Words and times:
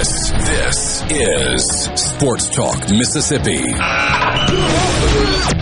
This, 0.00 0.30
this 0.30 1.02
is 1.10 1.62
Sports 1.94 2.48
Talk 2.48 2.88
Mississippi. 2.88 3.60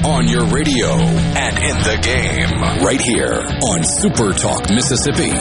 On 0.06 0.28
your 0.28 0.44
radio 0.44 0.92
and 0.94 1.58
in 1.58 1.76
the 1.82 1.98
game, 2.00 2.60
right 2.84 3.00
here 3.00 3.42
on 3.68 3.82
Super 3.82 4.32
Talk 4.32 4.70
Mississippi. 4.70 5.32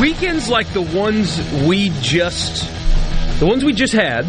Weekends 0.00 0.48
like 0.48 0.66
the 0.72 0.82
ones 0.82 1.40
we 1.64 1.90
just 2.00 2.68
the 3.38 3.46
ones 3.46 3.64
we 3.64 3.72
just 3.72 3.92
had 3.92 4.26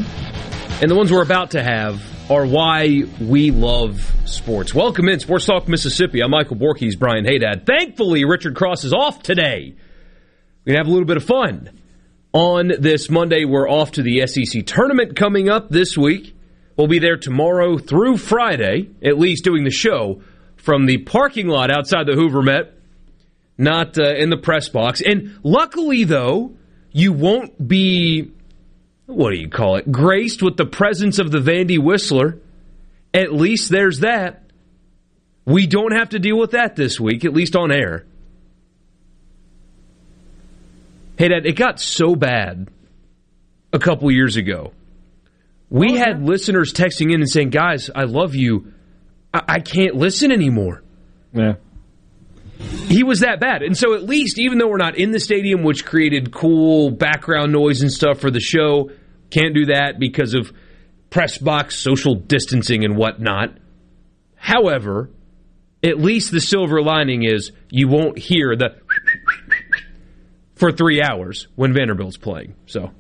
and 0.81 0.91
the 0.91 0.95
ones 0.95 1.11
we're 1.11 1.21
about 1.21 1.52
to 1.52 1.63
have 1.63 2.02
are 2.29 2.45
why 2.45 3.03
we 3.21 3.52
love 3.52 4.11
sports. 4.25 4.73
Welcome 4.73 5.07
in 5.07 5.20
Sports 5.20 5.45
Talk 5.45 5.67
Mississippi. 5.67 6.21
I'm 6.21 6.31
Michael 6.31 6.57
Borkes, 6.57 6.97
Brian 6.97 7.23
Hadad. 7.23 7.66
Thankfully, 7.66 8.25
Richard 8.25 8.55
Cross 8.55 8.83
is 8.83 8.94
off 8.94 9.23
today. 9.23 9.73
We're 10.66 10.73
going 10.73 10.75
to 10.75 10.77
have 10.77 10.88
a 10.88 10.91
little 10.91 11.05
bit 11.05 11.17
of 11.17 11.23
fun. 11.23 11.69
On 12.33 12.72
this 12.80 13.09
Monday, 13.09 13.45
we're 13.45 13.69
off 13.69 13.91
to 13.94 14.03
the 14.03 14.27
SEC 14.27 14.66
tournament 14.66 15.16
coming 15.16 15.50
up 15.50 15.69
this 15.69 15.97
week. 15.97 16.35
We'll 16.75 16.88
be 16.88 17.00
there 17.00 17.17
tomorrow 17.17 17.78
through 17.78 18.17
Friday, 18.17 18.89
at 19.02 19.17
least 19.17 19.45
doing 19.45 19.63
the 19.63 19.72
show 19.72 20.22
from 20.57 20.88
the 20.88 20.97
parking 20.97 21.47
lot 21.47 21.72
outside 21.72 22.05
the 22.05 22.16
Hoover 22.16 22.41
Met 22.41 22.73
not 23.57 23.97
uh, 23.97 24.13
in 24.16 24.30
the 24.30 24.38
press 24.38 24.69
box. 24.69 25.02
And 25.02 25.39
luckily, 25.44 26.03
though, 26.03 26.52
you 26.91 27.13
won't 27.13 27.67
be, 27.67 28.31
what 29.06 29.31
do 29.31 29.38
you 29.38 29.50
call 29.50 29.75
it, 29.75 29.92
graced 29.92 30.42
with 30.42 30.58
the 30.58 30.66
presence 30.66 31.20
of 31.20 31.31
the 31.31 31.39
Vandy 31.39 31.80
Whistler. 31.80 32.39
At 33.14 33.34
least 33.34 33.70
there's 33.70 34.00
that. 34.00 34.44
We 35.45 35.67
don't 35.67 35.92
have 35.92 36.09
to 36.09 36.20
deal 36.20 36.38
with 36.38 36.52
that 36.52 36.75
this 36.75 37.00
week, 37.00 37.23
at 37.23 37.34
least 37.34 37.56
on 37.56 37.72
air. 37.72 38.06
Hey, 41.17 41.30
Dad, 41.30 41.45
it 41.45 41.56
got 41.56 41.80
so 41.80 42.16
bad 42.16 42.67
a 43.72 43.80
couple 43.80 44.12
years 44.12 44.38
ago. 44.38 44.73
We 45.69 45.94
oh, 45.94 45.97
had 45.97 46.23
listeners 46.23 46.73
texting 46.73 47.14
in 47.14 47.22
and 47.22 47.30
saying, 47.30 47.52
guys, 47.52 47.90
I 47.94 48.03
love 48.03 48.36
you. 48.36 48.73
I, 49.34 49.44
I 49.47 49.59
can't 49.59 49.95
listen 49.95 50.31
anymore. 50.31 50.81
Yeah 51.31 51.56
he 52.59 53.03
was 53.03 53.22
that 53.22 53.39
bad. 53.39 53.61
And 53.61 53.78
so, 53.78 53.94
at 53.94 54.03
least, 54.03 54.39
even 54.39 54.58
though 54.58 54.67
we're 54.67 54.78
not 54.78 54.98
in 54.98 55.11
the 55.11 55.20
stadium, 55.20 55.64
which 55.64 55.86
created 55.86 56.31
cool 56.34 56.92
background 56.92 57.52
noise 57.52 57.81
and 57.81 57.92
stuff 57.92 58.20
for 58.20 58.31
the 58.31 58.39
show, 58.39 58.92
can't 59.30 59.53
do 59.53 59.66
that 59.67 60.00
because 60.00 60.34
of 60.34 60.52
press 61.09 61.38
box 61.38 61.78
social 61.78 62.16
distancing 62.16 62.84
and 62.84 62.95
whatnot. 62.95 63.58
However, 64.36 65.09
at 65.84 66.00
least 66.00 66.31
the 66.31 66.42
silver 66.42 66.81
lining 66.81 67.23
is 67.23 67.52
you 67.70 67.88
won't 67.88 68.17
hear 68.17 68.56
the 68.56 68.80
for 70.56 70.72
three 70.72 71.02
hours 71.02 71.47
when 71.56 71.74
Vanderbilt's 71.74 72.18
playing. 72.18 72.56
So 72.66 72.91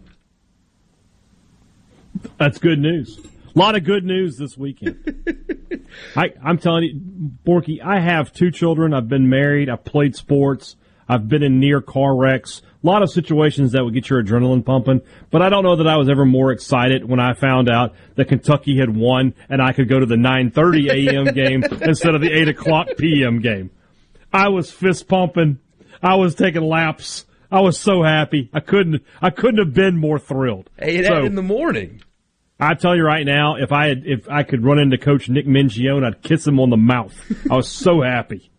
that's 2.37 2.57
good 2.57 2.79
news. 2.79 3.19
A 3.55 3.59
lot 3.59 3.75
of 3.75 3.83
good 3.85 4.03
news 4.03 4.37
this 4.37 4.57
weekend. 4.57 5.87
I, 6.15 6.33
I'm 6.43 6.57
telling 6.57 6.83
you, 6.83 7.01
Borky, 7.45 7.81
I 7.81 7.99
have 8.01 8.33
two 8.33 8.51
children. 8.51 8.93
I've 8.93 9.07
been 9.07 9.29
married. 9.29 9.69
I've 9.69 9.85
played 9.85 10.15
sports. 10.15 10.75
I've 11.07 11.29
been 11.29 11.43
in 11.43 11.59
near 11.59 11.81
car 11.81 12.15
wrecks. 12.15 12.61
A 12.83 12.87
lot 12.87 13.01
of 13.01 13.09
situations 13.09 13.71
that 13.71 13.83
would 13.83 13.93
get 13.93 14.09
your 14.09 14.21
adrenaline 14.21 14.65
pumping. 14.65 15.01
But 15.31 15.41
I 15.41 15.49
don't 15.49 15.63
know 15.63 15.77
that 15.77 15.87
I 15.87 15.95
was 15.97 16.09
ever 16.09 16.25
more 16.25 16.51
excited 16.51 17.07
when 17.07 17.19
I 17.19 17.33
found 17.33 17.69
out 17.69 17.93
that 18.15 18.27
Kentucky 18.27 18.77
had 18.77 18.95
won 18.95 19.33
and 19.47 19.61
I 19.61 19.71
could 19.71 19.87
go 19.87 19.99
to 19.99 20.05
the 20.05 20.15
9:30 20.15 20.89
a.m. 21.09 21.33
game 21.33 21.63
instead 21.81 22.15
of 22.15 22.21
the 22.21 22.31
8 22.31 22.49
o'clock 22.49 22.87
p.m. 22.97 23.39
game. 23.39 23.71
I 24.33 24.49
was 24.49 24.69
fist 24.71 25.07
pumping. 25.07 25.59
I 26.03 26.15
was 26.15 26.35
taking 26.35 26.63
laps. 26.63 27.25
I 27.51 27.61
was 27.61 27.79
so 27.79 28.03
happy. 28.03 28.49
I 28.53 28.59
couldn't. 28.59 29.03
I 29.21 29.29
couldn't 29.29 29.59
have 29.59 29.73
been 29.73 29.97
more 29.97 30.19
thrilled. 30.19 30.69
Hey, 30.77 31.03
so, 31.03 31.23
in 31.23 31.35
the 31.35 31.41
morning. 31.41 32.01
I 32.59 32.73
tell 32.73 32.95
you 32.95 33.03
right 33.03 33.25
now, 33.25 33.55
if 33.55 33.71
I 33.71 33.87
had, 33.87 34.03
if 34.05 34.29
I 34.29 34.43
could 34.43 34.63
run 34.63 34.79
into 34.79 34.97
Coach 34.97 35.27
Nick 35.27 35.45
Mingione, 35.45 36.05
I'd 36.05 36.21
kiss 36.21 36.47
him 36.47 36.59
on 36.59 36.69
the 36.69 36.77
mouth. 36.77 37.13
I 37.51 37.55
was 37.55 37.67
so 37.67 38.01
happy. 38.01 38.49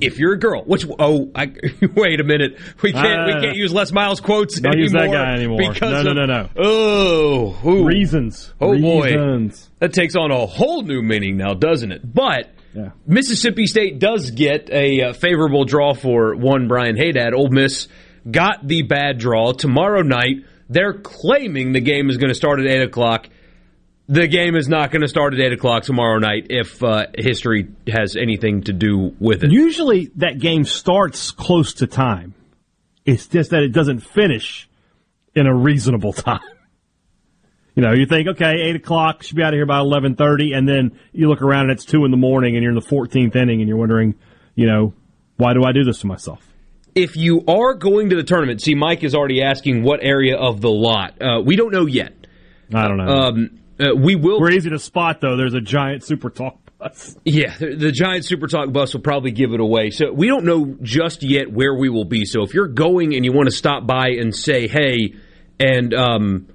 If 0.00 0.18
you're 0.18 0.34
a 0.34 0.38
girl, 0.38 0.62
which 0.64 0.86
oh, 0.98 1.30
I, 1.34 1.52
wait 1.94 2.20
a 2.20 2.24
minute, 2.24 2.58
we 2.82 2.92
can't 2.92 3.20
uh, 3.20 3.26
we 3.26 3.32
can't 3.40 3.56
use 3.56 3.72
Les 3.72 3.90
Miles 3.92 4.20
quotes 4.20 4.60
don't 4.60 4.72
anymore. 4.72 4.82
use 4.82 4.92
that 4.92 5.10
guy 5.10 5.34
anymore. 5.34 5.72
Because 5.72 6.04
no, 6.04 6.12
no, 6.12 6.24
no, 6.24 6.26
no. 6.26 6.48
Oh, 6.56 7.60
ooh. 7.66 7.84
reasons. 7.84 8.52
Oh 8.60 8.70
reasons. 8.70 9.66
boy, 9.66 9.74
that 9.80 9.92
takes 9.92 10.14
on 10.14 10.30
a 10.30 10.46
whole 10.46 10.82
new 10.82 11.02
meaning 11.02 11.36
now, 11.36 11.54
doesn't 11.54 11.90
it? 11.90 12.00
But 12.04 12.50
yeah. 12.74 12.90
Mississippi 13.06 13.66
State 13.66 13.98
does 13.98 14.30
get 14.30 14.70
a 14.70 15.02
uh, 15.02 15.12
favorable 15.12 15.64
draw 15.64 15.94
for 15.94 16.34
one 16.36 16.68
Brian 16.68 16.96
Hadad. 16.96 17.34
Ole 17.34 17.50
Miss 17.50 17.88
got 18.30 18.66
the 18.66 18.82
bad 18.82 19.18
draw 19.18 19.52
tomorrow 19.52 20.02
night. 20.02 20.44
They're 20.70 20.94
claiming 20.94 21.72
the 21.72 21.80
game 21.80 22.08
is 22.08 22.16
going 22.16 22.30
to 22.30 22.34
start 22.34 22.60
at 22.60 22.66
eight 22.66 22.82
o'clock 22.82 23.28
the 24.08 24.26
game 24.26 24.56
is 24.56 24.68
not 24.68 24.90
going 24.90 25.02
to 25.02 25.08
start 25.08 25.34
at 25.34 25.40
8 25.40 25.52
o'clock 25.52 25.84
tomorrow 25.84 26.18
night 26.18 26.48
if 26.50 26.82
uh, 26.82 27.06
history 27.16 27.68
has 27.86 28.16
anything 28.16 28.62
to 28.64 28.72
do 28.72 29.14
with 29.18 29.44
it. 29.44 29.52
Usually 29.52 30.10
that 30.16 30.38
game 30.38 30.64
starts 30.64 31.30
close 31.30 31.74
to 31.74 31.86
time. 31.86 32.34
It's 33.04 33.26
just 33.26 33.50
that 33.50 33.62
it 33.62 33.72
doesn't 33.72 34.00
finish 34.00 34.68
in 35.34 35.46
a 35.46 35.54
reasonable 35.54 36.12
time. 36.12 36.40
You 37.74 37.82
know, 37.82 37.92
you 37.92 38.04
think, 38.04 38.28
okay, 38.28 38.52
8 38.68 38.76
o'clock, 38.76 39.22
should 39.22 39.36
be 39.36 39.42
out 39.42 39.54
of 39.54 39.56
here 39.56 39.64
by 39.64 39.78
11.30, 39.78 40.54
and 40.54 40.68
then 40.68 40.98
you 41.12 41.28
look 41.28 41.40
around 41.40 41.70
and 41.70 41.72
it's 41.72 41.86
2 41.86 42.04
in 42.04 42.10
the 42.10 42.18
morning 42.18 42.54
and 42.54 42.62
you're 42.62 42.72
in 42.72 42.78
the 42.78 42.86
14th 42.86 43.34
inning 43.34 43.60
and 43.60 43.68
you're 43.68 43.78
wondering, 43.78 44.14
you 44.54 44.66
know, 44.66 44.92
why 45.36 45.54
do 45.54 45.64
I 45.64 45.72
do 45.72 45.82
this 45.82 46.00
to 46.00 46.06
myself? 46.06 46.46
If 46.94 47.16
you 47.16 47.42
are 47.48 47.72
going 47.72 48.10
to 48.10 48.16
the 48.16 48.24
tournament, 48.24 48.60
see, 48.60 48.74
Mike 48.74 49.02
is 49.02 49.14
already 49.14 49.42
asking 49.42 49.82
what 49.82 50.00
area 50.02 50.36
of 50.36 50.60
the 50.60 50.70
lot. 50.70 51.14
Uh, 51.22 51.40
we 51.40 51.56
don't 51.56 51.72
know 51.72 51.86
yet. 51.86 52.12
I 52.74 52.88
don't 52.88 52.98
know. 52.98 53.06
Um, 53.06 53.61
uh, 53.80 53.94
we 53.94 54.16
will. 54.16 54.40
We're 54.40 54.52
easy 54.52 54.70
to 54.70 54.78
spot, 54.78 55.20
though. 55.20 55.36
There's 55.36 55.54
a 55.54 55.60
giant 55.60 56.04
Super 56.04 56.30
Talk 56.30 56.58
bus. 56.78 57.16
Yeah, 57.24 57.56
the, 57.56 57.74
the, 57.74 57.92
giant 57.92 58.24
Super 58.24 58.46
Talk 58.46 58.72
bus 58.72 58.94
will 58.94 59.00
probably 59.00 59.30
give 59.30 59.52
it 59.52 59.60
away. 59.60 59.90
So 59.90 60.12
we 60.12 60.26
don't 60.26 60.44
know 60.44 60.76
just 60.82 61.22
yet 61.22 61.50
where 61.50 61.74
we 61.74 61.88
will 61.88 62.04
be. 62.04 62.24
So 62.24 62.42
if 62.42 62.54
you're 62.54 62.68
going 62.68 63.14
and 63.14 63.24
you 63.24 63.32
want 63.32 63.48
to 63.48 63.54
stop 63.54 63.86
by 63.86 64.10
and 64.10 64.34
say 64.34 64.68
hey, 64.68 65.14
and 65.58 65.94
um, 65.94 66.48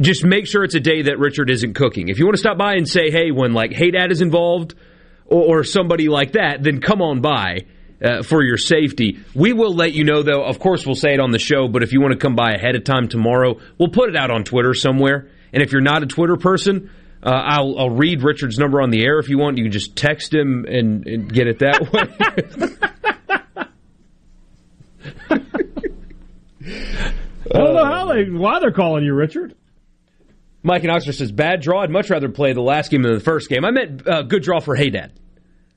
just 0.00 0.24
make 0.24 0.46
sure 0.46 0.64
it's 0.64 0.74
a 0.74 0.80
day 0.80 1.02
that 1.02 1.18
Richard 1.18 1.50
isn't 1.50 1.74
cooking. 1.74 2.08
If 2.08 2.18
you 2.18 2.24
want 2.24 2.36
to 2.36 2.40
stop 2.40 2.58
by 2.58 2.74
and 2.74 2.88
say 2.88 3.10
hey 3.10 3.30
when 3.30 3.52
like 3.52 3.72
Hey 3.72 3.90
Dad 3.90 4.10
is 4.10 4.20
involved 4.20 4.74
or, 5.26 5.58
or 5.60 5.64
somebody 5.64 6.08
like 6.08 6.32
that, 6.32 6.62
then 6.62 6.80
come 6.80 7.02
on 7.02 7.20
by. 7.20 7.66
Uh, 8.00 8.22
for 8.22 8.44
your 8.44 8.56
safety. 8.56 9.18
We 9.34 9.52
will 9.52 9.74
let 9.74 9.92
you 9.92 10.04
know, 10.04 10.22
though. 10.22 10.44
Of 10.44 10.60
course, 10.60 10.86
we'll 10.86 10.94
say 10.94 11.14
it 11.14 11.18
on 11.18 11.32
the 11.32 11.40
show, 11.40 11.66
but 11.66 11.82
if 11.82 11.92
you 11.92 12.00
want 12.00 12.12
to 12.12 12.16
come 12.16 12.36
by 12.36 12.52
ahead 12.52 12.76
of 12.76 12.84
time 12.84 13.08
tomorrow, 13.08 13.58
we'll 13.76 13.88
put 13.88 14.08
it 14.08 14.14
out 14.14 14.30
on 14.30 14.44
Twitter 14.44 14.72
somewhere. 14.72 15.28
And 15.52 15.62
if 15.62 15.72
you're 15.72 15.80
not 15.80 16.02
a 16.02 16.06
Twitter 16.06 16.36
person, 16.36 16.90
uh, 17.22 17.30
I'll, 17.30 17.78
I'll, 17.78 17.90
read 17.90 18.22
Richard's 18.22 18.58
number 18.58 18.80
on 18.80 18.90
the 18.90 19.04
air 19.04 19.18
if 19.18 19.28
you 19.28 19.38
want. 19.38 19.58
You 19.58 19.64
can 19.64 19.72
just 19.72 19.96
text 19.96 20.32
him 20.32 20.64
and, 20.68 21.06
and 21.06 21.32
get 21.32 21.48
it 21.48 21.58
that 21.58 21.92
way. 21.92 22.74
I 27.50 27.58
don't 27.58 27.74
know 27.74 27.84
how 27.84 28.12
they 28.12 28.24
why 28.24 28.60
they're 28.60 28.72
calling 28.72 29.04
you 29.04 29.14
Richard. 29.14 29.54
Mike 30.62 30.82
and 30.82 30.92
Oxford 30.92 31.14
says 31.14 31.32
bad 31.32 31.60
draw. 31.60 31.82
I'd 31.82 31.90
much 31.90 32.10
rather 32.10 32.28
play 32.28 32.52
the 32.52 32.60
last 32.60 32.90
game 32.90 33.02
than 33.02 33.14
the 33.14 33.20
first 33.20 33.48
game. 33.48 33.64
I 33.64 33.70
meant 33.70 34.06
uh, 34.06 34.22
good 34.22 34.42
draw 34.42 34.60
for 34.60 34.76
Hadad, 34.76 35.12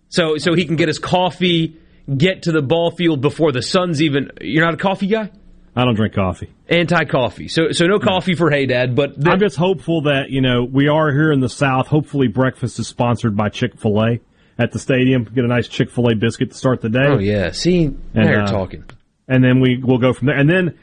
so 0.10 0.38
so 0.38 0.54
he 0.54 0.66
can 0.66 0.76
get 0.76 0.90
his 0.90 1.00
coffee, 1.00 1.78
get 2.16 2.44
to 2.44 2.52
the 2.52 2.62
ball 2.62 2.92
field 2.92 3.22
before 3.22 3.52
the 3.52 3.62
sun's 3.62 4.02
even. 4.02 4.32
You're 4.42 4.66
not 4.66 4.74
a 4.74 4.78
coffee 4.78 5.08
guy. 5.08 5.32
I 5.76 5.86
don't 5.86 5.96
drink 5.96 6.14
coffee. 6.14 6.52
Anti 6.68 7.06
coffee. 7.06 7.48
So 7.48 7.72
so 7.72 7.86
no 7.86 8.00
coffee 8.00 8.36
for 8.36 8.50
Hey 8.52 8.66
Dad, 8.66 8.96
but 8.96 9.20
the- 9.20 9.32
I'm 9.32 9.40
just 9.40 9.56
hopeful 9.58 10.02
that, 10.04 10.30
you 10.30 10.42
know, 10.42 10.64
we 10.64 10.88
are 10.88 11.12
here 11.12 11.32
in 11.32 11.40
the 11.40 11.50
South. 11.50 11.88
Hopefully 11.88 12.28
breakfast 12.28 12.78
is 12.80 12.88
sponsored 12.88 13.36
by 13.38 13.50
Chick 13.50 13.80
fil 13.80 14.02
A 14.02 14.20
at 14.60 14.72
the 14.72 14.80
stadium. 14.80 15.24
Get 15.24 15.46
a 15.46 15.48
nice 15.48 15.68
Chick 15.68 15.90
fil 15.90 16.10
A 16.10 16.16
biscuit 16.16 16.52
to 16.52 16.58
start 16.58 16.82
the 16.82 16.90
day. 16.90 17.06
Oh 17.08 17.18
yeah. 17.20 17.52
See 17.52 17.86
and, 17.86 18.00
you're 18.14 18.44
uh, 18.44 18.52
talking. 18.52 18.84
And 19.28 19.44
then 19.44 19.62
we 19.62 19.78
will 19.82 19.98
go 19.98 20.12
from 20.14 20.28
there. 20.28 20.38
And 20.38 20.50
then 20.50 20.78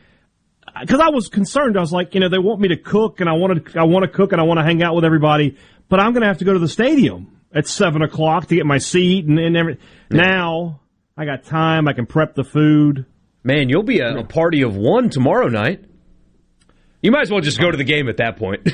because 0.81 1.01
I 1.01 1.09
was 1.11 1.29
concerned, 1.29 1.77
I 1.77 1.81
was 1.81 1.93
like, 1.93 2.15
you 2.15 2.21
know, 2.21 2.29
they 2.29 2.39
want 2.39 2.61
me 2.61 2.69
to 2.69 2.77
cook 2.77 3.21
and 3.21 3.29
I 3.29 3.33
want 3.35 3.67
to 3.67 3.79
I 3.79 3.85
want 3.85 4.05
to 4.05 4.11
cook 4.11 4.33
and 4.33 4.41
I 4.41 4.45
want 4.45 4.59
to 4.59 4.65
hang 4.65 4.83
out 4.83 4.95
with 4.95 5.05
everybody, 5.05 5.57
but 5.89 6.01
I'm 6.01 6.13
going 6.13 6.23
to 6.23 6.29
have 6.29 6.39
to 6.39 6.45
go 6.45 6.53
to 6.55 6.59
the 6.59 6.69
stadium. 6.69 7.39
at 7.53 7.67
seven 7.67 8.03
o'clock 8.03 8.47
to 8.47 8.55
get 8.55 8.65
my 8.67 8.79
seat 8.79 9.27
and, 9.27 9.39
and 9.39 9.57
everything. 9.57 9.83
Now 10.11 10.81
I 11.17 11.25
got 11.25 11.45
time. 11.45 11.89
I 11.89 11.93
can 11.93 12.07
prep 12.07 12.35
the 12.35 12.45
food. 12.45 13.07
Man, 13.49 13.71
you'll 13.71 13.83
be 13.83 14.01
a, 14.01 14.19
a 14.19 14.25
party 14.25 14.61
of 14.61 14.77
one 14.77 15.09
tomorrow 15.09 15.49
night. 15.49 15.83
You 17.01 17.11
might 17.11 17.23
as 17.23 17.31
well 17.31 17.41
just 17.41 17.59
go 17.59 17.71
to 17.71 17.79
the 17.79 17.85
game 17.85 18.11
at 18.11 18.19
that 18.19 18.37
point. 18.37 18.69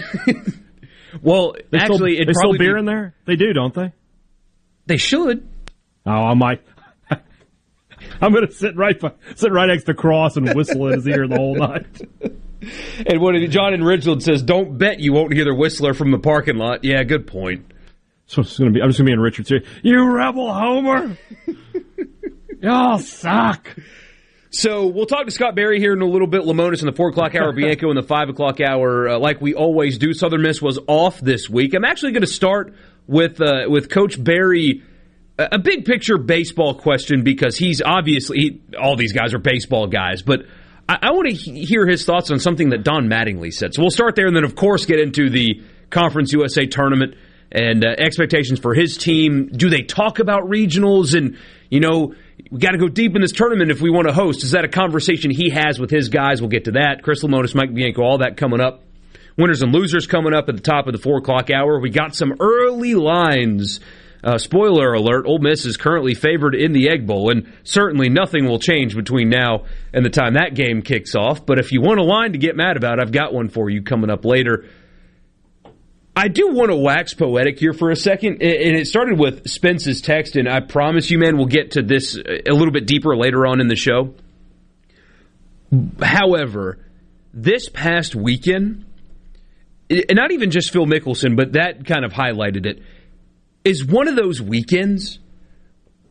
well, 1.22 1.54
They 1.70 1.78
actually, 1.78 2.14
still, 2.16 2.26
they 2.26 2.32
still 2.32 2.58
beer 2.58 2.74
be- 2.74 2.80
in 2.80 2.84
there. 2.84 3.14
They 3.24 3.36
do, 3.36 3.52
don't 3.52 3.72
they? 3.72 3.92
They 4.86 4.96
should. 4.96 5.48
Oh, 6.04 6.10
I 6.10 6.34
might. 6.34 6.60
I'm 8.20 8.32
going 8.32 8.48
to 8.48 8.52
sit 8.52 8.74
right 8.74 8.98
by, 8.98 9.12
sit 9.36 9.52
right 9.52 9.68
next 9.68 9.84
to 9.84 9.94
Cross 9.94 10.38
and 10.38 10.52
whistle 10.54 10.88
in 10.88 10.94
his 10.94 11.06
ear 11.06 11.28
the 11.28 11.36
whole 11.36 11.54
night. 11.54 11.86
And 13.06 13.20
what 13.20 13.34
John 13.50 13.74
and 13.74 13.82
Ridgeland 13.82 14.22
says, 14.22 14.42
"Don't 14.42 14.78
bet 14.78 14.98
you 14.98 15.12
won't 15.12 15.34
hear 15.34 15.44
the 15.44 15.54
whistler 15.54 15.92
from 15.92 16.12
the 16.12 16.18
parking 16.18 16.56
lot." 16.56 16.82
Yeah, 16.82 17.02
good 17.02 17.26
point. 17.26 17.70
So 18.26 18.40
it's 18.40 18.56
going 18.58 18.72
to 18.72 18.74
be. 18.74 18.80
I'm 18.82 18.88
just 18.88 18.98
going 18.98 19.04
to 19.04 19.10
be 19.10 19.12
in 19.12 19.20
Richard's 19.20 19.52
ear. 19.52 19.64
You 19.82 20.10
rebel 20.10 20.50
Homer. 20.50 21.18
Y'all 22.62 22.98
suck. 23.00 23.68
So 24.54 24.86
we'll 24.86 25.06
talk 25.06 25.26
to 25.26 25.32
Scott 25.32 25.56
Berry 25.56 25.80
here 25.80 25.92
in 25.92 26.00
a 26.00 26.06
little 26.06 26.28
bit. 26.28 26.42
Lemonis 26.42 26.80
in 26.80 26.86
the 26.86 26.92
four 26.92 27.08
o'clock 27.08 27.34
hour, 27.34 27.52
Bianco 27.56 27.90
in 27.90 27.96
the 27.96 28.04
five 28.04 28.28
o'clock 28.28 28.60
hour, 28.60 29.08
uh, 29.08 29.18
like 29.18 29.40
we 29.40 29.52
always 29.52 29.98
do. 29.98 30.14
Southern 30.14 30.42
Miss 30.42 30.62
was 30.62 30.78
off 30.86 31.20
this 31.20 31.50
week. 31.50 31.74
I'm 31.74 31.84
actually 31.84 32.12
going 32.12 32.22
to 32.22 32.28
start 32.28 32.72
with 33.08 33.40
uh, 33.40 33.64
with 33.68 33.90
Coach 33.90 34.22
Berry. 34.22 34.82
A 35.36 35.58
big 35.58 35.84
picture 35.84 36.16
baseball 36.16 36.76
question 36.76 37.24
because 37.24 37.56
he's 37.56 37.82
obviously 37.82 38.38
he, 38.38 38.62
all 38.80 38.94
these 38.94 39.12
guys 39.12 39.34
are 39.34 39.40
baseball 39.40 39.88
guys, 39.88 40.22
but 40.22 40.46
I, 40.88 40.98
I 41.02 41.10
want 41.10 41.28
to 41.28 41.34
he- 41.34 41.64
hear 41.64 41.88
his 41.88 42.04
thoughts 42.04 42.30
on 42.30 42.38
something 42.38 42.70
that 42.70 42.84
Don 42.84 43.08
Mattingly 43.08 43.52
said. 43.52 43.74
So 43.74 43.82
we'll 43.82 43.90
start 43.90 44.14
there, 44.14 44.28
and 44.28 44.36
then 44.36 44.44
of 44.44 44.54
course 44.54 44.86
get 44.86 45.00
into 45.00 45.30
the 45.30 45.64
Conference 45.90 46.32
USA 46.32 46.66
tournament 46.66 47.16
and 47.50 47.84
uh, 47.84 47.88
expectations 47.98 48.60
for 48.60 48.74
his 48.74 48.96
team. 48.96 49.48
Do 49.48 49.68
they 49.68 49.82
talk 49.82 50.20
about 50.20 50.44
regionals 50.44 51.18
and 51.18 51.36
you 51.70 51.80
know? 51.80 52.14
We 52.50 52.58
got 52.58 52.73
to 52.73 52.79
go 52.79 52.88
deep 52.88 53.17
in 53.17 53.23
this 53.23 53.32
tournament 53.32 53.70
if 53.70 53.81
we 53.81 53.91
want 53.91 54.06
to 54.06 54.14
host. 54.14 54.44
Is 54.44 54.50
that 54.52 54.64
a 54.64 54.69
conversation 54.69 55.31
he 55.31 55.50
has 55.50 55.81
with 55.81 55.91
his 55.91 56.08
guys? 56.08 56.41
We'll 56.41 56.50
get 56.50 56.64
to 56.64 56.73
that. 56.73 57.02
Chris 57.02 57.23
Lemonis, 57.25 57.55
Mike 57.55 57.75
Bianco, 57.75 58.02
all 58.02 58.19
that 58.19 58.37
coming 58.37 58.61
up. 58.61 58.82
Winners 59.37 59.62
and 59.62 59.73
losers 59.73 60.06
coming 60.06 60.35
up 60.35 60.49
at 60.49 60.55
the 60.55 60.62
top 60.62 60.87
of 60.87 60.93
the 60.93 60.99
four 60.99 61.19
o'clock 61.19 61.50
hour. 61.50 61.81
We 61.81 61.91
got 61.91 62.14
some 62.14 62.35
early 62.38 62.94
lines. 62.94 63.81
Uh, 64.23 64.38
spoiler 64.38 64.93
alert: 64.93 65.26
Ole 65.26 65.41
Miss 65.41 65.64
is 65.64 65.76
currently 65.76 66.14
favored 66.14 66.55
in 66.55 66.73
the 66.73 66.88
Egg 66.88 67.06
Bowl, 67.06 67.31
and 67.31 67.52
certainly 67.64 68.08
nothing 68.08 68.46
will 68.46 68.61
change 68.61 68.94
between 68.94 69.29
now 69.29 69.64
and 69.93 70.05
the 70.05 70.11
time 70.11 70.35
that 70.35 70.55
game 70.55 70.82
kicks 70.82 71.14
off. 71.14 71.44
But 71.44 71.58
if 71.58 71.73
you 71.73 71.81
want 71.81 71.99
a 71.99 72.05
line 72.05 72.32
to 72.32 72.38
get 72.38 72.56
mad 72.56 72.76
about, 72.76 73.00
I've 73.00 73.12
got 73.12 73.35
one 73.35 73.49
for 73.49 73.69
you 73.69 73.82
coming 73.82 74.11
up 74.11 74.25
later. 74.25 74.67
I 76.16 76.28
do 76.28 76.50
want 76.52 76.70
to 76.70 76.76
wax 76.76 77.12
poetic 77.12 77.58
here 77.58 77.72
for 77.72 77.90
a 77.90 77.96
second, 77.96 78.43
and 78.43 78.76
it 78.76 78.87
started 78.87 79.19
with 79.19 79.49
Spence's 79.49 80.00
text, 80.00 80.37
and 80.37 80.49
I 80.49 80.61
promise 80.61 81.11
you, 81.11 81.19
man, 81.19 81.37
we'll 81.37 81.46
get 81.46 81.72
to 81.72 81.82
this 81.82 82.16
a 82.16 82.52
little 82.52 82.70
bit 82.70 82.87
deeper 82.87 83.16
later 83.16 83.46
on 83.46 83.61
in 83.61 83.66
the 83.66 83.76
show. 83.76 84.14
However, 86.00 86.78
this 87.32 87.69
past 87.69 88.14
weekend, 88.14 88.84
not 89.90 90.31
even 90.31 90.52
just 90.52 90.72
Phil 90.72 90.87
Mickelson, 90.87 91.37
but 91.37 91.55
that 91.55 91.84
kind 91.84 92.05
of 92.05 92.12
highlighted 92.12 92.64
it, 92.64 92.81
is 93.64 93.84
one 93.84 94.06
of 94.06 94.14
those 94.14 94.40
weekends 94.40 95.19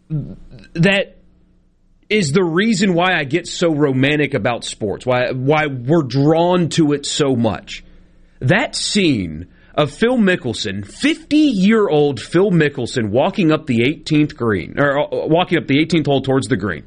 that 0.10 1.18
is 2.10 2.34
the 2.34 2.44
reason 2.44 2.94
why 2.94 3.14
I 3.16 3.24
get 3.24 3.48
so 3.48 3.74
romantic 3.74 4.34
about 4.34 4.66
sports, 4.66 5.06
why 5.06 5.32
why 5.32 5.68
we're 5.68 6.04
drawn 6.04 6.68
to 6.70 6.92
it 6.92 7.06
so 7.06 7.36
much. 7.36 7.84
That 8.40 8.76
scene 8.76 9.48
of 9.76 9.92
Phil 9.92 10.18
Mickelson, 10.18 10.86
50 10.86 11.36
year 11.36 11.90
old 11.90 12.20
Phil 12.20 12.52
Mickelson, 12.52 13.10
walking 13.10 13.52
up 13.52 13.66
the 13.66 13.80
18th 13.80 14.36
green, 14.36 14.76
or 14.78 15.00
uh, 15.00 15.28
walking 15.28 15.58
up 15.58 15.68
the 15.68 15.84
18th 15.84 16.06
hole 16.06 16.22
towards 16.22 16.48
the 16.48 16.58
green, 16.58 16.86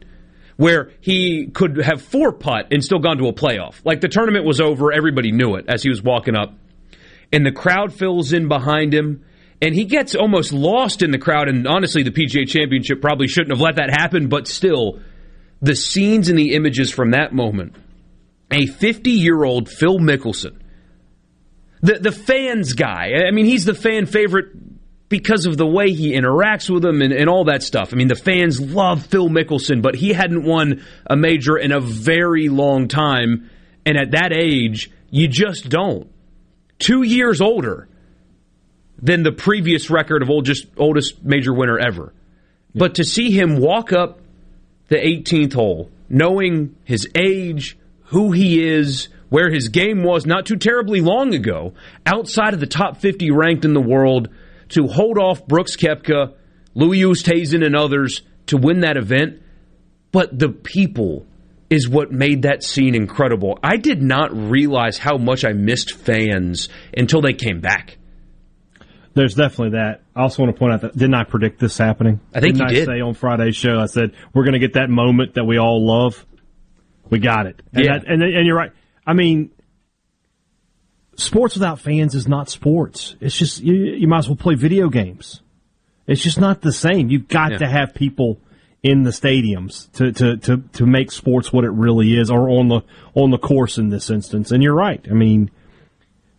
where 0.56 0.90
he 1.00 1.46
could 1.48 1.78
have 1.78 2.00
four 2.02 2.32
putt 2.32 2.68
and 2.70 2.84
still 2.84 3.00
gone 3.00 3.18
to 3.18 3.26
a 3.26 3.32
playoff. 3.32 3.80
Like 3.84 4.00
the 4.00 4.08
tournament 4.08 4.44
was 4.44 4.60
over, 4.60 4.92
everybody 4.92 5.32
knew 5.32 5.56
it 5.56 5.66
as 5.68 5.82
he 5.82 5.88
was 5.88 6.02
walking 6.02 6.36
up, 6.36 6.54
and 7.32 7.44
the 7.44 7.52
crowd 7.52 7.92
fills 7.92 8.32
in 8.32 8.48
behind 8.48 8.94
him. 8.94 9.24
And 9.62 9.74
he 9.74 9.86
gets 9.86 10.14
almost 10.14 10.52
lost 10.52 11.02
in 11.02 11.12
the 11.12 11.18
crowd. 11.18 11.48
And 11.48 11.66
honestly, 11.66 12.02
the 12.02 12.10
PGA 12.10 12.46
Championship 12.46 13.00
probably 13.00 13.26
shouldn't 13.26 13.52
have 13.52 13.60
let 13.60 13.76
that 13.76 13.88
happen. 13.88 14.28
But 14.28 14.46
still, 14.46 15.00
the 15.62 15.74
scenes 15.74 16.28
and 16.28 16.38
the 16.38 16.52
images 16.52 16.90
from 16.90 17.12
that 17.12 17.32
moment. 17.32 17.74
A 18.50 18.66
50 18.66 19.12
year 19.12 19.44
old 19.44 19.70
Phil 19.70 19.98
Mickelson 19.98 20.60
the 21.82 21.98
the 21.98 22.12
fans 22.12 22.72
guy. 22.72 23.24
I 23.26 23.30
mean, 23.30 23.46
he's 23.46 23.64
the 23.64 23.74
fan 23.74 24.06
favorite 24.06 24.46
because 25.08 25.46
of 25.46 25.56
the 25.56 25.66
way 25.66 25.92
he 25.92 26.12
interacts 26.12 26.68
with 26.68 26.82
them 26.82 27.00
and, 27.00 27.12
and 27.12 27.28
all 27.28 27.44
that 27.44 27.62
stuff. 27.62 27.92
I 27.92 27.96
mean, 27.96 28.08
the 28.08 28.16
fans 28.16 28.60
love 28.60 29.06
Phil 29.06 29.28
Mickelson, 29.28 29.80
but 29.82 29.94
he 29.94 30.12
hadn't 30.12 30.42
won 30.44 30.84
a 31.06 31.16
major 31.16 31.56
in 31.56 31.72
a 31.72 31.80
very 31.80 32.48
long 32.48 32.88
time, 32.88 33.50
and 33.84 33.96
at 33.96 34.12
that 34.12 34.32
age, 34.32 34.90
you 35.10 35.28
just 35.28 35.68
don't. 35.68 36.10
Two 36.78 37.02
years 37.02 37.40
older 37.40 37.88
than 39.00 39.22
the 39.22 39.32
previous 39.32 39.90
record 39.90 40.22
of 40.22 40.30
oldest 40.30 40.66
oldest 40.76 41.22
major 41.24 41.52
winner 41.52 41.78
ever. 41.78 42.12
But 42.74 42.96
to 42.96 43.04
see 43.04 43.30
him 43.30 43.58
walk 43.58 43.92
up 43.92 44.20
the 44.88 44.96
18th 44.96 45.54
hole, 45.54 45.90
knowing 46.08 46.76
his 46.84 47.08
age, 47.14 47.78
who 48.06 48.32
he 48.32 48.62
is, 48.66 49.08
where 49.28 49.50
his 49.50 49.68
game 49.68 50.02
was 50.02 50.26
not 50.26 50.46
too 50.46 50.56
terribly 50.56 51.00
long 51.00 51.34
ago, 51.34 51.74
outside 52.04 52.54
of 52.54 52.60
the 52.60 52.66
top 52.66 52.98
50 52.98 53.30
ranked 53.30 53.64
in 53.64 53.74
the 53.74 53.80
world, 53.80 54.28
to 54.70 54.86
hold 54.86 55.18
off 55.18 55.46
Brooks 55.46 55.76
Koepka, 55.76 56.34
Louis 56.74 57.00
Oosthuizen, 57.00 57.64
and 57.64 57.74
others 57.76 58.22
to 58.46 58.56
win 58.56 58.80
that 58.80 58.96
event. 58.96 59.42
But 60.12 60.38
the 60.38 60.48
people 60.48 61.26
is 61.68 61.88
what 61.88 62.12
made 62.12 62.42
that 62.42 62.62
scene 62.62 62.94
incredible. 62.94 63.58
I 63.62 63.76
did 63.76 64.00
not 64.02 64.32
realize 64.32 64.98
how 64.98 65.18
much 65.18 65.44
I 65.44 65.52
missed 65.52 65.92
fans 65.92 66.68
until 66.96 67.20
they 67.20 67.32
came 67.32 67.60
back. 67.60 67.98
There's 69.14 69.34
definitely 69.34 69.78
that. 69.78 70.02
I 70.14 70.22
also 70.22 70.42
want 70.42 70.54
to 70.54 70.58
point 70.58 70.74
out 70.74 70.80
that 70.82 70.92
didn't 70.92 71.14
I 71.14 71.24
predict 71.24 71.58
this 71.58 71.78
happening? 71.78 72.20
I 72.34 72.40
think 72.40 72.56
didn't 72.56 72.70
you 72.70 72.76
I 72.76 72.80
did. 72.80 72.86
say 72.86 73.00
on 73.00 73.14
Friday's 73.14 73.56
show. 73.56 73.78
I 73.80 73.86
said 73.86 74.12
we're 74.34 74.44
going 74.44 74.52
to 74.52 74.58
get 74.58 74.74
that 74.74 74.90
moment 74.90 75.34
that 75.34 75.44
we 75.44 75.58
all 75.58 75.84
love. 75.86 76.24
We 77.08 77.18
got 77.18 77.46
it. 77.46 77.62
And 77.72 77.84
Yeah. 77.84 77.98
that, 77.98 78.06
and 78.06 78.22
and 78.22 78.46
you're 78.46 78.56
right. 78.56 78.72
I 79.06 79.12
mean, 79.14 79.50
sports 81.16 81.54
without 81.54 81.80
fans 81.80 82.14
is 82.14 82.26
not 82.28 82.48
sports. 82.50 83.16
It's 83.20 83.36
just 83.36 83.60
you, 83.60 83.74
you 83.74 84.06
might 84.08 84.18
as 84.18 84.28
well 84.28 84.36
play 84.36 84.54
video 84.54 84.88
games. 84.88 85.40
It's 86.06 86.22
just 86.22 86.40
not 86.40 86.60
the 86.60 86.72
same. 86.72 87.08
You've 87.10 87.28
got 87.28 87.52
Yeah. 87.52 87.58
to 87.58 87.68
have 87.68 87.94
people 87.94 88.38
in 88.82 89.02
the 89.02 89.10
stadiums 89.10 89.90
to, 89.92 90.12
to, 90.12 90.36
to, 90.36 90.58
to 90.74 90.86
make 90.86 91.10
sports 91.10 91.52
what 91.52 91.64
it 91.64 91.70
really 91.70 92.16
is, 92.16 92.30
or 92.30 92.48
on 92.50 92.68
the 92.68 92.82
on 93.14 93.30
the 93.30 93.38
course 93.38 93.78
in 93.78 93.88
this 93.88 94.10
instance. 94.10 94.52
And 94.52 94.62
you're 94.62 94.74
right. 94.74 95.04
I 95.10 95.14
mean, 95.14 95.50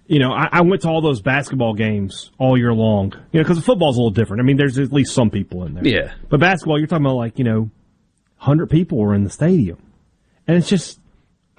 you 0.06 0.20
know, 0.20 0.32
I, 0.32 0.48
I 0.54 0.62
went 0.62 0.84
to 0.84 0.88
all 0.90 1.02
those 1.02 1.22
basketball 1.22 1.74
games 1.74 2.32
all 2.38 2.58
year 2.58 2.74
long. 2.74 3.12
You 3.34 3.40
know, 3.42 3.44
because 3.44 3.64
football's 3.66 3.98
a 3.98 4.00
little 4.00 4.12
different. 4.12 4.40
I 4.42 4.46
mean, 4.46 4.56
there's 4.56 4.80
at 4.80 4.94
least 4.94 5.14
some 5.14 5.30
people 5.30 5.66
in 5.66 5.74
there. 5.74 5.86
Yeah. 5.86 6.14
But 6.30 6.40
basketball, 6.40 6.78
you're 6.78 6.88
talking 6.88 7.06
about 7.06 7.16
like 7.18 7.38
you 7.38 7.44
know, 7.44 7.70
hundred 8.38 8.70
people 8.70 8.98
were 9.00 9.14
in 9.14 9.24
the 9.26 9.30
stadium, 9.30 9.80
and 10.48 10.56
it's 10.58 10.70
just. 10.70 11.00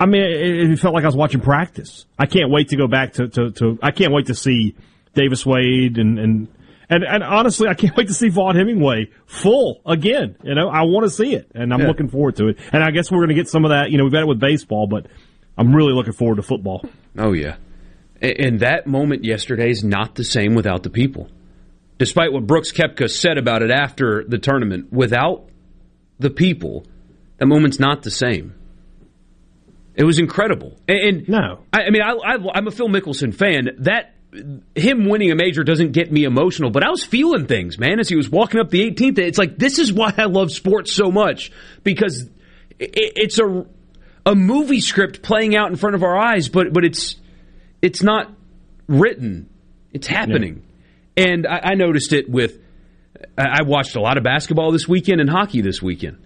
I 0.00 0.06
mean, 0.06 0.22
it, 0.22 0.70
it 0.70 0.78
felt 0.78 0.94
like 0.94 1.04
I 1.04 1.08
was 1.08 1.16
watching 1.16 1.40
practice. 1.40 2.06
I 2.18 2.26
can't 2.26 2.50
wait 2.50 2.68
to 2.68 2.76
go 2.76 2.86
back 2.86 3.14
to, 3.14 3.28
to, 3.28 3.50
to 3.52 3.78
I 3.82 3.90
can't 3.90 4.12
wait 4.12 4.26
to 4.26 4.34
see 4.34 4.76
Davis 5.14 5.44
Wade 5.44 5.98
and, 5.98 6.18
and 6.18 6.48
and 6.90 7.04
and 7.04 7.22
honestly, 7.22 7.68
I 7.68 7.74
can't 7.74 7.96
wait 7.96 8.06
to 8.08 8.14
see 8.14 8.28
Vaught-Hemingway 8.30 9.10
full 9.26 9.80
again. 9.84 10.36
You 10.44 10.54
know, 10.54 10.68
I 10.68 10.82
want 10.82 11.04
to 11.04 11.10
see 11.10 11.34
it, 11.34 11.50
and 11.54 11.72
I'm 11.74 11.80
Yeah. 11.80 11.88
looking 11.88 12.08
forward 12.08 12.36
to 12.36 12.48
it. 12.48 12.58
And 12.72 12.82
I 12.84 12.90
guess 12.92 13.10
we're 13.10 13.18
going 13.18 13.28
to 13.30 13.34
get 13.34 13.48
some 13.48 13.64
of 13.64 13.70
that. 13.70 13.90
You 13.90 13.98
know, 13.98 14.04
we've 14.04 14.12
got 14.12 14.22
it 14.22 14.28
with 14.28 14.40
baseball, 14.40 14.86
but 14.86 15.06
I'm 15.56 15.74
really 15.74 15.92
looking 15.92 16.12
forward 16.12 16.36
to 16.36 16.42
football. 16.42 16.84
Oh 17.18 17.32
yeah, 17.32 17.56
and 18.22 18.60
that 18.60 18.86
moment 18.86 19.24
yesterday 19.24 19.70
is 19.70 19.82
not 19.82 20.14
the 20.14 20.24
same 20.24 20.54
without 20.54 20.82
the 20.84 20.90
people. 20.90 21.28
Despite 21.98 22.32
what 22.32 22.46
Brooks 22.46 22.70
Koepka 22.70 23.10
said 23.10 23.38
about 23.38 23.62
it 23.62 23.72
after 23.72 24.22
the 24.26 24.38
tournament, 24.38 24.92
without 24.92 25.48
the 26.20 26.30
people, 26.30 26.86
that 27.38 27.46
moment's 27.46 27.80
not 27.80 28.04
the 28.04 28.10
same. 28.12 28.54
It 29.98 30.04
was 30.04 30.20
incredible, 30.20 30.78
and, 30.86 30.98
and 30.98 31.28
No. 31.28 31.58
I, 31.72 31.82
I 31.82 31.90
mean, 31.90 32.02
I, 32.02 32.12
I, 32.12 32.36
I'm 32.54 32.68
a 32.68 32.70
Phil 32.70 32.88
Mickelson 32.88 33.34
fan. 33.34 33.68
That 33.80 34.14
him 34.76 35.08
winning 35.08 35.32
a 35.32 35.34
major 35.34 35.64
doesn't 35.64 35.90
get 35.90 36.12
me 36.12 36.22
emotional, 36.22 36.70
but 36.70 36.84
I 36.84 36.90
was 36.90 37.04
feeling 37.04 37.46
things, 37.46 37.78
man, 37.78 37.98
as 37.98 38.08
he 38.08 38.14
was 38.14 38.30
walking 38.30 38.60
up 38.60 38.70
the 38.70 38.88
18th. 38.88 39.18
It's 39.18 39.38
like 39.38 39.58
this 39.58 39.80
is 39.80 39.92
why 39.92 40.14
I 40.16 40.26
love 40.26 40.52
sports 40.52 40.92
so 40.92 41.10
much 41.10 41.50
because 41.82 42.22
it, 42.78 42.90
it's 42.94 43.40
a 43.40 43.66
a 44.24 44.34
movie 44.36 44.80
script 44.80 45.20
playing 45.20 45.56
out 45.56 45.70
in 45.70 45.76
front 45.76 45.96
of 45.96 46.04
our 46.04 46.16
eyes, 46.16 46.48
but 46.48 46.72
but 46.72 46.84
it's 46.84 47.16
it's 47.82 48.02
not 48.02 48.32
written; 48.86 49.50
it's 49.92 50.06
happening. 50.06 50.62
And 51.16 51.44
I, 51.44 51.70
I 51.70 51.74
noticed 51.74 52.12
it 52.12 52.30
with. 52.30 52.60
I 53.36 53.62
watched 53.62 53.96
a 53.96 54.00
lot 54.00 54.16
of 54.16 54.22
basketball 54.22 54.70
this 54.70 54.86
weekend 54.86 55.20
and 55.20 55.28
hockey 55.28 55.60
this 55.60 55.82
weekend. 55.82 56.18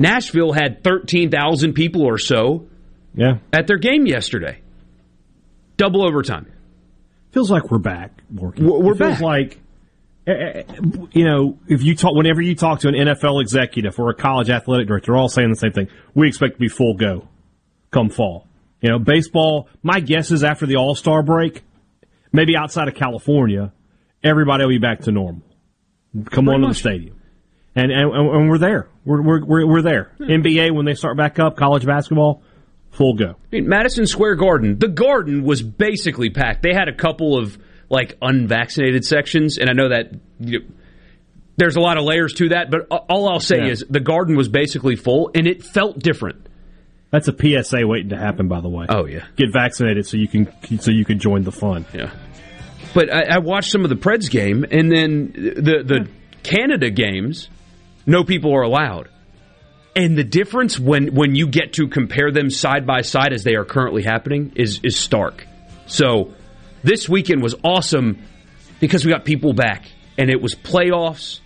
Nashville 0.00 0.52
had 0.52 0.82
13,000 0.82 1.74
people 1.74 2.02
or 2.02 2.18
so 2.18 2.66
Yeah, 3.14 3.38
at 3.52 3.66
their 3.68 3.78
game 3.78 4.06
yesterday. 4.06 4.58
Double 5.76 6.02
overtime. 6.04 6.46
feels 7.32 7.50
like 7.50 7.70
we're 7.70 7.78
back. 7.78 8.10
Working. 8.34 8.64
We're- 8.66 8.82
we're 8.82 8.92
it 8.94 8.98
feels 8.98 9.12
back. 9.12 9.20
like 9.20 9.60
eh, 10.26 10.32
eh, 10.32 10.62
you 11.12 11.24
know, 11.24 11.58
if 11.68 11.82
you 11.82 11.94
talk, 11.94 12.14
whenever 12.14 12.40
you 12.42 12.54
talk 12.54 12.80
to 12.80 12.88
an 12.88 12.94
NFL 12.94 13.40
executive 13.40 13.98
or 14.00 14.10
a 14.10 14.14
college 14.14 14.50
athletic 14.50 14.88
director, 14.88 15.12
they're 15.12 15.18
all 15.18 15.28
saying 15.28 15.48
the 15.50 15.56
same 15.56 15.72
thing. 15.72 15.88
We 16.14 16.28
expect 16.28 16.54
to 16.54 16.58
be 16.60 16.68
full 16.68 16.94
go 16.94 17.28
come 17.90 18.08
fall. 18.10 18.46
You 18.80 18.90
know, 18.90 18.98
baseball, 18.98 19.68
my 19.82 20.00
guess 20.00 20.30
is 20.30 20.42
after 20.44 20.64
the 20.66 20.76
All 20.76 20.94
Star 20.94 21.22
break, 21.22 21.62
maybe 22.32 22.56
outside 22.56 22.88
of 22.88 22.94
California, 22.94 23.72
everybody 24.24 24.64
will 24.64 24.70
be 24.70 24.78
back 24.78 25.00
to 25.02 25.12
normal. 25.12 25.42
Come 26.30 26.46
Pretty 26.46 26.50
on 26.54 26.60
much. 26.62 26.78
to 26.78 26.82
the 26.84 26.88
stadium. 26.90 27.16
And, 27.74 27.92
and, 27.92 28.12
and 28.12 28.50
we're 28.50 28.58
there. 28.58 28.88
We're, 29.04 29.22
we're, 29.22 29.66
we're 29.66 29.82
there. 29.82 30.12
Hmm. 30.18 30.24
NBA, 30.24 30.74
when 30.74 30.86
they 30.86 30.94
start 30.94 31.16
back 31.16 31.38
up, 31.38 31.56
college 31.56 31.86
basketball, 31.86 32.42
full 32.90 33.14
go. 33.14 33.30
I 33.30 33.36
mean, 33.52 33.68
Madison 33.68 34.06
Square 34.06 34.36
Garden, 34.36 34.78
the 34.78 34.88
garden 34.88 35.44
was 35.44 35.62
basically 35.62 36.30
packed. 36.30 36.62
They 36.62 36.74
had 36.74 36.88
a 36.88 36.94
couple 36.94 37.38
of 37.38 37.58
like 37.88 38.16
unvaccinated 38.22 39.04
sections, 39.04 39.58
and 39.58 39.68
I 39.68 39.72
know 39.72 39.88
that 39.88 40.12
you 40.38 40.60
know, 40.60 40.66
there's 41.56 41.76
a 41.76 41.80
lot 41.80 41.98
of 41.98 42.04
layers 42.04 42.32
to 42.34 42.50
that, 42.50 42.70
but 42.70 42.86
all 42.90 43.28
I'll 43.28 43.40
say 43.40 43.58
yeah. 43.58 43.72
is 43.72 43.84
the 43.88 44.00
garden 44.00 44.36
was 44.36 44.48
basically 44.48 44.96
full, 44.96 45.30
and 45.34 45.46
it 45.46 45.62
felt 45.62 45.98
different. 45.98 46.46
That's 47.10 47.28
a 47.28 47.32
PSA 47.36 47.86
waiting 47.86 48.10
to 48.10 48.16
happen, 48.16 48.48
by 48.48 48.60
the 48.60 48.68
way. 48.68 48.86
Oh 48.88 49.04
yeah, 49.04 49.26
get 49.36 49.52
vaccinated 49.52 50.06
so 50.06 50.16
you 50.16 50.28
can 50.28 50.48
so 50.78 50.90
you 50.90 51.04
can 51.04 51.18
join 51.18 51.42
the 51.42 51.52
fun. 51.52 51.84
Yeah, 51.92 52.12
but 52.94 53.12
I, 53.12 53.36
I 53.36 53.38
watched 53.38 53.70
some 53.70 53.82
of 53.84 53.90
the 53.90 53.96
Preds 53.96 54.30
game, 54.30 54.64
and 54.70 54.90
then 54.90 55.32
the 55.32 55.82
the 55.84 56.08
Canada 56.42 56.90
games. 56.90 57.48
No 58.10 58.24
people 58.24 58.52
are 58.56 58.62
allowed, 58.62 59.08
and 59.94 60.18
the 60.18 60.24
difference 60.24 60.80
when 60.80 61.14
when 61.14 61.36
you 61.36 61.46
get 61.46 61.74
to 61.74 61.86
compare 61.86 62.32
them 62.32 62.50
side 62.50 62.84
by 62.84 63.02
side 63.02 63.32
as 63.32 63.44
they 63.44 63.54
are 63.54 63.64
currently 63.64 64.02
happening 64.02 64.50
is 64.56 64.80
is 64.82 64.98
stark. 64.98 65.46
So 65.86 66.34
this 66.82 67.08
weekend 67.08 67.40
was 67.40 67.54
awesome 67.62 68.18
because 68.80 69.04
we 69.04 69.12
got 69.12 69.24
people 69.24 69.52
back, 69.52 69.84
and 70.18 70.28
it 70.28 70.42
was 70.42 70.56
playoffs, 70.56 71.38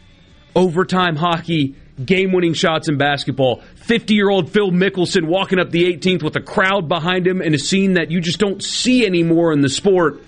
overtime 0.57 1.17
hockey 1.17 1.75
game 2.03 2.33
winning 2.33 2.55
shots 2.55 2.89
in 2.89 2.97
basketball. 2.97 3.61
50 3.85 4.15
year 4.15 4.31
old 4.31 4.51
Phil 4.51 4.71
Mickelson 4.71 5.27
walking 5.27 5.59
up 5.59 5.69
the 5.69 5.85
18th 5.85 6.23
with 6.23 6.37
a 6.37 6.41
crowd 6.41 6.89
behind 6.89 7.27
him 7.27 7.43
in 7.43 7.53
a 7.53 7.59
scene 7.59 7.93
that 7.95 8.11
you 8.11 8.23
just 8.23 8.39
don't 8.39 8.65
see 8.65 9.05
anymore 9.05 9.53
in 9.53 9.61
the 9.61 9.69
sport. 9.69 10.23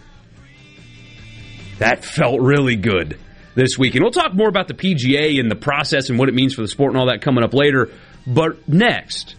That 1.78 2.05
felt 2.05 2.43
really 2.43 2.76
good 2.76 3.19
this 3.57 3.77
weekend. 3.77 4.05
We'll 4.05 4.13
talk 4.13 4.35
more 4.35 4.49
about 4.49 4.69
the 4.69 4.75
PGA 4.75 5.41
and 5.41 5.51
the 5.51 5.57
process 5.57 6.09
and 6.11 6.19
what 6.19 6.29
it 6.29 6.35
means 6.35 6.55
for 6.55 6.63
the 6.63 6.69
sport 6.69 6.93
and 6.93 7.01
all 7.01 7.09
that 7.09 7.23
coming 7.23 7.43
up 7.43 7.55
later. 7.55 7.91
But 8.27 8.69
next, 8.69 9.35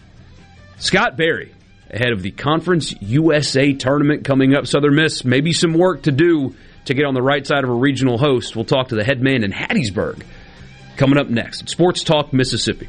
Scott 0.76 1.16
Berry, 1.16 1.54
ahead 1.90 2.12
of 2.12 2.22
the 2.22 2.32
Conference 2.32 2.94
USA 3.00 3.72
tournament 3.72 4.24
coming 4.24 4.54
up. 4.54 4.66
Southern 4.66 4.96
Miss, 4.96 5.24
maybe 5.24 5.52
some 5.52 5.72
work 5.72 6.02
to 6.02 6.12
do 6.12 6.54
to 6.84 6.94
get 6.94 7.06
on 7.06 7.14
the 7.14 7.22
right 7.22 7.46
side 7.46 7.64
of 7.64 7.70
a 7.70 7.74
regional 7.74 8.18
host. 8.18 8.56
We'll 8.56 8.64
talk 8.64 8.88
to 8.88 8.94
the 8.94 9.04
head 9.04 9.22
man 9.22 9.44
in 9.44 9.52
Hattiesburg 9.52 10.22
coming 10.96 11.18
up 11.18 11.28
next. 11.28 11.68
Sports 11.68 12.02
Talk 12.02 12.32
Mississippi. 12.32 12.88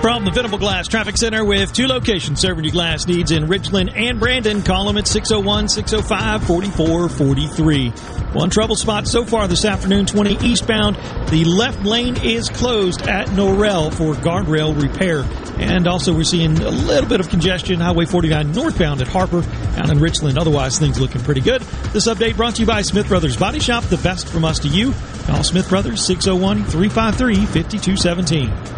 From 0.00 0.24
the 0.24 0.30
Venable 0.30 0.58
Glass 0.58 0.86
Traffic 0.86 1.16
Center 1.16 1.44
with 1.44 1.72
two 1.72 1.88
locations 1.88 2.38
serving 2.38 2.62
your 2.62 2.72
glass 2.72 3.08
needs 3.08 3.32
in 3.32 3.48
Richland 3.48 3.90
and 3.96 4.20
Brandon. 4.20 4.62
Call 4.62 4.86
them 4.86 4.96
at 4.96 5.08
601 5.08 5.68
605 5.68 6.46
4443. 6.46 7.90
One 8.32 8.48
trouble 8.48 8.76
spot 8.76 9.08
so 9.08 9.24
far 9.24 9.48
this 9.48 9.64
afternoon, 9.64 10.06
20 10.06 10.46
eastbound. 10.46 10.94
The 11.30 11.44
left 11.44 11.82
lane 11.82 12.16
is 12.22 12.48
closed 12.48 13.02
at 13.02 13.26
Norrell 13.30 13.92
for 13.92 14.14
guardrail 14.14 14.80
repair. 14.80 15.24
And 15.58 15.88
also, 15.88 16.14
we're 16.14 16.22
seeing 16.22 16.56
a 16.58 16.70
little 16.70 17.08
bit 17.08 17.18
of 17.18 17.28
congestion, 17.28 17.80
Highway 17.80 18.04
49 18.04 18.52
northbound 18.52 19.00
at 19.00 19.08
Harper, 19.08 19.42
out 19.78 19.90
in 19.90 19.98
Richland. 19.98 20.38
Otherwise, 20.38 20.78
things 20.78 21.00
looking 21.00 21.22
pretty 21.22 21.40
good. 21.40 21.62
This 21.92 22.06
update 22.06 22.36
brought 22.36 22.54
to 22.54 22.60
you 22.60 22.66
by 22.68 22.82
Smith 22.82 23.08
Brothers 23.08 23.36
Body 23.36 23.58
Shop, 23.58 23.82
the 23.84 23.96
best 23.96 24.28
from 24.28 24.44
us 24.44 24.60
to 24.60 24.68
you. 24.68 24.94
Call 25.26 25.42
Smith 25.42 25.68
Brothers 25.68 26.04
601 26.04 26.66
353 26.66 27.34
5217. 27.46 28.77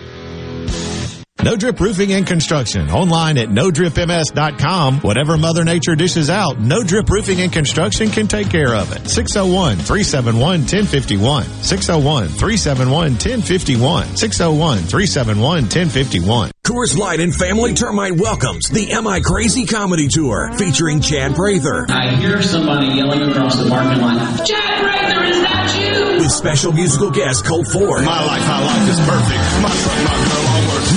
No 1.43 1.55
Drip 1.55 1.79
Roofing 1.79 2.13
and 2.13 2.27
Construction. 2.27 2.91
Online 2.91 3.39
at 3.39 3.49
nodripms.com. 3.49 4.99
Whatever 4.99 5.39
Mother 5.39 5.63
Nature 5.63 5.95
dishes 5.95 6.29
out, 6.29 6.59
No 6.59 6.83
Drip 6.83 7.09
Roofing 7.09 7.41
and 7.41 7.51
Construction 7.51 8.09
can 8.11 8.27
take 8.27 8.51
care 8.51 8.75
of 8.75 8.91
it. 8.95 9.09
601 9.09 9.77
371 9.77 10.59
1051. 10.61 11.43
601 11.63 12.27
371 12.27 12.93
1051. 13.17 14.15
601 14.15 14.77
371 14.85 15.63
1051. 15.63 16.51
Coors 16.63 16.95
Light 16.95 17.19
and 17.19 17.33
Family 17.33 17.73
Termite 17.73 18.13
welcomes 18.21 18.69
the 18.69 18.91
Am 18.91 19.07
I 19.07 19.19
Crazy 19.21 19.65
Comedy 19.65 20.07
Tour 20.09 20.51
featuring 20.53 21.01
Chad 21.01 21.33
Prather. 21.35 21.87
I 21.89 22.15
hear 22.17 22.39
somebody 22.43 22.85
yelling 22.93 23.31
across 23.31 23.55
the 23.57 23.67
parking 23.67 23.99
lot, 23.99 24.45
Chad 24.45 24.83
Prather, 24.83 25.23
is 25.23 25.41
that 25.41 25.73
you? 25.73 26.17
With 26.19 26.31
special 26.31 26.71
musical 26.71 27.09
guest 27.09 27.45
Colt 27.45 27.65
Ford. 27.65 28.05
My 28.05 28.23
life, 28.25 28.47
my 28.47 28.63
life 28.63 28.89
is 28.89 28.99
perfect. 29.09 29.41
My 29.65 29.73
truck, 29.73 29.97
my 30.05 30.17
girl, 30.29 30.37
all 30.37 30.43
works. 30.45 30.50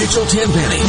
Mitchell 0.04 0.26
Tenpenny. 0.26 0.84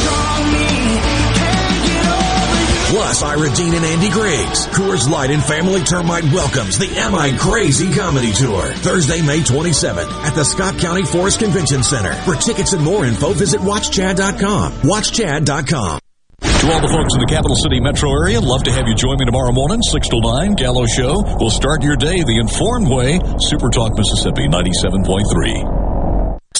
Plus, 2.92 3.22
Ira 3.22 3.48
Dean 3.56 3.72
and 3.72 3.84
Andy 3.86 4.10
Griggs. 4.10 4.66
Coors 4.66 5.08
Light 5.08 5.30
and 5.30 5.42
Family 5.42 5.80
Termite 5.84 6.24
welcomes 6.24 6.76
the 6.76 6.86
Am 6.98 7.14
I 7.14 7.34
Crazy 7.38 7.90
Comedy 7.94 8.30
Tour. 8.32 8.60
Thursday, 8.84 9.22
May 9.22 9.38
27th 9.38 10.12
at 10.22 10.34
the 10.34 10.44
Scott 10.44 10.76
County 10.78 11.04
Forest 11.04 11.40
Convention 11.40 11.82
Center. 11.82 12.12
For 12.12 12.34
tickets 12.34 12.74
and 12.74 12.84
more 12.84 13.06
info, 13.06 13.32
visit 13.32 13.62
watchchad.com. 13.62 14.72
Watchchad.com. 14.82 15.98
To 16.40 16.72
all 16.72 16.80
the 16.82 16.92
folks 16.92 17.14
in 17.14 17.20
the 17.20 17.26
capital 17.30 17.56
city 17.56 17.80
metro 17.80 18.10
area, 18.12 18.38
love 18.38 18.64
to 18.64 18.72
have 18.72 18.86
you 18.86 18.94
join 18.94 19.16
me 19.18 19.24
tomorrow 19.24 19.52
morning, 19.52 19.80
6 19.80 20.08
to 20.10 20.20
9, 20.20 20.56
Gallo 20.56 20.84
Show. 20.84 21.24
We'll 21.40 21.48
start 21.48 21.82
your 21.82 21.96
day 21.96 22.22
the 22.22 22.38
informed 22.38 22.88
way. 22.90 23.18
Super 23.40 23.70
Talk 23.70 23.96
Mississippi 23.96 24.46
97.3. 24.46 25.85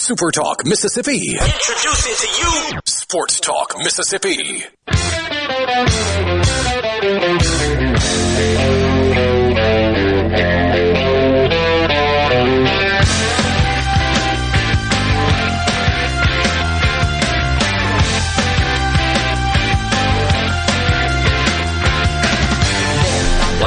Super 0.06 0.30
Talk 0.30 0.64
Mississippi. 0.64 1.32
Introducing 1.32 2.14
to 2.14 2.28
you 2.40 2.80
Sports 2.84 3.40
Talk 3.40 3.74
Mississippi. 3.76 4.62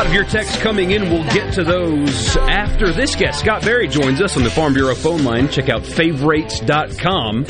Of 0.09 0.15
your 0.15 0.23
texts 0.25 0.57
coming 0.57 0.91
in. 0.91 1.03
We'll 1.03 1.23
get 1.25 1.53
to 1.53 1.63
those 1.63 2.35
after 2.37 2.91
this 2.91 3.15
guest. 3.15 3.41
Scott 3.41 3.61
Berry 3.61 3.87
joins 3.87 4.21
us 4.21 4.35
on 4.37 4.43
the 4.43 4.49
Farm 4.49 4.73
Bureau 4.73 4.95
phone 4.95 5.23
line. 5.23 5.47
Check 5.49 5.69
out 5.69 5.85
favorites.com 5.85 7.45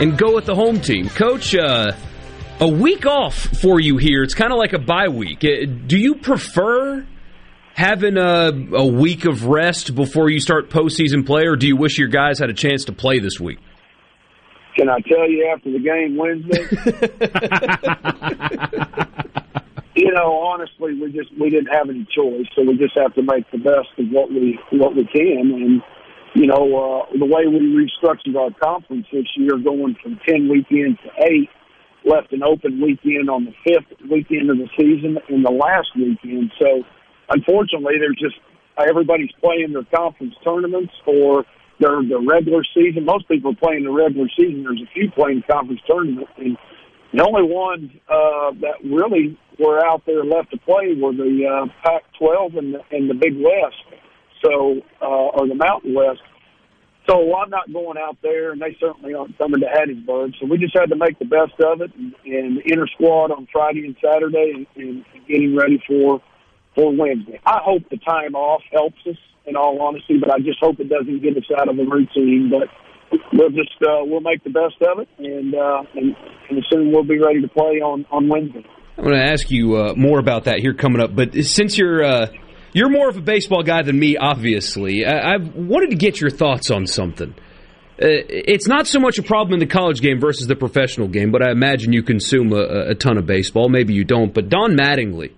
and 0.00 0.18
go 0.18 0.34
with 0.34 0.44
the 0.44 0.54
home 0.54 0.80
team. 0.80 1.08
Coach, 1.08 1.54
uh, 1.54 1.92
a 2.60 2.68
week 2.68 3.06
off 3.06 3.34
for 3.34 3.80
you 3.80 3.96
here. 3.96 4.22
It's 4.22 4.34
kind 4.34 4.52
of 4.52 4.58
like 4.58 4.74
a 4.74 4.78
bye 4.78 5.08
week. 5.08 5.42
Uh, 5.44 5.64
do 5.86 5.98
you 5.98 6.16
prefer 6.16 7.06
having 7.74 8.18
a, 8.18 8.52
a 8.74 8.86
week 8.86 9.24
of 9.24 9.46
rest 9.46 9.94
before 9.94 10.28
you 10.28 10.40
start 10.40 10.68
postseason 10.68 11.24
play, 11.24 11.46
or 11.46 11.56
do 11.56 11.66
you 11.66 11.76
wish 11.76 11.96
your 11.96 12.08
guys 12.08 12.38
had 12.38 12.50
a 12.50 12.54
chance 12.54 12.84
to 12.84 12.92
play 12.92 13.18
this 13.18 13.40
week? 13.40 13.58
Can 14.76 14.90
I 14.90 15.00
tell 15.00 15.26
you 15.26 15.50
after 15.54 15.72
the 15.72 15.78
game 15.78 16.16
Wednesday? 16.16 16.68
you 19.94 20.12
know, 20.12 20.40
honestly, 20.40 20.94
we 20.94 21.12
just 21.12 21.30
we 21.38 21.50
didn't 21.50 21.72
have 21.72 21.88
any 21.88 22.06
choice, 22.14 22.46
so 22.54 22.62
we 22.62 22.76
just 22.78 22.96
have 22.96 23.14
to 23.14 23.22
make 23.22 23.50
the 23.50 23.58
best 23.58 23.92
of 23.98 24.08
what 24.10 24.30
we 24.30 24.58
what 24.72 24.96
we 24.96 25.04
can. 25.04 25.52
And 25.52 25.82
you 26.34 26.46
know, 26.46 26.64
uh, 26.64 27.18
the 27.18 27.26
way 27.26 27.46
we 27.46 27.60
restructured 27.60 28.36
our 28.36 28.50
conference 28.62 29.06
this 29.12 29.26
year, 29.36 29.58
going 29.58 29.96
from 30.02 30.18
ten 30.26 30.48
weekends 30.48 30.98
to 31.04 31.10
eight, 31.28 31.50
left 32.04 32.32
an 32.32 32.42
open 32.42 32.80
weekend 32.80 33.28
on 33.28 33.44
the 33.44 33.52
fifth 33.64 34.00
weekend 34.10 34.48
of 34.50 34.56
the 34.56 34.68
season 34.78 35.18
and 35.28 35.44
the 35.44 35.52
last 35.52 35.88
weekend. 35.94 36.52
So, 36.58 36.84
unfortunately, 37.28 37.94
there's 38.00 38.18
just 38.18 38.36
everybody's 38.78 39.32
playing 39.42 39.74
their 39.74 39.84
conference 39.94 40.34
tournaments 40.42 40.94
or 41.06 41.44
their 41.80 42.00
the 42.02 42.18
regular 42.18 42.64
season. 42.74 43.04
Most 43.04 43.28
people 43.28 43.52
are 43.52 43.60
playing 43.60 43.84
the 43.84 43.92
regular 43.92 44.28
season. 44.38 44.64
There's 44.64 44.80
a 44.80 44.90
few 44.94 45.10
playing 45.10 45.42
conference 45.50 45.82
tournament, 45.86 46.28
and 46.38 46.56
the 47.12 47.22
only 47.22 47.42
ones 47.42 47.90
uh, 48.08 48.52
that 48.60 48.76
really 48.84 49.38
were 49.58 49.84
out 49.84 50.02
there 50.06 50.24
left 50.24 50.50
to 50.50 50.58
play 50.58 50.94
were 50.94 51.12
the 51.12 51.44
uh, 51.46 51.66
Pac-12 51.84 52.58
and 52.58 52.74
the, 52.74 52.80
and 52.90 53.10
the 53.10 53.14
Big 53.14 53.36
West, 53.36 54.00
so 54.42 54.80
uh, 55.00 55.06
or 55.06 55.46
the 55.46 55.54
Mountain 55.54 55.94
West. 55.94 56.20
So 57.08 57.34
I'm 57.36 57.50
not 57.50 57.72
going 57.72 57.98
out 57.98 58.16
there, 58.22 58.52
and 58.52 58.62
they 58.62 58.76
certainly 58.78 59.12
aren't 59.12 59.36
coming 59.36 59.60
to 59.60 59.66
Hattiesburg. 59.66 60.34
So 60.40 60.46
we 60.46 60.56
just 60.56 60.76
had 60.78 60.88
to 60.90 60.96
make 60.96 61.18
the 61.18 61.24
best 61.24 61.58
of 61.60 61.80
it 61.80 61.92
and, 61.96 62.14
and 62.24 62.58
inter 62.64 62.86
squad 62.94 63.32
on 63.32 63.48
Friday 63.52 63.84
and 63.84 63.96
Saturday, 64.02 64.52
and, 64.54 64.66
and 64.76 65.04
getting 65.26 65.56
ready 65.56 65.82
for 65.86 66.22
for 66.74 66.94
Wednesday. 66.94 67.38
I 67.44 67.60
hope 67.62 67.82
the 67.90 67.98
time 67.98 68.34
off 68.34 68.62
helps 68.72 68.98
us 69.06 69.16
in 69.44 69.56
all 69.56 69.82
honesty, 69.82 70.18
but 70.18 70.30
I 70.30 70.38
just 70.38 70.58
hope 70.60 70.80
it 70.80 70.88
doesn't 70.88 71.22
get 71.22 71.36
us 71.36 71.44
out 71.58 71.68
of 71.68 71.76
the 71.76 71.84
routine. 71.84 72.50
But 72.50 72.68
we'll 73.32 73.50
just 73.50 73.76
uh, 73.82 74.04
we'll 74.04 74.20
make 74.20 74.42
the 74.44 74.50
best 74.50 74.80
of 74.82 74.98
it, 74.98 75.08
and 75.18 75.54
uh, 75.54 75.82
and, 75.94 76.16
and 76.50 76.64
soon 76.70 76.92
we'll 76.92 77.04
be 77.04 77.18
ready 77.18 77.40
to 77.40 77.48
play 77.48 77.80
on 77.80 78.04
on 78.10 78.28
Wednesday. 78.28 78.64
I'm 78.96 79.04
going 79.04 79.16
to 79.16 79.24
ask 79.24 79.50
you 79.50 79.76
uh, 79.76 79.94
more 79.96 80.18
about 80.18 80.44
that 80.44 80.58
here 80.58 80.74
coming 80.74 81.00
up, 81.00 81.14
but 81.14 81.34
since 81.44 81.78
you're 81.78 82.04
uh, 82.04 82.26
you're 82.72 82.90
more 82.90 83.08
of 83.08 83.16
a 83.16 83.20
baseball 83.20 83.62
guy 83.62 83.82
than 83.82 83.98
me, 83.98 84.16
obviously, 84.16 85.04
I, 85.04 85.34
I 85.34 85.36
wanted 85.38 85.90
to 85.90 85.96
get 85.96 86.20
your 86.20 86.30
thoughts 86.30 86.70
on 86.70 86.86
something. 86.86 87.34
Uh, 88.00 88.08
it's 88.28 88.66
not 88.66 88.86
so 88.86 88.98
much 88.98 89.18
a 89.18 89.22
problem 89.22 89.54
in 89.54 89.60
the 89.60 89.72
college 89.72 90.00
game 90.00 90.18
versus 90.18 90.46
the 90.46 90.56
professional 90.56 91.08
game, 91.08 91.30
but 91.30 91.46
I 91.46 91.52
imagine 91.52 91.92
you 91.92 92.02
consume 92.02 92.52
a, 92.52 92.90
a 92.90 92.94
ton 92.94 93.18
of 93.18 93.26
baseball. 93.26 93.68
Maybe 93.68 93.94
you 93.94 94.04
don't, 94.04 94.32
but 94.32 94.48
Don 94.48 94.76
Mattingly 94.76 95.32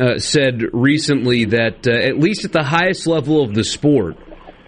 uh, 0.00 0.18
said 0.18 0.62
recently 0.72 1.44
that 1.46 1.86
uh, 1.86 1.92
at 1.92 2.18
least 2.18 2.44
at 2.44 2.52
the 2.52 2.64
highest 2.64 3.06
level 3.06 3.42
of 3.42 3.54
the 3.54 3.64
sport, 3.64 4.16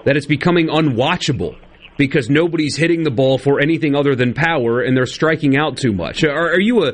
that 0.05 0.17
it's 0.17 0.27
becoming 0.27 0.69
unwatchable 0.69 1.57
because 1.97 2.29
nobody's 2.29 2.77
hitting 2.77 3.05
the 3.05 3.11
ball 3.11 3.39
for 3.39 3.61
anything 3.61 3.95
other 3.95 4.15
than 4.15 4.35
power 4.35 4.81
and 4.81 4.97
they're 4.97 5.07
striking 5.07 5.57
out 5.57 5.77
too 5.77 5.93
much. 5.93 6.25
Are, 6.25 6.53
are 6.53 6.61
you 6.61 6.85
a 6.85 6.93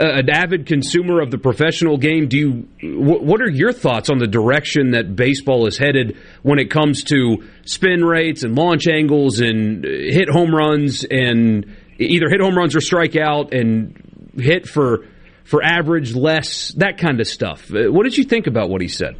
an 0.00 0.30
avid 0.30 0.66
consumer 0.66 1.20
of 1.20 1.32
the 1.32 1.38
professional 1.38 1.96
game? 1.96 2.28
Do 2.28 2.38
you 2.38 2.68
what 3.00 3.40
are 3.40 3.50
your 3.50 3.72
thoughts 3.72 4.10
on 4.10 4.18
the 4.18 4.28
direction 4.28 4.92
that 4.92 5.16
baseball 5.16 5.66
is 5.66 5.76
headed 5.76 6.16
when 6.42 6.60
it 6.60 6.70
comes 6.70 7.02
to 7.04 7.48
spin 7.64 8.04
rates 8.04 8.44
and 8.44 8.54
launch 8.54 8.86
angles 8.86 9.40
and 9.40 9.84
hit 9.84 10.28
home 10.28 10.54
runs 10.54 11.04
and 11.04 11.76
either 11.98 12.28
hit 12.28 12.40
home 12.40 12.56
runs 12.56 12.76
or 12.76 12.80
strike 12.80 13.16
out 13.16 13.52
and 13.52 14.32
hit 14.36 14.68
for 14.68 15.06
for 15.48 15.62
average, 15.64 16.14
less, 16.14 16.72
that 16.72 16.98
kind 16.98 17.20
of 17.20 17.26
stuff. 17.26 17.72
Uh, 17.72 17.90
what 17.90 18.04
did 18.04 18.18
you 18.18 18.24
think 18.24 18.46
about 18.46 18.68
what 18.68 18.82
he 18.82 18.88
said? 18.88 19.16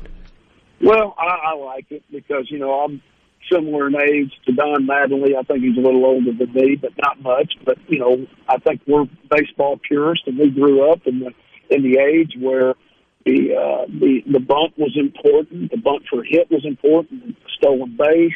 Well, 0.79 1.15
I, 1.19 1.53
I 1.53 1.55
like 1.55 1.87
it 1.91 2.03
because 2.11 2.51
you 2.51 2.59
know 2.59 2.81
I'm 2.81 3.03
similar 3.53 3.89
in 3.89 3.97
age 3.97 4.33
to 4.47 4.53
Don 4.53 4.87
Mattingly. 4.87 5.37
I 5.37 5.43
think 5.43 5.63
he's 5.63 5.77
a 5.77 5.81
little 5.81 6.05
older 6.05 6.33
than 6.33 6.53
me, 6.53 6.77
but 6.77 6.93
not 6.99 7.21
much. 7.21 7.55
But 7.65 7.79
you 7.89 7.99
know, 7.99 8.27
I 8.49 8.59
think 8.59 8.83
we're 8.87 9.07
baseball 9.31 9.79
purists, 9.79 10.25
and 10.27 10.39
we 10.39 10.51
grew 10.51 10.91
up 10.91 11.07
in 11.07 11.21
the 11.21 11.33
in 11.71 11.83
the 11.83 11.99
age 11.99 12.35
where 12.39 12.75
the 13.25 13.55
uh, 13.55 13.87
the 13.87 14.23
the 14.31 14.41
bunt 14.41 14.79
was 14.79 14.97
important, 14.97 15.71
the 15.71 15.77
bunt 15.77 16.05
for 16.09 16.23
hit 16.23 16.51
was 16.51 16.65
important, 16.65 17.37
stolen 17.59 17.97
base, 17.97 18.33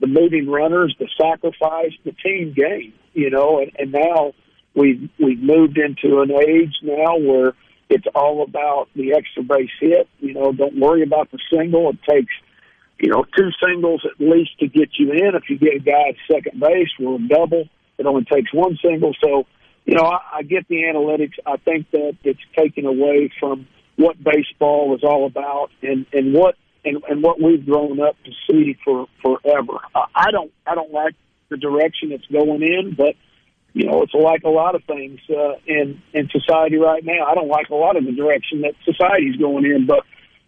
the 0.00 0.06
moving 0.06 0.48
runners, 0.48 0.94
the 0.98 1.08
sacrifice, 1.20 1.92
the 2.04 2.12
team 2.12 2.52
game. 2.56 2.92
You 3.12 3.30
know, 3.30 3.60
and, 3.60 3.70
and 3.78 3.92
now 3.92 4.32
we've 4.74 5.08
we've 5.18 5.40
moved 5.40 5.78
into 5.78 6.20
an 6.20 6.30
age 6.32 6.74
now 6.82 7.16
where 7.18 7.54
it's 7.88 8.06
all 8.14 8.42
about 8.42 8.88
the 8.96 9.14
extra 9.14 9.42
base 9.42 9.70
hit. 9.80 10.08
You 10.20 10.34
know, 10.34 10.52
don't 10.52 10.78
worry 10.78 11.02
about 11.02 11.30
the 11.30 11.38
single. 11.52 11.90
It 11.90 11.98
takes 12.08 12.34
you 12.98 13.08
know 13.10 13.24
two 13.36 13.50
singles 13.64 14.04
at 14.04 14.20
least 14.24 14.58
to 14.60 14.68
get 14.68 14.90
you 14.98 15.12
in. 15.12 15.34
If 15.34 15.48
you 15.48 15.58
get 15.58 15.76
a 15.76 15.80
guy 15.80 16.10
at 16.10 16.14
second 16.30 16.60
base, 16.60 16.88
we're 16.98 17.16
a 17.16 17.28
double. 17.28 17.68
It 17.98 18.06
only 18.06 18.24
takes 18.24 18.52
one 18.52 18.78
single. 18.82 19.14
So, 19.22 19.46
you 19.84 19.94
know, 19.94 20.04
I, 20.04 20.38
I 20.38 20.42
get 20.42 20.66
the 20.68 20.82
analytics. 20.82 21.34
I 21.46 21.56
think 21.58 21.90
that 21.92 22.16
it's 22.24 22.40
taken 22.56 22.86
away 22.86 23.30
from 23.38 23.66
what 23.96 24.16
baseball 24.22 24.94
is 24.96 25.04
all 25.04 25.26
about 25.26 25.70
and 25.82 26.06
and 26.12 26.34
what 26.34 26.56
and, 26.84 27.02
and 27.08 27.22
what 27.22 27.40
we've 27.40 27.64
grown 27.64 28.00
up 28.00 28.16
to 28.24 28.30
see 28.48 28.76
for 28.84 29.06
forever. 29.22 29.78
I 30.14 30.30
don't 30.30 30.52
I 30.66 30.74
don't 30.74 30.92
like 30.92 31.14
the 31.48 31.56
direction 31.56 32.12
it's 32.12 32.26
going 32.26 32.62
in, 32.62 32.94
but 32.96 33.14
you 33.72 33.86
know, 33.86 34.02
it's 34.02 34.14
like 34.14 34.44
a 34.44 34.48
lot 34.48 34.74
of 34.74 34.84
things 34.84 35.20
uh, 35.30 35.54
in 35.66 36.00
in 36.12 36.28
society 36.30 36.76
right 36.76 37.04
now. 37.04 37.26
I 37.26 37.34
don't 37.34 37.48
like 37.48 37.70
a 37.70 37.74
lot 37.74 37.96
of 37.96 38.04
the 38.04 38.12
direction 38.12 38.62
that 38.62 38.74
society's 38.84 39.36
going 39.36 39.64
in, 39.64 39.86
but 39.86 40.04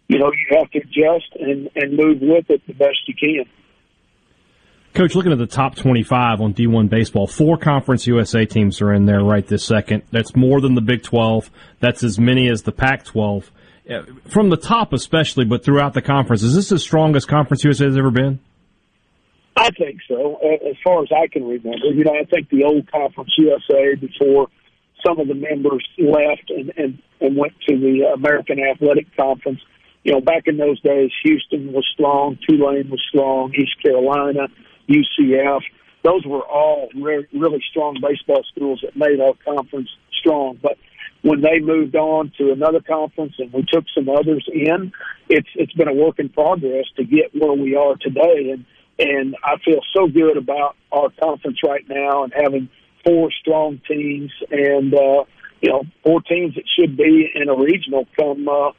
you 0.07 0.19
know, 0.19 0.31
you 0.31 0.57
have 0.57 0.69
to 0.71 0.79
adjust 0.79 1.35
and 1.39 1.69
and 1.75 1.97
move 1.97 2.19
with 2.21 2.49
it 2.49 2.61
the 2.67 2.73
best 2.73 2.97
you 3.07 3.13
can. 3.15 3.45
Coach, 4.93 5.13
looking 5.13 5.31
at 5.31 5.37
the 5.37 5.45
top 5.45 5.75
25 5.75 6.41
on 6.41 6.55
D1 6.55 6.89
baseball, 6.89 7.27
four 7.27 7.57
Conference 7.57 8.07
USA 8.07 8.45
teams 8.45 8.81
are 8.81 8.91
in 8.91 9.05
there 9.05 9.23
right 9.23 9.45
this 9.45 9.63
second. 9.63 10.01
That's 10.11 10.35
more 10.35 10.59
than 10.59 10.73
the 10.73 10.81
Big 10.81 11.03
12. 11.03 11.51
That's 11.79 12.03
as 12.03 12.17
many 12.17 12.49
as 12.49 12.63
the 12.63 12.71
Pac 12.71 13.05
12. 13.05 13.51
Uh, 13.89 14.01
from 14.27 14.49
the 14.49 14.57
top, 14.57 14.93
especially, 14.93 15.45
but 15.45 15.63
throughout 15.63 15.93
the 15.93 16.01
conference, 16.01 16.43
is 16.43 16.55
this 16.55 16.69
the 16.69 16.79
strongest 16.79 17.27
Conference 17.27 17.63
USA 17.63 17.85
has 17.85 17.95
ever 17.95 18.11
been? 18.11 18.39
I 19.55 19.69
think 19.71 19.99
so, 20.07 20.37
as 20.67 20.75
far 20.83 21.03
as 21.03 21.09
I 21.11 21.27
can 21.27 21.43
remember. 21.43 21.87
You 21.93 22.03
know, 22.03 22.13
I 22.13 22.25
think 22.25 22.49
the 22.49 22.63
old 22.63 22.91
Conference 22.91 23.31
USA 23.37 23.95
before 23.95 24.47
some 25.05 25.19
of 25.19 25.27
the 25.27 25.35
members 25.35 25.87
left 25.97 26.49
and 26.49 26.71
and, 26.77 27.01
and 27.21 27.37
went 27.37 27.53
to 27.69 27.77
the 27.77 28.11
American 28.13 28.59
Athletic 28.59 29.07
Conference. 29.15 29.59
You 30.07 30.13
know, 30.13 30.21
back 30.21 30.43
in 30.47 30.55
those 30.55 30.79
days, 30.79 31.11
Houston 31.25 31.73
was 31.73 31.85
strong, 31.93 32.39
Tulane 32.47 32.89
was 32.89 33.03
strong, 33.09 33.53
East 33.53 33.75
Carolina, 33.83 34.47
UCF. 34.87 35.59
Those 36.01 36.25
were 36.25 36.47
all 36.47 36.87
re- 36.95 37.27
really 37.33 37.61
strong 37.69 37.97
baseball 38.01 38.45
schools 38.55 38.79
that 38.85 38.95
made 38.95 39.19
our 39.19 39.33
conference 39.43 39.89
strong. 40.17 40.59
But 40.63 40.77
when 41.23 41.41
they 41.41 41.59
moved 41.59 41.97
on 41.97 42.31
to 42.37 42.53
another 42.53 42.79
conference 42.79 43.33
and 43.37 43.51
we 43.51 43.65
took 43.69 43.83
some 43.93 44.07
others 44.07 44.47
in, 44.47 44.93
it's 45.27 45.49
it's 45.55 45.73
been 45.73 45.89
a 45.89 45.93
work 45.93 46.19
in 46.19 46.29
progress 46.29 46.85
to 46.95 47.03
get 47.03 47.35
where 47.35 47.51
we 47.51 47.75
are 47.75 47.97
today. 47.97 48.51
And 48.51 48.65
and 48.97 49.35
I 49.43 49.57
feel 49.57 49.81
so 49.93 50.07
good 50.07 50.37
about 50.37 50.77
our 50.89 51.09
conference 51.21 51.57
right 51.67 51.83
now 51.89 52.23
and 52.23 52.31
having 52.33 52.69
four 53.03 53.29
strong 53.41 53.81
teams 53.85 54.31
and, 54.51 54.93
uh, 54.93 55.25
you 55.59 55.69
know, 55.69 55.83
four 56.05 56.21
teams 56.21 56.55
that 56.55 56.63
should 56.79 56.95
be 56.95 57.29
in 57.35 57.49
a 57.49 57.55
regional 57.57 58.07
come, 58.17 58.47
uh, 58.47 58.71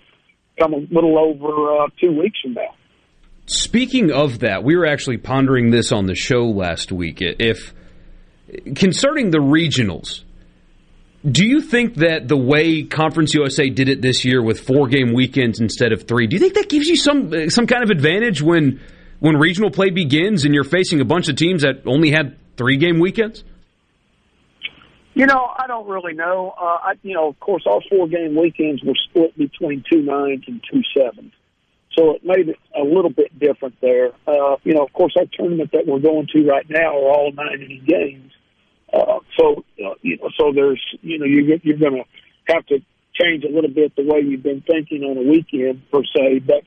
come 0.59 0.75
a 0.75 0.79
little 0.91 1.19
over 1.19 1.83
uh, 1.83 1.89
two 2.01 2.19
weeks 2.19 2.39
from 2.43 2.55
now. 2.55 2.75
Speaking 3.47 4.13
of 4.13 4.41
that, 4.41 4.63
we 4.63 4.77
were 4.77 4.87
actually 4.87 5.17
pondering 5.17 5.71
this 5.71 5.91
on 5.91 6.07
the 6.07 6.15
show 6.15 6.45
last 6.45 6.93
week. 6.93 7.19
If 7.21 7.73
concerning 8.75 9.31
the 9.31 9.39
regionals, 9.39 10.23
do 11.29 11.47
you 11.47 11.61
think 11.61 11.97
that 11.97 12.29
the 12.29 12.37
way 12.37 12.83
Conference 12.83 13.35
USA 13.35 13.71
did 13.71 13.89
it 13.89 14.03
this 14.03 14.25
year 14.25 14.43
with 14.43 14.61
four 14.61 14.89
game 14.89 15.15
weekends 15.15 15.61
instead 15.61 15.93
of 15.93 16.03
three, 16.05 16.27
do 16.27 16.37
you 16.37 16.41
think 16.41 16.55
that 16.55 16.69
gives 16.69 16.87
you 16.87 16.97
some 16.97 17.51
some 17.51 17.67
kind 17.67 17.83
of 17.83 17.91
advantage 17.91 18.43
when 18.43 18.81
when 19.19 19.37
regional 19.37 19.71
play 19.71 19.91
begins 19.91 20.45
and 20.45 20.55
you're 20.55 20.65
facing 20.65 21.01
a 21.01 21.05
bunch 21.05 21.29
of 21.29 21.37
teams 21.37 21.63
that 21.63 21.83
only 21.87 22.11
had 22.11 22.37
three 22.57 22.77
game 22.77 23.01
weekends? 23.01 23.45
You 25.19 25.27
know, 25.27 25.51
I 25.59 25.67
don't 25.67 25.89
really 25.89 26.13
know. 26.13 26.55
Uh, 26.57 26.79
I, 26.81 26.93
you 27.03 27.13
know, 27.13 27.27
of 27.27 27.41
course, 27.41 27.65
all 27.67 27.83
four 27.91 28.07
game 28.07 28.37
weekends 28.37 28.85
were 28.85 28.95
split 29.11 29.37
between 29.37 29.83
two 29.93 30.01
nines 30.01 30.45
and 30.47 30.63
two 30.71 30.81
sevens, 30.97 31.33
so 31.99 32.13
it 32.13 32.25
made 32.25 32.51
it 32.51 32.57
a 32.81 32.85
little 32.85 33.11
bit 33.11 33.37
different 33.37 33.75
there. 33.81 34.13
Uh, 34.29 34.59
you 34.63 34.75
know, 34.75 34.85
of 34.85 34.93
course, 34.93 35.15
our 35.19 35.25
tournament 35.33 35.73
that 35.73 35.89
we're 35.89 35.99
going 35.99 36.29
to 36.37 36.47
right 36.47 36.71
now 36.71 36.97
are 36.97 37.11
all 37.11 37.33
nine 37.33 37.61
inning 37.61 37.85
games. 37.85 38.31
Uh, 38.95 39.19
so, 39.37 39.65
uh, 39.85 39.95
you 40.03 40.19
know, 40.19 40.31
so 40.39 40.53
there's, 40.55 40.81
you 41.03 41.19
know, 41.19 41.27
you're, 41.27 41.59
you're 41.65 41.79
going 41.79 42.01
to 42.01 42.55
have 42.55 42.65
to 42.67 42.79
change 43.21 43.43
a 43.43 43.53
little 43.53 43.73
bit 43.73 43.97
the 43.97 44.05
way 44.05 44.21
you've 44.21 44.45
been 44.45 44.63
thinking 44.71 45.03
on 45.03 45.19
a 45.19 45.29
weekend 45.29 45.83
per 45.91 46.05
se. 46.17 46.45
But 46.47 46.63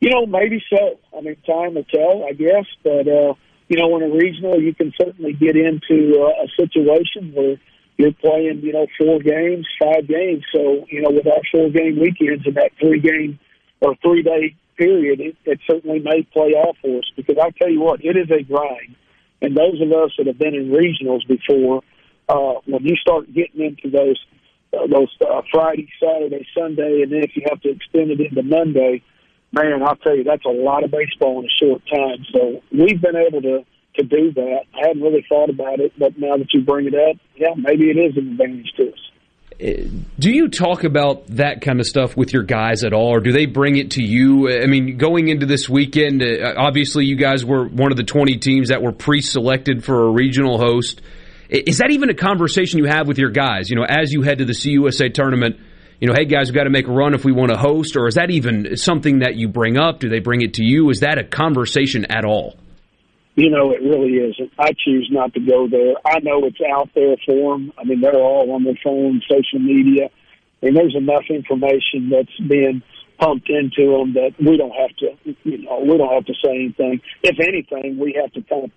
you 0.00 0.08
know, 0.08 0.24
maybe 0.24 0.64
so. 0.70 0.98
I 1.14 1.20
mean, 1.20 1.36
time 1.46 1.74
will 1.74 1.84
tell, 1.84 2.24
I 2.26 2.32
guess. 2.32 2.64
But 2.82 3.06
uh, 3.06 3.34
you 3.68 3.76
know, 3.76 3.94
in 3.98 4.04
a 4.04 4.08
regional, 4.08 4.58
you 4.58 4.72
can 4.72 4.90
certainly 4.98 5.34
get 5.34 5.54
into 5.54 6.18
uh, 6.18 6.44
a 6.44 6.48
situation 6.56 7.34
where 7.34 7.58
you're 7.96 8.12
playing, 8.12 8.60
you 8.62 8.72
know, 8.72 8.86
four 8.98 9.20
games, 9.20 9.66
five 9.82 10.06
games. 10.08 10.44
So 10.54 10.86
you 10.88 11.02
know, 11.02 11.10
with 11.10 11.26
our 11.26 11.42
four 11.52 11.70
game 11.70 11.98
weekends 12.00 12.46
and 12.46 12.54
that 12.56 12.72
three 12.80 13.00
game 13.00 13.38
or 13.80 13.94
three 14.02 14.22
day 14.22 14.56
period, 14.76 15.20
it, 15.20 15.36
it 15.44 15.60
certainly 15.70 15.98
may 15.98 16.22
play 16.22 16.52
off 16.52 16.76
for 16.80 16.98
us 16.98 17.10
because 17.14 17.36
I 17.40 17.50
tell 17.50 17.70
you 17.70 17.80
what, 17.80 18.04
it 18.04 18.16
is 18.16 18.30
a 18.30 18.42
grind. 18.42 18.96
And 19.42 19.56
those 19.56 19.80
of 19.80 19.92
us 19.92 20.12
that 20.18 20.26
have 20.26 20.38
been 20.38 20.54
in 20.54 20.70
regionals 20.70 21.26
before, 21.26 21.82
uh, 22.28 22.60
when 22.66 22.84
you 22.84 22.96
start 22.96 23.32
getting 23.32 23.62
into 23.62 23.90
those 23.90 24.18
uh, 24.72 24.86
those 24.86 25.14
uh, 25.20 25.42
Friday, 25.50 25.88
Saturday, 26.00 26.46
Sunday, 26.56 27.02
and 27.02 27.12
then 27.12 27.24
if 27.24 27.34
you 27.34 27.42
have 27.48 27.60
to 27.62 27.70
extend 27.70 28.10
it 28.12 28.20
into 28.20 28.42
Monday, 28.42 29.02
man, 29.52 29.82
I'll 29.82 29.96
tell 29.96 30.16
you 30.16 30.24
that's 30.24 30.44
a 30.44 30.48
lot 30.48 30.84
of 30.84 30.90
baseball 30.90 31.40
in 31.40 31.46
a 31.46 31.64
short 31.64 31.82
time. 31.92 32.24
So 32.32 32.62
we've 32.70 33.00
been 33.00 33.16
able 33.16 33.42
to 33.42 33.64
to 34.00 34.08
do 34.08 34.32
that. 34.32 34.60
I 34.74 34.88
hadn't 34.88 35.02
really 35.02 35.24
thought 35.28 35.50
about 35.50 35.80
it, 35.80 35.92
but 35.98 36.18
now 36.18 36.36
that 36.36 36.48
you 36.52 36.62
bring 36.62 36.86
it 36.86 36.94
up, 36.94 37.16
yeah, 37.36 37.54
maybe 37.56 37.90
it 37.90 37.96
is 37.96 38.16
an 38.16 38.32
advantage 38.32 38.72
to 38.76 38.92
us. 38.92 38.98
Do 40.18 40.30
you 40.30 40.48
talk 40.48 40.84
about 40.84 41.26
that 41.36 41.60
kind 41.60 41.80
of 41.80 41.86
stuff 41.86 42.16
with 42.16 42.32
your 42.32 42.44
guys 42.44 42.82
at 42.82 42.94
all, 42.94 43.14
or 43.14 43.20
do 43.20 43.30
they 43.30 43.44
bring 43.44 43.76
it 43.76 43.92
to 43.92 44.02
you? 44.02 44.48
I 44.48 44.66
mean, 44.66 44.96
going 44.96 45.28
into 45.28 45.44
this 45.44 45.68
weekend, 45.68 46.22
uh, 46.22 46.54
obviously 46.56 47.04
you 47.04 47.16
guys 47.16 47.44
were 47.44 47.68
one 47.68 47.90
of 47.90 47.98
the 47.98 48.04
20 48.04 48.38
teams 48.38 48.70
that 48.70 48.80
were 48.80 48.92
pre-selected 48.92 49.84
for 49.84 50.08
a 50.08 50.10
regional 50.10 50.56
host. 50.56 51.02
Is 51.50 51.78
that 51.78 51.90
even 51.90 52.08
a 52.08 52.14
conversation 52.14 52.78
you 52.78 52.86
have 52.86 53.06
with 53.06 53.18
your 53.18 53.30
guys? 53.30 53.68
You 53.68 53.76
know, 53.76 53.84
as 53.86 54.12
you 54.12 54.22
head 54.22 54.38
to 54.38 54.46
the 54.46 54.54
CUSA 54.54 55.12
tournament, 55.12 55.58
you 56.00 56.08
know, 56.08 56.14
hey 56.16 56.24
guys, 56.24 56.48
we've 56.48 56.54
got 56.54 56.64
to 56.64 56.70
make 56.70 56.86
a 56.86 56.92
run 56.92 57.12
if 57.12 57.26
we 57.26 57.32
want 57.32 57.50
to 57.50 57.58
host, 57.58 57.96
or 57.96 58.06
is 58.06 58.14
that 58.14 58.30
even 58.30 58.78
something 58.78 59.18
that 59.18 59.36
you 59.36 59.48
bring 59.48 59.76
up? 59.76 60.00
Do 60.00 60.08
they 60.08 60.20
bring 60.20 60.40
it 60.40 60.54
to 60.54 60.64
you? 60.64 60.88
Is 60.88 61.00
that 61.00 61.18
a 61.18 61.24
conversation 61.24 62.06
at 62.06 62.24
all? 62.24 62.56
You 63.36 63.48
know, 63.48 63.70
it 63.70 63.80
really 63.80 64.14
isn't. 64.18 64.52
I 64.58 64.72
choose 64.72 65.08
not 65.10 65.32
to 65.34 65.40
go 65.40 65.68
there. 65.68 65.94
I 66.04 66.18
know 66.20 66.44
it's 66.44 66.60
out 66.60 66.90
there 66.94 67.16
for 67.24 67.52
them. 67.52 67.72
I 67.78 67.84
mean, 67.84 68.00
they're 68.00 68.14
all 68.14 68.50
on 68.52 68.64
their 68.64 68.78
phone, 68.82 69.22
social 69.28 69.60
media, 69.60 70.10
and 70.62 70.76
there's 70.76 70.96
enough 70.96 71.24
information 71.30 72.10
that's 72.10 72.36
being 72.48 72.82
pumped 73.18 73.48
into 73.48 73.96
them 73.96 74.14
that 74.14 74.32
we 74.38 74.56
don't 74.56 74.74
have 74.74 74.96
to, 74.96 75.34
you 75.44 75.58
know, 75.58 75.80
we 75.80 75.96
don't 75.96 76.12
have 76.12 76.26
to 76.26 76.34
say 76.42 76.50
anything. 76.50 77.00
If 77.22 77.38
anything, 77.38 77.98
we 77.98 78.18
have 78.20 78.32
to 78.32 78.42
kind 78.42 78.64
of 78.64 78.70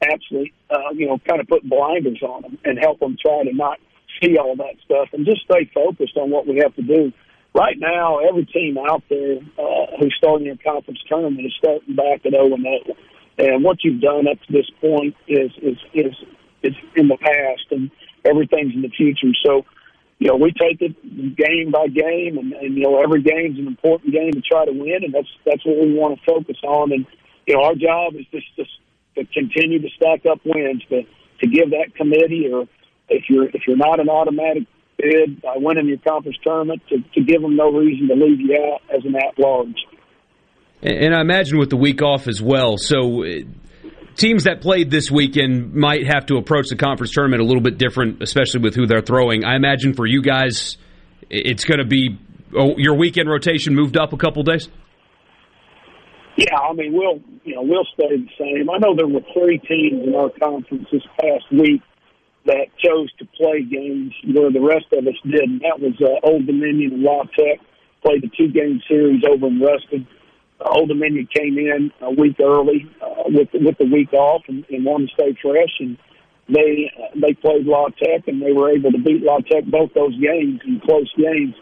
absolutely, 0.00 0.54
uh, 0.70 0.90
you 0.94 1.06
know, 1.06 1.18
kind 1.28 1.40
of 1.40 1.48
put 1.48 1.68
blinders 1.68 2.22
on 2.22 2.42
them 2.42 2.58
and 2.64 2.78
help 2.78 3.00
them 3.00 3.16
try 3.20 3.42
to 3.44 3.52
not 3.52 3.78
see 4.22 4.38
all 4.38 4.56
that 4.56 4.74
stuff 4.84 5.08
and 5.12 5.26
just 5.26 5.42
stay 5.42 5.70
focused 5.74 6.16
on 6.16 6.30
what 6.30 6.46
we 6.46 6.58
have 6.62 6.74
to 6.76 6.82
do. 6.82 7.12
Right 7.54 7.76
now, 7.78 8.18
every 8.18 8.46
team 8.46 8.78
out 8.78 9.02
there 9.08 9.38
uh, 9.58 9.86
who's 9.98 10.14
starting 10.16 10.48
a 10.48 10.56
conference 10.56 11.00
tournament 11.08 11.46
is 11.46 11.54
starting 11.58 11.96
back 11.96 12.24
at 12.24 12.32
0 12.32 12.54
and 12.54 12.62
0 12.62 12.96
and 13.38 13.62
what 13.62 13.84
you've 13.84 14.00
done 14.00 14.26
up 14.26 14.38
to 14.42 14.52
this 14.52 14.68
point 14.80 15.14
is 15.26 15.50
is 15.62 15.78
is 15.94 16.14
is 16.62 16.74
in 16.96 17.08
the 17.08 17.16
past, 17.16 17.66
and 17.70 17.90
everything's 18.24 18.74
in 18.74 18.82
the 18.82 18.88
future. 18.88 19.28
So, 19.46 19.64
you 20.18 20.28
know, 20.28 20.36
we 20.36 20.52
take 20.52 20.82
it 20.82 21.36
game 21.36 21.70
by 21.70 21.86
game, 21.86 22.36
and, 22.36 22.52
and 22.52 22.76
you 22.76 22.82
know, 22.82 23.00
every 23.00 23.22
game's 23.22 23.58
an 23.58 23.68
important 23.68 24.12
game 24.12 24.32
to 24.32 24.40
try 24.40 24.64
to 24.64 24.72
win, 24.72 25.04
and 25.04 25.14
that's 25.14 25.28
that's 25.46 25.64
what 25.64 25.78
we 25.78 25.94
want 25.94 26.18
to 26.18 26.24
focus 26.26 26.56
on. 26.64 26.92
And 26.92 27.06
you 27.46 27.54
know, 27.54 27.62
our 27.62 27.74
job 27.74 28.14
is 28.16 28.26
just 28.32 28.46
just 28.56 28.70
to 29.16 29.24
continue 29.26 29.80
to 29.80 29.88
stack 29.96 30.26
up 30.26 30.40
wins, 30.44 30.82
to 30.90 31.02
to 31.40 31.46
give 31.46 31.70
that 31.70 31.94
committee, 31.94 32.50
or 32.52 32.66
if 33.08 33.30
you're 33.30 33.48
if 33.48 33.66
you're 33.66 33.76
not 33.76 34.00
an 34.00 34.08
automatic 34.08 34.64
bid 34.96 35.40
by 35.40 35.54
winning 35.56 35.86
your 35.86 35.98
conference 35.98 36.38
tournament, 36.42 36.82
to, 36.88 36.98
to 37.14 37.20
give 37.22 37.40
them 37.40 37.54
no 37.54 37.70
reason 37.70 38.08
to 38.08 38.14
leave 38.14 38.40
you 38.40 38.56
out 38.56 38.82
as 38.92 39.04
an 39.04 39.14
at 39.14 39.38
large. 39.38 39.86
And 40.82 41.14
I 41.14 41.20
imagine 41.20 41.58
with 41.58 41.70
the 41.70 41.76
week 41.76 42.02
off 42.02 42.28
as 42.28 42.40
well. 42.40 42.76
So 42.78 43.24
teams 44.14 44.44
that 44.44 44.60
played 44.60 44.90
this 44.90 45.10
weekend 45.10 45.74
might 45.74 46.06
have 46.06 46.26
to 46.26 46.36
approach 46.36 46.68
the 46.68 46.76
conference 46.76 47.12
tournament 47.12 47.42
a 47.42 47.44
little 47.44 47.62
bit 47.62 47.78
different, 47.78 48.22
especially 48.22 48.60
with 48.60 48.74
who 48.74 48.86
they're 48.86 49.02
throwing. 49.02 49.44
I 49.44 49.56
imagine 49.56 49.94
for 49.94 50.06
you 50.06 50.22
guys, 50.22 50.76
it's 51.30 51.64
going 51.64 51.78
to 51.78 51.86
be 51.86 52.18
oh, 52.56 52.76
your 52.76 52.94
weekend 52.96 53.28
rotation 53.28 53.74
moved 53.74 53.96
up 53.96 54.12
a 54.12 54.16
couple 54.16 54.42
days. 54.42 54.68
Yeah, 56.36 56.56
I 56.56 56.72
mean 56.72 56.92
we'll 56.92 57.20
you 57.44 57.56
know 57.56 57.62
we'll 57.62 57.86
stay 57.94 58.16
the 58.16 58.28
same. 58.38 58.70
I 58.70 58.78
know 58.78 58.94
there 58.94 59.08
were 59.08 59.26
three 59.34 59.58
teams 59.58 60.06
in 60.06 60.14
our 60.14 60.30
conference 60.40 60.86
this 60.92 61.02
past 61.20 61.50
week 61.50 61.82
that 62.46 62.68
chose 62.78 63.12
to 63.18 63.26
play 63.36 63.62
games 63.62 64.14
where 64.32 64.50
the 64.52 64.60
rest 64.60 64.86
of 64.92 65.06
us 65.06 65.18
didn't. 65.24 65.62
That 65.62 65.80
was 65.80 65.94
uh, 66.00 66.26
Old 66.26 66.46
Dominion 66.46 66.94
and 66.94 67.02
La 67.02 67.24
Tech 67.36 67.58
played 68.02 68.22
the 68.22 68.30
two 68.38 68.48
game 68.48 68.80
series 68.88 69.22
over 69.28 69.48
in 69.48 69.60
Ruston. 69.60 70.06
Old 70.60 70.88
Dominion 70.88 71.28
came 71.32 71.58
in 71.58 71.92
a 72.00 72.10
week 72.10 72.36
early 72.40 72.86
uh, 73.00 73.24
with 73.26 73.48
with 73.54 73.78
the 73.78 73.84
week 73.84 74.12
off 74.12 74.42
and, 74.48 74.64
and 74.70 74.84
wanted 74.84 75.08
to 75.08 75.14
stay 75.14 75.38
fresh, 75.40 75.74
and 75.80 75.96
they 76.48 76.90
uh, 76.98 77.14
they 77.14 77.34
played 77.34 77.66
La 77.66 77.86
Tech 77.88 78.26
and 78.26 78.42
they 78.42 78.52
were 78.52 78.70
able 78.70 78.90
to 78.90 78.98
beat 78.98 79.22
La 79.22 79.38
Tech 79.38 79.64
both 79.66 79.94
those 79.94 80.18
games 80.20 80.60
in 80.66 80.80
close 80.80 81.12
games. 81.16 81.54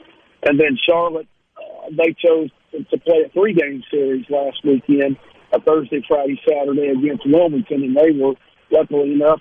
And 0.49 0.59
then 0.59 0.79
Charlotte, 0.89 1.29
uh, 1.57 1.91
they 1.91 2.15
chose 2.15 2.51
to, 2.73 2.85
to 2.85 2.99
play 2.99 3.25
a 3.27 3.29
three 3.31 3.53
game 3.53 3.83
series 3.91 4.25
last 4.31 4.65
weekend, 4.65 5.17
a 5.53 5.61
Thursday, 5.61 6.03
Friday, 6.09 6.41
Saturday 6.49 6.89
against 6.89 7.27
Wilmington, 7.27 7.83
and 7.83 7.97
they 7.97 8.13
were 8.13 8.35
luckily 8.71 9.13
enough 9.13 9.41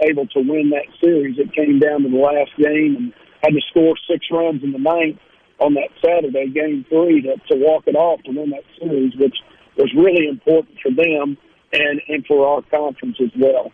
able 0.00 0.26
to 0.28 0.40
win 0.40 0.70
that 0.70 0.86
series. 1.02 1.38
It 1.38 1.52
came 1.54 1.78
down 1.78 2.02
to 2.02 2.08
the 2.08 2.16
last 2.16 2.50
game 2.56 2.96
and 2.96 3.12
had 3.42 3.52
to 3.52 3.60
score 3.70 3.94
six 4.10 4.26
runs 4.30 4.62
in 4.62 4.72
the 4.72 4.78
ninth 4.78 5.18
on 5.60 5.74
that 5.74 5.88
Saturday, 6.04 6.48
game 6.48 6.84
three, 6.88 7.22
to, 7.22 7.36
to 7.48 7.56
walk 7.56 7.84
it 7.86 7.94
off 7.94 8.22
to 8.24 8.30
win 8.30 8.50
that 8.50 8.64
series, 8.78 9.14
which 9.16 9.36
was 9.76 9.92
really 9.96 10.28
important 10.28 10.76
for 10.82 10.90
them 10.90 11.36
and, 11.72 12.00
and 12.08 12.26
for 12.26 12.46
our 12.46 12.62
conference 12.62 13.16
as 13.20 13.30
well. 13.38 13.70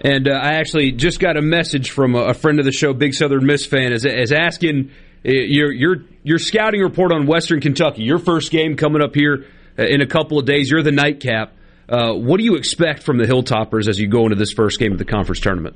And 0.00 0.28
uh, 0.28 0.32
I 0.32 0.54
actually 0.54 0.92
just 0.92 1.18
got 1.18 1.36
a 1.36 1.42
message 1.42 1.90
from 1.90 2.14
a, 2.14 2.32
friend 2.34 2.60
of 2.60 2.64
the 2.64 2.72
show, 2.72 2.94
Big 2.94 3.14
Southern 3.14 3.46
Miss 3.46 3.66
fan, 3.66 3.92
is, 3.92 4.04
is 4.04 4.32
asking 4.32 4.90
uh, 5.26 5.30
your 5.30 5.72
your 5.72 5.96
your 6.22 6.38
scouting 6.38 6.80
report 6.80 7.12
on 7.12 7.26
Western 7.26 7.60
Kentucky. 7.60 8.04
Your 8.04 8.18
first 8.18 8.52
game 8.52 8.76
coming 8.76 9.02
up 9.02 9.14
here 9.16 9.46
uh, 9.76 9.82
in 9.82 10.00
a 10.00 10.06
couple 10.06 10.38
of 10.38 10.46
days. 10.46 10.70
You're 10.70 10.84
the 10.84 10.92
nightcap. 10.92 11.52
Uh, 11.88 12.12
what 12.12 12.38
do 12.38 12.44
you 12.44 12.54
expect 12.54 13.02
from 13.02 13.18
the 13.18 13.24
Hilltoppers 13.24 13.88
as 13.88 13.98
you 13.98 14.06
go 14.06 14.24
into 14.24 14.36
this 14.36 14.52
first 14.52 14.78
game 14.78 14.92
of 14.92 14.98
the 14.98 15.04
conference 15.04 15.40
tournament? 15.40 15.74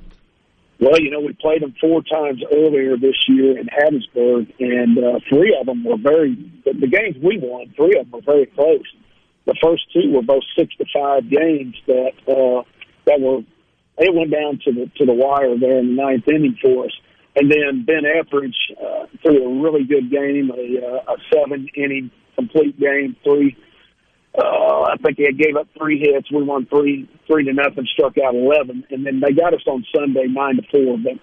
Well, 0.83 1.01
you 1.01 1.11
know, 1.13 1.21
we 1.21 1.33
played 1.35 1.63
them 1.63 1.77
four 1.81 2.03
times 2.03 2.43
earlier 2.53 2.97
this 2.97 3.15
year 3.29 3.57
in 3.57 3.69
Hattiesburg, 3.69 4.53
and 4.59 4.99
uh, 4.99 5.21
three 5.29 5.57
of 5.57 5.67
them 5.67 5.85
were 5.85 5.97
very. 5.97 6.35
The, 6.65 6.73
the 6.73 6.89
games 6.89 7.15
we 7.23 7.39
won, 7.39 7.73
three 7.77 7.97
of 8.01 8.11
them 8.11 8.19
were 8.19 8.27
very 8.27 8.47
close. 8.47 8.83
The 9.47 9.55
first 9.63 9.85
two 9.93 10.11
were 10.11 10.23
both 10.23 10.43
six 10.59 10.75
to 10.79 10.85
five 10.93 11.31
games 11.31 11.77
that 11.87 12.15
uh, 12.27 12.65
that 13.05 13.21
were. 13.21 13.43
They 13.97 14.11
went 14.11 14.33
down 14.33 14.59
to 14.65 14.73
the 14.73 14.91
to 14.97 15.07
the 15.07 15.13
wire 15.13 15.57
there 15.57 15.79
in 15.79 15.95
the 15.95 16.03
ninth 16.03 16.27
inning 16.27 16.59
for 16.61 16.87
us, 16.87 16.93
and 17.37 17.49
then 17.49 17.85
Ben 17.87 18.03
Ethridge 18.05 18.59
uh, 18.75 19.07
threw 19.23 19.39
a 19.39 19.63
really 19.63 19.85
good 19.85 20.11
game, 20.11 20.51
a, 20.51 20.85
uh, 20.85 21.15
a 21.15 21.17
seven 21.33 21.69
inning 21.77 22.11
complete 22.35 22.81
game, 22.81 23.15
three 23.23 23.57
uh, 24.37 24.89
I 24.89 24.97
think 25.03 25.19
they 25.19 25.33
gave 25.33 25.57
up 25.57 25.69
three 25.77 25.99
hits. 25.99 26.31
We 26.33 26.43
won 26.43 26.67
three 26.67 27.09
three 27.27 27.45
to 27.45 27.53
nothing, 27.53 27.87
struck 27.93 28.17
out 28.17 28.35
eleven, 28.35 28.85
and 28.91 29.05
then 29.05 29.21
they 29.21 29.33
got 29.33 29.53
us 29.53 29.61
on 29.67 29.85
Sunday 29.95 30.27
nine 30.27 30.57
to 30.57 30.63
four. 30.71 30.97
But 30.97 31.21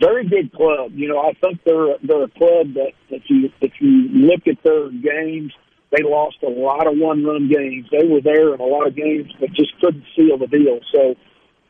very 0.00 0.28
good 0.28 0.52
club. 0.52 0.92
You 0.94 1.08
know, 1.08 1.20
I 1.20 1.32
think 1.40 1.60
they're 1.64 1.96
they're 2.02 2.24
a 2.24 2.36
club 2.36 2.74
that 2.74 2.92
if 3.08 3.22
you 3.28 3.48
if 3.60 3.72
you 3.80 4.08
look 4.12 4.46
at 4.46 4.62
their 4.64 4.90
games, 4.90 5.52
they 5.90 6.02
lost 6.02 6.36
a 6.42 6.50
lot 6.50 6.86
of 6.86 6.98
one 6.98 7.24
run 7.24 7.48
games. 7.48 7.86
They 7.90 8.06
were 8.06 8.20
there 8.20 8.52
in 8.54 8.60
a 8.60 8.64
lot 8.64 8.86
of 8.86 8.96
games, 8.96 9.32
but 9.40 9.50
just 9.52 9.72
couldn't 9.80 10.04
seal 10.16 10.36
the 10.36 10.46
deal. 10.46 10.80
So, 10.92 11.14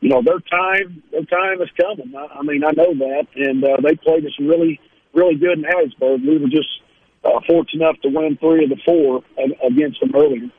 you 0.01 0.09
know, 0.09 0.21
their 0.21 0.39
time 0.39 1.03
their 1.11 1.23
time 1.23 1.61
is 1.61 1.69
coming. 1.79 2.13
I, 2.15 2.39
I 2.39 2.43
mean, 2.43 2.63
I 2.65 2.71
know 2.71 2.91
that, 2.91 3.27
and 3.35 3.63
uh, 3.63 3.77
they 3.81 3.95
played 3.95 4.25
us 4.25 4.35
really 4.39 4.81
really 5.13 5.35
good 5.35 5.59
in 5.59 5.63
Hattiesburg. 5.63 6.27
We 6.27 6.39
were 6.39 6.49
just 6.49 6.69
uh, 7.23 7.39
fortunate 7.47 7.83
enough 7.83 8.01
to 8.01 8.09
win 8.09 8.37
three 8.37 8.65
of 8.65 8.69
the 8.69 8.81
four 8.83 9.23
against 9.63 10.01
them 10.01 10.11
earlier. 10.13 10.49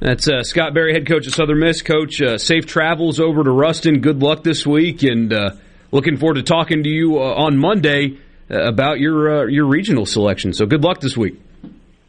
That's 0.00 0.28
uh, 0.28 0.42
Scott 0.42 0.74
Berry, 0.74 0.92
head 0.92 1.06
coach 1.06 1.26
of 1.26 1.34
Southern 1.34 1.60
Miss. 1.60 1.80
Coach, 1.80 2.20
uh, 2.20 2.36
safe 2.36 2.66
travels 2.66 3.18
over 3.18 3.42
to 3.42 3.50
Ruston. 3.50 4.00
Good 4.00 4.20
luck 4.20 4.44
this 4.44 4.66
week, 4.66 5.02
and 5.02 5.32
uh, 5.32 5.50
looking 5.90 6.18
forward 6.18 6.34
to 6.34 6.42
talking 6.42 6.82
to 6.82 6.88
you 6.88 7.18
uh, 7.18 7.34
on 7.34 7.56
Monday 7.56 8.18
uh, 8.50 8.60
about 8.62 9.00
your 9.00 9.44
uh, 9.44 9.46
your 9.46 9.64
regional 9.66 10.04
selection. 10.04 10.52
So 10.52 10.66
good 10.66 10.84
luck 10.84 11.00
this 11.00 11.16
week. 11.16 11.40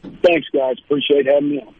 Thanks, 0.03 0.47
guys. 0.53 0.75
Appreciate 0.83 1.27
having 1.27 1.49
me 1.49 1.61
on. 1.61 1.73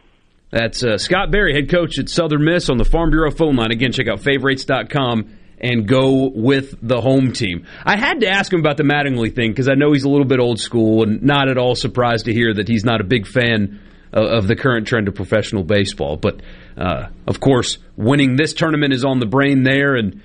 That's 0.50 0.82
Scott 1.02 1.30
Berry, 1.30 1.52
head 1.52 1.68
coach 1.68 1.98
at 1.98 2.08
Southern 2.08 2.42
Miss 2.42 2.70
on 2.70 2.78
the 2.78 2.84
Farm 2.86 3.10
Bureau 3.10 3.30
phone 3.30 3.56
line. 3.56 3.70
Again, 3.70 3.92
check 3.92 4.08
out 4.08 4.20
favorites.com 4.20 5.36
and 5.60 5.86
go 5.86 6.30
with 6.34 6.74
the 6.80 7.02
home 7.02 7.32
team. 7.32 7.66
I 7.84 7.98
had 7.98 8.20
to 8.20 8.28
ask 8.28 8.50
him 8.50 8.60
about 8.60 8.78
the 8.78 8.84
Mattingly 8.84 9.34
thing 9.34 9.50
because 9.50 9.68
I 9.68 9.74
know 9.74 9.92
he's 9.92 10.04
a 10.04 10.08
little 10.08 10.24
bit 10.24 10.40
old 10.40 10.58
school 10.58 11.02
and 11.02 11.22
not 11.22 11.50
at 11.50 11.58
all 11.58 11.74
surprised 11.74 12.24
to 12.26 12.32
hear 12.32 12.54
that 12.54 12.66
he's 12.66 12.84
not 12.84 13.02
a 13.02 13.04
big 13.04 13.26
fan 13.26 13.80
of 14.12 14.46
the 14.46 14.56
current 14.56 14.86
trend 14.86 15.08
of 15.08 15.14
professional 15.14 15.64
baseball. 15.64 16.16
But 16.16 16.40
uh, 16.76 17.08
of 17.26 17.40
course, 17.40 17.78
winning 17.96 18.36
this 18.36 18.54
tournament 18.54 18.92
is 18.92 19.04
on 19.04 19.20
the 19.20 19.26
brain 19.26 19.62
there. 19.62 19.96
And 19.96 20.22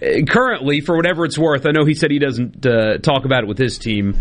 uh, 0.00 0.24
currently, 0.28 0.80
for 0.80 0.96
whatever 0.96 1.24
it's 1.24 1.38
worth, 1.38 1.66
I 1.66 1.70
know 1.70 1.84
he 1.84 1.94
said 1.94 2.10
he 2.10 2.18
doesn't 2.18 2.64
uh, 2.66 2.98
talk 2.98 3.24
about 3.24 3.44
it 3.44 3.46
with 3.46 3.58
his 3.58 3.78
team. 3.78 4.18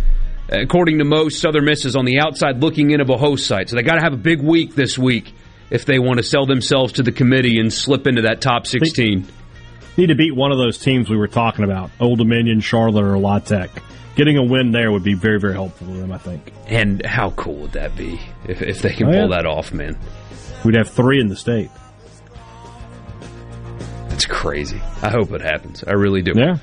according 0.50 1.00
to 1.00 1.06
most, 1.06 1.40
Southern 1.40 1.66
Miss 1.66 1.86
is 1.86 1.96
on 1.96 2.06
the 2.06 2.20
outside 2.20 2.62
looking 2.62 2.92
in 2.92 3.02
of 3.02 3.10
a 3.10 3.18
host 3.18 3.48
site. 3.48 3.70
So 3.70 3.76
they 3.76 3.84
got 3.84 3.96
to 3.96 4.04
have 4.04 4.14
a 4.14 4.18
big 4.18 4.42
week 4.42 4.76
this 4.76 4.98
week 4.98 5.34
if 5.70 5.86
they 5.86 6.00
want 6.00 6.18
to 6.18 6.24
sell 6.24 6.46
themselves 6.46 6.94
to 6.94 7.04
the 7.04 7.12
committee 7.12 7.60
and 7.60 7.74
slip 7.74 8.06
into 8.08 8.24
that 8.24 8.42
top 8.42 8.68
16. 8.68 9.26
Need 9.96 10.08
to 10.08 10.16
beat 10.16 10.36
one 10.36 10.52
of 10.52 10.58
those 10.58 10.78
teams 10.78 11.10
we 11.10 11.18
were 11.18 11.28
talking 11.28 11.64
about, 11.64 11.92
Old 12.00 12.18
Dominion, 12.18 12.62
Charlotte, 12.62 13.06
or 13.06 13.18
La 13.18 13.40
Tech. 13.40 13.70
Getting 14.16 14.38
a 14.38 14.44
win 14.44 14.72
there 14.72 14.92
would 14.92 15.04
be 15.04 15.16
very, 15.16 15.40
very 15.40 15.54
helpful 15.54 15.88
to 15.88 15.94
them, 15.94 16.12
I 16.12 16.18
think. 16.20 16.52
And 16.68 17.04
how 17.06 17.32
cool 17.32 17.56
would 17.56 17.72
that 17.72 17.96
be 17.96 18.20
if, 18.48 18.62
if 18.62 18.82
they 18.82 18.94
can 18.94 19.08
Oh, 19.08 19.12
yeah. 19.12 19.20
pull 19.22 19.30
that 19.30 19.46
off, 19.48 19.74
man? 19.74 19.98
We'd 20.64 20.76
have 20.76 20.90
three 20.90 21.20
in 21.20 21.28
the 21.30 21.36
state. 21.36 21.72
That's 24.10 24.26
crazy. 24.28 24.80
I 25.02 25.10
hope 25.10 25.32
it 25.32 25.42
happens. 25.42 25.84
I 25.86 25.94
really 25.94 26.22
do. 26.22 26.34
Yeah. 26.36 26.58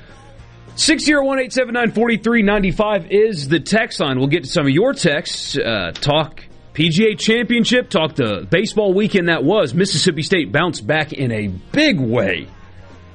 601-879-4395 0.75 3.07
is 3.11 3.49
the 3.49 3.59
text 3.59 3.99
line. 3.99 4.17
We'll 4.17 4.27
get 4.29 4.43
to 4.43 4.49
some 4.49 4.65
of 4.65 4.71
your 4.71 4.93
texts. 4.93 5.57
Uh, 5.57 5.91
talk 5.93 6.43
PGA 6.73 7.19
Championship. 7.19 7.89
Talk 7.89 8.15
the 8.15 8.47
baseball 8.49 8.93
weekend 8.93 9.27
that 9.27 9.43
was. 9.43 9.73
Mississippi 9.73 10.21
State 10.23 10.51
bounced 10.51 10.87
back 10.87 11.11
in 11.13 11.31
a 11.31 11.47
big 11.47 11.99
way. 11.99 12.47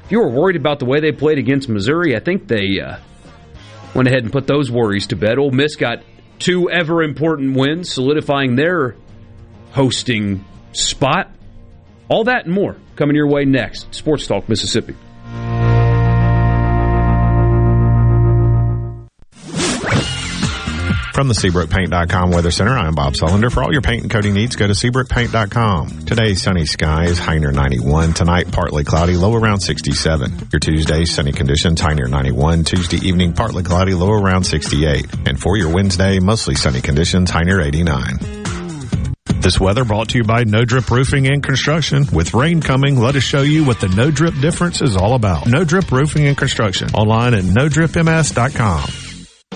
If 0.05 0.13
you 0.13 0.21
were 0.21 0.29
worried 0.29 0.57
about 0.57 0.79
the 0.79 0.85
way 0.85 1.01
they 1.01 1.11
played 1.13 1.39
against 1.39 1.69
Missouri, 1.69 2.15
I 2.15 2.21
think 2.21 2.47
they 2.47 2.79
uh, 2.81 2.99
went 3.97 4.09
ahead 4.09 4.23
and 4.23 4.31
put 4.33 4.47
those 4.47 4.71
worries 4.71 5.07
to 5.09 5.17
bed. 5.17 5.39
Ole 5.39 5.51
Miss 5.51 5.77
got 5.77 6.03
two 6.39 6.71
ever 6.71 7.03
important 7.03 7.57
wins, 7.57 7.91
solidifying 7.91 8.55
their 8.55 8.95
hosting 9.73 10.45
spot. 10.73 11.33
All 12.09 12.25
that 12.25 12.45
and 12.45 12.55
more 12.55 12.77
coming 12.95 13.17
your 13.17 13.27
way 13.27 13.45
next. 13.45 13.93
Sports 13.95 14.27
Talk 14.27 14.49
Mississippi. 14.49 14.95
From 21.17 21.29
the 21.29 21.35
SeabrookPaint.com 21.35 22.31
Weather 22.31 22.51
Center, 22.51 22.77
I'm 22.77 22.95
Bob 22.95 23.15
Sullender. 23.15 23.51
For 23.51 23.63
all 23.63 23.73
your 23.73 23.81
paint 23.81 24.03
and 24.03 24.11
coating 24.11 24.35
needs, 24.35 24.55
go 24.55 24.67
to 24.67 24.75
SeabrookPaint.com. 24.75 26.05
Today, 26.05 26.35
sunny 26.35 26.67
skies, 26.67 27.19
high 27.19 27.39
near 27.39 27.53
91. 27.53 28.13
Tonight, 28.13 28.53
partly 28.53 28.85
cloudy, 28.85 29.17
low 29.17 29.35
around 29.35 29.61
67. 29.61 30.49
Your 30.53 30.61
Tuesday, 30.61 31.07
sunny 31.07 31.33
conditions, 31.33 31.81
high 31.81 31.95
near 31.95 32.07
91. 32.07 32.65
Tuesday 32.65 32.99
evening, 32.99 33.33
partly 33.33 33.63
cloudy, 33.63 33.95
low 33.95 34.11
around 34.11 34.45
68. 34.45 35.07
And 35.27 35.41
for 35.41 35.57
your 35.57 35.73
Wednesday, 35.73 36.19
mostly 36.19 36.55
sunny 36.55 36.83
conditions, 36.83 37.31
high 37.31 37.45
near 37.45 37.63
89. 37.63 38.19
This 39.41 39.59
weather 39.59 39.87
brought 39.87 40.11
to 40.11 40.19
you 40.19 40.25
by 40.25 40.45
No 40.45 40.67
Drip 40.67 40.91
Roofing 40.91 41.29
and 41.29 41.43
Construction. 41.43 42.05
With 42.13 42.35
rain 42.35 42.61
coming, 42.61 43.01
let 43.01 43.17
us 43.17 43.23
show 43.23 43.41
you 43.41 43.65
what 43.65 43.81
the 43.81 43.89
No 43.89 44.11
Drip 44.11 44.35
difference 44.43 44.83
is 44.83 44.99
all 44.99 45.15
about. 45.15 45.47
No 45.47 45.65
Drip 45.65 45.91
Roofing 45.91 46.27
and 46.27 46.37
Construction. 46.37 46.91
Online 46.91 47.33
at 47.33 47.45
NoDripMS.com. 47.45 49.06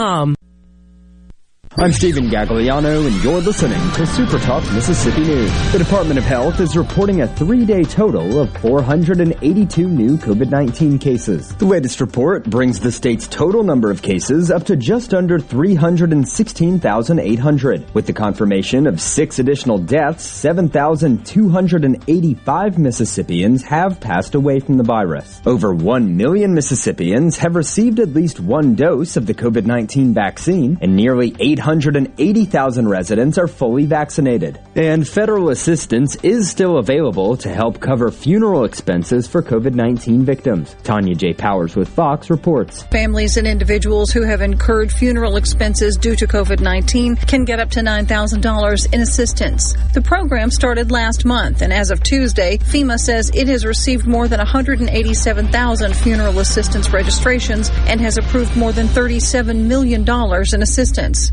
um. 0.00 0.39
I'm 1.78 1.92
Stephen 1.92 2.30
Gagliano, 2.30 3.06
and 3.06 3.22
you're 3.22 3.40
listening 3.40 3.78
to 3.92 4.04
Super 4.04 4.40
Talk 4.40 4.64
Mississippi 4.72 5.20
News. 5.20 5.52
The 5.70 5.78
Department 5.78 6.18
of 6.18 6.24
Health 6.24 6.58
is 6.58 6.76
reporting 6.76 7.20
a 7.20 7.28
three-day 7.28 7.84
total 7.84 8.40
of 8.40 8.52
482 8.56 9.86
new 9.86 10.16
COVID-19 10.16 11.00
cases. 11.00 11.54
The 11.54 11.66
latest 11.66 12.00
report 12.00 12.42
brings 12.42 12.80
the 12.80 12.90
state's 12.90 13.28
total 13.28 13.62
number 13.62 13.88
of 13.88 14.02
cases 14.02 14.50
up 14.50 14.64
to 14.64 14.74
just 14.74 15.14
under 15.14 15.38
316,800. 15.38 17.94
With 17.94 18.06
the 18.06 18.14
confirmation 18.14 18.88
of 18.88 19.00
six 19.00 19.38
additional 19.38 19.78
deaths, 19.78 20.24
7,285 20.24 22.78
Mississippians 22.80 23.62
have 23.62 24.00
passed 24.00 24.34
away 24.34 24.58
from 24.58 24.76
the 24.76 24.82
virus. 24.82 25.40
Over 25.46 25.72
1 25.72 26.16
million 26.16 26.52
Mississippians 26.52 27.38
have 27.38 27.54
received 27.54 28.00
at 28.00 28.08
least 28.08 28.40
one 28.40 28.74
dose 28.74 29.16
of 29.16 29.26
the 29.26 29.34
COVID-19 29.34 30.14
vaccine, 30.14 30.76
and 30.80 30.96
nearly 30.96 31.36
880,000 31.60 32.88
residents 32.88 33.38
are 33.38 33.46
fully 33.46 33.86
vaccinated. 33.86 34.58
And 34.74 35.06
federal 35.06 35.50
assistance 35.50 36.16
is 36.22 36.48
still 36.50 36.78
available 36.78 37.36
to 37.36 37.48
help 37.50 37.80
cover 37.80 38.10
funeral 38.10 38.64
expenses 38.64 39.28
for 39.28 39.42
COVID-19 39.42 40.22
victims. 40.22 40.74
Tanya 40.82 41.14
J. 41.14 41.34
Powers 41.34 41.76
with 41.76 41.88
Fox 41.88 42.30
reports. 42.30 42.82
Families 42.84 43.36
and 43.36 43.46
individuals 43.46 44.10
who 44.10 44.22
have 44.22 44.40
incurred 44.40 44.90
funeral 44.90 45.36
expenses 45.36 45.96
due 45.96 46.16
to 46.16 46.26
COVID-19 46.26 47.28
can 47.28 47.44
get 47.44 47.60
up 47.60 47.70
to 47.70 47.80
$9,000 47.80 48.94
in 48.94 49.00
assistance. 49.00 49.74
The 49.94 50.00
program 50.00 50.50
started 50.50 50.90
last 50.90 51.24
month, 51.24 51.62
and 51.62 51.72
as 51.72 51.90
of 51.90 52.02
Tuesday, 52.02 52.58
FEMA 52.58 52.98
says 52.98 53.30
it 53.34 53.48
has 53.48 53.64
received 53.64 54.06
more 54.06 54.28
than 54.28 54.38
187,000 54.38 55.96
funeral 55.96 56.38
assistance 56.38 56.90
registrations 56.90 57.70
and 57.86 58.00
has 58.00 58.16
approved 58.16 58.56
more 58.56 58.72
than 58.72 58.86
$37 58.86 59.66
million 59.66 60.02
in 60.02 60.62
assistance. 60.62 61.32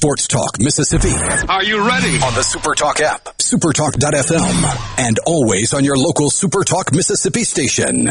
Sports 0.00 0.28
Talk 0.28 0.58
Mississippi. 0.58 1.12
Are 1.46 1.62
you 1.62 1.86
ready? 1.86 2.14
On 2.22 2.32
the 2.34 2.42
Super 2.42 2.74
Talk 2.74 3.00
app, 3.00 3.36
supertalk.fm, 3.36 4.98
and 4.98 5.18
always 5.26 5.74
on 5.74 5.84
your 5.84 5.98
local 5.98 6.30
Super 6.30 6.64
Talk 6.64 6.94
Mississippi 6.94 7.44
station. 7.44 8.08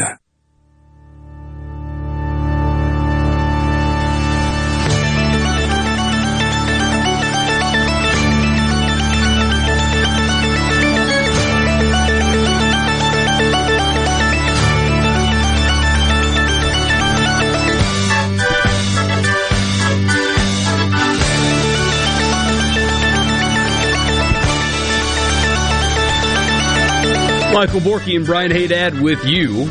Michael 27.52 27.80
Borky 27.80 28.16
and 28.16 28.24
Brian 28.24 28.52
Hadad 28.52 29.00
with 29.00 29.24
you. 29.24 29.68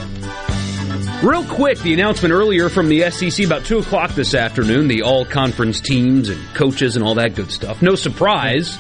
Real 1.23 1.45
quick, 1.45 1.79
the 1.79 1.93
announcement 1.93 2.33
earlier 2.33 2.67
from 2.67 2.89
the 2.89 3.09
SEC 3.09 3.45
about 3.45 3.63
2 3.63 3.79
o'clock 3.79 4.11
this 4.11 4.33
afternoon, 4.33 4.89
the 4.89 5.01
all 5.01 5.23
conference 5.23 5.79
teams 5.79 6.27
and 6.27 6.39
coaches 6.53 6.97
and 6.97 7.05
all 7.05 7.15
that 7.15 7.35
good 7.35 7.49
stuff. 7.49 7.81
No 7.81 7.95
surprise, 7.95 8.77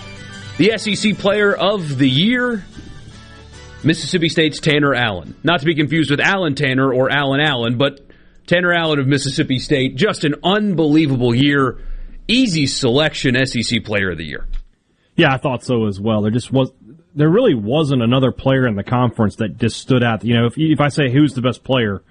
the 0.57 0.77
SEC 0.77 1.17
player 1.17 1.55
of 1.55 1.97
the 1.97 2.09
year, 2.09 2.65
Mississippi 3.83 4.27
State's 4.27 4.59
Tanner 4.59 4.93
Allen. 4.93 5.33
Not 5.43 5.61
to 5.61 5.65
be 5.65 5.75
confused 5.75 6.11
with 6.11 6.19
Allen 6.19 6.55
Tanner 6.55 6.93
or 6.93 7.09
Allen 7.09 7.39
Allen, 7.39 7.77
but 7.77 8.01
Tanner 8.47 8.73
Allen 8.73 8.99
of 8.99 9.07
Mississippi 9.07 9.59
State. 9.59 9.95
Just 9.95 10.25
an 10.25 10.35
unbelievable 10.43 11.33
year. 11.33 11.79
Easy 12.27 12.67
selection, 12.67 13.35
SEC 13.45 13.83
player 13.85 14.11
of 14.11 14.17
the 14.17 14.25
year. 14.25 14.45
Yeah, 15.15 15.33
I 15.33 15.37
thought 15.37 15.63
so 15.63 15.87
as 15.87 15.99
well. 15.99 16.21
There 16.21 16.31
just 16.31 16.51
was 16.51 16.71
there 17.19 17.29
really 17.29 17.53
wasn't 17.53 18.01
another 18.01 18.31
player 18.31 18.65
in 18.65 18.75
the 18.75 18.83
conference 18.83 19.35
that 19.35 19.57
just 19.57 19.75
stood 19.75 20.05
out. 20.05 20.23
You 20.23 20.35
know, 20.35 20.45
if 20.45 20.57
if 20.57 20.79
I 20.79 20.87
say 20.87 21.11
who's 21.11 21.33
the 21.33 21.41
best 21.41 21.65
player, 21.65 22.01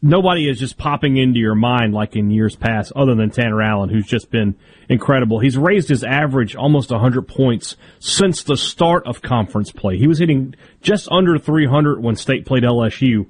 nobody 0.00 0.48
is 0.48 0.56
just 0.60 0.78
popping 0.78 1.16
into 1.16 1.40
your 1.40 1.56
mind 1.56 1.94
like 1.94 2.14
in 2.14 2.30
years 2.30 2.54
past, 2.54 2.92
other 2.94 3.16
than 3.16 3.30
Tanner 3.30 3.60
Allen, 3.60 3.88
who's 3.88 4.06
just 4.06 4.30
been 4.30 4.54
incredible. 4.88 5.40
He's 5.40 5.58
raised 5.58 5.88
his 5.88 6.04
average 6.04 6.54
almost 6.54 6.92
100 6.92 7.26
points 7.26 7.76
since 7.98 8.44
the 8.44 8.56
start 8.56 9.04
of 9.04 9.20
conference 9.20 9.72
play. 9.72 9.98
He 9.98 10.06
was 10.06 10.20
hitting 10.20 10.54
just 10.80 11.08
under 11.10 11.36
300 11.36 12.00
when 12.00 12.14
State 12.14 12.46
played 12.46 12.62
LSU. 12.62 13.26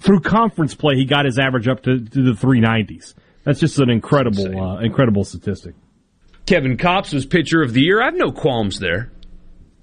Through 0.00 0.20
conference 0.20 0.74
play, 0.74 0.94
he 0.94 1.04
got 1.04 1.26
his 1.26 1.38
average 1.38 1.68
up 1.68 1.82
to, 1.82 1.98
to 1.98 2.22
the 2.22 2.32
390s. 2.32 3.12
That's 3.44 3.60
just 3.60 3.78
an 3.78 3.90
incredible, 3.90 4.58
uh, 4.58 4.80
incredible 4.80 5.24
statistic. 5.24 5.74
Kevin 6.46 6.78
Kopps 6.78 7.12
was 7.12 7.26
pitcher 7.26 7.60
of 7.60 7.74
the 7.74 7.82
year. 7.82 8.00
I 8.00 8.06
have 8.06 8.14
no 8.14 8.32
qualms 8.32 8.78
there. 8.78 9.10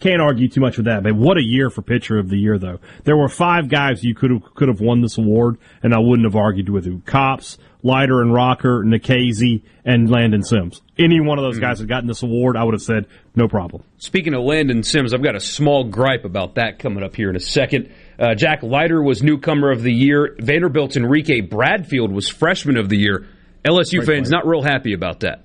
Can't 0.05 0.21
argue 0.21 0.47
too 0.47 0.61
much 0.61 0.77
with 0.77 0.85
that. 0.85 1.01
But 1.01 1.15
what 1.15 1.35
a 1.39 1.43
year 1.43 1.71
for 1.71 1.81
pitcher 1.81 2.19
of 2.19 2.29
the 2.29 2.37
year, 2.37 2.59
though. 2.59 2.79
There 3.05 3.17
were 3.17 3.27
five 3.27 3.69
guys 3.69 4.03
you 4.03 4.13
could 4.13 4.29
have 4.29 4.53
could 4.53 4.67
have 4.67 4.79
won 4.79 5.01
this 5.01 5.17
award, 5.17 5.57
and 5.81 5.95
I 5.95 5.97
wouldn't 5.97 6.27
have 6.27 6.35
argued 6.35 6.69
with 6.69 6.85
you. 6.85 7.01
Kopps, 7.07 7.57
Leiter 7.81 8.21
and 8.21 8.31
Rocker, 8.31 8.83
Nikhazy, 8.85 9.63
and 9.83 10.07
Landon 10.07 10.43
Sims. 10.43 10.83
Any 10.99 11.19
one 11.21 11.39
of 11.39 11.43
those 11.43 11.57
guys 11.57 11.79
had 11.79 11.87
gotten 11.87 12.07
this 12.07 12.21
award, 12.21 12.55
I 12.55 12.63
would 12.63 12.75
have 12.75 12.83
said 12.83 13.07
no 13.35 13.47
problem. 13.47 13.81
Speaking 13.97 14.35
of 14.35 14.43
Landon 14.43 14.83
Sims, 14.83 15.11
I've 15.11 15.23
got 15.23 15.35
a 15.35 15.39
small 15.39 15.85
gripe 15.85 16.23
about 16.23 16.53
that 16.53 16.77
coming 16.77 17.03
up 17.03 17.15
here 17.15 17.31
in 17.31 17.35
a 17.35 17.39
second. 17.39 17.91
Uh, 18.19 18.35
Jack 18.35 18.61
Leiter 18.61 19.01
was 19.01 19.23
newcomer 19.23 19.71
of 19.71 19.81
the 19.81 19.91
year. 19.91 20.35
Vanderbilt's 20.37 20.97
Enrique 20.97 21.41
Bradfield 21.41 22.11
was 22.11 22.29
freshman 22.29 22.77
of 22.77 22.89
the 22.89 22.97
year. 22.97 23.27
LSU 23.63 24.05
Great 24.05 24.05
fans 24.05 24.29
player. 24.29 24.37
not 24.37 24.45
real 24.45 24.61
happy 24.61 24.93
about 24.93 25.21
that. 25.21 25.41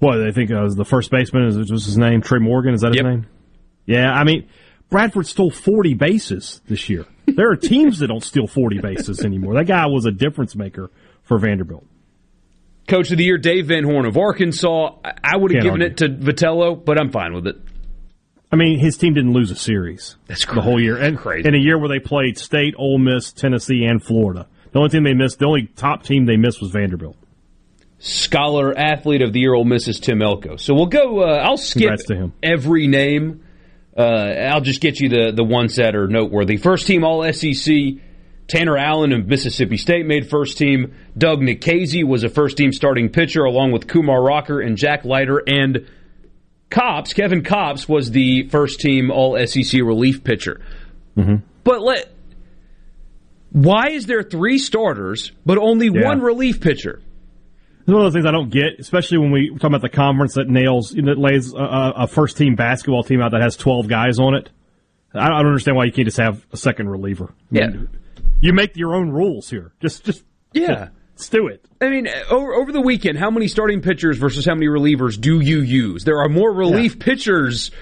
What 0.00 0.18
they 0.18 0.32
think 0.32 0.50
uh, 0.50 0.60
was 0.60 0.76
the 0.76 0.84
first 0.84 1.10
baseman 1.10 1.46
is 1.46 1.56
was 1.72 1.86
his 1.86 1.96
name 1.96 2.20
Trey 2.20 2.40
Morgan? 2.40 2.74
Is 2.74 2.82
that 2.82 2.92
his 2.92 3.02
name? 3.02 3.26
Yeah, 3.90 4.12
I 4.12 4.24
mean 4.24 4.48
Bradfield 4.90 5.26
stole 5.26 5.50
forty 5.50 5.94
bases 5.94 6.60
this 6.68 6.88
year. 6.88 7.06
There 7.26 7.50
are 7.50 7.56
teams 7.56 7.98
that 8.00 8.08
don't 8.08 8.22
steal 8.24 8.46
forty 8.46 8.78
bases 8.80 9.24
anymore. 9.24 9.54
That 9.54 9.66
guy 9.66 9.86
was 9.86 10.04
a 10.06 10.10
difference 10.10 10.54
maker 10.56 10.90
for 11.22 11.38
Vanderbilt. 11.38 11.84
Coach 12.88 13.10
of 13.12 13.18
the 13.18 13.24
year, 13.24 13.38
Dave 13.38 13.66
Van 13.66 13.84
Horn 13.84 14.04
of 14.06 14.16
Arkansas. 14.16 14.96
I- 15.22 15.36
would 15.36 15.52
have 15.52 15.62
given 15.62 15.80
it 15.82 15.98
to 15.98 16.08
Vitello, 16.08 16.82
but 16.84 16.98
I'm 16.98 17.10
fine 17.10 17.34
with 17.34 17.46
it. 17.46 17.56
I 18.52 18.56
mean, 18.56 18.80
his 18.80 18.96
team 18.96 19.14
didn't 19.14 19.32
lose 19.32 19.52
a 19.52 19.54
series. 19.56 20.16
That's 20.26 20.44
the 20.44 20.60
whole 20.60 20.80
year, 20.80 20.96
and 20.96 21.16
crazy. 21.16 21.46
in 21.48 21.54
a 21.54 21.58
year 21.58 21.78
where 21.78 21.88
they 21.88 22.00
played 22.00 22.36
State, 22.36 22.74
Ole 22.76 22.98
Miss, 22.98 23.30
Tennessee, 23.32 23.84
and 23.84 24.02
Florida. 24.02 24.48
The 24.72 24.78
only 24.80 24.90
team 24.90 25.04
they 25.04 25.14
missed, 25.14 25.38
the 25.38 25.46
only 25.46 25.66
top 25.76 26.02
team 26.02 26.26
they 26.26 26.36
missed 26.36 26.60
was 26.60 26.72
Vanderbilt. 26.72 27.16
Scholar 27.98 28.76
Athlete 28.76 29.22
of 29.22 29.32
the 29.32 29.40
Year, 29.40 29.54
Ole 29.54 29.64
Miss's 29.64 30.00
Tim 30.00 30.22
Elko. 30.22 30.56
So 30.56 30.74
we'll 30.74 30.86
go. 30.86 31.20
Uh, 31.20 31.36
I'll 31.44 31.58
skip 31.58 31.82
Congrats 31.82 32.04
to 32.06 32.16
him. 32.16 32.32
every 32.42 32.86
name. 32.86 33.44
Uh, 33.96 34.02
I'll 34.02 34.60
just 34.60 34.80
get 34.80 35.00
you 35.00 35.08
the 35.08 35.32
the 35.34 35.44
ones 35.44 35.76
that 35.76 35.94
are 35.96 36.06
noteworthy. 36.08 36.56
First 36.56 36.86
team 36.86 37.04
All 37.04 37.30
SEC. 37.32 37.74
Tanner 38.48 38.76
Allen 38.76 39.12
of 39.12 39.28
Mississippi 39.28 39.76
State 39.76 40.06
made 40.06 40.28
first 40.28 40.58
team. 40.58 40.92
Doug 41.16 41.38
Nikhazy 41.40 42.02
was 42.04 42.24
a 42.24 42.28
first 42.28 42.56
team 42.56 42.72
starting 42.72 43.08
pitcher 43.08 43.44
along 43.44 43.70
with 43.70 43.86
Kumar 43.86 44.20
Rocker 44.20 44.60
and 44.60 44.76
Jack 44.76 45.04
Leiter 45.04 45.38
and 45.46 45.86
Kopps. 46.68 47.14
Kevin 47.14 47.42
Kopps 47.44 47.88
was 47.88 48.10
the 48.10 48.48
first 48.48 48.80
team 48.80 49.12
All 49.12 49.38
SEC 49.46 49.80
relief 49.82 50.24
pitcher. 50.24 50.60
Mm-hmm. 51.16 51.36
But 51.62 51.80
let 51.82 52.12
why 53.52 53.90
is 53.90 54.06
there 54.06 54.22
three 54.22 54.58
starters 54.58 55.30
but 55.46 55.58
only 55.58 55.86
Yeah. 55.86 56.04
one 56.06 56.20
relief 56.20 56.60
pitcher? 56.60 57.00
It's 57.80 57.88
one 57.88 57.96
of 57.96 58.04
those 58.04 58.12
things 58.12 58.26
I 58.26 58.30
don't 58.30 58.50
get, 58.50 58.78
especially 58.78 59.18
when 59.18 59.30
we 59.32 59.50
talk 59.50 59.64
about 59.64 59.80
the 59.82 59.88
conference 59.88 60.34
that 60.34 60.48
nails 60.48 60.90
that 60.90 61.18
lays 61.18 61.52
a, 61.54 61.92
a 61.96 62.06
first 62.06 62.36
team 62.36 62.54
basketball 62.54 63.02
team 63.02 63.20
out 63.20 63.32
that 63.32 63.40
has 63.42 63.56
twelve 63.56 63.88
guys 63.88 64.18
on 64.18 64.34
it. 64.34 64.50
I 65.12 65.28
don't 65.28 65.46
understand 65.46 65.76
why 65.76 65.86
you 65.86 65.92
can't 65.92 66.06
just 66.06 66.18
have 66.18 66.46
a 66.52 66.56
second 66.56 66.88
reliever. 66.88 67.34
I 67.50 67.66
mean, 67.66 67.88
you 68.40 68.52
make 68.52 68.76
your 68.76 68.94
own 68.94 69.10
rules 69.10 69.50
here. 69.50 69.72
Just, 69.80 70.04
just 70.04 70.22
Yeah. 70.52 70.90
let's 71.14 71.28
do 71.28 71.48
it. 71.48 71.64
I 71.80 71.88
mean, 71.88 72.06
over, 72.30 72.54
over 72.54 72.70
the 72.70 72.80
weekend, 72.80 73.18
how 73.18 73.30
many 73.30 73.48
starting 73.48 73.82
pitchers 73.82 74.18
versus 74.18 74.44
how 74.46 74.54
many 74.54 74.66
relievers 74.68 75.20
do 75.20 75.40
you 75.40 75.62
use? 75.62 76.04
There 76.04 76.18
are 76.22 76.28
more 76.28 76.52
relief 76.52 77.00
pitchers 77.00 77.72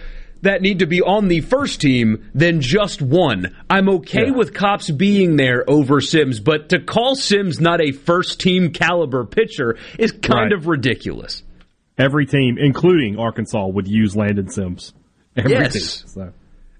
that 0.43 0.63
need 0.63 0.79
to 0.81 0.87
be 0.87 1.03
on 1.03 1.29
the 1.29 1.41
first 1.41 1.81
team 1.81 2.31
than 2.35 2.61
just 2.61 3.03
one. 3.03 3.57
I'm 3.69 3.89
okay 3.89 4.31
with 4.31 4.53
Kopps 4.55 4.97
being 4.97 5.37
there 5.37 5.69
over 5.69 6.01
Sims, 6.01 6.41
but 6.41 6.69
to 6.71 6.79
call 6.81 7.17
Sims 7.17 7.61
not 7.61 7.81
a 7.81 7.93
first 7.93 8.41
team 8.41 8.73
caliber 8.73 9.25
pitcher 9.25 9.77
is 9.99 10.13
kind 10.13 10.51
Right. 10.51 10.53
of 10.53 10.67
ridiculous. 10.69 11.43
Every 11.99 12.27
team, 12.27 12.57
including 12.59 13.19
Arkansas, 13.19 13.67
would 13.67 13.89
use 13.89 14.15
Landon 14.17 14.49
Sims. 14.51 14.93
Every 15.37 15.51
Yes. 15.53 15.73
team. 15.73 16.09
So. 16.09 16.33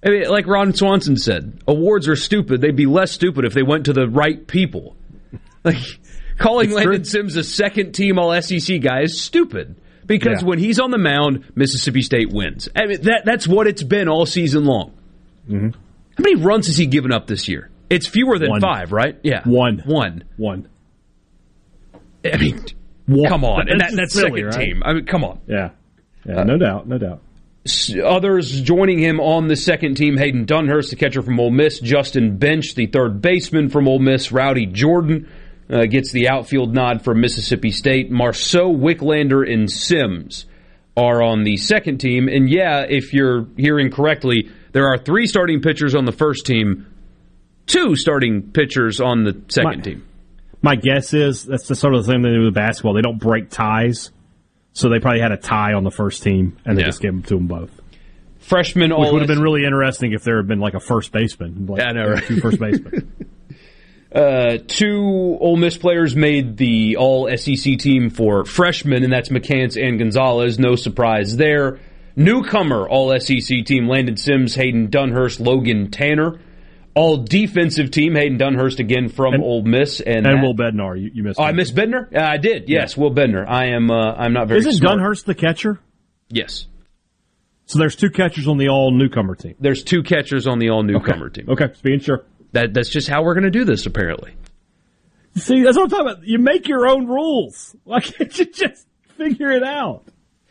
I 0.05 0.11
mean, 0.11 0.29
like 0.29 0.47
Ron 0.47 0.73
Swanson 0.75 1.17
said, 1.17 1.55
awards 1.67 2.07
are 2.09 2.15
stupid. 2.17 2.61
They'd 2.61 2.77
be 2.77 2.87
less 2.87 3.11
stupid 3.11 3.45
if 3.45 3.53
they 3.53 3.65
went 3.65 3.87
to 3.87 3.93
the 3.93 4.09
right 4.09 4.47
people. 4.47 4.97
Like 5.65 5.77
calling 6.39 6.67
It's 6.69 6.77
Landon 6.77 6.95
true. 7.03 7.05
Sims 7.05 7.35
a 7.37 7.43
second 7.43 7.93
team 7.93 8.17
All 8.19 8.33
SEC 8.41 8.79
guy 8.81 9.03
is 9.03 9.21
stupid 9.21 9.75
because 10.09 10.43
Yeah. 10.43 10.49
when 10.49 10.59
he's 10.59 10.81
on 10.81 10.91
the 10.91 10.99
mound, 10.99 11.45
Mississippi 11.55 12.03
State 12.03 12.31
wins. 12.33 12.69
I 12.75 12.87
mean, 12.87 13.03
that 13.03 13.25
that's 13.25 13.47
what 13.47 13.69
it's 13.69 13.85
been 13.85 14.09
all 14.09 14.27
season 14.27 14.65
long. 14.65 14.93
Mm-hmm. 15.49 15.69
How 15.69 16.23
many 16.25 16.35
runs 16.35 16.67
has 16.67 16.77
he 16.77 16.87
given 16.87 17.13
up 17.13 17.29
this 17.29 17.47
year? 17.49 17.71
It's 17.89 18.07
fewer 18.09 18.39
than 18.39 18.51
One. 18.51 18.61
five, 18.61 18.91
right? 18.91 19.17
Yeah, 19.23 19.43
One. 19.45 19.83
one. 19.87 20.25
One. 20.37 20.69
I 22.25 22.37
mean, 22.37 22.61
One. 23.07 23.29
come 23.29 23.45
on, 23.45 23.69
and 23.71 23.81
that, 23.81 23.93
That's 23.95 24.13
silly, 24.15 24.41
second 24.43 24.47
right? 24.47 24.67
team. 24.67 24.83
I 24.85 24.93
mean, 24.95 25.07
come 25.07 25.23
on. 25.25 25.39
Yeah. 25.47 25.71
Yeah, 26.27 26.43
no 26.43 26.59
doubt, 26.59 26.87
no 26.89 26.99
doubt. 26.99 27.23
Others 28.05 28.61
joining 28.63 28.99
him 28.99 29.21
on 29.21 29.49
the 29.49 29.57
second 29.57 29.95
team: 29.97 30.17
Hayden 30.17 30.47
Dunhurst, 30.47 30.91
the 30.91 30.97
catcher 30.97 31.23
from 31.23 31.39
Ole 31.39 31.51
Miss; 31.51 31.81
Justin 31.81 32.37
Bench, 32.39 32.75
the 32.75 32.87
third 32.87 33.21
baseman 33.23 33.69
from 33.69 33.87
Ole 33.89 33.99
Miss; 33.99 34.33
Rowdy 34.33 34.67
Jordan 34.67 35.29
uh, 35.71 35.85
gets 35.87 36.13
the 36.13 36.29
outfield 36.29 36.75
nod 36.75 37.03
from 37.03 37.21
Mississippi 37.21 37.71
State. 37.71 38.11
Marceau, 38.11 38.73
Wicklander, 38.75 39.51
and 39.51 39.71
Sims 39.71 40.47
are 40.97 41.23
on 41.23 41.45
the 41.45 41.57
second 41.57 41.99
team. 41.99 42.29
And 42.29 42.49
yeah, 42.51 42.85
if 42.89 43.13
you're 43.13 43.47
hearing 43.57 43.91
correctly, 43.91 44.51
there 44.73 44.87
are 44.89 44.99
three 44.99 45.27
starting 45.27 45.61
pitchers 45.61 45.95
on 45.95 46.05
the 46.05 46.13
first 46.13 46.47
team, 46.47 46.87
two 47.67 47.95
starting 47.97 48.51
pitchers 48.53 49.01
on 49.01 49.25
the 49.25 49.41
second 49.49 49.77
My- 49.79 49.83
team. 49.83 50.05
My 50.61 50.75
guess 50.75 51.15
is 51.15 51.45
that's 51.45 51.69
the 51.69 51.77
sort 51.77 51.95
of 51.95 52.05
the 52.05 52.11
same 52.13 52.23
thing 52.23 52.33
they 52.33 52.39
do 52.39 52.47
with 52.47 52.55
basketball. 52.55 52.95
They 52.95 53.01
don't 53.01 53.21
break 53.21 53.49
ties, 53.49 54.11
so 54.73 54.89
they 54.89 54.99
probably 54.99 55.21
had 55.21 55.31
a 55.31 55.37
tie 55.37 55.73
on 55.75 55.85
the 55.85 55.91
first 55.93 56.25
team, 56.25 56.57
and 56.65 56.77
they 56.77 56.83
Yeah. 56.83 56.87
just 56.89 57.01
gave 57.01 57.13
them 57.13 57.23
to 57.23 57.35
them 57.37 57.47
both. 57.47 57.71
Freshman 58.41 58.91
Which 58.91 59.13
would 59.13 59.21
have 59.23 59.29
been 59.29 59.41
really 59.41 59.65
interesting 59.65 60.15
if 60.15 60.25
there 60.25 60.39
had 60.39 60.49
been 60.49 60.59
like 60.59 60.75
a 60.75 60.81
first 60.81 61.13
baseman. 61.13 61.67
Like, 61.67 61.79
Yeah, 61.81 61.89
I 61.91 61.93
know, 61.93 62.11
right? 62.11 62.23
Two 62.25 62.41
first 62.41 62.59
basemen. 62.59 63.13
Uh, 64.13 64.59
two 64.67 65.37
Ole 65.41 65.57
Miss 65.57 65.77
players 65.77 66.17
made 66.17 66.57
the 66.57 66.97
All 66.97 67.29
SEC 67.37 67.79
team 67.79 68.09
for 68.11 68.45
freshmen, 68.45 69.05
and 69.05 69.13
that's 69.13 69.29
McCants 69.29 69.77
and 69.81 69.99
Gonzalez. 69.99 70.59
No 70.59 70.77
surprise 70.77 71.37
there. 71.37 71.79
Newcomer 72.17 72.89
All 72.89 73.19
SEC 73.21 73.65
team: 73.67 73.87
Landon 73.87 74.17
Sims, 74.17 74.55
Hayden 74.55 74.89
Dunhurst, 74.89 75.41
Logan 75.41 75.91
Tanner. 75.91 76.41
All 76.95 77.19
defensive 77.19 77.91
team: 77.91 78.15
Hayden 78.15 78.39
Dunhurst 78.39 78.79
again 78.81 79.09
from 79.11 79.35
And- 79.35 79.43
Ole 79.45 79.63
Miss, 79.63 80.01
and, 80.01 80.27
and 80.27 80.43
Will 80.43 80.55
Bednar, 80.55 81.01
you, 81.01 81.11
you 81.13 81.23
missed. 81.23 81.39
Oh, 81.39 81.45
I 81.45 81.53
missed 81.53 81.75
Bednar. 81.75 82.13
Uh, 82.13 82.21
I 82.23 82.39
did. 82.39 82.69
Yes, 82.69 82.97
Will 82.97 83.15
Bednar. 83.15 83.47
I 83.47 83.67
am. 83.67 83.91
Uh, 83.91 84.15
I'm 84.15 84.33
not 84.33 84.49
very. 84.49 84.61
Isn't 84.61 84.73
smart. 84.73 84.99
Dunhurst 84.99 85.25
the 85.27 85.35
catcher? 85.35 85.79
Yes. 86.31 86.67
So 87.67 87.79
there's 87.79 87.95
two 87.95 88.09
catchers 88.11 88.49
on 88.49 88.57
the 88.57 88.69
all 88.71 88.91
newcomer 88.91 89.35
team. 89.35 89.55
There's 89.61 89.83
two 89.85 90.03
catchers 90.03 90.47
on 90.47 90.59
the 90.59 90.71
all 90.71 90.83
newcomer 90.83 91.29
team. 91.29 91.51
Okay, 91.51 91.69
just 91.69 91.83
being 91.83 92.01
sure. 92.01 92.25
That 92.53 92.75
that's 92.75 92.91
just 92.91 93.09
how 93.09 93.23
we're 93.23 93.35
going 93.35 93.45
to 93.45 93.51
do 93.51 93.65
this. 93.65 93.87
Apparently. 93.87 94.35
See, 95.37 95.63
that's 95.63 95.77
what 95.77 95.85
I'm 95.85 95.91
talking 95.91 96.07
about. 96.13 96.25
You 96.25 96.39
make 96.39 96.69
your 96.69 96.89
own 96.89 97.07
rules. 97.07 97.77
Why 97.85 98.01
can't 98.01 98.37
you 98.39 98.47
just 98.47 98.87
figure 99.17 99.51
it 99.51 99.63
out? 99.63 100.05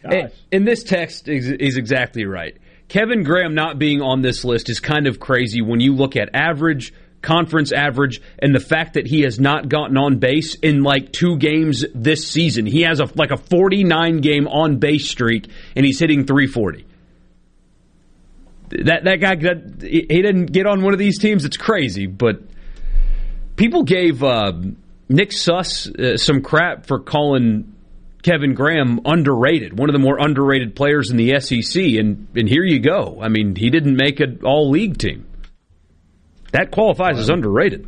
And, 0.03 0.31
and 0.51 0.67
this 0.67 0.83
text 0.83 1.27
is, 1.27 1.49
is 1.49 1.77
exactly 1.77 2.25
right. 2.25 2.57
Kevin 2.87 3.23
Graham 3.23 3.53
not 3.53 3.77
being 3.77 4.01
on 4.01 4.21
this 4.21 4.45
list 4.45 4.69
is 4.69 4.79
kind 4.79 5.07
of 5.07 5.19
crazy 5.19 5.61
when 5.61 5.81
you 5.81 5.93
look 5.93 6.15
at 6.15 6.29
average, 6.33 6.93
conference 7.21 7.73
average, 7.73 8.21
and 8.39 8.55
the 8.55 8.59
fact 8.59 8.93
that 8.93 9.07
he 9.07 9.21
has 9.21 9.39
not 9.39 9.67
gotten 9.67 9.97
on 9.97 10.19
base 10.19 10.55
in 10.55 10.83
like 10.83 11.11
two 11.11 11.37
games 11.37 11.83
this 11.93 12.27
season. 12.27 12.65
He 12.65 12.83
has 12.83 13.01
a 13.01 13.09
like 13.15 13.31
a 13.31 13.37
49 13.37 14.21
game 14.21 14.47
on 14.47 14.77
base 14.77 15.09
streak, 15.09 15.49
and 15.75 15.85
he's 15.85 15.99
hitting 15.99 16.25
340. 16.25 16.85
That 18.69 19.05
that 19.05 19.15
guy 19.21 19.35
that 19.35 19.81
he 19.81 20.01
didn't 20.21 20.47
get 20.47 20.65
on 20.67 20.81
one 20.81 20.93
of 20.93 20.99
these 20.99 21.19
teams. 21.19 21.45
It's 21.45 21.57
crazy, 21.57 22.05
but 22.07 22.41
people 23.55 23.83
gave 23.83 24.23
uh, 24.23 24.53
Nick 25.09 25.31
Suss 25.31 25.87
uh, 25.89 26.17
some 26.17 26.41
crap 26.41 26.85
for 26.85 26.99
calling 26.99 27.73
Kevin 28.23 28.53
Graham 28.55 28.99
underrated, 29.05 29.77
one 29.79 29.89
of 29.89 29.93
the 29.93 29.99
more 29.99 30.17
underrated 30.19 30.75
players 30.75 31.09
in 31.11 31.17
the 31.17 31.39
SEC, 31.39 31.81
and 31.81 32.27
and 32.35 32.49
here 32.49 32.63
you 32.63 32.79
go. 32.79 33.19
I 33.21 33.29
mean, 33.29 33.55
he 33.55 33.69
didn't 33.69 33.95
make 33.95 34.19
an 34.19 34.41
all 34.43 34.69
league 34.69 34.97
team. 34.97 35.25
That 36.51 36.71
qualifies 36.71 37.17
as 37.19 37.29
underrated. 37.29 37.87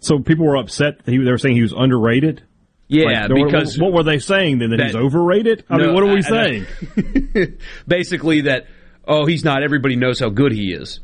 So 0.00 0.20
people 0.20 0.46
were 0.46 0.56
upset 0.56 1.04
that 1.04 1.10
he, 1.10 1.18
they 1.18 1.30
were 1.30 1.38
saying 1.38 1.56
he 1.56 1.62
was 1.62 1.74
underrated. 1.76 2.42
Yeah, 2.86 3.26
Like, 3.26 3.44
because 3.44 3.78
what 3.78 3.92
were 3.92 4.04
they 4.04 4.18
saying 4.18 4.60
then? 4.60 4.70
That, 4.70 4.80
he's 4.80 4.94
overrated? 4.96 5.64
I 5.68 5.76
No, 5.76 5.84
mean, 5.86 5.94
what 5.94 6.04
are 6.04 6.06
we 6.06 6.18
I- 6.18 6.20
saying? 6.20 7.58
Basically, 7.88 8.42
that 8.42 8.66
oh, 9.08 9.26
he's 9.26 9.42
not. 9.42 9.62
Everybody 9.62 9.96
knows 9.96 10.20
how 10.20 10.28
good 10.28 10.52
he 10.52 10.72
is. 10.72 11.00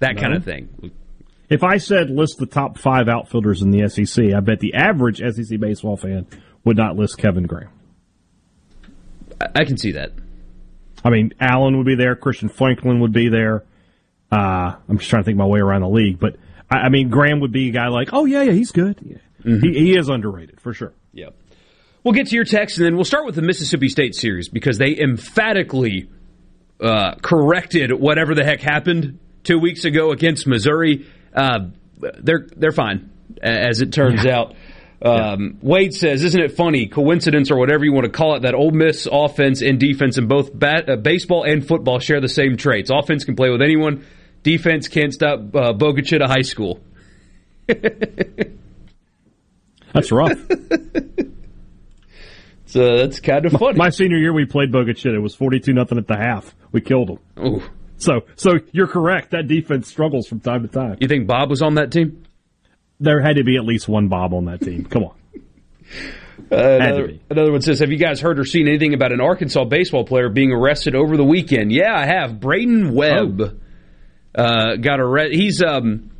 That 0.00 0.18
kind 0.18 0.34
of 0.34 0.44
thing. 0.44 0.90
If 1.48 1.62
I 1.62 1.78
said 1.78 2.10
list 2.10 2.38
the 2.38 2.46
top 2.46 2.76
five 2.76 3.08
outfielders 3.08 3.62
in 3.62 3.70
the 3.70 3.88
SEC, 3.88 4.34
I 4.34 4.40
bet 4.40 4.60
the 4.60 4.74
average 4.74 5.18
SEC 5.18 5.58
baseball 5.58 5.96
fan 5.96 6.26
would 6.64 6.76
not 6.76 6.96
list 6.96 7.18
Kevin 7.18 7.44
Graham. 7.44 7.70
I, 9.40 9.60
I 9.60 9.64
can 9.64 9.78
see 9.78 9.92
that. 9.92 10.12
I 11.04 11.10
mean, 11.10 11.32
Allen 11.40 11.76
would 11.78 11.86
be 11.86 11.94
there, 11.94 12.16
Christian 12.16 12.48
Franklin 12.48 13.00
would 13.00 13.12
be 13.12 13.28
there. 13.28 13.64
Uh, 14.30 14.74
I'm 14.88 14.98
just 14.98 15.08
trying 15.08 15.22
to 15.22 15.24
think 15.24 15.38
my 15.38 15.46
way 15.46 15.60
around 15.60 15.82
the 15.82 15.88
league, 15.88 16.18
but 16.18 16.36
I, 16.68 16.78
I 16.78 16.88
mean, 16.88 17.10
Graham 17.10 17.40
would 17.40 17.52
be 17.52 17.68
a 17.68 17.72
guy 17.72 17.88
like, 17.88 18.10
oh 18.12 18.24
yeah, 18.24 18.42
yeah, 18.42 18.52
he's 18.52 18.72
good. 18.72 18.98
Yeah. 19.00 19.18
Mm-hmm. 19.44 19.64
He, 19.64 19.78
he 19.78 19.96
is 19.96 20.08
underrated 20.08 20.60
for 20.60 20.74
sure. 20.74 20.92
Yep. 21.12 21.34
We'll 22.02 22.14
get 22.14 22.26
to 22.28 22.34
your 22.34 22.44
text, 22.44 22.78
and 22.78 22.86
then 22.86 22.96
we'll 22.96 23.04
start 23.04 23.24
with 23.24 23.36
the 23.36 23.42
Mississippi 23.42 23.88
State 23.88 24.14
series 24.14 24.48
because 24.48 24.78
they 24.78 24.98
emphatically 24.98 26.08
uh, 26.80 27.14
corrected 27.16 27.92
whatever 27.92 28.34
the 28.34 28.44
heck 28.44 28.60
happened 28.60 29.18
two 29.44 29.58
weeks 29.58 29.84
ago 29.84 30.10
against 30.12 30.46
Missouri. 30.46 31.06
Uh, 31.34 31.68
they're 31.98 32.46
they're 32.56 32.72
fine, 32.72 33.10
as 33.40 33.80
it 33.80 33.92
turns 33.92 34.26
out. 34.26 34.54
Um, 35.02 35.58
Wade 35.60 35.94
says, 35.94 36.24
"Isn't 36.24 36.40
it 36.40 36.52
funny, 36.52 36.86
coincidence 36.86 37.50
or 37.50 37.58
whatever 37.58 37.84
you 37.84 37.92
want 37.92 38.04
to 38.04 38.10
call 38.10 38.36
it, 38.36 38.42
that 38.42 38.54
Ole 38.54 38.70
Miss 38.70 39.06
offense 39.10 39.62
and 39.62 39.78
defense 39.78 40.18
in 40.18 40.26
both 40.26 40.58
bat, 40.58 40.88
uh, 40.88 40.96
baseball 40.96 41.44
and 41.44 41.66
football 41.66 41.98
share 41.98 42.20
the 42.20 42.28
same 42.28 42.56
traits? 42.56 42.90
Offense 42.90 43.24
can 43.24 43.36
play 43.36 43.50
with 43.50 43.62
anyone. 43.62 44.04
Defense 44.42 44.88
can't 44.88 45.12
stop 45.12 45.54
uh, 45.54 45.72
Bogue 45.72 45.98
Chitto 45.98 46.26
High 46.26 46.42
School." 46.42 46.80
That's 49.92 50.12
rough. 50.12 50.38
So 52.66 52.96
that's 52.98 53.20
kind 53.20 53.46
of 53.46 53.52
funny. 53.52 53.78
My 53.78 53.90
senior 53.90 54.18
year, 54.18 54.32
we 54.32 54.44
played 54.44 54.72
Bogue 54.72 54.88
Chitto. 54.88 55.14
It 55.14 55.20
was 55.20 55.34
42 55.34 55.72
nothing 55.72 55.98
at 55.98 56.06
the 56.06 56.16
half. 56.16 56.54
We 56.72 56.80
killed 56.80 57.08
them. 57.08 57.44
Ooh. 57.44 57.62
So, 57.98 58.22
so 58.34 58.58
you're 58.72 58.88
correct. 58.88 59.30
That 59.30 59.48
defense 59.48 59.88
struggles 59.88 60.26
from 60.26 60.40
time 60.40 60.62
to 60.62 60.68
time. 60.68 60.98
You 61.00 61.08
think 61.08 61.26
Bob 61.26 61.48
was 61.48 61.62
on 61.62 61.76
that 61.76 61.92
team? 61.92 62.24
There 63.00 63.20
had 63.20 63.36
to 63.36 63.44
be 63.44 63.56
at 63.56 63.64
least 63.64 63.88
one 63.88 64.08
Bob 64.08 64.34
on 64.34 64.46
that 64.46 64.60
team. 64.60 64.84
Come 64.84 65.04
on. 65.04 65.14
Uh, 66.52 66.54
another, 66.54 67.12
another 67.30 67.50
one 67.50 67.60
says, 67.60 67.80
"Have 67.80 67.90
you 67.90 67.96
guys 67.96 68.20
heard 68.20 68.38
or 68.38 68.44
seen 68.44 68.68
anything 68.68 68.94
about 68.94 69.10
an 69.10 69.20
Arkansas 69.20 69.64
baseball 69.64 70.04
player 70.04 70.28
being 70.28 70.52
arrested 70.52 70.94
over 70.94 71.16
the 71.16 71.24
weekend?" 71.24 71.72
Yeah, 71.72 71.92
I 71.92 72.06
have. 72.06 72.38
Braydon 72.38 72.94
Webb 72.94 73.58
uh, 74.34 74.76
got 74.76 75.00
arrested. 75.00 75.34
He's 75.34 75.60
um, 75.62 76.10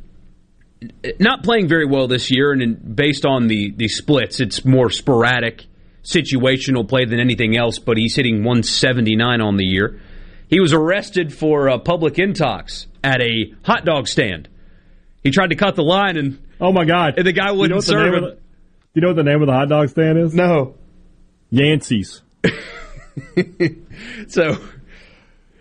not 1.19 1.43
playing 1.43 1.69
very 1.69 1.85
well 1.85 2.07
this 2.07 2.29
year, 2.29 2.51
and 2.51 2.61
in, 2.61 2.73
based 2.95 3.25
on 3.25 3.47
the 3.47 3.71
the 3.71 3.87
splits, 3.87 4.41
it's 4.41 4.65
more 4.65 4.89
sporadic, 4.89 5.65
situational 6.11 6.87
play 6.87 7.05
than 7.05 7.19
anything 7.19 7.57
else. 7.57 7.79
But 7.79 7.97
he's 7.97 8.15
hitting 8.15 8.37
179 8.43 9.41
on 9.41 9.57
the 9.57 9.65
year. 9.65 9.99
He 10.49 10.59
was 10.59 10.71
arrested 10.73 11.33
for 11.33 11.69
uh, 11.69 11.77
public 11.79 12.15
intox 12.15 12.85
at 13.03 13.21
a 13.21 13.53
hot 13.63 13.83
dog 13.85 14.07
stand. 14.07 14.47
He 15.23 15.31
tried 15.31 15.49
to 15.49 15.55
cut 15.55 15.75
the 15.75 15.83
line, 15.83 16.15
and 16.15 16.41
oh 16.61 16.71
my 16.71 16.85
god, 16.85 17.15
and 17.17 17.27
the 17.27 17.33
guy 17.33 17.51
You 17.51 17.57
wouldn't 17.59 17.75
what 17.77 17.85
the 17.85 17.91
serve 17.91 18.13
him. 18.13 18.23
of 18.23 18.29
the- 18.31 18.37
you 18.93 19.01
know 19.01 19.09
what 19.09 19.17
the 19.17 19.23
name 19.23 19.41
of 19.41 19.47
the 19.47 19.53
hot 19.53 19.69
dog 19.69 19.89
stand 19.89 20.17
is? 20.17 20.33
No. 20.33 20.75
Yancey's. 21.51 22.21
So, 24.27 24.57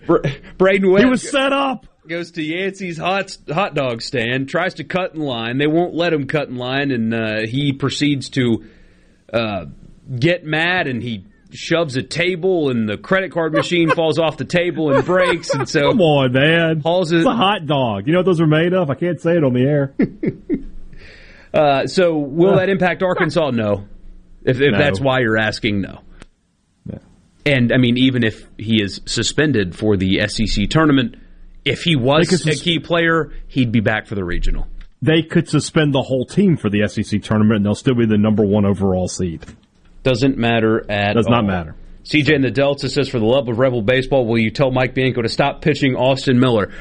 Bra- 0.06 0.20
Braydon 0.58 0.90
Webb 0.90 1.02
He 1.04 1.08
was 1.10 1.28
set 1.28 1.52
up. 1.52 1.86
goes 2.06 2.32
to 2.32 2.42
Yancey's 2.42 2.98
hot 2.98 3.36
hot 3.52 3.74
dog 3.74 4.02
stand, 4.02 4.48
tries 4.48 4.74
to 4.74 4.84
cut 4.84 5.14
in 5.14 5.20
line. 5.20 5.58
They 5.58 5.66
won't 5.66 5.94
let 5.94 6.12
him 6.12 6.26
cut 6.26 6.48
in 6.48 6.56
line, 6.56 6.90
and 6.90 7.14
uh, 7.14 7.40
he 7.46 7.72
proceeds 7.72 8.28
to 8.30 8.64
uh, 9.32 9.64
get 10.18 10.44
mad 10.44 10.86
and 10.86 11.02
he 11.02 11.24
shoves 11.52 11.96
a 11.96 12.02
table, 12.02 12.70
and 12.70 12.88
the 12.88 12.96
credit 12.98 13.32
card 13.32 13.52
machine 13.52 13.90
falls 13.94 14.18
off 14.18 14.36
the 14.36 14.44
table 14.44 14.92
and 14.94 15.04
breaks. 15.04 15.50
And 15.50 15.68
so, 15.68 15.90
Come 15.90 16.00
on, 16.00 16.32
man. 16.32 16.80
Hauls 16.80 17.12
It's 17.12 17.24
it. 17.24 17.28
a 17.28 17.34
hot 17.34 17.66
dog. 17.66 18.06
You 18.06 18.12
know 18.12 18.18
what 18.18 18.26
those 18.26 18.40
are 18.40 18.46
made 18.46 18.72
of? 18.74 18.90
I 18.90 18.94
can't 18.94 19.20
say 19.20 19.36
it 19.36 19.44
on 19.44 19.52
the 19.54 19.62
air. 19.62 19.94
uh, 21.54 21.86
so 21.86 22.16
will 22.18 22.56
that 22.56 22.68
impact 22.68 23.02
Arkansas? 23.02 23.50
No. 23.50 23.86
If, 24.44 24.60
if 24.60 24.72
No. 24.72 24.78
that's 24.78 25.00
why 25.00 25.20
you're 25.20 25.38
asking, 25.38 25.80
no. 25.82 26.00
And 27.44 27.72
I 27.72 27.76
mean, 27.76 27.96
even 27.96 28.24
if 28.24 28.44
he 28.58 28.82
is 28.82 29.00
suspended 29.06 29.76
for 29.76 29.96
the 29.96 30.26
SEC 30.26 30.68
tournament, 30.68 31.14
if 31.64 31.84
he 31.84 31.94
was 31.94 32.32
a 32.32 32.38
sus- 32.38 32.60
key 32.60 32.80
player, 32.80 33.32
he'd 33.46 33.70
be 33.70 33.78
back 33.78 34.08
for 34.08 34.16
the 34.16 34.24
regional. 34.24 34.66
they 35.00 35.22
could 35.22 35.48
suspend 35.48 35.94
the 35.94 36.02
whole 36.02 36.24
team 36.26 36.56
for 36.56 36.68
the 36.68 36.88
SEC 36.88 37.22
tournament, 37.22 37.58
and 37.58 37.64
they'll 37.64 37.76
still 37.76 37.94
be 37.94 38.04
the 38.04 38.18
number 38.18 38.44
one 38.44 38.64
overall 38.66 39.06
seed. 39.06 39.44
Doesn't 40.06 40.38
matter 40.38 40.88
at 40.88 41.14
Does 41.14 41.26
all. 41.26 41.32
not 41.32 41.46
matter. 41.46 41.74
CJ 42.04 42.32
in 42.36 42.42
the 42.42 42.50
Delta 42.52 42.88
says, 42.88 43.08
for 43.08 43.18
the 43.18 43.24
love 43.26 43.48
of 43.48 43.58
Rebel 43.58 43.82
baseball, 43.82 44.24
will 44.24 44.38
you 44.38 44.52
tell 44.52 44.70
Mike 44.70 44.94
Bianco 44.94 45.20
to 45.22 45.28
stop 45.28 45.62
pitching 45.62 45.96
Austin 45.96 46.38
Miller? 46.38 46.72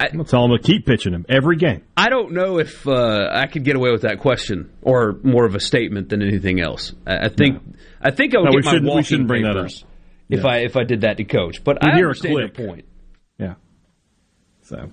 I, 0.00 0.08
I'll 0.12 0.24
tell 0.24 0.44
him 0.44 0.50
to 0.50 0.58
keep 0.60 0.84
pitching 0.84 1.12
him 1.12 1.24
every 1.28 1.54
game. 1.56 1.82
I 1.96 2.08
don't 2.08 2.32
know 2.32 2.58
if 2.58 2.84
uh, 2.88 3.28
I 3.32 3.46
could 3.46 3.62
get 3.64 3.76
away 3.76 3.92
with 3.92 4.02
that 4.02 4.18
question 4.18 4.72
or 4.82 5.20
more 5.22 5.44
of 5.46 5.54
a 5.54 5.60
statement 5.60 6.08
than 6.08 6.20
anything 6.20 6.60
else. 6.60 6.92
I, 7.06 7.26
I 7.26 7.28
think 7.28 7.62
I 8.02 8.10
think 8.10 8.34
I 8.34 8.38
would 8.40 8.46
No, 8.46 8.50
we 8.50 8.56
get 8.56 8.64
my 8.64 8.70
shouldn't- 8.72 8.84
we 8.86 8.88
walking 8.90 9.04
shouldn't 9.04 9.28
bring 9.28 9.42
that 9.44 9.54
papers 9.54 9.82
up. 9.84 9.88
if 10.30 10.40
Yeah. 10.42 10.48
I 10.50 10.56
if 10.58 10.76
I 10.76 10.82
did 10.82 11.02
that 11.02 11.18
to 11.18 11.24
coach. 11.24 11.62
But 11.62 11.78
You 11.84 11.90
I 11.90 11.94
understand 11.94 12.34
your 12.34 12.48
point. 12.48 12.86
Yeah. 13.38 13.54
So, 14.62 14.90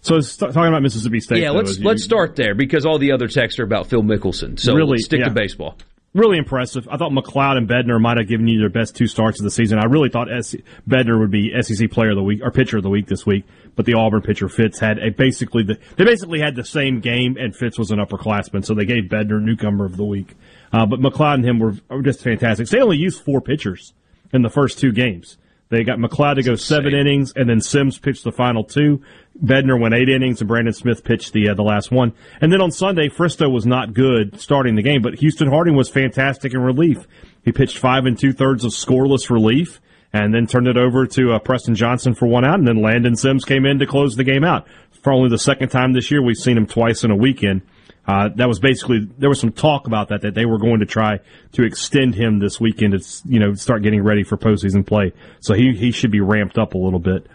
so 0.00 0.20
talking 0.20 0.68
about 0.68 0.80
Mississippi 0.82 1.20
State. 1.20 1.42
Yeah, 1.42 1.48
though, 1.50 1.56
let's 1.58 1.78
you- 1.78 1.84
let's 1.84 2.02
start 2.02 2.34
there 2.36 2.54
because 2.54 2.86
all 2.86 2.98
the 2.98 3.12
other 3.12 3.28
texts 3.28 3.60
are 3.60 3.64
about 3.64 3.88
Phil 3.88 4.02
Mickelson. 4.02 4.58
So 4.58 4.74
Really, 4.74 4.92
let's 4.92 5.04
stick 5.04 5.20
yeah. 5.20 5.26
to 5.28 5.34
baseball. 5.34 5.76
Really 6.18 6.38
impressive. 6.38 6.88
I 6.90 6.96
thought 6.96 7.12
McLeod 7.12 7.58
and 7.58 7.68
Bednar 7.68 8.00
might 8.00 8.16
have 8.16 8.26
given 8.26 8.48
you 8.48 8.58
their 8.58 8.68
best 8.68 8.96
two 8.96 9.06
starts 9.06 9.38
of 9.38 9.44
the 9.44 9.52
season. 9.52 9.78
I 9.78 9.84
really 9.84 10.08
thought 10.08 10.28
S- 10.28 10.56
Bednar 10.88 11.16
would 11.20 11.30
be 11.30 11.52
SEC 11.62 11.92
Player 11.92 12.10
of 12.10 12.16
the 12.16 12.24
Week 12.24 12.40
or 12.42 12.50
Pitcher 12.50 12.78
of 12.78 12.82
the 12.82 12.90
Week 12.90 13.06
this 13.06 13.24
week, 13.24 13.44
but 13.76 13.86
the 13.86 13.94
Auburn 13.94 14.22
pitcher 14.22 14.48
Fitts 14.48 14.80
had 14.80 14.98
a 14.98 15.10
basically 15.10 15.62
the 15.62 15.78
they 15.94 16.04
basically 16.04 16.40
had 16.40 16.56
the 16.56 16.64
same 16.64 16.98
game, 16.98 17.36
and 17.38 17.54
Fitts 17.54 17.78
was 17.78 17.92
an 17.92 18.00
upperclassman, 18.00 18.64
so 18.64 18.74
they 18.74 18.84
gave 18.84 19.04
Bednar 19.04 19.40
Newcomer 19.40 19.84
of 19.84 19.96
the 19.96 20.04
Week. 20.04 20.34
Uh, 20.72 20.86
but 20.86 20.98
McLeod 20.98 21.34
and 21.34 21.44
him 21.44 21.60
were, 21.60 21.74
were 21.88 22.02
just 22.02 22.20
fantastic. 22.20 22.66
So 22.66 22.76
They 22.76 22.82
only 22.82 22.96
used 22.98 23.22
four 23.22 23.40
pitchers 23.40 23.94
in 24.32 24.42
the 24.42 24.50
first 24.50 24.80
two 24.80 24.90
games. 24.90 25.38
They 25.70 25.84
got 25.84 25.98
McLeod 25.98 26.36
to 26.36 26.42
go 26.42 26.54
seven 26.54 26.94
innings, 26.94 27.32
and 27.36 27.48
then 27.48 27.60
Sims 27.60 27.98
pitched 27.98 28.24
the 28.24 28.32
final 28.32 28.64
two. 28.64 29.02
Bednar 29.42 29.80
went 29.80 29.94
eight 29.94 30.08
innings, 30.08 30.40
and 30.40 30.48
Brandon 30.48 30.72
Smith 30.72 31.04
pitched 31.04 31.32
the 31.32 31.50
uh, 31.50 31.54
the 31.54 31.62
last 31.62 31.90
one. 31.90 32.14
And 32.40 32.50
then 32.50 32.62
on 32.62 32.70
Sunday, 32.70 33.08
Fristoe 33.08 33.52
was 33.52 33.66
not 33.66 33.92
good 33.92 34.40
starting 34.40 34.76
the 34.76 34.82
game, 34.82 35.02
but 35.02 35.18
Houston 35.18 35.48
Harding 35.48 35.76
was 35.76 35.90
fantastic 35.90 36.54
in 36.54 36.60
relief. 36.60 37.06
He 37.44 37.52
pitched 37.52 37.78
five 37.78 38.06
and 38.06 38.18
two 38.18 38.32
thirds 38.32 38.64
of 38.64 38.72
scoreless 38.72 39.28
relief, 39.28 39.80
and 40.12 40.34
then 40.34 40.46
turned 40.46 40.68
it 40.68 40.78
over 40.78 41.06
to 41.06 41.32
uh, 41.32 41.38
Preston 41.38 41.74
Johnson 41.74 42.14
for 42.14 42.26
one 42.26 42.44
out, 42.44 42.58
and 42.58 42.66
then 42.66 42.82
Landon 42.82 43.14
Sims 43.14 43.44
came 43.44 43.66
in 43.66 43.78
to 43.78 43.86
close 43.86 44.16
the 44.16 44.24
game 44.24 44.44
out. 44.44 44.66
For 45.02 45.12
only 45.12 45.28
the 45.28 45.38
second 45.38 45.68
time 45.68 45.92
this 45.92 46.10
year, 46.10 46.22
we've 46.22 46.36
seen 46.36 46.56
him 46.56 46.66
twice 46.66 47.04
in 47.04 47.10
a 47.10 47.16
weekend. 47.16 47.62
Uh, 48.08 48.30
that 48.36 48.48
was 48.48 48.58
basically 48.58 49.06
there 49.18 49.28
was 49.28 49.38
some 49.38 49.52
talk 49.52 49.86
about 49.86 50.08
that 50.08 50.22
that 50.22 50.34
they 50.34 50.46
were 50.46 50.58
going 50.58 50.80
to 50.80 50.86
try 50.86 51.20
to 51.52 51.62
extend 51.62 52.14
him 52.14 52.38
this 52.38 52.58
weekend 52.58 52.98
to 52.98 53.28
you 53.28 53.38
know 53.38 53.52
start 53.52 53.82
getting 53.82 54.02
ready 54.02 54.24
for 54.24 54.38
postseason 54.38 54.84
play. 54.84 55.12
So 55.40 55.52
he 55.52 55.74
he 55.74 55.92
should 55.92 56.10
be 56.10 56.20
ramped 56.20 56.56
up 56.56 56.72
a 56.72 56.78
little 56.78 57.00
bit. 57.00 57.26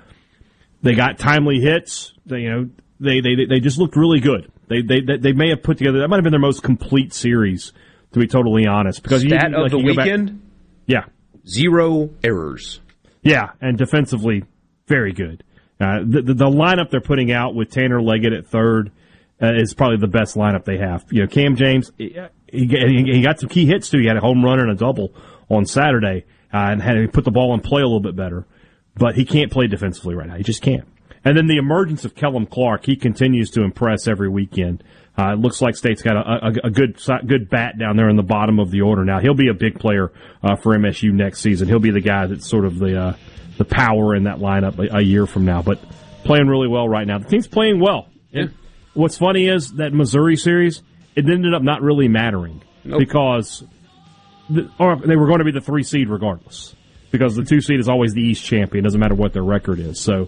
They 0.82 0.96
got 0.96 1.20
timely 1.20 1.60
hits. 1.60 2.14
They, 2.26 2.40
you 2.40 2.50
know 2.50 2.70
they 3.00 3.22
they 3.22 3.36
they 3.48 3.60
just 3.60 3.78
looked 3.78 3.96
really 3.96 4.20
good. 4.20 4.52
They 4.68 4.82
they 4.82 5.02
they, 5.18 5.32
may 5.34 5.50
have 5.50 5.62
put 5.62 5.78
together 5.78 6.00
that 6.00 6.08
might 6.08 6.16
have 6.16 6.24
been 6.24 6.32
their 6.32 6.40
most 6.40 6.64
complete 6.64 7.14
series 7.14 7.72
to 8.14 8.20
be 8.20 8.26
totally 8.26 8.66
honest 8.66 9.04
because 9.04 9.22
Stat 9.22 9.52
you, 9.52 9.56
of 9.56 9.62
like, 9.62 9.72
the 9.72 9.78
you 9.78 9.88
go 9.90 9.96
back- 9.96 10.06
weekend: 10.06 10.42
yeah, 10.88 11.06
zero 11.48 12.10
errors. 12.24 12.82
yeah, 13.22 13.52
and 13.62 13.78
defensively, 13.78 14.44
very 14.88 15.14
good. 15.14 15.44
Uh, 15.80 16.00
the, 16.04 16.22
the 16.24 16.34
the 16.34 16.50
lineup 16.50 16.90
they're 16.90 17.00
putting 17.00 17.32
out 17.32 17.54
with 17.54 17.70
Tanner 17.70 18.02
Leggett 18.02 18.34
at 18.34 18.48
third 18.48 18.92
uh, 19.42 19.54
is 19.54 19.74
probably 19.74 19.98
the 19.98 20.08
best 20.08 20.36
lineup 20.36 20.66
they 20.66 20.78
have. 20.78 21.06
You 21.12 21.22
know, 21.22 21.28
Cam 21.28 21.56
James, 21.56 21.92
he, 21.98 22.16
he 22.52 23.22
got 23.22 23.40
some 23.40 23.50
key 23.50 23.66
hits 23.66 23.90
too. 23.90 24.00
He 24.00 24.08
had 24.08 24.18
a 24.18 24.22
home 24.22 24.44
run 24.44 24.60
and 24.60 24.72
a 24.72 24.76
double 24.76 25.14
on 25.50 25.66
Saturday, 25.66 26.26
uh, 26.54 26.58
and 26.72 26.82
had 26.82 26.94
to 26.94 27.08
put 27.08 27.26
the 27.26 27.32
ball 27.32 27.54
in 27.54 27.62
play 27.62 27.82
a 27.82 27.86
little 27.86 28.00
bit 28.00 28.16
better. 28.16 28.46
But 28.96 29.16
he 29.16 29.26
can't 29.26 29.52
play 29.52 29.68
defensively 29.68 30.16
right 30.16 30.28
now. 30.28 30.36
He 30.36 30.44
just 30.44 30.62
can't. 30.62 30.88
And 31.26 31.38
then 31.38 31.48
the 31.48 31.58
emergence 31.58 32.06
of 32.06 32.16
Kellum 32.16 32.46
Clark, 32.46 32.86
he 32.86 32.96
continues 32.96 33.50
to 33.52 33.64
impress 33.64 34.08
every 34.08 34.30
weekend. 34.30 34.84
Uh, 35.18 35.34
it 35.34 35.40
looks 35.40 35.62
like 35.62 35.76
State's 35.76 36.02
got 36.02 36.18
a, 36.18 36.48
a, 36.48 36.68
a 36.68 36.70
good 36.70 37.00
good 37.28 37.50
bat 37.50 37.78
down 37.78 37.96
there 37.96 38.10
in 38.10 38.16
the 38.16 38.24
bottom 38.24 38.60
of 38.60 38.72
the 38.72 38.82
order 38.82 39.06
now. 39.06 39.20
He'll 39.20 39.36
be 39.36 39.50
a 39.50 39.54
big 39.54 39.80
player 39.80 40.12
uh, 40.44 40.56
for 40.56 40.76
MSU 40.76 41.12
next 41.12 41.42
season. 41.42 41.68
He'll 41.68 41.80
be 41.80 41.92
the 41.92 42.02
guy 42.02 42.26
that's 42.26 42.50
sort 42.50 42.66
of 42.66 42.80
the 42.80 43.00
uh, 43.00 43.16
the 43.58 43.66
power 43.66 44.16
in 44.16 44.24
that 44.24 44.40
lineup 44.40 44.80
a, 44.80 44.98
a 44.98 45.02
year 45.02 45.28
from 45.28 45.46
now. 45.46 45.62
But 45.62 45.80
playing 46.24 46.48
really 46.48 46.68
well 46.68 46.90
right 46.90 47.06
now. 47.06 47.20
The 47.20 47.30
team's 47.30 47.48
playing 47.48 47.80
well. 47.80 48.08
Yeah. 48.32 48.46
What's 48.94 49.18
funny 49.18 49.48
is 49.48 49.74
that 49.74 49.94
Missouri 49.94 50.36
series 50.36 50.84
it 51.16 51.30
ended 51.30 51.54
up 51.54 51.62
not 51.62 51.82
really 51.82 52.08
mattering 52.08 52.62
Nope. 52.84 53.00
because 53.00 53.64
the, 54.50 54.70
or 54.80 54.96
they 54.96 55.16
were 55.16 55.28
going 55.28 55.39
to 55.39 55.46
be 55.46 55.52
the 55.52 55.62
three 55.62 55.84
seed 55.84 56.10
regardless 56.10 56.76
because 57.12 57.36
the 57.36 57.44
two 57.44 57.62
seed 57.62 57.80
is 57.80 57.88
always 57.88 58.14
the 58.14 58.22
East 58.22 58.44
champion. 58.44 58.84
Doesn't 58.84 59.00
matter 59.00 59.16
what 59.16 59.34
their 59.34 59.44
record 59.44 59.80
is. 59.80 60.00
So 60.00 60.28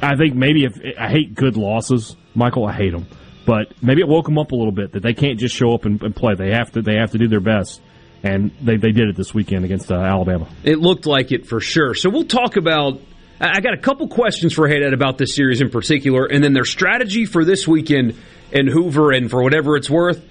I 0.00 0.16
think 0.16 0.34
maybe 0.34 0.64
if 0.64 0.78
I 0.98 1.08
hate 1.08 1.34
good 1.34 1.56
losses, 1.56 2.16
Michael, 2.34 2.66
I 2.66 2.72
hate 2.72 2.92
them. 2.92 3.06
But 3.46 3.72
maybe 3.82 4.00
it 4.00 4.08
woke 4.08 4.24
them 4.26 4.38
up 4.38 4.52
a 4.52 4.56
little 4.56 4.72
bit 4.72 4.92
that 4.92 5.02
they 5.02 5.12
can't 5.12 5.38
just 5.38 5.54
show 5.54 5.74
up 5.74 5.84
and, 5.84 6.02
and 6.02 6.16
play. 6.16 6.34
They 6.34 6.50
have 6.50 6.72
to. 6.72 6.82
They 6.82 6.94
have 6.94 7.10
to 7.10 7.18
do 7.18 7.28
their 7.28 7.40
best, 7.40 7.82
and 8.22 8.50
they 8.62 8.76
they 8.78 8.90
did 8.90 9.08
it 9.08 9.16
this 9.16 9.34
weekend 9.34 9.66
against 9.66 9.92
uh, 9.92 9.96
Alabama. 9.96 10.48
It 10.62 10.78
looked 10.78 11.04
like 11.04 11.30
it 11.30 11.46
for 11.46 11.60
sure. 11.60 11.94
So 11.94 12.08
we'll 12.08 12.24
talk 12.24 12.56
about. 12.56 13.00
I 13.40 13.60
got 13.60 13.74
a 13.74 13.78
couple 13.78 14.08
questions 14.08 14.54
for 14.54 14.68
Hadad 14.68 14.92
about 14.92 15.18
this 15.18 15.34
series 15.34 15.60
in 15.60 15.70
particular, 15.70 16.26
and 16.26 16.42
then 16.42 16.52
their 16.52 16.64
strategy 16.64 17.26
for 17.26 17.44
this 17.44 17.66
weekend 17.66 18.16
in 18.52 18.68
Hoover, 18.68 19.10
and 19.10 19.30
for 19.30 19.42
whatever 19.42 19.76
it's 19.76 19.90
worth, 19.90 20.24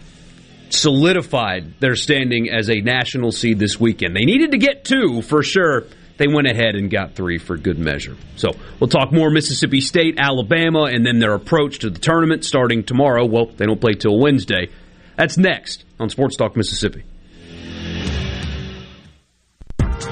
solidified 0.70 1.80
their 1.80 1.96
standing 1.96 2.50
as 2.50 2.70
a 2.70 2.80
national 2.80 3.32
seed 3.32 3.60
this 3.60 3.80
weekend. 3.80 4.16
They 4.16 4.26
needed 4.26 4.52
to 4.52 4.58
get 4.58 4.86
two 4.86 5.22
for 5.22 5.44
sure. 5.44 5.84
They 6.18 6.28
went 6.28 6.48
ahead 6.48 6.76
and 6.76 6.90
got 6.90 7.16
three 7.16 7.38
for 7.38 7.58
good 7.58 7.78
measure. 7.78 8.16
So 8.38 8.52
we'll 8.80 8.88
talk 8.88 9.12
more 9.12 9.30
Mississippi 9.30 9.82
State, 9.82 10.16
Alabama, 10.20 10.84
and 10.84 11.06
then 11.06 11.20
their 11.20 11.34
approach 11.34 11.80
to 11.80 11.90
the 11.90 12.00
tournament 12.00 12.46
starting 12.46 12.84
tomorrow. 12.84 13.26
Well, 13.26 13.48
they 13.48 13.66
don't 13.66 13.82
play 13.82 13.94
till 13.94 14.18
Wednesday. 14.18 14.70
That's 15.18 15.38
next 15.38 15.86
on 16.00 16.10
Sports 16.10 16.38
Talk 16.38 16.56
Mississippi. 16.56 17.04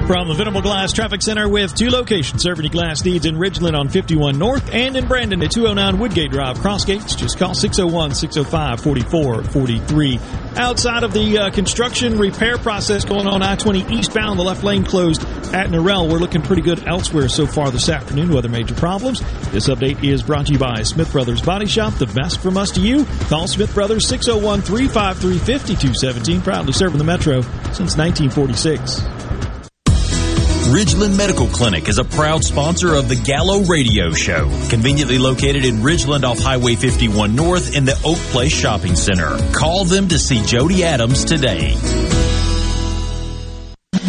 From 0.07 0.27
the 0.27 0.33
Venable 0.33 0.61
Glass 0.61 0.91
Traffic 0.91 1.21
Center 1.21 1.47
with 1.47 1.73
two 1.73 1.89
locations 1.89 2.41
serving 2.41 2.65
your 2.65 2.71
glass 2.71 3.05
needs 3.05 3.25
in 3.25 3.35
Ridgeland 3.35 3.79
on 3.79 3.87
51 3.87 4.37
North 4.37 4.69
and 4.73 4.97
in 4.97 5.07
Brandon 5.07 5.41
at 5.41 5.51
209 5.51 5.99
Woodgate 5.99 6.31
Drive, 6.31 6.57
Crossgates. 6.57 7.15
Just 7.15 7.37
call 7.37 7.53
601 7.53 8.15
605 8.15 8.81
4443. 8.81 10.19
Outside 10.57 11.03
of 11.03 11.13
the 11.13 11.37
uh, 11.37 11.49
construction 11.51 12.17
repair 12.17 12.57
process 12.57 13.05
going 13.05 13.25
on 13.25 13.41
I 13.41 13.55
20 13.55 13.93
eastbound, 13.93 14.37
the 14.37 14.43
left 14.43 14.65
lane 14.65 14.83
closed 14.83 15.23
at 15.53 15.69
Norell. 15.69 16.11
We're 16.11 16.19
looking 16.19 16.41
pretty 16.41 16.61
good 16.61 16.85
elsewhere 16.85 17.29
so 17.29 17.45
far 17.45 17.71
this 17.71 17.87
afternoon. 17.87 18.31
No 18.31 18.37
other 18.37 18.49
major 18.49 18.75
problems. 18.75 19.21
This 19.51 19.69
update 19.69 20.03
is 20.03 20.23
brought 20.23 20.47
to 20.47 20.53
you 20.53 20.59
by 20.59 20.83
Smith 20.83 21.11
Brothers 21.13 21.41
Body 21.41 21.67
Shop. 21.67 21.93
The 21.93 22.07
best 22.07 22.41
from 22.41 22.57
us 22.57 22.71
to 22.71 22.81
you. 22.81 23.05
Call 23.29 23.47
Smith 23.47 23.73
Brothers 23.73 24.07
601 24.07 24.61
353 24.61 25.37
5217. 25.37 26.41
Proudly 26.41 26.73
serving 26.73 26.97
the 26.97 27.05
Metro 27.05 27.41
since 27.71 27.95
1946. 27.95 29.20
Ridgeland 30.71 31.17
Medical 31.17 31.47
Clinic 31.47 31.89
is 31.89 31.97
a 31.97 32.05
proud 32.05 32.45
sponsor 32.45 32.95
of 32.95 33.09
the 33.09 33.17
Gallo 33.17 33.65
Radio 33.65 34.13
Show, 34.13 34.45
conveniently 34.69 35.17
located 35.17 35.65
in 35.65 35.81
Ridgeland 35.81 36.23
off 36.23 36.39
Highway 36.39 36.75
51 36.75 37.35
North 37.35 37.75
in 37.75 37.83
the 37.83 37.99
Oak 38.05 38.17
Place 38.31 38.53
Shopping 38.53 38.95
Center. 38.95 39.37
Call 39.51 39.83
them 39.83 40.07
to 40.07 40.17
see 40.17 40.41
Jody 40.45 40.85
Adams 40.85 41.25
today. 41.25 41.73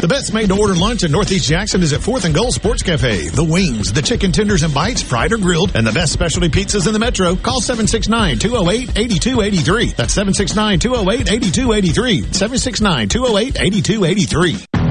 The 0.00 0.06
best 0.08 0.32
made 0.32 0.50
to 0.50 0.60
order 0.60 0.76
lunch 0.76 1.02
in 1.02 1.10
Northeast 1.10 1.48
Jackson 1.48 1.82
is 1.82 1.92
at 1.92 2.00
Fourth 2.00 2.24
and 2.24 2.32
Goal 2.34 2.52
Sports 2.52 2.84
Cafe. 2.84 3.30
The 3.30 3.42
wings, 3.42 3.92
the 3.92 4.02
chicken 4.02 4.30
tenders 4.30 4.62
and 4.62 4.72
bites, 4.72 5.02
fried 5.02 5.32
or 5.32 5.38
grilled, 5.38 5.74
and 5.74 5.84
the 5.84 5.90
best 5.90 6.12
specialty 6.12 6.48
pizzas 6.48 6.86
in 6.86 6.92
the 6.92 7.00
metro. 7.00 7.34
Call 7.34 7.60
769-208-8283. 7.60 9.96
That's 9.96 10.16
769-208-8283. 10.16 12.22
769-208-8283. 12.22 14.81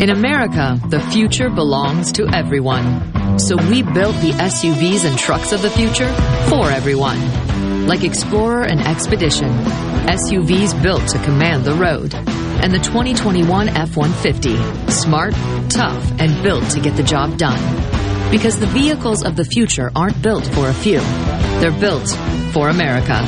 In 0.00 0.10
America, 0.10 0.80
the 0.90 1.00
future 1.10 1.50
belongs 1.50 2.12
to 2.12 2.28
everyone. 2.32 3.38
So 3.40 3.56
we 3.56 3.82
built 3.82 4.14
the 4.20 4.30
SUVs 4.30 5.04
and 5.04 5.18
trucks 5.18 5.50
of 5.50 5.60
the 5.60 5.70
future 5.70 6.08
for 6.48 6.70
everyone. 6.70 7.18
Like 7.88 8.04
Explorer 8.04 8.62
and 8.62 8.80
Expedition, 8.80 9.48
SUVs 10.06 10.80
built 10.84 11.08
to 11.08 11.18
command 11.24 11.64
the 11.64 11.74
road. 11.74 12.14
And 12.14 12.72
the 12.72 12.78
2021 12.78 13.70
F-150, 13.70 14.88
smart, 14.88 15.34
tough, 15.68 16.12
and 16.20 16.44
built 16.44 16.70
to 16.70 16.80
get 16.80 16.96
the 16.96 17.02
job 17.02 17.36
done. 17.36 17.60
Because 18.30 18.60
the 18.60 18.66
vehicles 18.66 19.24
of 19.24 19.34
the 19.34 19.44
future 19.44 19.90
aren't 19.96 20.22
built 20.22 20.46
for 20.46 20.68
a 20.68 20.74
few. 20.74 21.00
They're 21.58 21.72
built 21.72 22.08
for 22.52 22.68
America. 22.68 23.20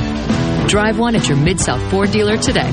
Drive 0.69 1.01
one 1.01 1.17
at 1.17 1.29
your 1.29 1.39
Mid-South 1.39 1.83
Ford 1.91 2.13
dealer 2.13 2.37
today. 2.37 2.73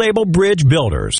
Bridge 0.25 0.67
Builders. 0.67 1.19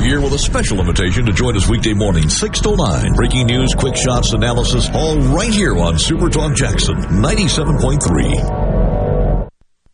here 0.00 0.20
with 0.20 0.32
a 0.32 0.38
special 0.38 0.80
invitation 0.80 1.26
to 1.26 1.32
join 1.32 1.56
us 1.56 1.68
weekday 1.68 1.94
morning, 1.94 2.28
6 2.28 2.60
to 2.60 2.76
9. 2.76 3.12
Breaking 3.14 3.46
news, 3.46 3.74
quick 3.74 3.96
shots, 3.96 4.32
analysis, 4.32 4.88
all 4.94 5.18
right 5.18 5.52
here 5.52 5.76
on 5.76 5.98
Super 5.98 6.28
Talk 6.28 6.54
Jackson 6.54 6.96
97.3. 6.96 8.00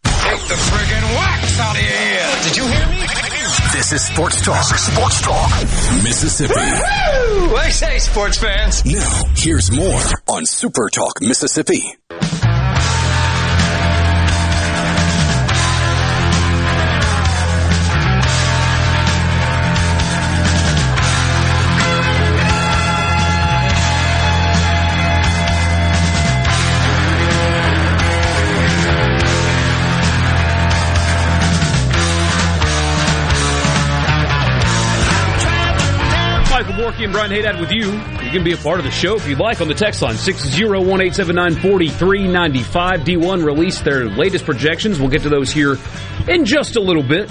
Take 0.05 0.49
the 0.49 0.55
friggin' 0.55 1.17
wax 1.17 1.61
out 1.61 1.77
of 1.77 1.83
your 1.83 1.93
ear. 1.93 2.43
Did 2.45 2.57
you 2.57 2.67
hear 2.67 2.87
me? 2.89 3.07
This 3.73 3.93
is 3.93 4.03
Sports 4.07 4.41
Talk. 4.45 4.65
Sports 4.65 5.21
Talk. 5.21 5.51
Mississippi. 6.03 6.55
Woo! 6.55 7.57
I 7.57 7.69
say, 7.71 7.99
sports 7.99 8.39
fans. 8.39 8.85
Now, 8.85 9.23
here's 9.37 9.71
more 9.71 10.01
on 10.29 10.47
Super 10.47 10.89
Talk 10.89 11.21
Mississippi. 11.21 11.97
Brian 37.17 37.31
Hadad 37.31 37.59
with 37.59 37.73
you. 37.73 37.93
You 37.93 38.31
can 38.31 38.45
be 38.45 38.53
a 38.53 38.59
part 38.59 38.79
of 38.79 38.85
the 38.85 38.91
show 38.91 39.17
if 39.17 39.27
you'd 39.27 39.39
like 39.39 39.63
on 39.63 39.69
the 39.69 39.75
text 39.75 40.03
line 40.03 40.17
601-879-4395. 40.17 43.05
D1 43.07 43.43
released 43.43 43.87
their 43.87 44.05
latest 44.05 44.45
projections. 44.45 45.01
We'll 45.01 45.09
get 45.09 45.23
to 45.23 45.31
those 45.31 45.51
here 45.51 45.79
in 46.29 46.45
just 46.45 46.77
a 46.77 46.81
little 46.81 47.03
bit. 47.03 47.31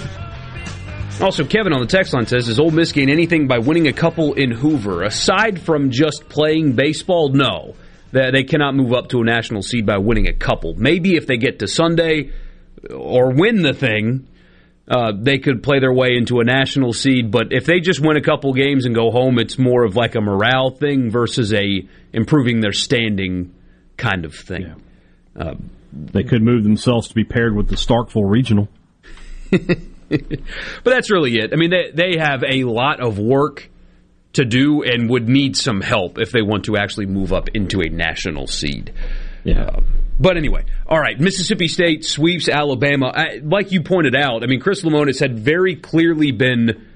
Also, 1.20 1.44
Kevin 1.44 1.72
on 1.72 1.80
the 1.80 1.86
text 1.86 2.12
line 2.12 2.26
says, 2.26 2.46
Does 2.46 2.58
Ole 2.58 2.72
Miss 2.72 2.90
gain 2.90 3.08
anything 3.08 3.46
by 3.46 3.58
winning 3.58 3.86
a 3.86 3.92
couple 3.92 4.34
in 4.34 4.50
Hoover? 4.50 5.04
Aside 5.04 5.60
from 5.60 5.92
just 5.92 6.28
playing 6.28 6.72
baseball, 6.72 7.28
no. 7.28 7.76
They 8.10 8.42
cannot 8.42 8.74
move 8.74 8.92
up 8.92 9.10
to 9.10 9.20
a 9.20 9.24
national 9.24 9.62
seed 9.62 9.86
by 9.86 9.98
winning 9.98 10.26
a 10.26 10.34
couple. 10.34 10.74
Maybe 10.74 11.14
if 11.14 11.28
they 11.28 11.36
get 11.36 11.60
to 11.60 11.68
Sunday 11.68 12.32
or 12.92 13.32
win 13.32 13.62
the 13.62 13.72
thing, 13.72 14.26
uh, 14.88 15.12
they 15.18 15.38
could 15.38 15.62
play 15.62 15.80
their 15.80 15.92
way 15.92 16.16
into 16.16 16.40
a 16.40 16.44
national 16.44 16.92
seed. 16.92 17.30
But 17.30 17.52
if 17.52 17.64
they 17.66 17.80
just 17.80 18.00
win 18.00 18.16
a 18.16 18.20
couple 18.22 18.52
games 18.54 18.86
and 18.86 18.94
go 18.94 19.10
home, 19.10 19.38
it's 19.38 19.58
more 19.58 19.84
of 19.84 19.96
like 19.96 20.14
a 20.14 20.20
morale 20.20 20.70
thing 20.70 21.10
versus 21.10 21.52
a 21.52 21.86
improving 22.12 22.60
their 22.60 22.72
standing 22.72 23.54
kind 23.96 24.24
of 24.24 24.34
thing. 24.34 24.74
Uh, 25.38 25.54
They 25.92 26.22
could 26.24 26.42
move 26.42 26.62
themselves 26.62 27.08
to 27.08 27.14
be 27.14 27.24
paired 27.24 27.54
with 27.56 27.68
the 27.68 27.76
Starkville 27.76 28.30
Regional. 28.30 28.68
but 29.50 30.84
that's 30.84 31.10
really 31.10 31.36
it. 31.36 31.52
I 31.52 31.56
mean, 31.56 31.70
they 31.70 31.90
they 31.92 32.18
have 32.18 32.42
a 32.44 32.64
lot 32.64 33.00
of 33.00 33.18
work 33.18 33.68
to 34.34 34.44
do 34.44 34.82
and 34.82 35.08
would 35.10 35.28
need 35.28 35.56
some 35.56 35.80
help 35.80 36.18
if 36.18 36.30
they 36.30 36.42
want 36.42 36.66
to 36.66 36.76
actually 36.76 37.06
move 37.06 37.32
up 37.32 37.48
into 37.54 37.80
a 37.80 37.88
national 37.88 38.46
seed. 38.46 38.92
Yeah. 39.46 39.80
but 40.18 40.36
anyway, 40.36 40.64
all 40.86 40.98
right. 40.98 41.18
Mississippi 41.18 41.68
State 41.68 42.04
sweeps 42.04 42.48
Alabama. 42.48 43.12
I, 43.14 43.40
like 43.42 43.72
you 43.72 43.82
pointed 43.82 44.16
out, 44.16 44.42
I 44.42 44.46
mean, 44.46 44.60
Chris 44.60 44.82
Lemonis 44.82 45.20
had 45.20 45.38
very 45.38 45.76
clearly 45.76 46.32
been 46.32 46.86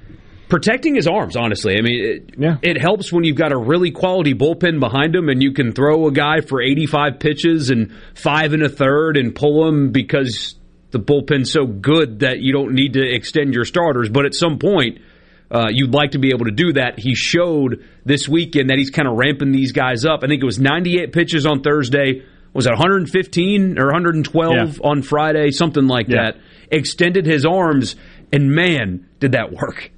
protecting 0.48 0.96
his 0.96 1.06
arms. 1.06 1.36
Honestly, 1.36 1.76
I 1.78 1.82
mean, 1.82 2.24
it, 2.36 2.58
it 2.62 2.80
helps 2.80 3.12
when 3.12 3.24
you've 3.24 3.36
got 3.36 3.52
a 3.52 3.56
really 3.56 3.90
quality 3.90 4.34
bullpen 4.34 4.80
behind 4.80 5.14
him, 5.14 5.28
and 5.28 5.42
you 5.42 5.52
can 5.52 5.72
throw 5.72 6.06
a 6.06 6.12
guy 6.12 6.40
for 6.40 6.60
85 6.60 7.18
pitches 7.20 7.70
and 7.70 7.92
five 8.14 8.52
and 8.52 8.62
a 8.62 8.68
third 8.68 9.16
and 9.16 9.34
pull 9.34 9.66
him 9.66 9.92
because 9.92 10.56
the 10.90 10.98
bullpen's 10.98 11.52
so 11.52 11.66
good 11.66 12.20
that 12.20 12.40
you 12.40 12.52
don't 12.52 12.74
need 12.74 12.94
to 12.94 13.02
extend 13.02 13.54
your 13.54 13.64
starters. 13.64 14.08
But 14.08 14.26
at 14.26 14.34
some 14.34 14.58
point, 14.58 14.98
uh, 15.50 15.68
you'd 15.70 15.94
like 15.94 16.12
to 16.12 16.18
be 16.18 16.30
able 16.30 16.46
to 16.46 16.52
do 16.52 16.72
that. 16.74 16.98
He 16.98 17.14
showed 17.14 17.84
this 18.04 18.28
weekend 18.28 18.70
that 18.70 18.78
he's 18.78 18.90
kind 18.90 19.08
of 19.08 19.16
ramping 19.16 19.52
these 19.52 19.72
guys 19.72 20.04
up. 20.04 20.20
I 20.22 20.26
think 20.26 20.42
it 20.42 20.46
was 20.46 20.58
98 20.58 21.12
pitches 21.12 21.46
on 21.46 21.62
Thursday. 21.62 22.24
Was 22.52 22.66
it 22.66 22.70
115 22.70 23.78
or 23.78 23.86
112 23.86 24.54
Yeah. 24.54 24.72
on 24.88 25.02
Friday? 25.02 25.50
Something 25.50 25.86
like 25.86 26.08
Yeah. 26.08 26.32
that. 26.32 26.36
Extended 26.70 27.26
his 27.26 27.44
arms, 27.46 27.96
and 28.32 28.52
man, 28.52 29.06
did 29.20 29.32
that 29.32 29.52
work. 29.52 29.90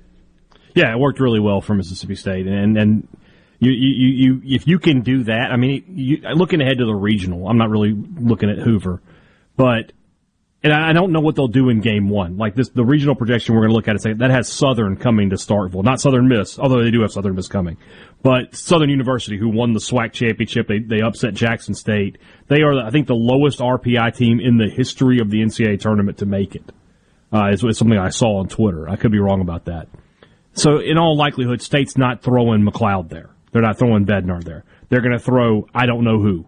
Yeah, 0.74 0.92
it 0.92 0.98
worked 0.98 1.20
really 1.20 1.40
well 1.40 1.60
for 1.60 1.74
Mississippi 1.74 2.14
State, 2.14 2.46
and 2.46 2.76
and 2.78 3.08
you 3.58 3.70
you, 3.72 4.08
you 4.08 4.42
if 4.56 4.66
you 4.66 4.78
can 4.78 5.00
do 5.02 5.24
that, 5.24 5.50
I 5.52 5.56
mean, 5.56 5.84
you, 5.94 6.18
looking 6.34 6.60
ahead 6.60 6.78
to 6.78 6.86
the 6.86 6.94
regional, 6.94 7.46
I'm 7.48 7.58
not 7.58 7.68
really 7.70 7.94
looking 8.18 8.48
at 8.50 8.58
Hoover, 8.58 9.00
but 9.56 9.92
and 10.64 10.72
I 10.72 10.92
don't 10.92 11.10
know 11.10 11.20
what 11.20 11.34
they'll 11.34 11.48
do 11.48 11.70
in 11.70 11.80
game 11.80 12.08
one. 12.08 12.36
Like 12.36 12.54
this, 12.54 12.68
the 12.68 12.84
regional 12.84 13.16
projection 13.16 13.54
we're 13.54 13.62
going 13.62 13.70
to 13.70 13.74
look 13.74 13.88
at 13.88 13.96
it 13.96 14.02
say 14.02 14.12
that 14.12 14.30
has 14.30 14.48
Southern 14.48 14.96
coming 14.96 15.30
to 15.30 15.36
Starkville, 15.36 15.82
not 15.82 16.00
Southern 16.00 16.28
Miss, 16.28 16.58
although 16.58 16.82
they 16.82 16.90
do 16.90 17.02
have 17.02 17.10
Southern 17.10 17.34
Miss 17.34 17.48
coming, 17.48 17.76
but 18.22 18.54
Southern 18.54 18.88
University 18.88 19.36
who 19.36 19.48
won 19.48 19.72
the 19.72 19.80
SWAC 19.80 20.12
championship. 20.12 20.68
They 20.68 20.78
they 20.78 21.00
upset 21.00 21.34
Jackson 21.34 21.74
State. 21.74 22.18
They 22.48 22.62
are, 22.62 22.78
I 22.78 22.90
think, 22.90 23.08
the 23.08 23.14
lowest 23.14 23.58
RPI 23.58 24.16
team 24.16 24.38
in 24.40 24.56
the 24.56 24.68
history 24.68 25.18
of 25.18 25.30
the 25.30 25.38
NCAA 25.38 25.80
tournament 25.80 26.18
to 26.18 26.26
make 26.26 26.54
it. 26.54 26.70
Uh, 27.32 27.48
is, 27.50 27.64
is 27.64 27.78
something 27.78 27.98
I 27.98 28.10
saw 28.10 28.40
on 28.40 28.48
Twitter. 28.48 28.88
I 28.88 28.96
could 28.96 29.10
be 29.10 29.18
wrong 29.18 29.40
about 29.40 29.64
that. 29.64 29.88
So 30.52 30.80
in 30.80 30.98
all 30.98 31.16
likelihood, 31.16 31.62
State's 31.62 31.96
not 31.96 32.22
throwing 32.22 32.62
McLeod 32.62 33.08
there. 33.08 33.30
They're 33.52 33.62
not 33.62 33.78
throwing 33.78 34.04
Bednar 34.04 34.44
there. 34.44 34.64
They're 34.90 35.00
going 35.00 35.12
to 35.12 35.18
throw 35.18 35.66
I 35.74 35.86
don't 35.86 36.04
know 36.04 36.20
who, 36.20 36.46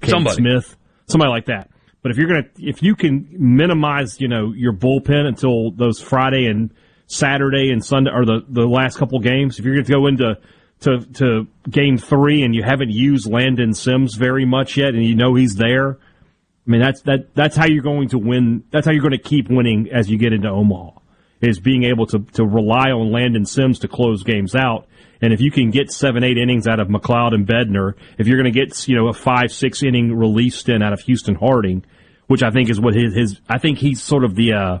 Cade 0.00 0.10
Somebody. 0.10 0.36
Smith, 0.36 0.76
somebody 1.06 1.30
like 1.30 1.46
that. 1.46 1.70
But 2.06 2.12
if 2.12 2.18
you're 2.18 2.28
gonna, 2.28 2.48
if 2.56 2.84
you 2.84 2.94
can 2.94 3.26
minimize, 3.32 4.20
you 4.20 4.28
know, 4.28 4.52
your 4.52 4.72
bullpen 4.72 5.26
until 5.26 5.72
those 5.72 6.00
Friday 6.00 6.46
and 6.46 6.70
Saturday 7.08 7.72
and 7.72 7.84
Sunday 7.84 8.12
or 8.14 8.24
the 8.24 8.44
the 8.48 8.64
last 8.64 8.96
couple 8.96 9.18
games, 9.18 9.58
if 9.58 9.64
you're 9.64 9.74
going 9.74 9.86
to 9.86 9.92
go 9.92 10.06
into 10.06 10.38
to 10.82 11.00
to 11.14 11.48
game 11.68 11.98
three 11.98 12.44
and 12.44 12.54
you 12.54 12.62
haven't 12.62 12.90
used 12.90 13.28
Landon 13.28 13.74
Sims 13.74 14.14
very 14.14 14.44
much 14.44 14.76
yet, 14.76 14.94
and 14.94 15.04
you 15.04 15.16
know 15.16 15.34
he's 15.34 15.56
there, 15.56 15.98
I 15.98 16.70
mean 16.70 16.80
that's 16.80 17.00
that 17.00 17.34
that's 17.34 17.56
how 17.56 17.66
you're 17.66 17.82
going 17.82 18.10
to 18.10 18.18
win. 18.18 18.62
That's 18.70 18.86
how 18.86 18.92
you're 18.92 19.02
going 19.02 19.10
to 19.10 19.18
keep 19.18 19.50
winning 19.50 19.88
as 19.90 20.08
you 20.08 20.16
get 20.16 20.32
into 20.32 20.48
Omaha. 20.48 21.00
Is 21.40 21.58
being 21.58 21.82
able 21.82 22.06
to 22.06 22.20
to 22.34 22.44
rely 22.44 22.92
on 22.92 23.10
Landon 23.10 23.46
Sims 23.46 23.80
to 23.80 23.88
close 23.88 24.22
games 24.22 24.54
out. 24.54 24.86
And 25.20 25.32
if 25.32 25.40
you 25.40 25.50
can 25.50 25.72
get 25.72 25.90
seven, 25.90 26.22
eight 26.22 26.38
innings 26.38 26.68
out 26.68 26.78
of 26.78 26.86
McLeod 26.86 27.34
and 27.34 27.48
Bednar, 27.48 27.94
if 28.16 28.28
you're 28.28 28.40
going 28.40 28.52
to 28.52 28.56
get 28.56 28.86
you 28.86 28.94
know 28.94 29.08
a 29.08 29.12
five, 29.12 29.50
six 29.50 29.82
inning 29.82 30.14
relief 30.14 30.54
stint 30.54 30.84
out 30.84 30.92
of 30.92 31.00
Houston 31.00 31.34
Harding, 31.34 31.84
which 32.26 32.42
I 32.42 32.50
think 32.50 32.70
is 32.70 32.80
what 32.80 32.94
his 32.94 33.14
his 33.14 33.40
I 33.48 33.58
think 33.58 33.78
he's 33.78 34.02
sort 34.02 34.24
of 34.24 34.34
the 34.34 34.52
uh, 34.52 34.78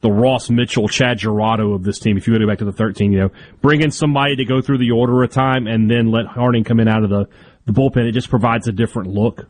the 0.00 0.10
Ross 0.10 0.50
Mitchell, 0.50 0.88
Chad 0.88 1.18
Girodo 1.18 1.74
of 1.74 1.82
this 1.82 1.98
team. 1.98 2.16
If 2.16 2.26
you 2.26 2.38
go 2.38 2.46
back 2.46 2.58
to 2.58 2.64
the 2.64 2.72
13, 2.72 3.12
you 3.12 3.18
know, 3.18 3.30
bring 3.60 3.80
in 3.80 3.90
somebody 3.90 4.36
to 4.36 4.44
go 4.44 4.60
through 4.60 4.78
the 4.78 4.90
order 4.90 5.22
of 5.22 5.30
time 5.30 5.66
and 5.66 5.90
then 5.90 6.10
let 6.10 6.26
Harding 6.26 6.64
come 6.64 6.80
in 6.80 6.88
out 6.88 7.02
of 7.02 7.10
the 7.10 7.28
the 7.64 7.72
bullpen. 7.72 8.08
It 8.08 8.12
just 8.12 8.30
provides 8.30 8.68
a 8.68 8.72
different 8.72 9.10
look. 9.10 9.48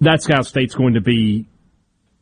That's 0.00 0.26
how 0.26 0.42
State's 0.42 0.74
going 0.74 0.94
to 0.94 1.00
be 1.00 1.46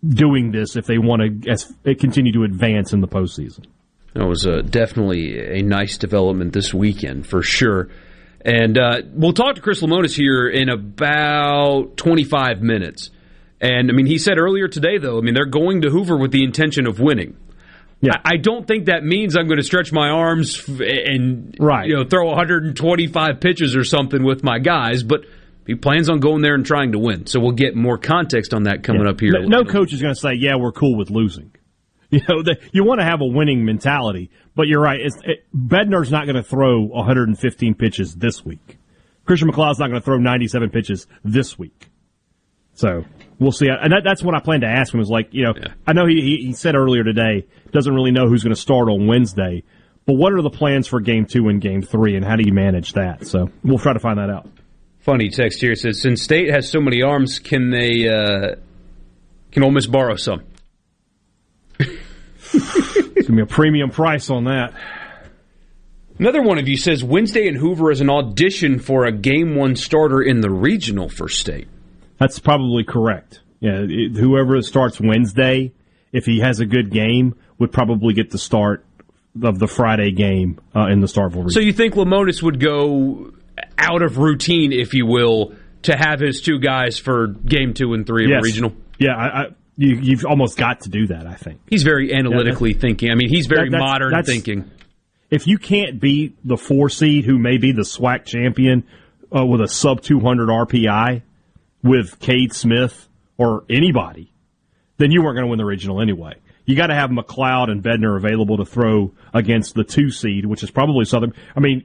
doing 0.07 0.51
this 0.51 0.77
if 0.77 0.87
they 0.87 0.99
want 0.99 1.43
to 1.43 1.51
as, 1.51 1.73
continue 1.85 2.33
to 2.33 2.45
advance 2.45 2.93
in 2.93 3.01
the 3.01 3.09
postseason. 3.09 3.67
That 4.15 4.27
was 4.27 4.47
uh, 4.47 4.63
definitely 4.63 5.59
a 5.59 5.63
nice 5.63 5.97
development 5.97 6.53
this 6.53 6.75
weekend 6.75 7.27
for 7.27 7.43
sure. 7.43 7.89
And 8.45 8.77
uh, 8.77 9.03
we'll 9.13 9.33
talk 9.33 9.55
to 9.55 9.63
Chris 9.63 9.81
Lemonis 9.81 10.15
here 10.15 10.49
in 10.49 10.69
about 10.69 11.97
25 11.97 12.61
minutes. 12.61 13.11
And 13.63 13.91
I 13.91 13.95
mean, 13.95 14.07
he 14.07 14.19
said 14.19 14.39
earlier 14.39 14.67
today, 14.67 14.99
though, 14.99 15.19
I 15.19 15.21
mean, 15.21 15.35
they're 15.35 15.47
going 15.47 15.83
to 15.83 15.91
Hoover 15.91 16.17
with 16.17 16.33
the 16.33 16.43
intention 16.43 16.87
of 16.87 16.99
winning. 16.99 17.37
Yeah. 18.01 18.21
I, 18.25 18.37
don't 18.37 18.67
think 18.67 18.87
that 18.87 19.05
means 19.05 19.37
I'm 19.37 19.47
going 19.47 19.61
to 19.61 19.65
stretch 19.65 19.93
my 19.93 20.09
arms 20.09 20.69
and 20.69 21.57
right. 21.61 21.87
you 21.87 21.95
know 21.95 22.05
throw 22.05 22.27
125 22.27 23.41
pitches 23.41 23.77
or 23.77 23.85
something 23.85 24.25
with 24.25 24.43
my 24.43 24.59
guys, 24.59 25.05
but 25.05 25.25
he 25.69 25.77
plans 25.77 26.11
on 26.11 26.19
going 26.19 26.43
there 26.43 26.57
and 26.57 26.67
trying 26.67 26.93
to 26.93 26.99
win. 26.99 27.27
So 27.27 27.39
we'll 27.39 27.53
get 27.53 27.77
more 27.77 27.99
context 27.99 28.53
on 28.53 28.65
that 28.65 28.83
coming 28.83 29.03
Yeah. 29.05 29.11
up 29.11 29.21
here. 29.21 29.31
No, 29.33 29.63
no 29.63 29.65
coach 29.65 29.93
is 29.93 30.03
going 30.03 30.13
to 30.13 30.21
say, 30.21 30.35
"Yeah, 30.35 30.57
we're 30.57 30.73
cool 30.73 30.97
with 30.99 31.11
losing." 31.11 31.53
You 32.13 32.21
know, 32.29 32.43
the, 32.43 32.59
you 32.73 32.85
want 32.85 33.01
to 33.01 33.07
have 33.07 33.23
a 33.23 33.27
winning 33.27 33.65
mentality, 33.65 34.31
but 34.55 34.69
you're 34.69 34.83
right. 34.83 35.01
It's, 35.01 35.17
it, 35.25 35.47
Bednar's 35.57 36.11
not 36.11 36.27
going 36.27 36.37
to 36.37 36.43
throw 36.43 36.83
115 36.83 37.75
pitches 37.75 38.15
this 38.15 38.45
week. 38.45 38.77
Christian 39.25 39.51
McLeod's 39.51 39.79
not 39.79 39.89
going 39.89 39.99
to 39.99 40.05
throw 40.05 40.19
97 40.19 40.69
pitches 40.69 41.07
this 41.25 41.59
week. 41.59 41.89
So 42.75 43.07
we'll 43.43 43.53
see. 43.53 43.69
And 43.69 43.93
that, 43.93 44.03
that's 44.05 44.23
what 44.23 44.35
I 44.35 44.41
plan 44.41 44.61
to 44.61 44.67
ask 44.67 44.95
him. 44.95 45.01
Is 45.01 45.11
like, 45.11 45.29
you 45.33 45.45
know, 45.45 45.55
I 45.87 45.93
know 45.93 46.07
he, 46.07 46.45
he 46.47 46.53
said 46.53 46.75
earlier 46.75 47.05
today 47.05 47.47
doesn't 47.73 47.93
really 47.93 48.11
know 48.11 48.29
who's 48.29 48.43
going 48.43 48.55
to 48.55 48.61
start 48.61 48.89
on 48.89 49.07
Wednesday, 49.07 49.63
but 50.07 50.15
what 50.15 50.33
are 50.33 50.43
the 50.43 50.51
plans 50.51 50.87
for 50.87 51.01
Game 51.01 51.27
Two 51.27 51.49
and 51.49 51.61
Game 51.61 51.83
Three, 51.83 52.17
and 52.17 52.25
how 52.25 52.37
do 52.37 52.45
you 52.47 52.53
manage 52.53 52.93
that? 52.95 53.27
So 53.27 53.51
we'll 53.63 53.79
try 53.79 53.93
to 53.93 54.01
find 54.01 54.19
that 54.19 54.31
out. 54.31 54.49
Funny 55.01 55.31
text 55.31 55.61
here 55.61 55.75
says, 55.75 56.01
since 56.01 56.23
State 56.23 56.51
has 56.51 56.71
so 56.71 56.81
many 56.81 57.03
arms, 57.03 57.41
can 57.41 57.71
they 57.71 58.09
uh, 58.09 58.55
can 59.51 59.65
Ole 59.65 59.73
Miss 59.73 59.87
borrow 59.87 60.17
some? 60.17 60.45
It's 61.79 63.29
gonna 63.29 63.37
be 63.37 63.43
a 63.43 63.47
premium 63.47 63.91
price 63.91 64.31
on 64.31 64.45
that. 64.45 64.75
Another 66.19 66.43
one 66.43 66.59
of 66.59 66.69
you 66.69 66.77
says 66.77 67.03
Wednesday 67.03 67.49
in 67.49 67.57
Hoover 67.57 67.91
is 67.91 68.01
an 68.01 68.11
audition 68.11 68.79
for 68.79 69.07
a 69.07 69.13
game 69.13 69.57
one 69.57 69.75
starter 69.75 70.21
in 70.21 70.41
the 70.41 70.51
regional 70.51 71.09
for 71.09 71.29
State. 71.29 71.69
That's 72.23 72.39
probably 72.39 72.85
correct. 72.85 73.41
Yeah, 73.59 73.81
it, 73.89 74.13
whoever 74.17 74.63
starts 74.63 75.01
Wednesday, 75.01 75.73
if 76.13 76.25
he 76.25 76.39
has 76.39 76.61
a 76.61 76.67
good 76.67 76.91
game, 76.91 77.35
would 77.59 77.73
probably 77.73 78.15
get 78.15 78.31
the 78.31 78.39
start 78.39 78.85
of 79.43 79.59
the 79.59 79.67
Friday 79.67 80.13
game 80.13 80.61
uh, 80.77 80.87
in 80.87 81.01
the 81.01 81.09
Starkville 81.09 81.51
So 81.51 81.59
you 81.59 81.73
think 81.73 81.95
Lemonis 81.95 82.41
would 82.43 82.61
go 82.61 83.33
out 83.77 84.03
of 84.03 84.19
routine, 84.19 84.73
if 84.73 84.95
you 84.95 85.05
will, 85.07 85.55
to 85.83 85.97
have 85.97 86.21
his 86.21 86.41
two 86.41 86.61
guys 86.61 86.97
for 86.99 87.27
game 87.27 87.75
two 87.75 87.93
and 87.95 88.07
three 88.07 88.25
of 88.27 88.31
Yes. 88.31 88.41
the 88.43 88.47
regional? 88.47 88.73
Yeah, 89.01 89.17
I, 89.17 89.27
I, 89.27 89.45
you, 89.77 89.97
you've 90.01 90.25
almost 90.25 90.57
got 90.57 90.83
to 90.83 90.91
do 90.91 91.09
that. 91.09 91.27
I 91.27 91.35
think 91.35 91.61
He's 91.69 91.83
very 91.83 92.15
analytically 92.15 92.75
thinking. 92.75 93.11
I 93.11 93.17
mean, 93.17 93.31
he's 93.31 93.47
very 93.49 93.69
That- 93.69 93.79
that's- 93.79 93.91
modern 93.91 94.11
that's- 94.11 94.27
thinking. 94.27 94.71
if 95.29 95.49
you 95.49 95.59
can't 95.59 95.99
beat 96.01 96.37
the 96.47 96.57
four 96.57 96.89
seed, 96.89 97.25
who 97.25 97.37
may 97.39 97.57
be 97.59 97.73
the 97.73 97.83
SWAC 97.83 98.27
champion, 98.27 98.85
uh, 99.37 99.45
with 99.45 99.61
a 99.61 99.67
sub 99.69 100.03
200 100.03 100.49
RPI, 100.51 101.23
with 101.83 102.19
Cade 102.21 102.53
Smith 102.53 103.09
or 103.37 103.65
anybody, 103.69 104.33
then 104.99 105.11
you 105.11 105.23
weren't 105.23 105.37
going 105.37 105.47
to 105.47 105.51
win 105.51 105.59
the 105.59 105.65
regional 105.65 106.01
anyway. 106.01 106.35
You 106.65 106.77
got 106.77 106.89
to 106.89 106.95
have 106.95 107.11
McLeod 107.11 107.71
and 107.71 107.83
Bednar 107.83 108.17
available 108.17 108.59
to 108.59 108.65
throw 108.65 109.13
against 109.35 109.75
the 109.75 109.85
two 109.85 110.11
seed, 110.11 110.47
which 110.47 110.63
is 110.63 110.71
probably 110.71 111.05
Southern. 111.05 111.35
I 111.57 111.61
mean, 111.61 111.85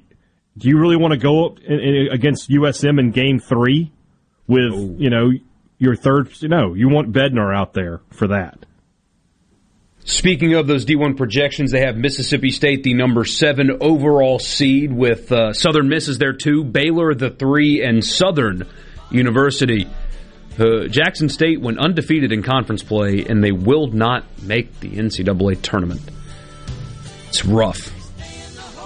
do 0.58 0.70
you 0.70 0.80
really 0.80 0.98
want 0.98 1.14
to 1.14 1.20
go 1.20 1.48
up 1.48 1.60
in, 1.60 1.80
in, 1.80 2.08
against 2.12 2.50
USM 2.50 3.00
in 3.00 3.12
Game 3.12 3.40
Three 3.40 3.92
with 4.48 4.74
you 5.00 5.10
know 5.10 5.32
your 5.80 5.96
third? 5.96 6.30
No, 6.44 6.74
you 6.76 6.90
want 6.90 7.12
Bednar 7.12 7.56
out 7.56 7.74
there 7.74 8.02
for 8.12 8.28
that. 8.28 8.66
Speaking 10.04 10.54
of 10.54 10.68
those 10.68 10.86
D1 10.86 11.18
projections, 11.18 11.72
they 11.72 11.82
have 11.82 11.98
Mississippi 11.98 12.50
State, 12.50 12.84
the 12.84 12.94
number 12.94 13.26
seven 13.26 13.80
overall 13.82 14.40
seed, 14.40 14.94
with 14.94 15.34
uh, 15.34 15.52
Southern 15.52 15.90
Miss 15.90 16.08
is 16.08 16.18
there 16.18 16.32
too, 16.32 16.64
Baylor 16.64 17.14
the 17.14 17.30
three, 17.30 17.84
and 17.84 18.02
Southern 18.06 18.66
University. 19.12 19.88
Uh, 20.60 20.88
Jackson 20.88 21.30
State 21.30 21.62
went 21.62 21.80
undefeated 21.80 22.32
in 22.32 22.42
conference 22.42 22.84
play, 22.84 23.26
and 23.26 23.44
they 23.44 23.52
will 23.52 23.88
not 23.88 24.24
make 24.42 24.80
the 24.80 24.90
NCAA 24.90 25.62
tournament. 25.62 26.02
It's 27.28 27.46
rough. 27.46 27.94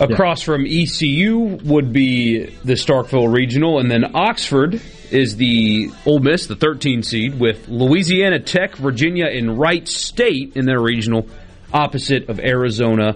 Across 0.01 0.41
from 0.41 0.65
ECU 0.65 1.59
would 1.63 1.93
be 1.93 2.45
the 2.45 2.73
Starkville 2.73 3.31
Regional, 3.31 3.79
and 3.79 3.89
then 3.89 4.15
Oxford 4.15 4.81
is 5.11 5.35
the 5.35 5.91
Ole 6.05 6.19
Miss, 6.19 6.47
the 6.47 6.55
13 6.55 7.03
seed, 7.03 7.39
with 7.39 7.67
Louisiana 7.67 8.39
Tech, 8.39 8.75
Virginia, 8.75 9.25
and 9.25 9.59
Wright 9.59 9.87
State 9.87 10.53
in 10.55 10.65
their 10.65 10.79
regional, 10.79 11.27
opposite 11.73 12.29
of 12.29 12.39
Arizona, 12.39 13.15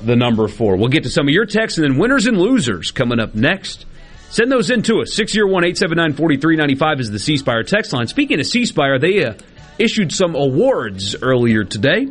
the 0.00 0.16
number 0.16 0.48
four. 0.48 0.76
We'll 0.76 0.88
get 0.88 1.02
to 1.02 1.10
some 1.10 1.28
of 1.28 1.34
your 1.34 1.46
texts 1.46 1.78
and 1.78 1.84
then 1.84 1.98
winners 1.98 2.26
and 2.26 2.38
losers 2.38 2.90
coming 2.90 3.20
up 3.20 3.34
next. 3.34 3.84
Send 4.32 4.50
those 4.50 4.70
in 4.70 4.80
to 4.84 5.02
us. 5.02 5.12
601 5.12 5.62
879 5.62 6.14
4395 6.14 7.00
is 7.00 7.10
the 7.10 7.18
C 7.18 7.36
Spire 7.36 7.62
text 7.64 7.92
line. 7.92 8.06
Speaking 8.06 8.40
of 8.40 8.46
C 8.46 8.64
Spire, 8.64 8.98
they 8.98 9.26
uh, 9.26 9.34
issued 9.78 10.10
some 10.10 10.34
awards 10.34 11.14
earlier 11.20 11.64
today. 11.64 12.06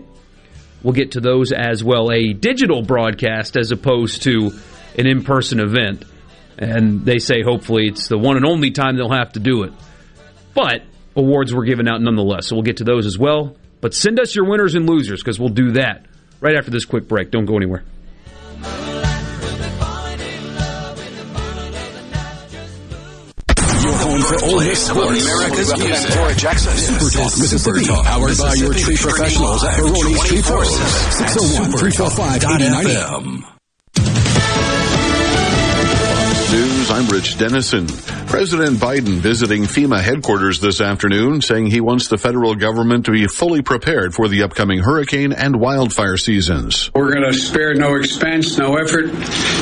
We'll 0.83 0.93
get 0.93 1.13
to 1.13 1.19
those 1.19 1.51
as 1.51 1.83
well. 1.83 2.11
A 2.11 2.33
digital 2.33 2.83
broadcast 2.83 3.57
as 3.57 3.71
opposed 3.71 4.21
to 4.23 4.51
an 4.99 5.07
in 5.07 5.23
person 5.23 5.59
event. 5.59 6.05
And 6.59 7.03
they 7.03 7.17
say 7.17 7.41
hopefully 7.41 7.87
it's 7.87 8.07
the 8.07 8.19
one 8.19 8.37
and 8.37 8.45
only 8.45 8.69
time 8.69 8.97
they'll 8.97 9.11
have 9.11 9.33
to 9.33 9.39
do 9.39 9.63
it. 9.63 9.73
But 10.53 10.83
awards 11.15 11.51
were 11.55 11.65
given 11.65 11.87
out 11.87 12.01
nonetheless. 12.01 12.45
So 12.45 12.55
we'll 12.55 12.63
get 12.63 12.77
to 12.77 12.83
those 12.83 13.07
as 13.07 13.17
well. 13.17 13.55
But 13.81 13.95
send 13.95 14.19
us 14.19 14.35
your 14.35 14.47
winners 14.47 14.75
and 14.75 14.87
losers 14.87 15.23
because 15.23 15.39
we'll 15.39 15.49
do 15.49 15.71
that 15.71 16.05
right 16.39 16.55
after 16.55 16.69
this 16.69 16.85
quick 16.85 17.07
break. 17.07 17.31
Don't 17.31 17.45
go 17.45 17.57
anywhere. 17.57 17.83
Home 24.21 24.39
for 24.39 24.45
Ole 24.45 24.59
Miss 24.59 24.87
sports. 24.87 25.25
America's 25.25 25.77
music. 25.77 26.15
Laura 26.15 26.35
Jackson. 26.35 26.77
Super 26.77 27.09
Talk 27.09 27.37
Mississippi. 27.37 27.85
Powered 27.87 28.37
by 28.37 28.53
your 28.53 28.73
tree 28.73 28.97
professionals 28.97 29.63
at 29.63 29.77
Baroni's 29.77 30.23
Tree 30.25 30.41
Pros. 30.41 30.69
601 31.17 31.71
345 31.71 32.43
8090. 32.43 33.47
News, 36.51 36.91
I'm 36.91 37.07
Rich 37.07 37.37
Dennison. 37.37 37.87
President 38.31 38.77
Biden 38.77 39.17
visiting 39.17 39.63
FEMA 39.63 39.99
headquarters 39.99 40.61
this 40.61 40.79
afternoon, 40.79 41.41
saying 41.41 41.67
he 41.67 41.81
wants 41.81 42.07
the 42.07 42.17
federal 42.17 42.55
government 42.55 43.03
to 43.05 43.11
be 43.11 43.27
fully 43.27 43.61
prepared 43.61 44.13
for 44.13 44.29
the 44.29 44.43
upcoming 44.43 44.79
hurricane 44.79 45.33
and 45.33 45.59
wildfire 45.59 46.15
seasons. 46.15 46.89
We're 46.95 47.11
going 47.11 47.29
to 47.29 47.37
spare 47.37 47.73
no 47.73 47.95
expense, 47.95 48.57
no 48.57 48.77
effort 48.77 49.11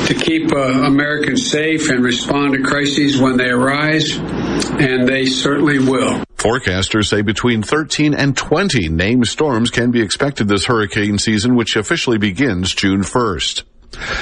to 0.05 0.13
keep 0.13 0.53
uh, 0.53 0.85
Americans 0.85 1.49
safe 1.49 1.89
and 1.89 2.03
respond 2.03 2.53
to 2.53 2.61
crises 2.61 3.19
when 3.19 3.37
they 3.37 3.49
arise, 3.49 4.15
and 4.17 5.07
they 5.07 5.25
certainly 5.25 5.79
will. 5.79 6.23
Forecasters 6.37 7.09
say 7.09 7.23
between 7.23 7.63
13 7.63 8.13
and 8.13 8.37
20 8.37 8.87
named 8.89 9.27
storms 9.27 9.71
can 9.71 9.89
be 9.89 10.01
expected 10.01 10.47
this 10.47 10.65
hurricane 10.65 11.17
season, 11.17 11.55
which 11.55 11.75
officially 11.75 12.19
begins 12.19 12.75
June 12.75 13.01
1st. 13.01 13.63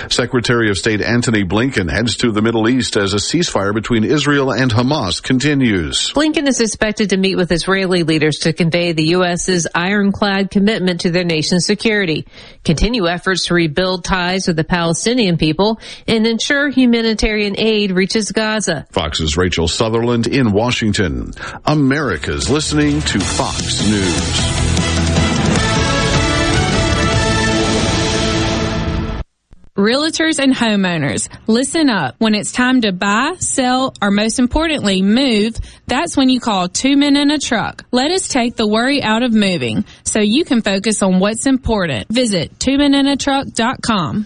Secretary 0.10 0.70
of 0.70 0.78
State 0.78 1.02
Antony 1.02 1.44
Blinken 1.44 1.90
heads 1.90 2.18
to 2.18 2.32
the 2.32 2.42
Middle 2.42 2.70
East 2.70 2.98
as 2.98 3.14
a 3.14 3.18
ceasefire 3.18 3.74
between 3.74 4.04
Israel 4.04 4.52
and 4.52 4.72
Hamas 4.72 5.22
continues. 5.22 6.12
Blinken 6.14 6.48
is 6.48 6.62
expected 6.62 7.10
to 7.12 7.18
meet 7.18 7.36
with 7.36 7.52
Israeli 7.52 8.04
leaders 8.04 8.40
to 8.40 8.54
convey 8.54 8.94
the 8.94 9.10
U.S.'s 9.10 9.68
ironclad 9.74 10.52
commitment 10.52 11.02
to 11.02 11.12
their 11.12 11.24
nation's 11.24 11.66
security, 11.66 12.26
continue 12.64 13.08
efforts 13.08 13.46
to 13.46 13.54
rebuild 13.54 14.04
ties 14.04 14.48
with 14.48 14.56
the 14.56 14.64
Palestinian 14.64 15.38
people, 15.38 15.80
and 16.08 16.26
ensure 16.26 16.70
humanitarian 16.70 17.56
aid 17.58 17.92
reaches 17.92 18.32
Gaza. 18.32 18.88
Fox's 18.92 19.38
Rachel 19.38 19.68
Sutherland 19.68 20.28
in 20.28 20.52
Washington. 20.52 21.32
America's 21.66 22.50
listening 22.50 23.02
to 23.02 23.20
Fox 23.20 23.88
News. 23.88 24.77
Realtors 29.78 30.40
and 30.40 30.56
homeowners, 30.56 31.30
listen 31.46 31.88
up. 31.88 32.16
When 32.18 32.34
it's 32.34 32.52
time 32.52 32.82
to 32.82 32.92
buy, 32.92 33.36
sell, 33.38 33.94
or 34.02 34.10
most 34.10 34.40
importantly, 34.40 35.04
move, 35.04 35.56
that's 35.86 36.18
when 36.18 36.30
you 36.30 36.40
call 36.40 36.68
two 36.68 36.98
men 36.98 37.16
in 37.16 37.30
a 37.30 37.38
truck. 37.38 37.86
Let 37.92 38.10
us 38.10 38.28
take 38.28 38.56
the 38.56 38.68
worry 38.68 39.04
out 39.04 39.22
of 39.22 39.34
moving 39.34 39.86
so 40.04 40.20
you 40.20 40.46
can 40.46 40.64
focus 40.64 41.04
on 41.04 41.20
what's 41.20 41.46
important. 41.46 42.08
Visit 42.10 42.58
twomeninatruck.com. 42.58 44.26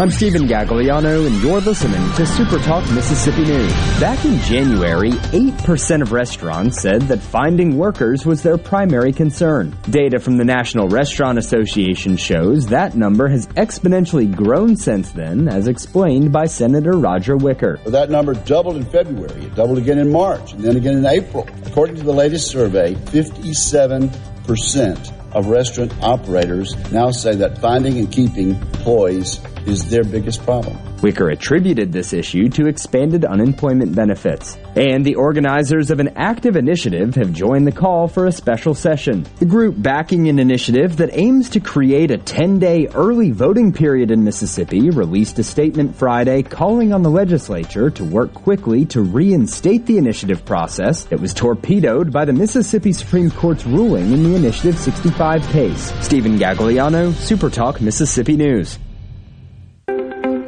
I'm 0.00 0.10
Stephen 0.10 0.48
Gagliano, 0.48 1.26
and 1.26 1.42
you're 1.42 1.60
listening 1.60 2.10
to 2.14 2.24
Super 2.24 2.56
Talk 2.60 2.90
Mississippi 2.92 3.44
News. 3.44 3.70
Back 4.00 4.24
in 4.24 4.40
January, 4.40 5.10
8% 5.10 6.00
of 6.00 6.12
restaurants 6.12 6.80
said 6.80 7.02
that 7.02 7.20
finding 7.20 7.76
workers 7.76 8.24
was 8.24 8.42
their 8.42 8.56
primary 8.56 9.12
concern. 9.12 9.76
Data 9.90 10.18
from 10.18 10.38
the 10.38 10.44
National 10.44 10.88
Restaurant 10.88 11.36
Association 11.36 12.16
shows 12.16 12.68
that 12.68 12.96
number 12.96 13.28
has 13.28 13.46
exponentially 13.48 14.34
grown 14.34 14.74
since 14.74 15.10
then, 15.10 15.48
as 15.48 15.68
explained 15.68 16.32
by 16.32 16.46
Senator 16.46 16.92
Roger 16.92 17.36
Wicker. 17.36 17.78
That 17.84 18.08
number 18.08 18.32
doubled 18.32 18.76
in 18.76 18.86
February, 18.86 19.44
it 19.44 19.54
doubled 19.54 19.76
again 19.76 19.98
in 19.98 20.10
March, 20.10 20.54
and 20.54 20.64
then 20.64 20.78
again 20.78 20.96
in 20.96 21.04
April. 21.04 21.46
According 21.66 21.96
to 21.96 22.04
the 22.04 22.14
latest 22.14 22.50
survey, 22.50 22.94
57% 22.94 25.12
of 25.32 25.48
restaurant 25.48 25.92
operators 26.00 26.74
now 26.90 27.10
say 27.10 27.36
that 27.36 27.58
finding 27.58 27.98
and 27.98 28.10
keeping 28.10 28.52
employees 28.52 29.40
is 29.66 29.88
their 29.88 30.04
biggest 30.04 30.42
problem. 30.42 30.78
Wicker 31.02 31.30
attributed 31.30 31.92
this 31.92 32.12
issue 32.12 32.48
to 32.50 32.66
expanded 32.66 33.24
unemployment 33.24 33.94
benefits. 33.94 34.58
And 34.76 35.04
the 35.04 35.14
organizers 35.14 35.90
of 35.90 35.98
an 35.98 36.10
active 36.16 36.56
initiative 36.56 37.14
have 37.14 37.32
joined 37.32 37.66
the 37.66 37.72
call 37.72 38.06
for 38.06 38.26
a 38.26 38.32
special 38.32 38.74
session. 38.74 39.26
The 39.38 39.46
group 39.46 39.74
backing 39.80 40.28
an 40.28 40.38
initiative 40.38 40.96
that 40.98 41.10
aims 41.12 41.50
to 41.50 41.60
create 41.60 42.10
a 42.10 42.18
10 42.18 42.58
day 42.58 42.86
early 42.94 43.30
voting 43.30 43.72
period 43.72 44.10
in 44.10 44.24
Mississippi 44.24 44.90
released 44.90 45.38
a 45.38 45.42
statement 45.42 45.96
Friday 45.96 46.42
calling 46.42 46.92
on 46.92 47.02
the 47.02 47.10
legislature 47.10 47.90
to 47.90 48.04
work 48.04 48.34
quickly 48.34 48.84
to 48.86 49.02
reinstate 49.02 49.86
the 49.86 49.98
initiative 49.98 50.44
process 50.44 51.04
that 51.04 51.20
was 51.20 51.34
torpedoed 51.34 52.12
by 52.12 52.24
the 52.24 52.32
Mississippi 52.32 52.92
Supreme 52.92 53.30
Court's 53.30 53.66
ruling 53.66 54.12
in 54.12 54.22
the 54.22 54.34
Initiative 54.34 54.78
65 54.78 55.42
case. 55.48 55.92
Stephen 56.04 56.38
Gagliano, 56.38 57.12
Supertalk 57.12 57.80
Mississippi 57.80 58.36
News. 58.36 58.78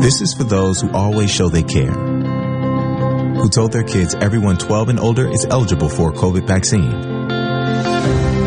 This 0.00 0.20
is 0.22 0.32
for 0.32 0.44
those 0.44 0.80
who 0.80 0.90
always 0.92 1.30
show 1.30 1.50
they 1.50 1.62
care. 1.62 1.92
Who 1.92 3.50
told 3.50 3.72
their 3.72 3.82
kids 3.82 4.14
everyone 4.14 4.56
12 4.56 4.88
and 4.88 4.98
older 4.98 5.28
is 5.28 5.44
eligible 5.44 5.90
for 5.90 6.08
a 6.08 6.12
COVID 6.14 6.46
vaccine. 6.46 6.90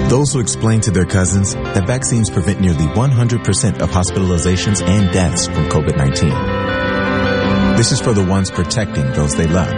Those 0.09 0.33
who 0.33 0.39
explain 0.39 0.81
to 0.81 0.89
their 0.89 1.05
cousins 1.05 1.53
that 1.53 1.85
vaccines 1.85 2.31
prevent 2.31 2.59
nearly 2.59 2.85
100% 2.85 3.81
of 3.81 3.91
hospitalizations 3.91 4.81
and 4.81 5.13
deaths 5.13 5.45
from 5.45 5.69
COVID-19. 5.69 7.77
This 7.77 7.91
is 7.91 8.01
for 8.01 8.13
the 8.13 8.25
ones 8.25 8.49
protecting 8.49 9.11
those 9.11 9.35
they 9.35 9.45
love. 9.45 9.69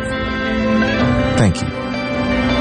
Thank 1.38 1.62
you. 1.62 1.68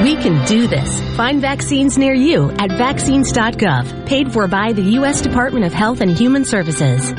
We 0.02 0.16
can 0.20 0.44
do 0.46 0.66
this. 0.66 1.00
Find 1.16 1.40
vaccines 1.40 1.96
near 1.96 2.14
you 2.14 2.50
at 2.58 2.72
vaccines.gov, 2.72 4.06
paid 4.06 4.32
for 4.32 4.48
by 4.48 4.72
the 4.72 4.82
U.S. 4.98 5.20
Department 5.20 5.66
of 5.66 5.72
Health 5.72 6.00
and 6.00 6.10
Human 6.10 6.44
Services. 6.44 7.14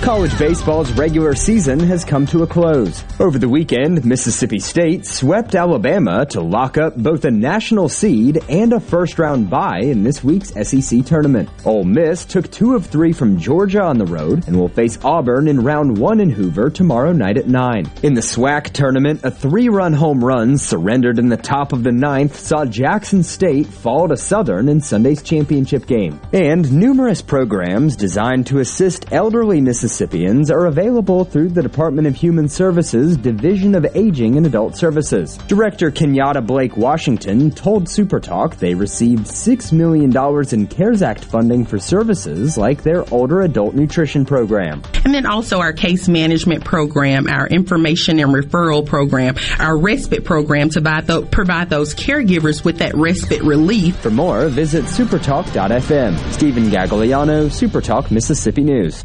College 0.00 0.38
baseball's 0.38 0.92
regular 0.92 1.34
season 1.34 1.80
has 1.80 2.04
come 2.04 2.26
to 2.26 2.42
a 2.42 2.46
close. 2.46 3.02
Over 3.18 3.38
the 3.38 3.48
weekend, 3.48 4.04
Mississippi 4.04 4.60
State 4.60 5.04
swept 5.04 5.54
Alabama 5.56 6.24
to 6.26 6.40
lock 6.40 6.78
up 6.78 6.96
both 6.96 7.24
a 7.24 7.30
national 7.30 7.88
seed 7.88 8.44
and 8.48 8.72
a 8.72 8.78
first 8.78 9.18
round 9.18 9.50
bye 9.50 9.80
in 9.80 10.04
this 10.04 10.22
week's 10.22 10.50
SEC 10.50 11.04
tournament. 11.04 11.48
Ole 11.64 11.82
Miss 11.82 12.24
took 12.24 12.48
two 12.52 12.76
of 12.76 12.86
three 12.86 13.12
from 13.12 13.38
Georgia 13.38 13.82
on 13.82 13.98
the 13.98 14.04
road 14.04 14.46
and 14.46 14.56
will 14.56 14.68
face 14.68 14.98
Auburn 15.02 15.48
in 15.48 15.64
round 15.64 15.98
one 15.98 16.20
in 16.20 16.30
Hoover 16.30 16.70
tomorrow 16.70 17.12
night 17.12 17.38
at 17.38 17.48
9. 17.48 17.90
In 18.04 18.14
the 18.14 18.20
SWAC 18.20 18.70
tournament, 18.72 19.24
a 19.24 19.30
three 19.30 19.68
run 19.68 19.94
home 19.94 20.22
run 20.22 20.56
surrendered 20.56 21.18
in 21.18 21.30
the 21.30 21.36
top 21.36 21.72
of 21.72 21.82
the 21.82 21.90
ninth 21.90 22.38
saw 22.38 22.64
Jackson 22.64 23.24
State 23.24 23.66
fall 23.66 24.06
to 24.08 24.16
Southern 24.16 24.68
in 24.68 24.80
Sunday's 24.80 25.22
championship 25.22 25.86
game. 25.86 26.20
And 26.32 26.70
numerous 26.70 27.22
programs 27.22 27.96
designed 27.96 28.46
to 28.48 28.60
assist 28.60 29.10
elderly 29.10 29.60
Mississippi 29.60 29.85
Mississippians 29.86 30.50
are 30.50 30.66
available 30.66 31.24
through 31.24 31.50
the 31.50 31.62
Department 31.62 32.08
of 32.08 32.16
Human 32.16 32.48
Services 32.48 33.16
Division 33.16 33.76
of 33.76 33.86
Aging 33.94 34.36
and 34.36 34.44
Adult 34.44 34.76
Services. 34.76 35.36
Director 35.46 35.92
Kenyatta 35.92 36.44
Blake 36.44 36.76
Washington 36.76 37.52
told 37.52 37.84
Supertalk 37.84 38.56
they 38.56 38.74
received 38.74 39.26
$6 39.26 39.72
million 39.72 40.10
in 40.52 40.66
CARES 40.66 41.02
Act 41.02 41.24
funding 41.24 41.64
for 41.64 41.78
services 41.78 42.58
like 42.58 42.82
their 42.82 43.04
older 43.14 43.42
adult 43.42 43.76
nutrition 43.76 44.24
program. 44.24 44.82
And 45.04 45.14
then 45.14 45.24
also 45.24 45.60
our 45.60 45.72
case 45.72 46.08
management 46.08 46.64
program, 46.64 47.28
our 47.28 47.46
information 47.46 48.18
and 48.18 48.34
referral 48.34 48.84
program, 48.84 49.36
our 49.60 49.78
respite 49.78 50.24
program 50.24 50.68
to 50.70 51.28
provide 51.30 51.70
those 51.70 51.94
caregivers 51.94 52.64
with 52.64 52.78
that 52.78 52.96
respite 52.96 53.42
relief. 53.42 53.96
For 53.98 54.10
more, 54.10 54.48
visit 54.48 54.86
supertalk.fm. 54.86 56.32
Stephen 56.32 56.64
Gagliano, 56.70 57.46
Supertalk 57.46 58.10
Mississippi 58.10 58.64
News. 58.64 59.04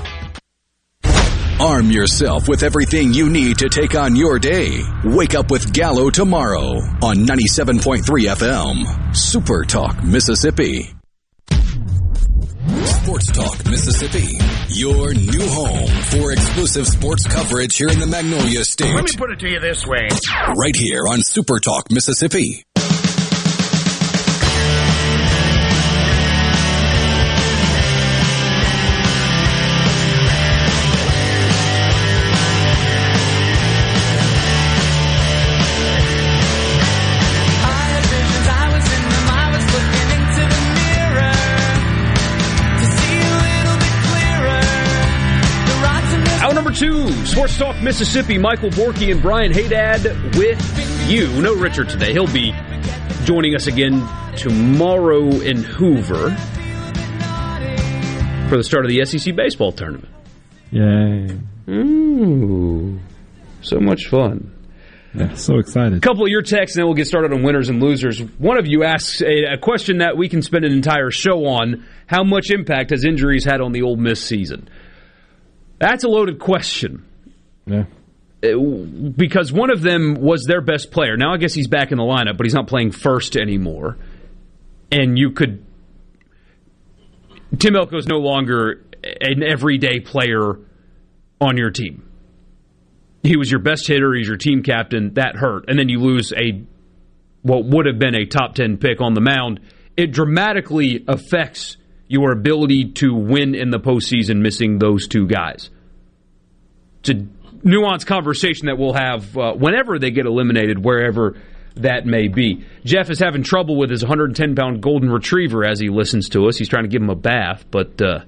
Arm 1.71 1.89
yourself 1.89 2.49
with 2.49 2.63
everything 2.63 3.13
you 3.13 3.29
need 3.29 3.59
to 3.59 3.69
take 3.69 3.95
on 3.95 4.13
your 4.13 4.39
day. 4.39 4.83
Wake 5.05 5.35
up 5.35 5.49
with 5.49 5.71
Gallo 5.71 6.09
tomorrow 6.09 6.73
on 7.01 7.25
97.3 7.25 8.01
FM. 8.03 9.15
Super 9.15 9.63
Talk, 9.63 10.03
Mississippi. 10.03 10.93
Sports 12.83 13.31
Talk, 13.31 13.65
Mississippi. 13.67 14.37
Your 14.67 15.13
new 15.13 15.47
home 15.47 15.87
for 16.11 16.33
exclusive 16.33 16.87
sports 16.87 17.25
coverage 17.25 17.77
here 17.77 17.87
in 17.89 17.99
the 17.99 18.07
Magnolia 18.07 18.65
State. 18.65 18.93
Let 18.93 19.05
me 19.05 19.11
put 19.15 19.31
it 19.31 19.39
to 19.39 19.49
you 19.49 19.61
this 19.61 19.87
way. 19.87 20.09
Right 20.57 20.75
here 20.75 21.07
on 21.07 21.23
Super 21.23 21.61
Talk, 21.61 21.89
Mississippi. 21.89 22.65
Sports 47.25 47.57
Talk 47.57 47.81
Mississippi. 47.81 48.37
Michael 48.37 48.69
Borky 48.71 49.11
and 49.11 49.21
Brian 49.21 49.51
Hadad 49.51 50.03
with 50.35 51.09
you. 51.09 51.41
No 51.41 51.55
Richard 51.55 51.89
today. 51.89 52.11
He'll 52.11 52.27
be 52.27 52.53
joining 53.23 53.55
us 53.55 53.67
again 53.67 54.07
tomorrow 54.35 55.23
in 55.41 55.63
Hoover 55.63 56.35
for 58.49 58.57
the 58.57 58.63
start 58.63 58.85
of 58.85 58.89
the 58.91 59.05
SEC 59.05 59.35
baseball 59.35 59.71
tournament. 59.71 60.09
Yay. 60.71 61.39
Ooh, 61.69 62.99
so 63.61 63.79
much 63.79 64.07
fun. 64.07 64.53
Yeah, 65.13 65.33
so 65.35 65.57
excited. 65.57 65.97
A 65.97 65.99
couple 66.01 66.23
of 66.23 66.29
your 66.29 66.41
texts, 66.41 66.75
and 66.75 66.81
then 66.81 66.87
we'll 66.87 66.95
get 66.95 67.07
started 67.07 67.33
on 67.33 67.43
winners 67.43 67.69
and 67.69 67.81
losers. 67.81 68.19
One 68.19 68.57
of 68.57 68.67
you 68.67 68.83
asks 68.83 69.21
a, 69.21 69.53
a 69.53 69.57
question 69.57 69.99
that 69.99 70.17
we 70.17 70.27
can 70.29 70.41
spend 70.41 70.65
an 70.65 70.71
entire 70.71 71.11
show 71.11 71.45
on: 71.45 71.85
How 72.07 72.23
much 72.23 72.49
impact 72.49 72.89
has 72.91 73.05
injuries 73.05 73.45
had 73.45 73.61
on 73.61 73.73
the 73.73 73.83
Ole 73.83 73.97
Miss 73.97 74.23
season? 74.23 74.69
That's 75.79 76.03
a 76.03 76.07
loaded 76.07 76.39
question. 76.39 77.05
Yeah. 77.71 77.85
Uh, 78.43 78.57
Because 79.15 79.51
one 79.53 79.69
of 79.69 79.81
them 79.81 80.15
was 80.15 80.45
their 80.47 80.61
best 80.61 80.91
player. 80.91 81.15
Now 81.15 81.33
I 81.33 81.37
guess 81.37 81.53
he's 81.53 81.67
back 81.67 81.91
in 81.91 81.97
the 81.97 82.03
lineup, 82.03 82.37
but 82.37 82.45
he's 82.45 82.53
not 82.53 82.67
playing 82.67 82.91
first 82.91 83.35
anymore. 83.35 83.97
And 84.91 85.17
you 85.17 85.31
could. 85.31 85.65
Tim 87.57 87.75
Elko's 87.75 88.07
no 88.07 88.17
longer 88.17 88.83
an 89.03 89.43
everyday 89.43 89.99
player 89.99 90.59
on 91.39 91.57
your 91.57 91.69
team. 91.69 92.07
He 93.23 93.37
was 93.37 93.49
your 93.51 93.59
best 93.59 93.87
hitter. 93.87 94.13
He's 94.13 94.27
your 94.27 94.37
team 94.37 94.63
captain. 94.63 95.13
That 95.13 95.35
hurt, 95.35 95.65
and 95.67 95.77
then 95.77 95.89
you 95.89 95.99
lose 95.99 96.33
a 96.33 96.63
what 97.43 97.65
would 97.65 97.85
have 97.85 97.99
been 97.99 98.15
a 98.15 98.25
top 98.25 98.55
ten 98.55 98.77
pick 98.77 98.99
on 99.01 99.13
the 99.13 99.21
mound. 99.21 99.59
It 99.95 100.11
dramatically 100.11 101.03
affects 101.07 101.77
your 102.07 102.31
ability 102.31 102.93
to 102.93 103.13
win 103.13 103.53
in 103.55 103.69
the 103.69 103.79
postseason. 103.79 104.41
Missing 104.41 104.79
those 104.79 105.07
two 105.07 105.27
guys. 105.27 105.69
It's 107.01 107.09
a 107.09 107.27
nuanced 107.63 108.05
conversation 108.05 108.67
that 108.67 108.77
we'll 108.77 108.93
have 108.93 109.37
uh, 109.37 109.53
whenever 109.53 109.99
they 109.99 110.11
get 110.11 110.25
eliminated, 110.25 110.83
wherever 110.83 111.37
that 111.75 112.05
may 112.05 112.27
be. 112.27 112.65
Jeff 112.83 113.09
is 113.09 113.19
having 113.19 113.43
trouble 113.43 113.77
with 113.77 113.89
his 113.89 114.03
110 114.03 114.55
pound 114.55 114.81
golden 114.81 115.09
retriever 115.09 115.65
as 115.65 115.79
he 115.79 115.89
listens 115.89 116.29
to 116.29 116.47
us. 116.47 116.57
He's 116.57 116.69
trying 116.69 116.83
to 116.83 116.89
give 116.89 117.01
him 117.01 117.09
a 117.09 117.15
bath, 117.15 117.65
but 117.71 118.01
uh, 118.01 118.19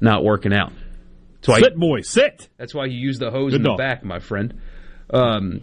not 0.00 0.24
working 0.24 0.52
out. 0.52 0.72
That's 1.42 1.60
sit, 1.60 1.76
boy, 1.76 2.00
sit. 2.02 2.48
That's 2.58 2.74
why 2.74 2.86
you 2.86 2.98
use 2.98 3.18
the 3.18 3.30
hose 3.30 3.52
Good 3.52 3.62
in 3.62 3.62
the 3.62 3.74
back, 3.74 4.04
my 4.04 4.18
friend. 4.18 4.60
Um, 5.12 5.62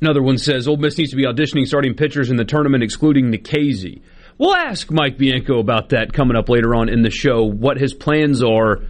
another 0.00 0.22
one 0.22 0.38
says 0.38 0.66
Ole 0.66 0.76
Miss 0.76 0.98
needs 0.98 1.10
to 1.10 1.16
be 1.16 1.24
auditioning 1.24 1.66
starting 1.66 1.94
pitchers 1.94 2.30
in 2.30 2.36
the 2.36 2.44
tournament, 2.44 2.82
excluding 2.82 3.30
Nikhazy. 3.30 4.02
We'll 4.36 4.56
ask 4.56 4.90
Mike 4.90 5.16
Bianco 5.16 5.60
about 5.60 5.90
that 5.90 6.12
coming 6.12 6.36
up 6.36 6.48
later 6.48 6.74
on 6.74 6.88
in 6.88 7.02
the 7.02 7.10
show. 7.10 7.44
What 7.44 7.78
his 7.78 7.94
plans 7.94 8.42
are 8.42 8.82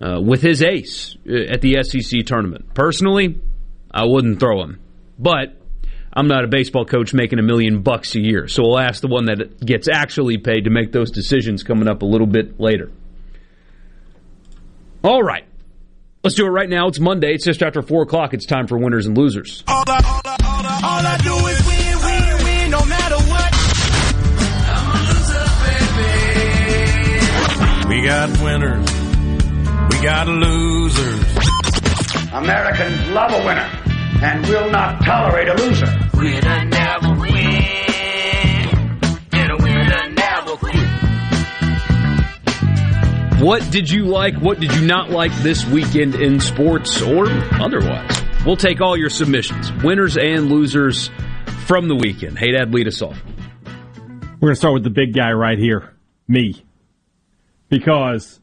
uh, 0.00 0.20
with 0.20 0.42
his 0.42 0.62
ace 0.62 1.16
uh, 1.28 1.52
at 1.52 1.60
the 1.60 1.82
SEC 1.82 2.24
tournament. 2.26 2.74
Personally, 2.74 3.40
I 3.90 4.04
wouldn't 4.04 4.40
throw 4.40 4.62
him, 4.62 4.80
but 5.18 5.56
I'm 6.12 6.28
not 6.28 6.44
a 6.44 6.48
baseball 6.48 6.84
coach 6.84 7.12
making 7.14 7.38
a 7.38 7.42
million 7.42 7.82
bucks 7.82 8.14
a 8.14 8.20
year, 8.20 8.48
so 8.48 8.62
we'll 8.62 8.78
ask 8.78 9.00
the 9.00 9.08
one 9.08 9.26
that 9.26 9.64
gets 9.64 9.88
actually 9.88 10.38
paid 10.38 10.64
to 10.64 10.70
make 10.70 10.92
those 10.92 11.10
decisions 11.10 11.62
coming 11.62 11.88
up 11.88 12.02
a 12.02 12.06
little 12.06 12.26
bit 12.26 12.60
later. 12.60 12.90
All 15.02 15.22
right. 15.22 15.44
Let's 16.24 16.34
do 16.34 16.44
it 16.46 16.50
right 16.50 16.68
now. 16.68 16.88
It's 16.88 16.98
Monday. 16.98 17.32
It's 17.32 17.44
just 17.44 17.62
after 17.62 17.80
4 17.80 18.02
o'clock. 18.02 18.34
It's 18.34 18.44
time 18.44 18.66
for 18.66 18.76
winners 18.76 19.06
and 19.06 19.16
losers. 19.16 19.62
All 19.68 19.84
I, 19.86 20.02
all 20.04 20.20
I, 20.24 20.36
all 20.44 20.66
I, 20.66 20.80
all 20.82 21.06
I 21.06 21.16
do 21.18 21.34
is 21.46 21.66
win, 21.66 21.98
win, 22.04 22.44
win, 22.44 22.70
no 22.72 22.84
matter 22.84 23.16
what. 23.30 23.54
We 27.88 28.02
got 28.02 28.42
winners. 28.42 28.97
We 29.90 30.02
got 30.02 30.28
losers. 30.28 31.24
Americans 32.32 33.08
love 33.08 33.32
a 33.32 33.44
winner 33.44 33.68
and 34.22 34.46
will 34.46 34.70
not 34.70 35.02
tolerate 35.04 35.48
a 35.48 35.54
loser. 35.54 35.86
Winner 36.14 36.64
never 36.64 37.14
win, 37.20 37.34
and 39.32 39.52
a 39.52 39.56
winner 39.56 40.10
never 40.10 40.56
quit. 40.56 40.76
What 43.40 43.70
did 43.70 43.88
you 43.90 44.04
like? 44.06 44.34
What 44.36 44.60
did 44.60 44.74
you 44.74 44.84
not 44.86 45.10
like 45.10 45.32
this 45.42 45.64
weekend 45.66 46.14
in 46.16 46.40
sports 46.40 47.00
or 47.00 47.28
otherwise? 47.52 48.10
We'll 48.44 48.56
take 48.56 48.80
all 48.80 48.96
your 48.96 49.10
submissions, 49.10 49.72
winners 49.84 50.16
and 50.16 50.48
losers 50.50 51.10
from 51.66 51.88
the 51.88 51.94
weekend. 51.94 52.38
Hadad, 52.38 52.72
lead 52.72 52.88
us 52.88 53.02
off. 53.02 53.20
We're 54.40 54.48
going 54.48 54.52
to 54.52 54.56
start 54.56 54.74
with 54.74 54.84
the 54.84 54.90
big 54.90 55.14
guy 55.14 55.32
right 55.32 55.58
here, 55.58 55.94
me. 56.28 56.64
Because, 57.68 58.40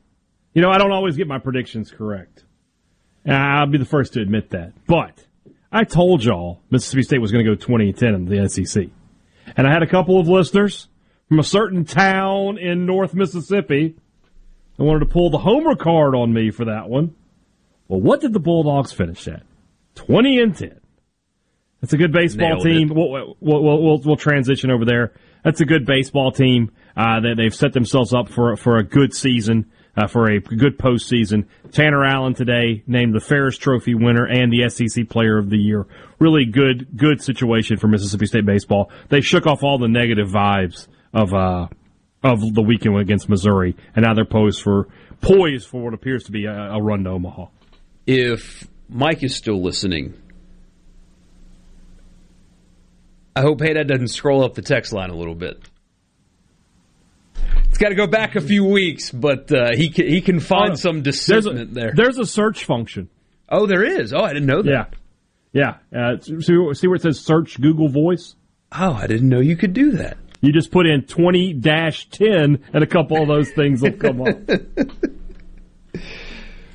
you 0.55 0.61
know, 0.61 0.71
I 0.71 0.79
don't 0.79 0.91
always 0.91 1.17
get 1.17 1.27
my 1.27 1.37
predictions 1.37 1.91
correct. 1.91 2.43
And 3.25 3.35
I'll 3.35 3.67
be 3.67 3.77
the 3.77 3.85
first 3.85 4.13
to 4.13 4.21
admit 4.21 4.51
that. 4.51 4.73
But 4.87 5.25
I 5.71 5.83
told 5.83 6.23
y'all 6.23 6.61
Mississippi 6.71 7.03
State 7.03 7.19
was 7.19 7.31
going 7.31 7.45
to 7.45 7.51
go 7.51 7.55
20 7.55 7.89
and 7.89 7.97
10 7.97 8.15
in 8.15 8.25
the 8.25 8.49
SEC. 8.49 8.87
And 9.57 9.67
I 9.67 9.71
had 9.71 9.83
a 9.83 9.87
couple 9.87 10.19
of 10.19 10.27
listeners 10.27 10.87
from 11.27 11.39
a 11.39 11.43
certain 11.43 11.85
town 11.85 12.57
in 12.57 12.85
North 12.85 13.13
Mississippi 13.13 13.95
that 14.77 14.83
wanted 14.83 15.01
to 15.01 15.05
pull 15.07 15.29
the 15.29 15.37
homer 15.37 15.75
card 15.75 16.15
on 16.15 16.33
me 16.33 16.51
for 16.51 16.65
that 16.65 16.89
one. 16.89 17.15
Well, 17.87 17.99
what 17.99 18.21
did 18.21 18.33
the 18.33 18.39
Bulldogs 18.39 18.93
finish 18.93 19.27
at? 19.27 19.43
20 19.95 20.39
and 20.39 20.57
10. 20.57 20.79
That's 21.81 21.93
a 21.93 21.97
good 21.97 22.11
baseball 22.11 22.47
Nailed 22.47 22.63
team. 22.63 22.89
We'll, 22.89 23.35
we'll, 23.39 23.63
we'll, 23.63 23.99
we'll, 23.99 24.15
transition 24.15 24.71
over 24.71 24.85
there. 24.85 25.13
That's 25.43 25.61
a 25.61 25.65
good 25.65 25.85
baseball 25.85 26.31
team. 26.31 26.71
Uh, 26.97 27.19
they, 27.19 27.33
they've 27.35 27.53
set 27.53 27.73
themselves 27.73 28.13
up 28.13 28.29
for 28.29 28.55
for 28.55 28.77
a 28.77 28.83
good 28.83 29.13
season, 29.13 29.71
uh, 29.97 30.07
for 30.07 30.29
a 30.29 30.39
good 30.39 30.77
postseason. 30.77 31.45
Tanner 31.71 32.03
Allen 32.03 32.33
today 32.33 32.83
named 32.87 33.13
the 33.13 33.19
Ferris 33.19 33.57
Trophy 33.57 33.95
winner 33.95 34.25
and 34.25 34.51
the 34.51 34.69
SEC 34.69 35.09
Player 35.09 35.37
of 35.37 35.49
the 35.49 35.57
Year. 35.57 35.85
Really 36.19 36.45
good 36.45 36.87
good 36.95 37.21
situation 37.21 37.77
for 37.77 37.87
Mississippi 37.87 38.25
State 38.25 38.45
baseball. 38.45 38.91
They 39.09 39.21
shook 39.21 39.47
off 39.47 39.63
all 39.63 39.77
the 39.77 39.87
negative 39.87 40.29
vibes 40.29 40.87
of 41.13 41.33
uh, 41.33 41.67
of 42.23 42.53
the 42.53 42.61
weekend 42.61 42.97
against 42.97 43.29
Missouri, 43.29 43.75
and 43.95 44.03
now 44.03 44.13
they're 44.13 44.25
posed 44.25 44.61
for 44.61 44.87
poised 45.21 45.67
for 45.67 45.83
what 45.83 45.93
appears 45.93 46.25
to 46.25 46.31
be 46.31 46.45
a, 46.45 46.53
a 46.53 46.81
run 46.81 47.03
to 47.03 47.11
Omaha. 47.11 47.47
If 48.05 48.67
Mike 48.89 49.23
is 49.23 49.35
still 49.35 49.61
listening, 49.61 50.13
I 53.35 53.41
hope 53.41 53.59
Hadad 53.59 53.87
doesn't 53.87 54.09
scroll 54.09 54.43
up 54.43 54.53
the 54.53 54.61
text 54.61 54.93
line 54.93 55.09
a 55.09 55.15
little 55.15 55.35
bit. 55.35 55.59
It's 57.67 57.77
got 57.77 57.89
to 57.89 57.95
go 57.95 58.07
back 58.07 58.35
a 58.35 58.41
few 58.41 58.63
weeks, 58.63 59.11
but 59.11 59.51
uh, 59.51 59.75
he 59.75 59.89
can, 59.89 60.07
he 60.07 60.21
can 60.21 60.39
find 60.39 60.71
Oh, 60.71 60.75
some 60.75 60.99
a, 60.99 61.65
there. 61.65 61.91
There's 61.95 62.17
a 62.17 62.25
search 62.25 62.63
function. 62.63 63.09
Oh, 63.49 63.65
there 63.65 63.83
is. 63.83 64.13
Oh, 64.13 64.21
I 64.23 64.33
didn't 64.33 64.47
know 64.47 64.61
that. 64.61 64.93
Yeah, 65.53 65.77
yeah. 65.91 65.99
Uh, 66.13 66.19
see, 66.21 66.73
see 66.73 66.87
where 66.87 66.95
it 66.95 67.01
says 67.01 67.19
search 67.19 67.59
Google 67.59 67.89
Voice. 67.89 68.35
Oh, 68.71 68.93
I 68.93 69.07
didn't 69.07 69.29
know 69.29 69.39
you 69.39 69.57
could 69.57 69.73
do 69.73 69.91
that. 69.93 70.17
You 70.41 70.51
just 70.53 70.71
put 70.71 70.85
in 70.87 71.03
20 71.03 71.53
dash 71.53 72.07
10 72.09 72.63
and 72.73 72.83
a 72.83 72.87
couple 72.87 73.21
of 73.21 73.27
those 73.27 73.49
things 73.51 73.81
will 73.81 73.93
come 73.93 74.21
up. 74.21 74.37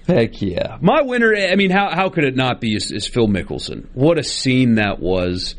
Heck 0.07 0.43
yeah. 0.43 0.79
My 0.81 1.03
winner, 1.03 1.35
I 1.35 1.55
mean, 1.57 1.71
how, 1.71 1.91
how 1.95 2.09
could 2.09 2.25
it 2.25 2.35
not 2.35 2.61
be, 2.61 2.75
is, 2.75 2.91
is 2.91 3.07
Phil 3.07 3.29
Mickelson. 3.29 3.87
What 3.95 4.19
a 4.19 4.25
scene 4.25 4.75
that 4.75 4.99
was. 5.01 5.55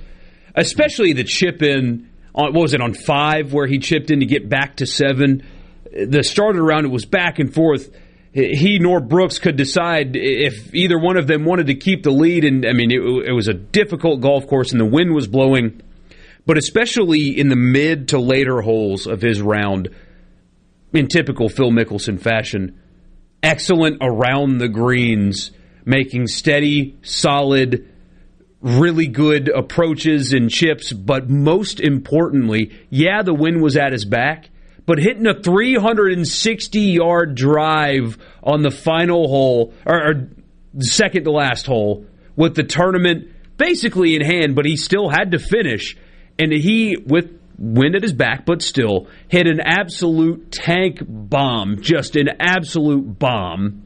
Especially 0.56 1.14
the 1.14 1.24
chip 1.24 1.62
in, 1.64 2.10
what 2.34 2.54
was 2.54 2.74
it, 2.74 2.82
on 2.82 2.94
five, 2.94 3.54
where 3.54 3.68
he 3.68 3.80
chipped 3.80 4.12
in 4.12 4.20
to 4.22 4.26
get 4.26 4.50
back 4.50 4.78
to 4.78 4.86
seven. 4.86 5.44
The 5.92 6.24
starter 6.24 6.64
round, 6.64 6.86
it 6.86 6.90
was 6.90 7.06
back 7.06 7.40
and 7.40 7.54
forth. 7.54 7.94
He 8.34 8.80
nor 8.80 9.02
Brooks 9.02 9.40
could 9.40 9.58
decide 9.58 10.16
if 10.16 10.74
either 10.74 10.98
one 10.98 11.18
of 11.18 11.28
them 11.28 11.44
wanted 11.44 11.68
to 11.68 11.76
keep 11.76 12.04
the 12.04 12.12
lead. 12.12 12.46
And, 12.46 12.66
I 12.66 12.72
mean, 12.72 12.92
it, 12.92 13.02
it 13.30 13.34
was 13.34 13.50
a 13.50 13.54
difficult 13.54 14.22
golf 14.22 14.48
course, 14.48 14.72
and 14.72 14.80
the 14.80 14.86
wind 14.86 15.14
was 15.14 15.28
blowing. 15.28 15.82
But 16.46 16.58
especially 16.58 17.38
in 17.38 17.50
the 17.50 17.58
mid 17.58 18.10
to 18.10 18.20
later 18.20 18.62
holes 18.62 19.06
of 19.06 19.22
his 19.22 19.42
round, 19.42 19.90
in 20.94 21.08
typical 21.08 21.50
Phil 21.50 21.72
Mickelson 21.72 22.20
fashion, 22.20 22.80
excellent 23.44 23.98
around 24.02 24.58
the 24.58 24.70
greens, 24.70 25.52
making 25.86 26.28
steady, 26.28 26.98
solid, 27.02 27.91
really 28.62 29.08
good 29.08 29.50
approaches 29.50 30.34
and 30.34 30.50
chips, 30.50 30.94
but 30.94 31.30
most 31.30 31.80
importantly, 31.80 32.72
yeah, 32.90 33.24
the 33.24 33.34
wind 33.34 33.62
was 33.62 33.76
at 33.76 33.92
his 33.92 34.06
back, 34.06 34.50
but 34.86 35.00
hitting 35.00 35.28
a 35.28 35.42
360 35.42 36.80
yard 36.80 37.36
drive 37.36 38.18
on 38.44 38.62
the 38.62 38.72
final 38.72 39.28
hole, 39.28 39.74
or, 39.86 40.10
or 40.10 40.30
second 40.80 41.24
to 41.24 41.32
last 41.32 41.66
hole, 41.66 42.06
with 42.36 42.56
the 42.56 42.64
tournament 42.64 43.30
basically 43.58 44.16
in 44.16 44.22
hand, 44.22 44.56
but 44.56 44.66
he 44.66 44.76
still 44.76 45.10
had 45.10 45.32
to 45.32 45.40
finish. 45.40 45.98
And 46.40 46.52
he, 46.52 46.98
with 46.98 47.40
wind 47.58 47.96
at 47.96 48.02
his 48.02 48.14
back, 48.14 48.46
but 48.46 48.62
still 48.62 49.08
hit 49.28 49.48
an 49.48 49.60
absolute 49.60 50.52
tank 50.52 51.00
bomb, 51.08 51.82
just 51.82 52.16
an 52.16 52.30
absolute 52.40 53.20
bomb. 53.20 53.84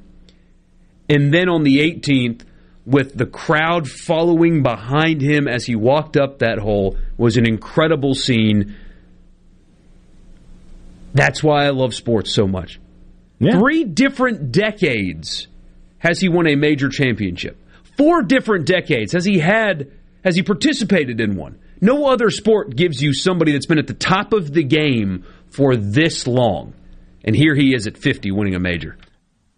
And 1.09 1.34
then 1.34 1.49
on 1.49 1.63
the 1.63 1.80
18th, 1.80 2.43
with 2.86 3.17
the 3.17 3.25
crowd 3.25 3.89
following 3.89 4.61
behind 4.61 5.21
him 5.21 5.47
as 5.47 5.65
he 5.65 5.75
walked 5.75 6.17
up 6.17 6.39
that 6.39 6.59
hole, 6.59 6.97
was 7.17 7.38
an 7.38 7.47
incredible 7.47 8.13
scene. 8.13 8.75
That's 11.13 11.43
why 11.43 11.65
I 11.65 11.69
love 11.69 11.95
sports 11.95 12.33
so 12.33 12.47
much. 12.47 12.79
Yeah. 13.39 13.57
Three 13.57 13.83
different 13.83 14.51
decades 14.51 15.47
has 15.97 16.19
he 16.19 16.29
won 16.29 16.47
a 16.47 16.55
major 16.55 16.89
championship. 16.89 17.57
Four 17.97 18.21
different 18.21 18.65
decades 18.65 19.13
has 19.13 19.25
he 19.25 19.39
had 19.39 19.91
has 20.23 20.36
he 20.36 20.43
participated 20.43 21.19
in 21.19 21.36
one. 21.36 21.59
No 21.81 22.07
other 22.07 22.29
sport 22.29 22.75
gives 22.75 23.01
you 23.01 23.13
somebody 23.13 23.51
that's 23.51 23.65
been 23.65 23.79
at 23.79 23.88
the 23.88 23.93
top 23.93 24.33
of 24.33 24.53
the 24.53 24.63
game 24.63 25.25
for 25.49 25.75
this 25.75 26.27
long. 26.27 26.73
And 27.23 27.36
here 27.36 27.55
he 27.55 27.73
is 27.73 27.88
at 27.88 27.97
50 27.97 28.31
winning 28.31 28.55
a 28.55 28.59
major. 28.59 28.97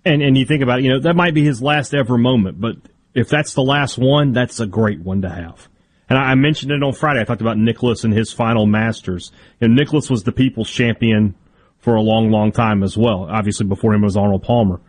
And 0.05 0.21
and 0.21 0.37
you 0.37 0.45
think 0.45 0.63
about 0.63 0.79
it, 0.79 0.85
you 0.85 0.91
know, 0.91 1.01
that 1.01 1.15
might 1.15 1.33
be 1.33 1.43
his 1.43 1.61
last 1.61 1.93
ever 1.93 2.17
moment, 2.17 2.61
but 2.61 2.77
if 3.17 3.29
that's 3.29 3.55
the 3.55 3.63
last 3.63 3.97
one, 3.97 4.31
that's 4.31 4.59
a 4.59 4.67
great 4.67 4.99
one 4.99 5.23
to 5.23 5.29
have. 5.29 5.67
And 6.07 6.19
I 6.19 6.35
mentioned 6.35 6.71
it 6.71 6.83
on 6.83 6.93
Friday. 6.93 7.19
I 7.19 7.23
talked 7.23 7.41
about 7.41 7.57
Nicklaus 7.57 8.03
and 8.03 8.13
his 8.13 8.31
final 8.31 8.67
Masters. 8.67 9.31
And 9.59 9.75
Nicklaus 9.75 10.07
was 10.07 10.23
the 10.23 10.31
people's 10.31 10.69
champion 10.69 11.33
for 11.79 11.95
a 11.95 12.01
long, 12.01 12.29
long 12.29 12.51
time 12.51 12.83
as 12.83 12.95
well. 12.95 13.27
Obviously, 13.27 13.65
before 13.65 13.95
him 13.95 14.03
was 14.03 14.15
Arnold 14.15 14.43
Palmer. 14.43 14.79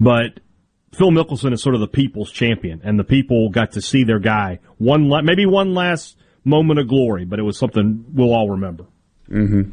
But 0.00 0.40
Phil 0.94 1.12
Mickelson 1.12 1.52
is 1.52 1.62
sort 1.62 1.76
of 1.76 1.80
the 1.80 1.86
people's 1.86 2.32
champion, 2.32 2.80
and 2.82 2.98
the 2.98 3.04
people 3.04 3.50
got 3.50 3.72
to 3.72 3.80
see 3.80 4.02
their 4.02 4.18
guy 4.18 4.58
one, 4.78 5.08
maybe 5.24 5.46
one 5.46 5.72
last 5.72 6.16
moment 6.44 6.80
of 6.80 6.88
glory, 6.88 7.24
but 7.24 7.38
it 7.38 7.42
was 7.42 7.56
something 7.56 8.04
we'll 8.12 8.34
all 8.34 8.50
remember. 8.50 8.86
Mm-hmm. 9.30 9.70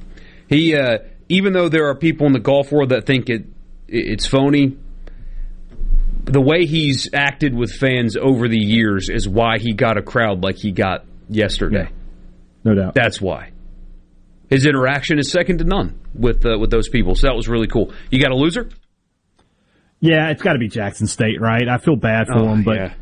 He, 0.48 0.76
uh, 0.76 1.00
even 1.30 1.54
though 1.54 1.68
there 1.68 1.88
are 1.90 1.96
people 1.96 2.28
in 2.28 2.34
the 2.34 2.40
golf 2.40 2.72
world 2.72 2.90
that 2.90 3.08
think 3.08 3.30
it 3.30 3.46
it's 3.88 4.28
phony, 4.28 4.78
the 6.26 6.42
way 6.42 6.66
he's 6.66 7.10
acted 7.14 7.54
with 7.54 7.72
fans 7.72 8.16
over 8.16 8.48
the 8.48 8.58
years 8.58 9.10
is 9.10 9.28
why 9.28 9.60
he 9.60 9.74
got 9.74 9.98
a 9.98 10.02
crowd 10.02 10.44
like 10.44 10.58
he 10.58 10.72
got 10.72 11.06
yesterday. 11.30 11.90
Yeah. 11.90 11.98
No 12.64 12.76
doubt. 12.76 12.94
That's 12.94 13.20
why. 13.20 13.52
His 14.50 14.66
interaction 14.66 15.20
is 15.20 15.32
second 15.32 15.58
to 15.60 15.64
none 15.64 16.00
with 16.14 16.46
uh, 16.46 16.58
with 16.60 16.70
those 16.70 16.88
people. 16.88 17.16
So 17.16 17.28
that 17.28 17.36
was 17.36 17.48
really 17.48 17.68
cool. 17.68 17.92
You 18.10 18.22
got 18.22 18.32
a 18.32 18.36
loser? 18.36 18.70
Yeah, 20.00 20.30
it's 20.32 20.42
got 20.42 20.54
to 20.54 20.60
be 20.60 20.68
Jackson 20.68 21.08
State, 21.08 21.40
right? 21.40 21.68
I 21.68 21.78
feel 21.78 21.96
bad 21.96 22.28
for 22.28 22.40
oh, 22.40 22.46
them, 22.46 22.64
but 22.64 22.76
yeah. 22.76 22.94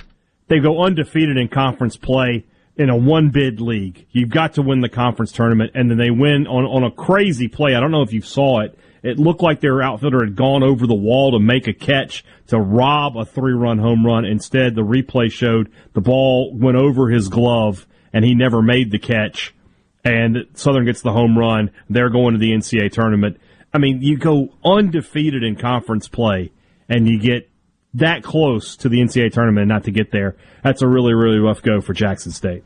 they 0.47 0.59
go 0.59 0.83
undefeated 0.83 1.35
in 1.35 1.47
conference 1.47 1.97
play 1.97 2.45
in 2.77 2.89
a 2.89 2.95
one 2.95 3.31
bid 3.31 3.59
league. 3.59 4.05
You've 4.11 4.29
got 4.29 4.53
to 4.53 4.61
win 4.61 4.81
the 4.81 4.89
conference 4.89 5.31
tournament, 5.31 5.71
and 5.73 5.89
then 5.89 5.97
they 5.97 6.11
win 6.11 6.47
on, 6.47 6.63
on 6.63 6.83
a 6.83 6.91
crazy 6.91 7.47
play. 7.47 7.75
I 7.75 7.79
don't 7.79 7.91
know 7.91 8.03
if 8.03 8.13
you 8.13 8.21
saw 8.21 8.61
it. 8.61 8.77
It 9.03 9.17
looked 9.17 9.41
like 9.41 9.61
their 9.61 9.81
outfielder 9.81 10.23
had 10.23 10.35
gone 10.35 10.61
over 10.63 10.85
the 10.85 10.93
wall 10.93 11.31
to 11.31 11.39
make 11.39 11.67
a 11.67 11.73
catch 11.73 12.23
to 12.47 12.59
rob 12.59 13.17
a 13.17 13.25
three 13.25 13.53
run 13.53 13.79
home 13.79 14.05
run. 14.05 14.25
Instead, 14.25 14.75
the 14.75 14.83
replay 14.83 15.31
showed 15.31 15.71
the 15.93 16.01
ball 16.01 16.53
went 16.53 16.77
over 16.77 17.09
his 17.09 17.27
glove 17.27 17.87
and 18.13 18.23
he 18.23 18.35
never 18.35 18.61
made 18.61 18.91
the 18.91 18.99
catch. 18.99 19.55
And 20.03 20.45
Southern 20.53 20.85
gets 20.85 21.01
the 21.01 21.11
home 21.11 21.37
run. 21.37 21.71
They're 21.89 22.09
going 22.09 22.33
to 22.33 22.39
the 22.39 22.51
NCAA 22.51 22.91
tournament. 22.91 23.39
I 23.73 23.79
mean, 23.79 24.01
you 24.01 24.17
go 24.17 24.49
undefeated 24.63 25.43
in 25.43 25.55
conference 25.55 26.07
play 26.07 26.51
and 26.87 27.07
you 27.07 27.19
get 27.19 27.49
that 27.95 28.23
close 28.23 28.75
to 28.77 28.89
the 28.89 28.99
NCAA 28.99 29.31
tournament 29.31 29.67
not 29.67 29.85
to 29.85 29.91
get 29.91 30.11
there. 30.11 30.35
That's 30.63 30.81
a 30.81 30.87
really, 30.87 31.13
really 31.13 31.39
rough 31.39 31.61
go 31.61 31.81
for 31.81 31.93
Jackson 31.93 32.31
State. 32.31 32.63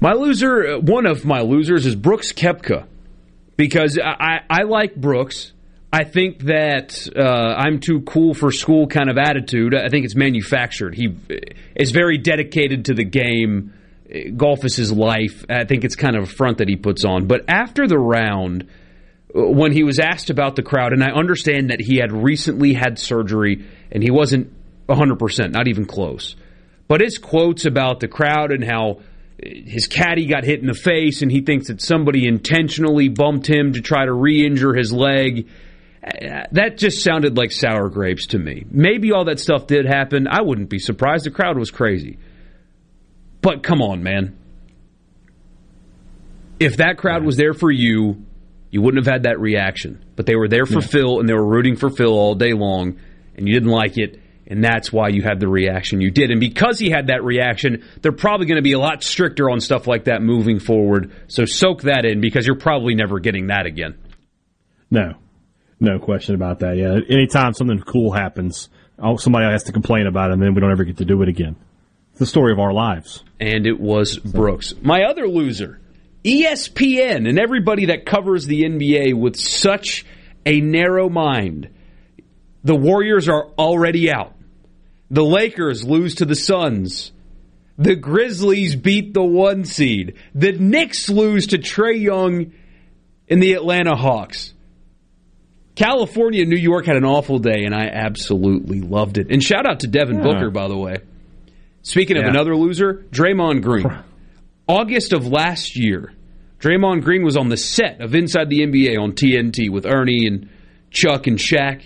My 0.00 0.12
loser, 0.12 0.78
one 0.78 1.06
of 1.06 1.24
my 1.24 1.40
losers 1.40 1.84
is 1.84 1.94
Brooks 1.94 2.32
Koepka 2.32 2.86
because 3.58 3.98
I, 4.02 4.40
I 4.48 4.62
like 4.62 4.94
Brooks. 4.94 5.52
I 5.92 6.04
think 6.04 6.44
that 6.44 7.08
uh, 7.14 7.22
I'm 7.22 7.80
too 7.80 8.02
cool 8.02 8.32
for 8.32 8.52
school 8.52 8.86
kind 8.86 9.10
of 9.10 9.18
attitude. 9.18 9.74
I 9.74 9.88
think 9.88 10.04
it's 10.04 10.14
manufactured. 10.14 10.94
He 10.94 11.14
is 11.74 11.90
very 11.90 12.18
dedicated 12.18 12.86
to 12.86 12.94
the 12.94 13.04
game. 13.04 13.74
Golf 14.36 14.64
is 14.64 14.76
his 14.76 14.92
life. 14.92 15.44
I 15.50 15.64
think 15.64 15.84
it's 15.84 15.96
kind 15.96 16.16
of 16.16 16.22
a 16.24 16.26
front 16.26 16.58
that 16.58 16.68
he 16.68 16.76
puts 16.76 17.04
on. 17.04 17.26
But 17.26 17.44
after 17.48 17.86
the 17.86 17.98
round, 17.98 18.68
when 19.34 19.72
he 19.72 19.82
was 19.82 19.98
asked 19.98 20.30
about 20.30 20.56
the 20.56 20.62
crowd, 20.62 20.92
and 20.92 21.02
I 21.02 21.10
understand 21.10 21.70
that 21.70 21.80
he 21.80 21.96
had 21.96 22.12
recently 22.12 22.74
had 22.74 22.98
surgery 22.98 23.66
and 23.90 24.02
he 24.02 24.10
wasn't 24.10 24.52
100%, 24.88 25.50
not 25.50 25.68
even 25.68 25.84
close. 25.84 26.36
But 26.86 27.00
his 27.00 27.18
quotes 27.18 27.66
about 27.66 28.00
the 28.00 28.08
crowd 28.08 28.52
and 28.52 28.64
how 28.64 29.00
his 29.42 29.86
caddy 29.86 30.26
got 30.26 30.44
hit 30.44 30.60
in 30.60 30.66
the 30.66 30.74
face 30.74 31.22
and 31.22 31.30
he 31.30 31.42
thinks 31.42 31.68
that 31.68 31.80
somebody 31.80 32.26
intentionally 32.26 33.08
bumped 33.08 33.48
him 33.48 33.72
to 33.74 33.80
try 33.80 34.04
to 34.04 34.12
re-injure 34.12 34.74
his 34.74 34.92
leg. 34.92 35.48
That 36.02 36.76
just 36.76 37.02
sounded 37.02 37.36
like 37.36 37.52
sour 37.52 37.88
grapes 37.88 38.28
to 38.28 38.38
me. 38.38 38.64
Maybe 38.70 39.12
all 39.12 39.26
that 39.26 39.38
stuff 39.38 39.66
did 39.66 39.86
happen. 39.86 40.26
I 40.28 40.42
wouldn't 40.42 40.70
be 40.70 40.78
surprised. 40.78 41.24
The 41.24 41.30
crowd 41.30 41.58
was 41.58 41.70
crazy. 41.70 42.18
But 43.40 43.62
come 43.62 43.80
on, 43.80 44.02
man. 44.02 44.36
If 46.58 46.78
that 46.78 46.98
crowd 46.98 47.24
was 47.24 47.36
there 47.36 47.54
for 47.54 47.70
you, 47.70 48.24
you 48.70 48.82
wouldn't 48.82 49.04
have 49.04 49.12
had 49.12 49.22
that 49.22 49.38
reaction. 49.38 50.04
But 50.16 50.26
they 50.26 50.34
were 50.34 50.48
there 50.48 50.66
for 50.66 50.80
yeah. 50.80 50.86
Phil 50.88 51.20
and 51.20 51.28
they 51.28 51.34
were 51.34 51.46
rooting 51.46 51.76
for 51.76 51.90
Phil 51.90 52.12
all 52.12 52.34
day 52.34 52.52
long, 52.52 52.98
and 53.36 53.46
you 53.46 53.54
didn't 53.54 53.70
like 53.70 53.96
it 53.98 54.20
and 54.48 54.64
that's 54.64 54.90
why 54.90 55.08
you 55.08 55.22
had 55.22 55.40
the 55.40 55.46
reaction 55.46 56.00
you 56.00 56.10
did. 56.10 56.30
And 56.30 56.40
because 56.40 56.78
he 56.78 56.90
had 56.90 57.08
that 57.08 57.22
reaction, 57.22 57.84
they're 58.00 58.12
probably 58.12 58.46
going 58.46 58.56
to 58.56 58.62
be 58.62 58.72
a 58.72 58.78
lot 58.78 59.04
stricter 59.04 59.50
on 59.50 59.60
stuff 59.60 59.86
like 59.86 60.04
that 60.04 60.22
moving 60.22 60.58
forward. 60.58 61.12
So 61.28 61.44
soak 61.44 61.82
that 61.82 62.06
in 62.06 62.20
because 62.22 62.46
you're 62.46 62.56
probably 62.56 62.94
never 62.94 63.20
getting 63.20 63.48
that 63.48 63.66
again. 63.66 63.98
No, 64.90 65.14
no 65.78 65.98
question 65.98 66.34
about 66.34 66.60
that. 66.60 66.76
Yeah, 66.78 66.98
anytime 67.14 67.52
something 67.52 67.78
cool 67.80 68.10
happens, 68.10 68.70
oh, 68.98 69.16
somebody 69.16 69.44
has 69.44 69.64
to 69.64 69.72
complain 69.72 70.06
about 70.06 70.30
it, 70.30 70.34
and 70.34 70.42
then 70.42 70.54
we 70.54 70.62
don't 70.62 70.72
ever 70.72 70.84
get 70.84 70.96
to 70.96 71.04
do 71.04 71.20
it 71.22 71.28
again. 71.28 71.56
It's 72.12 72.20
the 72.20 72.26
story 72.26 72.52
of 72.52 72.58
our 72.58 72.72
lives. 72.72 73.22
And 73.38 73.66
it 73.66 73.78
was 73.78 74.16
Brooks. 74.16 74.72
My 74.80 75.04
other 75.04 75.28
loser, 75.28 75.78
ESPN, 76.24 77.28
and 77.28 77.38
everybody 77.38 77.86
that 77.86 78.06
covers 78.06 78.46
the 78.46 78.62
NBA 78.62 79.14
with 79.14 79.36
such 79.36 80.06
a 80.46 80.62
narrow 80.62 81.10
mind. 81.10 81.68
The 82.64 82.74
Warriors 82.74 83.28
are 83.28 83.46
already 83.58 84.10
out. 84.10 84.34
The 85.10 85.24
Lakers 85.24 85.84
lose 85.84 86.16
to 86.16 86.24
the 86.24 86.34
Suns. 86.34 87.12
The 87.78 87.96
Grizzlies 87.96 88.76
beat 88.76 89.14
the 89.14 89.22
one 89.22 89.64
seed. 89.64 90.16
The 90.34 90.52
Knicks 90.52 91.08
lose 91.08 91.48
to 91.48 91.58
Trae 91.58 92.00
Young 92.00 92.52
and 93.28 93.42
the 93.42 93.52
Atlanta 93.52 93.96
Hawks. 93.96 94.52
California 95.76 96.44
New 96.44 96.58
York 96.58 96.86
had 96.86 96.96
an 96.96 97.04
awful 97.04 97.38
day, 97.38 97.64
and 97.64 97.72
I 97.72 97.86
absolutely 97.86 98.80
loved 98.80 99.16
it. 99.16 99.30
And 99.30 99.40
shout 99.40 99.64
out 99.64 99.80
to 99.80 99.86
Devin 99.86 100.16
yeah. 100.16 100.22
Booker, 100.22 100.50
by 100.50 100.66
the 100.66 100.76
way. 100.76 100.96
Speaking 101.82 102.16
of 102.16 102.24
yeah. 102.24 102.30
another 102.30 102.56
loser, 102.56 103.06
Draymond 103.10 103.62
Green. 103.62 103.86
August 104.66 105.12
of 105.12 105.28
last 105.28 105.76
year, 105.76 106.12
Draymond 106.58 107.04
Green 107.04 107.24
was 107.24 107.36
on 107.36 107.48
the 107.48 107.56
set 107.56 108.00
of 108.00 108.14
Inside 108.16 108.50
the 108.50 108.60
NBA 108.60 108.98
on 108.98 109.12
TNT 109.12 109.70
with 109.70 109.86
Ernie 109.86 110.26
and 110.26 110.50
Chuck 110.90 111.28
and 111.28 111.38
Shaq. 111.38 111.82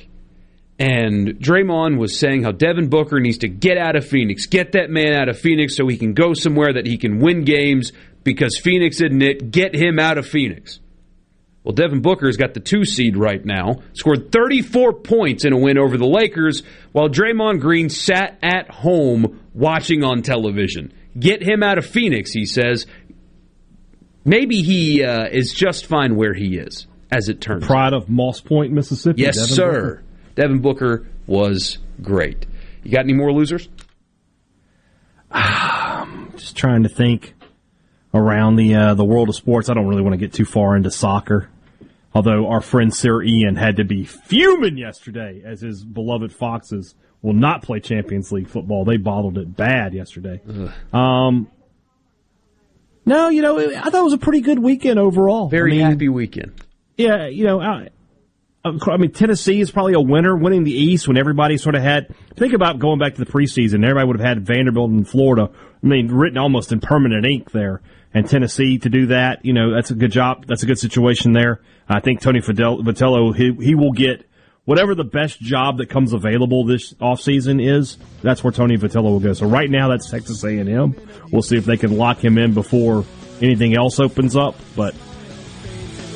And 0.82 1.38
Draymond 1.38 1.96
was 1.96 2.18
saying 2.18 2.42
how 2.42 2.50
Devin 2.50 2.88
Booker 2.88 3.20
needs 3.20 3.38
to 3.38 3.48
get 3.48 3.78
out 3.78 3.94
of 3.94 4.04
Phoenix, 4.04 4.46
get 4.46 4.72
that 4.72 4.90
man 4.90 5.12
out 5.12 5.28
of 5.28 5.38
Phoenix 5.38 5.76
so 5.76 5.86
he 5.86 5.96
can 5.96 6.12
go 6.12 6.34
somewhere 6.34 6.72
that 6.72 6.86
he 6.86 6.98
can 6.98 7.20
win 7.20 7.44
games, 7.44 7.92
because 8.24 8.58
Phoenix 8.58 9.00
isn't 9.00 9.22
it. 9.22 9.52
Get 9.52 9.76
him 9.76 10.00
out 10.00 10.18
of 10.18 10.26
Phoenix. 10.26 10.80
Well, 11.62 11.72
Devin 11.72 12.02
Booker's 12.02 12.36
got 12.36 12.54
the 12.54 12.60
two 12.60 12.84
seed 12.84 13.16
right 13.16 13.44
now, 13.44 13.76
scored 13.92 14.32
34 14.32 14.94
points 14.94 15.44
in 15.44 15.52
a 15.52 15.56
win 15.56 15.78
over 15.78 15.96
the 15.96 16.04
Lakers, 16.04 16.64
while 16.90 17.08
Draymond 17.08 17.60
Green 17.60 17.88
sat 17.88 18.36
at 18.42 18.68
home 18.68 19.40
watching 19.54 20.02
on 20.02 20.22
television. 20.22 20.92
Get 21.16 21.44
him 21.44 21.62
out 21.62 21.78
of 21.78 21.86
Phoenix, 21.86 22.32
he 22.32 22.44
says. 22.44 22.86
Maybe 24.24 24.62
he 24.62 25.04
uh, 25.04 25.28
is 25.30 25.52
just 25.52 25.86
fine 25.86 26.16
where 26.16 26.34
he 26.34 26.56
is, 26.56 26.88
as 27.08 27.28
it 27.28 27.40
turns 27.40 27.62
out. 27.62 27.68
Pride 27.68 27.92
of 27.92 28.08
Moss 28.08 28.40
Point, 28.40 28.72
Mississippi. 28.72 29.22
Yes, 29.22 29.36
Devin 29.36 29.54
sir. 29.54 29.72
Booker. 29.72 30.02
Devin 30.34 30.60
Booker 30.60 31.06
was 31.26 31.78
great. 32.00 32.46
You 32.82 32.90
got 32.90 33.04
any 33.04 33.12
more 33.12 33.32
losers? 33.32 33.68
Just 36.36 36.56
trying 36.56 36.82
to 36.82 36.88
think 36.88 37.34
around 38.12 38.56
the 38.56 38.74
uh, 38.74 38.94
the 38.94 39.04
world 39.04 39.28
of 39.28 39.34
sports. 39.36 39.68
I 39.68 39.74
don't 39.74 39.86
really 39.86 40.02
want 40.02 40.14
to 40.14 40.18
get 40.18 40.32
too 40.32 40.44
far 40.44 40.76
into 40.76 40.90
soccer. 40.90 41.48
Although 42.14 42.48
our 42.48 42.60
friend 42.60 42.92
Sir 42.92 43.22
Ian 43.22 43.56
had 43.56 43.76
to 43.76 43.84
be 43.84 44.04
fuming 44.04 44.76
yesterday 44.76 45.42
as 45.44 45.62
his 45.62 45.82
beloved 45.82 46.32
Foxes 46.32 46.94
will 47.22 47.32
not 47.32 47.62
play 47.62 47.80
Champions 47.80 48.30
League 48.30 48.48
football. 48.48 48.84
They 48.84 48.98
bottled 48.98 49.38
it 49.38 49.56
bad 49.56 49.94
yesterday. 49.94 50.40
Um, 50.92 51.48
no, 53.06 53.28
you 53.30 53.40
know, 53.40 53.58
I 53.58 53.88
thought 53.88 54.00
it 54.00 54.04
was 54.04 54.12
a 54.12 54.18
pretty 54.18 54.42
good 54.42 54.58
weekend 54.58 54.98
overall. 54.98 55.48
Very 55.48 55.72
I 55.72 55.76
mean, 55.76 55.86
happy 55.86 56.08
weekend. 56.08 56.52
Yeah, 56.98 57.28
you 57.28 57.44
know, 57.44 57.60
I, 57.60 57.88
Uh, 58.64 58.78
I 58.90 58.96
mean, 58.96 59.12
Tennessee 59.12 59.60
is 59.60 59.70
probably 59.70 59.94
a 59.94 60.00
winner, 60.00 60.36
winning 60.36 60.64
the 60.64 60.72
East 60.72 61.08
when 61.08 61.16
everybody 61.16 61.56
sort 61.56 61.74
of 61.74 61.82
had. 61.82 62.14
Think 62.36 62.52
about 62.52 62.78
going 62.78 62.98
back 62.98 63.14
to 63.14 63.24
the 63.24 63.30
preseason. 63.30 63.84
Everybody 63.84 64.06
would 64.06 64.20
have 64.20 64.28
had 64.28 64.46
Vanderbilt 64.46 64.90
and 64.90 65.08
Florida. 65.08 65.50
I 65.82 65.86
mean, 65.86 66.08
written 66.08 66.38
almost 66.38 66.72
in 66.72 66.80
permanent 66.80 67.26
ink 67.26 67.50
there. 67.50 67.80
And 68.14 68.28
Tennessee 68.28 68.78
to 68.78 68.90
do 68.90 69.06
that, 69.06 69.44
you 69.44 69.54
know, 69.54 69.74
that's 69.74 69.90
a 69.90 69.94
good 69.94 70.12
job. 70.12 70.44
That's 70.46 70.62
a 70.62 70.66
good 70.66 70.78
situation 70.78 71.32
there. 71.32 71.60
I 71.88 72.00
think 72.00 72.20
Tony 72.20 72.40
Vitello, 72.40 73.34
he, 73.34 73.52
he 73.64 73.74
will 73.74 73.92
get 73.92 74.28
whatever 74.64 74.94
the 74.94 75.04
best 75.04 75.40
job 75.40 75.78
that 75.78 75.88
comes 75.88 76.12
available 76.12 76.64
this 76.64 76.92
offseason 76.94 77.64
is. 77.64 77.96
That's 78.20 78.44
where 78.44 78.52
Tony 78.52 78.76
Vitello 78.76 79.04
will 79.04 79.20
go. 79.20 79.32
So 79.32 79.46
right 79.46 79.68
now, 79.68 79.88
that's 79.88 80.10
Texas 80.10 80.44
A&M. 80.44 80.94
We'll 81.30 81.42
see 81.42 81.56
if 81.56 81.64
they 81.64 81.78
can 81.78 81.96
lock 81.96 82.22
him 82.22 82.36
in 82.36 82.52
before 82.52 83.04
anything 83.40 83.74
else 83.74 83.98
opens 83.98 84.36
up. 84.36 84.56
But 84.76 84.94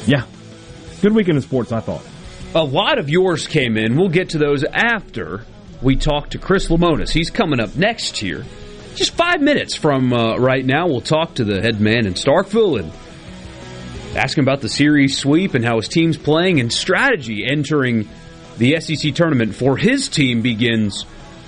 yeah, 0.07 0.25
good 1.01 1.15
weekend 1.15 1.37
in 1.37 1.43
sports, 1.43 1.73
I 1.73 1.81
thought. 1.81 2.03
A 2.55 2.65
lot 2.65 2.99
of 2.99 3.11
yours 3.11 3.47
came 3.47 3.77
in. 3.77 3.97
We'll 3.97 4.09
get 4.09 4.31
to 4.31 4.39
those 4.39 4.65
after 4.65 5.45
we 5.83 5.97
talk 5.97 6.31
to 6.31 6.39
Chris 6.39 6.69
Lemonis. 6.69 7.11
He's 7.11 7.31
coming 7.31 7.61
up 7.61 7.77
next 7.77 8.17
here. 8.17 8.45
Just 8.95 9.15
five 9.15 9.43
minutes 9.43 9.75
from 9.75 10.13
uh, 10.13 10.39
right 10.39 10.65
now, 10.65 10.87
we'll 10.87 11.03
talk 11.03 11.35
to 11.35 11.45
the 11.45 11.61
head 11.61 11.81
man 11.81 12.07
in 12.07 12.15
Starkville 12.15 12.81
and 12.81 12.93
ask 14.17 14.39
him 14.39 14.45
about 14.45 14.63
the 14.63 14.71
series 14.71 15.19
sweep 15.19 15.53
and 15.53 15.65
how 15.65 15.77
his 15.77 15.89
team's 15.89 16.17
playing 16.17 16.61
and 16.61 16.73
strategy 16.73 17.45
entering 17.47 18.09
the 18.57 18.81
SEC 18.81 19.15
tournament 19.15 19.55
for 19.55 19.77
his 19.77 20.09
team 20.09 20.41
begins 20.41 21.05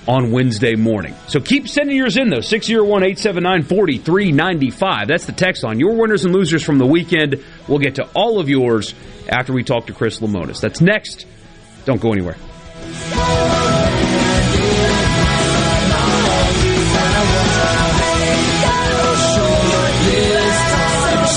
on 0.07 0.31
Wednesday 0.31 0.75
morning. 0.75 1.15
So 1.27 1.39
keep 1.39 1.67
sending 1.67 1.95
yours 1.95 2.17
in, 2.17 2.29
though. 2.29 2.41
601 2.41 3.03
879 3.03 3.63
4395. 3.63 5.07
That's 5.07 5.25
the 5.25 5.31
text 5.31 5.63
on 5.63 5.79
your 5.79 5.95
winners 5.95 6.25
and 6.25 6.33
losers 6.33 6.63
from 6.63 6.77
the 6.77 6.85
weekend. 6.85 7.43
We'll 7.67 7.79
get 7.79 7.95
to 7.95 8.05
all 8.13 8.39
of 8.39 8.49
yours 8.49 8.93
after 9.27 9.53
we 9.53 9.63
talk 9.63 9.87
to 9.87 9.93
Chris 9.93 10.19
Lemonis. 10.19 10.61
That's 10.61 10.81
next. 10.81 11.25
Don't 11.85 12.01
go 12.01 12.11
anywhere. 12.11 12.35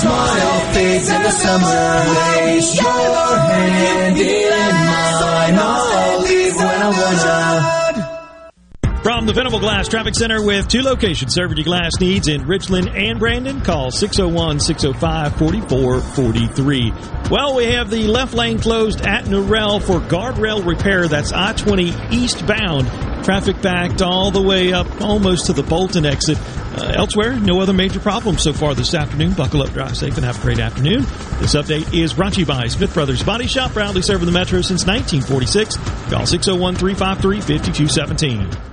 Smile 0.03 0.73
fades 0.73 1.09
in 1.09 1.23
the 1.23 1.31
summer. 1.31 1.67
Your 2.81 3.37
hand 3.37 4.17
in 4.17 4.75
mine. 4.85 5.03
From 9.23 9.27
the 9.29 9.33
Venable 9.35 9.61
Glass 9.61 9.87
Traffic 9.87 10.15
Center 10.15 10.43
with 10.43 10.67
two 10.67 10.81
locations 10.81 11.33
serving 11.33 11.55
your 11.55 11.63
glass 11.63 11.91
needs 12.01 12.27
in 12.27 12.45
Richland 12.45 12.89
and 12.89 13.19
Brandon, 13.19 13.61
call 13.61 13.89
601 13.89 14.59
605 14.59 15.37
4443. 15.37 16.93
Well, 17.31 17.55
we 17.55 17.67
have 17.67 17.89
the 17.89 18.07
left 18.07 18.33
lane 18.33 18.59
closed 18.59 18.99
at 18.99 19.23
Norrell 19.23 19.81
for 19.81 20.01
guardrail 20.01 20.65
repair. 20.65 21.07
That's 21.07 21.31
I 21.31 21.53
20 21.53 21.93
eastbound. 22.11 23.23
Traffic 23.23 23.61
backed 23.61 24.01
all 24.01 24.29
the 24.29 24.41
way 24.41 24.73
up 24.73 24.99
almost 24.99 25.45
to 25.45 25.53
the 25.53 25.63
Bolton 25.63 26.05
exit. 26.05 26.37
Uh, 26.77 26.91
elsewhere, 26.93 27.39
no 27.39 27.61
other 27.61 27.71
major 27.71 28.01
problems 28.01 28.43
so 28.43 28.51
far 28.51 28.75
this 28.75 28.93
afternoon. 28.93 29.31
Buckle 29.35 29.61
up, 29.61 29.69
drive 29.69 29.95
safe, 29.95 30.17
and 30.17 30.25
have 30.25 30.37
a 30.37 30.41
great 30.41 30.59
afternoon. 30.59 31.03
This 31.39 31.55
update 31.55 31.93
is 31.97 32.11
brought 32.11 32.33
to 32.33 32.41
you 32.41 32.45
by 32.45 32.67
Smith 32.67 32.93
Brothers 32.93 33.23
Body 33.23 33.47
Shop, 33.47 33.71
proudly 33.71 34.01
serving 34.01 34.25
the 34.25 34.33
Metro 34.33 34.59
since 34.59 34.85
1946. 34.85 35.77
Call 36.11 36.25
601 36.25 36.75
353 36.75 37.39
5217. 37.39 38.72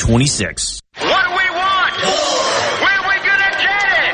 8526. 0.05 0.79
What 0.97 1.23
do 1.25 1.29
we 1.29 1.47
want? 1.53 1.93
Where 2.81 2.97
are 2.97 3.05
we 3.05 3.17
gonna 3.21 3.53
get 3.61 3.85
it? 4.01 4.13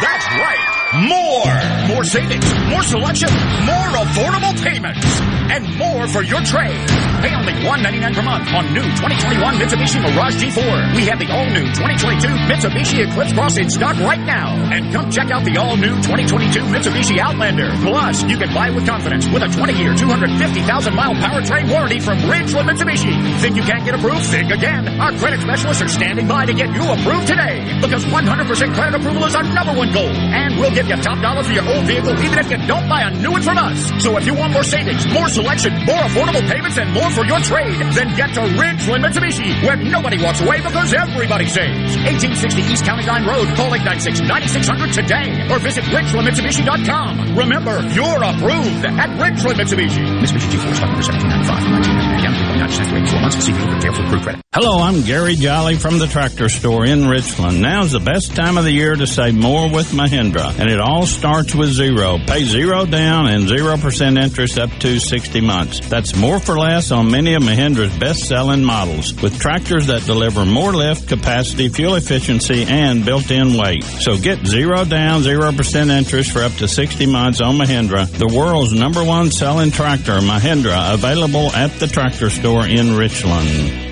That's 0.00 0.26
right. 0.40 0.64
More. 1.04 1.52
More 1.94 2.04
savings, 2.04 2.48
more 2.70 2.82
selection, 2.82 3.28
more 3.68 3.88
affordable 4.00 4.56
payments, 4.64 5.17
and 5.50 5.64
more 5.76 6.06
for 6.08 6.22
your 6.22 6.40
trade. 6.42 6.88
Pay 7.18 7.34
only 7.34 7.52
$199 7.66 8.14
per 8.14 8.22
month 8.22 8.46
on 8.54 8.62
new 8.72 8.86
2021 8.94 9.54
Mitsubishi 9.58 9.98
Mirage 9.98 10.38
G4. 10.38 10.94
We 10.94 11.02
have 11.10 11.18
the 11.18 11.26
all-new 11.32 11.66
2022 11.74 12.28
Mitsubishi 12.46 13.02
Eclipse 13.02 13.32
Cross 13.32 13.58
in 13.58 13.70
stock 13.70 13.96
right 13.98 14.20
now. 14.22 14.54
And 14.70 14.92
come 14.92 15.10
check 15.10 15.30
out 15.30 15.42
the 15.44 15.56
all-new 15.58 15.98
2022 16.06 16.60
Mitsubishi 16.70 17.18
Outlander. 17.18 17.74
Plus, 17.82 18.22
you 18.24 18.38
can 18.38 18.54
buy 18.54 18.70
with 18.70 18.86
confidence 18.86 19.26
with 19.28 19.42
a 19.42 19.50
20-year, 19.50 19.94
250,000-mile 19.94 21.14
powertrain 21.18 21.70
warranty 21.70 21.98
from 21.98 22.18
Ridgeland 22.30 22.70
Mitsubishi. 22.70 23.40
Think 23.40 23.56
you 23.56 23.62
can't 23.62 23.84
get 23.84 23.94
approved? 23.94 24.26
Think 24.26 24.52
again. 24.52 24.86
Our 25.00 25.12
credit 25.18 25.40
specialists 25.40 25.82
are 25.82 25.88
standing 25.88 26.28
by 26.28 26.46
to 26.46 26.54
get 26.54 26.70
you 26.70 26.86
approved 26.86 27.26
today. 27.26 27.66
Because 27.80 28.04
100% 28.04 28.74
credit 28.74 28.94
approval 28.94 29.24
is 29.24 29.34
our 29.34 29.42
number 29.42 29.74
one 29.74 29.92
goal. 29.92 30.06
And 30.06 30.56
we'll 30.58 30.70
give 30.70 30.86
you 30.86 30.96
top 31.02 31.20
dollar 31.20 31.42
for 31.42 31.52
your 31.52 31.66
old 31.66 31.84
vehicle 31.86 32.14
even 32.22 32.38
if 32.38 32.50
you 32.50 32.58
don't 32.66 32.88
buy 32.88 33.02
a 33.02 33.10
new 33.10 33.32
one 33.32 33.42
from 33.42 33.58
us. 33.58 33.90
So 34.02 34.16
if 34.16 34.26
you 34.26 34.34
want 34.34 34.52
more 34.52 34.62
savings, 34.62 35.06
more 35.12 35.28
selection, 35.38 35.70
more 35.86 36.02
affordable 36.02 36.42
payments, 36.50 36.76
and 36.78 36.90
more 36.90 37.10
for 37.14 37.24
your 37.24 37.38
trade, 37.38 37.78
then 37.94 38.10
get 38.18 38.34
to 38.34 38.42
Ridgeland 38.58 39.06
Mitsubishi, 39.06 39.54
where 39.62 39.76
nobody 39.76 40.18
walks 40.18 40.40
away 40.40 40.58
because 40.60 40.92
everybody 40.92 41.46
saves. 41.46 41.94
1860 41.94 42.62
East 42.62 42.84
County 42.84 43.06
Line 43.06 43.22
Road. 43.22 43.46
Call 43.54 43.70
896-9600 43.70 44.92
today 44.92 45.46
or 45.46 45.60
visit 45.60 45.84
RidgelandMitsubishi.com. 45.94 47.38
Remember, 47.38 47.78
you're 47.94 48.18
approved 48.18 48.82
at 48.82 49.10
Ridgeland 49.22 49.62
Mitsubishi. 49.62 50.02
Mitsubishi 50.18 50.50
G4 50.58 50.74
stock 50.74 50.90
number 50.90 51.06
1795 51.06 52.18
again. 52.18 52.58
Not 52.58 52.70
just 52.70 52.90
wait 52.90 53.08
four 53.08 53.20
months. 53.20 53.36
See 53.38 53.52
if 53.52 53.58
you 53.58 53.64
can 53.64 53.94
for 53.94 54.18
credit. 54.18 54.42
Hello, 54.52 54.82
I'm 54.82 55.02
Gary 55.02 55.36
Jolly 55.36 55.76
from 55.76 55.98
the 55.98 56.08
Tractor 56.08 56.48
Store 56.48 56.84
in 56.84 57.06
Richland. 57.06 57.62
Now's 57.62 57.92
the 57.92 58.00
best 58.00 58.34
time 58.34 58.58
of 58.58 58.64
the 58.64 58.72
year 58.72 58.96
to 58.96 59.06
save 59.06 59.36
more 59.36 59.70
with 59.70 59.92
Mahindra, 59.92 60.58
and 60.58 60.68
it 60.68 60.80
all 60.80 61.06
starts 61.06 61.54
with 61.54 61.70
zero. 61.70 62.18
Pay 62.26 62.42
zero 62.44 62.86
down 62.86 63.28
and 63.28 63.46
0% 63.46 64.20
interest 64.20 64.58
up 64.58 64.70
to 64.80 64.98
60 64.98 65.27
months. 65.34 65.80
That's 65.88 66.16
more 66.16 66.40
for 66.40 66.58
less 66.58 66.90
on 66.90 67.10
many 67.10 67.34
of 67.34 67.42
Mahindra's 67.42 67.96
best-selling 67.98 68.64
models, 68.64 69.14
with 69.22 69.38
tractors 69.38 69.86
that 69.86 70.04
deliver 70.04 70.44
more 70.44 70.72
lift, 70.72 71.08
capacity, 71.08 71.68
fuel 71.68 71.94
efficiency, 71.94 72.64
and 72.64 73.04
built-in 73.04 73.56
weight. 73.56 73.84
So 73.84 74.16
get 74.16 74.46
zero 74.46 74.84
down, 74.84 75.22
0% 75.22 75.90
interest 75.90 76.32
for 76.32 76.42
up 76.42 76.52
to 76.54 76.68
60 76.68 77.06
months 77.06 77.40
on 77.40 77.56
Mahindra, 77.56 78.06
the 78.10 78.34
world's 78.34 78.72
number 78.72 79.04
one 79.04 79.30
selling 79.30 79.70
tractor, 79.70 80.18
Mahindra, 80.20 80.94
available 80.94 81.52
at 81.54 81.70
the 81.78 81.86
Tractor 81.86 82.30
Store 82.30 82.66
in 82.66 82.96
Richland. 82.96 83.87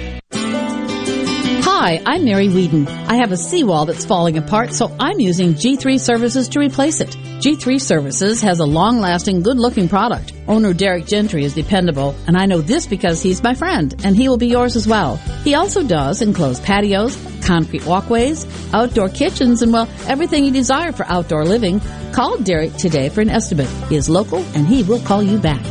Hi, 1.78 2.00
I'm 2.06 2.24
Mary 2.24 2.48
Whedon. 2.48 2.88
I 2.88 3.16
have 3.16 3.32
a 3.32 3.36
seawall 3.36 3.84
that's 3.84 4.06
falling 4.06 4.38
apart, 4.38 4.72
so 4.72 4.90
I'm 4.98 5.20
using 5.20 5.52
G3 5.52 6.00
Services 6.00 6.48
to 6.48 6.58
replace 6.58 7.02
it. 7.02 7.10
G3 7.10 7.78
Services 7.78 8.40
has 8.40 8.60
a 8.60 8.64
long-lasting, 8.64 9.42
good-looking 9.42 9.86
product. 9.90 10.32
Owner 10.48 10.72
Derek 10.72 11.04
Gentry 11.04 11.44
is 11.44 11.54
dependable, 11.54 12.14
and 12.26 12.34
I 12.34 12.46
know 12.46 12.62
this 12.62 12.86
because 12.86 13.20
he's 13.20 13.42
my 13.42 13.52
friend, 13.52 13.94
and 14.06 14.16
he 14.16 14.26
will 14.26 14.38
be 14.38 14.46
yours 14.46 14.74
as 14.74 14.88
well. 14.88 15.16
He 15.44 15.54
also 15.54 15.86
does 15.86 16.22
enclosed 16.22 16.64
patios, 16.64 17.14
concrete 17.44 17.84
walkways, 17.84 18.46
outdoor 18.72 19.10
kitchens, 19.10 19.60
and 19.60 19.70
well, 19.70 19.86
everything 20.06 20.46
you 20.46 20.52
desire 20.52 20.92
for 20.92 21.04
outdoor 21.04 21.44
living. 21.44 21.82
Call 22.12 22.38
Derek 22.38 22.72
today 22.76 23.10
for 23.10 23.20
an 23.20 23.28
estimate. 23.28 23.68
He 23.90 23.96
is 23.96 24.08
local 24.08 24.38
and 24.54 24.66
he 24.66 24.82
will 24.82 25.00
call 25.00 25.22
you 25.22 25.36
back. 25.36 25.62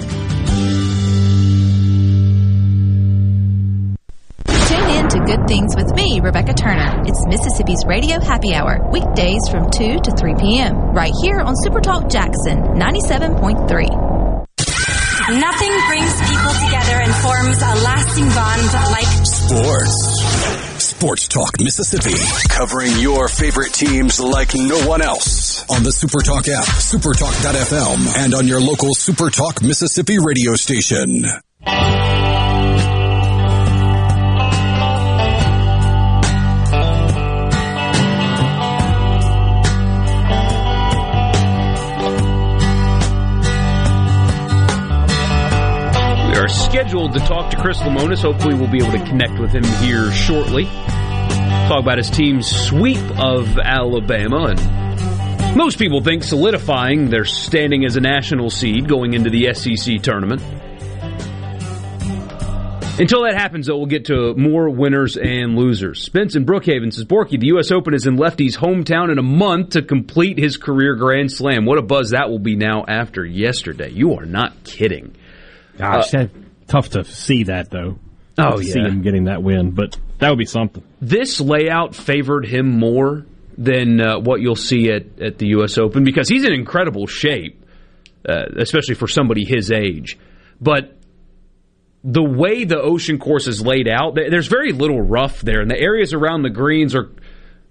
Things 5.48 5.76
with 5.76 5.94
me, 5.94 6.20
Rebecca 6.22 6.54
Turner. 6.54 7.04
It's 7.06 7.24
Mississippi's 7.28 7.86
Radio 7.86 8.20
Happy 8.20 8.56
Hour, 8.56 8.90
weekdays 8.92 9.48
from 9.48 9.70
2 9.70 10.00
to 10.00 10.12
3 10.18 10.34
p.m., 10.40 10.76
right 10.92 11.14
here 11.22 11.40
on 11.40 11.54
Supertalk 11.64 12.12
Jackson 12.12 12.58
97.3. 12.74 14.16
Nothing 15.38 15.74
brings 15.88 16.14
people 16.22 16.54
together 16.66 16.98
and 16.98 17.14
forms 17.22 17.62
a 17.62 17.74
lasting 17.86 18.26
bond 18.30 18.74
like 18.92 19.06
Sports. 19.26 20.84
Sports 20.84 21.28
Talk 21.28 21.60
Mississippi. 21.60 22.16
Covering 22.50 22.98
your 22.98 23.28
favorite 23.28 23.74
teams 23.74 24.20
like 24.20 24.56
no 24.56 24.88
one 24.88 25.04
else. 25.04 25.70
On 25.70 25.84
the 25.84 25.92
Supertalk 25.92 26.50
app, 26.50 26.66
supertalk.fm, 26.66 28.24
and 28.24 28.34
on 28.34 28.48
your 28.48 28.62
local 28.62 28.96
Supertalk 28.96 29.62
Mississippi 29.62 30.18
radio 30.18 30.56
station. 30.56 31.26
Scheduled 46.76 47.14
to 47.14 47.20
talk 47.20 47.50
to 47.52 47.56
Chris 47.56 47.80
Lemonis. 47.80 48.22
Hopefully, 48.22 48.54
we'll 48.54 48.70
be 48.70 48.84
able 48.84 48.92
to 48.92 49.06
connect 49.06 49.40
with 49.40 49.50
him 49.50 49.64
here 49.82 50.12
shortly. 50.12 50.66
Talk 50.66 51.80
about 51.80 51.98
his 51.98 52.10
team's 52.10 52.48
sweep 52.48 53.00
of 53.18 53.58
Alabama 53.58 54.48
and 54.48 55.56
most 55.56 55.80
people 55.80 56.02
think 56.02 56.22
solidifying 56.22 57.10
their 57.10 57.24
standing 57.24 57.86
as 57.86 57.96
a 57.96 58.02
national 58.02 58.50
seed 58.50 58.90
going 58.90 59.14
into 59.14 59.30
the 59.30 59.54
SEC 59.54 60.02
tournament. 60.02 60.42
Until 63.00 63.24
that 63.24 63.36
happens, 63.38 63.68
though, 63.68 63.78
we'll 63.78 63.86
get 63.86 64.08
to 64.08 64.34
more 64.36 64.70
winners 64.70 65.16
and 65.16 65.56
losers. 65.56 66.02
Spence 66.04 66.36
in 66.36 66.46
Brookhaven 66.46 66.92
says, 66.92 67.06
Borky, 67.06 67.40
the 67.40 67.48
U.S. 67.48 67.72
Open 67.72 67.94
is 67.94 68.06
in 68.06 68.18
Lefty's 68.18 68.58
hometown 68.58 69.14
in 69.14 69.18
a 69.18 69.24
month 69.24 69.70
to 69.70 69.82
complete 69.82 70.38
his 70.38 70.58
career 70.58 70.96
Grand 70.96 71.32
Slam. 71.32 71.66
What 71.66 71.78
a 71.78 71.82
buzz 71.82 72.10
that 72.10 72.30
will 72.30 72.40
be 72.40 72.58
now 72.58 72.84
after 72.86 73.26
yesterday. 73.26 73.92
You 73.92 74.16
are 74.16 74.26
not 74.26 74.66
kidding. 74.66 75.16
Gosh, 75.78 76.14
uh, 76.14 76.18
that, 76.24 76.45
tough 76.68 76.90
to 76.90 77.04
see 77.04 77.44
that 77.46 77.70
though. 77.70 78.00
Oh, 78.38 78.58
To 78.58 78.64
see 78.64 78.80
yeah. 78.80 78.88
him 78.88 79.02
getting 79.02 79.26
that 79.26 79.42
win, 79.42 79.72
but 79.72 79.98
that 80.20 80.30
would 80.30 80.40
be 80.40 80.46
something. 80.46 80.84
This 81.00 81.40
layout 81.40 81.96
favored 81.96 82.46
him 82.46 82.80
more 82.80 83.26
than 83.58 84.02
uh, 84.02 84.20
what 84.20 84.42
you'll 84.42 84.58
see 84.58 84.92
at, 84.92 85.22
at 85.22 85.38
the 85.38 85.48
U.S. 85.50 85.78
Open 85.78 86.04
because 86.04 86.28
he's 86.28 86.44
in 86.44 86.52
incredible 86.52 87.08
shape, 87.08 87.64
uh, 88.28 88.44
especially 88.58 88.96
for 88.96 89.08
somebody 89.08 89.46
his 89.46 89.72
age. 89.72 90.18
But 90.60 90.98
the 92.04 92.24
way 92.24 92.66
the 92.66 92.80
ocean 92.80 93.18
course 93.20 93.48
is 93.48 93.62
laid 93.66 93.88
out, 93.88 94.16
there's 94.16 94.48
very 94.48 94.74
little 94.74 95.02
rough 95.02 95.42
there, 95.42 95.62
and 95.62 95.72
the 95.72 95.80
areas 95.80 96.14
around 96.14 96.44
the 96.44 96.50
greens 96.50 96.94
are 96.94 97.10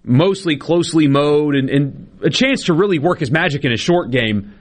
mostly 0.02 0.56
closely 0.56 1.06
mowed, 1.08 1.54
and, 1.54 1.70
and 1.70 2.08
a 2.22 2.30
chance 2.30 2.64
to 2.64 2.74
really 2.74 2.98
work 2.98 3.20
his 3.20 3.30
magic 3.30 3.64
in 3.64 3.72
a 3.72 3.76
short 3.76 4.10
game. 4.10 4.54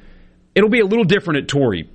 It'll 0.54 0.70
be 0.70 0.80
a 0.80 0.86
little 0.86 1.06
different 1.06 1.44
at 1.44 1.48
Torrey. 1.48 1.90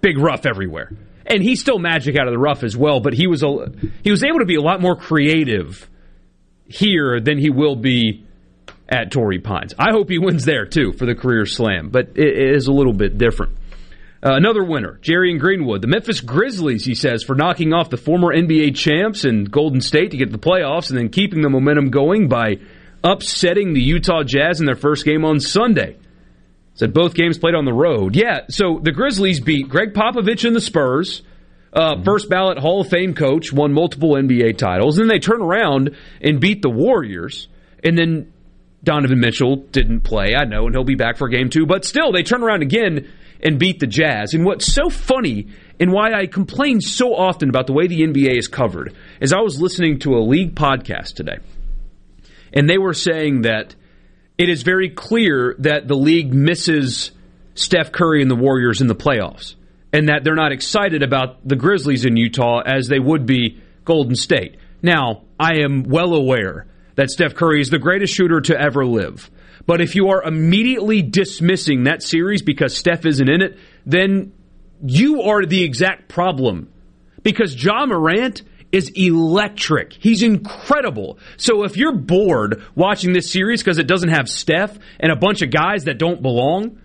Big 0.00 0.18
rough 0.18 0.44
everywhere, 0.44 0.92
and 1.26 1.42
he's 1.42 1.60
still 1.60 1.78
magic 1.78 2.16
out 2.16 2.26
of 2.26 2.32
the 2.32 2.38
rough 2.38 2.62
as 2.62 2.76
well. 2.76 3.00
But 3.00 3.14
he 3.14 3.26
was 3.26 3.42
a, 3.42 3.72
he 4.02 4.10
was 4.10 4.22
able 4.24 4.40
to 4.40 4.46
be 4.46 4.56
a 4.56 4.60
lot 4.60 4.80
more 4.80 4.96
creative 4.96 5.88
here 6.66 7.20
than 7.20 7.38
he 7.38 7.50
will 7.50 7.76
be 7.76 8.24
at 8.88 9.10
Torrey 9.10 9.38
Pines. 9.38 9.74
I 9.78 9.92
hope 9.92 10.08
he 10.08 10.18
wins 10.18 10.44
there 10.44 10.66
too 10.66 10.92
for 10.92 11.06
the 11.06 11.14
career 11.14 11.46
slam, 11.46 11.90
but 11.90 12.10
it 12.16 12.54
is 12.54 12.66
a 12.66 12.72
little 12.72 12.92
bit 12.92 13.18
different. 13.18 13.56
Uh, 14.24 14.36
another 14.36 14.64
winner, 14.64 14.98
Jerry 15.02 15.30
and 15.30 15.40
Greenwood. 15.40 15.82
The 15.82 15.86
Memphis 15.86 16.20
Grizzlies, 16.20 16.84
he 16.86 16.94
says, 16.94 17.22
for 17.22 17.34
knocking 17.34 17.74
off 17.74 17.90
the 17.90 17.98
former 17.98 18.34
NBA 18.34 18.74
champs 18.74 19.24
and 19.24 19.50
Golden 19.50 19.82
State 19.82 20.12
to 20.12 20.16
get 20.16 20.32
the 20.32 20.38
playoffs 20.38 20.88
and 20.88 20.98
then 20.98 21.10
keeping 21.10 21.42
the 21.42 21.50
momentum 21.50 21.90
going 21.90 22.28
by 22.28 22.56
upsetting 23.02 23.74
the 23.74 23.82
Utah 23.82 24.22
Jazz 24.22 24.60
in 24.60 24.66
their 24.66 24.76
first 24.76 25.04
game 25.04 25.26
on 25.26 25.40
Sunday. 25.40 25.98
Said 26.74 26.92
both 26.92 27.14
games 27.14 27.38
played 27.38 27.54
on 27.54 27.64
the 27.64 27.72
road. 27.72 28.16
Yeah, 28.16 28.40
so 28.48 28.80
the 28.82 28.90
Grizzlies 28.90 29.40
beat 29.40 29.68
Gregg 29.68 29.94
Popovich 29.94 30.44
and 30.44 30.56
the 30.56 30.60
Spurs. 30.60 31.22
Uh, 31.72 32.02
First 32.02 32.28
ballot 32.28 32.58
Hall 32.58 32.80
of 32.80 32.88
Fame 32.88 33.14
coach, 33.14 33.52
won 33.52 33.72
multiple 33.72 34.10
NBA 34.10 34.58
titles. 34.58 34.98
And 34.98 35.08
Then 35.08 35.16
they 35.16 35.20
turn 35.20 35.40
around 35.40 35.96
and 36.20 36.40
beat 36.40 36.62
the 36.62 36.70
Warriors. 36.70 37.48
And 37.82 37.96
then 37.96 38.32
Donovan 38.82 39.20
Mitchell 39.20 39.56
didn't 39.56 40.00
play, 40.00 40.34
I 40.36 40.44
know, 40.44 40.66
and 40.66 40.74
he'll 40.74 40.84
be 40.84 40.94
back 40.94 41.16
for 41.16 41.28
game 41.28 41.48
two. 41.48 41.66
But 41.66 41.84
still, 41.84 42.12
they 42.12 42.22
turn 42.22 42.42
around 42.42 42.62
again 42.62 43.08
and 43.42 43.58
beat 43.58 43.80
the 43.80 43.86
Jazz. 43.86 44.34
And 44.34 44.44
what's 44.44 44.72
so 44.72 44.90
funny 44.90 45.48
and 45.80 45.92
why 45.92 46.12
I 46.12 46.26
complain 46.26 46.80
so 46.80 47.14
often 47.14 47.48
about 47.48 47.66
the 47.66 47.72
way 47.72 47.86
the 47.86 48.02
NBA 48.02 48.36
is 48.38 48.48
covered 48.48 48.94
is 49.20 49.32
I 49.32 49.40
was 49.40 49.60
listening 49.60 49.98
to 50.00 50.14
a 50.14 50.20
league 50.20 50.54
podcast 50.54 51.14
today, 51.14 51.38
and 52.52 52.68
they 52.68 52.78
were 52.78 52.94
saying 52.94 53.42
that 53.42 53.74
it 54.36 54.48
is 54.48 54.62
very 54.62 54.90
clear 54.90 55.54
that 55.60 55.86
the 55.86 55.94
league 55.94 56.32
misses 56.32 57.12
Steph 57.54 57.92
Curry 57.92 58.20
and 58.20 58.30
the 58.30 58.36
Warriors 58.36 58.80
in 58.80 58.88
the 58.88 58.94
playoffs, 58.94 59.54
and 59.92 60.08
that 60.08 60.24
they're 60.24 60.34
not 60.34 60.52
excited 60.52 61.02
about 61.02 61.46
the 61.46 61.56
Grizzlies 61.56 62.04
in 62.04 62.16
Utah 62.16 62.60
as 62.60 62.88
they 62.88 62.98
would 62.98 63.26
be 63.26 63.62
Golden 63.84 64.16
State. 64.16 64.56
Now, 64.82 65.22
I 65.38 65.60
am 65.60 65.84
well 65.84 66.14
aware 66.14 66.66
that 66.96 67.10
Steph 67.10 67.34
Curry 67.34 67.60
is 67.60 67.70
the 67.70 67.78
greatest 67.78 68.14
shooter 68.14 68.40
to 68.40 68.60
ever 68.60 68.84
live. 68.84 69.30
But 69.66 69.80
if 69.80 69.94
you 69.94 70.08
are 70.08 70.22
immediately 70.22 71.00
dismissing 71.02 71.84
that 71.84 72.02
series 72.02 72.42
because 72.42 72.76
Steph 72.76 73.06
isn't 73.06 73.28
in 73.28 73.40
it, 73.40 73.58
then 73.86 74.32
you 74.84 75.22
are 75.22 75.46
the 75.46 75.62
exact 75.62 76.08
problem. 76.08 76.70
Because 77.22 77.62
Ja 77.62 77.86
Morant 77.86 78.42
is 78.74 78.90
electric. 78.96 79.92
He's 79.92 80.22
incredible. 80.24 81.18
So 81.36 81.62
if 81.62 81.76
you're 81.76 81.94
bored 81.94 82.64
watching 82.74 83.12
this 83.12 83.30
series 83.30 83.62
because 83.62 83.78
it 83.78 83.86
doesn't 83.86 84.08
have 84.08 84.28
Steph 84.28 84.76
and 84.98 85.12
a 85.12 85.16
bunch 85.16 85.42
of 85.42 85.52
guys 85.52 85.84
that 85.84 85.96
don't 85.96 86.20
belong, 86.20 86.80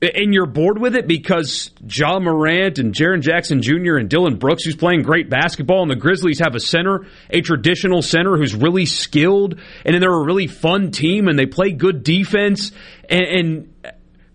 and 0.00 0.32
you're 0.32 0.46
bored 0.46 0.78
with 0.78 0.94
it 0.96 1.06
because 1.06 1.70
Ja 1.86 2.18
Morant 2.18 2.78
and 2.78 2.94
Jaren 2.94 3.20
Jackson 3.20 3.60
Jr. 3.60 3.96
and 3.96 4.08
Dylan 4.08 4.38
Brooks, 4.38 4.64
who's 4.64 4.76
playing 4.76 5.02
great 5.02 5.28
basketball, 5.28 5.82
and 5.82 5.90
the 5.90 5.96
Grizzlies 5.96 6.38
have 6.38 6.54
a 6.54 6.60
center, 6.60 7.06
a 7.28 7.42
traditional 7.42 8.00
center 8.00 8.38
who's 8.38 8.54
really 8.54 8.86
skilled, 8.86 9.60
and 9.84 9.94
then 9.94 10.00
they're 10.00 10.10
a 10.10 10.24
really 10.24 10.46
fun 10.46 10.92
team 10.92 11.28
and 11.28 11.38
they 11.38 11.46
play 11.46 11.72
good 11.72 12.04
defense, 12.04 12.72
and, 13.10 13.22
and 13.22 13.74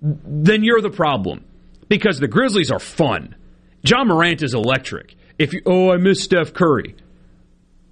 then 0.02 0.64
you're 0.64 0.82
the 0.82 0.92
problem 0.92 1.44
because 1.90 2.20
the 2.20 2.28
Grizzlies 2.28 2.70
are 2.70 2.80
fun. 2.80 3.36
Ja 3.84 4.04
Morant 4.04 4.44
is 4.44 4.54
electric. 4.54 5.16
If 5.40 5.54
you, 5.54 5.62
oh, 5.66 5.92
I 5.92 5.98
miss 5.98 6.24
Steph 6.24 6.54
Curry, 6.54 6.96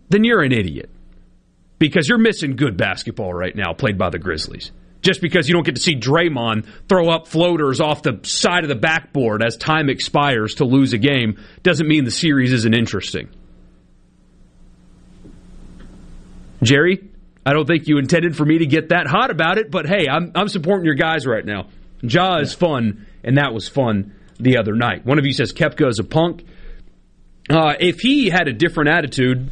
then 0.10 0.24
you're 0.24 0.42
an 0.42 0.52
idiot 0.52 0.90
because 1.80 2.08
you're 2.08 2.18
missing 2.18 2.56
good 2.56 2.78
basketball 2.78 3.34
right 3.34 3.56
now 3.56 3.74
played 3.74 3.98
by 3.98 4.10
the 4.10 4.20
Grizzlies. 4.20 4.72
Just 5.02 5.20
because 5.20 5.48
you 5.50 5.56
don't 5.56 5.66
get 5.66 5.76
to 5.76 5.82
see 5.82 5.96
Draymond 5.96 6.68
throw 6.88 7.10
up 7.10 7.28
floaters 7.28 7.82
off 7.82 8.04
the 8.04 8.20
side 8.22 8.64
of 8.64 8.70
the 8.70 8.76
backboard 8.76 9.42
as 9.44 9.58
time 9.58 9.90
expires 9.90 10.56
to 10.56 10.66
lose 10.66 10.94
a 10.94 11.00
game 11.00 11.40
doesn't 11.64 11.88
mean 11.88 12.06
the 12.06 12.12
series 12.12 12.54
isn't 12.54 12.76
interesting. 12.76 13.30
Jerry, 16.62 17.10
I 17.44 17.54
don't 17.54 17.66
think 17.66 17.88
you 17.88 17.98
intended 17.98 18.38
for 18.38 18.46
me 18.46 18.60
to 18.60 18.68
get 18.68 18.90
that 18.90 19.08
hot 19.08 19.32
about 19.32 19.58
it, 19.58 19.72
but 19.72 19.88
hey, 19.88 20.08
I'm, 20.08 20.32
I'm 20.36 20.48
supporting 20.48 20.86
your 20.86 20.94
guys 20.94 21.26
right 21.26 21.44
now. 21.44 21.70
Ja 22.04 22.38
is 22.38 22.54
fun, 22.54 23.08
and 23.24 23.38
that 23.38 23.54
was 23.54 23.68
fun 23.68 24.14
the 24.40 24.58
other 24.58 24.76
night. 24.76 25.06
One 25.06 25.18
of 25.18 25.26
you 25.26 25.34
says 25.34 25.52
Koepka 25.52 25.88
is 25.88 25.98
a 25.98 26.04
punk. 26.04 26.46
Uh, 27.52 27.74
if 27.80 28.00
he 28.00 28.30
had 28.30 28.48
a 28.48 28.54
different 28.54 28.90
attitude, 28.90 29.52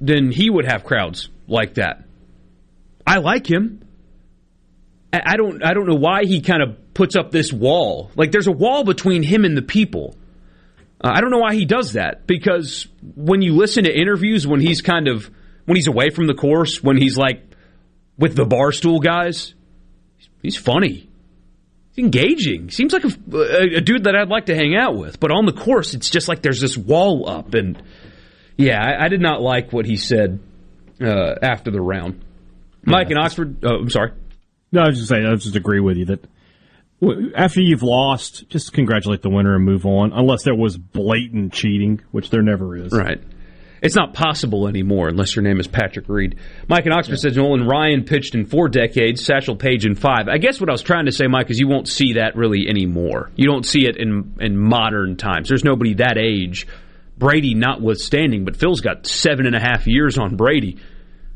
then 0.00 0.30
he 0.30 0.48
would 0.48 0.64
have 0.64 0.84
crowds 0.84 1.28
like 1.46 1.74
that. 1.74 2.04
I 3.06 3.18
like 3.18 3.46
him. 3.46 3.80
I 5.12 5.36
don't. 5.36 5.62
I 5.62 5.74
don't 5.74 5.86
know 5.86 5.94
why 5.94 6.24
he 6.24 6.40
kind 6.40 6.62
of 6.62 6.94
puts 6.94 7.14
up 7.16 7.30
this 7.30 7.52
wall. 7.52 8.10
Like 8.16 8.32
there's 8.32 8.46
a 8.46 8.52
wall 8.52 8.82
between 8.82 9.22
him 9.22 9.44
and 9.44 9.56
the 9.56 9.62
people. 9.62 10.16
Uh, 11.00 11.12
I 11.14 11.20
don't 11.20 11.30
know 11.30 11.38
why 11.38 11.54
he 11.54 11.66
does 11.66 11.92
that 11.92 12.26
because 12.26 12.88
when 13.14 13.42
you 13.42 13.54
listen 13.54 13.84
to 13.84 13.94
interviews 13.94 14.46
when 14.46 14.60
he's 14.60 14.80
kind 14.80 15.06
of 15.06 15.30
when 15.66 15.76
he's 15.76 15.86
away 15.86 16.10
from 16.10 16.26
the 16.26 16.34
course, 16.34 16.82
when 16.82 16.96
he's 16.96 17.16
like 17.16 17.42
with 18.18 18.34
the 18.34 18.44
barstool 18.44 19.02
guys, 19.02 19.54
he's 20.42 20.56
funny. 20.56 21.08
Engaging. 21.96 22.70
Seems 22.70 22.92
like 22.92 23.04
a, 23.04 23.36
a, 23.36 23.76
a 23.76 23.80
dude 23.80 24.04
that 24.04 24.16
I'd 24.16 24.28
like 24.28 24.46
to 24.46 24.54
hang 24.54 24.74
out 24.76 24.96
with. 24.96 25.20
But 25.20 25.30
on 25.30 25.46
the 25.46 25.52
course, 25.52 25.94
it's 25.94 26.10
just 26.10 26.28
like 26.28 26.42
there's 26.42 26.60
this 26.60 26.76
wall 26.76 27.28
up, 27.28 27.54
and 27.54 27.80
yeah, 28.56 28.82
I, 28.82 29.04
I 29.04 29.08
did 29.08 29.20
not 29.20 29.40
like 29.40 29.72
what 29.72 29.86
he 29.86 29.96
said 29.96 30.40
uh, 31.00 31.34
after 31.40 31.70
the 31.70 31.80
round. 31.80 32.24
Mike 32.84 33.10
in 33.10 33.16
Oxford. 33.16 33.64
Oh, 33.64 33.76
I'm 33.76 33.90
sorry. 33.90 34.12
No, 34.72 34.82
I 34.82 34.88
was 34.88 34.96
just 34.96 35.08
saying. 35.08 35.24
I 35.24 35.34
just 35.36 35.56
agree 35.56 35.80
with 35.80 35.96
you 35.96 36.06
that 36.06 36.24
after 37.36 37.60
you've 37.60 37.82
lost, 37.82 38.48
just 38.48 38.72
congratulate 38.72 39.22
the 39.22 39.30
winner 39.30 39.54
and 39.54 39.64
move 39.64 39.86
on. 39.86 40.12
Unless 40.12 40.42
there 40.44 40.54
was 40.54 40.76
blatant 40.76 41.52
cheating, 41.52 42.00
which 42.10 42.30
there 42.30 42.42
never 42.42 42.76
is. 42.76 42.92
Right. 42.92 43.22
It's 43.84 43.94
not 43.94 44.14
possible 44.14 44.66
anymore 44.66 45.08
unless 45.08 45.36
your 45.36 45.42
name 45.42 45.60
is 45.60 45.68
Patrick 45.68 46.08
Reed. 46.08 46.38
Mike 46.68 46.86
in 46.86 46.92
Oxford 46.92 47.18
says 47.18 47.36
Nolan 47.36 47.66
Ryan 47.66 48.04
pitched 48.04 48.34
in 48.34 48.46
four 48.46 48.66
decades, 48.70 49.22
Satchel 49.22 49.56
Paige 49.56 49.84
in 49.84 49.94
five. 49.94 50.26
I 50.26 50.38
guess 50.38 50.58
what 50.58 50.70
I 50.70 50.72
was 50.72 50.80
trying 50.80 51.04
to 51.04 51.12
say, 51.12 51.26
Mike, 51.26 51.50
is 51.50 51.60
you 51.60 51.68
won't 51.68 51.86
see 51.86 52.14
that 52.14 52.34
really 52.34 52.66
anymore. 52.66 53.30
You 53.36 53.46
don't 53.46 53.66
see 53.66 53.86
it 53.86 53.98
in 53.98 54.36
in 54.40 54.56
modern 54.56 55.18
times. 55.18 55.50
There's 55.50 55.64
nobody 55.64 55.92
that 55.96 56.16
age, 56.16 56.66
Brady 57.18 57.52
notwithstanding, 57.52 58.46
but 58.46 58.56
Phil's 58.56 58.80
got 58.80 59.06
seven 59.06 59.44
and 59.44 59.54
a 59.54 59.60
half 59.60 59.86
years 59.86 60.16
on 60.16 60.36
Brady 60.36 60.78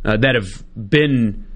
uh, 0.02 0.16
that 0.16 0.34
have 0.34 0.64
been 0.74 1.46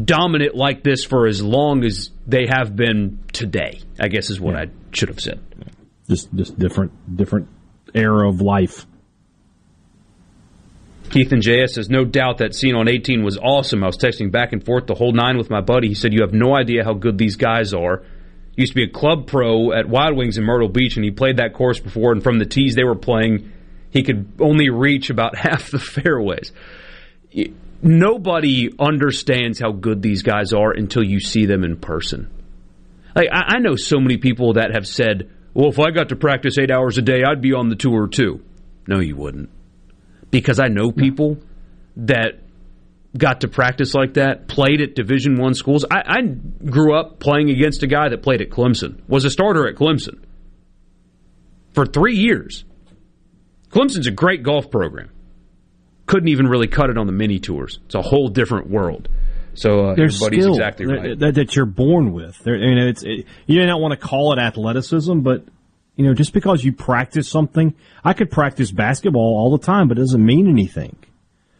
dominant 0.00 0.54
like 0.54 0.84
this 0.84 1.04
for 1.04 1.26
as 1.26 1.42
long 1.42 1.82
as 1.82 2.10
they 2.28 2.46
have 2.48 2.76
been 2.76 3.24
today. 3.32 3.80
I 3.98 4.06
guess 4.06 4.30
is 4.30 4.40
what 4.40 4.54
I 4.54 4.66
should 4.92 5.08
have 5.08 5.18
said. 5.18 5.40
Just 6.08 6.32
just 6.32 6.56
different 6.56 7.16
different 7.16 7.48
era 7.92 8.28
of 8.28 8.40
life. 8.40 8.86
Keith 11.10 11.32
and 11.32 11.42
JS 11.42 11.70
says, 11.70 11.90
no 11.90 12.04
doubt 12.04 12.38
that 12.38 12.54
scene 12.54 12.76
on 12.76 12.88
18 12.88 13.24
was 13.24 13.36
awesome. 13.36 13.82
I 13.82 13.88
was 13.88 13.98
texting 13.98 14.30
back 14.30 14.52
and 14.52 14.64
forth 14.64 14.86
the 14.86 14.94
whole 14.94 15.12
nine 15.12 15.38
with 15.38 15.50
my 15.50 15.60
buddy. 15.60 15.88
He 15.88 15.94
said, 15.94 16.12
you 16.12 16.22
have 16.22 16.32
no 16.32 16.56
idea 16.56 16.84
how 16.84 16.94
good 16.94 17.18
these 17.18 17.34
guys 17.36 17.74
are. 17.74 18.04
Used 18.56 18.72
to 18.72 18.76
be 18.76 18.84
a 18.84 18.88
club 18.88 19.26
pro 19.26 19.72
at 19.72 19.88
Wild 19.88 20.16
Wings 20.16 20.38
in 20.38 20.44
Myrtle 20.44 20.68
Beach, 20.68 20.96
and 20.96 21.04
he 21.04 21.10
played 21.10 21.38
that 21.38 21.54
course 21.54 21.80
before. 21.80 22.12
And 22.12 22.22
from 22.22 22.38
the 22.38 22.46
tees 22.46 22.76
they 22.76 22.84
were 22.84 22.94
playing, 22.94 23.52
he 23.90 24.04
could 24.04 24.32
only 24.40 24.70
reach 24.70 25.10
about 25.10 25.36
half 25.36 25.70
the 25.70 25.78
fairways. 25.80 26.52
Nobody 27.82 28.70
understands 28.78 29.58
how 29.58 29.72
good 29.72 30.02
these 30.02 30.22
guys 30.22 30.52
are 30.52 30.70
until 30.70 31.02
you 31.02 31.18
see 31.18 31.46
them 31.46 31.64
in 31.64 31.76
person. 31.76 32.30
Like 33.16 33.30
I, 33.32 33.56
I 33.56 33.58
know 33.58 33.74
so 33.76 33.98
many 33.98 34.18
people 34.18 34.54
that 34.54 34.74
have 34.74 34.86
said, 34.86 35.30
"Well, 35.54 35.70
if 35.70 35.78
I 35.78 35.90
got 35.90 36.10
to 36.10 36.16
practice 36.16 36.58
eight 36.58 36.70
hours 36.70 36.98
a 36.98 37.02
day, 37.02 37.22
I'd 37.24 37.40
be 37.40 37.54
on 37.54 37.68
the 37.68 37.76
tour 37.76 38.06
too." 38.06 38.42
No, 38.86 38.98
you 39.00 39.16
wouldn't 39.16 39.48
because 40.30 40.60
I 40.60 40.68
know 40.68 40.92
people 40.92 41.38
that 41.96 42.40
got 43.16 43.40
to 43.40 43.48
practice 43.48 43.94
like 43.94 44.14
that, 44.14 44.48
played 44.48 44.80
at 44.80 44.94
Division 44.94 45.36
One 45.36 45.54
schools. 45.54 45.84
I, 45.90 46.02
I, 46.06 46.20
grew 46.22 46.94
up 46.94 47.18
playing 47.18 47.50
against 47.50 47.82
a 47.82 47.86
guy 47.86 48.08
that 48.08 48.22
played 48.22 48.40
at 48.40 48.50
Clemson, 48.50 49.00
was 49.08 49.24
a 49.24 49.30
starter 49.30 49.66
at 49.68 49.74
Clemson 49.74 50.20
for 51.72 51.86
three 51.86 52.16
years. 52.16 52.64
Clemson's 53.70 54.06
a 54.06 54.12
great 54.12 54.42
golf 54.42 54.70
program. 54.70 55.10
Couldn't 56.06 56.28
even 56.28 56.46
really 56.46 56.66
cut 56.66 56.90
it 56.90 56.98
on 56.98 57.06
the 57.06 57.12
mini 57.12 57.38
tours. 57.38 57.78
It's 57.86 57.94
a 57.94 58.02
whole 58.02 58.28
different 58.28 58.68
world. 58.68 59.08
So 59.54 59.90
uh, 59.90 59.94
There's 59.94 60.16
everybody's 60.16 60.44
skill 60.44 60.54
exactly 60.54 60.86
right. 60.86 61.18
that, 61.18 61.34
that 61.34 61.56
you're 61.56 61.66
born 61.66 62.12
with. 62.12 62.38
There, 62.38 62.56
you 62.56 62.74
know, 62.74 62.86
it's 62.88 63.02
it, 63.02 63.26
you 63.46 63.58
may 63.58 63.66
not 63.66 63.80
want 63.80 63.98
to 63.98 64.06
call 64.06 64.32
it 64.32 64.38
athleticism, 64.38 65.20
but 65.20 65.44
you 66.00 66.06
know, 66.06 66.14
just 66.14 66.32
because 66.32 66.64
you 66.64 66.72
practice 66.72 67.28
something, 67.28 67.74
I 68.02 68.14
could 68.14 68.30
practice 68.30 68.72
basketball 68.72 69.36
all 69.36 69.54
the 69.54 69.62
time, 69.62 69.86
but 69.86 69.98
it 69.98 70.00
doesn't 70.00 70.24
mean 70.24 70.48
anything. 70.48 70.96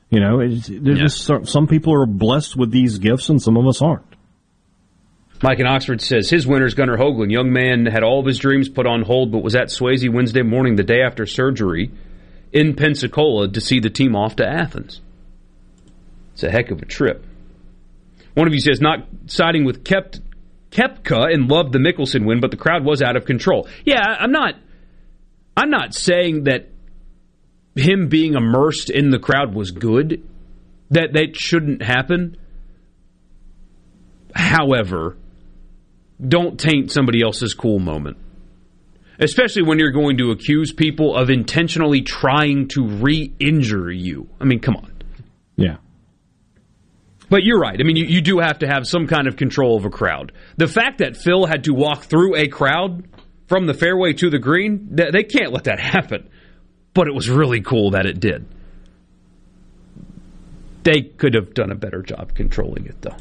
You 0.08 0.18
know, 0.18 0.40
it's, 0.40 0.66
there's 0.66 0.98
just 0.98 1.24
some- 1.24 1.44
some 1.44 1.66
people 1.66 1.92
are 1.92 2.06
blessed 2.06 2.56
with 2.56 2.70
these 2.70 2.96
gifts, 2.96 3.28
and 3.28 3.40
some 3.40 3.58
of 3.58 3.66
us 3.66 3.82
aren't. 3.82 4.06
Mike 5.42 5.58
in 5.60 5.66
Oxford 5.66 6.00
says 6.00 6.30
his 6.30 6.46
winner's 6.46 6.72
Gunnar 6.72 6.96
Hoglund. 6.96 7.30
Young 7.30 7.52
man 7.52 7.84
had 7.84 8.02
all 8.02 8.18
of 8.18 8.24
his 8.24 8.38
dreams 8.38 8.70
put 8.70 8.86
on 8.86 9.02
hold, 9.02 9.30
but 9.30 9.42
was 9.42 9.54
at 9.54 9.66
Swayze 9.68 10.10
Wednesday 10.10 10.42
morning, 10.42 10.76
the 10.76 10.84
day 10.84 11.02
after 11.02 11.26
surgery, 11.26 11.90
in 12.50 12.74
Pensacola 12.74 13.46
to 13.48 13.60
see 13.60 13.78
the 13.78 13.90
team 13.90 14.16
off 14.16 14.36
to 14.36 14.48
Athens. 14.48 15.02
It's 16.32 16.44
a 16.44 16.50
heck 16.50 16.70
of 16.70 16.80
a 16.80 16.86
trip. 16.86 17.26
One 18.32 18.46
of 18.46 18.54
you 18.54 18.60
says 18.60 18.80
not 18.80 19.06
siding 19.26 19.66
with 19.66 19.84
Kept, 19.84 20.20
Koepka 20.70 21.32
and 21.32 21.48
loved 21.48 21.72
the 21.72 21.78
Mickelson 21.78 22.26
win, 22.26 22.40
but 22.40 22.50
the 22.50 22.56
crowd 22.56 22.84
was 22.84 23.02
out 23.02 23.16
of 23.16 23.24
control. 23.24 23.68
Yeah, 23.84 24.00
I'm 24.02 24.32
not. 24.32 24.54
I'm 25.56 25.70
not 25.70 25.94
saying 25.94 26.44
that 26.44 26.68
him 27.74 28.08
being 28.08 28.34
immersed 28.34 28.90
in 28.90 29.10
the 29.10 29.18
crowd 29.18 29.54
was 29.54 29.70
good. 29.70 30.26
That 30.90 31.12
that 31.14 31.36
shouldn't 31.36 31.82
happen. 31.82 32.36
However, 34.34 35.16
don't 36.26 36.58
taint 36.58 36.90
somebody 36.90 37.22
else's 37.22 37.54
cool 37.54 37.78
moment. 37.78 38.16
Especially 39.18 39.62
when 39.62 39.78
you're 39.78 39.92
going 39.92 40.16
to 40.18 40.30
accuse 40.30 40.72
people 40.72 41.14
of 41.14 41.30
intentionally 41.30 42.00
trying 42.00 42.68
to 42.68 42.86
re 42.86 43.32
injure 43.38 43.90
you. 43.90 44.28
I 44.40 44.44
mean, 44.44 44.60
come 44.60 44.76
on. 44.76 44.92
Yeah. 45.56 45.76
But 47.30 47.44
you're 47.44 47.60
right. 47.60 47.80
I 47.80 47.84
mean, 47.84 47.96
you, 47.96 48.04
you 48.04 48.20
do 48.20 48.40
have 48.40 48.58
to 48.58 48.66
have 48.66 48.86
some 48.86 49.06
kind 49.06 49.26
of 49.28 49.36
control 49.36 49.76
of 49.76 49.84
a 49.84 49.90
crowd. 49.90 50.32
The 50.56 50.66
fact 50.66 50.98
that 50.98 51.16
Phil 51.16 51.46
had 51.46 51.64
to 51.64 51.72
walk 51.72 52.02
through 52.02 52.34
a 52.36 52.48
crowd 52.48 53.08
from 53.46 53.66
the 53.66 53.74
fairway 53.74 54.12
to 54.14 54.28
the 54.30 54.38
green, 54.38 54.96
th- 54.96 55.12
they 55.12 55.22
can't 55.22 55.52
let 55.52 55.64
that 55.64 55.78
happen. 55.80 56.28
But 56.92 57.06
it 57.06 57.14
was 57.14 57.30
really 57.30 57.60
cool 57.60 57.92
that 57.92 58.04
it 58.04 58.18
did. 58.18 58.46
They 60.82 61.02
could 61.02 61.34
have 61.34 61.54
done 61.54 61.70
a 61.70 61.76
better 61.76 62.02
job 62.02 62.34
controlling 62.34 62.86
it, 62.86 63.00
though. 63.00 63.16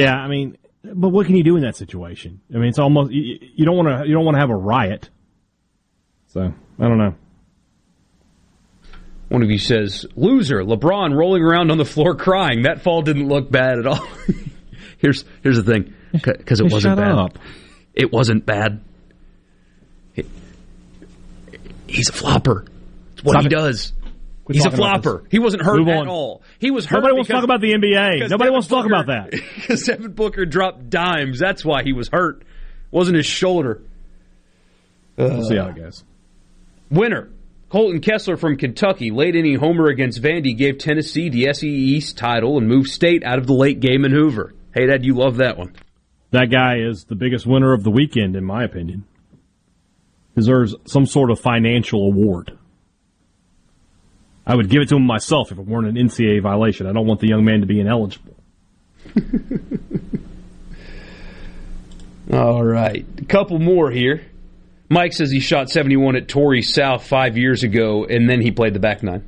Yeah, 0.00 0.14
I 0.16 0.26
mean, 0.26 0.58
but 0.82 1.10
what 1.10 1.26
can 1.26 1.36
you 1.36 1.44
do 1.44 1.54
in 1.56 1.62
that 1.62 1.76
situation? 1.76 2.40
I 2.52 2.58
mean, 2.58 2.68
it's 2.68 2.78
almost 2.80 3.12
you 3.12 3.64
don't 3.64 3.76
want 3.76 3.88
to 4.02 4.08
you 4.08 4.14
don't 4.14 4.24
want 4.24 4.34
to 4.34 4.40
have 4.40 4.50
a 4.50 4.56
riot. 4.56 5.10
So 6.28 6.52
I 6.80 6.88
don't 6.88 6.98
know. 6.98 7.14
One 9.32 9.42
of 9.42 9.50
you 9.50 9.56
says, 9.56 10.04
"Loser, 10.14 10.62
LeBron 10.62 11.16
rolling 11.16 11.42
around 11.42 11.70
on 11.70 11.78
the 11.78 11.86
floor 11.86 12.14
crying. 12.16 12.64
That 12.64 12.82
fall 12.82 13.00
didn't 13.00 13.28
look 13.28 13.50
bad 13.50 13.78
at 13.78 13.86
all." 13.86 14.06
here's 14.98 15.24
here's 15.42 15.56
the 15.56 15.62
thing, 15.62 15.94
because 16.12 16.60
it 16.60 16.70
wasn't 16.70 16.96
bad. 16.98 17.12
up. 17.12 17.38
It 17.94 18.12
wasn't 18.12 18.44
bad. 18.44 18.82
He- 20.12 20.26
he's 21.88 22.10
a 22.10 22.12
flopper. 22.12 22.66
It's 23.14 23.24
what 23.24 23.32
Stop 23.32 23.42
he 23.44 23.46
it. 23.46 23.50
does. 23.50 23.94
Quit 24.44 24.56
he's 24.56 24.66
a 24.66 24.70
flopper. 24.70 25.24
He 25.30 25.38
wasn't 25.38 25.62
hurt 25.62 25.80
at 25.88 26.06
all. 26.08 26.42
He 26.58 26.70
was 26.70 26.84
hurt. 26.84 26.98
Nobody 26.98 27.14
wants 27.14 27.28
to 27.28 27.32
talk 27.32 27.44
about 27.44 27.62
the 27.62 27.72
NBA. 27.72 28.18
Nobody 28.28 28.28
Devin 28.28 28.52
wants 28.52 28.66
to 28.68 28.74
talk 28.74 28.84
about 28.84 29.06
that. 29.06 29.30
Because 29.56 29.84
Devin 29.84 30.12
Booker 30.12 30.44
dropped 30.44 30.90
dimes. 30.90 31.38
That's 31.38 31.64
why 31.64 31.84
he 31.84 31.94
was 31.94 32.08
hurt. 32.12 32.42
Wasn't 32.90 33.16
his 33.16 33.24
shoulder. 33.24 33.80
We'll 35.16 35.42
see 35.44 35.56
how 35.56 35.66
uh, 35.66 35.68
it 35.70 35.76
goes. 35.76 36.04
Winner. 36.90 37.30
Coltyn 37.72 38.02
Kessler 38.02 38.36
from 38.36 38.58
Kentucky, 38.58 39.10
late 39.10 39.34
inning 39.34 39.58
homer 39.58 39.86
against 39.86 40.20
Vandy, 40.20 40.54
gave 40.54 40.76
Tennessee 40.76 41.30
the 41.30 41.54
SEC 41.54 41.64
East 41.64 42.18
title 42.18 42.58
and 42.58 42.68
moved 42.68 42.90
state 42.90 43.24
out 43.24 43.38
of 43.38 43.46
the 43.46 43.54
late 43.54 43.80
game 43.80 44.04
in 44.04 44.12
Hoover. 44.12 44.52
Hadad, 44.74 45.06
you 45.06 45.14
love 45.14 45.38
that 45.38 45.56
one. 45.56 45.74
That 46.32 46.50
guy 46.50 46.80
is 46.80 47.04
the 47.04 47.14
biggest 47.14 47.46
winner 47.46 47.72
of 47.72 47.82
the 47.82 47.90
weekend, 47.90 48.36
in 48.36 48.44
my 48.44 48.62
opinion. 48.62 49.06
Deserves 50.36 50.74
some 50.84 51.06
sort 51.06 51.30
of 51.30 51.40
financial 51.40 52.08
award. 52.08 52.58
I 54.46 54.54
would 54.54 54.68
give 54.68 54.82
it 54.82 54.90
to 54.90 54.96
him 54.96 55.06
myself 55.06 55.50
if 55.50 55.56
it 55.56 55.66
weren't 55.66 55.86
an 55.86 55.94
NCAA 55.94 56.42
violation. 56.42 56.86
I 56.86 56.92
don't 56.92 57.06
want 57.06 57.20
the 57.20 57.28
young 57.28 57.42
man 57.42 57.60
to 57.60 57.66
be 57.66 57.80
ineligible. 57.80 58.36
All 62.34 62.62
right. 62.62 63.06
A 63.16 63.24
couple 63.24 63.58
more 63.58 63.90
here. 63.90 64.26
Mike 64.92 65.14
says 65.14 65.30
he 65.30 65.40
shot 65.40 65.70
71 65.70 66.16
at 66.16 66.28
Torrey 66.28 66.60
South 66.60 67.06
five 67.06 67.38
years 67.38 67.62
ago, 67.62 68.04
and 68.04 68.28
then 68.28 68.42
he 68.42 68.50
played 68.50 68.74
the 68.74 68.78
back 68.78 69.02
nine. 69.02 69.26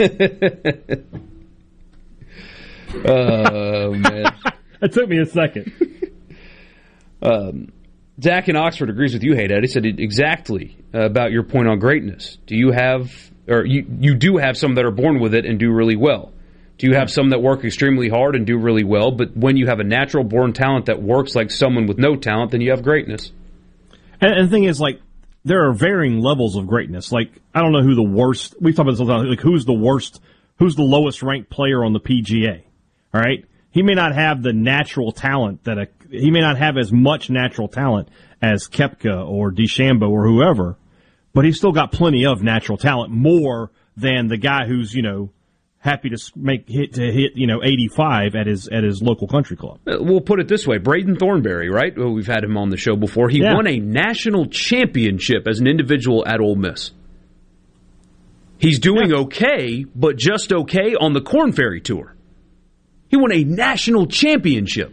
oh, 3.04 3.92
man. 3.92 4.34
It 4.80 4.92
took 4.92 5.08
me 5.08 5.18
a 5.18 5.26
second. 5.26 5.72
Um, 7.20 7.72
Zach 8.22 8.48
in 8.48 8.54
Oxford 8.54 8.90
agrees 8.90 9.12
with 9.12 9.24
you, 9.24 9.34
Hadad. 9.34 9.64
He 9.64 9.66
said 9.66 9.84
exactly 9.84 10.78
uh, 10.94 11.00
about 11.00 11.32
your 11.32 11.42
point 11.42 11.66
on 11.66 11.80
greatness. 11.80 12.38
Do 12.46 12.56
you 12.56 12.70
have, 12.70 13.10
or 13.48 13.66
you, 13.66 13.84
you 13.98 14.14
do 14.14 14.36
have 14.36 14.56
some 14.56 14.76
that 14.76 14.84
are 14.84 14.92
born 14.92 15.18
with 15.18 15.34
it 15.34 15.44
and 15.44 15.58
do 15.58 15.72
really 15.72 15.96
well? 15.96 16.32
Do 16.76 16.86
you 16.86 16.94
have 16.94 17.10
some 17.10 17.30
that 17.30 17.42
work 17.42 17.64
extremely 17.64 18.08
hard 18.08 18.36
and 18.36 18.46
do 18.46 18.56
really 18.56 18.84
well? 18.84 19.10
But 19.10 19.36
when 19.36 19.56
you 19.56 19.66
have 19.66 19.80
a 19.80 19.84
natural 19.84 20.22
born 20.22 20.52
talent 20.52 20.86
that 20.86 21.02
works 21.02 21.34
like 21.34 21.50
someone 21.50 21.88
with 21.88 21.98
no 21.98 22.14
talent, 22.14 22.52
then 22.52 22.60
you 22.60 22.70
have 22.70 22.84
greatness. 22.84 23.32
And, 24.20 24.46
the 24.46 24.50
thing 24.50 24.64
is, 24.64 24.80
like, 24.80 25.00
there 25.44 25.68
are 25.68 25.72
varying 25.72 26.20
levels 26.20 26.56
of 26.56 26.66
greatness. 26.66 27.12
Like, 27.12 27.30
I 27.54 27.62
don't 27.62 27.72
know 27.72 27.82
who 27.82 27.94
the 27.94 28.02
worst. 28.02 28.54
We've 28.60 28.74
talked 28.74 28.88
about 28.88 28.98
this 28.98 29.08
all. 29.08 29.28
Like, 29.28 29.40
who's 29.40 29.64
the 29.64 29.72
worst? 29.72 30.20
Who's 30.58 30.74
the 30.74 30.82
lowest 30.82 31.22
ranked 31.22 31.50
player 31.50 31.84
on 31.84 31.92
the 31.92 32.00
PGA? 32.00 32.62
All 33.14 33.20
right, 33.20 33.44
he 33.70 33.82
may 33.82 33.94
not 33.94 34.14
have 34.14 34.42
the 34.42 34.52
natural 34.52 35.12
talent 35.12 35.64
that 35.64 35.78
a. 35.78 35.88
He 36.10 36.30
may 36.30 36.40
not 36.40 36.58
have 36.58 36.76
as 36.76 36.90
much 36.90 37.30
natural 37.30 37.68
talent 37.68 38.08
as 38.40 38.66
Koepka 38.66 39.28
or 39.28 39.52
DeChambeau 39.52 40.08
or 40.08 40.26
whoever, 40.26 40.76
but 41.34 41.44
he's 41.44 41.56
still 41.58 41.72
got 41.72 41.92
plenty 41.92 42.26
of 42.26 42.42
natural 42.42 42.78
talent, 42.78 43.12
more 43.12 43.70
than 43.96 44.28
the 44.28 44.36
guy 44.36 44.66
who's 44.66 44.94
you 44.94 45.02
know 45.02 45.30
happy 45.80 46.10
to 46.10 46.16
make 46.36 46.68
hit 46.68 46.94
to 46.94 47.02
hit 47.12 47.32
you 47.36 47.46
know 47.46 47.60
85 47.62 48.34
at 48.34 48.46
his 48.46 48.68
at 48.68 48.82
his 48.84 49.00
local 49.02 49.28
country 49.28 49.56
club. 49.56 49.78
Uh, 49.86 49.96
We'll 50.00 50.20
put 50.20 50.40
it 50.40 50.48
this 50.48 50.66
way: 50.66 50.78
Braden 50.78 51.16
Thornberry, 51.16 51.70
right? 51.70 51.96
Well, 51.96 52.12
we've 52.12 52.26
had 52.26 52.42
him 52.44 52.56
on 52.56 52.70
the 52.70 52.76
show 52.76 52.96
before. 52.96 53.28
He 53.28 53.38
Yeah. 53.40 53.54
won 53.54 53.66
a 53.66 53.78
national 53.78 54.46
championship 54.46 55.46
as 55.48 55.60
an 55.60 55.66
individual 55.66 56.26
at 56.26 56.40
Ole 56.40 56.56
Miss. 56.56 56.92
He's 58.58 58.80
doing 58.80 59.12
okay, 59.12 59.84
but 59.94 60.16
just 60.16 60.52
okay 60.52 60.94
on 61.00 61.12
the 61.12 61.20
Corn 61.20 61.52
Ferry 61.52 61.80
Tour. 61.80 62.14
He 63.08 63.16
won 63.16 63.32
a 63.32 63.44
national 63.44 64.06
championship, 64.08 64.92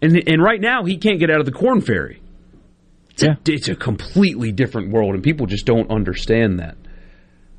and 0.00 0.22
and 0.28 0.40
right 0.42 0.60
now 0.60 0.84
he 0.84 0.96
can't 0.96 1.18
get 1.18 1.30
out 1.30 1.40
of 1.40 1.46
the 1.46 1.52
Corn 1.52 1.80
Ferry. 1.80 2.22
It's, 3.10 3.24
a, 3.24 3.38
it's 3.48 3.68
a 3.68 3.74
completely 3.74 4.52
different 4.52 4.92
world, 4.92 5.14
and 5.14 5.22
people 5.22 5.46
just 5.46 5.66
don't 5.66 5.90
understand 5.90 6.60
that. 6.60 6.76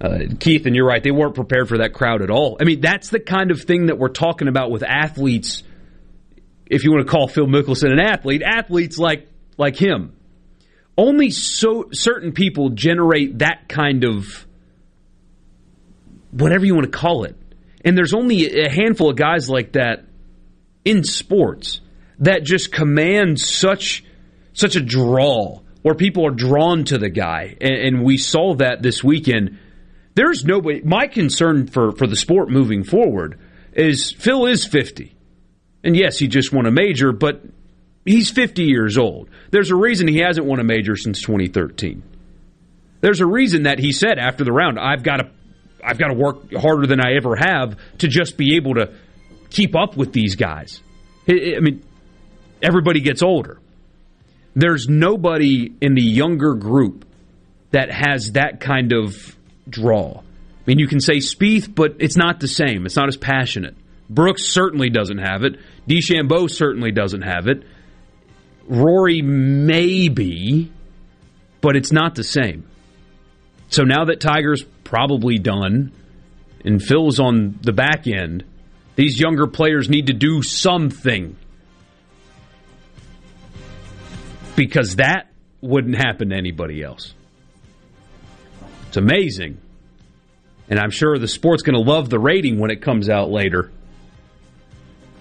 Uh, 0.02 0.20
Keith, 0.40 0.66
and 0.66 0.76
you're 0.76 0.88
right, 0.88 1.04
they 1.04 1.12
weren't 1.12 1.36
prepared 1.36 1.70
for 1.70 1.78
that 1.78 1.94
crowd 1.94 2.24
at 2.24 2.32
all. 2.32 2.58
I 2.60 2.64
mean, 2.64 2.82
that's 2.82 3.10
the 3.10 3.20
kind 3.20 3.52
of 3.52 3.62
thing 3.62 3.86
that 3.86 4.00
we're 4.00 4.10
talking 4.10 4.48
about 4.48 4.72
with 4.72 4.82
athletes. 4.82 5.62
If 6.66 6.84
you 6.84 6.92
want 6.92 7.06
to 7.06 7.12
call 7.12 7.28
Phil 7.28 7.46
Mickelson 7.46 7.92
an 7.92 8.00
athlete, 8.00 8.42
athletes 8.42 8.98
like 8.98 9.28
like 9.58 9.76
him. 9.76 10.16
Only 10.98 11.30
so 11.30 11.90
certain 11.92 12.32
people 12.32 12.70
generate 12.70 13.40
that 13.40 13.70
kind 13.70 14.04
of 14.04 14.48
whatever 16.32 16.66
you 16.66 16.74
want 16.74 16.92
to 16.92 16.98
call 16.98 17.26
it. 17.26 17.36
And 17.86 17.96
there's 17.96 18.14
only 18.14 18.60
a 18.60 18.70
handful 18.72 19.12
of 19.12 19.18
guys 19.18 19.50
like 19.50 19.74
that 19.74 20.06
in 20.84 21.04
sports 21.04 21.82
that 22.20 22.44
just 22.44 22.72
command 22.72 23.40
such 23.40 24.04
such 24.54 24.76
a 24.76 24.82
draw 24.82 25.60
where 25.84 25.96
people 25.96 26.26
are 26.26 26.32
drawn 26.32 26.86
to 26.86 26.98
the 26.98 27.10
guy. 27.10 27.56
And, 27.62 27.74
and 27.74 28.04
we 28.04 28.18
saw 28.18 28.56
that 28.56 28.82
this 28.82 29.04
weekend. 29.04 29.60
There's 30.14 30.44
nobody 30.44 30.82
my 30.82 31.08
concern 31.08 31.68
for, 31.68 31.92
for 31.94 32.08
the 32.08 32.16
sport 32.16 32.50
moving 32.50 32.84
forward 32.84 33.40
is 33.74 34.12
Phil 34.12 34.46
is 34.46 34.66
50. 34.66 35.16
And 35.84 35.96
yes, 35.96 36.18
he 36.20 36.28
just 36.28 36.52
won 36.52 36.66
a 36.66 36.72
major, 36.72 37.12
but 37.12 37.42
he's 38.06 38.30
50 38.30 38.64
years 38.64 38.98
old. 38.98 39.30
There's 39.52 39.72
a 39.72 39.76
reason 39.76 40.08
he 40.08 40.20
hasn't 40.20 40.46
won 40.46 40.60
a 40.60 40.64
major 40.64 40.96
since 40.96 41.22
2013. 41.22 42.04
There's 43.00 43.22
a 43.22 43.26
reason 43.26 43.64
that 43.64 43.80
he 43.80 43.92
said 43.92 44.20
after 44.20 44.44
the 44.44 44.52
round, 44.52 44.80
I've 44.80 45.04
got 45.04 45.18
to 45.18 45.30
I've 45.84 45.98
got 45.98 46.10
to 46.10 46.14
work 46.14 46.54
harder 46.54 46.86
than 46.86 47.00
I 47.00 47.16
ever 47.16 47.36
have 47.36 47.76
to 48.00 48.08
just 48.08 48.38
be 48.38 48.56
able 48.56 48.76
to 48.76 48.94
keep 49.50 49.76
up 49.76 49.98
with 49.98 50.14
these 50.14 50.36
guys. 50.36 50.80
I 51.28 51.60
mean, 51.60 51.84
everybody 52.62 53.00
gets 53.02 53.24
older. 53.24 53.60
There's 54.56 54.88
nobody 54.88 55.74
in 55.82 55.96
the 55.96 56.04
younger 56.04 56.54
group 56.54 57.06
that 57.72 57.92
has 57.92 58.34
that 58.34 58.60
kind 58.60 58.94
of 58.94 59.36
draw. 59.72 60.20
I 60.20 60.64
mean, 60.68 60.78
you 60.78 60.88
can 60.88 61.00
say 61.00 61.18
Spieth, 61.18 61.74
but 61.74 61.96
it's 62.00 62.18
not 62.18 62.40
the 62.40 62.48
same. 62.48 62.86
It's 62.86 62.96
not 62.96 63.08
as 63.08 63.18
passionate. 63.18 63.76
Brooks 64.10 64.46
certainly 64.46 64.90
doesn't 64.90 65.18
have 65.18 65.44
it. 65.44 65.56
DeChambeau 65.88 66.50
certainly 66.50 66.92
doesn't 66.92 67.22
have 67.22 67.48
it. 67.48 67.64
Rory 68.68 69.22
maybe, 69.22 70.72
but 71.62 71.76
it's 71.76 71.92
not 71.92 72.16
the 72.16 72.24
same. 72.24 72.68
So 73.70 73.84
now 73.84 74.06
that 74.06 74.20
Tiger's 74.20 74.64
probably 74.84 75.38
done 75.38 75.94
and 76.64 76.82
Phil's 76.82 77.20
on 77.20 77.58
the 77.62 77.74
back 77.74 78.06
end, 78.06 78.44
these 78.96 79.20
younger 79.20 79.48
players 79.48 79.90
need 79.90 80.08
to 80.08 80.14
do 80.14 80.44
something. 80.44 81.38
Because 84.56 84.98
that 84.98 85.32
wouldn't 85.62 85.96
happen 85.96 86.30
to 86.30 86.36
anybody 86.36 86.84
else. 86.84 87.14
It's 88.92 88.98
amazing. 88.98 89.58
And 90.70 90.78
I'm 90.78 90.92
sure 90.92 91.18
the 91.18 91.26
sport's 91.26 91.64
going 91.64 91.82
to 91.82 91.90
love 91.90 92.10
the 92.10 92.20
rating 92.20 92.60
when 92.60 92.72
it 92.72 92.82
comes 92.82 93.08
out 93.08 93.32
later. 93.32 93.72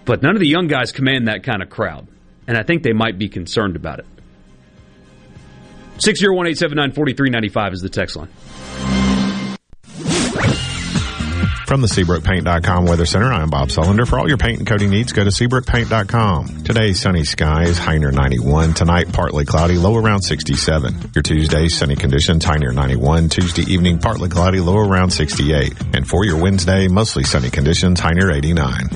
But 0.05 0.25
none 0.25 0.35
of 0.35 0.41
the 0.41 0.49
young 0.49 0.67
guys 0.67 0.91
command 0.91 1.29
that 1.29 1.45
kind 1.45 1.63
of 1.63 1.71
crowd. 1.71 2.09
And 2.49 2.59
I 2.59 2.65
think 2.65 2.83
they 2.83 2.93
might 2.93 3.17
be 3.17 3.29
concerned 3.29 3.77
about 3.77 4.01
it. 4.01 4.07
601 5.99 6.49
879 6.49 6.91
4395 6.91 7.73
is 7.75 7.81
the 7.81 7.89
text 7.89 8.17
line. 8.17 8.90
From 11.71 11.83
the 11.83 11.87
SeabrookPaint.com 11.87 12.87
Weather 12.87 13.07
Center, 13.07 13.33
I'm 13.33 13.49
Bob 13.49 13.69
Sullender. 13.69 14.05
For 14.05 14.19
all 14.19 14.27
your 14.27 14.39
paint 14.39 14.59
and 14.59 14.67
coating 14.67 14.91
needs, 14.91 15.13
go 15.13 15.23
to 15.23 15.31
SeabrookPaint.com. 15.31 16.65
Today, 16.65 16.95
sunny 16.95 17.23
skies, 17.23 17.79
high 17.79 17.97
near 17.99 18.11
91. 18.11 18.75
Tonight, 18.75 19.13
partly 19.13 19.45
cloudy, 19.45 19.79
low 19.79 19.95
around 19.95 20.23
67. 20.23 21.13
Your 21.15 21.23
Tuesday, 21.23 21.69
sunny 21.69 21.95
conditions, 21.95 22.45
high 22.45 22.57
near 22.57 22.73
91. 22.73 23.29
Tuesday 23.29 23.63
evening, 23.73 24.01
partly 24.01 24.29
cloudy, 24.29 24.59
low 24.59 24.79
around 24.79 25.11
68. 25.11 25.73
And 25.95 26.09
for 26.09 26.25
your 26.25 26.43
Wednesday, 26.43 26.89
mostly 26.89 27.23
sunny 27.23 27.51
conditions, 27.51 28.01
high 28.01 28.15
near 28.15 28.33
89. 28.33 28.89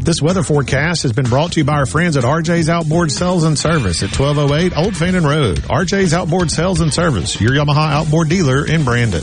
This 0.00 0.22
weather 0.22 0.42
forecast 0.42 1.02
has 1.02 1.12
been 1.12 1.26
brought 1.26 1.52
to 1.52 1.60
you 1.60 1.64
by 1.64 1.74
our 1.74 1.86
friends 1.86 2.16
at 2.16 2.24
RJ's 2.24 2.70
Outboard 2.70 3.12
Sales 3.12 3.44
and 3.44 3.58
Service 3.58 4.02
at 4.02 4.18
1208 4.18 4.74
Old 4.74 4.96
Fannin 4.96 5.24
Road. 5.24 5.58
RJ's 5.58 6.14
Outboard 6.14 6.50
Sales 6.50 6.80
and 6.80 6.94
Service, 6.94 7.38
your 7.42 7.52
Yamaha 7.52 7.92
outboard 7.92 8.30
dealer 8.30 8.66
in 8.66 8.84
Brandon. 8.84 9.22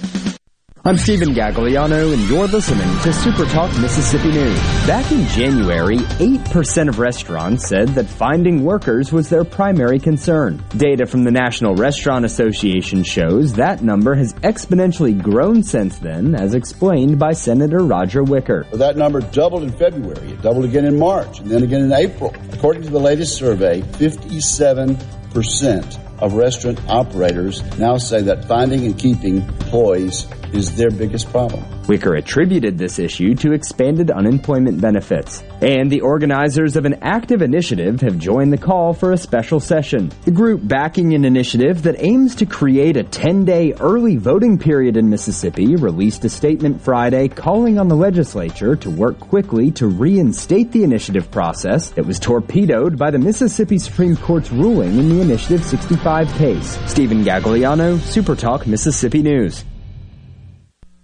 I'm 0.83 0.97
Stephen 0.97 1.35
Gagliano, 1.35 2.11
and 2.11 2.27
you're 2.27 2.47
listening 2.47 2.99
to 3.01 3.13
Super 3.13 3.45
Talk 3.45 3.69
Mississippi 3.79 4.31
News. 4.31 4.57
Back 4.87 5.11
in 5.11 5.27
January, 5.27 5.97
8% 5.97 6.89
of 6.89 6.97
restaurants 6.97 7.67
said 7.67 7.89
that 7.89 8.07
finding 8.07 8.63
workers 8.63 9.11
was 9.11 9.29
their 9.29 9.43
primary 9.43 9.99
concern. 9.99 10.63
Data 10.75 11.05
from 11.05 11.23
the 11.23 11.29
National 11.29 11.75
Restaurant 11.75 12.25
Association 12.25 13.03
shows 13.03 13.53
that 13.53 13.83
number 13.83 14.15
has 14.15 14.33
exponentially 14.33 15.21
grown 15.21 15.61
since 15.61 15.99
then, 15.99 16.33
as 16.33 16.55
explained 16.55 17.19
by 17.19 17.33
Senator 17.33 17.83
Roger 17.83 18.23
Wicker. 18.23 18.65
That 18.73 18.97
number 18.97 19.21
doubled 19.21 19.61
in 19.61 19.71
February, 19.73 20.31
it 20.31 20.41
doubled 20.41 20.65
again 20.65 20.85
in 20.85 20.97
March, 20.97 21.41
and 21.41 21.51
then 21.51 21.61
again 21.61 21.81
in 21.81 21.93
April. 21.93 22.33
According 22.53 22.81
to 22.81 22.89
the 22.89 22.99
latest 22.99 23.37
survey, 23.37 23.81
57% 23.81 25.99
of 26.17 26.33
restaurant 26.33 26.81
operators 26.87 27.61
now 27.77 27.97
say 27.97 28.23
that 28.23 28.45
finding 28.45 28.83
and 28.85 28.97
keeping 28.97 29.43
employees 29.43 30.25
is 30.53 30.75
their 30.75 30.91
biggest 30.91 31.29
problem. 31.29 31.63
Wicker 31.87 32.15
attributed 32.15 32.77
this 32.77 32.99
issue 32.99 33.35
to 33.35 33.53
expanded 33.53 34.11
unemployment 34.11 34.79
benefits. 34.79 35.43
And 35.61 35.91
the 35.91 36.01
organizers 36.01 36.75
of 36.75 36.85
an 36.85 36.99
active 37.01 37.41
initiative 37.41 38.01
have 38.01 38.17
joined 38.17 38.53
the 38.53 38.57
call 38.57 38.93
for 38.93 39.11
a 39.11 39.17
special 39.17 39.59
session. 39.59 40.11
The 40.25 40.31
group 40.31 40.61
backing 40.63 41.13
an 41.13 41.25
initiative 41.25 41.83
that 41.83 42.01
aims 42.01 42.35
to 42.35 42.45
create 42.45 42.97
a 42.97 43.03
10 43.03 43.45
day 43.45 43.73
early 43.79 44.17
voting 44.17 44.57
period 44.57 44.97
in 44.97 45.09
Mississippi 45.09 45.75
released 45.75 46.25
a 46.25 46.29
statement 46.29 46.81
Friday 46.81 47.27
calling 47.27 47.77
on 47.77 47.87
the 47.87 47.95
legislature 47.95 48.75
to 48.75 48.89
work 48.89 49.19
quickly 49.19 49.71
to 49.71 49.87
reinstate 49.87 50.71
the 50.71 50.83
initiative 50.83 51.29
process 51.31 51.91
that 51.91 52.05
was 52.05 52.19
torpedoed 52.19 52.97
by 52.97 53.11
the 53.11 53.19
Mississippi 53.19 53.77
Supreme 53.77 54.17
Court's 54.17 54.51
ruling 54.51 54.97
in 54.97 55.09
the 55.09 55.21
Initiative 55.21 55.63
65 55.63 56.31
case. 56.33 56.77
Stephen 56.89 57.23
Gagliano, 57.23 57.97
Supertalk 57.97 58.65
Mississippi 58.65 59.21
News. 59.21 59.63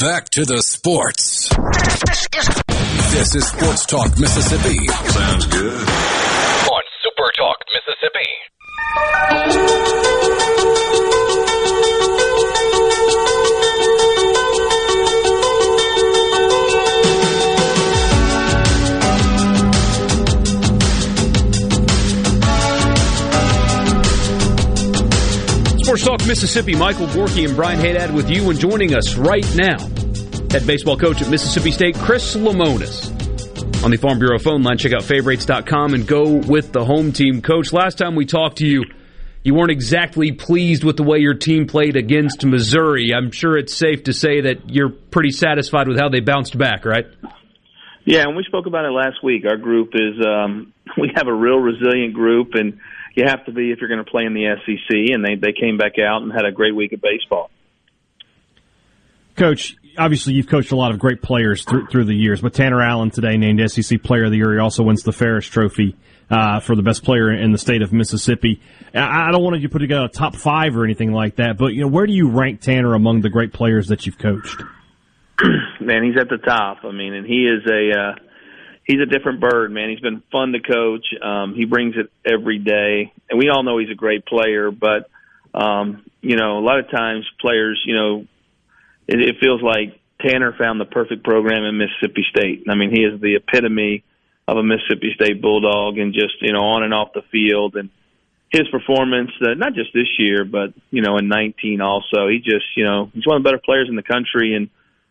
Back 0.00 0.30
to 0.30 0.46
the 0.46 0.62
sports. 0.62 1.50
This 3.12 3.34
is 3.34 3.46
Sports 3.48 3.84
Talk 3.84 4.18
Mississippi. 4.18 4.86
Sounds 4.88 5.44
good. 5.44 5.74
On 5.74 6.82
Super 7.02 7.30
Talk, 7.36 7.58
Mississippi. 7.70 8.26
Sports 25.90 26.04
Talk 26.04 26.28
Mississippi, 26.28 26.76
Michael 26.76 27.08
Borky 27.08 27.44
and 27.44 27.56
Brian 27.56 27.80
Hadad 27.80 28.14
with 28.14 28.30
you, 28.30 28.48
and 28.48 28.56
joining 28.56 28.94
us 28.94 29.16
right 29.16 29.44
now, 29.56 29.76
head 30.48 30.64
baseball 30.64 30.96
coach 30.96 31.20
at 31.20 31.28
Mississippi 31.28 31.72
State, 31.72 31.96
Chris 31.96 32.36
Lemonis. 32.36 33.10
On 33.82 33.90
the 33.90 33.96
Farm 33.96 34.20
Bureau 34.20 34.38
phone 34.38 34.62
line, 34.62 34.78
check 34.78 34.92
out 34.92 35.02
favrates.com 35.02 35.94
and 35.94 36.06
go 36.06 36.34
with 36.34 36.70
the 36.70 36.84
home 36.84 37.10
team. 37.10 37.42
Coach, 37.42 37.72
last 37.72 37.98
time 37.98 38.14
we 38.14 38.24
talked 38.24 38.58
to 38.58 38.68
you, 38.68 38.84
you 39.42 39.52
weren't 39.52 39.72
exactly 39.72 40.30
pleased 40.30 40.84
with 40.84 40.96
the 40.96 41.02
way 41.02 41.18
your 41.18 41.34
team 41.34 41.66
played 41.66 41.96
against 41.96 42.44
Missouri. 42.44 43.12
I'm 43.12 43.32
sure 43.32 43.58
it's 43.58 43.74
safe 43.74 44.04
to 44.04 44.12
say 44.12 44.42
that 44.42 44.70
you're 44.70 44.90
pretty 44.90 45.32
satisfied 45.32 45.88
with 45.88 45.98
how 45.98 46.08
they 46.08 46.20
bounced 46.20 46.56
back, 46.56 46.84
right? 46.84 47.06
Yeah, 48.04 48.28
and 48.28 48.36
we 48.36 48.44
spoke 48.44 48.66
about 48.66 48.84
it 48.84 48.92
last 48.92 49.24
week. 49.24 49.42
Our 49.44 49.56
group 49.56 49.90
is 49.94 50.24
um, 50.24 50.72
we 50.96 51.10
have 51.16 51.26
a 51.26 51.34
real 51.34 51.58
resilient 51.58 52.14
group, 52.14 52.50
and 52.54 52.78
you 53.14 53.24
have 53.26 53.44
to 53.46 53.52
be 53.52 53.70
if 53.70 53.80
you're 53.80 53.88
going 53.88 54.04
to 54.04 54.10
play 54.10 54.24
in 54.24 54.34
the 54.34 54.54
SEC. 54.64 55.14
And 55.14 55.24
they 55.24 55.34
they 55.34 55.52
came 55.52 55.76
back 55.76 55.98
out 55.98 56.22
and 56.22 56.32
had 56.32 56.44
a 56.44 56.52
great 56.52 56.74
week 56.74 56.92
of 56.92 57.00
baseball. 57.00 57.50
Coach, 59.36 59.76
obviously 59.96 60.34
you've 60.34 60.48
coached 60.48 60.72
a 60.72 60.76
lot 60.76 60.90
of 60.90 60.98
great 60.98 61.22
players 61.22 61.64
through, 61.64 61.86
through 61.86 62.04
the 62.04 62.14
years, 62.14 62.40
but 62.40 62.52
Tanner 62.52 62.82
Allen 62.82 63.10
today 63.10 63.36
named 63.36 63.70
SEC 63.70 64.02
Player 64.02 64.24
of 64.24 64.30
the 64.30 64.36
Year. 64.36 64.52
He 64.52 64.58
also 64.58 64.82
wins 64.82 65.02
the 65.02 65.12
Ferriss 65.12 65.46
Trophy 65.46 65.96
uh, 66.30 66.60
for 66.60 66.76
the 66.76 66.82
best 66.82 67.04
player 67.04 67.32
in 67.32 67.52
the 67.52 67.58
state 67.58 67.82
of 67.82 67.92
Mississippi. 67.92 68.60
I, 68.94 69.28
I 69.28 69.32
don't 69.32 69.42
want 69.42 69.56
you 69.56 69.68
to 69.68 69.72
put 69.72 69.78
together 69.78 70.04
a 70.04 70.08
top 70.08 70.36
five 70.36 70.76
or 70.76 70.84
anything 70.84 71.12
like 71.12 71.36
that, 71.36 71.56
but 71.56 71.68
you 71.68 71.80
know 71.80 71.88
where 71.88 72.06
do 72.06 72.12
you 72.12 72.28
rank 72.30 72.60
Tanner 72.60 72.94
among 72.94 73.22
the 73.22 73.30
great 73.30 73.52
players 73.52 73.88
that 73.88 74.06
you've 74.06 74.18
coached? 74.18 74.62
man, 75.80 76.04
he's 76.04 76.20
at 76.20 76.28
the 76.28 76.38
top. 76.38 76.78
I 76.84 76.92
mean, 76.92 77.14
and 77.14 77.26
he 77.26 77.46
is 77.46 77.64
a 77.66 77.98
uh, 77.98 78.14
he's 78.84 79.00
a 79.00 79.06
different 79.06 79.40
bird, 79.40 79.70
man. 79.70 79.90
He's 79.90 80.00
been 80.00 80.22
fun 80.32 80.52
to 80.52 80.60
coach. 80.60 81.06
Um, 81.22 81.54
he 81.54 81.64
brings 81.64 81.94
it 81.96 82.10
every 82.24 82.58
day, 82.58 83.12
and 83.28 83.38
we 83.38 83.48
all 83.48 83.62
know 83.62 83.78
he's 83.78 83.90
a 83.90 83.94
great 83.94 84.26
player. 84.26 84.70
But 84.70 85.10
um, 85.54 86.04
you 86.20 86.36
know, 86.36 86.58
a 86.58 86.64
lot 86.64 86.78
of 86.78 86.90
times 86.90 87.28
players, 87.40 87.80
you 87.84 87.94
know, 87.94 88.26
it, 89.06 89.20
it 89.20 89.36
feels 89.40 89.62
like 89.62 90.00
Tanner 90.20 90.54
found 90.58 90.80
the 90.80 90.84
perfect 90.84 91.24
program 91.24 91.64
in 91.64 91.78
Mississippi 91.78 92.24
State. 92.30 92.64
I 92.68 92.74
mean, 92.74 92.90
he 92.90 93.02
is 93.02 93.20
the 93.20 93.36
epitome 93.36 94.04
of 94.46 94.56
a 94.56 94.62
Mississippi 94.62 95.12
State 95.14 95.40
Bulldog, 95.40 95.98
and 95.98 96.12
just 96.12 96.40
you 96.40 96.52
know, 96.52 96.60
on 96.60 96.82
and 96.82 96.94
off 96.94 97.12
the 97.14 97.22
field, 97.30 97.76
and 97.76 97.90
his 98.50 98.66
performance, 98.68 99.30
uh, 99.40 99.54
not 99.54 99.74
just 99.74 99.90
this 99.94 100.08
year, 100.18 100.44
but 100.44 100.74
you 100.90 101.02
know, 101.02 101.16
in 101.18 101.28
19 101.28 101.80
also. 101.80 102.28
He 102.28 102.38
just, 102.38 102.66
you 102.76 102.84
know, 102.84 103.10
he's 103.14 103.26
one 103.26 103.36
of 103.36 103.42
the 103.42 103.48
better 103.48 103.62
players 103.64 103.88
in 103.88 103.96
the 103.96 104.02
country, 104.02 104.54
and 104.54 104.68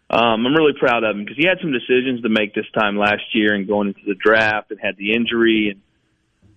um, 0.10 0.46
I'm 0.46 0.56
really 0.56 0.74
proud 0.78 1.04
of 1.04 1.16
him 1.16 1.24
because 1.24 1.38
he 1.38 1.46
had 1.48 1.60
some 1.62 1.72
decisions 1.72 2.24
to 2.24 2.30
make 2.30 2.56
this 2.56 2.66
time 2.74 2.98
last 2.98 3.24
year 3.34 3.54
and 3.54 3.68
going 3.68 3.90
into 3.90 4.02
the 4.08 4.16
draft 4.16 4.72
and 4.72 4.80
had 4.80 4.98
the 4.98 5.14
injury 5.14 5.70
and 5.70 5.82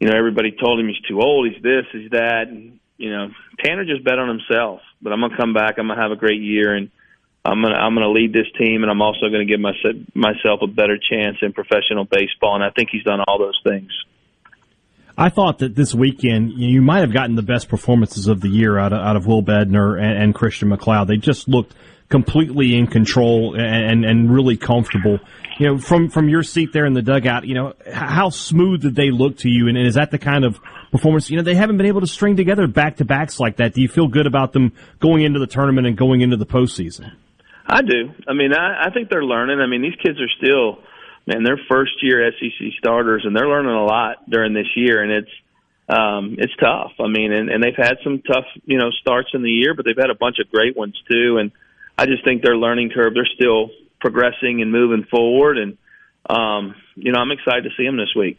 you 0.01 0.09
know 0.09 0.16
everybody 0.16 0.53
told 0.53 0.81
him 0.81 0.89
he's 0.89 1.01
too 1.09 1.20
old, 1.20 1.49
he's 1.53 1.62
this, 1.62 1.85
he's 1.93 2.11
that, 2.11 2.49
and 2.49 2.81
you 2.97 3.11
know 3.11 3.29
Tanner 3.62 3.85
just 3.85 4.03
bet 4.05 4.19
on 4.19 4.29
himself. 4.29 4.81
But 5.01 5.12
I'm 5.12 5.20
gonna 5.20 5.37
come 5.37 5.53
back, 5.53 5.79
I'm 5.79 5.87
gonna 5.87 6.01
have 6.01 6.12
a 6.12 6.16
great 6.16 6.41
year, 6.41 6.74
and 6.74 6.91
I'm 7.45 7.61
gonna 7.61 7.77
I'm 7.77 7.95
gonna 7.95 8.11
lead 8.11 8.33
this 8.33 8.47
team, 8.59 8.83
and 8.83 8.91
I'm 8.91 9.03
also 9.03 9.29
gonna 9.29 9.45
give 9.45 9.61
my, 9.61 9.73
myself 10.15 10.61
a 10.62 10.66
better 10.66 10.99
chance 10.99 11.37
in 11.43 11.53
professional 11.53 12.05
baseball, 12.05 12.55
and 12.55 12.65
I 12.65 12.70
think 12.70 12.89
he's 12.91 13.05
done 13.05 13.20
all 13.20 13.39
those 13.39 13.61
things. 13.65 13.91
I 15.16 15.29
thought 15.29 15.59
that 15.59 15.74
this 15.74 15.95
weekend 15.95 16.53
you 16.53 16.81
might 16.81 17.01
have 17.01 17.12
gotten 17.12 17.37
the 17.37 17.43
best 17.43 17.69
performances 17.69 18.29
of 18.29 18.41
the 18.41 18.49
year 18.49 18.79
out 18.79 18.93
of, 18.93 19.01
out 19.01 19.16
of 19.16 19.27
Will 19.27 19.43
Bednar 19.43 20.03
and, 20.03 20.23
and 20.23 20.35
Christian 20.35 20.69
MacLeod. 20.69 21.07
They 21.07 21.19
just 21.19 21.49
looked 21.49 21.74
completely 22.12 22.76
in 22.76 22.86
control 22.86 23.56
and, 23.59 24.05
and 24.05 24.30
really 24.30 24.59
comfortable. 24.59 25.18
You 25.59 25.66
know, 25.66 25.78
from 25.78 26.10
from 26.10 26.28
your 26.28 26.43
seat 26.43 26.72
there 26.72 26.84
in 26.84 26.93
the 26.93 27.01
dugout, 27.02 27.47
you 27.47 27.55
know, 27.55 27.72
how 27.90 28.28
smooth 28.28 28.82
did 28.82 28.94
they 28.94 29.10
look 29.10 29.39
to 29.39 29.48
you? 29.48 29.68
And 29.68 29.78
is 29.78 29.94
that 29.94 30.10
the 30.10 30.18
kind 30.18 30.44
of 30.44 30.60
performance? 30.90 31.30
You 31.30 31.39
know, 31.39 31.43
they 31.43 31.55
haven't 31.55 31.78
been 31.78 31.86
able 31.86 32.02
to 32.02 32.06
string 32.06 32.36
together 32.36 32.66
back 32.66 32.98
to 32.98 33.06
backs 33.06 33.40
like 33.40 33.56
that. 33.56 33.72
Do 33.72 33.80
you 33.80 33.89
feel 33.89 34.09
good 34.09 34.26
about 34.26 34.52
them 34.52 34.72
going 35.01 35.24
into 35.24 35.40
the 35.40 35.47
tournament 35.47 35.86
and 35.86 35.97
going 35.97 36.20
into 36.20 36.36
the 36.36 36.47
postseason? 36.47 37.12
I 37.66 37.80
do. 37.80 38.12
I 38.28 38.34
mean, 38.34 38.52
I, 38.52 38.89
I 38.89 38.90
think 38.93 39.09
they're 39.09 39.24
learning. 39.24 39.60
I 39.60 39.66
mean, 39.66 39.80
these 39.80 39.97
kids 40.05 40.18
are 40.20 40.32
still, 40.36 40.84
man, 41.26 41.44
they're 41.44 41.60
first 41.70 41.93
year 42.02 42.30
SEC 42.39 42.68
starters, 42.78 43.22
and 43.24 43.34
they're 43.34 43.48
learning 43.48 43.72
a 43.72 43.84
lot 43.84 44.28
during 44.28 44.52
this 44.52 44.68
year, 44.76 45.02
and 45.02 45.12
it's 45.12 45.32
um, 45.89 46.36
it's 46.39 46.55
tough. 46.60 46.93
I 47.01 47.09
mean, 47.09 47.32
and, 47.32 47.48
and 47.48 47.62
they've 47.62 47.76
had 47.76 47.97
some 48.05 48.20
tough, 48.20 48.47
you 48.64 48.78
know, 48.78 48.90
starts 49.01 49.30
in 49.34 49.43
the 49.43 49.51
year, 49.51 49.74
but 49.74 49.84
they've 49.84 49.97
had 49.97 50.10
a 50.10 50.18
bunch 50.18 50.36
of 50.39 50.51
great 50.51 50.76
ones 50.76 50.94
too. 51.10 51.39
And 51.39 51.52
I 51.98 52.06
just 52.06 52.24
think 52.24 52.43
their 52.43 52.56
learning 52.56 52.90
curve, 52.94 53.14
they're 53.14 53.28
still 53.35 53.70
progressing 54.01 54.60
and 54.60 54.73
moving 54.73 55.05
forward. 55.10 55.59
And 55.59 55.78
um, 56.28 56.74
you 56.97 57.12
know, 57.12 57.20
I'm 57.20 57.31
excited 57.31 57.64
to 57.64 57.70
see 57.77 57.85
them 57.85 57.97
this 57.97 58.14
week. 58.16 58.39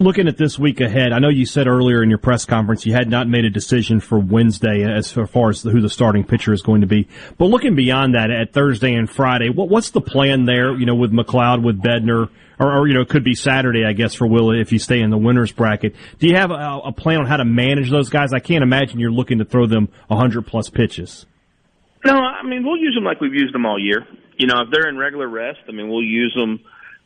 Looking 0.00 0.28
at 0.28 0.36
this 0.36 0.56
week 0.60 0.80
ahead, 0.80 1.12
I 1.12 1.18
know 1.18 1.28
you 1.28 1.44
said 1.44 1.66
earlier 1.66 2.04
in 2.04 2.08
your 2.08 2.20
press 2.20 2.44
conference 2.44 2.86
you 2.86 2.92
had 2.92 3.08
not 3.08 3.26
made 3.26 3.44
a 3.44 3.50
decision 3.50 3.98
for 3.98 4.16
Wednesday 4.16 4.84
as 4.84 5.10
far 5.10 5.50
as 5.50 5.62
who 5.62 5.80
the 5.80 5.90
starting 5.90 6.22
pitcher 6.22 6.52
is 6.52 6.62
going 6.62 6.82
to 6.82 6.86
be. 6.86 7.08
But 7.36 7.46
looking 7.46 7.74
beyond 7.74 8.14
that 8.14 8.30
at 8.30 8.52
Thursday 8.52 8.94
and 8.94 9.10
Friday, 9.10 9.48
what, 9.48 9.68
what's 9.68 9.90
the 9.90 10.00
plan 10.00 10.44
there? 10.44 10.72
You 10.72 10.86
know, 10.86 10.94
with 10.94 11.10
MacLeod, 11.10 11.64
with 11.64 11.82
Bednar, 11.82 12.30
or, 12.60 12.78
or, 12.78 12.86
you 12.86 12.94
know, 12.94 13.00
it 13.00 13.08
could 13.08 13.24
be 13.24 13.34
Saturday, 13.34 13.84
I 13.84 13.92
guess, 13.92 14.14
for 14.14 14.28
Will 14.28 14.52
if 14.52 14.70
you 14.70 14.78
stay 14.78 15.00
in 15.00 15.10
the 15.10 15.18
winners 15.18 15.50
bracket. 15.50 15.96
Do 16.20 16.28
you 16.28 16.36
have 16.36 16.52
a, 16.52 16.80
a 16.84 16.92
plan 16.92 17.18
on 17.18 17.26
how 17.26 17.36
to 17.36 17.44
manage 17.44 17.90
those 17.90 18.08
guys? 18.08 18.32
I 18.32 18.38
can't 18.38 18.62
imagine 18.62 19.00
you're 19.00 19.10
looking 19.10 19.38
to 19.38 19.44
throw 19.44 19.66
them 19.66 19.88
100 20.06 20.46
plus 20.46 20.70
pitches. 20.70 21.26
No, 22.04 22.14
I 22.14 22.42
mean 22.42 22.64
we'll 22.64 22.76
use 22.76 22.94
them 22.94 23.04
like 23.04 23.20
we've 23.20 23.34
used 23.34 23.54
them 23.54 23.66
all 23.66 23.78
year. 23.78 24.06
You 24.36 24.46
know, 24.46 24.62
if 24.62 24.70
they're 24.70 24.88
in 24.88 24.96
regular 24.96 25.28
rest, 25.28 25.60
I 25.68 25.72
mean 25.72 25.88
we'll 25.88 26.02
use 26.02 26.32
them 26.34 26.60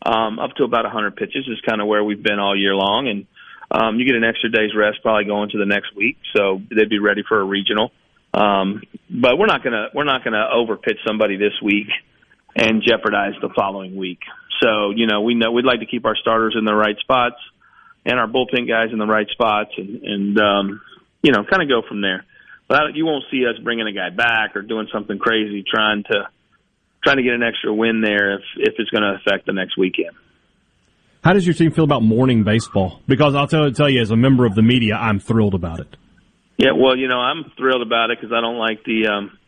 um, 0.04 0.38
up 0.38 0.54
to 0.56 0.64
about 0.64 0.84
100 0.84 1.16
pitches 1.16 1.46
is 1.46 1.60
kind 1.66 1.80
of 1.80 1.86
where 1.86 2.02
we've 2.02 2.22
been 2.22 2.38
all 2.38 2.56
year 2.56 2.74
long, 2.74 3.08
and 3.08 3.26
um, 3.70 3.98
you 3.98 4.06
get 4.06 4.16
an 4.16 4.24
extra 4.24 4.50
day's 4.50 4.74
rest 4.76 4.98
probably 5.02 5.24
going 5.24 5.50
to 5.50 5.58
the 5.58 5.66
next 5.66 5.94
week, 5.96 6.18
so 6.36 6.60
they'd 6.70 6.90
be 6.90 6.98
ready 6.98 7.22
for 7.26 7.40
a 7.40 7.44
regional. 7.44 7.90
Um, 8.34 8.82
but 9.10 9.38
we're 9.38 9.46
not 9.46 9.62
gonna 9.62 9.88
we're 9.94 10.04
not 10.04 10.24
gonna 10.24 10.48
overpitch 10.54 10.98
somebody 11.06 11.36
this 11.36 11.52
week 11.62 11.88
and 12.56 12.82
jeopardize 12.82 13.34
the 13.40 13.50
following 13.54 13.96
week. 13.96 14.20
So 14.60 14.90
you 14.90 15.06
know 15.06 15.22
we 15.22 15.34
know 15.34 15.52
we'd 15.52 15.64
like 15.64 15.80
to 15.80 15.86
keep 15.86 16.04
our 16.04 16.16
starters 16.16 16.54
in 16.58 16.64
the 16.64 16.74
right 16.74 16.96
spots 16.98 17.36
and 18.04 18.18
our 18.18 18.26
bullpen 18.26 18.68
guys 18.68 18.88
in 18.92 18.98
the 18.98 19.06
right 19.06 19.28
spots, 19.30 19.70
and, 19.76 20.02
and 20.02 20.38
um, 20.38 20.80
you 21.22 21.32
know 21.32 21.44
kind 21.44 21.62
of 21.62 21.68
go 21.68 21.86
from 21.86 22.00
there. 22.00 22.24
But 22.72 22.96
you 22.96 23.04
won't 23.04 23.24
see 23.30 23.44
us 23.44 23.62
bringing 23.62 23.86
a 23.86 23.92
guy 23.92 24.08
back 24.08 24.56
or 24.56 24.62
doing 24.62 24.88
something 24.90 25.18
crazy 25.18 25.62
trying 25.62 26.04
to 26.04 26.26
trying 27.04 27.18
to 27.18 27.22
get 27.22 27.34
an 27.34 27.42
extra 27.42 27.72
win 27.74 28.00
there 28.00 28.36
if 28.36 28.40
if 28.56 28.74
it's 28.78 28.88
going 28.88 29.02
to 29.02 29.18
affect 29.20 29.44
the 29.44 29.52
next 29.52 29.76
weekend. 29.76 30.16
How 31.22 31.34
does 31.34 31.46
your 31.46 31.52
team 31.52 31.72
feel 31.72 31.84
about 31.84 32.02
morning 32.02 32.44
baseball? 32.44 33.02
Because 33.06 33.34
I'll 33.34 33.46
tell, 33.46 33.70
tell 33.72 33.90
you, 33.90 34.00
as 34.00 34.10
a 34.10 34.16
member 34.16 34.46
of 34.46 34.54
the 34.54 34.62
media, 34.62 34.94
I'm 34.94 35.20
thrilled 35.20 35.52
about 35.52 35.80
it. 35.80 35.96
Yeah, 36.56 36.72
well, 36.74 36.96
you 36.96 37.08
know, 37.08 37.18
I'm 37.18 37.52
thrilled 37.58 37.82
about 37.82 38.10
it 38.10 38.18
because 38.18 38.32
I 38.34 38.40
don't 38.40 38.56
like 38.56 38.82
the 38.84 39.06
um, 39.08 39.38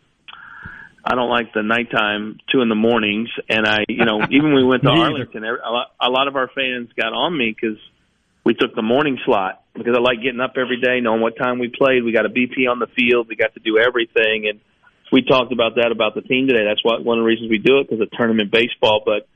I 1.03 1.15
don't 1.15 1.31
like 1.31 1.55
the 1.55 1.63
nighttime 1.63 2.41
two 2.53 2.61
in 2.61 2.69
the 2.69 2.75
mornings, 2.75 3.31
and 3.49 3.67
I, 3.67 3.87
you 3.89 4.05
know, 4.05 4.21
even 4.31 4.53
when 4.53 4.57
we 4.57 4.65
went 4.65 4.83
to 4.83 4.91
Arlington, 4.91 5.45
a 5.45 5.71
lot, 5.71 5.87
a 5.99 6.11
lot 6.11 6.29
of 6.29 6.37
our 6.37 6.51
fans 6.55 6.91
got 6.95 7.15
on 7.15 7.35
me 7.35 7.57
because 7.59 7.79
we 8.45 8.55
took 8.55 8.75
the 8.75 8.83
morning 8.83 9.19
slot 9.25 9.63
because 9.75 9.95
I 9.97 10.01
like 10.01 10.23
getting 10.23 10.41
up 10.41 10.55
every 10.57 10.81
day, 10.81 11.01
knowing 11.01 11.21
what 11.21 11.37
time 11.37 11.59
we 11.59 11.69
played. 11.69 12.05
We 12.05 12.13
got 12.13 12.27
a 12.27 12.29
BP 12.29 12.69
on 12.71 12.79
the 12.79 12.87
field, 12.87 13.27
we 13.29 13.37
got 13.37 13.55
to 13.55 13.61
do 13.61 13.79
everything, 13.79 14.47
and 14.49 14.61
we 15.11 15.23
talked 15.23 15.53
about 15.53 15.77
that 15.77 15.91
about 15.91 16.15
the 16.15 16.23
team 16.23 16.47
today. 16.47 16.65
That's 16.65 16.85
what 16.85 17.05
one 17.05 17.19
of 17.19 17.23
the 17.23 17.27
reasons 17.27 17.51
we 17.51 17.59
do 17.59 17.79
it 17.79 17.89
because 17.89 18.01
of 18.01 18.11
tournament 18.13 18.51
baseball. 18.51 19.03
But 19.05 19.27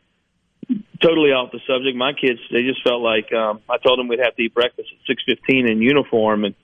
totally 1.01 1.31
off 1.31 1.53
the 1.53 1.61
subject, 1.67 1.97
my 1.97 2.13
kids 2.13 2.39
they 2.53 2.63
just 2.63 2.83
felt 2.85 3.01
like 3.01 3.33
um, 3.33 3.61
I 3.69 3.79
told 3.79 3.99
them 3.99 4.09
we'd 4.09 4.21
have 4.21 4.37
to 4.37 4.43
eat 4.43 4.55
breakfast 4.55 4.89
at 4.93 5.07
six 5.07 5.23
fifteen 5.25 5.69
in 5.69 5.81
uniform, 5.81 6.45
and 6.45 6.55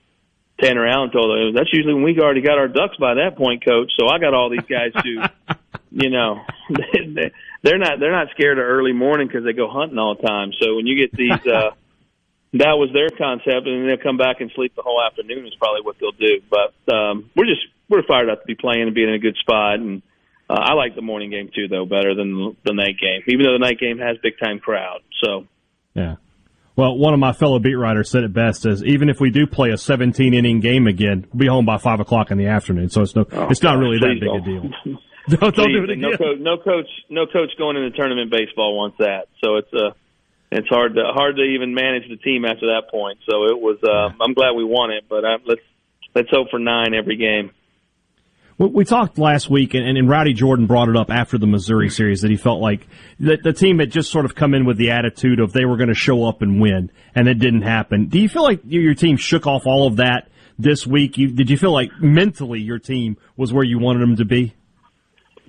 Tanner 0.61 0.85
Allen 0.85 1.11
told 1.11 1.31
them 1.31 1.55
that's 1.55 1.73
usually 1.73 1.95
when 1.95 2.03
we 2.03 2.19
already 2.19 2.41
got 2.41 2.59
our 2.59 2.67
ducks 2.67 2.95
by 2.97 3.15
that 3.15 3.37
point, 3.37 3.65
coach. 3.65 3.91
So 3.99 4.07
I 4.07 4.19
got 4.19 4.33
all 4.33 4.49
these 4.49 4.67
guys 4.69 4.91
who, 5.01 5.23
you 5.91 6.09
know, 6.11 6.41
they're 7.63 7.79
not 7.79 7.99
they're 7.99 8.11
not 8.11 8.27
scared 8.31 8.59
of 8.59 8.65
early 8.65 8.93
morning 8.93 9.27
because 9.27 9.43
they 9.43 9.53
go 9.53 9.67
hunting 9.67 9.97
all 9.97 10.15
the 10.15 10.27
time. 10.27 10.51
So 10.61 10.75
when 10.75 10.85
you 10.85 10.95
get 10.95 11.11
these. 11.11 11.47
uh 11.47 11.71
that 12.59 12.79
was 12.79 12.89
their 12.93 13.09
concept, 13.09 13.67
and 13.67 13.87
they'll 13.87 14.01
come 14.01 14.17
back 14.17 14.39
and 14.39 14.51
sleep 14.55 14.75
the 14.75 14.81
whole 14.81 15.01
afternoon 15.01 15.45
is 15.45 15.53
probably 15.55 15.81
what 15.81 15.97
they'll 15.99 16.11
do. 16.11 16.39
But 16.49 16.75
um, 16.93 17.29
we're 17.35 17.45
just 17.45 17.61
we're 17.89 18.03
fired 18.07 18.29
up 18.29 18.41
to 18.41 18.47
be 18.47 18.55
playing 18.55 18.83
and 18.83 18.95
being 18.95 19.09
in 19.09 19.15
a 19.15 19.19
good 19.19 19.35
spot. 19.37 19.79
And 19.79 20.01
uh, 20.49 20.59
I 20.59 20.73
like 20.73 20.95
the 20.95 21.01
morning 21.01 21.31
game 21.31 21.49
too, 21.53 21.67
though, 21.67 21.85
better 21.85 22.15
than 22.15 22.55
the 22.63 22.73
night 22.73 22.95
game, 22.99 23.21
even 23.27 23.45
though 23.45 23.53
the 23.53 23.65
night 23.65 23.79
game 23.79 23.97
has 23.99 24.17
big 24.23 24.39
time 24.41 24.59
crowd. 24.59 25.01
So 25.23 25.47
yeah. 25.93 26.15
Well, 26.75 26.97
one 26.97 27.13
of 27.13 27.21
my 27.21 27.31
fellow 27.31 27.57
beat 27.59 27.75
writers 27.75 28.09
said 28.09 28.23
it 28.23 28.33
best: 28.33 28.65
"As 28.65 28.83
even 28.83 29.09
if 29.09 29.19
we 29.19 29.29
do 29.31 29.47
play 29.47 29.71
a 29.71 29.77
17 29.77 30.33
inning 30.33 30.59
game 30.59 30.87
again, 30.87 31.25
we'll 31.31 31.39
be 31.39 31.47
home 31.47 31.65
by 31.65 31.77
five 31.77 31.99
o'clock 31.99 32.31
in 32.31 32.37
the 32.37 32.47
afternoon. 32.47 32.89
So 32.89 33.01
it's 33.01 33.15
no, 33.15 33.25
oh, 33.31 33.47
it's 33.47 33.63
not 33.63 33.77
really 33.77 33.97
that 33.99 34.17
big 34.19 34.27
don't. 34.27 34.41
a 34.41 34.43
deal. 34.43 34.61
don't, 35.39 35.55
don't 35.55 35.71
do 35.71 35.83
it 35.83 35.89
again. 35.89 36.01
No 36.01 36.17
coach, 36.17 36.39
no 36.39 36.57
coach, 36.57 36.89
no 37.09 37.25
coach 37.27 37.51
going 37.57 37.77
into 37.77 37.95
tournament 37.95 38.29
baseball 38.29 38.75
wants 38.75 38.97
that. 38.99 39.27
So 39.41 39.55
it's 39.55 39.71
a, 39.73 39.95
it's 40.57 40.67
hard 40.69 40.95
to 40.95 41.03
hard 41.13 41.35
to 41.37 41.43
even 41.43 41.73
manage 41.73 42.09
the 42.09 42.17
team 42.17 42.45
after 42.45 42.67
that 42.67 42.89
point. 42.89 43.19
So 43.29 43.45
it 43.45 43.59
was. 43.59 43.77
Uh, 43.83 44.15
I'm 44.21 44.33
glad 44.33 44.53
we 44.53 44.63
won 44.63 44.91
it, 44.91 45.05
but 45.09 45.23
uh, 45.25 45.37
let's 45.45 45.61
let's 46.15 46.29
hope 46.29 46.49
for 46.49 46.59
nine 46.59 46.93
every 46.93 47.17
game. 47.17 47.51
We 48.57 48.85
talked 48.85 49.17
last 49.17 49.49
week, 49.49 49.73
and, 49.73 49.85
and 49.85 50.07
Rowdy 50.07 50.31
Jordan 50.31 50.65
brought 50.65 50.87
it 50.87 50.95
up 50.95 51.11
after 51.11 51.37
the 51.37 51.45
Missouri 51.45 51.89
series 51.89 52.21
that 52.21 52.31
he 52.31 52.37
felt 52.37 52.61
like 52.61 52.87
the, 53.19 53.37
the 53.43 53.51
team 53.51 53.79
had 53.79 53.91
just 53.91 54.09
sort 54.09 54.23
of 54.23 54.33
come 54.33 54.53
in 54.53 54.63
with 54.63 54.77
the 54.77 54.91
attitude 54.91 55.41
of 55.41 55.51
they 55.51 55.65
were 55.65 55.75
going 55.75 55.89
to 55.89 55.93
show 55.93 56.25
up 56.25 56.41
and 56.41 56.61
win, 56.61 56.89
and 57.13 57.27
it 57.27 57.33
didn't 57.33 57.63
happen. 57.63 58.07
Do 58.07 58.17
you 58.17 58.29
feel 58.29 58.43
like 58.43 58.61
your 58.65 58.93
team 58.93 59.17
shook 59.17 59.45
off 59.45 59.63
all 59.65 59.87
of 59.87 59.97
that 59.97 60.29
this 60.57 60.87
week? 60.87 61.17
You, 61.17 61.31
did 61.33 61.49
you 61.49 61.57
feel 61.57 61.73
like 61.73 61.91
mentally 61.99 62.61
your 62.61 62.79
team 62.79 63.17
was 63.35 63.51
where 63.51 63.65
you 63.65 63.77
wanted 63.77 64.03
them 64.03 64.15
to 64.15 64.25
be? 64.25 64.55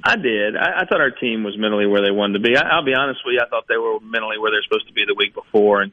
I 0.05 0.17
did. 0.17 0.57
I, 0.57 0.83
I 0.83 0.85
thought 0.85 1.01
our 1.01 1.11
team 1.11 1.43
was 1.43 1.57
mentally 1.57 1.87
where 1.87 2.03
they 2.03 2.11
wanted 2.11 2.35
to 2.35 2.41
be. 2.41 2.57
I, 2.57 2.63
I'll 2.63 2.85
be 2.85 2.95
honest 2.95 3.21
with 3.25 3.35
you. 3.35 3.41
I 3.45 3.49
thought 3.49 3.65
they 3.69 3.77
were 3.77 4.01
mentally 4.01 4.39
where 4.39 4.51
they're 4.51 4.63
supposed 4.63 4.89
to 4.89 4.95
be 4.95 5.05
the 5.07 5.15
week 5.15 5.35
before, 5.35 5.83
and 5.83 5.93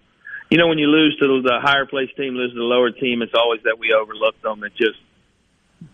you 0.49 0.57
know 0.57 0.67
when 0.67 0.77
you 0.77 0.87
lose 0.87 1.17
to 1.19 1.41
the 1.41 1.59
higher 1.61 1.85
place 1.85 2.09
team, 2.17 2.35
lose 2.35 2.51
to 2.51 2.59
the 2.59 2.63
lower 2.63 2.91
team, 2.91 3.21
it's 3.21 3.33
always 3.35 3.61
that 3.63 3.79
we 3.79 3.93
overlooked 3.93 4.41
them. 4.41 4.63
It 4.63 4.73
just 4.75 4.99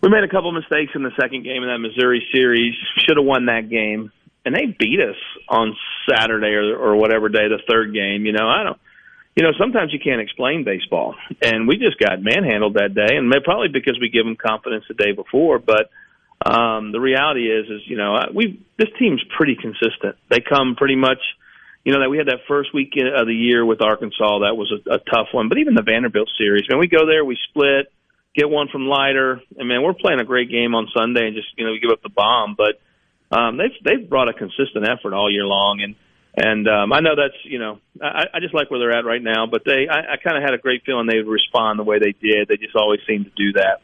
we 0.02 0.08
made 0.08 0.24
a 0.24 0.28
couple 0.28 0.52
mistakes 0.52 0.92
in 0.94 1.02
the 1.02 1.12
second 1.20 1.44
game 1.44 1.62
in 1.62 1.68
that 1.68 1.78
Missouri 1.78 2.26
series. 2.32 2.74
Should 3.06 3.16
have 3.16 3.26
won 3.26 3.46
that 3.46 3.68
game, 3.68 4.12
and 4.44 4.54
they 4.54 4.66
beat 4.66 5.00
us 5.00 5.16
on 5.48 5.76
Saturday 6.08 6.54
or, 6.54 6.76
or 6.76 6.96
whatever 6.96 7.28
day, 7.28 7.48
the 7.48 7.60
third 7.68 7.92
game. 7.94 8.26
You 8.26 8.32
know, 8.32 8.48
I 8.48 8.64
don't. 8.64 8.78
You 9.36 9.44
know, 9.44 9.52
sometimes 9.58 9.92
you 9.92 10.00
can't 10.00 10.20
explain 10.20 10.64
baseball, 10.64 11.14
and 11.40 11.68
we 11.68 11.76
just 11.76 11.98
got 11.98 12.20
manhandled 12.20 12.74
that 12.74 12.94
day, 12.94 13.16
and 13.16 13.32
probably 13.44 13.68
because 13.68 13.98
we 14.00 14.08
give 14.08 14.24
them 14.24 14.36
confidence 14.36 14.84
the 14.88 14.94
day 14.94 15.12
before. 15.12 15.58
But 15.60 15.88
um, 16.44 16.92
the 16.92 17.00
reality 17.00 17.50
is, 17.50 17.66
is 17.68 17.82
you 17.86 17.96
know, 17.96 18.18
we 18.34 18.62
this 18.78 18.88
team's 18.98 19.22
pretty 19.36 19.56
consistent. 19.56 20.16
They 20.28 20.40
come 20.40 20.76
pretty 20.76 20.96
much. 20.96 21.18
You 21.84 21.94
know 21.94 22.00
that 22.00 22.10
we 22.10 22.18
had 22.18 22.26
that 22.26 22.44
first 22.46 22.74
week 22.74 22.92
of 22.96 23.26
the 23.26 23.34
year 23.34 23.64
with 23.64 23.80
Arkansas. 23.80 24.40
That 24.40 24.54
was 24.54 24.70
a, 24.70 24.96
a 24.96 24.98
tough 24.98 25.28
one, 25.32 25.48
but 25.48 25.56
even 25.56 25.72
the 25.74 25.82
Vanderbilt 25.82 26.28
series. 26.36 26.64
Man, 26.68 26.78
we 26.78 26.88
go 26.88 27.06
there, 27.06 27.24
we 27.24 27.38
split 27.48 27.90
get 28.34 28.48
one 28.48 28.68
from 28.68 28.86
Leiter. 28.86 29.40
And 29.56 29.68
man, 29.68 29.82
we're 29.82 29.94
playing 29.94 30.20
a 30.20 30.24
great 30.24 30.50
game 30.50 30.74
on 30.74 30.88
Sunday, 30.96 31.26
and 31.26 31.36
just 31.36 31.48
you 31.56 31.64
know 31.64 31.72
we 31.72 31.80
give 31.80 31.90
up 31.90 32.02
the 32.02 32.10
bomb. 32.10 32.56
But 32.56 32.80
um, 33.36 33.56
they've 33.56 33.76
they've 33.84 34.08
brought 34.08 34.28
a 34.28 34.32
consistent 34.32 34.86
effort 34.88 35.14
all 35.14 35.30
year 35.30 35.44
long, 35.44 35.80
and 35.82 35.94
and 36.36 36.68
um, 36.68 36.92
I 36.92 37.00
know 37.00 37.16
that's 37.16 37.38
you 37.44 37.58
know 37.58 37.78
I, 38.02 38.24
I 38.34 38.40
just 38.40 38.54
like 38.54 38.70
where 38.70 38.80
they're 38.80 38.96
at 38.96 39.04
right 39.04 39.22
now. 39.22 39.46
But 39.46 39.62
they 39.64 39.88
I, 39.88 40.14
I 40.14 40.16
kind 40.16 40.36
of 40.36 40.42
had 40.42 40.54
a 40.54 40.58
great 40.58 40.82
feeling 40.84 41.06
they 41.06 41.18
would 41.18 41.30
respond 41.30 41.78
the 41.78 41.84
way 41.84 41.98
they 41.98 42.12
did. 42.12 42.48
They 42.48 42.56
just 42.56 42.76
always 42.76 43.00
seem 43.06 43.24
to 43.24 43.30
do 43.30 43.52
that. 43.54 43.82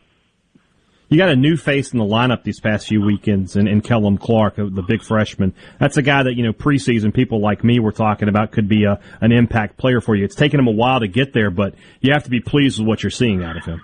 You 1.09 1.19
got 1.19 1.29
a 1.29 1.37
new 1.37 1.57
face 1.57 1.93
in 1.93 2.01
the 2.01 2.05
lineup 2.05 2.43
these 2.43 2.59
past 2.59 2.89
few 2.89 3.01
weekends 3.01 3.55
in, 3.55 3.69
in 3.69 3.81
Kellum 3.81 4.19
Clark, 4.19 4.59
uh, 4.59 4.65
the 4.69 4.83
big 4.83 5.03
freshman. 5.03 5.55
That's 5.79 5.97
a 5.97 6.03
guy 6.03 6.25
that, 6.25 6.35
you 6.35 6.43
know, 6.43 6.53
preseason 6.53 7.15
people 7.15 7.41
like 7.41 7.63
me 7.63 7.79
were 7.79 7.93
talking 7.93 8.29
about 8.29 8.51
could 8.51 8.69
be 8.69 8.85
a, 8.85 8.99
an 9.21 9.31
impact 9.31 9.77
player 9.77 10.01
for 10.01 10.17
you. 10.17 10.25
It's 10.25 10.35
taken 10.35 10.59
him 10.59 10.67
a 10.67 10.73
while 10.73 11.01
to 11.01 11.07
get 11.07 11.33
there, 11.33 11.51
but 11.51 11.75
you 12.01 12.13
have 12.13 12.25
to 12.25 12.31
be 12.31 12.41
pleased 12.41 12.81
with 12.81 12.89
what 12.89 13.03
you're 13.05 13.11
seeing 13.11 13.45
out 13.45 13.57
of 13.57 13.65
him. 13.65 13.83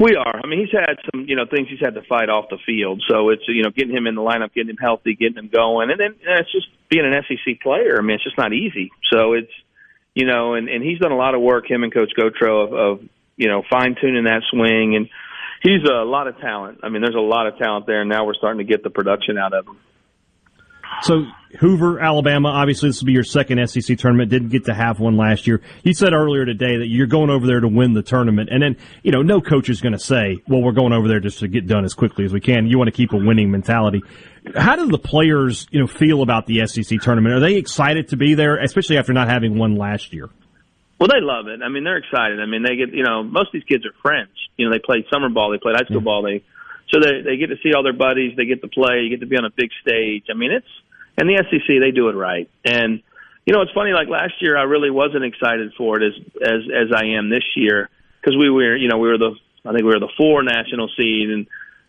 We 0.00 0.16
are. 0.16 0.40
I 0.42 0.46
mean, 0.46 0.58
he's 0.58 0.72
had 0.72 0.96
some, 1.10 1.24
you 1.26 1.36
know, 1.36 1.46
things 1.46 1.68
he's 1.70 1.80
had 1.80 1.94
to 1.94 2.02
fight 2.02 2.28
off 2.28 2.46
the 2.50 2.58
field. 2.66 3.02
So 3.08 3.30
it's, 3.30 3.44
you 3.46 3.62
know, 3.62 3.70
getting 3.70 3.96
him 3.96 4.06
in 4.06 4.14
the 4.14 4.20
lineup, 4.20 4.52
getting 4.52 4.70
him 4.70 4.76
healthy, 4.76 5.14
getting 5.14 5.38
him 5.38 5.48
going, 5.48 5.90
and 5.90 5.98
then 5.98 6.14
and 6.28 6.40
it's 6.40 6.52
just 6.52 6.66
being 6.90 7.06
an 7.06 7.14
SEC 7.26 7.60
player. 7.62 7.96
I 7.98 8.02
mean, 8.02 8.16
it's 8.16 8.24
just 8.24 8.36
not 8.36 8.52
easy. 8.52 8.90
So 9.10 9.32
it's, 9.32 9.52
you 10.14 10.26
know, 10.26 10.54
and 10.54 10.68
and 10.68 10.82
he's 10.82 10.98
done 10.98 11.12
a 11.12 11.16
lot 11.16 11.34
of 11.34 11.40
work. 11.40 11.70
Him 11.70 11.82
and 11.82 11.94
Coach 11.94 12.10
Gautreau 12.18 12.66
of, 12.66 12.72
of 12.74 13.08
you 13.36 13.48
know, 13.48 13.62
fine 13.70 13.96
tuning 13.98 14.24
that 14.24 14.42
swing, 14.50 14.96
and 14.96 15.08
he's 15.62 15.82
a 15.88 16.04
lot 16.04 16.28
of 16.28 16.38
talent. 16.38 16.80
I 16.82 16.88
mean, 16.88 17.02
there's 17.02 17.14
a 17.14 17.20
lot 17.20 17.46
of 17.46 17.58
talent 17.58 17.86
there, 17.86 18.00
and 18.00 18.10
now 18.10 18.24
we're 18.26 18.34
starting 18.34 18.66
to 18.66 18.70
get 18.70 18.82
the 18.82 18.90
production 18.90 19.38
out 19.38 19.52
of 19.52 19.66
him. 19.66 19.78
So 21.02 21.26
Hoover, 21.58 22.00
Alabama. 22.00 22.48
Obviously, 22.48 22.88
this 22.88 23.00
will 23.00 23.06
be 23.06 23.12
your 23.12 23.24
second 23.24 23.66
SEC 23.68 23.98
tournament. 23.98 24.30
Didn't 24.30 24.48
get 24.48 24.66
to 24.66 24.74
have 24.74 25.00
one 25.00 25.16
last 25.16 25.46
year. 25.46 25.60
You 25.82 25.94
said 25.94 26.12
earlier 26.12 26.44
today 26.44 26.78
that 26.78 26.86
you're 26.88 27.06
going 27.06 27.30
over 27.30 27.46
there 27.46 27.60
to 27.60 27.68
win 27.68 27.92
the 27.92 28.02
tournament, 28.02 28.50
and 28.50 28.62
then 28.62 28.76
you 29.02 29.12
know 29.12 29.22
no 29.22 29.40
coach 29.40 29.68
is 29.68 29.80
going 29.80 29.92
to 29.92 29.98
say, 29.98 30.38
"Well, 30.48 30.62
we're 30.62 30.72
going 30.72 30.92
over 30.92 31.08
there 31.08 31.20
just 31.20 31.40
to 31.40 31.48
get 31.48 31.66
done 31.66 31.84
as 31.84 31.94
quickly 31.94 32.24
as 32.24 32.32
we 32.32 32.40
can." 32.40 32.66
You 32.66 32.78
want 32.78 32.88
to 32.88 32.96
keep 32.96 33.12
a 33.12 33.16
winning 33.16 33.50
mentality. 33.50 34.02
How 34.54 34.76
do 34.76 34.86
the 34.86 34.98
players, 34.98 35.66
you 35.70 35.80
know, 35.80 35.86
feel 35.86 36.22
about 36.22 36.46
the 36.46 36.66
SEC 36.66 37.00
tournament? 37.00 37.34
Are 37.34 37.40
they 37.40 37.56
excited 37.56 38.08
to 38.08 38.16
be 38.16 38.34
there, 38.34 38.56
especially 38.56 38.98
after 38.98 39.12
not 39.12 39.28
having 39.28 39.58
one 39.58 39.76
last 39.76 40.12
year? 40.12 40.30
Well, 40.98 41.08
they 41.08 41.20
love 41.20 41.46
it. 41.48 41.60
I 41.62 41.68
mean, 41.68 41.84
they're 41.84 41.98
excited. 41.98 42.40
I 42.40 42.46
mean, 42.46 42.62
they 42.62 42.76
get 42.76 42.94
you 42.94 43.04
know 43.04 43.22
most 43.22 43.48
of 43.48 43.52
these 43.52 43.64
kids 43.64 43.84
are 43.84 43.94
friends. 44.02 44.32
You 44.56 44.66
know, 44.66 44.72
they 44.72 44.78
played 44.78 45.04
summer 45.12 45.28
ball, 45.28 45.50
they 45.50 45.58
played 45.58 45.76
high 45.76 45.84
school 45.84 46.00
yeah. 46.00 46.04
ball, 46.04 46.22
they 46.22 46.42
so 46.88 47.00
they 47.00 47.22
they 47.22 47.36
get 47.36 47.48
to 47.48 47.56
see 47.62 47.74
all 47.74 47.82
their 47.82 47.92
buddies, 47.92 48.36
they 48.36 48.46
get 48.46 48.62
to 48.62 48.68
play, 48.68 49.02
you 49.02 49.10
get 49.10 49.20
to 49.20 49.26
be 49.26 49.36
on 49.36 49.44
a 49.44 49.50
big 49.50 49.70
stage. 49.82 50.24
I 50.30 50.34
mean, 50.34 50.52
it's 50.52 50.66
and 51.18 51.28
the 51.28 51.42
SEC 51.50 51.66
they 51.80 51.90
do 51.90 52.08
it 52.08 52.14
right. 52.14 52.48
And 52.64 53.02
you 53.44 53.52
know, 53.54 53.62
it's 53.62 53.72
funny. 53.72 53.92
Like 53.92 54.08
last 54.08 54.34
year, 54.40 54.56
I 54.56 54.62
really 54.62 54.90
wasn't 54.90 55.24
excited 55.24 55.72
for 55.76 56.00
it 56.00 56.06
as 56.06 56.14
as 56.42 56.60
as 56.72 56.88
I 56.94 57.16
am 57.18 57.30
this 57.30 57.44
year 57.56 57.90
because 58.20 58.36
we 58.36 58.50
were, 58.50 58.76
you 58.76 58.88
know, 58.88 58.98
we 58.98 59.08
were 59.08 59.18
the 59.18 59.34
I 59.64 59.72
think 59.72 59.82
we 59.82 59.92
were 59.92 60.00
the 60.00 60.12
four 60.16 60.42
national 60.42 60.88
seed, 60.96 61.30
and 61.30 61.46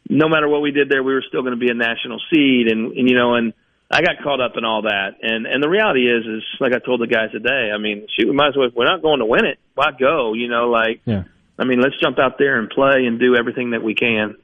no 0.09 0.27
matter 0.27 0.47
what 0.47 0.61
we 0.61 0.71
did 0.71 0.89
there, 0.89 1.03
we 1.03 1.13
were 1.13 1.23
still 1.27 1.41
going 1.41 1.57
to 1.57 1.59
be 1.59 1.69
a 1.69 1.75
national 1.75 2.19
seed, 2.31 2.67
and, 2.67 2.91
and 2.93 3.09
you 3.09 3.15
know, 3.15 3.35
and 3.35 3.53
I 3.89 4.01
got 4.01 4.21
caught 4.21 4.41
up 4.41 4.53
in 4.57 4.65
all 4.65 4.81
that, 4.81 5.15
and 5.21 5.45
and 5.45 5.63
the 5.63 5.69
reality 5.69 6.11
is, 6.11 6.25
is 6.25 6.43
like 6.59 6.73
I 6.73 6.79
told 6.79 6.99
the 6.99 7.07
guys 7.07 7.31
today. 7.31 7.71
I 7.73 7.77
mean, 7.77 8.07
shoot, 8.17 8.27
we 8.27 8.35
might 8.35 8.49
as 8.49 8.57
well. 8.57 8.67
If 8.67 8.75
we're 8.75 8.85
not 8.85 9.01
going 9.01 9.19
to 9.19 9.25
win 9.25 9.45
it. 9.45 9.59
Why 9.75 9.91
go? 9.97 10.33
You 10.33 10.49
know, 10.49 10.69
like, 10.69 11.01
yeah. 11.05 11.23
I 11.57 11.63
mean, 11.63 11.79
let's 11.79 11.95
jump 12.01 12.19
out 12.19 12.37
there 12.37 12.59
and 12.59 12.69
play 12.69 13.05
and 13.05 13.19
do 13.19 13.35
everything 13.35 13.71
that 13.71 13.81
we 13.81 13.95
can. 13.95 14.35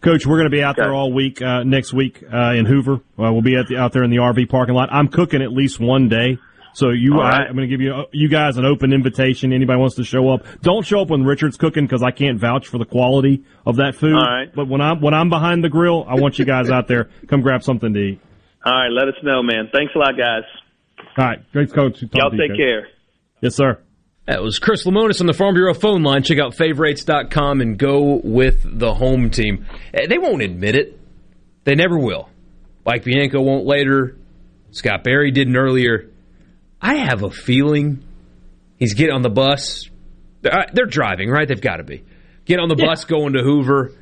Coach, 0.00 0.26
we're 0.26 0.36
going 0.36 0.50
to 0.50 0.56
be 0.56 0.62
out 0.62 0.76
there 0.76 0.92
all 0.92 1.12
week 1.12 1.40
uh, 1.40 1.62
next 1.62 1.92
week 1.94 2.22
uh, 2.22 2.52
in 2.52 2.66
Hoover. 2.66 2.94
Uh, 2.96 3.32
we'll 3.32 3.42
be 3.42 3.56
at 3.56 3.68
the, 3.68 3.76
out 3.78 3.92
there 3.92 4.02
in 4.02 4.10
the 4.10 4.18
RV 4.18 4.48
parking 4.50 4.74
lot. 4.74 4.90
I'm 4.92 5.08
cooking 5.08 5.40
at 5.40 5.50
least 5.50 5.80
one 5.80 6.08
day. 6.08 6.38
So 6.74 6.90
you, 6.90 7.14
right. 7.14 7.42
I, 7.42 7.48
am 7.48 7.54
going 7.54 7.68
to 7.68 7.72
give 7.74 7.80
you 7.80 8.04
you 8.12 8.28
guys 8.28 8.56
an 8.56 8.64
open 8.64 8.92
invitation. 8.92 9.52
Anybody 9.52 9.78
wants 9.78 9.94
to 9.96 10.04
show 10.04 10.28
up, 10.30 10.44
don't 10.60 10.84
show 10.84 11.00
up 11.00 11.08
when 11.08 11.24
Richard's 11.24 11.56
cooking 11.56 11.84
because 11.86 12.02
I 12.02 12.10
can't 12.10 12.38
vouch 12.38 12.66
for 12.66 12.78
the 12.78 12.84
quality 12.84 13.44
of 13.64 13.76
that 13.76 13.94
food. 13.94 14.14
All 14.16 14.20
right. 14.20 14.52
But 14.52 14.68
when 14.68 14.80
I'm 14.80 15.00
when 15.00 15.14
I'm 15.14 15.30
behind 15.30 15.62
the 15.62 15.68
grill, 15.68 16.04
I 16.08 16.14
want 16.14 16.38
you 16.38 16.44
guys 16.44 16.70
out 16.70 16.88
there. 16.88 17.08
Come 17.28 17.42
grab 17.42 17.62
something 17.62 17.92
to 17.94 18.00
eat. 18.00 18.20
All 18.64 18.72
right, 18.72 18.88
let 18.88 19.08
us 19.08 19.14
know, 19.22 19.42
man. 19.42 19.68
Thanks 19.72 19.92
a 19.94 19.98
lot, 19.98 20.16
guys. 20.16 20.42
All 21.16 21.24
right, 21.24 21.52
great 21.52 21.72
coach. 21.72 22.02
Y'all 22.12 22.30
take 22.30 22.56
care. 22.56 22.88
Yes, 23.40 23.54
sir. 23.54 23.78
That 24.26 24.42
was 24.42 24.58
Chris 24.58 24.86
Lemonis 24.86 25.20
on 25.20 25.26
the 25.26 25.34
Farm 25.34 25.54
Bureau 25.54 25.74
phone 25.74 26.02
line. 26.02 26.22
Check 26.22 26.38
out 26.38 26.54
favrates.com 26.56 27.60
and 27.60 27.78
go 27.78 28.20
with 28.24 28.62
the 28.64 28.94
home 28.94 29.28
team. 29.28 29.66
Eh, 29.92 30.06
They 30.06 30.16
won't 30.16 30.40
admit 30.40 30.76
it. 30.76 30.98
They 31.64 31.74
never 31.74 31.98
will. 31.98 32.30
Mike 32.86 33.04
Bianco 33.04 33.42
won't 33.42 33.66
later. 33.66 34.16
Scott 34.70 35.04
Berry 35.04 35.30
didn't 35.30 35.56
earlier. 35.56 36.10
I 36.84 36.96
have 36.96 37.22
a 37.22 37.30
feeling 37.30 38.04
he's 38.76 38.92
getting 38.92 39.14
on 39.14 39.22
the 39.22 39.30
bus. 39.30 39.88
They're 40.42 40.54
uh, 40.54 40.66
they're 40.74 40.84
driving, 40.84 41.30
right? 41.30 41.48
They've 41.48 41.58
got 41.58 41.78
to 41.78 41.82
be. 41.82 42.04
Get 42.44 42.60
on 42.60 42.68
the 42.68 42.76
bus 42.76 43.06
going 43.06 43.32
to 43.32 43.42
Hoover, 43.42 43.92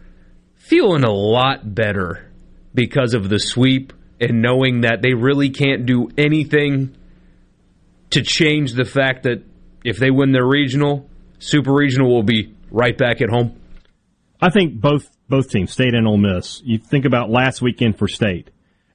feeling 0.57 1.05
a 1.05 1.13
lot 1.13 1.75
better 1.77 2.29
because 2.75 3.15
of 3.15 3.29
the 3.29 3.39
sweep 3.39 3.93
and 4.21 4.43
knowing 4.43 4.81
that 4.81 5.01
they 5.01 5.15
really 5.15 5.51
can't 5.51 5.87
do 5.87 6.09
anything 6.19 6.97
to 8.11 8.23
change 8.23 8.73
the 8.73 8.85
fact 8.85 9.23
that 9.23 9.45
if 9.85 9.99
they 9.99 10.11
win 10.11 10.33
their 10.33 10.47
regional, 10.47 11.09
super 11.39 11.73
regional 11.73 12.13
will 12.13 12.25
be 12.25 12.53
right 12.69 12.99
back 12.99 13.23
at 13.23 13.31
home. 13.31 13.61
I 14.41 14.51
think 14.51 14.81
both 14.81 15.09
both 15.29 15.51
teams, 15.51 15.71
State 15.71 15.95
and 15.95 16.09
Ole 16.09 16.19
Miss. 16.19 16.61
You 16.65 16.79
think 16.79 17.05
about 17.05 17.31
last 17.31 17.63
weekend 17.63 17.97
for 17.97 18.09
State 18.09 18.51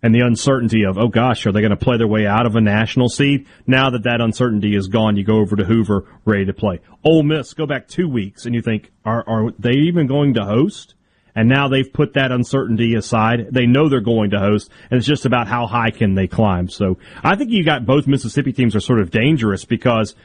and 0.07 0.15
the 0.15 0.21
uncertainty 0.21 0.85
of, 0.85 0.97
oh 0.97 1.09
gosh, 1.09 1.45
are 1.45 1.51
they 1.51 1.59
going 1.59 1.71
to 1.71 1.75
play 1.75 1.97
their 1.97 2.07
way 2.07 2.25
out 2.25 2.45
of 2.45 2.55
a 2.55 2.61
national 2.61 3.09
seed? 3.09 3.45
Now 3.67 3.89
that 3.89 4.03
that 4.03 4.21
uncertainty 4.21 4.73
is 4.73 4.87
gone, 4.87 5.17
you 5.17 5.25
go 5.25 5.39
over 5.39 5.57
to 5.57 5.65
Hoover 5.65 6.05
ready 6.23 6.45
to 6.45 6.53
play. 6.53 6.79
Ole 7.03 7.23
Miss, 7.23 7.53
go 7.53 7.65
back 7.65 7.89
two 7.89 8.07
weeks, 8.07 8.45
and 8.45 8.55
you 8.55 8.61
think, 8.61 8.89
are 9.03 9.27
are 9.27 9.51
they 9.59 9.73
even 9.73 10.07
going 10.07 10.35
to 10.35 10.45
host? 10.45 10.95
And 11.35 11.49
now 11.49 11.67
they've 11.67 11.91
put 11.91 12.13
that 12.13 12.31
uncertainty 12.31 12.95
aside. 12.95 13.49
They 13.51 13.65
know 13.65 13.89
they're 13.89 13.99
going 13.99 14.29
to 14.29 14.39
host, 14.39 14.71
and 14.89 14.97
it's 14.97 15.05
just 15.05 15.25
about 15.25 15.49
how 15.49 15.67
high 15.67 15.91
can 15.91 16.15
they 16.15 16.27
climb. 16.27 16.69
So 16.69 16.99
I 17.21 17.35
think 17.35 17.51
you 17.51 17.65
got 17.65 17.85
both 17.85 18.07
Mississippi 18.07 18.53
teams 18.53 18.77
are 18.77 18.79
sort 18.79 19.01
of 19.01 19.11
dangerous 19.11 19.65
because 19.65 20.15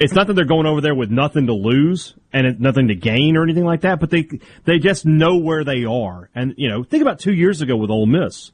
it's 0.00 0.12
not 0.12 0.26
that 0.26 0.32
they're 0.32 0.44
going 0.44 0.66
over 0.66 0.80
there 0.80 0.96
with 0.96 1.12
nothing 1.12 1.46
to 1.46 1.54
lose 1.54 2.16
and 2.32 2.58
nothing 2.58 2.88
to 2.88 2.96
gain 2.96 3.36
or 3.36 3.44
anything 3.44 3.64
like 3.64 3.82
that, 3.82 4.00
but 4.00 4.10
they 4.10 4.26
they 4.64 4.80
just 4.80 5.06
know 5.06 5.36
where 5.36 5.62
they 5.62 5.84
are. 5.84 6.30
And 6.34 6.54
you 6.56 6.68
know, 6.68 6.82
think 6.82 7.02
about 7.02 7.20
two 7.20 7.32
years 7.32 7.62
ago 7.62 7.76
with 7.76 7.90
Ole 7.90 8.06
Miss 8.06 8.50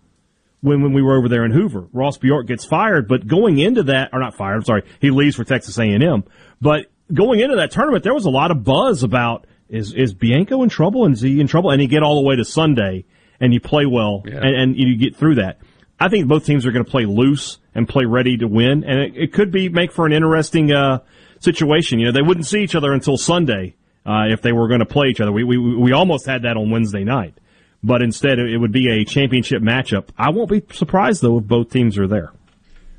when 0.60 0.82
when 0.82 0.92
we 0.92 1.02
were 1.02 1.16
over 1.16 1.28
there 1.28 1.44
in 1.44 1.52
Hoover. 1.52 1.88
Ross 1.92 2.18
Bjork 2.18 2.46
gets 2.46 2.64
fired, 2.64 3.08
but 3.08 3.26
going 3.26 3.58
into 3.58 3.84
that, 3.84 4.10
or 4.12 4.20
not 4.20 4.34
fired, 4.34 4.56
I'm 4.56 4.64
sorry, 4.64 4.82
he 5.00 5.10
leaves 5.10 5.36
for 5.36 5.44
Texas 5.44 5.78
A&M. 5.78 6.24
But 6.60 6.86
going 7.12 7.40
into 7.40 7.56
that 7.56 7.70
tournament, 7.70 8.04
there 8.04 8.14
was 8.14 8.24
a 8.24 8.30
lot 8.30 8.50
of 8.50 8.64
buzz 8.64 9.02
about 9.02 9.46
is 9.68 9.92
is 9.94 10.14
Bianco 10.14 10.62
in 10.62 10.68
trouble 10.68 11.04
and 11.04 11.14
is 11.14 11.20
he 11.20 11.40
in 11.40 11.46
trouble? 11.46 11.70
And 11.70 11.82
you 11.82 11.88
get 11.88 12.02
all 12.02 12.20
the 12.20 12.26
way 12.26 12.36
to 12.36 12.44
Sunday 12.44 13.04
and 13.40 13.52
you 13.52 13.60
play 13.60 13.86
well 13.86 14.22
and, 14.24 14.44
and 14.44 14.76
you 14.76 14.96
get 14.96 15.16
through 15.16 15.36
that. 15.36 15.58
I 15.98 16.08
think 16.08 16.28
both 16.28 16.44
teams 16.44 16.66
are 16.66 16.72
going 16.72 16.84
to 16.84 16.90
play 16.90 17.06
loose 17.06 17.58
and 17.74 17.88
play 17.88 18.04
ready 18.04 18.36
to 18.38 18.46
win, 18.46 18.84
and 18.84 19.00
it, 19.00 19.16
it 19.16 19.32
could 19.32 19.50
be 19.50 19.68
make 19.68 19.92
for 19.92 20.06
an 20.06 20.12
interesting 20.12 20.72
uh, 20.72 21.00
situation. 21.40 21.98
You 21.98 22.06
know, 22.06 22.12
they 22.12 22.22
wouldn't 22.22 22.46
see 22.46 22.60
each 22.60 22.74
other 22.74 22.92
until 22.92 23.16
Sunday 23.16 23.76
uh, 24.04 24.26
if 24.28 24.42
they 24.42 24.52
were 24.52 24.68
going 24.68 24.80
to 24.80 24.86
play 24.86 25.08
each 25.08 25.20
other. 25.20 25.32
We, 25.32 25.44
we 25.44 25.58
we 25.58 25.92
almost 25.92 26.26
had 26.26 26.42
that 26.42 26.56
on 26.56 26.70
Wednesday 26.70 27.04
night, 27.04 27.38
but 27.82 28.02
instead 28.02 28.38
it 28.38 28.58
would 28.58 28.72
be 28.72 28.88
a 28.90 29.04
championship 29.04 29.62
matchup. 29.62 30.08
I 30.16 30.30
won't 30.30 30.50
be 30.50 30.62
surprised 30.72 31.22
though 31.22 31.38
if 31.38 31.44
both 31.44 31.70
teams 31.70 31.98
are 31.98 32.06
there. 32.06 32.32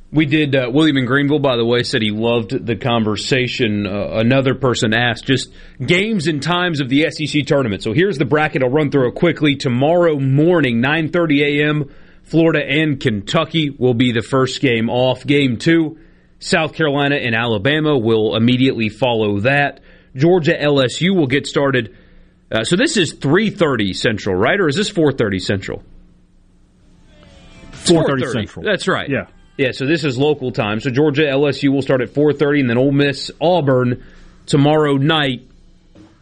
We 0.10 0.26
did. 0.26 0.56
Uh, 0.56 0.70
William 0.72 0.96
in 0.96 1.06
Greenville, 1.06 1.40
by 1.40 1.58
the 1.58 1.66
way, 1.66 1.84
said 1.84 2.02
he 2.02 2.12
loved 2.12 2.66
the 2.66 2.78
conversation. 2.78 3.86
Uh, 3.86 4.12
another 4.14 4.56
person 4.56 4.94
asked 4.94 5.26
just 5.26 5.52
games 5.86 6.28
and 6.28 6.42
times 6.42 6.80
of 6.80 6.88
the 6.88 7.12
SEC 7.12 7.46
tournament. 7.46 7.84
So 7.84 7.92
here's 7.92 8.18
the 8.18 8.24
bracket. 8.24 8.64
I'll 8.64 8.70
run 8.70 8.90
through 8.90 9.10
it 9.10 9.16
quickly. 9.16 9.58
Tomorrow 9.58 10.18
morning, 10.18 10.82
9:30 10.82 11.42
a.m. 11.42 11.94
Florida 12.24 12.62
and 12.66 13.00
Kentucky 13.00 13.70
will 13.70 13.94
be 13.94 14.14
the 14.14 14.22
first 14.22 14.62
game 14.62 14.90
off. 14.90 15.26
Game 15.26 15.58
two, 15.58 15.98
South 16.40 16.74
Carolina 16.74 17.16
and 17.16 17.36
Alabama 17.36 17.98
will 17.98 18.36
immediately 18.36 18.88
follow 18.88 19.42
that. 19.42 19.82
Georgia 20.16 20.54
LSU 20.58 21.16
will 21.16 21.28
get 21.28 21.48
started. 21.48 21.96
Uh, 22.52 22.64
so 22.64 22.76
this 22.76 22.98
is 22.98 23.14
3:30 23.16 23.94
Central, 23.94 24.36
right? 24.36 24.60
Or 24.60 24.68
is 24.68 24.76
this 24.76 24.90
4:30 24.90 25.40
Central? 25.40 25.84
4:30 27.72 28.32
Central. 28.32 28.66
That's 28.66 28.88
right. 28.88 29.10
Yeah. 29.10 29.28
Yeah, 29.58 29.72
so 29.72 29.88
this 29.88 30.04
is 30.04 30.18
local 30.18 30.52
time. 30.52 30.80
So 30.80 30.92
Georgia 30.92 31.24
LSU 31.24 31.72
will 31.72 31.82
start 31.82 32.02
at 32.02 32.10
4:30, 32.10 32.62
and 32.62 32.70
then 32.70 32.78
Ole 32.78 32.92
Miss 32.92 33.32
Auburn 33.42 34.04
tomorrow 34.46 34.98
night 34.98 35.42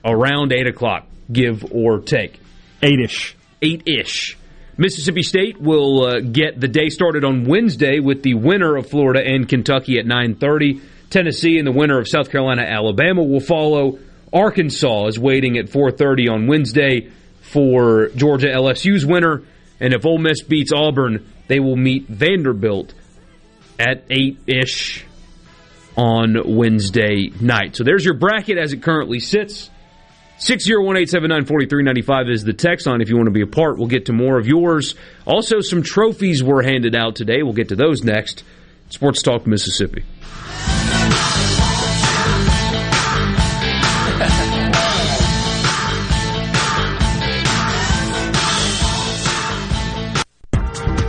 around 0.04 0.54
eight 0.54 0.68
o'clock, 0.68 1.08
give 1.32 1.66
or 1.72 2.00
take. 2.00 2.40
Eight 2.82 3.00
ish. 3.00 3.36
Eight 3.62 3.84
ish. 3.88 4.38
Mississippi 4.78 5.24
State 5.24 5.60
will 5.60 6.06
uh, 6.06 6.20
get 6.20 6.60
the 6.60 6.68
day 6.68 6.90
started 6.90 7.24
on 7.24 7.46
Wednesday 7.46 8.00
with 8.00 8.24
the 8.24 8.34
winner 8.34 8.76
of 8.76 8.90
Florida 8.90 9.22
and 9.26 9.48
Kentucky 9.48 10.00
at 10.00 10.06
9:30. 10.06 10.82
Tennessee 11.10 11.58
and 11.58 11.68
the 11.68 11.72
winner 11.72 12.00
of 12.00 12.08
South 12.08 12.30
Carolina 12.32 12.64
Alabama 12.64 13.24
will 13.24 13.40
follow. 13.40 14.00
Arkansas 14.36 15.08
is 15.08 15.18
waiting 15.18 15.58
at 15.58 15.70
4:30 15.70 16.30
on 16.30 16.46
Wednesday 16.46 17.08
for 17.40 18.10
Georgia 18.16 18.50
LSU's 18.50 19.06
winner, 19.06 19.44
and 19.80 19.94
if 19.94 20.06
Ole 20.06 20.18
Miss 20.18 20.44
beats 20.44 20.74
Auburn, 20.76 21.26
they 21.48 21.62
will 21.62 21.78
meet 21.78 22.08
Vanderbilt 22.08 22.94
at 23.80 24.04
8 24.10 24.38
ish 24.46 25.06
on 25.96 26.36
Wednesday 26.46 27.32
night. 27.40 27.78
So 27.78 27.86
there's 27.86 28.04
your 28.04 28.16
bracket 28.16 28.58
as 28.58 28.74
it 28.74 28.82
currently 28.82 29.20
sits. 29.20 29.70
601-879-4395 30.40 32.30
is 32.30 32.44
the 32.44 32.52
text 32.52 32.88
line 32.88 33.00
if 33.00 33.10
you 33.10 33.16
want 33.16 33.28
to 33.28 33.32
be 33.32 33.42
a 33.42 33.48
part. 33.48 33.78
We'll 33.78 33.88
get 33.88 34.08
to 34.08 34.14
more 34.14 34.38
of 34.38 34.48
yours. 34.48 34.96
Also, 35.26 35.62
some 35.62 35.82
trophies 35.82 36.44
were 36.44 36.62
handed 36.62 36.94
out 36.94 37.16
today. 37.16 37.42
We'll 37.42 37.54
get 37.54 37.70
to 37.70 37.78
those 37.78 38.04
next. 38.04 38.44
Sports 38.90 39.22
Talk 39.22 39.48
Mississippi. 39.48 40.04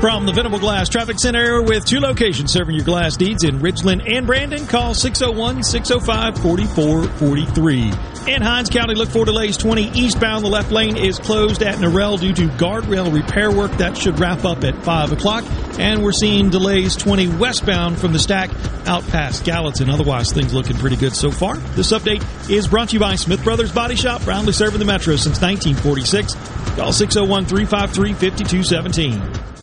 From 0.07 0.24
the 0.24 0.33
Venable 0.33 0.61
Glass 0.61 0.89
Traffic 0.89 1.19
Center 1.19 1.61
with 1.61 1.85
two 1.85 1.99
locations 1.99 2.53
serving 2.53 2.77
your 2.77 2.85
glass 2.85 3.19
needs 3.19 3.43
in 3.43 3.59
Ridgeland 3.59 4.09
and 4.09 4.24
Brandon, 4.24 4.65
call 4.65 4.95
601 4.95 5.65
605 5.65 6.41
4443. 6.43 8.33
In 8.33 8.41
Hinds 8.41 8.70
County, 8.70 8.95
look 8.95 9.09
for 9.09 9.24
delays 9.24 9.57
20 9.57 9.91
eastbound. 9.99 10.45
The 10.45 10.49
left 10.49 10.70
lane 10.70 10.97
is 10.97 11.19
closed 11.19 11.61
at 11.65 11.78
Norrell 11.78 12.20
due 12.20 12.33
to 12.35 12.47
guardrail 12.47 13.12
repair 13.12 13.51
work. 13.51 13.73
That 13.78 13.97
should 13.97 14.20
wrap 14.20 14.45
up 14.45 14.62
at 14.62 14.81
5 14.85 15.11
o'clock. 15.11 15.45
And 15.77 16.05
we're 16.05 16.12
seeing 16.12 16.51
delays 16.51 16.95
20 16.95 17.27
westbound 17.27 17.99
from 17.99 18.12
the 18.12 18.20
stack 18.20 18.51
out 18.87 19.05
past 19.09 19.45
Gallatin. 19.45 19.91
Otherwise, 19.91 20.31
things 20.31 20.55
looking 20.55 20.77
pretty 20.77 20.95
good 20.95 21.16
so 21.16 21.33
far. 21.33 21.57
This 21.74 21.91
update 21.91 22.23
is 22.49 22.69
brought 22.69 22.91
to 22.91 22.95
you 22.95 23.01
by 23.01 23.16
Smith 23.16 23.43
Brothers 23.43 23.73
Body 23.73 23.97
Shop, 23.97 24.20
proudly 24.20 24.53
serving 24.53 24.78
the 24.78 24.85
Metro 24.85 25.16
since 25.16 25.41
1946. 25.41 26.35
Call 26.77 26.93
601 26.93 27.47
353 27.47 28.12
5217. 28.12 29.56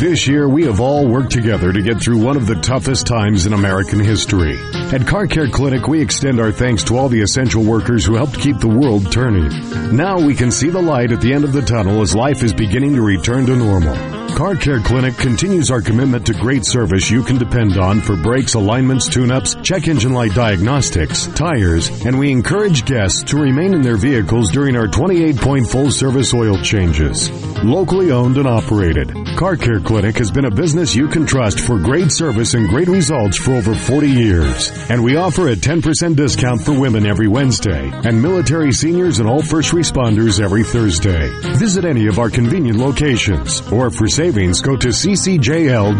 This 0.00 0.26
year, 0.26 0.48
we 0.48 0.64
have 0.64 0.80
all 0.80 1.06
worked 1.08 1.30
together 1.30 1.72
to 1.72 1.80
get 1.82 2.00
through 2.00 2.18
one 2.18 2.36
of 2.36 2.46
the 2.46 2.56
toughest 2.56 3.06
times 3.06 3.46
in 3.46 3.52
American 3.52 4.00
history. 4.00 4.58
At 4.74 5.06
Car 5.06 5.26
Care 5.26 5.48
Clinic, 5.48 5.86
we 5.88 6.00
extend 6.02 6.40
our 6.40 6.52
thanks 6.52 6.84
to 6.84 6.96
all 6.96 7.08
the 7.08 7.22
essential 7.22 7.62
workers 7.62 8.04
who 8.04 8.14
helped 8.16 8.38
keep 8.38 8.58
the 8.58 8.68
world 8.68 9.10
turning. 9.10 9.50
Now 9.96 10.20
we 10.20 10.34
can 10.34 10.50
see 10.50 10.68
the 10.68 10.82
light 10.82 11.12
at 11.12 11.20
the 11.20 11.32
end 11.32 11.44
of 11.44 11.52
the 11.52 11.62
tunnel 11.62 12.02
as 12.02 12.14
life 12.14 12.42
is 12.42 12.52
beginning 12.52 12.94
to 12.94 13.02
return 13.02 13.46
to 13.46 13.56
normal. 13.56 14.23
Car 14.34 14.56
Care 14.56 14.80
Clinic 14.80 15.16
continues 15.16 15.70
our 15.70 15.80
commitment 15.80 16.26
to 16.26 16.34
great 16.34 16.64
service 16.64 17.08
you 17.08 17.22
can 17.22 17.38
depend 17.38 17.78
on 17.78 18.00
for 18.00 18.16
brakes, 18.16 18.54
alignments, 18.54 19.08
tune-ups, 19.08 19.54
check 19.62 19.86
engine 19.86 20.12
light 20.12 20.34
diagnostics, 20.34 21.28
tires, 21.28 21.88
and 22.04 22.18
we 22.18 22.32
encourage 22.32 22.84
guests 22.84 23.22
to 23.22 23.36
remain 23.36 23.74
in 23.74 23.80
their 23.80 23.96
vehicles 23.96 24.50
during 24.50 24.74
our 24.74 24.88
28-point 24.88 25.68
full-service 25.68 26.34
oil 26.34 26.58
changes. 26.58 27.30
Locally 27.62 28.10
owned 28.10 28.36
and 28.36 28.48
operated, 28.48 29.14
Car 29.36 29.56
Care 29.56 29.78
Clinic 29.78 30.16
has 30.18 30.32
been 30.32 30.46
a 30.46 30.50
business 30.50 30.96
you 30.96 31.06
can 31.06 31.26
trust 31.26 31.60
for 31.60 31.78
great 31.78 32.10
service 32.10 32.54
and 32.54 32.68
great 32.68 32.88
results 32.88 33.38
for 33.38 33.52
over 33.52 33.74
40 33.74 34.10
years. 34.10 34.70
And 34.90 35.04
we 35.04 35.16
offer 35.16 35.48
a 35.48 35.56
10% 35.56 36.16
discount 36.16 36.60
for 36.60 36.78
women 36.78 37.06
every 37.06 37.28
Wednesday 37.28 37.90
and 38.04 38.20
military 38.20 38.72
seniors 38.72 39.20
and 39.20 39.28
all 39.28 39.42
first 39.42 39.72
responders 39.72 40.42
every 40.42 40.64
Thursday. 40.64 41.30
Visit 41.56 41.84
any 41.84 42.08
of 42.08 42.18
our 42.18 42.30
convenient 42.30 42.78
locations 42.78 43.60
or 43.72 43.90
for 43.90 44.08
savings 44.24 44.62
go 44.62 44.74
to 44.74 44.88
ccjl.com. 44.88 45.98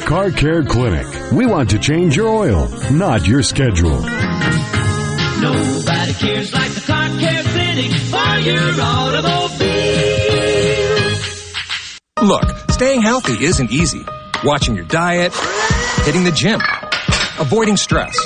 Car 0.00 0.30
Care 0.30 0.62
Clinic. 0.64 1.06
We 1.32 1.46
want 1.46 1.70
to 1.70 1.78
change 1.78 2.14
your 2.14 2.28
oil, 2.28 2.68
not 2.90 3.26
your 3.26 3.42
schedule. 3.42 4.00
Nobody 5.40 6.12
cares 6.12 6.52
like 6.52 6.72
the 6.72 6.82
car 6.86 7.08
care 7.18 7.42
clinic 7.42 7.90
for 8.12 8.38
your 8.48 8.68
automobile. 8.82 9.46
Look, 12.22 12.70
staying 12.72 13.00
healthy 13.00 13.42
isn't 13.42 13.72
easy. 13.72 14.04
Watching 14.44 14.74
your 14.76 14.84
diet, 14.84 15.32
hitting 16.04 16.24
the 16.24 16.32
gym, 16.32 16.60
avoiding 17.38 17.76
stress. 17.76 18.16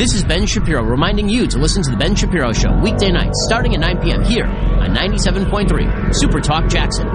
This 0.00 0.14
is 0.14 0.24
Ben 0.24 0.46
Shapiro 0.46 0.82
reminding 0.82 1.28
you 1.28 1.46
to 1.46 1.58
listen 1.58 1.82
to 1.82 1.90
The 1.90 1.96
Ben 1.98 2.14
Shapiro 2.14 2.54
Show 2.54 2.72
weekday 2.80 3.12
nights 3.12 3.44
starting 3.44 3.74
at 3.74 3.80
9 3.80 4.00
p.m. 4.00 4.24
here 4.24 4.46
on 4.46 4.96
97.3 4.96 6.14
Super 6.16 6.40
Talk 6.40 6.70
Jackson. 6.70 7.06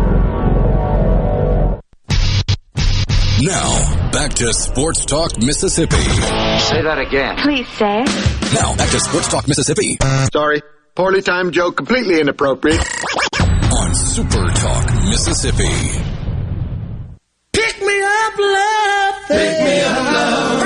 Now, 3.41 4.11
back 4.11 4.35
to 4.35 4.53
Sports 4.53 5.03
Talk 5.03 5.35
Mississippi. 5.39 5.95
Say 5.97 6.83
that 6.83 6.99
again. 6.99 7.37
Please 7.37 7.67
say 7.69 8.03
it. 8.03 8.53
Now, 8.53 8.75
back 8.75 8.91
to 8.91 8.99
Sports 8.99 9.29
Talk 9.29 9.47
Mississippi. 9.47 9.97
Sorry. 10.31 10.61
Poorly 10.93 11.23
timed 11.23 11.53
joke, 11.53 11.77
completely 11.77 12.21
inappropriate. 12.21 12.77
On 13.39 13.95
Super 13.95 14.45
Talk 14.51 14.93
Mississippi. 15.05 15.73
Pick 17.51 17.81
me 17.81 18.03
up, 18.03 18.37
love. 18.37 19.15
Pick 19.27 19.59
me 19.63 19.81
up, 19.81 20.13
love. 20.13 20.64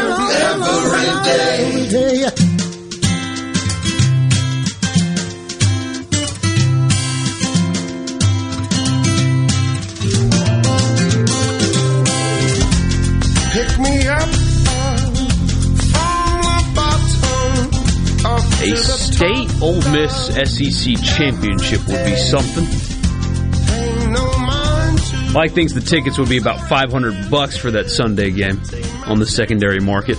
Pick 13.51 13.79
me 13.79 14.07
up 14.07 14.29
from 14.29 16.13
the 16.43 16.71
bottom 16.75 17.67
of 18.25 18.61
A 18.61 18.75
state 18.75 19.49
Ole 19.61 19.81
Miss 19.91 20.13
SEC 20.27 21.01
championship 21.01 21.87
would 21.87 22.05
be 22.05 22.15
something. 22.15 22.65
Mike 25.33 25.51
thinks 25.53 25.73
the 25.73 25.81
tickets 25.81 26.17
would 26.17 26.29
be 26.29 26.37
about 26.37 26.59
500 26.67 27.29
bucks 27.31 27.55
for 27.57 27.71
that 27.71 27.89
Sunday 27.89 28.31
game 28.31 28.61
on 29.05 29.19
the 29.19 29.25
secondary 29.25 29.79
market. 29.79 30.17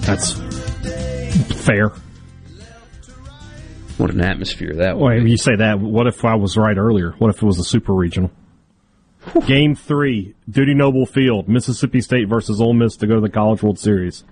That's 0.00 0.32
fair. 1.64 1.92
What 3.98 4.10
an 4.10 4.22
atmosphere 4.22 4.72
that 4.76 4.98
Wait, 4.98 5.26
you 5.28 5.36
say 5.36 5.56
that. 5.56 5.78
What 5.78 6.06
if 6.06 6.24
I 6.24 6.34
was 6.34 6.56
right 6.56 6.76
earlier? 6.76 7.12
What 7.18 7.28
if 7.28 7.42
it 7.42 7.46
was 7.46 7.58
a 7.58 7.64
super 7.64 7.92
regional? 7.92 8.30
Game 9.46 9.74
three, 9.74 10.34
Dudy 10.48 10.72
Noble 10.72 11.04
Field, 11.04 11.48
Mississippi 11.48 12.00
State 12.00 12.26
versus 12.26 12.60
Ole 12.60 12.72
Miss 12.72 12.96
to 12.96 13.06
go 13.06 13.16
to 13.16 13.20
the 13.20 13.28
College 13.28 13.62
World 13.62 13.78
Series. 13.78 14.24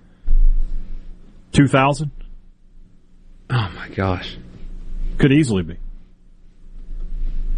2000? 1.52 2.10
Oh 3.50 3.72
my 3.74 3.88
gosh. 3.94 4.36
could 5.18 5.32
easily 5.32 5.62
be. 5.62 5.76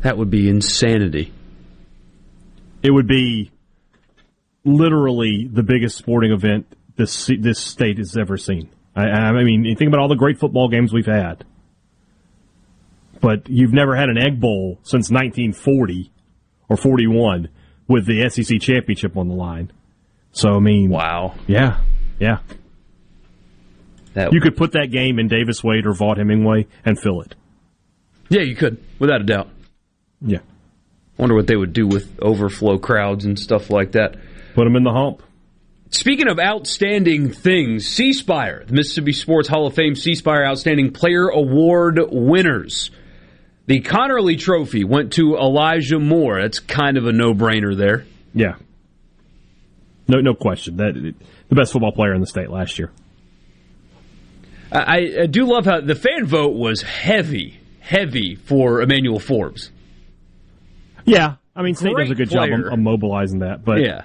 That 0.02 0.18
would 0.18 0.30
be 0.30 0.48
insanity. 0.48 1.32
It 2.82 2.90
would 2.90 3.06
be 3.06 3.50
literally 4.64 5.48
the 5.50 5.62
biggest 5.62 5.96
sporting 5.96 6.32
event 6.32 6.66
this 7.00 7.30
this 7.38 7.58
state 7.58 7.98
has 7.98 8.16
ever 8.16 8.36
seen. 8.36 8.68
I, 8.94 9.02
I 9.02 9.42
mean, 9.42 9.64
you 9.64 9.74
think 9.74 9.88
about 9.88 10.00
all 10.00 10.08
the 10.08 10.16
great 10.16 10.38
football 10.38 10.68
games 10.68 10.92
we've 10.92 11.06
had, 11.06 11.44
but 13.20 13.48
you've 13.48 13.72
never 13.72 13.96
had 13.96 14.08
an 14.10 14.18
Egg 14.18 14.40
Bowl 14.40 14.78
since 14.82 15.10
1940 15.10 16.12
or 16.68 16.76
41 16.76 17.48
with 17.88 18.06
the 18.06 18.28
SEC 18.28 18.60
championship 18.60 19.16
on 19.16 19.28
the 19.28 19.34
line. 19.34 19.72
So 20.32 20.50
I 20.50 20.58
mean, 20.58 20.90
wow, 20.90 21.34
yeah, 21.46 21.80
yeah. 22.18 22.38
That 24.14 24.32
you 24.32 24.40
could 24.40 24.56
put 24.56 24.72
that 24.72 24.90
game 24.90 25.18
in 25.18 25.28
Davis 25.28 25.64
Wade 25.64 25.86
or 25.86 25.92
Vaught 25.92 26.18
Hemingway 26.18 26.66
and 26.84 27.00
fill 27.00 27.22
it. 27.22 27.34
Yeah, 28.28 28.42
you 28.42 28.54
could, 28.56 28.82
without 28.98 29.20
a 29.20 29.24
doubt. 29.24 29.48
Yeah. 30.20 30.40
Wonder 31.16 31.34
what 31.34 31.46
they 31.46 31.56
would 31.56 31.72
do 31.72 31.86
with 31.86 32.18
overflow 32.20 32.78
crowds 32.78 33.24
and 33.24 33.38
stuff 33.38 33.70
like 33.70 33.92
that. 33.92 34.16
Put 34.54 34.64
them 34.64 34.76
in 34.76 34.84
the 34.84 34.92
hump. 34.92 35.22
Speaking 35.90 36.28
of 36.28 36.38
outstanding 36.38 37.32
things, 37.32 37.86
C 37.86 38.12
Spire, 38.12 38.64
the 38.64 38.72
Mississippi 38.72 39.12
Sports 39.12 39.48
Hall 39.48 39.66
of 39.66 39.74
Fame 39.74 39.96
C 39.96 40.14
Spire 40.14 40.44
Outstanding 40.44 40.92
Player 40.92 41.28
Award 41.28 41.98
winners. 42.10 42.90
The 43.66 43.80
Connerly 43.80 44.38
Trophy 44.38 44.84
went 44.84 45.12
to 45.14 45.36
Elijah 45.36 45.98
Moore. 45.98 46.40
That's 46.42 46.60
kind 46.60 46.96
of 46.96 47.06
a 47.06 47.12
no-brainer 47.12 47.76
there. 47.76 48.04
Yeah. 48.34 48.56
No, 50.08 50.20
no 50.20 50.34
question. 50.34 50.76
That 50.76 50.94
the 50.94 51.54
best 51.54 51.72
football 51.72 51.92
player 51.92 52.14
in 52.14 52.20
the 52.20 52.26
state 52.26 52.50
last 52.50 52.78
year. 52.78 52.90
I, 54.72 55.22
I 55.22 55.26
do 55.26 55.46
love 55.46 55.64
how 55.64 55.80
the 55.80 55.96
fan 55.96 56.26
vote 56.26 56.54
was 56.54 56.82
heavy, 56.82 57.58
heavy 57.80 58.36
for 58.36 58.80
Emmanuel 58.80 59.18
Forbes. 59.18 59.70
Yeah, 61.04 61.36
I 61.56 61.62
mean, 61.62 61.74
State 61.74 61.94
Great 61.94 62.04
does 62.04 62.12
a 62.12 62.14
good 62.14 62.30
player. 62.30 62.56
job 62.56 62.66
of, 62.66 62.72
of 62.74 62.78
mobilizing 62.78 63.40
that, 63.40 63.64
but 63.64 63.80
yeah, 63.80 64.02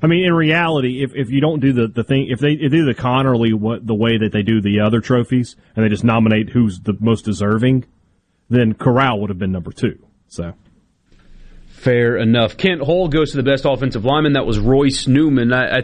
I 0.00 0.06
mean, 0.06 0.24
in 0.24 0.32
reality, 0.32 1.02
if, 1.02 1.14
if 1.14 1.30
you 1.30 1.40
don't 1.40 1.60
do 1.60 1.72
the, 1.72 1.88
the 1.88 2.04
thing, 2.04 2.28
if 2.28 2.38
they 2.38 2.52
if 2.52 2.70
they 2.70 2.76
do 2.76 2.84
the 2.84 2.94
Connerly 2.94 3.52
what 3.52 3.86
the 3.86 3.94
way 3.94 4.18
that 4.18 4.32
they 4.32 4.42
do 4.42 4.60
the 4.60 4.80
other 4.80 5.00
trophies, 5.00 5.56
and 5.74 5.84
they 5.84 5.88
just 5.88 6.04
nominate 6.04 6.50
who's 6.50 6.80
the 6.80 6.96
most 7.00 7.24
deserving, 7.24 7.84
then 8.48 8.74
Corral 8.74 9.20
would 9.20 9.30
have 9.30 9.38
been 9.38 9.52
number 9.52 9.72
two. 9.72 9.98
So 10.28 10.54
Fair 11.78 12.16
enough. 12.16 12.56
Kent 12.56 12.82
Hull 12.82 13.06
goes 13.08 13.30
to 13.30 13.36
the 13.36 13.44
best 13.44 13.64
offensive 13.64 14.04
lineman. 14.04 14.32
That 14.32 14.44
was 14.44 14.58
Royce 14.58 15.06
Newman. 15.06 15.52
I, 15.52 15.78
I 15.78 15.82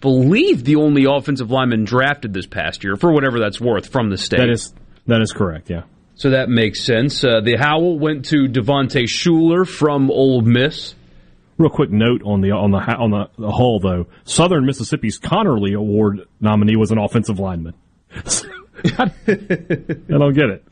believe 0.00 0.64
the 0.64 0.76
only 0.76 1.04
offensive 1.04 1.52
lineman 1.52 1.84
drafted 1.84 2.34
this 2.34 2.46
past 2.46 2.82
year, 2.82 2.96
for 2.96 3.12
whatever 3.12 3.38
that's 3.38 3.60
worth, 3.60 3.86
from 3.86 4.10
the 4.10 4.18
state. 4.18 4.38
that 4.38 4.50
is 4.50 4.74
that 5.06 5.20
is 5.20 5.32
correct. 5.32 5.70
Yeah. 5.70 5.82
So 6.16 6.30
that 6.30 6.48
makes 6.48 6.82
sense. 6.82 7.22
Uh, 7.22 7.42
the 7.42 7.56
Howell 7.56 7.98
went 7.98 8.24
to 8.26 8.48
Devontae 8.48 9.04
Shuler 9.04 9.68
from 9.68 10.10
Ole 10.10 10.40
Miss. 10.40 10.95
Real 11.58 11.70
quick 11.70 11.90
note 11.90 12.22
on 12.22 12.42
the 12.42 12.50
on 12.50 12.70
the 12.70 12.78
on 12.78 13.10
the, 13.10 13.30
the 13.38 13.50
Hull 13.50 13.80
though, 13.80 14.06
Southern 14.24 14.66
Mississippi's 14.66 15.18
Connerly 15.18 15.74
Award 15.74 16.28
nominee 16.40 16.76
was 16.76 16.90
an 16.90 16.98
offensive 16.98 17.38
lineman. 17.38 17.74
I 18.98 19.10
don't 20.08 20.34
get 20.34 20.50
it. 20.50 20.68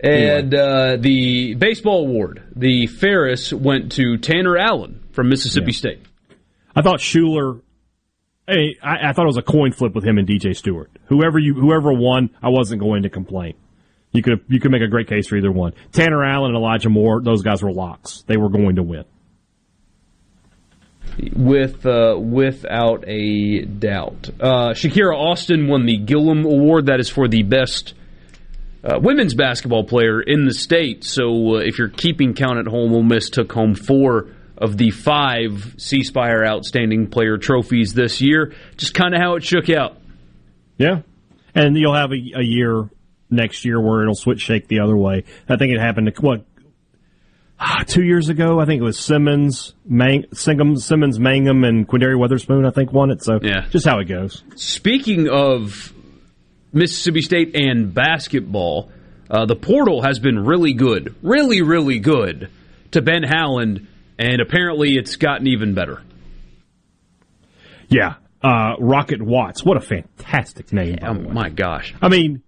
And 0.00 0.54
uh, 0.54 0.96
the 0.96 1.54
baseball 1.54 2.06
award, 2.06 2.42
the 2.54 2.86
Ferriss, 2.86 3.52
went 3.52 3.92
to 3.92 4.16
Tanner 4.16 4.56
Allen 4.56 5.02
from 5.10 5.28
Mississippi 5.28 5.72
State. 5.72 6.00
I 6.74 6.82
thought 6.82 7.00
Shuler. 7.00 7.60
Hey, 8.46 8.76
I, 8.82 9.10
I 9.10 9.12
thought 9.12 9.24
it 9.24 9.26
was 9.26 9.36
a 9.36 9.42
coin 9.42 9.72
flip 9.72 9.94
with 9.94 10.04
him 10.04 10.16
and 10.16 10.26
DJ 10.26 10.56
Stewart. 10.56 10.90
Whoever 11.06 11.38
you 11.38 11.54
whoever 11.54 11.92
won, 11.92 12.30
I 12.42 12.48
wasn't 12.48 12.80
going 12.80 13.02
to 13.02 13.10
complain. 13.10 13.54
You 14.12 14.22
could 14.22 14.44
you 14.48 14.60
could 14.60 14.70
make 14.70 14.82
a 14.82 14.88
great 14.88 15.08
case 15.08 15.26
for 15.26 15.36
either 15.36 15.52
one. 15.52 15.74
Tanner 15.92 16.24
Allen 16.24 16.54
and 16.54 16.56
Elijah 16.56 16.88
Moore, 16.88 17.20
those 17.20 17.42
guys 17.42 17.62
were 17.62 17.72
locks. 17.72 18.22
They 18.26 18.36
were 18.36 18.48
going 18.48 18.76
to 18.76 18.82
win. 18.82 19.04
With 21.34 21.84
uh, 21.84 22.16
without 22.16 23.02
a 23.08 23.62
doubt. 23.62 24.30
Uh, 24.38 24.68
Shakira 24.68 25.16
Austin 25.16 25.66
won 25.66 25.84
the 25.84 25.98
Gillom 25.98 26.44
Award. 26.44 26.86
That 26.86 27.00
is 27.00 27.08
for 27.08 27.26
the 27.26 27.42
best 27.42 27.94
uh, 28.84 29.00
women's 29.02 29.34
basketball 29.34 29.82
player 29.82 30.20
in 30.20 30.44
the 30.44 30.54
state. 30.54 31.02
So 31.02 31.56
uh, 31.56 31.58
if 31.58 31.76
you're 31.76 31.88
keeping 31.88 32.34
count 32.34 32.60
at 32.60 32.66
home, 32.66 32.92
Ole 32.92 33.02
Miss 33.02 33.30
took 33.30 33.50
home 33.50 33.74
four 33.74 34.28
of 34.56 34.76
the 34.76 34.90
five 34.90 35.74
C 35.76 36.04
Spire 36.04 36.44
Outstanding 36.44 37.08
Player 37.08 37.36
trophies 37.36 37.94
this 37.94 38.20
year. 38.20 38.54
Just 38.76 38.94
kind 38.94 39.12
of 39.12 39.20
how 39.20 39.34
it 39.34 39.42
shook 39.42 39.68
out. 39.70 39.96
Yeah, 40.76 41.02
and 41.52 41.76
you'll 41.76 41.96
have 41.96 42.12
a, 42.12 42.32
a 42.36 42.44
year 42.44 42.88
next 43.28 43.64
year 43.64 43.80
where 43.80 44.02
it'll 44.02 44.14
switch 44.14 44.42
shake 44.42 44.68
the 44.68 44.80
other 44.80 44.96
way. 44.96 45.24
I 45.48 45.56
think 45.56 45.72
it 45.72 45.80
happened 45.80 46.14
to 46.14 46.22
what 46.22 46.44
ah, 47.60 47.82
two 47.86 48.02
years 48.02 48.28
ago. 48.28 48.60
I 48.60 48.64
think 48.66 48.80
it 48.80 48.84
was 48.84 48.98
Simmons, 48.98 49.74
Mang, 49.86 50.24
Singham, 50.32 50.76
Simmons, 50.78 51.18
Mangum, 51.18 51.64
and 51.64 51.86
Quinndary 51.88 52.16
Weatherspoon. 52.16 52.66
I 52.66 52.70
think 52.70 52.92
won 52.92 53.10
it. 53.10 53.22
So 53.22 53.38
Yeah. 53.42 53.66
just 53.70 53.86
how 53.86 53.98
it 53.98 54.04
goes. 54.06 54.42
Speaking 54.56 55.28
of 55.28 55.92
Mississippi 56.72 57.22
State 57.22 57.54
and 57.56 57.92
basketball, 57.92 58.90
uh, 59.30 59.46
the 59.46 59.56
portal 59.56 60.02
has 60.02 60.18
been 60.18 60.38
really 60.44 60.72
good, 60.72 61.14
really, 61.22 61.62
really 61.62 61.98
good 61.98 62.48
to 62.92 63.02
Ben 63.02 63.22
Howland, 63.22 63.86
and 64.18 64.40
apparently 64.40 64.96
it's 64.96 65.16
gotten 65.16 65.46
even 65.46 65.74
better. 65.74 66.00
Yeah, 67.88 68.14
uh, 68.42 68.74
Rocket 68.78 69.22
Watts. 69.22 69.64
What 69.64 69.76
a 69.76 69.80
fantastic 69.80 70.72
name! 70.72 70.96
by 71.00 71.08
Oh 71.08 71.14
my 71.14 71.48
gosh! 71.48 71.94
I 72.02 72.08
mean, 72.08 72.42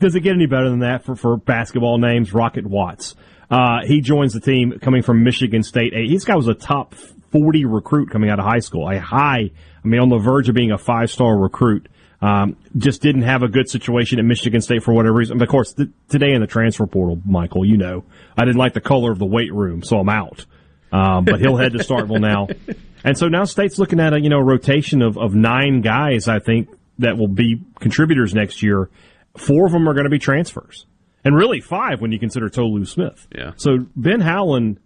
does 0.00 0.14
it 0.16 0.20
get 0.20 0.34
any 0.34 0.46
better 0.46 0.68
than 0.68 0.80
that 0.80 1.04
for, 1.04 1.14
for 1.14 1.36
basketball 1.36 1.98
names? 1.98 2.32
Rocket 2.34 2.66
Watts. 2.66 3.14
Uh, 3.50 3.80
he 3.84 4.00
joins 4.00 4.32
the 4.32 4.40
team 4.40 4.78
coming 4.80 5.02
from 5.02 5.24
Michigan 5.24 5.62
State. 5.62 5.92
This 5.92 6.24
guy 6.24 6.36
was 6.36 6.48
a 6.48 6.54
top 6.54 6.94
40 7.32 7.64
recruit 7.64 8.10
coming 8.10 8.30
out 8.30 8.38
of 8.38 8.44
high 8.44 8.60
school. 8.60 8.88
A 8.88 8.98
high, 8.98 9.50
I 9.84 9.88
mean, 9.88 10.00
on 10.00 10.08
the 10.08 10.18
verge 10.18 10.48
of 10.48 10.54
being 10.54 10.72
a 10.72 10.78
five 10.78 11.10
star 11.10 11.36
recruit. 11.36 11.88
Um, 12.22 12.58
just 12.76 13.00
didn't 13.00 13.22
have 13.22 13.42
a 13.42 13.48
good 13.48 13.70
situation 13.70 14.18
at 14.18 14.26
Michigan 14.26 14.60
State 14.60 14.82
for 14.82 14.92
whatever 14.92 15.16
reason. 15.16 15.40
Of 15.40 15.48
course, 15.48 15.72
th- 15.72 15.88
today 16.10 16.32
in 16.32 16.42
the 16.42 16.46
transfer 16.46 16.86
portal, 16.86 17.18
Michael, 17.24 17.64
you 17.64 17.78
know, 17.78 18.04
I 18.36 18.44
didn't 18.44 18.58
like 18.58 18.74
the 18.74 18.82
color 18.82 19.10
of 19.10 19.18
the 19.18 19.24
weight 19.24 19.54
room, 19.54 19.82
so 19.82 19.98
I'm 19.98 20.08
out. 20.10 20.44
Um, 20.92 21.24
but 21.24 21.40
he'll 21.40 21.56
head 21.56 21.72
to 21.72 21.78
Starkville 21.78 22.20
now. 22.20 22.48
And 23.02 23.16
so 23.16 23.28
now 23.28 23.44
State's 23.44 23.78
looking 23.78 24.00
at 24.00 24.12
a, 24.12 24.20
you 24.20 24.28
know, 24.28 24.40
rotation 24.40 25.02
of, 25.02 25.16
of 25.16 25.34
nine 25.34 25.80
guys, 25.80 26.28
I 26.28 26.38
think, 26.38 26.68
that 26.98 27.16
will 27.16 27.28
be 27.28 27.62
contributors 27.78 28.34
next 28.34 28.62
year. 28.62 28.90
Four 29.38 29.66
of 29.66 29.72
them 29.72 29.88
are 29.88 29.94
going 29.94 30.04
to 30.04 30.10
be 30.10 30.18
transfers. 30.18 30.84
And 31.24 31.36
really 31.36 31.60
five 31.60 32.00
when 32.00 32.12
you 32.12 32.18
consider 32.18 32.48
Tolu 32.48 32.84
Smith. 32.84 33.26
Yeah. 33.36 33.52
So 33.56 33.78
Ben 33.94 34.20
Howland 34.20 34.80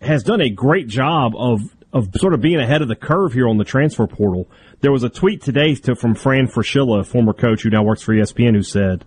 has 0.00 0.22
done 0.22 0.40
a 0.40 0.50
great 0.50 0.88
job 0.88 1.32
of 1.36 1.60
of 1.92 2.08
sort 2.16 2.32
of 2.32 2.40
being 2.40 2.58
ahead 2.58 2.80
of 2.80 2.88
the 2.88 2.96
curve 2.96 3.34
here 3.34 3.46
on 3.46 3.58
the 3.58 3.64
transfer 3.64 4.06
portal. 4.06 4.48
There 4.80 4.90
was 4.90 5.02
a 5.02 5.10
tweet 5.10 5.42
today 5.42 5.74
to, 5.74 5.94
from 5.94 6.14
Fran 6.14 6.46
Fraschilla, 6.46 7.00
a 7.00 7.04
former 7.04 7.34
coach 7.34 7.62
who 7.62 7.70
now 7.70 7.82
works 7.82 8.00
for 8.00 8.14
ESPN, 8.14 8.54
who 8.54 8.62
said 8.62 9.04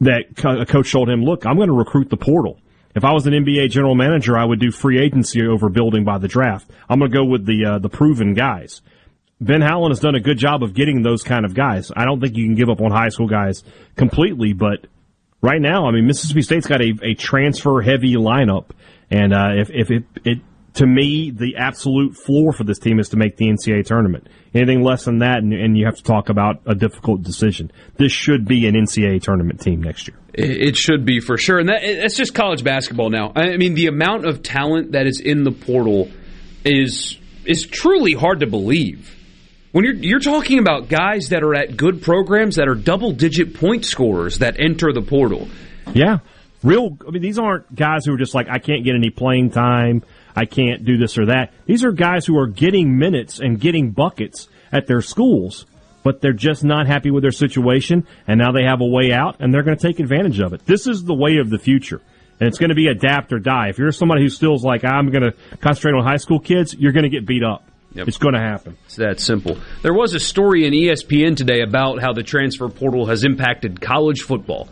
that 0.00 0.24
a 0.44 0.66
coach 0.66 0.92
told 0.92 1.08
him, 1.08 1.22
"Look, 1.24 1.46
I'm 1.46 1.56
going 1.56 1.68
to 1.68 1.74
recruit 1.74 2.10
the 2.10 2.16
portal. 2.16 2.60
If 2.94 3.04
I 3.04 3.12
was 3.12 3.26
an 3.26 3.32
NBA 3.32 3.70
general 3.70 3.94
manager, 3.94 4.36
I 4.36 4.44
would 4.44 4.60
do 4.60 4.70
free 4.70 5.00
agency 5.00 5.46
over 5.46 5.68
building 5.68 6.04
by 6.04 6.18
the 6.18 6.28
draft. 6.28 6.70
I'm 6.88 6.98
going 6.98 7.10
to 7.10 7.16
go 7.16 7.24
with 7.24 7.46
the 7.46 7.64
uh, 7.64 7.78
the 7.78 7.88
proven 7.88 8.34
guys." 8.34 8.82
Ben 9.40 9.60
Howland 9.60 9.92
has 9.92 10.00
done 10.00 10.16
a 10.16 10.20
good 10.20 10.36
job 10.36 10.64
of 10.64 10.74
getting 10.74 11.02
those 11.02 11.22
kind 11.22 11.44
of 11.44 11.54
guys. 11.54 11.92
I 11.94 12.04
don't 12.04 12.20
think 12.20 12.36
you 12.36 12.44
can 12.44 12.56
give 12.56 12.68
up 12.68 12.80
on 12.80 12.90
high 12.90 13.08
school 13.08 13.28
guys 13.28 13.62
completely, 13.94 14.52
but 14.52 14.86
right 15.40 15.60
now, 15.60 15.86
I 15.86 15.92
mean, 15.92 16.06
Mississippi 16.06 16.42
State's 16.42 16.66
got 16.66 16.80
a, 16.80 16.92
a 17.02 17.14
transfer 17.14 17.80
heavy 17.80 18.14
lineup, 18.14 18.70
and 19.10 19.32
uh, 19.32 19.50
if 19.54 19.70
if 19.70 19.90
it, 19.90 20.04
it 20.24 20.38
to 20.74 20.86
me 20.86 21.30
the 21.30 21.56
absolute 21.56 22.16
floor 22.16 22.52
for 22.52 22.64
this 22.64 22.78
team 22.78 23.00
is 23.00 23.08
to 23.10 23.16
make 23.16 23.36
the 23.36 23.46
NCAA 23.46 23.84
tournament. 23.84 24.28
Anything 24.54 24.82
less 24.82 25.04
than 25.04 25.18
that, 25.18 25.38
and, 25.38 25.52
and 25.52 25.76
you 25.76 25.86
have 25.86 25.96
to 25.96 26.02
talk 26.02 26.28
about 26.28 26.62
a 26.66 26.74
difficult 26.74 27.22
decision. 27.22 27.70
This 27.96 28.12
should 28.12 28.46
be 28.46 28.66
an 28.66 28.74
NCAA 28.74 29.22
tournament 29.22 29.60
team 29.60 29.82
next 29.82 30.08
year. 30.08 30.16
It 30.32 30.76
should 30.76 31.04
be 31.04 31.20
for 31.20 31.36
sure, 31.36 31.58
and 31.58 31.68
that 31.68 31.82
it's 31.82 32.16
just 32.16 32.34
college 32.34 32.62
basketball 32.62 33.10
now. 33.10 33.32
I 33.34 33.56
mean, 33.56 33.74
the 33.74 33.86
amount 33.86 34.24
of 34.24 34.42
talent 34.42 34.92
that 34.92 35.06
is 35.06 35.20
in 35.20 35.44
the 35.44 35.50
portal 35.50 36.10
is 36.64 37.18
is 37.44 37.66
truly 37.66 38.12
hard 38.12 38.40
to 38.40 38.46
believe. 38.46 39.17
When 39.72 39.84
you're 39.84 39.94
you're 39.94 40.20
talking 40.20 40.58
about 40.58 40.88
guys 40.88 41.28
that 41.28 41.42
are 41.42 41.54
at 41.54 41.76
good 41.76 42.02
programs 42.02 42.56
that 42.56 42.68
are 42.68 42.74
double 42.74 43.12
digit 43.12 43.54
point 43.54 43.84
scorers 43.84 44.38
that 44.38 44.58
enter 44.58 44.92
the 44.92 45.02
portal. 45.02 45.48
Yeah. 45.92 46.18
Real, 46.62 46.96
I 47.06 47.10
mean, 47.10 47.22
these 47.22 47.38
aren't 47.38 47.72
guys 47.72 48.04
who 48.04 48.14
are 48.14 48.16
just 48.16 48.34
like, 48.34 48.48
I 48.48 48.58
can't 48.58 48.84
get 48.84 48.96
any 48.96 49.10
playing 49.10 49.50
time. 49.50 50.02
I 50.34 50.44
can't 50.44 50.84
do 50.84 50.96
this 50.96 51.16
or 51.16 51.26
that. 51.26 51.52
These 51.66 51.84
are 51.84 51.92
guys 51.92 52.26
who 52.26 52.36
are 52.38 52.46
getting 52.46 52.98
minutes 52.98 53.38
and 53.38 53.60
getting 53.60 53.92
buckets 53.92 54.48
at 54.72 54.86
their 54.86 55.00
schools, 55.00 55.66
but 56.02 56.20
they're 56.20 56.32
just 56.32 56.64
not 56.64 56.86
happy 56.86 57.10
with 57.10 57.22
their 57.22 57.30
situation. 57.30 58.06
And 58.26 58.38
now 58.38 58.50
they 58.52 58.64
have 58.64 58.80
a 58.80 58.86
way 58.86 59.12
out 59.12 59.36
and 59.38 59.52
they're 59.52 59.62
going 59.62 59.76
to 59.76 59.86
take 59.86 60.00
advantage 60.00 60.40
of 60.40 60.52
it. 60.52 60.64
This 60.66 60.86
is 60.86 61.04
the 61.04 61.14
way 61.14 61.36
of 61.36 61.50
the 61.50 61.58
future. 61.58 62.00
And 62.40 62.48
it's 62.48 62.58
going 62.58 62.70
to 62.70 62.76
be 62.76 62.88
adapt 62.88 63.32
or 63.32 63.38
die. 63.38 63.68
If 63.68 63.78
you're 63.78 63.92
somebody 63.92 64.22
who 64.22 64.28
still's 64.28 64.64
like, 64.64 64.84
I'm 64.84 65.10
going 65.10 65.30
to 65.30 65.34
concentrate 65.58 65.92
on 65.92 66.04
high 66.04 66.16
school 66.16 66.40
kids, 66.40 66.74
you're 66.74 66.92
going 66.92 67.04
to 67.04 67.08
get 67.10 67.26
beat 67.26 67.44
up. 67.44 67.67
It's 67.94 68.18
going 68.18 68.34
to 68.34 68.40
happen. 68.40 68.76
It's 68.86 68.96
that 68.96 69.20
simple. 69.20 69.58
There 69.82 69.94
was 69.94 70.14
a 70.14 70.20
story 70.20 70.66
in 70.66 70.72
ESPN 70.72 71.36
today 71.36 71.62
about 71.62 72.00
how 72.00 72.12
the 72.12 72.22
transfer 72.22 72.68
portal 72.68 73.06
has 73.06 73.24
impacted 73.24 73.80
college 73.80 74.22
football. 74.22 74.68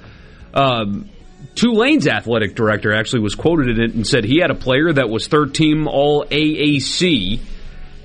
Um, 0.55 1.09
Tulane's 1.55 2.07
athletic 2.07 2.55
director 2.55 2.93
actually 2.93 3.21
was 3.21 3.35
quoted 3.35 3.79
in 3.79 3.81
it 3.81 3.95
and 3.95 4.07
said 4.07 4.25
he 4.25 4.41
had 4.41 4.51
a 4.51 4.55
player 4.55 4.93
that 4.93 5.09
was 5.09 5.27
third 5.27 5.55
team 5.55 5.89
All 5.89 6.25
AAC 6.25 7.41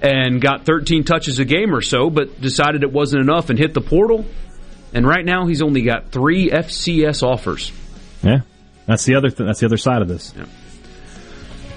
and 0.01 0.41
got 0.41 0.65
13 0.65 1.03
touches 1.03 1.39
a 1.39 1.45
game 1.45 1.75
or 1.75 1.81
so, 1.81 2.09
but 2.09 2.41
decided 2.41 2.83
it 2.83 2.91
wasn't 2.91 3.21
enough 3.21 3.49
and 3.49 3.59
hit 3.59 3.73
the 3.73 3.81
portal. 3.81 4.25
And 4.93 5.05
right 5.05 5.23
now 5.23 5.45
he's 5.45 5.61
only 5.61 5.83
got 5.83 6.11
three 6.11 6.49
FCS 6.49 7.23
offers. 7.23 7.71
Yeah. 8.23 8.41
That's 8.87 9.05
the 9.05 9.15
other, 9.15 9.29
th- 9.29 9.45
that's 9.45 9.59
the 9.59 9.67
other 9.67 9.77
side 9.77 10.01
of 10.01 10.07
this. 10.07 10.33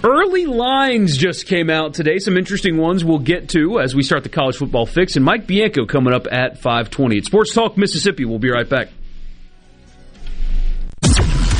Early 0.04 0.44
lines 0.44 1.16
just 1.16 1.46
came 1.46 1.70
out 1.70 1.94
today. 1.94 2.18
Some 2.18 2.36
interesting 2.36 2.76
ones 2.76 3.02
we'll 3.02 3.20
get 3.20 3.48
to 3.50 3.80
as 3.80 3.94
we 3.94 4.02
start 4.02 4.22
the 4.22 4.28
college 4.28 4.58
football 4.58 4.84
fix. 4.84 5.16
And 5.16 5.24
Mike 5.24 5.46
Bianco 5.46 5.86
coming 5.86 6.12
up 6.12 6.26
at 6.30 6.58
520. 6.58 7.16
It's 7.16 7.28
Sports 7.28 7.54
Talk 7.54 7.78
Mississippi. 7.78 8.26
We'll 8.26 8.38
be 8.38 8.50
right 8.50 8.68
back. 8.68 8.88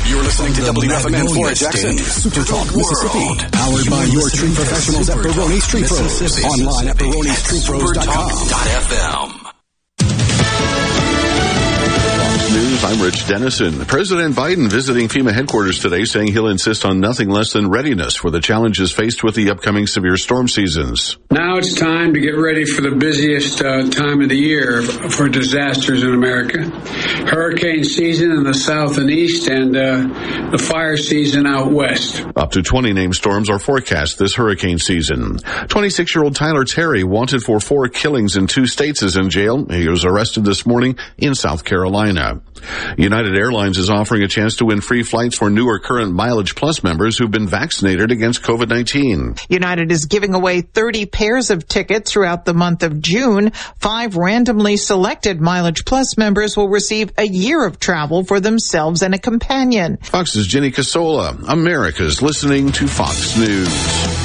You're 0.07 0.21
listening 0.21 0.53
to 0.53 0.61
WFMN 0.61 1.33
Florida 1.33 1.55
Jackson, 1.55 1.97
Super 1.97 2.43
Talk 2.45 2.67
Mississippi, 2.75 3.25
powered 3.51 3.89
by 3.89 4.03
your 4.13 4.29
tree 4.29 4.53
professionals 4.53 5.09
at 5.09 5.17
Baroni's 5.23 5.67
Tree 5.67 5.83
Pros. 5.83 6.45
Online 6.45 6.89
at 6.89 6.97
baronistreepros.com. 6.97 9.54
News. 12.75 12.83
I'm 12.83 13.01
Rich 13.01 13.27
Denison. 13.27 13.85
President 13.85 14.35
Biden 14.35 14.69
visiting 14.69 15.07
FEMA 15.07 15.31
headquarters 15.31 15.79
today 15.79 16.05
saying 16.05 16.31
he'll 16.31 16.47
insist 16.47 16.85
on 16.85 16.99
nothing 16.99 17.29
less 17.29 17.53
than 17.53 17.69
readiness 17.69 18.15
for 18.15 18.29
the 18.29 18.39
challenges 18.39 18.91
faced 18.91 19.23
with 19.23 19.35
the 19.35 19.49
upcoming 19.49 19.87
severe 19.87 20.17
storm 20.17 20.47
seasons. 20.47 21.17
Now 21.31 21.57
it's 21.57 21.73
time 21.73 22.13
to 22.13 22.19
get 22.19 22.31
ready 22.37 22.65
for 22.65 22.81
the 22.81 22.95
busiest 22.95 23.61
uh, 23.61 23.89
time 23.89 24.21
of 24.21 24.29
the 24.29 24.37
year 24.37 24.81
for 24.81 25.29
disasters 25.29 26.03
in 26.03 26.13
America. 26.13 26.63
Hurricane 27.27 27.83
season 27.83 28.31
in 28.31 28.43
the 28.43 28.53
south 28.53 28.97
and 28.97 29.09
east 29.09 29.47
and 29.47 29.75
uh, 29.75 30.49
the 30.51 30.57
fire 30.57 30.97
season 30.97 31.45
out 31.45 31.71
west. 31.71 32.25
Up 32.35 32.51
to 32.51 32.61
20 32.61 32.93
named 32.93 33.15
storms 33.15 33.49
are 33.49 33.59
forecast 33.59 34.17
this 34.17 34.35
hurricane 34.35 34.79
season. 34.79 35.37
26-year-old 35.37 36.35
Tyler 36.35 36.65
Terry, 36.65 37.03
wanted 37.03 37.41
for 37.41 37.59
four 37.59 37.87
killings 37.87 38.35
in 38.35 38.47
two 38.47 38.67
states, 38.67 39.01
is 39.01 39.17
in 39.17 39.29
jail. 39.29 39.65
He 39.65 39.87
was 39.87 40.05
arrested 40.05 40.45
this 40.45 40.65
morning 40.65 40.97
in 41.17 41.35
South 41.35 41.63
Carolina. 41.63 42.41
United 42.97 43.37
Airlines 43.37 43.77
is 43.77 43.89
offering 43.89 44.23
a 44.23 44.27
chance 44.27 44.57
to 44.57 44.65
win 44.65 44.81
free 44.81 45.03
flights 45.03 45.37
for 45.37 45.49
new 45.49 45.67
or 45.67 45.79
current 45.79 46.13
Mileage 46.13 46.55
Plus 46.55 46.83
members 46.83 47.17
who've 47.17 47.31
been 47.31 47.47
vaccinated 47.47 48.11
against 48.11 48.43
COVID-19. 48.43 49.45
United 49.49 49.91
is 49.91 50.05
giving 50.05 50.33
away 50.33 50.61
30 50.61 51.05
pairs 51.05 51.49
of 51.49 51.67
tickets 51.67 52.11
throughout 52.11 52.45
the 52.45 52.53
month 52.53 52.83
of 52.83 53.01
June. 53.01 53.51
Five 53.79 54.15
randomly 54.15 54.77
selected 54.77 55.41
Mileage 55.41 55.85
Plus 55.85 56.17
members 56.17 56.55
will 56.57 56.69
receive 56.69 57.11
a 57.17 57.25
year 57.25 57.65
of 57.65 57.79
travel 57.79 58.23
for 58.23 58.39
themselves 58.39 59.01
and 59.01 59.13
a 59.13 59.19
companion. 59.19 59.97
Fox's 59.97 60.47
Jenny 60.47 60.71
Casola. 60.71 61.47
America's 61.49 62.21
listening 62.21 62.71
to 62.71 62.87
Fox 62.87 63.37
News. 63.37 64.24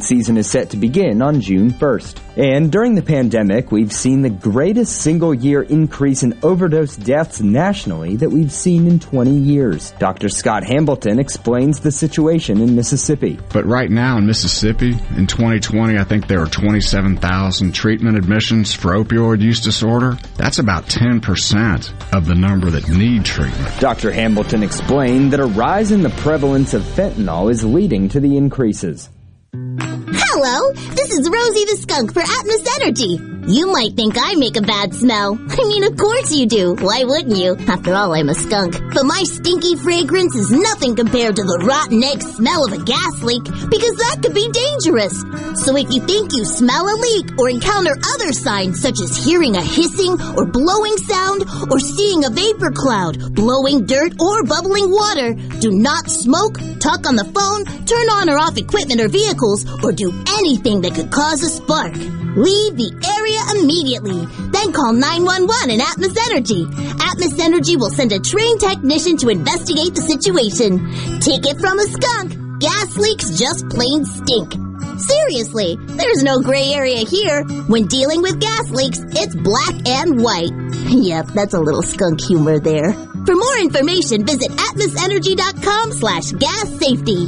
Season 0.00 0.36
is 0.36 0.50
set 0.50 0.70
to 0.70 0.76
begin 0.76 1.22
on 1.22 1.40
June 1.40 1.70
1st. 1.70 2.20
And 2.36 2.70
during 2.70 2.94
the 2.94 3.02
pandemic, 3.02 3.72
we've 3.72 3.92
seen 3.92 4.20
the 4.20 4.30
greatest 4.30 5.00
single 5.00 5.32
year 5.32 5.62
increase 5.62 6.22
in 6.22 6.38
overdose 6.42 6.96
deaths 6.96 7.40
nationally 7.40 8.16
that 8.16 8.30
we've 8.30 8.52
seen 8.52 8.86
in 8.86 9.00
20 9.00 9.30
years. 9.30 9.92
Dr. 9.92 10.28
Scott 10.28 10.62
Hambleton 10.62 11.18
explains 11.18 11.80
the 11.80 11.90
situation 11.90 12.60
in 12.60 12.76
Mississippi. 12.76 13.38
But 13.52 13.64
right 13.64 13.90
now 13.90 14.18
in 14.18 14.26
Mississippi, 14.26 14.90
in 15.16 15.26
2020, 15.26 15.98
I 15.98 16.04
think 16.04 16.26
there 16.26 16.42
are 16.42 16.46
27,000 16.46 17.72
treatment 17.72 18.18
admissions 18.18 18.74
for 18.74 18.92
opioid 18.92 19.40
use 19.40 19.60
disorder. 19.60 20.18
That's 20.36 20.58
about 20.58 20.84
10% 20.86 22.14
of 22.14 22.26
the 22.26 22.34
number 22.34 22.70
that 22.70 22.88
need 22.88 23.24
treatment. 23.24 23.80
Dr. 23.80 24.10
Hambleton 24.10 24.62
explained 24.62 25.32
that 25.32 25.40
a 25.40 25.46
rise 25.46 25.90
in 25.90 26.02
the 26.02 26.10
prevalence 26.10 26.74
of 26.74 26.82
fentanyl 26.82 27.50
is 27.50 27.64
leading 27.64 28.10
to 28.10 28.20
the 28.20 28.36
increases. 28.36 29.08
Hello, 29.58 30.72
this 30.72 31.12
is 31.12 31.30
Rosie 31.30 31.64
the 31.64 31.78
Skunk 31.80 32.12
for 32.12 32.20
Atmos 32.20 32.66
Energy. 32.82 33.18
You 33.48 33.70
might 33.70 33.94
think 33.94 34.16
I 34.18 34.34
make 34.34 34.56
a 34.56 34.60
bad 34.60 34.92
smell. 34.92 35.38
I 35.38 35.62
mean, 35.68 35.84
of 35.84 35.96
course 35.96 36.34
you 36.34 36.46
do. 36.46 36.74
Why 36.74 37.04
wouldn't 37.04 37.36
you? 37.36 37.54
After 37.70 37.94
all, 37.94 38.12
I'm 38.12 38.28
a 38.28 38.34
skunk. 38.34 38.74
But 38.92 39.06
my 39.06 39.22
stinky 39.22 39.76
fragrance 39.76 40.34
is 40.34 40.50
nothing 40.50 40.96
compared 40.96 41.36
to 41.36 41.44
the 41.46 41.62
rotten 41.62 42.02
egg 42.02 42.22
smell 42.22 42.66
of 42.66 42.74
a 42.74 42.82
gas 42.82 43.22
leak, 43.22 43.44
because 43.70 43.94
that 44.02 44.18
could 44.18 44.34
be 44.34 44.50
dangerous. 44.50 45.14
So 45.62 45.78
if 45.78 45.94
you 45.94 46.02
think 46.02 46.34
you 46.34 46.44
smell 46.44 46.90
a 46.90 46.96
leak 46.98 47.38
or 47.38 47.48
encounter 47.48 47.94
other 48.18 48.34
signs 48.34 48.82
such 48.82 48.98
as 48.98 49.14
hearing 49.14 49.54
a 49.54 49.62
hissing 49.62 50.18
or 50.34 50.44
blowing 50.44 50.98
sound 51.06 51.46
or 51.70 51.78
seeing 51.78 52.26
a 52.26 52.34
vapor 52.34 52.74
cloud, 52.74 53.32
blowing 53.32 53.86
dirt 53.86 54.18
or 54.18 54.42
bubbling 54.42 54.90
water, 54.90 55.38
do 55.62 55.70
not 55.70 56.10
smoke, 56.10 56.58
talk 56.82 57.06
on 57.06 57.14
the 57.14 57.30
phone, 57.30 57.62
turn 57.86 58.10
on 58.10 58.26
or 58.26 58.42
off 58.42 58.58
equipment 58.58 58.98
or 58.98 59.06
vehicles, 59.06 59.45
or 59.84 59.92
do 59.92 60.10
anything 60.38 60.80
that 60.82 60.94
could 60.94 61.10
cause 61.10 61.42
a 61.42 61.48
spark. 61.48 61.94
Leave 61.94 62.76
the 62.76 62.90
area 62.90 63.40
immediately. 63.62 64.26
Then 64.50 64.72
call 64.72 64.92
911 64.92 65.70
and 65.70 65.80
Atmos 65.80 66.16
Energy. 66.26 66.64
Atmos 66.98 67.38
Energy 67.38 67.76
will 67.76 67.90
send 67.90 68.12
a 68.12 68.18
trained 68.18 68.60
technician 68.60 69.16
to 69.18 69.28
investigate 69.28 69.94
the 69.94 70.02
situation. 70.02 70.82
Take 71.20 71.46
it 71.46 71.58
from 71.60 71.78
a 71.78 71.86
skunk. 71.86 72.34
Gas 72.60 72.96
leaks 72.96 73.38
just 73.38 73.68
plain 73.68 74.04
stink. 74.04 74.52
Seriously, 74.98 75.76
there's 75.80 76.22
no 76.22 76.40
gray 76.40 76.72
area 76.72 77.06
here. 77.06 77.44
When 77.68 77.86
dealing 77.86 78.22
with 78.22 78.40
gas 78.40 78.70
leaks, 78.70 78.98
it's 79.14 79.34
black 79.34 79.74
and 79.86 80.22
white. 80.22 80.52
Yep, 80.86 81.28
that's 81.34 81.54
a 81.54 81.60
little 81.60 81.82
skunk 81.82 82.20
humor 82.20 82.58
there. 82.58 82.92
For 82.92 83.34
more 83.34 83.58
information, 83.58 84.24
visit 84.24 84.50
atmosenergy.com 84.50 85.92
slash 85.92 86.30
gas 86.32 86.68
safety. 86.78 87.26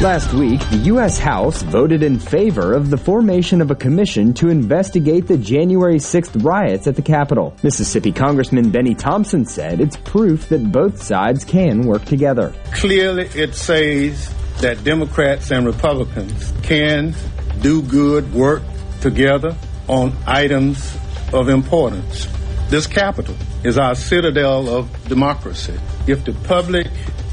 Last 0.00 0.32
week, 0.32 0.60
the 0.70 0.78
U.S. 0.84 1.18
House 1.18 1.60
voted 1.60 2.02
in 2.02 2.18
favor 2.18 2.72
of 2.72 2.88
the 2.88 2.96
formation 2.96 3.60
of 3.60 3.70
a 3.70 3.74
commission 3.74 4.32
to 4.32 4.48
investigate 4.48 5.26
the 5.26 5.36
January 5.36 5.96
6th 5.96 6.42
riots 6.42 6.86
at 6.86 6.96
the 6.96 7.02
Capitol. 7.02 7.54
Mississippi 7.62 8.10
Congressman 8.10 8.70
Benny 8.70 8.94
Thompson 8.94 9.44
said 9.44 9.78
it's 9.78 9.98
proof 9.98 10.48
that 10.48 10.72
both 10.72 11.02
sides 11.02 11.44
can 11.44 11.82
work 11.82 12.06
together. 12.06 12.54
Clearly, 12.72 13.26
it 13.34 13.54
says 13.54 14.34
that 14.62 14.82
Democrats 14.84 15.50
and 15.50 15.66
Republicans 15.66 16.50
can 16.62 17.14
do 17.60 17.82
good 17.82 18.32
work 18.32 18.62
together 19.02 19.54
on 19.86 20.16
items 20.26 20.96
of 21.34 21.50
importance. 21.50 22.26
This 22.70 22.86
Capitol 22.86 23.36
is 23.64 23.76
our 23.76 23.94
citadel 23.94 24.66
of 24.74 25.08
democracy. 25.10 25.78
If 26.06 26.24
the 26.24 26.32
public 26.32 26.86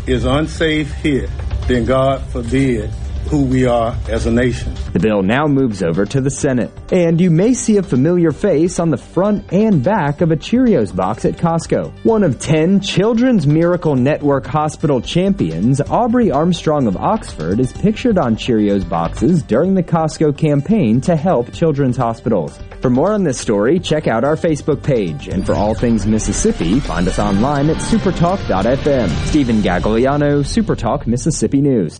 is 0.06 0.26
unsafe 0.26 0.94
here, 0.96 1.30
then 1.68 1.86
God 1.86 2.22
forbid 2.32 2.90
who 3.28 3.44
we 3.44 3.66
are 3.66 3.96
as 4.10 4.26
a 4.26 4.32
nation. 4.32 4.74
The 4.94 5.00
bill 5.00 5.22
now 5.22 5.46
moves 5.46 5.84
over 5.84 6.06
to 6.06 6.22
the 6.22 6.30
Senate. 6.30 6.72
And 6.92 7.20
you 7.20 7.30
may 7.30 7.54
see 7.54 7.78
a 7.78 7.84
familiar 7.84 8.32
face 8.32 8.80
on 8.80 8.90
the 8.90 8.98
front 8.98 9.52
and 9.52 9.84
back 9.84 10.22
of 10.22 10.32
a 10.32 10.36
Cheerios 10.36 10.96
box 10.96 11.26
at 11.26 11.36
Costco. 11.36 12.04
One 12.04 12.24
of 12.24 12.40
10 12.40 12.82
Children's 12.82 13.46
Miracle 13.46 13.96
Network 13.96 14.46
hospital 14.46 15.02
champions, 15.02 15.82
Aubrey 15.82 16.32
Armstrong 16.32 16.88
of 16.88 16.98
Oxford, 16.98 17.60
is 17.60 17.74
pictured 17.74 18.18
on 18.18 18.36
Cheerios 18.36 18.88
boxes 18.88 19.44
during 19.44 19.74
the 19.74 19.84
Costco 19.84 20.38
campaign 20.38 21.02
to 21.02 21.16
help 21.16 21.54
children's 21.54 21.98
hospitals. 21.98 22.58
For 22.82 22.90
more 22.90 23.12
on 23.12 23.24
this 23.24 23.40
story, 23.40 23.80
check 23.80 24.08
out 24.08 24.24
our 24.24 24.36
Facebook 24.36 24.84
page. 24.84 25.28
And 25.28 25.46
for 25.46 25.54
all 25.54 25.74
things 25.74 26.06
Mississippi, 26.06 26.80
find 26.80 27.08
us 27.08 27.20
online 27.20 27.70
at 27.70 27.78
supertalk.fm. 27.78 29.10
Stephen 29.28 29.62
Gagliano, 29.62 30.40
Supertalk 30.44 31.08
Mississippi 31.08 31.62
News. 31.62 32.00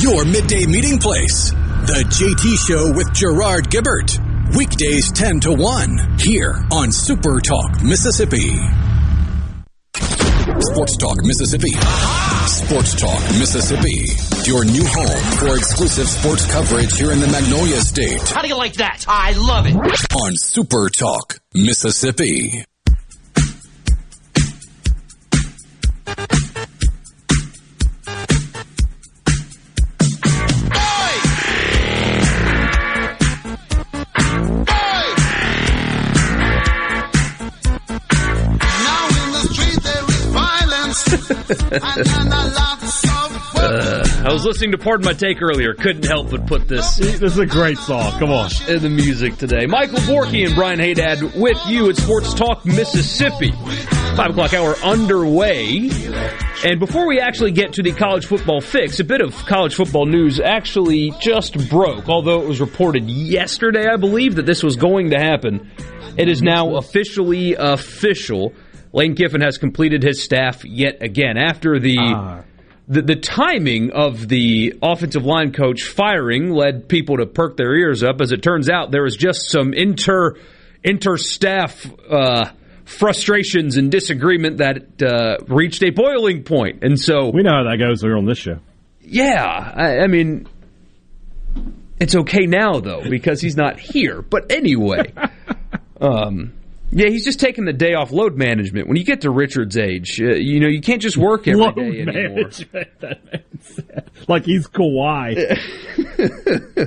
Your 0.00 0.24
midday 0.24 0.66
meeting 0.66 0.98
place. 0.98 1.50
The 1.50 2.04
JT 2.08 2.66
Show 2.66 2.92
with 2.94 3.12
Gerard 3.12 3.70
Gibert. 3.70 4.18
Weekdays 4.56 5.10
10 5.12 5.40
to 5.40 5.52
1 5.52 6.18
here 6.18 6.54
on 6.72 6.92
Super 6.92 7.40
Talk 7.40 7.82
Mississippi. 7.82 8.56
Sports 9.94 10.96
Talk 10.96 11.18
Mississippi. 11.24 11.72
Sports 12.46 12.94
Talk 13.00 13.20
Mississippi. 13.38 14.06
Your 14.50 14.64
new 14.64 14.84
home 14.84 15.38
for 15.38 15.56
exclusive 15.56 16.08
sports 16.08 16.50
coverage 16.50 16.98
here 16.98 17.12
in 17.12 17.20
the 17.20 17.28
Magnolia 17.28 17.80
State. 17.80 18.28
How 18.28 18.42
do 18.42 18.48
you 18.48 18.56
like 18.56 18.74
that? 18.74 19.04
I 19.08 19.32
love 19.32 19.66
it. 19.66 19.76
On 20.16 20.36
Super 20.36 20.88
Talk 20.90 21.38
Mississippi. 21.54 22.64
Uh, 43.54 44.24
I 44.26 44.32
was 44.32 44.44
listening 44.44 44.72
to 44.72 44.78
Pardon 44.78 45.06
My 45.06 45.12
Take 45.14 45.40
earlier. 45.40 45.72
Couldn't 45.74 46.04
help 46.04 46.30
but 46.30 46.46
put 46.46 46.68
this. 46.68 46.96
This 46.96 47.22
is 47.22 47.38
a 47.38 47.46
great 47.46 47.78
song. 47.78 48.12
Come 48.18 48.30
on. 48.30 48.50
In 48.68 48.82
the 48.82 48.90
music 48.90 49.38
today. 49.38 49.66
Michael 49.66 50.00
Borky 50.00 50.44
and 50.44 50.54
Brian 50.54 50.78
Hadad 50.78 51.22
with 51.34 51.58
you 51.66 51.88
at 51.88 51.96
Sports 51.96 52.34
Talk 52.34 52.66
Mississippi. 52.66 53.52
Five 54.16 54.30
o'clock 54.30 54.52
hour 54.52 54.74
underway. 54.84 55.90
And 56.64 56.78
before 56.78 57.06
we 57.06 57.20
actually 57.20 57.52
get 57.52 57.72
to 57.74 57.82
the 57.82 57.92
college 57.92 58.26
football 58.26 58.60
fix, 58.60 59.00
a 59.00 59.04
bit 59.04 59.20
of 59.22 59.34
college 59.46 59.74
football 59.74 60.04
news 60.06 60.40
actually 60.40 61.12
just 61.20 61.70
broke, 61.70 62.08
although 62.08 62.42
it 62.42 62.48
was 62.48 62.60
reported 62.60 63.08
yesterday, 63.08 63.88
I 63.88 63.96
believe, 63.96 64.34
that 64.34 64.44
this 64.44 64.62
was 64.62 64.76
going 64.76 65.10
to 65.10 65.18
happen. 65.18 65.70
It 66.18 66.28
is 66.28 66.42
now 66.42 66.76
officially 66.76 67.54
official. 67.54 68.52
Lane 68.92 69.14
Kiffin 69.14 69.40
has 69.40 69.58
completed 69.58 70.02
his 70.02 70.22
staff 70.22 70.64
yet 70.64 71.02
again 71.02 71.36
after 71.36 71.78
the. 71.78 71.96
Ah. 71.98 72.44
The, 72.88 73.00
the 73.00 73.16
timing 73.16 73.92
of 73.92 74.26
the 74.26 74.74
offensive 74.82 75.24
line 75.24 75.52
coach 75.52 75.84
firing 75.84 76.50
led 76.50 76.88
people 76.88 77.18
to 77.18 77.26
perk 77.26 77.56
their 77.56 77.72
ears 77.74 78.02
up. 78.02 78.20
As 78.20 78.32
it 78.32 78.42
turns 78.42 78.68
out, 78.68 78.90
there 78.90 79.04
was 79.04 79.16
just 79.16 79.48
some 79.48 79.72
inter 79.72 80.34
inter 80.82 81.16
staff 81.16 81.86
uh, 82.10 82.50
frustrations 82.84 83.76
and 83.76 83.90
disagreement 83.90 84.58
that 84.58 85.02
uh, 85.02 85.36
reached 85.46 85.82
a 85.84 85.90
boiling 85.90 86.42
point. 86.42 86.80
point, 86.80 86.84
and 86.84 87.00
so 87.00 87.30
we 87.32 87.42
know 87.42 87.52
how 87.52 87.70
that 87.70 87.78
goes 87.78 88.02
here 88.02 88.16
on 88.16 88.26
this 88.26 88.38
show. 88.38 88.58
Yeah, 89.00 89.44
I, 89.46 90.00
I 90.00 90.06
mean, 90.06 90.48
it's 92.00 92.16
okay 92.16 92.46
now 92.46 92.80
though 92.80 93.08
because 93.08 93.40
he's 93.40 93.56
not 93.56 93.78
here. 93.78 94.22
But 94.22 94.50
anyway, 94.50 95.12
um, 96.00 96.52
yeah, 96.92 97.08
he's 97.08 97.24
just 97.24 97.40
taking 97.40 97.64
the 97.64 97.72
day 97.72 97.94
off 97.94 98.12
load 98.12 98.36
management. 98.36 98.86
When 98.86 98.96
you 98.96 99.04
get 99.04 99.22
to 99.22 99.30
Richard's 99.30 99.76
age, 99.76 100.20
uh, 100.20 100.34
you 100.34 100.60
know 100.60 100.68
you 100.68 100.80
can't 100.80 101.00
just 101.00 101.16
work 101.16 101.48
every 101.48 101.60
Load 101.60 101.76
day 101.76 102.02
anymore. 102.02 102.50
Like 104.28 104.44
he's 104.44 104.68
Kawhi. 104.68 105.58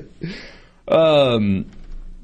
Um, 0.87 1.65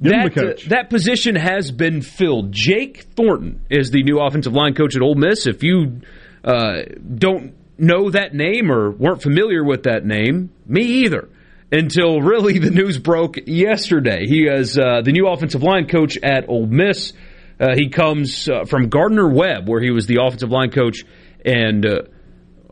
that, 0.02 0.38
uh, 0.38 0.53
that 0.70 0.90
position 0.90 1.36
has 1.36 1.72
been 1.72 2.02
filled. 2.02 2.52
Jake 2.52 3.08
Thornton 3.16 3.62
is 3.70 3.90
the 3.91 4.03
new 4.03 4.20
offensive 4.20 4.53
line 4.53 4.74
coach 4.74 4.95
at 4.95 5.02
Ole 5.02 5.16
Miss. 5.16 5.48
If 5.48 5.64
you 5.64 6.02
uh, 6.44 6.82
don't 7.16 7.56
know 7.78 8.10
that 8.12 8.34
name 8.34 8.72
or 8.72 8.91
weren't 8.91 9.22
familiar 9.22 9.64
with 9.64 9.84
that 9.84 10.06
name, 10.06 10.52
me 10.66 10.82
either. 11.06 11.30
Until 11.72 12.22
really 12.22 12.60
the 12.60 12.70
news 12.70 12.99
broke 12.99 13.38
yesterday. 13.48 14.28
He 14.28 14.45
is 14.45 14.78
uh, 14.78 15.02
the 15.03 15.12
new 15.12 15.28
offensive 15.28 15.64
line 15.64 15.88
coach 15.88 16.18
at 16.22 16.49
Ole 16.49 16.68
Miss. 16.68 17.14
Uh, 17.61 17.75
he 17.75 17.89
comes 17.89 18.49
uh, 18.49 18.65
from 18.65 18.89
Gardner 18.89 19.29
Webb, 19.29 19.69
where 19.69 19.81
he 19.81 19.91
was 19.91 20.07
the 20.07 20.17
offensive 20.23 20.49
line 20.49 20.71
coach 20.71 21.03
and 21.45 21.85
uh, 21.85 22.01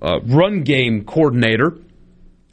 uh, 0.02 0.20
run 0.22 0.64
game 0.64 1.06
coordinator. 1.06 1.78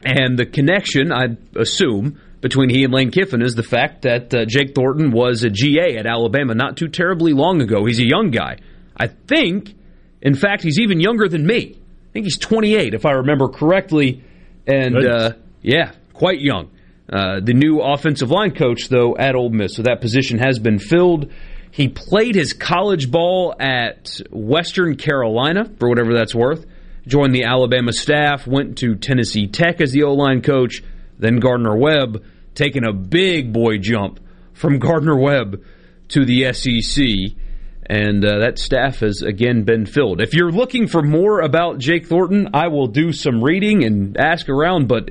And 0.05 0.39
the 0.39 0.45
connection, 0.45 1.13
I 1.13 1.37
assume, 1.59 2.21
between 2.43 2.69
he 2.69 2.85
and 2.85 2.93
Lane 2.93 3.11
Kiffin 3.11 3.41
is 3.41 3.55
the 3.55 3.63
fact 3.63 4.03
that 4.03 4.35
uh, 4.35 4.45
Jake 4.45 4.75
Thornton 4.75 5.13
was 5.13 5.45
a 5.45 5.51
GA 5.51 5.97
at 5.97 6.07
Alabama 6.07 6.55
not 6.55 6.77
too 6.77 6.89
terribly 6.89 7.33
long 7.33 7.63
ago. 7.63 7.87
He's 7.87 8.01
a 8.01 8.07
young 8.07 8.31
guy. 8.31 8.59
I 8.95 9.07
think, 9.07 9.75
in 10.21 10.35
fact, 10.35 10.63
he's 10.63 10.79
even 10.79 11.01
younger 11.01 11.29
than 11.29 11.47
me. 11.47 11.79
I 11.79 12.13
think 12.13 12.27
he's 12.27 12.39
28, 12.39 12.93
if 12.93 13.07
I 13.07 13.13
remember 13.13 13.49
correctly. 13.49 14.23
And 14.67 14.97
uh, 14.97 15.33
yeah, 15.63 15.93
quite 16.13 16.41
young. 16.41 16.71
Uh, 17.11 17.41
the 17.43 17.55
new 17.55 17.81
offensive 17.81 18.31
line 18.31 18.55
coach, 18.55 18.89
though, 18.89 19.17
at 19.17 19.35
Ole 19.35 19.51
Miss. 19.51 19.75
So 19.75 19.83
that 19.83 20.01
position 20.01 20.39
has 20.39 20.59
been 20.59 20.79
filled. 20.79 21.33
He 21.77 21.89
played 21.89 22.37
his 22.37 22.55
college 22.55 23.11
ball 23.11 23.55
at 23.61 24.19
Western 24.31 24.97
Carolina, 24.97 25.71
for 25.79 25.91
whatever 25.91 26.15
that's 26.15 26.35
worth. 26.35 26.65
Joined 27.07 27.35
the 27.35 27.45
Alabama 27.45 27.93
staff, 27.93 28.47
went 28.47 28.79
to 28.79 28.95
Tennessee 28.95 29.47
Tech 29.47 29.83
as 29.83 29.93
the 29.93 30.05
O 30.05 30.15
line 30.15 30.41
coach, 30.41 30.83
then 31.19 31.39
Gardner 31.39 31.77
Webb, 31.77 32.25
taking 32.55 32.87
a 32.87 32.95
big 32.95 33.53
boy 33.53 33.77
jump 33.77 34.21
from 34.55 34.79
Gardner 34.79 35.19
Webb 35.19 35.65
to 36.09 36.25
the 36.25 36.51
SEC. 36.55 37.37
And 37.85 38.25
uh, 38.25 38.39
that 38.39 38.59
staff 38.59 39.01
has 39.01 39.21
again 39.21 39.65
been 39.65 39.85
filled. 39.85 40.23
If 40.23 40.33
you're 40.33 40.51
looking 40.51 40.89
for 40.89 41.03
more 41.03 41.43
about 41.43 41.77
Jake 41.77 42.07
Thornton, 42.07 42.49
I 42.55 42.69
will 42.69 42.87
do 42.87 43.13
some 43.13 43.45
reading 43.45 43.85
and 43.85 44.17
ask 44.17 44.49
around, 44.49 44.89
but 44.89 45.11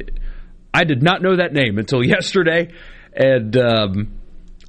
I 0.73 0.83
did 0.83 1.03
not 1.03 1.21
know 1.21 1.35
that 1.35 1.53
name 1.53 1.77
until 1.77 2.03
yesterday. 2.03 2.73
And 3.13 3.55
um, 3.55 4.19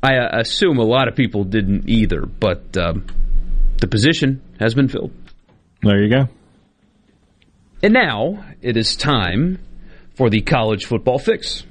I 0.02 0.16
uh, 0.16 0.40
assume 0.40 0.78
a 0.78 0.84
lot 0.84 1.08
of 1.08 1.16
people 1.16 1.44
didn't 1.44 1.88
either, 1.88 2.26
but 2.26 2.76
um, 2.76 3.06
the 3.78 3.86
position 3.86 4.42
has 4.60 4.74
been 4.74 4.88
filled. 4.88 5.12
There 5.82 6.02
you 6.02 6.10
go. 6.10 6.28
And 7.82 7.92
now 7.92 8.44
it 8.62 8.76
is 8.76 8.96
time 8.96 9.58
for 10.14 10.30
the 10.30 10.40
college 10.40 10.86
football 10.86 11.18
fix. 11.18 11.64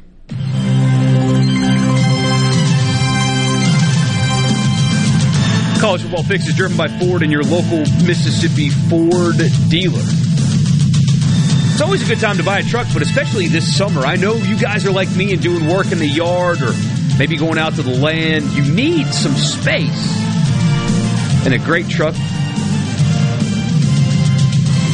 College 5.80 6.02
football 6.03 6.23
fix 6.23 6.47
is 6.47 6.56
driven 6.56 6.77
by 6.77 6.88
Ford 6.88 7.22
and 7.22 7.31
your 7.31 7.43
local 7.43 7.80
Mississippi 8.06 8.69
Ford 8.69 9.35
dealer. 9.69 10.02
It's 11.76 11.81
always 11.81 12.02
a 12.03 12.07
good 12.07 12.22
time 12.22 12.38
to 12.38 12.43
buy 12.43 12.60
a 12.60 12.64
truck, 12.64 12.88
but 12.93 13.02
especially 13.02 13.47
this 13.47 13.76
summer. 13.76 14.02
I 14.02 14.15
know 14.15 14.35
you 14.35 14.57
guys 14.57 14.85
are 14.85 14.91
like 14.91 15.14
me 15.15 15.34
and 15.34 15.41
doing 15.41 15.68
work 15.68 15.91
in 15.91 15.99
the 15.99 16.07
yard 16.07 16.61
or 16.61 16.72
maybe 17.17 17.37
going 17.37 17.57
out 17.57 17.75
to 17.75 17.83
the 17.83 17.97
land. 17.97 18.45
You 18.51 18.73
need 18.73 19.07
some 19.07 19.33
space. 19.33 20.15
And 21.45 21.53
a 21.53 21.59
great 21.59 21.87
truck. 21.87 22.13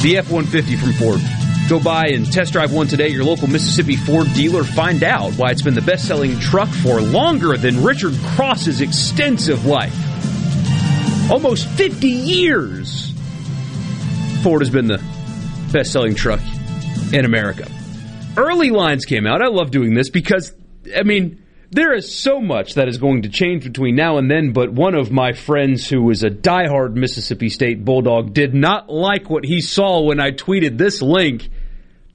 The 0.02 0.18
F 0.18 0.31
150 0.31 0.76
from 0.77 0.93
Ford. 0.93 1.22
Go 1.69 1.80
by 1.80 2.07
and 2.07 2.30
test 2.30 2.52
drive 2.52 2.73
one 2.73 2.88
today 2.88 3.07
your 3.07 3.23
local 3.23 3.48
Mississippi 3.48 3.95
Ford 3.95 4.27
dealer. 4.34 4.64
Find 4.64 5.03
out 5.03 5.34
why 5.34 5.52
it's 5.52 5.61
been 5.61 5.73
the 5.73 5.81
best 5.81 6.06
selling 6.06 6.38
truck 6.39 6.68
for 6.68 6.99
longer 7.02 7.56
than 7.56 7.81
Richard 7.84 8.14
Cross's 8.35 8.81
extensive 8.81 9.65
life. 9.65 9.95
Almost 11.31 11.68
50 11.69 12.07
years. 12.10 13.14
Ford 14.43 14.61
has 14.61 14.69
been 14.69 14.88
the 14.88 15.02
best 15.72 15.93
selling 15.93 16.15
truck 16.15 16.41
in 17.14 17.23
America. 17.23 17.72
Early 18.35 18.72
lines 18.72 19.06
came 19.06 19.26
out. 19.26 19.41
I 19.41 19.48
love 19.48 19.72
doing 19.72 19.93
this 19.93 20.10
because, 20.10 20.52
I 20.95 21.03
mean, 21.03 21.40
there 21.72 21.93
is 21.93 22.14
so 22.14 22.41
much 22.41 22.73
that 22.73 22.89
is 22.89 22.98
going 22.98 23.22
to 23.22 23.30
change 23.30 23.64
between 23.64 23.95
now 23.95 24.18
and 24.18 24.30
then, 24.30 24.52
but 24.52 24.72
one 24.73 24.93
of 24.93 25.10
my 25.10 25.31
friends 25.31 25.88
who 25.88 26.10
is 26.10 26.22
a 26.22 26.30
diehard 26.30 26.95
Mississippi 26.95 27.48
State 27.48 27.85
Bulldog 27.85 28.34
did 28.34 28.53
not 28.53 28.89
like 28.89 29.30
what 29.30 29.45
he 29.45 29.61
saw 29.61 30.02
when 30.02 30.19
I 30.19 30.31
tweeted 30.31 30.77
this 30.77 31.02
link 31.02 31.49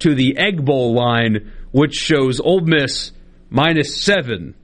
to 0.01 0.15
the 0.15 0.37
Egg 0.37 0.63
Bowl 0.63 0.95
line, 0.95 1.53
which 1.73 1.95
shows 1.95 2.39
Ole 2.39 2.61
Miss 2.61 3.13
minus 3.49 4.01
seven 4.01 4.55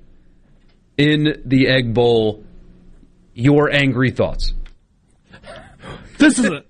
in 0.98 1.42
the 1.46 1.68
Egg 1.68 1.94
Bowl. 1.94 2.44
Your 3.34 3.72
angry 3.72 4.10
thoughts? 4.10 4.52
This 6.18 6.38
is 6.38 6.44
a. 6.44 6.64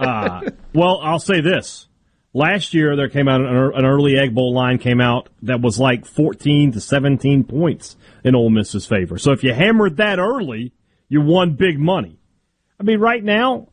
Uh, 0.00 0.42
well, 0.72 1.00
I'll 1.02 1.18
say 1.18 1.40
this. 1.40 1.88
Last 2.36 2.74
year, 2.74 2.96
there 2.96 3.08
came 3.08 3.28
out 3.28 3.42
an 3.42 3.86
early 3.86 4.18
Egg 4.18 4.34
Bowl 4.34 4.52
line 4.52 4.78
came 4.78 5.00
out 5.00 5.28
that 5.42 5.60
was 5.60 5.78
like 5.78 6.04
14 6.04 6.72
to 6.72 6.80
17 6.80 7.44
points 7.44 7.96
in 8.24 8.34
Ole 8.34 8.50
Miss's 8.50 8.86
favor. 8.86 9.18
So 9.18 9.30
if 9.30 9.44
you 9.44 9.54
hammered 9.54 9.98
that 9.98 10.18
early, 10.18 10.72
you 11.08 11.20
won 11.20 11.54
big 11.54 11.78
money. 11.78 12.18
I 12.80 12.82
mean, 12.82 12.98
right 12.98 13.22
now, 13.22 13.68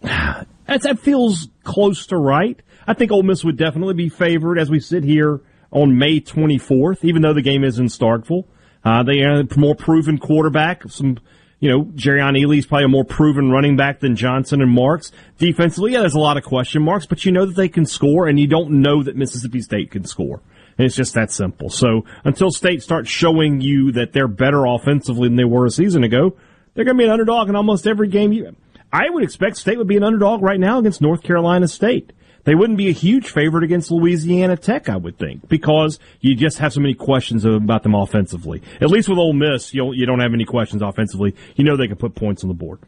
that 0.02 0.98
feels 0.98 1.48
close 1.62 2.06
to 2.06 2.16
right. 2.16 2.58
I 2.86 2.94
think 2.94 3.12
Ole 3.12 3.22
Miss 3.22 3.44
would 3.44 3.58
definitely 3.58 3.94
be 3.94 4.08
favored 4.08 4.58
as 4.58 4.70
we 4.70 4.80
sit 4.80 5.04
here 5.04 5.42
on 5.70 5.98
May 5.98 6.20
24th, 6.20 7.04
even 7.04 7.20
though 7.20 7.34
the 7.34 7.42
game 7.42 7.64
is 7.64 7.78
in 7.78 7.86
Starkville. 7.86 8.46
Uh, 8.82 9.02
they 9.02 9.20
are 9.20 9.40
a 9.40 9.58
more 9.58 9.74
proven 9.74 10.16
quarterback, 10.16 10.88
some 10.88 11.18
you 11.60 11.70
know, 11.70 11.84
Jerrion 11.84 12.38
Ealy's 12.38 12.66
probably 12.66 12.86
a 12.86 12.88
more 12.88 13.04
proven 13.04 13.50
running 13.50 13.76
back 13.76 14.00
than 14.00 14.16
Johnson 14.16 14.62
and 14.62 14.70
Marks. 14.70 15.12
Defensively, 15.38 15.92
yeah, 15.92 16.00
there's 16.00 16.14
a 16.14 16.18
lot 16.18 16.38
of 16.38 16.42
question 16.42 16.82
marks, 16.82 17.06
but 17.06 17.24
you 17.24 17.32
know 17.32 17.44
that 17.46 17.54
they 17.54 17.68
can 17.68 17.84
score, 17.84 18.26
and 18.26 18.40
you 18.40 18.46
don't 18.46 18.80
know 18.80 19.02
that 19.02 19.14
Mississippi 19.14 19.60
State 19.60 19.90
can 19.90 20.04
score. 20.04 20.40
And 20.78 20.86
it's 20.86 20.96
just 20.96 21.12
that 21.14 21.30
simple. 21.30 21.68
So 21.68 22.06
until 22.24 22.50
State 22.50 22.82
starts 22.82 23.10
showing 23.10 23.60
you 23.60 23.92
that 23.92 24.14
they're 24.14 24.28
better 24.28 24.64
offensively 24.64 25.28
than 25.28 25.36
they 25.36 25.44
were 25.44 25.66
a 25.66 25.70
season 25.70 26.02
ago, 26.02 26.34
they're 26.72 26.86
going 26.86 26.96
to 26.96 27.02
be 27.02 27.04
an 27.04 27.10
underdog 27.10 27.50
in 27.50 27.56
almost 27.56 27.86
every 27.86 28.08
game. 28.08 28.32
You, 28.32 28.56
I 28.90 29.10
would 29.10 29.22
expect 29.22 29.58
State 29.58 29.76
would 29.76 29.86
be 29.86 29.98
an 29.98 30.02
underdog 30.02 30.40
right 30.40 30.58
now 30.58 30.78
against 30.78 31.02
North 31.02 31.22
Carolina 31.22 31.68
State. 31.68 32.14
They 32.44 32.54
wouldn't 32.54 32.78
be 32.78 32.88
a 32.88 32.92
huge 32.92 33.28
favorite 33.28 33.64
against 33.64 33.90
Louisiana 33.90 34.56
Tech, 34.56 34.88
I 34.88 34.96
would 34.96 35.18
think, 35.18 35.48
because 35.48 35.98
you 36.20 36.34
just 36.34 36.58
have 36.58 36.72
so 36.72 36.80
many 36.80 36.94
questions 36.94 37.44
about 37.44 37.82
them 37.82 37.94
offensively. 37.94 38.62
At 38.80 38.90
least 38.90 39.08
with 39.08 39.18
Ole 39.18 39.32
Miss, 39.32 39.74
you 39.74 39.92
you 39.92 40.06
don't 40.06 40.20
have 40.20 40.32
any 40.32 40.44
questions 40.44 40.82
offensively. 40.82 41.34
You 41.56 41.64
know 41.64 41.76
they 41.76 41.88
can 41.88 41.96
put 41.96 42.14
points 42.14 42.42
on 42.42 42.48
the 42.48 42.54
board. 42.54 42.80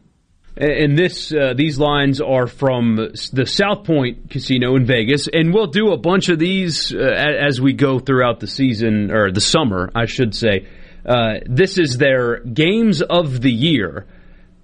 And 0.55 0.97
this, 0.97 1.33
uh, 1.33 1.55
these 1.55 1.79
lines 1.79 2.21
are 2.21 2.45
from 2.45 2.95
the 3.33 3.45
South 3.47 3.85
Point 3.85 4.29
Casino 4.29 4.75
in 4.75 4.85
Vegas, 4.85 5.27
and 5.27 5.51
we'll 5.51 5.67
do 5.67 5.91
a 5.91 5.97
bunch 5.97 6.29
of 6.29 6.37
these 6.37 6.93
uh, 6.93 6.99
as 6.99 7.59
we 7.59 7.73
go 7.73 7.97
throughout 7.97 8.39
the 8.39 8.45
season 8.45 9.09
or 9.09 9.31
the 9.31 9.41
summer, 9.41 9.89
I 9.95 10.05
should 10.05 10.35
say. 10.35 10.67
Uh, 11.05 11.39
this 11.47 11.79
is 11.79 11.97
their 11.97 12.39
games 12.41 13.01
of 13.01 13.41
the 13.41 13.51
year 13.51 14.05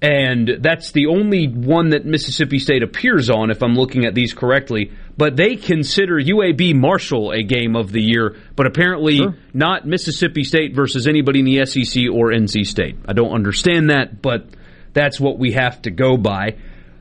and 0.01 0.59
that's 0.61 0.91
the 0.93 1.07
only 1.07 1.47
one 1.47 1.89
that 1.89 2.05
Mississippi 2.05 2.59
State 2.59 2.83
appears 2.83 3.29
on, 3.29 3.51
if 3.51 3.61
I'm 3.61 3.75
looking 3.75 4.05
at 4.05 4.15
these 4.15 4.33
correctly. 4.33 4.93
But 5.17 5.35
they 5.35 5.57
consider 5.57 6.15
UAB 6.15 6.73
Marshall 6.75 7.31
a 7.31 7.43
game 7.43 7.75
of 7.75 7.91
the 7.91 8.01
year, 8.01 8.37
but 8.55 8.65
apparently 8.65 9.17
sure. 9.17 9.35
not 9.53 9.85
Mississippi 9.85 10.43
State 10.43 10.73
versus 10.73 11.05
anybody 11.05 11.39
in 11.39 11.45
the 11.45 11.65
SEC 11.65 12.03
or 12.13 12.31
NC 12.31 12.65
State. 12.65 12.95
I 13.05 13.13
don't 13.13 13.33
understand 13.33 13.89
that, 13.89 14.21
but 14.21 14.45
that's 14.93 15.19
what 15.19 15.37
we 15.37 15.51
have 15.51 15.81
to 15.81 15.91
go 15.91 16.15
by. 16.15 16.55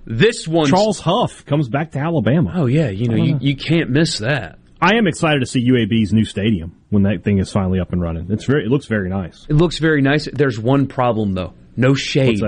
This 0.04 0.48
one, 0.48 0.68
Charles 0.68 0.98
Huff 0.98 1.44
comes 1.44 1.68
back 1.68 1.92
to 1.92 1.98
Alabama. 1.98 2.52
Oh 2.56 2.66
yeah, 2.66 2.88
you 2.88 3.08
know 3.08 3.22
oh, 3.22 3.26
you, 3.26 3.38
you 3.40 3.56
can't 3.56 3.90
miss 3.90 4.18
that. 4.18 4.58
I 4.80 4.96
am 4.96 5.06
excited 5.06 5.40
to 5.40 5.46
see 5.46 5.68
UAB's 5.70 6.12
new 6.12 6.24
stadium 6.24 6.74
when 6.90 7.02
that 7.02 7.22
thing 7.24 7.38
is 7.38 7.52
finally 7.52 7.78
up 7.78 7.92
and 7.92 8.00
running. 8.00 8.30
It's 8.30 8.44
very, 8.44 8.64
it 8.64 8.70
looks 8.70 8.86
very 8.86 9.08
nice. 9.08 9.46
It 9.48 9.54
looks 9.54 9.78
very 9.78 10.00
nice. 10.00 10.28
There's 10.32 10.58
one 10.58 10.86
problem 10.86 11.34
though, 11.34 11.52
no 11.76 11.94
shade. 11.94 12.40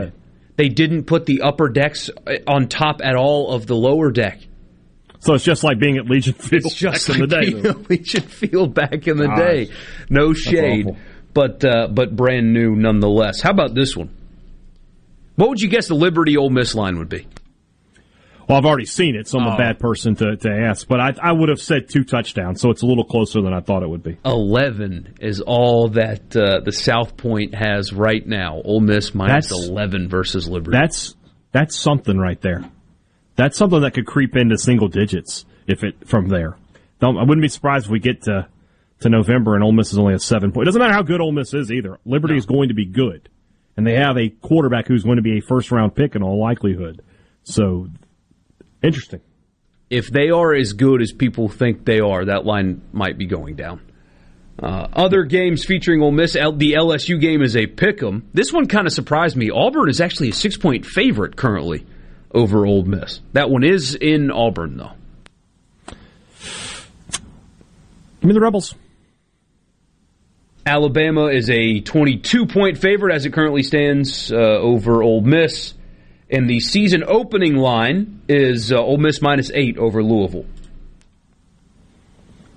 They 0.61 0.69
didn't 0.69 1.05
put 1.05 1.25
the 1.25 1.41
upper 1.41 1.71
decks 1.71 2.11
uh, 2.27 2.35
on 2.47 2.69
top 2.69 3.01
at 3.03 3.17
all 3.17 3.55
of 3.55 3.67
the 3.67 3.75
lower 3.75 4.11
deck. 4.11 4.41
So 5.21 5.33
it's 5.33 5.43
just 5.43 5.65
like 5.65 5.79
being 5.79 5.97
at 5.97 6.05
Legion 6.05 6.35
Field 6.35 6.67
it's 6.67 6.75
just 6.75 7.09
back 7.09 7.19
like 7.19 7.23
in 7.23 7.29
the 7.31 7.35
day. 7.35 7.51
Being 7.51 7.67
at 7.67 7.89
Legion 7.91 8.23
Field 8.25 8.75
back 8.75 9.09
in 9.09 9.17
the 9.17 9.27
Gosh. 9.27 9.39
day. 9.39 9.71
No 10.11 10.35
shade, 10.35 10.87
but 11.33 11.65
uh, 11.65 11.89
but 11.89 12.15
brand 12.15 12.53
new 12.53 12.77
nonetheless. 12.77 13.41
How 13.41 13.53
about 13.53 13.75
this 13.75 13.97
one? 13.97 14.15
What 15.37 15.49
would 15.49 15.61
you 15.61 15.69
guess 15.71 15.89
the 15.89 15.95
Liberty 15.95 16.37
Ole 16.37 16.51
Miss 16.51 16.75
line 16.75 16.99
would 16.99 17.09
be? 17.09 17.27
Well, 18.51 18.59
I've 18.59 18.67
already 18.67 18.87
seen 18.87 19.15
it, 19.15 19.29
so 19.29 19.39
I'm 19.39 19.47
a 19.47 19.55
oh. 19.55 19.57
bad 19.57 19.79
person 19.79 20.17
to, 20.17 20.37
to 20.39 20.51
ask. 20.51 20.89
But 20.89 20.99
I, 20.99 21.13
I 21.23 21.31
would 21.31 21.51
have 21.51 21.61
said 21.61 21.89
two 21.89 22.03
touchdowns, 22.03 22.61
so 22.61 22.71
it's 22.71 22.83
a 22.83 22.87
little 22.87 23.05
closer 23.05 23.41
than 23.41 23.55
I 23.55 23.61
thought 23.61 23.85
it 23.85 23.89
would 23.89 24.03
be. 24.03 24.19
Eleven 24.25 25.15
is 25.21 25.41
all 25.41 25.91
that 25.91 26.35
uh, 26.35 26.59
the 26.65 26.73
South 26.73 27.17
Point 27.17 27.55
has 27.55 27.93
right 27.93 28.27
now. 28.27 28.61
Ole 28.65 28.81
Miss 28.81 29.15
minus 29.15 29.51
that's, 29.51 29.69
eleven 29.69 30.09
versus 30.09 30.49
Liberty. 30.49 30.77
That's 30.77 31.15
that's 31.53 31.77
something 31.77 32.19
right 32.19 32.41
there. 32.41 32.65
That's 33.37 33.57
something 33.57 33.83
that 33.83 33.95
could 33.95 34.07
creep 34.07 34.35
into 34.35 34.59
single 34.59 34.89
digits 34.89 35.45
if 35.69 35.85
it 35.85 36.09
from 36.09 36.27
there. 36.27 36.57
Don't, 36.99 37.19
I 37.19 37.21
wouldn't 37.21 37.43
be 37.43 37.49
surprised 37.49 37.87
if 37.87 37.93
we 37.93 38.01
get 38.01 38.23
to 38.23 38.49
to 39.03 39.09
November 39.09 39.55
and 39.55 39.63
Ole 39.63 39.71
Miss 39.71 39.93
is 39.93 39.99
only 39.99 40.15
a 40.15 40.19
seven 40.19 40.51
point. 40.51 40.65
It 40.65 40.71
doesn't 40.71 40.83
matter 40.83 40.95
how 40.95 41.03
good 41.03 41.21
Ole 41.21 41.31
Miss 41.31 41.55
is 41.55 41.71
either. 41.71 42.01
Liberty 42.05 42.35
no. 42.35 42.39
is 42.39 42.47
going 42.47 42.71
to 42.71 42.75
be 42.75 42.87
good, 42.87 43.29
and 43.77 43.87
they 43.87 43.95
have 43.95 44.19
a 44.19 44.29
quarterback 44.29 44.89
who's 44.89 45.05
going 45.05 45.19
to 45.19 45.23
be 45.23 45.39
a 45.39 45.41
first 45.41 45.71
round 45.71 45.95
pick 45.95 46.17
in 46.17 46.25
all 46.25 46.41
likelihood. 46.41 47.01
So 47.45 47.89
Interesting. 48.83 49.21
If 49.89 50.09
they 50.09 50.31
are 50.31 50.55
as 50.55 50.73
good 50.73 51.03
as 51.03 51.13
people 51.13 51.49
think 51.49 51.85
they 51.85 52.01
are, 52.01 52.27
that 52.27 52.47
line 52.47 52.83
might 52.93 53.19
be 53.19 53.27
going 53.27 53.57
down. 53.57 53.81
Uh, 54.63 54.89
other 54.93 55.25
games 55.25 55.65
featuring 55.65 56.03
Ole 56.03 56.13
Miss, 56.13 56.35
the 56.35 56.75
LSU 56.75 57.19
game 57.19 57.43
is 57.43 57.57
a 57.57 57.67
pick 57.67 58.03
'em. 58.03 58.29
This 58.35 58.53
one 58.53 58.67
kind 58.67 58.87
of 58.87 58.93
surprised 58.93 59.37
me. 59.37 59.51
Auburn 59.51 59.89
is 59.89 60.01
actually 60.01 60.29
a 60.29 60.35
six 60.35 60.57
point 60.57 60.85
favorite 60.85 61.35
currently 61.35 61.87
over 62.33 62.67
Ole 62.67 62.85
Miss. 62.85 63.21
That 63.33 63.51
one 63.51 63.65
is 63.65 63.95
in 63.95 64.31
Auburn, 64.31 64.77
though. 64.77 64.93
Give 68.21 68.29
me 68.29 68.35
the 68.35 68.41
Rebels. 68.41 68.75
Alabama 70.67 71.27
is 71.27 71.49
a 71.49 71.81
22 71.81 72.47
point 72.47 72.77
favorite 72.77 73.15
as 73.15 73.25
it 73.25 73.33
currently 73.33 73.63
stands 73.63 74.31
uh, 74.31 74.37
over 74.37 75.03
Ole 75.03 75.23
Miss. 75.23 75.73
And 76.31 76.49
the 76.49 76.61
season 76.61 77.03
opening 77.07 77.57
line 77.57 78.23
is 78.29 78.73
uh, 78.73 78.79
Ole 78.79 78.99
Miss 78.99 79.21
minus 79.21 79.51
eight 79.53 79.77
over 79.79 80.03
Louisville. 80.03 80.47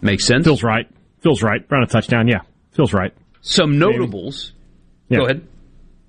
Makes 0.02 0.26
sense. 0.26 0.46
Feels 0.46 0.64
right. 0.64 0.88
Feels 1.22 1.42
right. 1.42 1.66
Run 1.70 1.82
a 1.82 1.88
touchdown. 1.88 2.28
Yeah. 2.28 2.42
Feels 2.74 2.94
right. 2.94 3.14
Some 3.42 3.80
notables. 3.80 4.54
Yeah. 5.10 5.20
Go 5.20 5.26
ahead. 5.26 5.48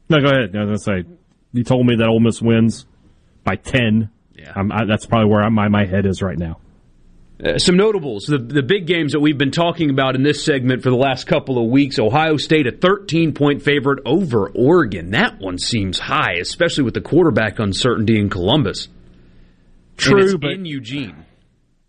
No, 0.09 0.21
go 0.21 0.27
ahead. 0.27 0.55
I 0.55 0.65
was 0.65 0.83
going 0.85 1.03
to 1.03 1.09
say, 1.09 1.17
you 1.53 1.65
told 1.65 1.87
me 1.87 1.97
that 1.97 2.07
Ole 2.07 2.21
Miss 2.21 2.43
wins 2.43 2.87
by 3.45 3.57
10. 3.57 4.11
Yeah. 4.37 4.53
I, 4.57 4.85
that's 4.85 5.07
probably 5.07 5.31
where 5.31 5.49
my, 5.51 5.69
my 5.69 5.87
head 5.87 6.07
is 6.07 6.21
right 6.21 6.39
now. 6.39 6.59
Uh, 7.45 7.59
some 7.59 7.77
notables, 7.77 8.25
the, 8.25 8.39
the 8.39 8.63
big 8.63 8.87
games 8.87 9.13
that 9.13 9.21
we've 9.21 9.37
been 9.37 9.51
talking 9.51 9.91
about 9.91 10.15
in 10.15 10.23
this 10.23 10.43
segment 10.43 10.83
for 10.83 10.89
the 10.89 10.97
last 10.97 11.27
couple 11.27 11.63
of 11.63 11.71
weeks. 11.71 11.99
Ohio 11.99 12.39
State, 12.39 12.67
a 12.67 12.73
13 12.73 13.35
point 13.35 13.63
favorite 13.63 14.01
over 14.07 14.49
Oregon. 14.49 15.11
That 15.11 15.39
one 15.41 15.59
seems 15.59 15.99
high, 15.99 16.37
especially 16.41 16.85
with 16.85 16.95
the 16.95 17.03
quarterback 17.03 17.59
uncertainty 17.59 18.19
in 18.19 18.31
Columbus. 18.31 18.89
True, 19.99 20.39
but 20.39 20.53
in 20.53 20.65
Eugene. 20.65 21.27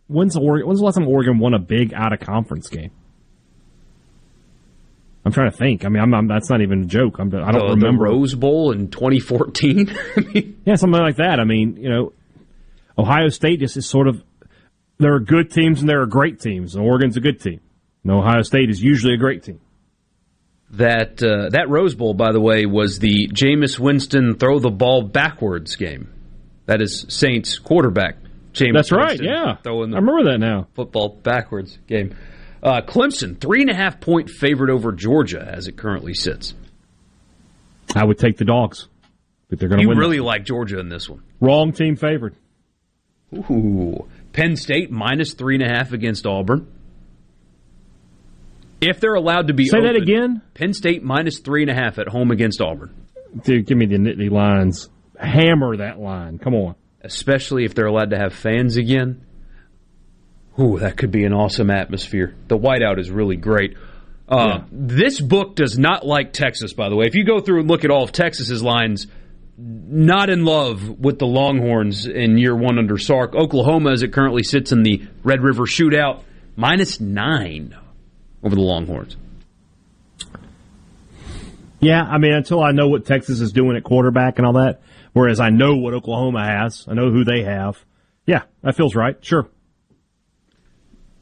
When's, 0.07 0.35
Oregon, 0.35 0.67
when's 0.67 0.79
the 0.79 0.85
last 0.85 0.95
time 0.95 1.07
Oregon 1.07 1.39
won 1.39 1.53
a 1.53 1.59
big 1.59 1.93
out 1.93 2.11
of 2.11 2.19
conference 2.19 2.67
game? 2.67 2.91
I'm 5.23 5.31
trying 5.31 5.49
to 5.49 5.57
think. 5.57 5.85
I 5.85 5.89
mean, 5.89 6.03
I'm, 6.03 6.13
I'm, 6.13 6.27
that's 6.27 6.49
not 6.49 6.61
even 6.61 6.83
a 6.83 6.85
joke. 6.85 7.17
I'm, 7.17 7.33
I 7.33 7.51
don't 7.51 7.67
the, 7.67 7.75
remember 7.75 8.03
Rose 8.03 8.35
Bowl 8.35 8.71
in 8.71 8.89
2014. 8.89 9.97
yeah, 10.65 10.75
something 10.75 11.01
like 11.01 11.15
that. 11.15 11.39
I 11.39 11.45
mean, 11.45 11.77
you 11.77 11.89
know, 11.89 12.13
Ohio 12.97 13.29
State 13.29 13.61
just 13.61 13.77
is 13.77 13.87
sort 13.87 14.07
of 14.07 14.21
there 14.97 15.13
are 15.13 15.19
good 15.19 15.51
teams 15.51 15.81
and 15.81 15.89
there 15.89 16.01
are 16.01 16.05
great 16.07 16.39
teams, 16.39 16.75
and 16.75 16.83
Oregon's 16.85 17.17
a 17.17 17.21
good 17.21 17.39
team. 17.41 17.59
And 18.03 18.11
Ohio 18.13 18.41
State 18.43 18.69
is 18.69 18.81
usually 18.81 19.13
a 19.13 19.17
great 19.17 19.43
team. 19.43 19.59
That 20.71 21.21
uh, 21.23 21.49
that 21.51 21.69
Rose 21.69 21.95
Bowl, 21.95 22.13
by 22.13 22.31
the 22.31 22.41
way, 22.41 22.65
was 22.65 22.99
the 22.99 23.27
Jameis 23.27 23.79
Winston 23.79 24.35
throw 24.35 24.59
the 24.59 24.69
ball 24.71 25.03
backwards 25.03 25.75
game. 25.75 26.11
That 26.65 26.81
is 26.81 27.05
Saints 27.09 27.59
quarterback 27.59 28.17
James 28.53 28.73
That's 28.73 28.91
right. 28.91 29.09
Winston 29.09 29.27
Yeah, 29.27 29.57
throwing 29.63 29.91
the 29.91 29.97
I 29.97 29.99
remember 29.99 30.31
that 30.31 30.39
now. 30.39 30.67
football 30.73 31.09
backwards 31.09 31.77
game. 31.87 32.15
Uh, 32.63 32.81
Clemson 32.81 33.39
three 33.39 33.61
and 33.61 33.69
a 33.69 33.75
half 33.75 34.01
point 34.01 34.29
favorite 34.29 34.71
over 34.71 34.91
Georgia 34.91 35.39
as 35.47 35.67
it 35.67 35.77
currently 35.77 36.13
sits. 36.15 36.55
I 37.95 38.03
would 38.03 38.17
take 38.17 38.37
the 38.37 38.45
dogs, 38.45 38.87
but 39.49 39.59
they're 39.59 39.69
going 39.69 39.81
to 39.81 39.87
win. 39.87 39.95
You 39.97 40.01
really 40.01 40.19
like 40.19 40.45
Georgia 40.45 40.79
in 40.79 40.89
this 40.89 41.07
one. 41.07 41.21
Wrong 41.39 41.71
team 41.73 41.95
favored. 41.95 42.35
Ooh. 43.33 44.07
Penn 44.35 44.57
State 44.57 44.91
minus 44.91 45.33
three 45.33 45.55
and 45.55 45.63
a 45.63 45.69
half 45.73 45.93
against 45.93 46.25
Auburn. 46.25 46.67
If 48.81 48.99
they're 48.99 49.15
allowed 49.15 49.47
to 49.47 49.53
be 49.53 49.65
Say 49.65 49.79
that 49.81 49.95
again? 49.95 50.41
Penn 50.53 50.73
State 50.73 51.01
minus 51.03 51.39
three 51.39 51.61
and 51.61 51.71
a 51.71 51.73
half 51.73 51.97
at 51.97 52.09
home 52.09 52.31
against 52.31 52.59
Auburn. 52.61 52.93
Dude, 53.43 53.65
give 53.65 53.77
me 53.77 53.85
the 53.85 53.95
Nittany 53.95 54.29
Lions. 54.29 54.89
Hammer 55.17 55.77
that 55.77 55.99
line. 55.99 56.37
Come 56.37 56.53
on. 56.53 56.75
Especially 57.01 57.63
if 57.63 57.73
they're 57.73 57.85
allowed 57.85 58.09
to 58.09 58.17
have 58.17 58.33
fans 58.33 58.75
again. 58.75 59.25
Ooh, 60.59 60.79
that 60.79 60.97
could 60.97 61.11
be 61.11 61.23
an 61.23 61.31
awesome 61.33 61.69
atmosphere. 61.69 62.35
The 62.47 62.57
whiteout 62.57 62.99
is 62.99 63.09
really 63.09 63.37
great. 63.37 63.77
Uh, 64.27 64.63
This 64.71 65.21
book 65.21 65.55
does 65.55 65.79
not 65.79 66.05
like 66.05 66.33
Texas, 66.33 66.73
by 66.73 66.89
the 66.89 66.95
way. 66.95 67.05
If 67.07 67.15
you 67.15 67.23
go 67.23 67.39
through 67.39 67.61
and 67.61 67.69
look 67.69 67.85
at 67.85 67.91
all 67.91 68.03
of 68.03 68.11
Texas's 68.11 68.61
lines, 68.61 69.07
not 69.57 70.29
in 70.29 70.45
love 70.45 70.99
with 70.99 71.19
the 71.19 71.25
Longhorns 71.25 72.05
in 72.05 72.37
year 72.37 72.55
one 72.55 72.77
under 72.77 72.97
Sark. 72.97 73.35
Oklahoma, 73.35 73.91
as 73.91 74.03
it 74.03 74.11
currently 74.11 74.43
sits 74.43 74.71
in 74.71 74.83
the 74.83 75.07
Red 75.23 75.41
River 75.41 75.63
Shootout, 75.63 76.23
minus 76.55 76.99
nine 76.99 77.75
over 78.43 78.55
the 78.55 78.61
Longhorns. 78.61 79.15
Yeah, 81.79 82.01
I 82.01 82.17
mean, 82.17 82.33
until 82.33 82.63
I 82.63 82.71
know 82.71 82.87
what 82.87 83.05
Texas 83.05 83.41
is 83.41 83.51
doing 83.51 83.77
at 83.77 83.83
quarterback 83.83 84.37
and 84.37 84.45
all 84.45 84.53
that, 84.53 84.81
whereas 85.13 85.39
I 85.39 85.49
know 85.49 85.75
what 85.75 85.93
Oklahoma 85.93 86.45
has, 86.45 86.85
I 86.87 86.93
know 86.93 87.11
who 87.11 87.23
they 87.23 87.43
have. 87.43 87.83
Yeah, 88.25 88.43
that 88.63 88.75
feels 88.75 88.95
right. 88.95 89.23
Sure. 89.23 89.47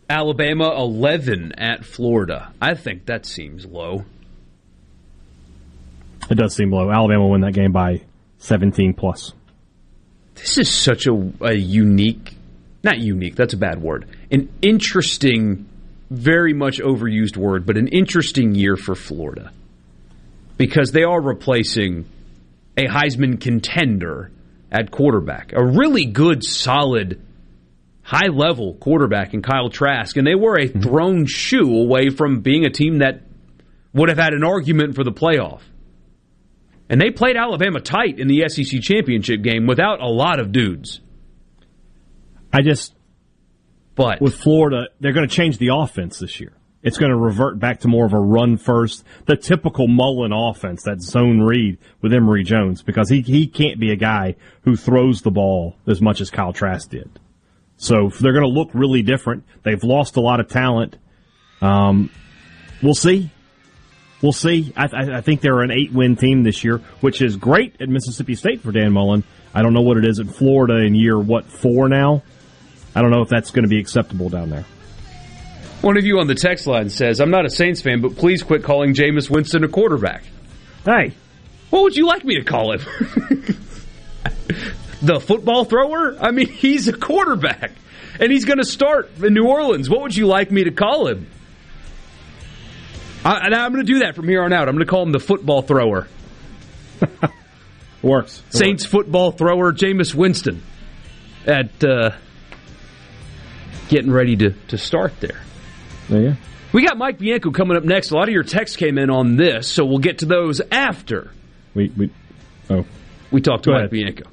Alabama 0.09 0.73
11 0.77 1.53
at 1.57 1.85
Florida. 1.85 2.53
I 2.61 2.75
think 2.75 3.05
that 3.07 3.25
seems 3.25 3.65
low. 3.65 4.05
It 6.29 6.35
does 6.35 6.55
seem 6.55 6.71
low. 6.71 6.91
Alabama 6.91 7.27
win 7.27 7.41
that 7.41 7.53
game 7.53 7.71
by 7.71 8.01
17 8.43 8.93
plus. 8.93 9.31
This 10.35 10.57
is 10.57 10.69
such 10.69 11.07
a, 11.07 11.31
a 11.41 11.53
unique, 11.53 12.35
not 12.83 12.99
unique, 12.99 13.35
that's 13.35 13.53
a 13.53 13.57
bad 13.57 13.81
word, 13.81 14.05
an 14.31 14.49
interesting, 14.61 15.69
very 16.09 16.53
much 16.53 16.79
overused 16.79 17.37
word, 17.37 17.65
but 17.65 17.77
an 17.77 17.87
interesting 17.87 18.53
year 18.53 18.75
for 18.75 18.95
Florida. 18.95 19.51
Because 20.57 20.91
they 20.91 21.03
are 21.03 21.21
replacing 21.21 22.05
a 22.77 22.85
Heisman 22.85 23.39
contender 23.39 24.29
at 24.71 24.91
quarterback, 24.91 25.53
a 25.53 25.63
really 25.63 26.05
good, 26.05 26.43
solid, 26.43 27.21
high 28.01 28.27
level 28.27 28.73
quarterback 28.73 29.33
in 29.33 29.41
Kyle 29.41 29.69
Trask, 29.69 30.17
and 30.17 30.27
they 30.27 30.35
were 30.35 30.55
a 30.55 30.67
mm-hmm. 30.67 30.81
thrown 30.81 31.25
shoe 31.27 31.77
away 31.77 32.09
from 32.09 32.41
being 32.41 32.65
a 32.65 32.69
team 32.69 32.97
that 32.97 33.21
would 33.93 34.09
have 34.09 34.17
had 34.17 34.33
an 34.33 34.43
argument 34.43 34.95
for 34.95 35.05
the 35.05 35.13
playoff. 35.13 35.61
And 36.89 36.99
they 36.99 37.11
played 37.11 37.37
Alabama 37.37 37.79
tight 37.79 38.19
in 38.19 38.27
the 38.27 38.47
SEC 38.49 38.81
championship 38.81 39.41
game 39.41 39.67
without 39.67 40.01
a 40.01 40.07
lot 40.07 40.39
of 40.39 40.51
dudes. 40.51 40.99
I 42.51 42.61
just, 42.61 42.93
but 43.95 44.21
with 44.21 44.35
Florida, 44.35 44.89
they're 44.99 45.13
going 45.13 45.27
to 45.27 45.33
change 45.33 45.57
the 45.57 45.69
offense 45.73 46.19
this 46.19 46.39
year. 46.39 46.53
It's 46.83 46.97
going 46.97 47.11
to 47.11 47.17
revert 47.17 47.59
back 47.59 47.79
to 47.79 47.87
more 47.87 48.05
of 48.05 48.13
a 48.13 48.19
run 48.19 48.57
first, 48.57 49.05
the 49.25 49.37
typical 49.37 49.87
Mullen 49.87 50.33
offense, 50.33 50.83
that 50.83 51.01
zone 51.01 51.39
read 51.39 51.77
with 52.01 52.13
Emory 52.13 52.43
Jones, 52.43 52.83
because 52.83 53.09
he 53.09 53.21
he 53.21 53.47
can't 53.47 53.79
be 53.79 53.91
a 53.91 53.95
guy 53.95 54.35
who 54.63 54.75
throws 54.75 55.21
the 55.21 55.31
ball 55.31 55.77
as 55.87 56.01
much 56.01 56.19
as 56.19 56.29
Kyle 56.29 56.51
Trask 56.51 56.89
did. 56.89 57.09
So 57.77 58.09
they're 58.19 58.33
going 58.33 58.43
to 58.43 58.49
look 58.49 58.69
really 58.73 59.01
different. 59.01 59.45
They've 59.63 59.83
lost 59.83 60.17
a 60.17 60.21
lot 60.21 60.41
of 60.41 60.49
talent. 60.49 60.97
Um, 61.61 62.11
we'll 62.81 62.93
see. 62.93 63.31
We'll 64.23 64.31
see. 64.31 64.73
I, 64.77 64.85
I, 64.85 65.17
I 65.17 65.21
think 65.21 65.41
they're 65.41 65.61
an 65.61 65.69
eight 65.69 65.91
win 65.91 66.15
team 66.15 66.43
this 66.43 66.63
year, 66.63 66.77
which 67.01 67.21
is 67.21 67.35
great 67.35 67.81
at 67.81 67.89
Mississippi 67.89 68.35
State 68.35 68.61
for 68.61 68.71
Dan 68.71 68.93
Mullen. 68.93 69.25
I 69.53 69.61
don't 69.61 69.73
know 69.73 69.81
what 69.81 69.97
it 69.97 70.05
is 70.05 70.21
at 70.21 70.27
Florida 70.27 70.77
in 70.77 70.95
year 70.95 71.19
what 71.19 71.45
four 71.45 71.89
now. 71.89 72.23
I 72.95 73.01
don't 73.01 73.11
know 73.11 73.21
if 73.21 73.27
that's 73.27 73.51
going 73.51 73.63
to 73.63 73.69
be 73.69 73.79
acceptable 73.79 74.29
down 74.29 74.49
there. 74.49 74.65
One 75.81 75.97
of 75.97 76.05
you 76.05 76.19
on 76.19 76.27
the 76.27 76.35
text 76.35 76.65
line 76.67 76.89
says, 76.89 77.19
I'm 77.19 77.31
not 77.31 77.45
a 77.45 77.49
Saints 77.49 77.81
fan, 77.81 77.99
but 77.99 78.15
please 78.15 78.41
quit 78.41 78.63
calling 78.63 78.93
Jameis 78.93 79.29
Winston 79.29 79.65
a 79.65 79.67
quarterback. 79.67 80.23
Hey. 80.85 81.13
What 81.69 81.83
would 81.83 81.97
you 81.97 82.07
like 82.07 82.23
me 82.23 82.35
to 82.35 82.43
call 82.43 82.71
him? 82.71 82.79
the 85.01 85.19
football 85.19 85.65
thrower? 85.65 86.15
I 86.17 86.31
mean, 86.31 86.47
he's 86.49 86.87
a 86.87 86.93
quarterback. 86.93 87.71
And 88.21 88.31
he's 88.31 88.45
going 88.45 88.59
to 88.59 88.65
start 88.65 89.17
in 89.21 89.33
New 89.33 89.47
Orleans. 89.47 89.89
What 89.89 90.01
would 90.03 90.15
you 90.15 90.27
like 90.27 90.49
me 90.49 90.63
to 90.63 90.71
call 90.71 91.07
him? 91.07 91.27
I, 93.25 93.47
I'm 93.47 93.71
going 93.73 93.85
to 93.85 93.91
do 93.93 93.99
that 93.99 94.15
from 94.15 94.27
here 94.27 94.43
on 94.43 94.51
out. 94.53 94.67
I'm 94.67 94.75
going 94.75 94.85
to 94.85 94.89
call 94.89 95.03
him 95.03 95.11
the 95.11 95.19
football 95.19 95.61
thrower. 95.61 96.07
Works. 98.01 98.43
It 98.49 98.57
Saints 98.57 98.85
football 98.85 99.31
thrower 99.31 99.71
Jameis 99.71 100.13
Winston 100.13 100.61
at 101.45 101.83
uh, 101.83 102.11
getting 103.87 104.11
ready 104.11 104.35
to, 104.37 104.51
to 104.69 104.77
start 104.77 105.19
there. 105.21 105.41
Yeah. 106.09 106.35
We 106.73 106.85
got 106.85 106.97
Mike 106.97 107.19
Bianco 107.19 107.51
coming 107.51 107.77
up 107.77 107.83
next. 107.83 108.11
A 108.11 108.15
lot 108.15 108.27
of 108.27 108.33
your 108.33 108.43
texts 108.43 108.77
came 108.77 108.97
in 108.97 109.09
on 109.09 109.37
this, 109.37 109.67
so 109.67 109.85
we'll 109.85 109.99
get 109.99 110.19
to 110.19 110.25
those 110.25 110.59
after 110.71 111.31
We 111.75 111.91
we 111.95 112.09
oh 112.69 112.83
we 113.31 113.41
talk 113.41 113.61
to 113.63 113.69
Go 113.69 113.79
Mike. 113.79 113.91
Bianco. 113.91 114.23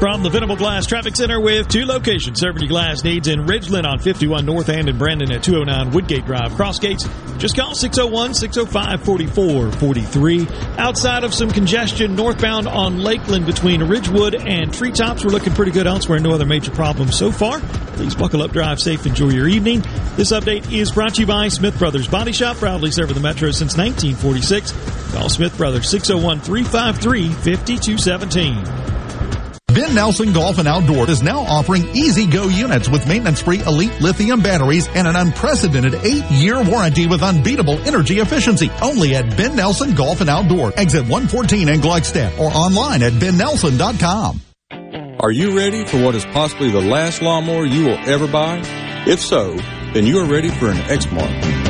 From 0.00 0.22
the 0.22 0.30
Venable 0.30 0.56
Glass 0.56 0.86
Traffic 0.86 1.14
Center 1.14 1.38
with 1.38 1.68
two 1.68 1.84
locations 1.84 2.40
serving 2.40 2.62
your 2.62 2.70
glass 2.70 3.04
needs 3.04 3.28
in 3.28 3.40
Ridgeland 3.40 3.84
on 3.84 3.98
51 3.98 4.46
North 4.46 4.70
and 4.70 4.88
in 4.88 4.96
Brandon 4.96 5.30
at 5.30 5.42
209 5.42 5.92
Woodgate 5.92 6.24
Drive. 6.24 6.54
Cross 6.54 6.78
gates, 6.78 7.06
just 7.36 7.54
call 7.54 7.74
601 7.74 8.32
605 8.32 9.04
4443. 9.04 10.48
Outside 10.78 11.22
of 11.22 11.34
some 11.34 11.50
congestion 11.50 12.16
northbound 12.16 12.66
on 12.66 13.00
Lakeland 13.00 13.44
between 13.44 13.82
Ridgewood 13.82 14.34
and 14.34 14.72
Treetops, 14.72 15.22
we're 15.22 15.32
looking 15.32 15.52
pretty 15.52 15.72
good 15.72 15.86
elsewhere. 15.86 16.18
No 16.18 16.30
other 16.30 16.46
major 16.46 16.70
problems 16.70 17.18
so 17.18 17.30
far. 17.30 17.60
Please 17.60 18.14
buckle 18.14 18.40
up, 18.40 18.52
drive 18.52 18.80
safe, 18.80 19.04
enjoy 19.04 19.28
your 19.28 19.48
evening. 19.48 19.82
This 20.16 20.32
update 20.32 20.72
is 20.72 20.90
brought 20.92 21.16
to 21.16 21.20
you 21.20 21.26
by 21.26 21.48
Smith 21.48 21.78
Brothers 21.78 22.08
Body 22.08 22.32
Shop, 22.32 22.56
proudly 22.56 22.90
serving 22.90 23.16
the 23.16 23.20
Metro 23.20 23.50
since 23.50 23.76
1946. 23.76 25.12
Call 25.12 25.28
Smith 25.28 25.54
Brothers 25.58 25.90
601 25.90 26.40
353 26.40 27.28
5217. 27.28 29.09
Ben 29.74 29.94
Nelson 29.94 30.32
Golf 30.32 30.58
and 30.58 30.66
Outdoor 30.66 31.08
is 31.08 31.22
now 31.22 31.40
offering 31.40 31.88
easy 31.94 32.26
go 32.26 32.48
units 32.48 32.88
with 32.88 33.06
maintenance 33.06 33.40
free 33.40 33.60
elite 33.60 34.00
lithium 34.00 34.40
batteries 34.40 34.88
and 34.88 35.06
an 35.06 35.14
unprecedented 35.16 35.94
eight 36.04 36.24
year 36.30 36.62
warranty 36.62 37.06
with 37.06 37.22
unbeatable 37.22 37.78
energy 37.86 38.18
efficiency. 38.18 38.70
Only 38.82 39.14
at 39.14 39.36
Ben 39.36 39.54
Nelson 39.54 39.94
Golf 39.94 40.20
and 40.20 40.30
Outdoor, 40.30 40.72
exit 40.78 41.02
114 41.02 41.68
in 41.68 41.80
Gluckstadt 41.80 42.38
or 42.38 42.50
online 42.50 43.02
at 43.02 43.12
bennelson.com. 43.12 44.40
Are 45.20 45.30
you 45.30 45.56
ready 45.56 45.84
for 45.84 46.02
what 46.02 46.14
is 46.14 46.24
possibly 46.24 46.70
the 46.70 46.80
last 46.80 47.22
lawnmower 47.22 47.66
you 47.66 47.84
will 47.84 47.98
ever 48.08 48.26
buy? 48.26 48.62
If 49.06 49.20
so, 49.20 49.54
then 49.94 50.06
you 50.06 50.18
are 50.18 50.26
ready 50.26 50.48
for 50.48 50.68
an 50.68 50.78
Exmark. 50.88 51.69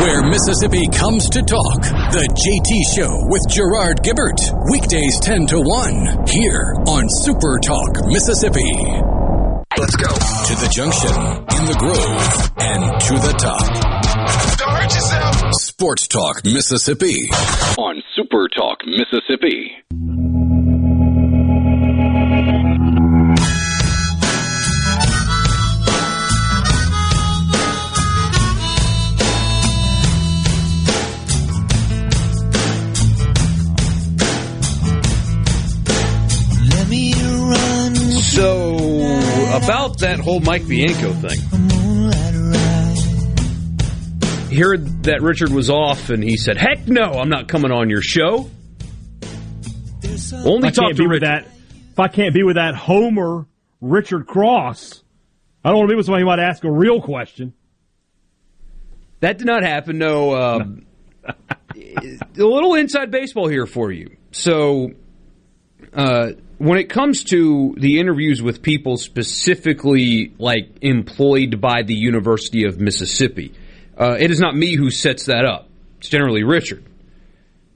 Where 0.00 0.22
Mississippi 0.24 0.88
comes 0.88 1.28
to 1.30 1.40
talk. 1.42 1.80
The 2.10 2.26
JT 2.26 2.96
Show 2.96 3.12
with 3.30 3.42
Gerard 3.48 4.02
Gibert. 4.02 4.40
Weekdays 4.72 5.20
10 5.20 5.46
to 5.46 5.60
1. 5.60 6.26
Here 6.26 6.74
on 6.88 7.06
Super 7.22 7.60
Talk 7.62 8.04
Mississippi. 8.06 8.74
Let's 9.78 9.94
go. 9.94 10.10
To 10.10 10.54
the 10.58 10.68
junction, 10.74 11.14
in 11.14 11.64
the 11.70 11.76
grove, 11.78 12.50
and 12.58 13.00
to 13.06 13.14
the 13.22 13.34
top. 13.38 14.58
Don't 14.58 14.74
hurt 14.74 14.94
yourself. 14.94 15.54
Sports 15.60 16.08
Talk 16.08 16.44
Mississippi. 16.44 17.28
On 17.78 18.02
Super 18.16 18.48
Talk 18.48 18.78
Mississippi. 18.86 20.33
That 40.00 40.18
whole 40.20 40.40
Mike 40.40 40.66
Bianco 40.66 41.12
thing. 41.12 41.40
Heard 44.56 45.04
that 45.04 45.20
Richard 45.20 45.50
was 45.50 45.68
off 45.68 46.10
and 46.10 46.22
he 46.22 46.36
said, 46.36 46.56
heck 46.56 46.86
no, 46.86 47.12
I'm 47.14 47.28
not 47.28 47.48
coming 47.48 47.72
on 47.72 47.90
your 47.90 48.02
show. 48.02 48.48
Only 50.32 50.70
talk 50.70 50.94
to 50.94 51.08
Richard. 51.08 51.22
that. 51.22 51.46
If 51.90 51.98
I 51.98 52.08
can't 52.08 52.34
be 52.34 52.42
with 52.42 52.56
that 52.56 52.74
Homer 52.74 53.46
Richard 53.80 54.26
Cross, 54.26 55.02
I 55.64 55.70
don't 55.70 55.78
want 55.78 55.88
to 55.88 55.92
be 55.92 55.96
with 55.96 56.06
somebody 56.06 56.22
who 56.22 56.26
might 56.26 56.38
ask 56.38 56.62
a 56.64 56.70
real 56.70 57.00
question. 57.00 57.54
That 59.20 59.38
did 59.38 59.46
not 59.46 59.62
happen. 59.62 59.98
No. 59.98 60.34
Um, 60.34 60.86
a 61.26 62.18
little 62.36 62.74
inside 62.74 63.10
baseball 63.10 63.48
here 63.48 63.66
for 63.66 63.90
you. 63.90 64.16
So, 64.32 64.90
uh, 65.92 66.32
when 66.58 66.78
it 66.78 66.88
comes 66.88 67.24
to 67.24 67.74
the 67.78 67.98
interviews 67.98 68.42
with 68.42 68.62
people 68.62 68.96
specifically 68.96 70.32
like 70.38 70.78
employed 70.82 71.60
by 71.60 71.82
the 71.82 71.94
University 71.94 72.64
of 72.64 72.80
Mississippi, 72.80 73.52
uh, 73.98 74.16
it 74.18 74.30
is 74.30 74.40
not 74.40 74.56
me 74.56 74.76
who 74.76 74.90
sets 74.90 75.26
that 75.26 75.44
up. 75.44 75.68
It's 75.98 76.08
generally 76.08 76.44
Richard. 76.44 76.84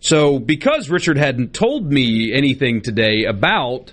So, 0.00 0.38
because 0.38 0.90
Richard 0.90 1.18
hadn't 1.18 1.54
told 1.54 1.90
me 1.90 2.32
anything 2.32 2.82
today 2.82 3.24
about 3.24 3.92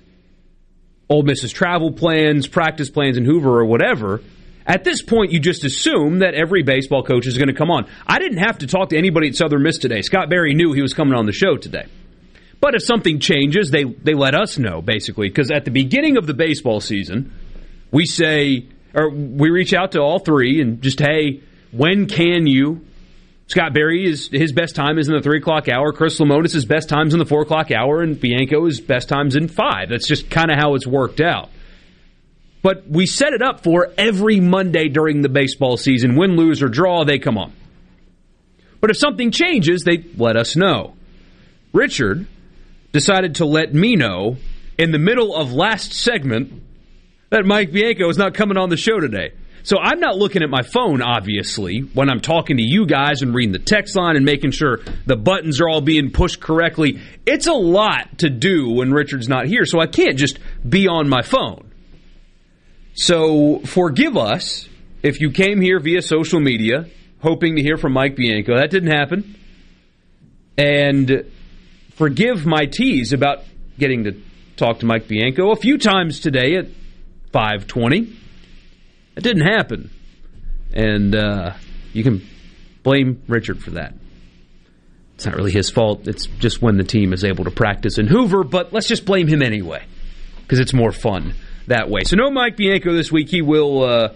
Ole 1.09 1.23
Miss's 1.23 1.51
travel 1.51 1.91
plans, 1.91 2.47
practice 2.47 2.89
plans 2.89 3.17
in 3.17 3.25
Hoover 3.25 3.59
or 3.59 3.65
whatever, 3.65 4.21
at 4.67 4.83
this 4.83 5.01
point 5.01 5.31
you 5.31 5.39
just 5.39 5.63
assume 5.63 6.19
that 6.19 6.35
every 6.35 6.61
baseball 6.61 7.03
coach 7.03 7.25
is 7.25 7.37
going 7.37 7.47
to 7.47 7.55
come 7.55 7.71
on. 7.71 7.87
I 8.05 8.19
didn't 8.19 8.37
have 8.37 8.59
to 8.59 8.67
talk 8.67 8.89
to 8.89 8.97
anybody 8.97 9.29
at 9.29 9.35
Southern 9.35 9.63
Miss 9.63 9.79
today. 9.79 10.01
Scott 10.01 10.29
Berry 10.29 10.53
knew 10.53 10.73
he 10.73 10.81
was 10.81 10.93
coming 10.93 11.15
on 11.15 11.25
the 11.25 11.31
show 11.31 11.57
today. 11.57 11.85
But 12.59 12.75
if 12.75 12.83
something 12.83 13.19
changes, 13.19 13.71
they 13.71 13.83
they 13.83 14.13
let 14.13 14.35
us 14.35 14.57
know 14.57 14.81
basically 14.81 15.29
because 15.29 15.51
at 15.51 15.65
the 15.65 15.71
beginning 15.71 16.17
of 16.17 16.25
the 16.25 16.33
baseball 16.33 16.81
season, 16.81 17.33
we 17.91 18.05
say 18.05 18.65
or 18.93 19.09
we 19.09 19.49
reach 19.49 19.73
out 19.73 19.91
to 19.91 19.99
all 19.99 20.19
three 20.19 20.61
and 20.61 20.81
just 20.81 20.99
hey, 20.99 21.41
when 21.71 22.07
can 22.07 22.47
you? 22.47 22.85
Scott 23.47 23.73
Berry 23.73 24.09
is 24.09 24.29
his 24.31 24.53
best 24.53 24.75
time 24.75 24.97
is 24.97 25.07
in 25.07 25.13
the 25.13 25.21
three 25.21 25.37
o'clock 25.37 25.69
hour. 25.69 25.93
Chris 25.93 26.19
Lemonis' 26.19 26.55
is 26.55 26.65
best 26.65 26.89
times 26.89 27.13
in 27.13 27.19
the 27.19 27.25
four 27.25 27.41
o'clock 27.41 27.69
hour, 27.71 28.01
and 28.01 28.19
Bianco 28.19 28.61
Bianco's 28.61 28.79
best 28.79 29.07
times 29.07 29.35
in 29.35 29.47
five. 29.47 29.89
That's 29.89 30.07
just 30.07 30.31
kind 30.31 30.49
of 30.49 30.57
how 30.57 30.73
it's 30.73 30.87
worked 30.87 31.21
out. 31.21 31.49
But 32.63 32.89
we 32.89 33.05
set 33.05 33.33
it 33.33 33.43
up 33.43 33.61
for 33.63 33.93
every 33.95 34.39
Monday 34.39 34.87
during 34.87 35.21
the 35.21 35.29
baseball 35.29 35.77
season, 35.77 36.15
win, 36.15 36.35
lose, 36.35 36.63
or 36.63 36.67
draw, 36.67 37.05
they 37.05 37.19
come 37.19 37.37
on. 37.37 37.53
But 38.81 38.89
if 38.89 38.97
something 38.97 39.29
changes, 39.29 39.83
they 39.83 40.03
let 40.17 40.35
us 40.35 40.55
know. 40.55 40.95
Richard 41.73 42.25
decided 42.95 43.35
to 43.35 43.45
let 43.45 43.73
me 43.73 43.97
know 43.97 44.37
in 44.77 44.93
the 44.93 44.97
middle 44.97 45.35
of 45.35 45.51
last 45.51 45.91
segment 45.91 46.63
that 47.29 47.45
Mike 47.45 47.73
Bianco 47.73 48.07
is 48.07 48.17
not 48.17 48.33
coming 48.33 48.55
on 48.55 48.69
the 48.69 48.77
show 48.77 49.01
today. 49.01 49.33
So 49.63 49.77
I'm 49.77 49.99
not 49.99 50.15
looking 50.15 50.43
at 50.43 50.49
my 50.49 50.61
phone, 50.61 51.01
obviously, 51.01 51.79
when 51.79 52.09
I'm 52.09 52.21
talking 52.21 52.55
to 52.55 52.63
you 52.63 52.85
guys 52.85 53.21
and 53.21 53.35
reading 53.35 53.51
the 53.51 53.59
text 53.59 53.97
line 53.97 54.15
and 54.15 54.23
making 54.23 54.51
sure 54.51 54.79
the 55.05 55.17
buttons 55.17 55.59
are 55.59 55.67
all 55.67 55.81
being 55.81 56.09
pushed 56.09 56.39
correctly. 56.39 57.01
It's 57.25 57.47
a 57.47 57.53
lot 57.53 58.19
to 58.19 58.29
do 58.29 58.69
when 58.69 58.93
Richard's 58.93 59.27
not 59.27 59.45
here, 59.45 59.65
so 59.65 59.81
I 59.81 59.87
can't 59.87 60.17
just 60.17 60.39
be 60.67 60.87
on 60.87 61.09
my 61.09 61.21
phone. 61.21 61.69
So 62.93 63.59
forgive 63.65 64.15
us 64.15 64.69
if 65.03 65.19
you 65.19 65.31
came 65.31 65.59
here 65.59 65.81
via 65.81 66.01
social 66.01 66.39
media 66.39 66.85
hoping 67.21 67.57
to 67.57 67.61
hear 67.61 67.75
from 67.75 67.91
Mike 67.91 68.15
Bianco. 68.15 68.55
That 68.55 68.71
didn't 68.71 68.91
happen. 68.91 69.35
And 70.57 71.25
forgive 71.95 72.45
my 72.45 72.65
tease 72.65 73.13
about 73.13 73.43
getting 73.77 74.05
to 74.05 74.21
talk 74.55 74.79
to 74.79 74.85
Mike 74.85 75.07
Bianco 75.07 75.51
a 75.51 75.55
few 75.55 75.77
times 75.77 76.19
today 76.19 76.55
at 76.55 76.67
520. 77.31 78.13
It 79.17 79.23
didn't 79.23 79.45
happen. 79.45 79.89
And 80.73 81.15
uh, 81.15 81.53
you 81.93 82.03
can 82.03 82.25
blame 82.83 83.21
Richard 83.27 83.63
for 83.63 83.71
that. 83.71 83.93
It's 85.15 85.25
not 85.25 85.35
really 85.35 85.51
his 85.51 85.69
fault. 85.69 86.07
It's 86.07 86.27
just 86.27 86.61
when 86.61 86.77
the 86.77 86.83
team 86.83 87.13
is 87.13 87.23
able 87.23 87.45
to 87.45 87.51
practice 87.51 87.97
in 87.97 88.07
Hoover, 88.07 88.43
but 88.43 88.73
let's 88.73 88.87
just 88.87 89.05
blame 89.05 89.27
him 89.27 89.41
anyway 89.41 89.85
because 90.41 90.59
it's 90.59 90.73
more 90.73 90.91
fun 90.91 91.33
that 91.67 91.89
way. 91.89 92.03
So 92.03 92.17
no 92.17 92.29
Mike 92.29 92.57
Bianco 92.57 92.93
this 92.93 93.11
week. 93.11 93.29
He 93.29 93.41
will 93.41 93.83
uh, 93.83 94.09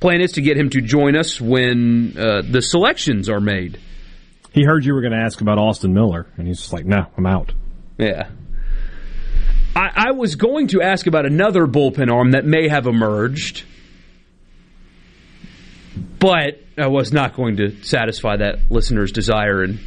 plan 0.00 0.20
is 0.20 0.32
to 0.32 0.42
get 0.42 0.56
him 0.56 0.70
to 0.70 0.80
join 0.80 1.16
us 1.16 1.40
when 1.40 2.16
uh, 2.18 2.42
the 2.42 2.60
selections 2.60 3.28
are 3.28 3.40
made. 3.40 3.78
He 4.54 4.62
heard 4.62 4.84
you 4.84 4.94
were 4.94 5.00
going 5.00 5.12
to 5.12 5.18
ask 5.18 5.40
about 5.40 5.58
Austin 5.58 5.92
Miller, 5.92 6.28
and 6.36 6.46
he's 6.46 6.60
just 6.60 6.72
like, 6.72 6.86
"No, 6.86 7.06
I'm 7.18 7.26
out." 7.26 7.52
Yeah. 7.98 8.28
I, 9.74 9.90
I 9.96 10.10
was 10.12 10.36
going 10.36 10.68
to 10.68 10.80
ask 10.80 11.08
about 11.08 11.26
another 11.26 11.66
bullpen 11.66 12.08
arm 12.08 12.30
that 12.30 12.44
may 12.44 12.68
have 12.68 12.86
emerged, 12.86 13.64
but 16.20 16.60
I 16.78 16.86
was 16.86 17.12
not 17.12 17.34
going 17.34 17.56
to 17.56 17.82
satisfy 17.82 18.36
that 18.36 18.70
listener's 18.70 19.10
desire 19.10 19.64
and 19.64 19.80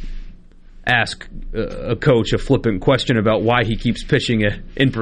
ask 0.86 1.26
a 1.54 1.96
coach 1.96 2.34
a 2.34 2.38
flippant 2.38 2.82
question 2.82 3.16
about 3.16 3.42
why 3.42 3.64
he 3.64 3.76
keeps 3.76 4.04
pitching 4.04 4.44
a, 4.44 4.62
in 4.76 4.92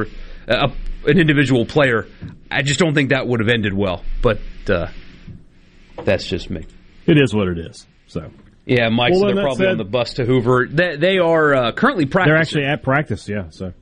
a, 0.46 0.70
an 1.06 1.18
individual 1.18 1.66
player. 1.66 2.06
I 2.52 2.62
just 2.62 2.78
don't 2.78 2.94
think 2.94 3.10
that 3.10 3.26
would 3.26 3.40
have 3.40 3.48
ended 3.48 3.74
well, 3.74 4.04
but 4.22 4.38
uh, 4.68 4.86
that's 6.04 6.24
just 6.28 6.50
me. 6.50 6.64
It 7.06 7.18
is 7.18 7.34
what 7.34 7.48
it 7.48 7.58
is. 7.58 7.84
So 8.06 8.30
Yeah, 8.66 8.88
Mike, 8.88 9.12
Well, 9.12 9.20
so 9.20 9.26
they're 9.26 9.44
probably 9.44 9.64
said- 9.64 9.70
on 9.72 9.78
the 9.78 9.84
bus 9.84 10.14
to 10.14 10.24
Hoover. 10.24 10.66
They, 10.70 10.96
they 10.96 11.18
are 11.18 11.54
uh, 11.54 11.72
currently 11.72 12.04
practicing. 12.06 12.32
they're 12.32 12.40
actually 12.40 12.64
at 12.64 12.82
practice. 12.82 13.28
Yeah. 13.28 13.50
So, 13.50 13.72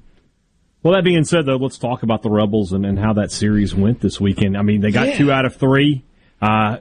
well, 0.83 0.95
that 0.95 1.05
being 1.05 1.25
said, 1.25 1.47
though, 1.47 1.57
let's 1.57 1.79
talk 1.79 2.03
about 2.03 2.23
the 2.23 2.29
Rebels 2.31 2.73
and, 2.75 2.85
and 2.85 2.99
how 2.99 3.15
that 3.15 3.33
series 3.33 3.75
went 3.75 4.01
this 4.01 4.21
weekend. 4.21 4.57
I 4.59 4.63
mean, 4.63 4.83
they 4.83 4.91
got 4.91 5.09
Yeah. 5.09 5.17
two 5.17 5.33
out 5.33 5.47
of 5.47 5.57
three. 5.57 6.05
Uh, 6.43 6.79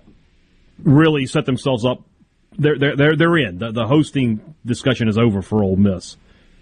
really 0.84 1.26
set 1.26 1.46
themselves 1.46 1.86
up. 1.86 2.02
They're 2.58 2.78
they're 2.78 2.96
they're, 2.98 3.16
they're 3.16 3.38
in. 3.38 3.58
The, 3.60 3.72
the 3.72 3.88
hosting 3.88 4.56
discussion 4.66 5.08
is 5.08 5.18
over 5.18 5.42
for 5.42 5.64
Ole 5.64 5.76
Miss, 5.78 6.18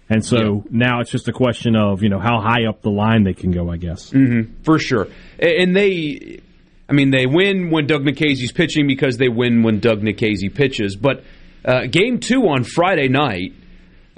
and 0.08 0.24
so 0.24 0.62
yeah. 0.64 0.70
now 0.70 1.00
it's 1.00 1.10
just 1.10 1.28
a 1.28 1.32
question 1.32 1.76
of 1.76 2.02
you 2.02 2.08
know 2.08 2.18
how 2.20 2.40
high 2.40 2.64
up 2.66 2.80
the 2.80 2.90
line 2.90 3.24
they 3.24 3.34
can 3.34 3.50
go. 3.50 3.68
I 3.70 3.76
guess 3.76 4.10
mm-hmm, 4.10 4.62
for 4.62 4.78
sure, 4.78 5.08
and 5.38 5.74
they. 5.76 6.40
I 6.92 6.94
mean, 6.94 7.10
they 7.10 7.24
win 7.24 7.70
when 7.70 7.86
Doug 7.86 8.02
Nikhazy's 8.02 8.52
pitching 8.52 8.86
because 8.86 9.16
they 9.16 9.30
win 9.30 9.62
when 9.62 9.80
Doug 9.80 10.02
Nikhazy 10.02 10.54
pitches. 10.54 10.94
But 10.94 11.24
uh, 11.64 11.86
game 11.86 12.20
two 12.20 12.42
on 12.48 12.64
Friday 12.64 13.08
night, 13.08 13.54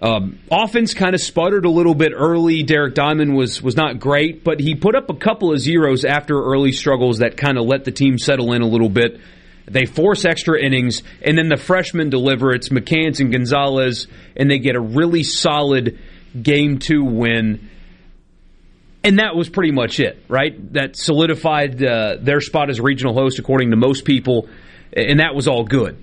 um, 0.00 0.40
offense 0.50 0.92
kind 0.92 1.14
of 1.14 1.20
sputtered 1.20 1.66
a 1.66 1.70
little 1.70 1.94
bit 1.94 2.10
early. 2.12 2.64
Derek 2.64 2.96
Diamond 2.96 3.36
was 3.36 3.62
was 3.62 3.76
not 3.76 4.00
great, 4.00 4.42
but 4.42 4.58
he 4.58 4.74
put 4.74 4.96
up 4.96 5.08
a 5.08 5.14
couple 5.14 5.52
of 5.52 5.60
zeros 5.60 6.04
after 6.04 6.34
early 6.34 6.72
struggles 6.72 7.18
that 7.18 7.36
kind 7.36 7.58
of 7.58 7.64
let 7.64 7.84
the 7.84 7.92
team 7.92 8.18
settle 8.18 8.52
in 8.52 8.60
a 8.60 8.66
little 8.66 8.88
bit. 8.88 9.20
They 9.66 9.86
force 9.86 10.24
extra 10.24 10.60
innings, 10.60 11.04
and 11.22 11.38
then 11.38 11.48
the 11.48 11.56
freshmen 11.56 12.10
deliver. 12.10 12.52
It's 12.52 12.70
McCants 12.70 13.20
and 13.20 13.30
Gonzalez, 13.30 14.08
and 14.36 14.50
they 14.50 14.58
get 14.58 14.74
a 14.74 14.80
really 14.80 15.22
solid 15.22 15.96
game 16.42 16.80
two 16.80 17.04
win. 17.04 17.70
And 19.04 19.18
that 19.18 19.36
was 19.36 19.50
pretty 19.50 19.70
much 19.70 20.00
it, 20.00 20.24
right? 20.28 20.72
That 20.72 20.96
solidified 20.96 21.82
uh, 21.82 22.16
their 22.20 22.40
spot 22.40 22.70
as 22.70 22.80
regional 22.80 23.12
host, 23.12 23.38
according 23.38 23.70
to 23.70 23.76
most 23.76 24.04
people, 24.04 24.48
and 24.92 25.20
that 25.20 25.34
was 25.34 25.46
all 25.46 25.64
good. 25.64 26.02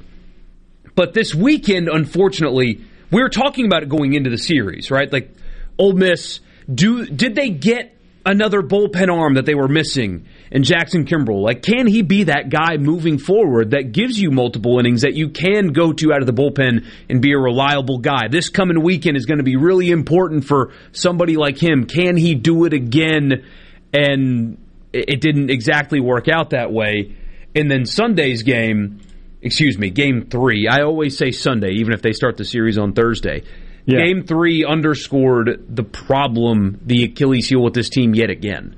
But 0.94 1.14
this 1.14 1.34
weekend, 1.34 1.90
unfortunately, 1.90 2.82
we 3.12 3.22
were 3.22 3.30
talking 3.30 3.66
about 3.66 3.84
it 3.84 3.90
going 3.90 4.14
into 4.14 4.30
the 4.30 4.38
series, 4.38 4.92
right? 4.92 5.12
Like 5.12 5.34
Ole 5.78 5.94
Miss, 5.94 6.42
do 6.74 7.06
did 7.06 7.36
they 7.36 7.50
get 7.50 7.98
another 8.26 8.62
bullpen 8.62 9.12
arm 9.12 9.34
that 9.34 9.46
they 9.46 9.56
were 9.56 9.68
missing 9.68 10.28
in 10.52 10.64
Jackson 10.64 11.06
Kimbrell? 11.06 11.42
Like, 11.42 11.62
can 11.62 11.88
he 11.88 12.02
be 12.02 12.26
that 12.26 12.50
guy 12.50 12.78
moving 12.78 13.18
forward 13.18 13.72
that 13.72 13.92
gives 13.92 14.20
you 14.20 14.32
multiple 14.32 14.80
innings 14.80 15.02
that 15.02 15.14
you 15.14 15.30
can 15.30 15.68
go 15.68 15.94
to 15.94 16.14
out 16.14 16.22
of 16.22 16.28
the 16.28 16.34
bullpen 16.34 16.86
and 17.10 17.22
be 17.22 17.32
a 17.34 17.38
reliable 17.38 18.00
guy? 18.00 18.28
This 18.30 18.50
coming 18.50 18.84
weekend 18.84 19.18
is 19.18 19.26
going 19.26 19.40
to 19.40 19.44
be 19.44 19.56
really 19.56 19.90
important 19.90 20.46
for 20.46 20.74
somebody 20.92 21.38
like 21.38 21.58
him. 21.58 21.86
Can 21.86 22.18
he 22.18 22.36
do 22.36 22.66
it 22.66 22.74
again? 22.74 23.46
And 23.94 24.58
it 24.94 25.22
didn't 25.22 25.50
exactly 25.50 26.00
work 26.00 26.28
out 26.28 26.52
that 26.52 26.72
way. 26.72 27.16
And 27.56 27.70
then 27.70 27.86
Sunday's 27.86 28.44
game 28.44 29.02
excuse 29.42 29.78
me, 29.78 29.90
game 29.90 30.28
three. 30.30 30.68
I 30.68 30.84
always 30.84 31.18
say 31.18 31.32
Sunday, 31.32 31.72
even 31.80 31.94
if 31.94 32.02
they 32.02 32.14
start 32.14 32.38
the 32.38 32.46
series 32.46 32.78
on 32.78 32.94
Thursday. 32.94 33.44
Yeah. 33.86 34.06
Game 34.06 34.24
three 34.26 34.64
underscored 34.64 35.66
the 35.68 35.84
problem, 35.84 36.80
the 36.86 37.04
Achilles 37.06 37.50
heel 37.50 37.64
with 37.64 37.74
this 37.74 37.90
team 37.90 38.14
yet 38.14 38.30
again. 38.30 38.76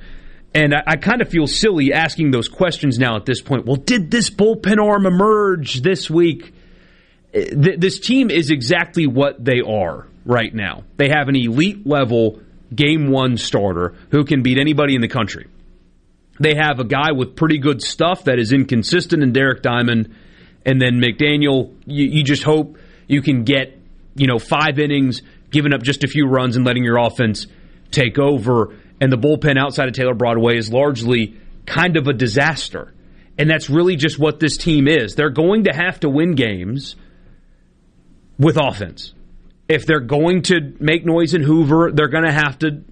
And 0.55 0.73
I, 0.73 0.83
I 0.85 0.95
kind 0.97 1.21
of 1.21 1.29
feel 1.29 1.47
silly 1.47 1.93
asking 1.93 2.31
those 2.31 2.47
questions 2.47 2.99
now 2.99 3.15
at 3.15 3.25
this 3.25 3.41
point. 3.41 3.65
Well, 3.65 3.77
did 3.77 4.11
this 4.11 4.29
bullpen 4.29 4.77
arm 4.83 5.05
emerge 5.05 5.81
this 5.81 6.09
week? 6.09 6.53
Eh, 7.33 7.45
th- 7.45 7.79
this 7.79 7.99
team 7.99 8.29
is 8.29 8.51
exactly 8.51 9.07
what 9.07 9.43
they 9.43 9.61
are 9.61 10.07
right 10.25 10.53
now. 10.53 10.83
They 10.97 11.09
have 11.09 11.27
an 11.27 11.35
elite 11.35 11.85
level 11.87 12.41
game 12.73 13.09
one 13.09 13.37
starter 13.37 13.95
who 14.11 14.25
can 14.25 14.43
beat 14.43 14.59
anybody 14.59 14.95
in 14.95 15.01
the 15.01 15.07
country. 15.07 15.47
They 16.39 16.55
have 16.55 16.79
a 16.79 16.83
guy 16.83 17.11
with 17.11 17.35
pretty 17.35 17.59
good 17.59 17.81
stuff 17.81 18.23
that 18.25 18.39
is 18.39 18.53
inconsistent 18.53 19.21
in 19.21 19.33
Derek 19.33 19.61
Diamond 19.61 20.13
and 20.65 20.81
then 20.81 20.99
McDaniel, 20.99 21.73
you, 21.85 22.05
you 22.07 22.23
just 22.23 22.43
hope 22.43 22.77
you 23.07 23.21
can 23.21 23.43
get 23.43 23.77
you 24.15 24.27
know 24.27 24.39
five 24.39 24.79
innings, 24.79 25.21
giving 25.49 25.73
up 25.73 25.81
just 25.81 26.03
a 26.03 26.07
few 26.07 26.27
runs 26.27 26.55
and 26.55 26.65
letting 26.65 26.83
your 26.83 26.97
offense 26.97 27.47
take 27.91 28.17
over. 28.17 28.75
And 28.99 29.11
the 29.11 29.17
bullpen 29.17 29.57
outside 29.57 29.87
of 29.87 29.93
Taylor 29.93 30.13
Broadway 30.13 30.57
is 30.57 30.71
largely 30.71 31.37
kind 31.65 31.97
of 31.97 32.07
a 32.07 32.13
disaster. 32.13 32.93
And 33.37 33.49
that's 33.49 33.69
really 33.69 33.95
just 33.95 34.19
what 34.19 34.39
this 34.39 34.57
team 34.57 34.87
is. 34.87 35.15
They're 35.15 35.29
going 35.29 35.65
to 35.65 35.73
have 35.73 35.99
to 36.01 36.09
win 36.09 36.35
games 36.35 36.95
with 38.37 38.57
offense. 38.57 39.13
If 39.67 39.85
they're 39.85 39.99
going 39.99 40.43
to 40.43 40.75
make 40.79 41.05
noise 41.05 41.33
in 41.33 41.41
Hoover, 41.41 41.91
they're 41.91 42.09
going 42.09 42.25
to 42.25 42.31
have 42.31 42.59
to 42.59 42.83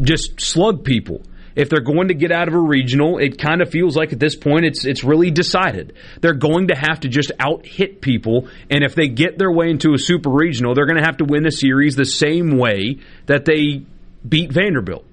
just 0.00 0.40
slug 0.40 0.84
people 0.84 1.22
if 1.56 1.68
they're 1.68 1.80
going 1.80 2.08
to 2.08 2.14
get 2.14 2.32
out 2.32 2.48
of 2.48 2.54
a 2.54 2.58
regional, 2.58 3.18
it 3.18 3.38
kind 3.38 3.60
of 3.60 3.70
feels 3.70 3.96
like 3.96 4.12
at 4.12 4.18
this 4.18 4.36
point 4.36 4.64
it's 4.64 4.84
it's 4.84 5.04
really 5.04 5.30
decided. 5.30 5.94
They're 6.20 6.32
going 6.32 6.68
to 6.68 6.74
have 6.74 7.00
to 7.00 7.08
just 7.08 7.32
out 7.38 7.66
hit 7.66 8.00
people, 8.00 8.48
and 8.70 8.84
if 8.84 8.94
they 8.94 9.08
get 9.08 9.38
their 9.38 9.50
way 9.50 9.70
into 9.70 9.92
a 9.94 9.98
super 9.98 10.30
regional, 10.30 10.74
they're 10.74 10.86
going 10.86 10.98
to 10.98 11.04
have 11.04 11.18
to 11.18 11.24
win 11.24 11.42
the 11.42 11.50
series 11.50 11.96
the 11.96 12.04
same 12.04 12.56
way 12.56 12.98
that 13.26 13.44
they 13.44 13.82
beat 14.26 14.52
Vanderbilt. 14.52 15.04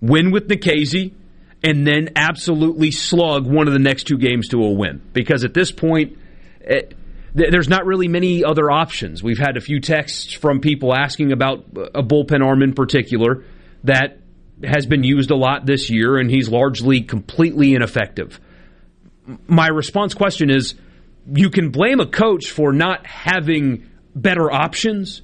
Win 0.00 0.30
with 0.30 0.48
Nikhazy, 0.48 1.12
and 1.62 1.86
then 1.86 2.10
absolutely 2.16 2.90
slug 2.90 3.46
one 3.46 3.66
of 3.66 3.72
the 3.72 3.78
next 3.78 4.04
two 4.04 4.16
games 4.16 4.48
to 4.48 4.62
a 4.62 4.70
win. 4.70 5.02
Because 5.12 5.44
at 5.44 5.52
this 5.52 5.72
point, 5.72 6.16
it, 6.60 6.94
eh, 7.36 7.46
there's 7.50 7.68
not 7.68 7.86
really 7.86 8.08
many 8.08 8.42
other 8.42 8.70
options. 8.70 9.22
We've 9.22 9.38
had 9.38 9.56
a 9.56 9.60
few 9.60 9.80
texts 9.80 10.32
from 10.32 10.60
people 10.60 10.94
asking 10.94 11.32
about 11.32 11.64
a 11.94 12.02
bullpen 12.02 12.44
arm 12.44 12.62
in 12.62 12.74
particular 12.74 13.44
that 13.84 14.18
has 14.64 14.86
been 14.86 15.04
used 15.04 15.30
a 15.30 15.36
lot 15.36 15.64
this 15.64 15.90
year, 15.90 16.18
and 16.18 16.30
he's 16.30 16.48
largely 16.48 17.02
completely 17.02 17.74
ineffective. 17.74 18.40
My 19.46 19.68
response 19.68 20.14
question 20.14 20.50
is 20.50 20.74
you 21.32 21.50
can 21.50 21.70
blame 21.70 22.00
a 22.00 22.06
coach 22.06 22.50
for 22.50 22.72
not 22.72 23.06
having 23.06 23.86
better 24.14 24.50
options, 24.50 25.22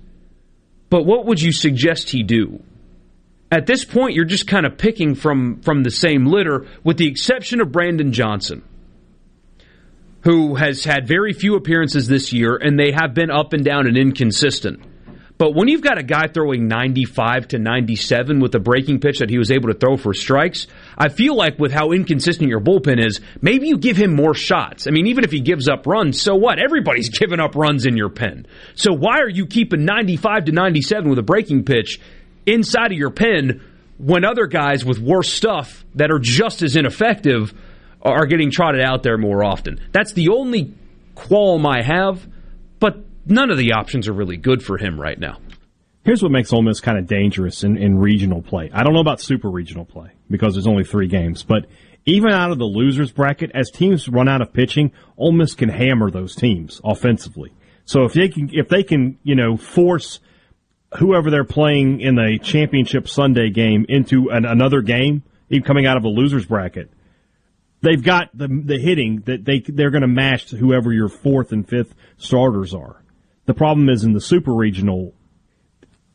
but 0.91 1.05
what 1.05 1.27
would 1.27 1.41
you 1.41 1.53
suggest 1.53 2.11
he 2.11 2.23
do? 2.23 2.63
At 3.51 3.67
this 3.67 3.85
point, 3.85 4.15
you're 4.15 4.25
just 4.25 4.49
kind 4.49 4.67
of 4.67 4.77
picking 4.77 5.15
from, 5.15 5.61
from 5.61 5.83
the 5.83 5.91
same 5.91 6.27
litter, 6.27 6.67
with 6.83 6.97
the 6.97 7.07
exception 7.07 7.61
of 7.61 7.71
Brandon 7.71 8.13
Johnson, 8.13 8.65
who 10.23 10.57
has 10.57 10.83
had 10.83 11.07
very 11.07 11.33
few 11.33 11.55
appearances 11.55 12.09
this 12.09 12.33
year, 12.33 12.57
and 12.57 12.79
they 12.79 12.91
have 12.91 13.15
been 13.15 13.31
up 13.31 13.53
and 13.53 13.65
down 13.65 13.87
and 13.87 13.97
inconsistent. 13.97 14.83
But 15.39 15.55
when 15.55 15.69
you've 15.69 15.83
got 15.83 15.99
a 15.99 16.03
guy 16.03 16.29
throwing 16.29 16.67
95 16.67 17.49
to 17.49 17.59
97 17.59 18.41
with 18.41 18.55
a 18.55 18.59
breaking 18.59 19.01
pitch 19.01 19.19
that 19.19 19.29
he 19.29 19.37
was 19.37 19.53
able 19.53 19.69
to 19.69 19.79
throw 19.79 19.99
for 19.99 20.15
strikes, 20.15 20.67
I 20.97 21.11
feel 21.11 21.37
like 21.37 21.59
with 21.59 21.73
how 21.73 21.93
inconsistent 21.93 22.49
your 22.49 22.61
bullpen 22.61 23.05
is, 23.05 23.21
maybe 23.43 23.69
you 23.69 23.77
give 23.77 23.99
him 23.99 24.15
more 24.17 24.35
shots. 24.35 24.87
I 24.87 24.93
mean, 24.93 25.09
even 25.09 25.25
if 25.25 25.31
he 25.31 25.41
gives 25.41 25.69
up 25.69 25.87
runs, 25.87 26.21
so 26.21 26.35
what? 26.35 26.59
Everybody's 26.59 27.11
giving 27.19 27.39
up 27.39 27.55
runs 27.55 27.85
in 27.85 27.99
your 27.99 28.09
pen. 28.09 28.47
So 28.75 28.93
why 28.93 29.21
are 29.21 29.29
you 29.29 29.47
keeping 29.47 29.85
95 29.85 30.47
to 30.47 30.53
97 30.53 31.11
with 31.11 31.19
a 31.19 31.23
breaking 31.23 31.65
pitch 31.65 32.01
inside 32.47 32.93
of 32.93 32.99
your 32.99 33.11
pen 33.11 33.63
when 33.99 34.25
other 34.25 34.47
guys 34.47 34.85
with 34.85 34.99
worse 34.99 35.33
stuff 35.33 35.85
that 35.95 36.11
are 36.11 36.19
just 36.19 36.63
as 36.63 36.77
ineffective 36.77 37.53
are 38.03 38.27
getting 38.27 38.51
trotted 38.51 38.81
out 38.81 39.03
there 39.03 39.19
more 39.19 39.45
often? 39.45 39.81
That's 39.93 40.13
the 40.13 40.29
only 40.29 40.75
qualm 41.15 41.67
I 41.67 41.83
have, 41.83 42.27
but 42.79 42.99
none 43.27 43.51
of 43.51 43.59
the 43.59 43.73
options 43.73 44.09
are 44.09 44.13
really 44.13 44.37
good 44.37 44.63
for 44.63 44.79
him 44.79 45.01
right 45.01 45.19
now. 45.19 45.39
Here's 46.05 46.23
what 46.23 46.31
makes 46.31 46.53
Ole 46.53 46.63
Miss 46.63 46.81
kind 46.81 46.99
of 46.99 47.09
dangerous 47.09 47.65
in, 47.65 47.77
in 47.77 47.99
regional 47.99 48.41
play. 48.41 48.71
I 48.73 48.85
don't 48.85 48.95
know 48.95 49.01
about 49.01 49.21
super 49.21 49.51
regional 49.51 49.85
play 49.85 50.13
because 50.31 50.55
there's 50.55 50.69
only 50.69 50.85
three 50.85 51.09
games, 51.09 51.43
but 51.43 51.67
even 52.05 52.31
out 52.31 52.53
of 52.53 52.59
the 52.59 52.65
losers 52.65 53.11
bracket, 53.11 53.51
as 53.53 53.71
teams 53.73 54.09
run 54.09 54.29
out 54.29 54.41
of 54.41 54.53
pitching, 54.53 54.93
Ole 55.19 55.33
Miss 55.33 55.57
can 55.57 55.69
hammer 55.69 56.09
those 56.09 56.37
teams 56.37 56.81
offensively. 56.85 57.53
So 57.85 58.05
if 58.05 58.13
they 58.13 58.29
can, 58.29 58.51
if 58.53 58.69
they 58.69 58.85
can, 58.85 59.19
you 59.25 59.35
know, 59.35 59.57
force 59.57 60.21
whoever 60.99 61.31
they're 61.31 61.45
playing 61.45 62.01
in 62.01 62.15
the 62.15 62.39
championship 62.43 63.09
Sunday 63.09 63.51
game 63.51 63.87
into 63.89 64.31
an, 64.31 64.45
another 64.45 64.83
game, 64.83 65.23
even 65.51 65.65
coming 65.65 65.87
out 65.87 65.97
of 65.97 66.05
a 66.05 66.09
losers 66.09 66.47
bracket, 66.47 66.91
they've 67.83 68.03
got 68.03 68.37
the 68.37 68.49
the 68.49 68.79
hitting 68.79 69.23
that 69.27 69.45
they 69.45 69.61
they're 69.61 69.91
going 69.91 70.03
to 70.03 70.09
match 70.09 70.51
whoever 70.51 70.93
your 70.93 71.09
fourth 71.09 71.53
and 71.53 71.69
fifth 71.69 71.95
starters 72.17 72.75
are. 72.75 73.03
The 73.47 73.55
problem 73.55 73.89
is 73.89 74.03
in 74.05 74.13
the 74.13 74.21
super 74.21 74.53
regional, 74.53 75.15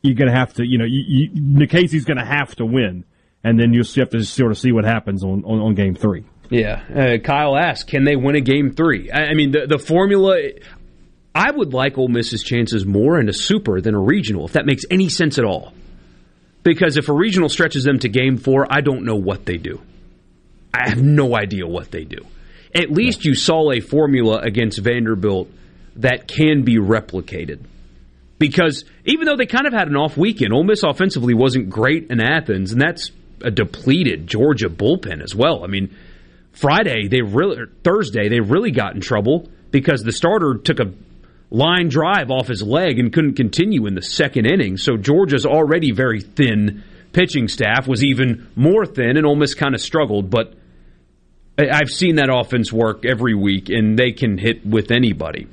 you're 0.02 0.14
going 0.14 0.30
to 0.30 0.36
have 0.36 0.52
to, 0.54 0.66
you 0.66 0.78
know, 0.78 0.84
you, 0.84 1.28
you, 1.28 1.66
going 2.04 2.18
to 2.18 2.24
have 2.24 2.54
to 2.56 2.66
win, 2.66 3.04
and 3.42 3.58
then 3.58 3.72
you'll 3.72 3.86
have 3.96 4.10
to 4.10 4.22
sort 4.24 4.50
of 4.50 4.58
see 4.58 4.72
what 4.72 4.84
happens 4.84 5.24
on, 5.24 5.44
on, 5.44 5.60
on 5.60 5.74
game 5.74 5.94
three. 5.94 6.24
Yeah. 6.50 6.82
Uh, 6.94 7.18
Kyle 7.24 7.56
asked, 7.56 7.86
can 7.86 8.04
they 8.04 8.16
win 8.16 8.36
a 8.36 8.42
game 8.42 8.74
three? 8.74 9.10
I, 9.10 9.28
I 9.28 9.34
mean, 9.34 9.52
the, 9.52 9.66
the 9.66 9.78
formula. 9.78 10.38
I 11.34 11.50
would 11.50 11.72
like 11.72 11.96
Ole 11.96 12.08
Miss's 12.08 12.42
chances 12.42 12.84
more 12.84 13.18
in 13.18 13.28
a 13.28 13.32
super 13.32 13.80
than 13.80 13.94
a 13.94 14.00
regional, 14.00 14.44
if 14.44 14.52
that 14.52 14.66
makes 14.66 14.84
any 14.90 15.08
sense 15.08 15.38
at 15.38 15.44
all. 15.44 15.72
Because 16.62 16.96
if 16.96 17.08
a 17.08 17.12
regional 17.12 17.48
stretches 17.48 17.84
them 17.84 17.98
to 18.00 18.08
game 18.08 18.36
four, 18.36 18.66
I 18.70 18.80
don't 18.80 19.04
know 19.04 19.16
what 19.16 19.46
they 19.46 19.56
do. 19.56 19.80
I 20.74 20.88
have 20.88 21.02
no 21.02 21.36
idea 21.36 21.66
what 21.66 21.90
they 21.90 22.04
do. 22.04 22.18
At 22.74 22.90
least 22.90 23.24
you 23.24 23.34
saw 23.34 23.72
a 23.72 23.80
formula 23.80 24.38
against 24.38 24.78
Vanderbilt 24.78 25.50
that 25.96 26.28
can 26.28 26.62
be 26.62 26.76
replicated. 26.76 27.60
Because 28.38 28.84
even 29.04 29.26
though 29.26 29.36
they 29.36 29.46
kind 29.46 29.66
of 29.66 29.72
had 29.72 29.88
an 29.88 29.96
off 29.96 30.16
weekend, 30.16 30.52
Ole 30.52 30.64
Miss 30.64 30.82
offensively 30.82 31.34
wasn't 31.34 31.70
great 31.70 32.10
in 32.10 32.20
Athens, 32.20 32.72
and 32.72 32.80
that's 32.80 33.10
a 33.42 33.50
depleted 33.50 34.26
Georgia 34.26 34.68
bullpen 34.68 35.22
as 35.22 35.34
well. 35.34 35.64
I 35.64 35.66
mean, 35.66 35.94
Friday 36.52 37.08
they 37.08 37.22
really 37.22 37.64
Thursday 37.84 38.28
they 38.28 38.40
really 38.40 38.70
got 38.70 38.94
in 38.94 39.00
trouble 39.00 39.48
because 39.70 40.02
the 40.02 40.12
starter 40.12 40.54
took 40.56 40.80
a 40.80 40.92
line 41.52 41.88
drive 41.88 42.30
off 42.30 42.48
his 42.48 42.62
leg 42.62 42.98
and 42.98 43.12
couldn't 43.12 43.34
continue 43.34 43.86
in 43.86 43.94
the 43.94 44.02
second 44.02 44.46
inning. 44.46 44.78
So 44.78 44.96
Georgia's 44.96 45.46
already 45.46 45.92
very 45.92 46.20
thin 46.20 46.82
pitching 47.12 47.46
staff 47.46 47.86
was 47.86 48.02
even 48.02 48.48
more 48.56 48.86
thin, 48.86 49.16
and 49.16 49.26
Ole 49.26 49.36
Miss 49.36 49.54
kind 49.54 49.74
of 49.74 49.80
struggled. 49.80 50.30
But 50.30 50.54
I've 51.58 51.90
seen 51.90 52.16
that 52.16 52.30
offense 52.32 52.72
work 52.72 53.04
every 53.04 53.34
week, 53.34 53.68
and 53.68 53.98
they 53.98 54.12
can 54.12 54.38
hit 54.38 54.66
with 54.66 54.90
anybody. 54.90 55.46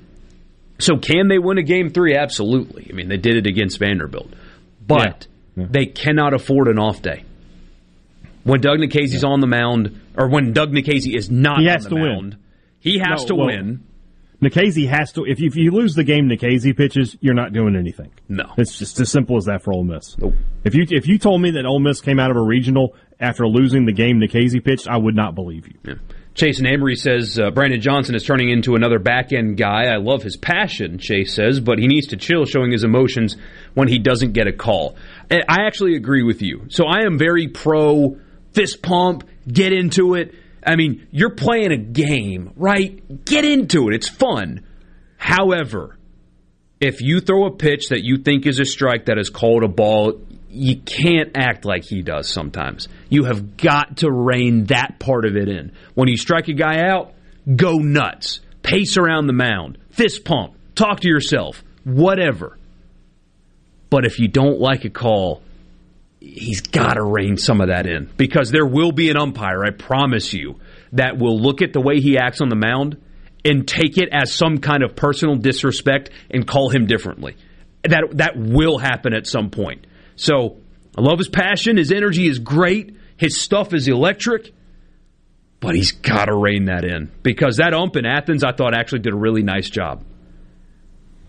So, 0.80 0.98
can 0.98 1.28
they 1.28 1.38
win 1.38 1.58
a 1.58 1.64
game 1.64 1.90
three? 1.90 2.16
Absolutely. 2.16 2.88
I 2.90 2.94
mean, 2.94 3.10
they 3.10 3.18
did 3.18 3.36
it 3.36 3.48
against 3.48 3.80
Vanderbilt, 3.80 4.30
but 4.86 5.28
yeah. 5.56 5.64
Yeah. 5.64 5.68
they 5.70 5.86
cannot 5.86 6.34
afford 6.34 6.70
an 6.70 6.80
off 6.80 7.02
day. 7.02 7.26
When 8.44 8.62
Doug 8.62 8.80
Nikhazy's 8.80 9.24
yeah. 9.24 9.30
on 9.30 9.42
the 9.42 9.48
mound, 9.48 10.00
or 10.18 10.30
when 10.30 10.54
Doug 10.54 10.72
Nikhazy 10.72 11.14
is 11.16 11.30
not 11.30 11.60
he 11.60 11.66
has 11.66 11.86
to 11.88 11.96
mound, 11.96 12.32
win. 12.32 12.38
he 12.80 13.00
has 13.00 13.24
no, 13.24 13.28
to 13.28 13.36
well, 13.36 13.48
win. 13.48 13.84
Nikhazy 14.42 14.88
has 14.88 15.12
to. 15.14 15.26
If 15.26 15.40
you, 15.40 15.48
if 15.48 15.56
you 15.56 15.72
lose 15.72 15.96
the 15.96 16.04
game 16.04 16.30
Nikhazy 16.30 16.76
pitches, 16.76 17.18
you're 17.20 17.34
not 17.34 17.52
doing 17.52 17.76
anything. 17.76 18.12
No, 18.30 18.46
it's 18.58 18.78
just 18.78 19.00
as 19.00 19.12
simple 19.12 19.38
as 19.38 19.46
that 19.46 19.64
for 19.64 19.74
Ole 19.74 19.84
Miss. 19.84 20.18
Nope. 20.18 20.34
If 20.64 20.76
you 20.76 20.86
if 20.90 21.08
you 21.08 21.18
told 21.18 21.42
me 21.42 21.52
that 21.52 21.66
Ole 21.66 21.80
Miss 21.80 22.02
came 22.02 22.20
out 22.20 22.32
of 22.32 22.38
a 22.38 22.42
regional 22.42 22.96
after 23.20 23.48
losing 23.48 23.86
the 23.86 23.92
game 23.92 24.20
Nikhazy 24.20 24.64
pitched, 24.64 24.88
I 24.88 24.98
would 24.98 25.16
not 25.16 25.36
believe 25.36 25.68
you. 25.68 25.74
Yeah. 25.84 25.94
Chase 26.36 26.60
and 26.60 26.68
Amory 26.68 26.96
says 26.96 27.38
uh, 27.38 27.52
Brandon 27.52 27.82
Johnson 27.82 28.16
is 28.16 28.24
turning 28.24 28.50
into 28.50 28.76
another 28.76 28.98
back 28.98 29.34
end 29.34 29.58
guy. 29.58 29.88
I 29.88 29.98
love 29.98 30.24
his 30.24 30.38
passion, 30.38 30.98
Chase 30.98 31.34
says, 31.34 31.60
but 31.60 31.80
he 31.80 31.88
needs 31.88 32.08
to 32.08 32.18
chill 32.18 32.46
showing 32.46 32.72
his 32.72 32.86
emotions 32.86 33.36
when 33.74 33.90
he 33.90 34.00
doesn't 34.00 34.32
get 34.32 34.48
a 34.48 34.54
call. 34.54 34.96
I 35.30 35.66
actually 35.66 35.96
agree 35.96 36.24
with 36.24 36.42
you. 36.42 36.68
So 36.70 36.86
I 36.86 37.02
am 37.06 37.18
very 37.18 37.50
pro 37.50 38.18
fist 38.54 38.82
pump, 38.82 39.28
get 39.52 39.74
into 39.74 40.16
it. 40.16 40.34
I 40.66 40.76
mean, 40.76 41.08
you're 41.12 41.36
playing 41.36 41.72
a 41.72 41.78
game, 41.78 42.52
right? 42.56 43.26
Get 43.26 43.46
into 43.46 43.90
it. 43.90 43.96
It's 43.96 44.10
fun. 44.10 44.66
However, 45.18 45.98
if 46.80 47.02
you 47.02 47.20
throw 47.20 47.46
a 47.46 47.52
pitch 47.52 47.90
that 47.90 48.04
you 48.04 48.18
think 48.18 48.46
is 48.46 48.60
a 48.60 48.66
strike 48.66 49.06
that 49.06 49.18
is 49.18 49.30
called 49.30 49.64
a 49.64 49.68
ball, 49.68 50.22
you 50.50 50.78
can't 50.78 51.32
act 51.36 51.66
like 51.66 51.84
he 51.84 52.02
does 52.02 52.30
sometimes. 52.30 52.88
You 53.10 53.26
have 53.26 53.58
got 53.58 53.98
to 53.98 54.12
rein 54.12 54.66
that 54.66 55.00
part 55.00 55.26
of 55.26 55.36
it 55.36 55.48
in. 55.48 55.74
When 55.94 56.08
you 56.08 56.18
strike 56.18 56.48
a 56.48 56.54
guy 56.54 56.88
out, 56.88 57.14
go 57.56 57.78
nuts. 57.78 58.40
Pace 58.64 58.98
around 58.98 59.28
the 59.28 59.34
mound, 59.34 59.78
fist 59.92 60.26
pump, 60.26 60.54
talk 60.76 61.00
to 61.02 61.08
yourself, 61.08 61.64
whatever. 61.84 62.58
But 63.90 64.06
if 64.06 64.20
you 64.20 64.28
don't 64.28 64.60
like 64.60 64.86
a 64.86 64.90
call, 64.90 65.42
he's 66.20 66.62
got 66.62 66.94
to 66.94 67.04
rein 67.04 67.38
some 67.38 67.62
of 67.62 67.68
that 67.68 67.86
in 67.86 68.10
because 68.18 68.52
there 68.52 68.66
will 68.66 68.92
be 68.92 69.10
an 69.10 69.18
umpire, 69.18 69.64
I 69.64 69.72
promise 69.72 70.34
you, 70.34 70.60
that 70.94 71.18
will 71.18 71.40
look 71.40 71.62
at 71.62 71.74
the 71.74 71.82
way 71.82 72.00
he 72.00 72.18
acts 72.18 72.42
on 72.42 72.50
the 72.50 72.56
mound 72.56 73.02
and 73.46 73.68
take 73.68 73.98
it 73.98 74.10
as 74.12 74.34
some 74.34 74.58
kind 74.58 74.84
of 74.84 74.96
personal 74.96 75.36
disrespect 75.36 76.10
and 76.30 76.46
call 76.46 76.70
him 76.70 76.86
differently. 76.88 77.38
That 77.84 78.18
that 78.18 78.34
will 78.36 78.78
happen 78.78 79.14
at 79.14 79.28
some 79.28 79.50
point. 79.50 79.88
So 80.16 80.58
I 80.98 81.02
love 81.02 81.18
his 81.18 81.30
passion. 81.30 81.78
His 81.78 81.92
energy 81.92 82.28
is 82.28 82.40
great. 82.40 82.98
His 83.16 83.40
stuff 83.40 83.74
is 83.74 83.88
electric. 83.88 84.54
But 85.62 85.76
he's 85.76 85.92
got 85.92 86.26
to 86.26 86.36
rein 86.36 86.66
that 86.66 86.86
in 86.86 87.12
because 87.22 87.58
that 87.58 87.74
ump 87.74 87.96
in 87.98 88.06
Athens, 88.06 88.44
I 88.44 88.54
thought 88.54 88.74
actually 88.74 89.00
did 89.00 89.14
a 89.14 89.18
really 89.18 89.44
nice 89.44 89.70
job. 89.70 90.04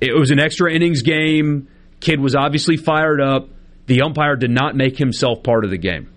It 0.01 0.17
was 0.17 0.31
an 0.31 0.39
extra 0.39 0.73
innings 0.73 1.03
game. 1.03 1.69
Kid 2.01 2.21
was 2.21 2.35
obviously 2.35 2.77
fired 2.77 3.21
up. 3.21 3.49
The 3.91 4.03
umpire 4.03 4.37
did 4.37 4.53
not 4.53 4.77
make 4.77 4.97
himself 4.97 5.43
part 5.43 5.65
of 5.65 5.73
the 5.73 5.77
game. 5.77 6.13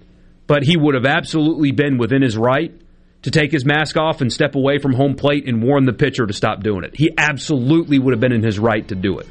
But 0.46 0.62
he 0.62 0.78
would 0.78 0.94
have 0.94 1.08
absolutely 1.08 1.72
been 1.72 1.98
within 1.98 2.22
his 2.22 2.38
right 2.38 2.72
to 3.24 3.32
take 3.32 3.52
his 3.52 3.66
mask 3.66 3.98
off 3.98 4.22
and 4.22 4.32
step 4.32 4.54
away 4.54 4.78
from 4.78 4.94
home 4.94 5.16
plate 5.16 5.48
and 5.48 5.64
warn 5.64 5.86
the 5.86 5.92
pitcher 5.92 6.28
to 6.28 6.34
stop 6.34 6.62
doing 6.62 6.84
it. 6.84 6.96
He 6.96 7.10
absolutely 7.18 7.98
would 7.98 8.14
have 8.14 8.20
been 8.20 8.32
in 8.32 8.44
his 8.44 8.60
right 8.60 8.88
to 8.90 8.94
do 8.94 9.18
it. 9.18 9.28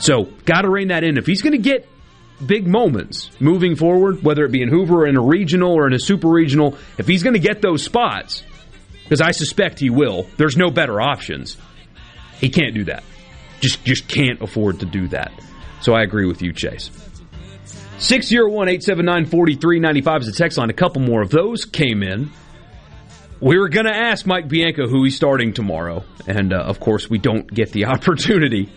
So, 0.00 0.24
got 0.44 0.62
to 0.62 0.68
rein 0.68 0.88
that 0.88 1.04
in. 1.04 1.16
If 1.16 1.26
he's 1.26 1.42
going 1.42 1.52
to 1.52 1.58
get 1.58 1.88
big 2.44 2.66
moments 2.66 3.30
moving 3.38 3.76
forward, 3.76 4.24
whether 4.24 4.44
it 4.44 4.50
be 4.50 4.62
in 4.62 4.68
Hoover 4.68 5.02
or 5.02 5.06
in 5.06 5.16
a 5.16 5.22
regional 5.22 5.74
or 5.74 5.86
in 5.86 5.92
a 5.92 6.00
super 6.00 6.28
regional, 6.28 6.76
if 6.98 7.06
he's 7.06 7.22
going 7.22 7.34
to 7.34 7.38
get 7.38 7.62
those 7.62 7.84
spots, 7.84 8.42
because 9.04 9.20
I 9.20 9.30
suspect 9.30 9.78
he 9.78 9.90
will, 9.90 10.26
there's 10.38 10.56
no 10.56 10.70
better 10.70 11.00
options. 11.00 11.56
He 12.40 12.48
can't 12.48 12.74
do 12.74 12.82
that. 12.86 13.04
Just 13.60 13.84
just 13.84 14.08
can't 14.08 14.42
afford 14.42 14.80
to 14.80 14.86
do 14.86 15.06
that. 15.08 15.30
So 15.86 15.94
I 15.94 16.02
agree 16.02 16.26
with 16.26 16.42
you, 16.42 16.52
Chase. 16.52 16.90
601 17.98 18.68
879 18.68 19.26
4395 19.26 20.22
is 20.22 20.26
the 20.26 20.32
text 20.32 20.58
line. 20.58 20.68
A 20.68 20.72
couple 20.72 21.00
more 21.00 21.22
of 21.22 21.30
those 21.30 21.64
came 21.64 22.02
in. 22.02 22.32
We 23.38 23.56
were 23.56 23.68
going 23.68 23.86
to 23.86 23.94
ask 23.94 24.26
Mike 24.26 24.48
Bianco 24.48 24.88
who 24.88 25.04
he's 25.04 25.14
starting 25.14 25.52
tomorrow, 25.52 26.02
and 26.26 26.52
uh, 26.52 26.56
of 26.56 26.80
course, 26.80 27.08
we 27.08 27.18
don't 27.18 27.46
get 27.46 27.70
the 27.70 27.84
opportunity 27.94 28.68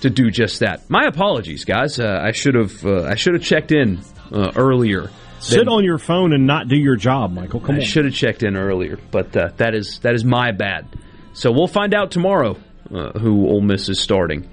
to 0.00 0.10
do 0.10 0.32
just 0.32 0.58
that. 0.58 0.90
My 0.90 1.04
apologies, 1.04 1.64
guys. 1.64 2.00
Uh, 2.00 2.18
I 2.20 2.32
should 2.32 2.56
have 2.56 2.84
uh, 2.84 3.04
I 3.04 3.14
should 3.14 3.34
have 3.34 3.44
checked 3.44 3.70
in 3.70 4.00
uh, 4.32 4.50
earlier. 4.56 5.10
Sit 5.38 5.68
on 5.68 5.84
your 5.84 5.98
phone 5.98 6.32
and 6.32 6.48
not 6.48 6.66
do 6.66 6.76
your 6.76 6.96
job, 6.96 7.30
Michael. 7.30 7.60
Come 7.60 7.76
I 7.76 7.78
on. 7.78 7.84
should 7.84 8.04
have 8.04 8.14
checked 8.14 8.42
in 8.42 8.56
earlier, 8.56 8.98
but 9.12 9.36
uh, 9.36 9.50
that 9.58 9.76
is 9.76 10.00
that 10.00 10.16
is 10.16 10.24
my 10.24 10.50
bad. 10.50 10.88
So 11.34 11.52
we'll 11.52 11.68
find 11.68 11.94
out 11.94 12.10
tomorrow 12.10 12.56
uh, 12.92 13.16
who 13.16 13.46
Ole 13.46 13.60
Miss 13.60 13.88
is 13.88 14.00
starting, 14.00 14.48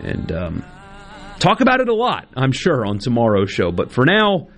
and 0.00 0.32
um, 0.32 0.64
talk 1.38 1.60
about 1.60 1.80
it 1.80 1.88
a 1.88 1.94
lot, 1.94 2.28
I'm 2.36 2.52
sure, 2.52 2.84
on 2.86 2.98
tomorrow's 2.98 3.50
show. 3.50 3.70
But 3.72 3.92
for 3.92 4.04
now, 4.04 4.48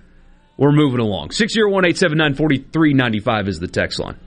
we're 0.57 0.71
moving 0.71 0.99
along. 0.99 1.31
Six 1.31 1.53
zero 1.53 1.71
one 1.71 1.85
eight 1.85 1.97
seven 1.97 2.17
nine 2.17 2.35
forty 2.35 2.57
three 2.57 2.93
ninety 2.93 3.19
five 3.19 3.47
is 3.47 3.59
the 3.59 3.67
text 3.67 3.99
line. 3.99 4.17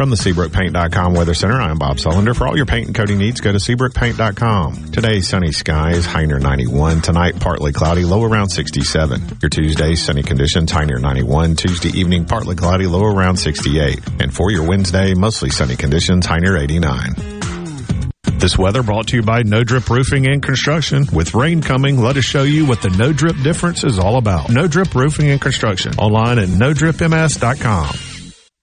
From 0.00 0.08
the 0.08 0.16
SeabrookPaint.com 0.16 1.12
Weather 1.12 1.34
Center, 1.34 1.60
I'm 1.60 1.76
Bob 1.76 1.98
Sullender. 1.98 2.34
For 2.34 2.46
all 2.46 2.56
your 2.56 2.64
paint 2.64 2.86
and 2.86 2.96
coating 2.96 3.18
needs, 3.18 3.42
go 3.42 3.52
to 3.52 3.58
SeabrookPaint.com. 3.58 4.92
Today, 4.92 5.20
sunny 5.20 5.52
skies, 5.52 6.06
high 6.06 6.24
near 6.24 6.38
91. 6.38 7.02
Tonight, 7.02 7.38
partly 7.38 7.70
cloudy, 7.74 8.06
low 8.06 8.24
around 8.24 8.48
67. 8.48 9.40
Your 9.42 9.50
Tuesday, 9.50 9.94
sunny 9.96 10.22
conditions, 10.22 10.72
high 10.72 10.86
near 10.86 10.98
91. 10.98 11.54
Tuesday 11.56 11.90
evening, 11.90 12.24
partly 12.24 12.56
cloudy, 12.56 12.86
low 12.86 13.04
around 13.04 13.36
68. 13.36 14.00
And 14.20 14.34
for 14.34 14.50
your 14.50 14.66
Wednesday, 14.66 15.12
mostly 15.12 15.50
sunny 15.50 15.76
conditions, 15.76 16.24
high 16.24 16.38
near 16.38 16.56
89. 16.56 17.16
This 18.38 18.56
weather 18.56 18.82
brought 18.82 19.08
to 19.08 19.16
you 19.16 19.22
by 19.22 19.42
No 19.42 19.64
Drip 19.64 19.90
Roofing 19.90 20.26
and 20.26 20.42
Construction. 20.42 21.08
With 21.12 21.34
rain 21.34 21.60
coming, 21.60 22.00
let 22.00 22.16
us 22.16 22.24
show 22.24 22.44
you 22.44 22.64
what 22.64 22.80
the 22.80 22.88
No 22.88 23.12
Drip 23.12 23.36
difference 23.42 23.84
is 23.84 23.98
all 23.98 24.16
about. 24.16 24.48
No 24.48 24.66
Drip 24.66 24.94
Roofing 24.94 25.28
and 25.28 25.42
Construction. 25.42 25.92
Online 25.98 26.38
at 26.38 26.48
NoDripMS.com. 26.48 28.09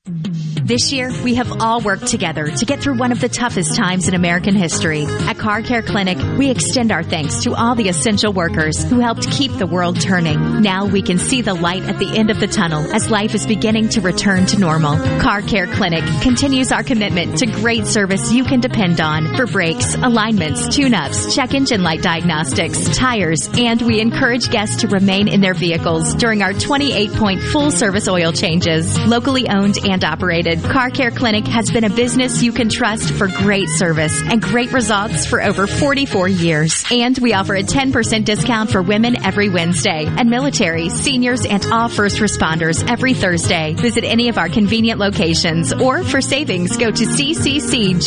This 0.07 0.91
year, 0.91 1.11
we 1.23 1.35
have 1.35 1.61
all 1.61 1.79
worked 1.81 2.07
together 2.07 2.47
to 2.47 2.65
get 2.65 2.81
through 2.81 2.97
one 2.97 3.13
of 3.13 3.21
the 3.21 3.29
toughest 3.29 3.75
times 3.75 4.07
in 4.07 4.13
American 4.13 4.53
history. 4.53 5.05
At 5.05 5.37
Car 5.37 5.61
Care 5.61 5.81
Clinic, 5.81 6.17
we 6.37 6.49
extend 6.49 6.91
our 6.91 7.03
thanks 7.03 7.43
to 7.43 7.55
all 7.55 7.75
the 7.75 7.87
essential 7.87 8.33
workers 8.33 8.83
who 8.83 8.99
helped 8.99 9.29
keep 9.31 9.53
the 9.53 9.65
world 9.65 9.99
turning. 9.99 10.61
Now 10.61 10.85
we 10.85 11.01
can 11.01 11.19
see 11.19 11.41
the 11.41 11.53
light 11.53 11.83
at 11.83 11.99
the 11.99 12.17
end 12.17 12.29
of 12.29 12.39
the 12.39 12.47
tunnel 12.47 12.83
as 12.93 13.09
life 13.09 13.33
is 13.33 13.47
beginning 13.47 13.89
to 13.89 14.01
return 14.01 14.45
to 14.47 14.59
normal. 14.59 14.97
Car 15.21 15.41
Care 15.41 15.67
Clinic 15.67 16.03
continues 16.21 16.71
our 16.71 16.83
commitment 16.83 17.37
to 17.39 17.45
great 17.45 17.85
service 17.85 18.33
you 18.33 18.43
can 18.43 18.59
depend 18.59 18.99
on 18.99 19.35
for 19.37 19.45
brakes, 19.45 19.95
alignments, 19.95 20.75
tune-ups, 20.75 21.33
check 21.33 21.53
engine 21.53 21.83
light 21.83 22.01
diagnostics, 22.01 22.95
tires, 22.97 23.49
and 23.57 23.81
we 23.81 24.01
encourage 24.01 24.49
guests 24.51 24.81
to 24.81 24.87
remain 24.87 25.27
in 25.29 25.39
their 25.39 25.53
vehicles 25.53 26.13
during 26.15 26.41
our 26.41 26.51
28-point 26.51 27.41
full 27.41 27.71
service 27.71 28.07
oil 28.09 28.33
changes. 28.33 28.97
Locally 29.05 29.47
owned 29.49 29.77
and 29.85 29.96
operated, 30.03 30.63
Car 30.63 30.89
Care 30.89 31.11
Clinic 31.11 31.45
has 31.47 31.71
been 31.71 31.83
a 31.83 31.89
business 31.89 32.41
you 32.43 32.51
can 32.51 32.69
trust 32.69 33.11
for 33.13 33.27
great 33.27 33.69
service 33.69 34.21
and 34.21 34.41
great 34.41 34.71
results 34.71 35.25
for 35.25 35.41
over 35.41 35.67
44 35.67 36.27
years. 36.27 36.85
And 36.91 37.17
we 37.17 37.33
offer 37.33 37.55
a 37.55 37.63
10% 37.63 38.25
discount 38.25 38.71
for 38.71 38.81
women 38.81 39.23
every 39.25 39.49
Wednesday 39.49 40.05
and 40.05 40.29
military, 40.29 40.89
seniors, 40.89 41.45
and 41.45 41.65
all 41.67 41.89
first 41.89 42.17
responders 42.17 42.89
every 42.89 43.13
Thursday. 43.13 43.73
Visit 43.73 44.03
any 44.03 44.29
of 44.29 44.37
our 44.37 44.49
convenient 44.49 44.99
locations 44.99 45.73
or 45.73 46.03
for 46.03 46.21
savings, 46.21 46.77
go 46.77 46.91
to 46.91 47.03
cccjl.com. 47.03 47.97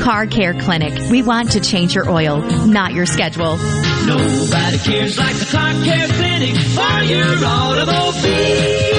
Car 0.00 0.26
Care 0.26 0.54
Clinic. 0.54 1.10
We 1.10 1.22
want 1.22 1.52
to 1.52 1.60
change 1.60 1.94
your 1.94 2.10
oil, 2.10 2.40
not 2.66 2.92
your 2.94 3.06
schedule. 3.06 3.56
Nobody 4.06 4.78
cares 4.78 5.18
like 5.18 5.36
the 5.36 5.44
Car 5.50 5.72
Care 5.84 6.08
Clinic 6.08 6.56
for 6.56 7.02
your 7.04 7.44
automobile. 7.44 8.97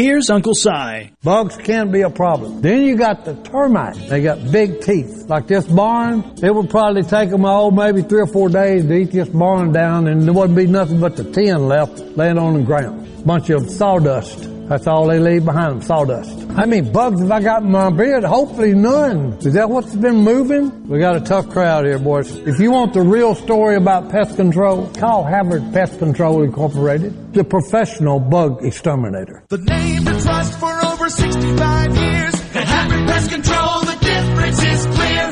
Here's 0.00 0.30
Uncle 0.30 0.54
Si. 0.54 1.10
Bugs 1.22 1.58
can 1.58 1.90
be 1.90 2.00
a 2.00 2.08
problem. 2.08 2.62
Then 2.62 2.86
you 2.86 2.96
got 2.96 3.26
the 3.26 3.34
termites. 3.34 4.08
They 4.08 4.22
got 4.22 4.50
big 4.50 4.80
teeth. 4.80 5.28
Like 5.28 5.46
this 5.46 5.66
barn, 5.66 6.24
it 6.42 6.54
would 6.54 6.70
probably 6.70 7.02
take 7.02 7.28
them, 7.28 7.44
oh, 7.44 7.70
maybe 7.70 8.00
three 8.00 8.22
or 8.22 8.26
four 8.26 8.48
days 8.48 8.82
to 8.82 8.94
eat 8.94 9.10
this 9.10 9.28
barn 9.28 9.72
down, 9.72 10.08
and 10.08 10.22
there 10.22 10.32
wouldn't 10.32 10.56
be 10.56 10.66
nothing 10.66 11.00
but 11.00 11.18
the 11.18 11.24
tin 11.24 11.68
left 11.68 11.98
laying 12.16 12.38
on 12.38 12.54
the 12.54 12.62
ground. 12.62 13.26
Bunch 13.26 13.50
of 13.50 13.68
sawdust. 13.68 14.48
That's 14.70 14.86
all 14.86 15.08
they 15.08 15.18
leave 15.18 15.44
behind 15.44 15.72
them, 15.72 15.82
sawdust. 15.82 16.46
How 16.50 16.64
many 16.64 16.88
bugs 16.88 17.20
have 17.20 17.32
I 17.32 17.42
got 17.42 17.64
in 17.64 17.72
my 17.72 17.90
beard? 17.90 18.22
Hopefully 18.22 18.72
none. 18.72 19.32
Is 19.40 19.54
that 19.54 19.68
what's 19.68 19.96
been 19.96 20.18
moving? 20.18 20.86
We 20.86 21.00
got 21.00 21.16
a 21.16 21.20
tough 21.20 21.50
crowd 21.50 21.86
here, 21.86 21.98
boys. 21.98 22.30
If 22.46 22.60
you 22.60 22.70
want 22.70 22.94
the 22.94 23.02
real 23.02 23.34
story 23.34 23.74
about 23.74 24.10
pest 24.12 24.36
control, 24.36 24.86
call 24.94 25.24
Havard 25.24 25.72
Pest 25.72 25.98
Control 25.98 26.44
Incorporated, 26.44 27.34
the 27.34 27.42
professional 27.42 28.20
bug 28.20 28.64
exterminator. 28.64 29.42
The 29.48 29.58
name 29.58 30.04
to 30.04 30.22
trust 30.22 30.60
for 30.60 30.86
over 30.86 31.08
65 31.08 31.96
years. 31.96 32.34
At 32.54 32.64
Havard 32.68 33.08
Pest 33.08 33.30
Control, 33.32 33.89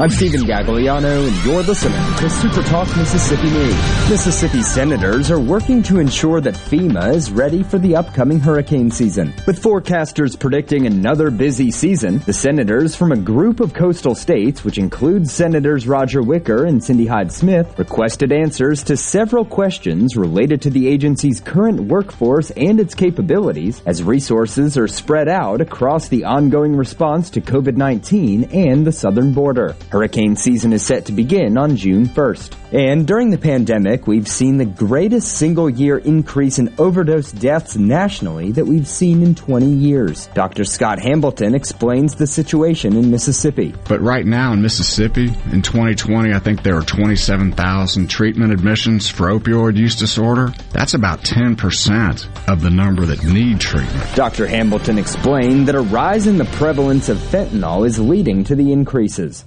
I'm 0.00 0.10
Stephen 0.10 0.42
Gagliano, 0.42 1.26
and 1.26 1.44
you're 1.44 1.64
listening 1.64 1.98
to 2.18 2.30
Super 2.30 2.62
Talk 2.62 2.86
Mississippi 2.96 3.50
News. 3.50 3.74
Mississippi 4.08 4.62
senators 4.62 5.28
are 5.28 5.40
working 5.40 5.82
to 5.82 5.98
ensure 5.98 6.40
that 6.40 6.54
FEMA 6.54 7.12
is 7.16 7.32
ready 7.32 7.64
for 7.64 7.80
the 7.80 7.96
upcoming 7.96 8.38
hurricane 8.38 8.92
season. 8.92 9.34
With 9.44 9.60
forecasters 9.60 10.38
predicting 10.38 10.86
another 10.86 11.32
busy 11.32 11.72
season, 11.72 12.20
the 12.26 12.32
senators 12.32 12.94
from 12.94 13.10
a 13.10 13.16
group 13.16 13.58
of 13.58 13.74
coastal 13.74 14.14
states, 14.14 14.62
which 14.62 14.78
includes 14.78 15.32
Senators 15.32 15.88
Roger 15.88 16.22
Wicker 16.22 16.64
and 16.64 16.82
Cindy 16.82 17.06
Hyde 17.06 17.32
Smith, 17.32 17.76
requested 17.76 18.30
answers 18.30 18.84
to 18.84 18.96
several 18.96 19.44
questions 19.44 20.16
related 20.16 20.62
to 20.62 20.70
the 20.70 20.86
agency's 20.86 21.40
current 21.40 21.80
workforce 21.80 22.52
and 22.52 22.78
its 22.78 22.94
capabilities 22.94 23.82
as 23.84 24.04
resources 24.04 24.78
are 24.78 24.86
spread 24.86 25.28
out 25.28 25.60
across 25.60 26.06
the 26.06 26.22
ongoing 26.22 26.76
response 26.76 27.30
to 27.30 27.40
COVID-19 27.40 28.54
and 28.54 28.86
the 28.86 28.92
southern 28.92 29.32
border. 29.32 29.74
Hurricane 29.90 30.36
season 30.36 30.72
is 30.72 30.84
set 30.84 31.06
to 31.06 31.12
begin 31.12 31.56
on 31.56 31.76
June 31.76 32.06
1st. 32.06 32.54
And 32.72 33.06
during 33.06 33.30
the 33.30 33.38
pandemic, 33.38 34.06
we've 34.06 34.28
seen 34.28 34.58
the 34.58 34.66
greatest 34.66 35.38
single 35.38 35.70
year 35.70 35.96
increase 35.96 36.58
in 36.58 36.74
overdose 36.76 37.32
deaths 37.32 37.76
nationally 37.76 38.52
that 38.52 38.66
we've 38.66 38.86
seen 38.86 39.22
in 39.22 39.34
20 39.34 39.66
years. 39.66 40.26
Dr. 40.34 40.64
Scott 40.64 40.98
Hambleton 40.98 41.54
explains 41.54 42.14
the 42.14 42.26
situation 42.26 42.96
in 42.96 43.10
Mississippi. 43.10 43.74
But 43.88 44.02
right 44.02 44.26
now 44.26 44.52
in 44.52 44.60
Mississippi, 44.60 45.32
in 45.50 45.62
2020, 45.62 46.34
I 46.34 46.38
think 46.38 46.62
there 46.62 46.76
are 46.76 46.82
27,000 46.82 48.08
treatment 48.08 48.52
admissions 48.52 49.08
for 49.08 49.28
opioid 49.28 49.76
use 49.76 49.96
disorder. 49.96 50.52
That's 50.72 50.92
about 50.92 51.22
10% 51.22 52.48
of 52.48 52.60
the 52.60 52.70
number 52.70 53.06
that 53.06 53.24
need 53.24 53.60
treatment. 53.60 54.14
Dr. 54.14 54.46
Hambleton 54.46 54.98
explained 54.98 55.68
that 55.68 55.74
a 55.74 55.80
rise 55.80 56.26
in 56.26 56.36
the 56.36 56.44
prevalence 56.44 57.08
of 57.08 57.16
fentanyl 57.16 57.86
is 57.86 57.98
leading 57.98 58.44
to 58.44 58.54
the 58.54 58.72
increases. 58.72 59.46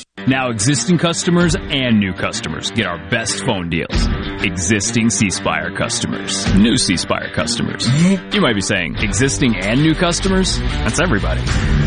Now, 0.27 0.49
existing 0.51 0.99
customers 0.99 1.55
and 1.55 1.99
new 1.99 2.13
customers 2.13 2.69
get 2.71 2.85
our 2.85 2.99
best 3.09 3.43
phone 3.43 3.69
deals. 3.69 4.07
Existing 4.43 5.11
C 5.11 5.29
Spire 5.29 5.69
customers, 5.71 6.51
new 6.55 6.75
C 6.75 6.97
Spire 6.97 7.29
customers. 7.31 7.87
You 8.33 8.41
might 8.41 8.55
be 8.55 8.61
saying, 8.61 8.95
existing 8.97 9.55
and 9.55 9.83
new 9.83 9.93
customers? 9.93 10.57
That's 10.59 10.99
everybody. 10.99 11.41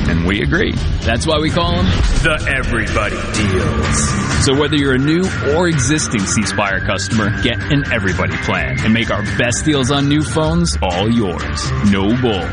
And 0.08 0.24
we 0.24 0.40
agree. 0.40 0.72
That's 1.00 1.26
why 1.26 1.40
we 1.40 1.50
call 1.50 1.72
them 1.72 1.86
the 2.22 2.54
Everybody 2.56 3.16
Deals. 3.34 4.44
So 4.44 4.54
whether 4.60 4.76
you're 4.76 4.94
a 4.94 4.98
new 4.98 5.24
or 5.56 5.66
existing 5.66 6.20
C 6.20 6.42
Spire 6.42 6.78
customer, 6.78 7.42
get 7.42 7.58
an 7.72 7.90
Everybody 7.92 8.36
plan 8.38 8.78
and 8.84 8.94
make 8.94 9.10
our 9.10 9.22
best 9.36 9.64
deals 9.64 9.90
on 9.90 10.08
new 10.08 10.22
phones 10.22 10.78
all 10.80 11.10
yours. 11.10 11.72
No 11.90 12.14
bull. 12.22 12.46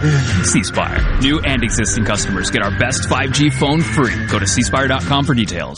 C 0.44 0.64
Spire. 0.64 1.20
New 1.20 1.40
and 1.42 1.64
existing 1.64 2.06
customers 2.06 2.50
get 2.50 2.64
our 2.64 2.76
best 2.80 3.08
5G 3.08 3.54
phone 3.54 3.82
free. 3.82 4.16
Go 4.28 4.40
to 4.40 4.46
cspire.com 4.46 5.26
for 5.26 5.36
details. 5.36 5.78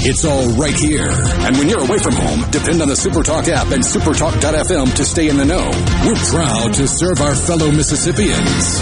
It's 0.00 0.24
all 0.24 0.48
right 0.54 0.74
here. 0.74 1.08
And 1.10 1.56
when 1.58 1.68
you're 1.68 1.82
away 1.82 1.98
from 1.98 2.14
home, 2.14 2.48
depend 2.50 2.80
on 2.80 2.88
the 2.88 2.94
Supertalk 2.94 3.48
app 3.48 3.72
and 3.72 3.82
supertalk.fm 3.82 4.94
to 4.96 5.04
stay 5.04 5.28
in 5.28 5.36
the 5.36 5.44
know. 5.44 5.70
We're 6.06 6.14
proud 6.30 6.74
to 6.74 6.86
serve 6.86 7.20
our 7.20 7.34
fellow 7.34 7.70
Mississippians. 7.72 8.80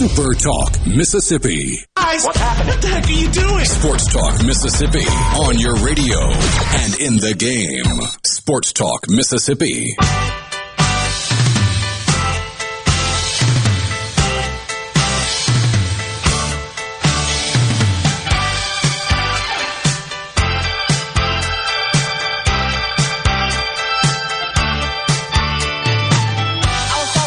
Supertalk 0.00 0.86
Mississippi. 0.86 1.78
Guys, 1.96 2.24
what 2.24 2.36
happened? 2.36 2.68
What 2.68 2.82
the 2.82 2.88
heck 2.88 3.06
are 3.06 3.10
you 3.12 3.30
doing? 3.30 3.64
Sports 3.64 4.12
Talk 4.12 4.44
Mississippi 4.44 5.04
on 5.44 5.58
your 5.58 5.76
radio 5.76 6.18
and 6.18 7.00
in 7.00 7.16
the 7.18 7.34
game. 7.38 8.00
Sports 8.24 8.72
Talk 8.72 9.08
Mississippi. 9.08 9.94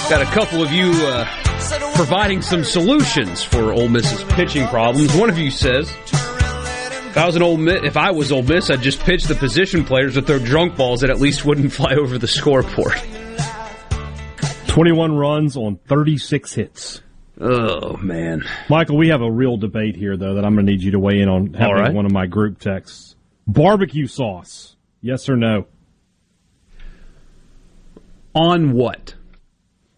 Got 0.10 0.22
a 0.22 0.26
couple 0.32 0.64
of 0.64 0.72
you 0.72 0.90
uh, 1.06 1.26
providing 1.96 2.42
some 2.42 2.64
solutions 2.64 3.44
for 3.44 3.74
Ole 3.74 3.90
Miss's 3.90 4.24
pitching 4.36 4.66
problems. 4.68 5.14
One 5.14 5.30
of 5.30 5.38
you 5.38 5.52
says, 5.52 5.92
"If 5.92 7.18
I 7.18 7.26
was 7.26 7.36
an 7.36 7.42
Ole 7.42 7.58
Miss, 7.58 7.84
if 7.84 7.98
I 7.98 8.12
was 8.12 8.32
Ole 8.32 8.42
Miss, 8.44 8.70
I'd 8.70 8.82
just 8.82 9.02
pitch 9.02 9.26
the 9.26 9.36
position 9.36 9.84
players 9.84 10.14
to 10.14 10.22
throw 10.22 10.40
drunk 10.40 10.78
balls 10.78 11.02
that 11.02 11.10
at 11.10 11.20
least 11.20 11.44
wouldn't 11.44 11.74
fly 11.74 11.96
over 11.96 12.18
the 12.18 12.28
scoreboard." 12.28 12.96
21 14.68 15.14
runs 15.14 15.58
on 15.58 15.76
36 15.76 16.54
hits. 16.54 17.02
Oh 17.42 17.98
man, 17.98 18.46
Michael, 18.70 18.96
we 18.96 19.10
have 19.10 19.22
a 19.22 19.30
real 19.30 19.58
debate 19.58 19.98
here 19.98 20.16
though 20.16 20.36
that 20.36 20.46
I'm 20.46 20.54
going 20.54 20.66
to 20.66 20.72
need 20.72 20.84
you 20.84 20.92
to 20.92 21.00
weigh 21.00 21.20
in 21.20 21.28
on. 21.28 21.54
Having 21.54 21.76
right. 21.76 21.94
one 21.94 22.06
of 22.06 22.14
my 22.14 22.28
group 22.28 22.60
texts: 22.60 23.18
barbecue 23.46 24.08
sauce, 24.08 24.78
yes 25.02 25.28
or 25.28 25.36
no? 25.36 25.68
On 28.34 28.72
what? 28.72 29.17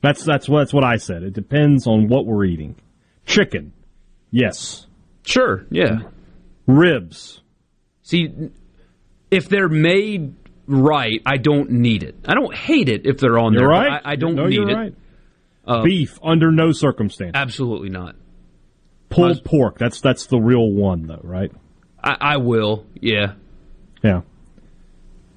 That's 0.02 0.24
that's 0.24 0.48
what 0.48 0.60
that's 0.60 0.74
what 0.74 0.84
I 0.84 0.98
said. 0.98 1.24
It 1.24 1.34
depends 1.34 1.88
on 1.88 2.08
what 2.08 2.26
we're 2.26 2.46
eating. 2.46 2.76
Chicken, 3.26 3.74
yes. 4.32 4.88
Sure, 5.24 5.66
yeah. 5.70 6.00
Ribs. 6.68 7.42
See, 8.04 8.32
if 9.30 9.50
they're 9.50 9.70
made 9.70 10.36
right, 10.68 11.22
I 11.26 11.38
don't 11.38 11.70
need 11.72 12.04
it. 12.04 12.16
I 12.26 12.34
don't 12.34 12.56
hate 12.56 12.90
it 12.90 13.06
if 13.06 13.18
they're 13.18 13.38
on 13.38 13.54
You're 13.54 13.62
there. 13.64 13.70
right. 13.70 14.02
I, 14.04 14.12
I 14.12 14.16
don't 14.16 14.36
No, 14.36 14.46
need 14.48 14.60
it. 14.68 14.74
right. 14.74 14.96
Uh, 15.66 15.84
Beef 15.84 16.18
under 16.24 16.52
no 16.52 16.72
circumstance. 16.72 17.34
Absolutely 17.36 17.90
not. 17.90 18.16
Pulled 19.10 19.44
pork. 19.44 19.78
That's 19.78 20.02
that's 20.02 20.28
the 20.28 20.40
real 20.40 20.72
one 20.72 21.06
though, 21.08 21.22
right? 21.24 21.52
I, 22.04 22.18
I 22.20 22.38
will. 22.38 22.86
Yeah. 23.00 23.34
Yeah. 24.04 24.22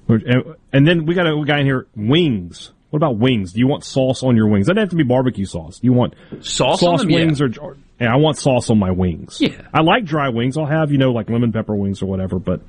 And, 0.07 0.55
and 0.71 0.87
then 0.87 1.05
we 1.05 1.13
got 1.15 1.27
a 1.27 1.43
guy 1.45 1.59
in 1.59 1.65
here. 1.65 1.87
Wings. 1.95 2.71
What 2.93 2.97
about 2.97 3.17
wings? 3.17 3.53
Do 3.53 3.59
you 3.59 3.65
want 3.65 3.83
sauce 3.83 4.21
on 4.21 4.35
your 4.35 4.47
wings? 4.47 4.67
Doesn't 4.67 4.77
have 4.77 4.91
to 4.91 4.95
be 4.95 5.01
barbecue 5.01 5.45
sauce. 5.45 5.79
Do 5.79 5.87
you 5.87 5.93
want 5.93 6.13
Sauce 6.41 6.83
on 6.83 6.97
them? 6.97 7.07
wings 7.07 7.39
Yeah. 7.39 7.47
or, 7.59 7.75
I 7.99 8.17
want 8.17 8.37
sauce 8.37 8.69
on 8.69 8.77
my 8.77 8.91
wings. 8.91 9.41
Yeah. 9.41 9.61
I 9.73 9.81
like 9.81 10.05
dry 10.05 10.29
wings. 10.29 10.59
I'll 10.59 10.67
have 10.67 10.91
you 10.91 10.99
know 10.99 11.11
like 11.11 11.27
lemon 11.27 11.51
pepper 11.51 11.75
wings 11.75 12.03
or 12.03 12.05
whatever. 12.05 12.37
But 12.37 12.61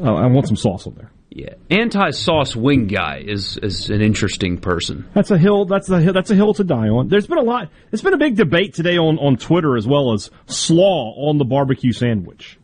uh, 0.00 0.14
I 0.14 0.26
want 0.26 0.46
some 0.46 0.54
sauce 0.54 0.86
on 0.86 0.94
there. 0.94 1.10
Yeah, 1.30 1.54
anti-sauce 1.70 2.54
wing 2.54 2.86
guy 2.86 3.24
is 3.26 3.56
is 3.60 3.90
an 3.90 4.00
interesting 4.00 4.58
person. 4.58 5.08
That's 5.12 5.32
a 5.32 5.38
hill. 5.38 5.64
That's 5.64 5.90
a 5.90 6.00
hill. 6.00 6.12
That's 6.12 6.30
a 6.30 6.36
hill 6.36 6.54
to 6.54 6.62
die 6.62 6.86
on. 6.88 7.08
There's 7.08 7.26
been 7.26 7.38
a 7.38 7.42
lot. 7.42 7.70
It's 7.90 8.02
been 8.02 8.14
a 8.14 8.18
big 8.18 8.36
debate 8.36 8.74
today 8.74 8.96
on 8.96 9.18
on 9.18 9.38
Twitter 9.38 9.76
as 9.76 9.88
well 9.88 10.12
as 10.12 10.30
slaw 10.46 11.14
on 11.28 11.38
the 11.38 11.44
barbecue 11.44 11.92
sandwich. 11.92 12.60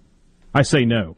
I 0.55 0.63
say 0.63 0.85
no. 0.85 1.17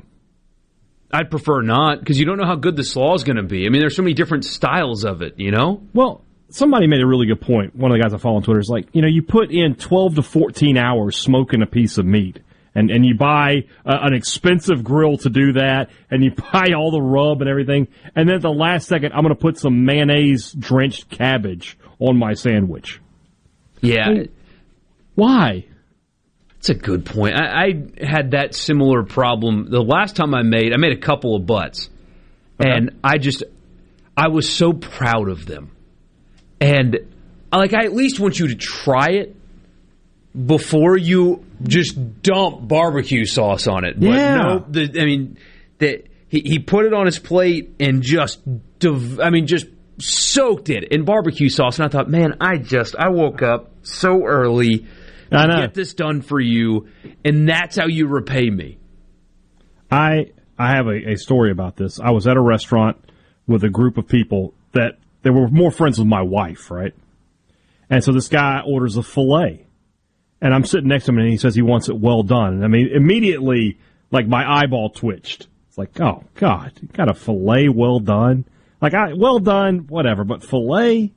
I'd 1.17 1.31
prefer 1.31 1.63
not 1.63 2.01
because 2.01 2.19
you 2.19 2.27
don't 2.27 2.39
know 2.39 2.47
how 2.47 2.57
good 2.57 2.77
the 2.77 2.85
slaw 2.85 3.15
is 3.15 3.25
going 3.25 3.37
to 3.37 3.43
be. 3.43 3.67
I 3.67 3.71
mean, 3.71 3.81
there's 3.81 3.97
so 3.97 4.03
many 4.03 4.15
different 4.15 4.45
styles 4.45 5.05
of 5.05 5.23
it. 5.23 5.35
You 5.39 5.51
know. 5.51 5.83
Well, 5.95 6.25
somebody 6.51 6.87
made 6.87 7.01
a 7.01 7.07
really 7.07 7.27
good 7.27 7.41
point. 7.41 7.75
One 7.75 7.91
of 7.91 7.97
the 7.97 8.03
guys 8.03 8.15
I 8.15 8.19
follow 8.19 8.37
on 8.37 8.43
Twitter 8.43 8.61
is 8.61 8.69
like, 8.69 8.89
you 8.93 9.03
know, 9.03 9.09
you 9.09 9.23
put 9.23 9.51
in 9.51 9.75
12 9.75 10.17
to 10.17 10.23
14 10.23 10.77
hours 10.77 11.17
smoking 11.17 11.63
a 11.63 11.67
piece 11.67 11.99
of 11.99 12.07
meat 12.07 12.41
and 12.77 12.91
and 12.91 13.05
you 13.05 13.17
buy 13.17 13.65
uh, 13.87 13.99
an 14.03 14.13
expensive 14.13 14.85
grill 14.85 15.17
to 15.17 15.31
do 15.31 15.55
that, 15.55 15.89
and 16.11 16.23
you 16.23 16.31
buy 16.53 16.75
all 16.77 16.93
the 16.93 17.01
rub 17.01 17.41
and 17.41 17.51
everything, 17.51 17.89
and 18.15 18.29
then 18.29 18.37
at 18.37 18.43
the 18.43 18.51
last 18.51 18.87
second, 18.87 19.13
I'm 19.13 19.23
going 19.23 19.35
to 19.35 19.41
put 19.41 19.59
some 19.59 19.85
mayonnaise 19.85 20.53
drenched 20.53 21.09
cabbage 21.09 21.79
on 21.99 22.19
my 22.19 22.35
sandwich. 22.35 23.01
Yeah. 23.81 24.11
Mean, 24.11 24.29
why? 25.15 25.65
That's 26.67 26.81
a 26.81 26.83
good 26.83 27.05
point. 27.05 27.37
I, 27.37 27.67
I, 28.01 28.05
had 28.05 28.33
that 28.33 28.55
similar 28.55 29.05
problem 29.05 29.71
the 29.71 29.83
last 29.83 30.17
time 30.17 30.35
I 30.35 30.43
made. 30.43 30.73
I 30.73 30.79
made 30.79 30.93
a 30.93 31.01
couple 31.01 31.37
of 31.37 31.47
butts, 31.47 31.89
okay. 32.61 32.69
and 32.69 32.99
I 33.05 33.19
just 33.19 33.45
I 34.17 34.29
was 34.29 34.49
so 34.49 34.73
proud 34.73 35.29
of 35.29 35.47
them, 35.47 35.71
and 36.61 36.99
like 37.53 37.73
I 37.73 37.85
at 37.85 37.95
least 37.95 38.19
want 38.19 38.41
you 38.41 38.49
to 38.49 38.57
try 38.57 39.11
it 39.11 39.37
before 40.35 40.97
you 40.97 41.45
just 41.63 42.23
dump 42.23 42.67
barbecue 42.67 43.27
sauce 43.27 43.69
on 43.69 43.85
it. 43.85 43.99
But 43.99 44.09
yeah. 44.09 44.35
no, 44.35 44.65
the, 44.69 45.01
I 45.01 45.05
mean, 45.05 45.39
that 45.79 46.07
he, 46.29 46.41
he 46.41 46.59
put 46.59 46.85
it 46.85 46.93
on 46.93 47.07
his 47.07 47.19
plate 47.19 47.77
and 47.79 48.03
just, 48.03 48.41
div- 48.79 49.21
I 49.21 49.31
mean, 49.31 49.47
just 49.47 49.67
soaked 49.99 50.69
it 50.69 50.85
in 50.91 51.05
barbecue 51.05 51.49
sauce. 51.49 51.79
And 51.79 51.87
I 51.87 51.89
thought, 51.89 52.11
man, 52.11 52.37
I 52.41 52.59
just, 52.59 52.97
I 52.97 53.09
woke 53.09 53.41
up 53.41 53.71
so 53.83 54.25
early 54.25 54.87
to 55.31 55.61
get 55.63 55.75
this 55.75 55.95
done 55.95 56.23
for 56.23 56.41
you, 56.41 56.89
and 57.25 57.49
that's 57.49 57.77
how 57.77 57.87
you 57.87 58.07
repay 58.07 58.49
me. 58.51 58.79
I 59.91 60.33
I 60.59 60.71
have 60.71 60.87
a, 60.87 61.13
a 61.13 61.17
story 61.17 61.51
about 61.51 61.77
this. 61.77 62.01
I 62.01 62.11
was 62.11 62.27
at 62.27 62.37
a 62.37 62.41
restaurant 62.41 62.97
with 63.47 63.65
a 63.65 63.69
group 63.69 63.99
of 63.99 64.09
people 64.09 64.55
that 64.73 64.99
they 65.23 65.31
were 65.31 65.49
more 65.49 65.71
friends 65.71 65.99
with 65.99 66.09
my 66.09 66.23
wife, 66.23 66.71
right? 66.71 66.95
And 67.89 68.03
so 68.03 68.13
this 68.13 68.29
guy 68.29 68.63
orders 68.67 68.97
a 68.97 69.03
fillet 69.03 69.67
and 70.41 70.55
I'm 70.55 70.65
sitting 70.65 70.89
next 70.89 71.07
to 71.07 71.13
him 71.13 71.19
and 71.19 71.29
he 71.29 71.39
says 71.39 71.55
he 71.55 71.63
wants 71.63 71.89
it 71.89 71.99
well 71.99 72.23
done. 72.23 72.63
I 72.63 72.69
mean, 72.69 72.89
immediately, 72.95 73.79
like 74.11 74.27
my 74.27 74.45
eyeball 74.49 74.91
twitched. 74.91 75.49
It's 75.69 75.79
like, 75.79 75.99
oh 76.01 76.25
God, 76.35 76.73
you 76.81 76.89
got 76.89 77.09
a 77.09 77.15
fillet 77.15 77.69
well 77.69 78.01
done. 78.01 78.45
Like, 78.81 78.95
I, 78.95 79.15
well 79.15 79.39
done, 79.39 79.87
whatever, 79.89 80.25
but 80.25 80.45
fillet. 80.45 81.13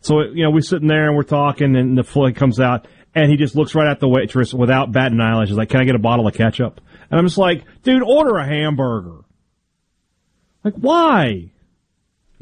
So 0.00 0.20
you 0.22 0.44
know, 0.44 0.50
we're 0.50 0.60
sitting 0.60 0.88
there 0.88 1.08
and 1.08 1.16
we're 1.16 1.22
talking, 1.22 1.76
and 1.76 1.98
the 1.98 2.04
fillet 2.04 2.32
comes 2.32 2.60
out, 2.60 2.86
and 3.14 3.30
he 3.30 3.36
just 3.36 3.54
looks 3.54 3.74
right 3.74 3.88
at 3.88 4.00
the 4.00 4.08
waitress 4.08 4.52
without 4.52 4.92
batting 4.92 5.20
an 5.20 5.26
eyelash. 5.26 5.48
He's 5.48 5.56
like, 5.56 5.68
"Can 5.68 5.80
I 5.80 5.84
get 5.84 5.94
a 5.94 6.00
bottle 6.00 6.26
of 6.26 6.34
ketchup?" 6.34 6.80
And 7.10 7.18
I'm 7.18 7.26
just 7.26 7.38
like, 7.38 7.64
"Dude, 7.82 8.02
order 8.02 8.36
a 8.36 8.46
hamburger." 8.46 9.24
Like, 10.64 10.74
why? 10.74 11.50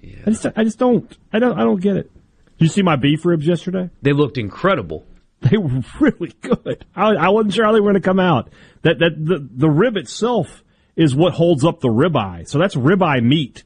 Yeah. 0.00 0.16
I 0.26 0.30
just, 0.30 0.46
I 0.56 0.64
just 0.64 0.78
don't, 0.78 1.16
I 1.32 1.40
don't, 1.40 1.58
I 1.58 1.64
don't 1.64 1.80
get 1.80 1.96
it. 1.96 2.10
Did 2.58 2.66
you 2.66 2.68
see 2.68 2.82
my 2.82 2.96
beef 2.96 3.24
ribs 3.24 3.46
yesterday? 3.46 3.90
They 4.00 4.12
looked 4.12 4.38
incredible. 4.38 5.06
They 5.50 5.56
were 5.56 5.82
really 5.98 6.32
good. 6.40 6.84
I, 6.94 7.14
I 7.16 7.28
wasn't 7.30 7.54
sure 7.54 7.64
how 7.64 7.72
they 7.72 7.80
were 7.80 7.90
going 7.90 8.00
to 8.00 8.08
come 8.08 8.20
out. 8.20 8.48
That 8.82 9.00
that 9.00 9.10
the 9.18 9.44
the 9.52 9.68
rib 9.68 9.96
itself 9.96 10.62
is 10.94 11.16
what 11.16 11.32
holds 11.32 11.64
up 11.64 11.80
the 11.80 11.88
ribeye. 11.88 12.48
So 12.48 12.60
that's 12.60 12.76
ribeye 12.76 13.24
meat 13.24 13.64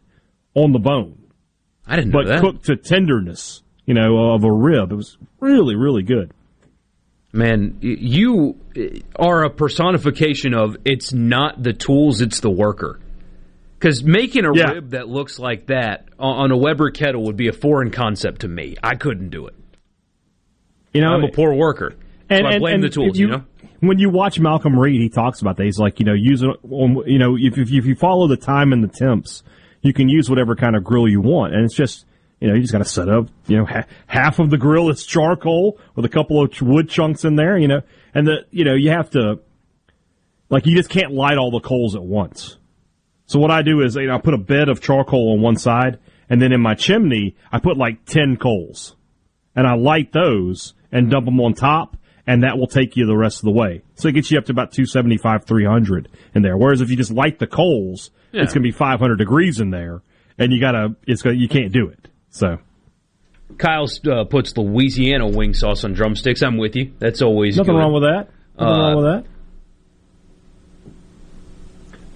on 0.55 0.73
the 0.73 0.79
bone. 0.79 1.19
I 1.87 1.97
didn't 1.97 2.13
know 2.13 2.25
but 2.25 2.41
cooked 2.41 2.65
to 2.69 2.77
tenderness, 2.77 3.61
you 3.85 3.93
know, 3.93 4.33
of 4.33 4.45
a 4.45 4.51
rib. 4.51 4.91
It 4.91 4.95
was 4.95 5.19
really 5.39 5.77
really 5.77 6.03
good. 6.03 6.33
Man, 7.33 7.77
you 7.81 8.57
eh, 8.75 9.01
are 9.17 9.45
a 9.45 9.51
personification 9.51 10.55
of 10.55 10.77
it's 10.85 11.13
not 11.13 11.63
the 11.63 11.73
tools, 11.73 12.21
it's 12.21 12.41
the 12.41 12.51
worker. 12.51 13.01
Because 13.79 14.03
making 14.03 14.47
a 14.47 14.57
Yeah. 14.57 14.73
rib 14.73 14.91
that 14.91 15.09
looks 15.09 15.39
like 15.39 15.67
that 15.67 16.09
on 16.19 16.51
a 16.51 16.57
Weber 16.57 16.91
kettle 16.91 17.25
would 17.25 17.37
be 17.37 17.49
a 17.49 17.53
foreign 17.53 17.91
concept 17.91 18.41
to 18.41 18.49
me. 18.49 18.77
I 18.83 18.95
couldn't 18.95 19.29
do 19.29 19.47
it. 19.47 19.55
You 20.95 21.03
know, 21.03 21.09
I'm 21.09 21.25
a 21.25 21.27
eh, 21.27 21.31
poor 21.35 21.53
worker. 21.55 21.95
So 22.31 22.45
I 22.45 22.59
blame 22.59 22.81
the 22.81 22.89
tools, 22.89 23.11
if 23.11 23.21
you, 23.21 23.29
know? 23.29 23.45
When 23.81 23.99
you 23.99 24.09
watch 24.09 24.41
Malcolm 24.41 24.79
Reed, 24.79 25.01
he 25.01 25.11
talks 25.11 25.43
about 25.43 25.59
that. 25.59 25.65
He's 25.65 25.79
like, 25.79 26.01
you 26.01 26.07
know, 26.07 26.15
use 26.15 26.43
you 26.43 27.19
know, 27.19 27.37
if, 27.39 27.59
if, 27.59 27.71
if 27.71 27.85
you 27.85 27.95
follow 27.95 28.27
the 28.29 28.37
time 28.37 28.73
and 28.73 28.83
the 28.83 28.89
temps, 28.89 29.43
you 29.83 29.93
can 29.93 30.09
use 30.09 30.31
whatever 30.31 30.57
kind 30.57 30.75
of 30.75 30.83
grill 30.83 31.07
you 31.07 31.21
want. 31.21 31.55
And 31.55 31.65
it's 31.65 31.75
just, 31.75 32.06
you 32.41 32.49
know, 32.49 32.55
you 32.55 32.61
just 32.61 32.73
got 32.73 32.79
to 32.79 32.85
set 32.85 33.09
up, 33.09 33.29
you 33.47 33.57
know, 33.57 33.65
ha- 33.65 33.87
half 34.07 34.39
of 34.39 34.51
the 34.51 34.59
grill 34.59 34.91
is 34.91 35.05
charcoal 35.07 35.79
with 35.95 36.05
a 36.05 36.09
couple 36.09 36.43
of 36.43 36.53
ch- 36.53 36.63
wood 36.63 36.89
chunks 36.89 37.25
in 37.25 37.37
there, 37.37 37.57
you 37.59 37.69
know, 37.69 37.81
and 38.15 38.27
the, 38.27 38.47
you 38.51 38.65
know, 38.65 38.75
you 38.75 38.91
have 38.91 39.11
to, 39.11 39.41
like, 40.51 40.67
you 40.67 40.77
just 40.77 40.91
can't 40.91 41.13
light 41.13 41.39
all 41.39 41.51
the 41.51 41.61
coals 41.61 41.97
at 41.97 42.03
once. 42.03 42.59
So 43.27 43.41
what 43.41 43.51
I 43.51 43.63
do 43.63 43.81
is, 43.83 43.97
you 43.97 44.07
know, 44.07 44.15
I 44.15 44.21
put 44.21 44.35
a 44.35 44.39
bed 44.39 44.69
of 44.69 44.81
charcoal 44.81 45.33
on 45.33 45.41
one 45.43 45.57
side, 45.57 45.99
and 46.29 46.41
then 46.41 46.53
in 46.53 46.61
my 46.61 46.75
chimney, 46.75 47.37
I 47.51 47.59
put 47.59 47.77
like 47.77 48.05
10 48.05 48.37
coals. 48.37 48.95
And 49.55 49.67
I 49.67 49.75
light 49.75 50.13
those 50.13 50.75
and 50.93 51.11
dump 51.11 51.25
them 51.25 51.41
on 51.41 51.55
top, 51.55 51.97
and 52.27 52.43
that 52.43 52.59
will 52.59 52.67
take 52.67 52.97
you 52.97 53.07
the 53.07 53.17
rest 53.17 53.39
of 53.39 53.45
the 53.47 53.53
way. 53.53 53.83
So 53.95 54.09
it 54.09 54.13
gets 54.13 54.31
you 54.31 54.39
up 54.39 54.45
to 54.45 54.53
about 54.53 54.73
275, 54.73 55.45
300 55.45 56.09
in 56.35 56.43
there. 56.43 56.57
Whereas 56.57 56.81
if 56.83 56.91
you 56.91 56.97
just 56.97 57.11
light 57.11 57.39
the 57.39 57.47
coals, 57.47 58.11
Yeah. 58.33 58.43
it's 58.43 58.53
going 58.53 58.63
to 58.63 58.69
be 58.69 58.73
500 58.73 59.17
degrees 59.17 59.59
in 59.61 59.71
there, 59.71 60.03
and 60.39 60.53
you 60.53 60.61
gotta, 60.61 60.95
it's 61.07 61.23
gonna, 61.23 61.37
you 61.37 61.49
can't 61.49 61.73
do 61.73 61.89
it. 61.89 62.09
So. 62.37 62.59
Kyle 63.59 63.87
uh, 64.11 64.25
puts 64.25 64.57
Louisiana 64.57 65.29
wing 65.29 65.55
sauce 65.55 65.85
on 65.85 65.93
drumsticks. 65.95 66.43
I'm 66.43 66.57
with 66.59 66.77
you. 66.77 66.93
That's 66.99 67.23
always 67.23 67.57
Nothing 67.57 67.75
good. 67.75 67.79
wrong 67.81 67.93
with 67.93 68.03
that. 68.03 68.29
Nothing 68.59 68.75
Uh, 68.75 68.79
wrong 68.79 68.97
with 68.97 69.25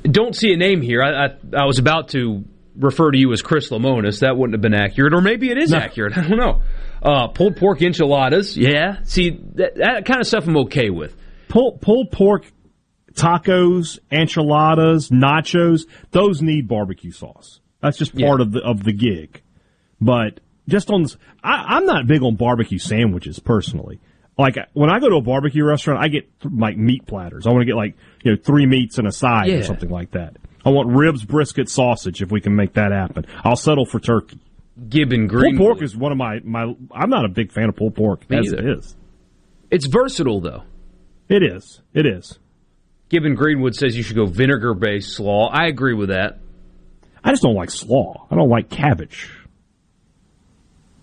that. 0.05 0.13
Don't 0.13 0.35
see 0.35 0.53
a 0.53 0.57
name 0.57 0.81
here. 0.83 1.03
I, 1.03 1.27
I, 1.27 1.29
I 1.63 1.65
was 1.67 1.79
about 1.79 2.09
to 2.11 2.45
refer 2.77 3.11
to 3.11 3.19
you 3.19 3.33
as 3.33 3.43
Chris 3.43 3.71
Lemonis. 3.71 4.21
That 4.21 4.37
wouldn't 4.37 4.55
have 4.55 4.63
been 4.63 4.75
accurate, 4.75 5.13
or 5.15 5.21
maybe 5.21 5.51
it 5.51 5.59
is 5.59 5.71
No. 5.71 5.79
accurate. 5.79 6.17
I 6.19 6.27
don't 6.27 6.39
know. 6.39 6.63
Uh, 7.03 7.29
pulled 7.29 7.57
pork 7.57 7.81
enchiladas. 7.83 8.57
Yeah. 8.57 9.03
See, 9.05 9.31
that, 9.55 9.77
that 9.77 10.05
kind 10.07 10.21
of 10.21 10.27
stuff 10.27 10.47
I'm 10.47 10.57
okay 10.59 10.91
with. 10.91 11.15
Pulled, 11.49 11.81
pulled 11.81 12.11
pork 12.11 12.45
tacos, 13.15 13.99
enchiladas, 14.11 15.11
nachos, 15.11 15.83
those 16.11 16.43
need 16.43 16.69
barbecue 16.69 17.13
sauce. 17.13 17.61
That's 17.83 17.97
just 17.99 18.15
part 18.17 18.41
of 18.41 18.53
the 18.53 18.61
of 18.61 18.85
the 18.85 18.93
gig. 18.93 19.43
But 20.01 20.41
just 20.69 20.91
on, 20.91 21.03
this, 21.03 21.17
I, 21.43 21.77
I'm 21.77 21.87
not 21.87 22.07
big 22.07 22.23
on 22.23 22.37
barbecue 22.37 22.79
sandwiches 22.79 23.39
personally. 23.39 24.01
Like 24.39 24.57
when 24.73 24.89
I 24.91 25.01
go 25.01 25.09
to 25.11 25.17
a 25.17 25.21
barbecue 25.21 25.65
restaurant, 25.65 26.03
I 26.03 26.09
get 26.09 26.29
like 26.45 26.77
meat 26.79 27.07
platters. 27.07 27.47
I 27.47 27.51
want 27.51 27.61
to 27.63 27.67
get 27.67 27.77
like 27.77 27.95
you 28.23 28.33
know 28.33 28.39
three 28.43 28.65
meats 28.65 28.97
and 28.99 29.07
a 29.07 29.13
side 29.13 29.49
Yeah. 29.49 29.57
or 29.57 29.63
something 29.65 29.91
like 29.91 30.13
that. 30.13 30.37
I 30.65 30.71
want 30.71 30.89
ribs, 30.89 31.25
brisket, 31.25 31.69
sausage 31.69 32.23
if 32.23 32.31
we 32.31 32.41
can 32.41 32.55
make 32.57 32.75
that 32.75 32.91
happen. 32.93 33.27
I'll 33.45 33.57
settle 33.57 33.85
for 33.85 34.01
turkey. 34.01 34.39
Gibbon 34.89 35.29
Pulled 35.29 35.41
Greenwood. 35.43 35.59
pork 35.67 35.83
is 35.83 35.95
one 35.95 36.11
of 36.13 36.17
my 36.17 36.41
my. 36.43 36.75
I'm 36.93 37.11
not 37.11 37.27
a 37.27 37.29
big 37.29 37.53
fan 37.53 37.69
of 37.69 37.77
pulled 37.77 37.95
pork 37.97 38.29
Me 38.31 38.39
as 38.39 38.47
either. 38.47 38.67
it 38.67 38.79
is. 38.79 38.97
It's 39.71 39.87
versatile 39.87 40.41
though. 40.41 40.63
It 41.29 41.43
is. 41.43 41.83
It 41.93 42.07
is. 42.07 42.39
Gibbon 43.11 43.35
Greenwood 43.35 43.75
says 43.75 43.95
you 43.95 44.03
should 44.03 44.17
go 44.17 44.25
vinegar 44.25 44.73
based 44.73 45.13
slaw. 45.17 45.51
I 45.51 45.67
agree 45.67 45.95
with 45.95 46.09
that. 46.09 46.39
I 47.23 47.31
just 47.31 47.43
don't 47.43 47.55
like 47.57 47.71
slaw. 47.71 48.27
I 48.31 48.37
don't 48.37 48.49
like 48.49 48.71
cabbage 48.71 49.31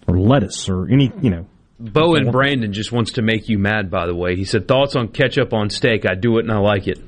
or 0.08 0.18
lettuce 0.18 0.70
or 0.70 0.88
any, 0.88 1.12
you 1.22 1.30
know. 1.30 1.46
Bo 1.80 2.16
and 2.16 2.32
Brandon 2.32 2.74
just 2.74 2.92
wants 2.92 3.14
to 3.14 3.22
make 3.22 3.50
you 3.50 3.60
mad. 3.60 3.92
By 3.92 4.08
the 4.08 4.16
way, 4.16 4.36
he 4.36 4.46
said 4.46 4.68
thoughts 4.68 4.96
on 4.96 5.10
ketchup 5.10 5.54
on 5.54 5.70
steak. 5.70 6.06
I 6.08 6.16
do 6.16 6.40
it 6.40 6.42
and 6.46 6.52
I 6.52 6.58
like 6.58 6.88
it. 6.88 7.00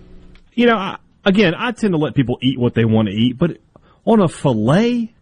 You 0.54 0.68
know, 0.68 0.76
I, 0.76 0.98
again, 1.26 1.54
I 1.58 1.72
tend 1.72 1.94
to 1.94 1.98
let 1.98 2.14
people 2.14 2.38
eat 2.42 2.60
what 2.60 2.76
they 2.76 2.86
want 2.86 3.08
to 3.08 3.14
eat, 3.14 3.38
but 3.38 3.58
on 4.06 4.22
a 4.22 4.28
fillet, 4.28 5.14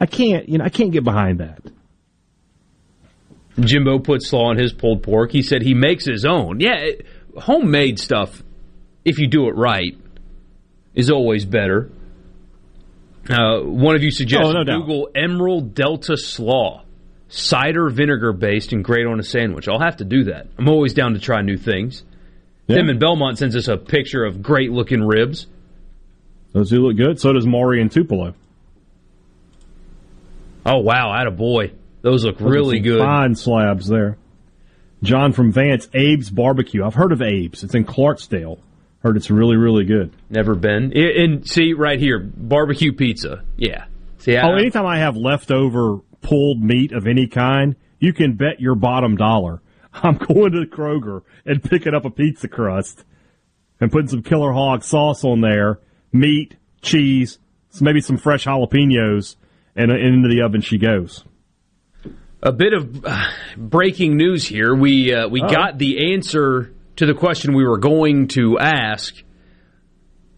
I 0.00 0.06
can't, 0.06 0.48
you 0.48 0.58
know, 0.58 0.64
I 0.64 0.70
can't 0.70 0.90
get 0.90 1.04
behind 1.04 1.40
that. 1.40 1.60
Jimbo 3.58 3.98
put 4.00 4.22
slaw 4.22 4.50
on 4.50 4.58
his 4.58 4.72
pulled 4.72 5.02
pork. 5.02 5.32
He 5.32 5.42
said 5.42 5.62
he 5.62 5.74
makes 5.74 6.04
his 6.04 6.24
own. 6.24 6.60
Yeah, 6.60 6.76
it, 6.76 7.06
homemade 7.36 7.98
stuff, 7.98 8.42
if 9.04 9.18
you 9.18 9.28
do 9.28 9.48
it 9.48 9.52
right, 9.52 9.96
is 10.94 11.10
always 11.10 11.44
better. 11.44 11.90
Uh, 13.28 13.60
one 13.60 13.96
of 13.96 14.02
you 14.02 14.10
suggested 14.10 14.56
Oh, 14.56 14.62
no. 14.62 14.80
Google 14.80 15.08
Emerald 15.14 15.74
Delta 15.74 16.16
Slaw. 16.16 16.82
Cider 17.28 17.90
vinegar 17.90 18.32
based 18.32 18.72
and 18.72 18.84
great 18.84 19.04
on 19.04 19.18
a 19.18 19.22
sandwich. 19.24 19.66
I'll 19.68 19.80
have 19.80 19.96
to 19.96 20.04
do 20.04 20.24
that. 20.24 20.46
I'm 20.58 20.68
always 20.68 20.94
down 20.94 21.14
to 21.14 21.18
try 21.18 21.42
new 21.42 21.56
things. 21.56 22.04
Tim 22.68 22.88
in 22.88 22.98
Belmont 22.98 23.38
sends 23.38 23.56
us 23.56 23.66
a 23.68 23.76
picture 23.76 24.24
of 24.24 24.42
great 24.42 24.70
looking 24.70 25.02
ribs. 25.02 25.46
Those 26.52 26.70
do 26.70 26.78
look 26.86 26.96
good. 26.96 27.20
So 27.20 27.32
does 27.32 27.46
Maury 27.46 27.80
and 27.80 27.90
Tupelo. 27.90 28.34
Oh, 30.64 30.78
wow. 30.78 31.12
Atta 31.14 31.30
boy. 31.30 31.72
Those 32.02 32.24
look 32.24 32.38
Those 32.38 32.50
really 32.50 32.80
good. 32.80 33.00
Fine 33.00 33.34
slabs 33.34 33.88
there. 33.88 34.16
John 35.02 35.32
from 35.32 35.52
Vance, 35.52 35.86
Abe's 35.94 36.30
Barbecue. 36.30 36.84
I've 36.84 36.94
heard 36.94 37.12
of 37.12 37.20
Abe's. 37.20 37.62
It's 37.62 37.74
in 37.74 37.84
Clarksdale. 37.84 38.58
Heard 39.02 39.16
it's 39.16 39.30
really, 39.30 39.56
really 39.56 39.84
good. 39.84 40.12
Never 40.30 40.54
been. 40.54 40.92
And 40.96 41.48
see 41.48 41.72
right 41.74 41.98
here, 41.98 42.18
barbecue 42.18 42.92
pizza. 42.92 43.44
Yeah. 43.56 43.84
See, 44.18 44.36
I, 44.36 44.48
Oh, 44.48 44.54
anytime 44.54 44.86
I 44.86 44.98
have 44.98 45.16
leftover 45.16 45.98
pulled 46.22 46.60
meat 46.62 46.92
of 46.92 47.06
any 47.06 47.26
kind, 47.28 47.76
you 48.00 48.12
can 48.12 48.34
bet 48.34 48.60
your 48.60 48.74
bottom 48.74 49.16
dollar 49.16 49.60
I'm 49.92 50.16
going 50.18 50.52
to 50.52 50.66
Kroger 50.66 51.22
and 51.44 51.62
picking 51.62 51.94
up 51.94 52.04
a 52.04 52.10
pizza 52.10 52.48
crust 52.48 53.04
and 53.80 53.90
putting 53.92 54.08
some 54.08 54.22
killer 54.22 54.52
hog 54.52 54.82
sauce 54.82 55.24
on 55.24 55.40
there, 55.40 55.78
meat, 56.12 56.56
cheese, 56.82 57.38
maybe 57.80 58.00
some 58.00 58.16
fresh 58.16 58.44
jalapenos, 58.46 59.36
and, 59.76 59.90
and 59.90 60.14
into 60.16 60.28
the 60.28 60.42
oven 60.42 60.60
she 60.62 60.78
goes. 60.78 61.24
A 62.42 62.52
bit 62.52 62.72
of 62.72 63.04
uh, 63.04 63.24
breaking 63.56 64.16
news 64.16 64.46
here. 64.46 64.74
We 64.74 65.12
uh, 65.14 65.28
we 65.28 65.42
Oh. 65.42 65.48
got 65.48 65.78
the 65.78 66.12
answer 66.14 66.72
to 66.96 67.06
the 67.06 67.14
question 67.14 67.54
we 67.54 67.66
were 67.66 67.78
going 67.78 68.28
to 68.28 68.58
ask. 68.58 69.14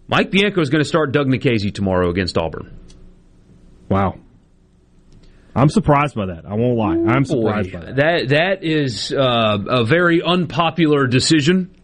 Mike 0.09 0.31
Bianco 0.31 0.61
is 0.61 0.71
going 0.71 0.83
to 0.83 0.89
start 0.89 1.13
Doug 1.13 1.27
Nikhazy 1.27 1.73
tomorrow 1.73 2.11
against 2.11 2.39
Auburn. 2.39 2.79
Wow. 3.89 4.19
I'm 5.55 5.69
surprised 5.69 6.15
by 6.15 6.27
that. 6.27 6.45
I 6.47 6.55
won't 6.55 6.77
lie. 6.77 7.13
I'm 7.13 7.25
surprised 7.25 7.73
Boy, 7.73 7.79
by 7.79 7.85
that. 7.87 7.97
that 7.97 8.29
that 8.29 8.65
is 8.65 9.13
uh, 9.13 9.59
a 9.69 9.85
very 9.85 10.23
unpopular 10.23 11.07
decision 11.07 11.75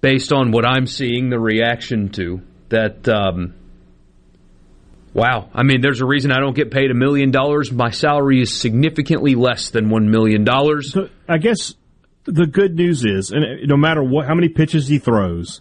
based 0.00 0.32
on 0.32 0.50
what 0.50 0.66
I'm 0.66 0.86
seeing 0.86 1.28
the 1.28 1.38
reaction 1.38 2.08
to. 2.10 2.40
That 2.70 3.08
um, 3.08 3.54
wow, 5.12 5.50
I 5.52 5.62
mean, 5.62 5.82
there's 5.82 6.00
a 6.00 6.06
reason 6.06 6.32
I 6.32 6.40
don't 6.40 6.54
get 6.56 6.70
paid 6.70 6.90
a 6.90 6.94
million 6.94 7.30
dollars. 7.30 7.70
My 7.70 7.90
salary 7.90 8.40
is 8.40 8.54
significantly 8.58 9.34
less 9.34 9.70
than 9.70 9.90
one 9.90 10.10
million 10.10 10.44
dollars. 10.44 10.92
So 10.92 11.08
I 11.28 11.38
guess 11.38 11.74
the 12.30 12.46
good 12.46 12.74
news 12.74 13.04
is, 13.04 13.30
and 13.30 13.68
no 13.68 13.76
matter 13.76 14.02
what, 14.02 14.26
how 14.26 14.34
many 14.34 14.48
pitches 14.48 14.88
he 14.88 14.98
throws, 14.98 15.60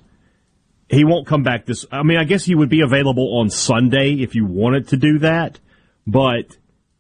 he 0.90 1.04
won't 1.04 1.28
come 1.28 1.44
back 1.44 1.66
this. 1.66 1.86
I 1.92 2.04
mean, 2.04 2.18
I 2.18 2.24
guess 2.24 2.44
he 2.46 2.56
would 2.56 2.70
be 2.70 2.82
available 2.82 3.40
on 3.40 3.50
Sunday 3.50 4.14
if 4.14 4.36
you 4.36 4.46
wanted 4.46 4.90
to 4.90 4.98
do 4.98 5.20
that, 5.20 5.60
but 6.08 6.58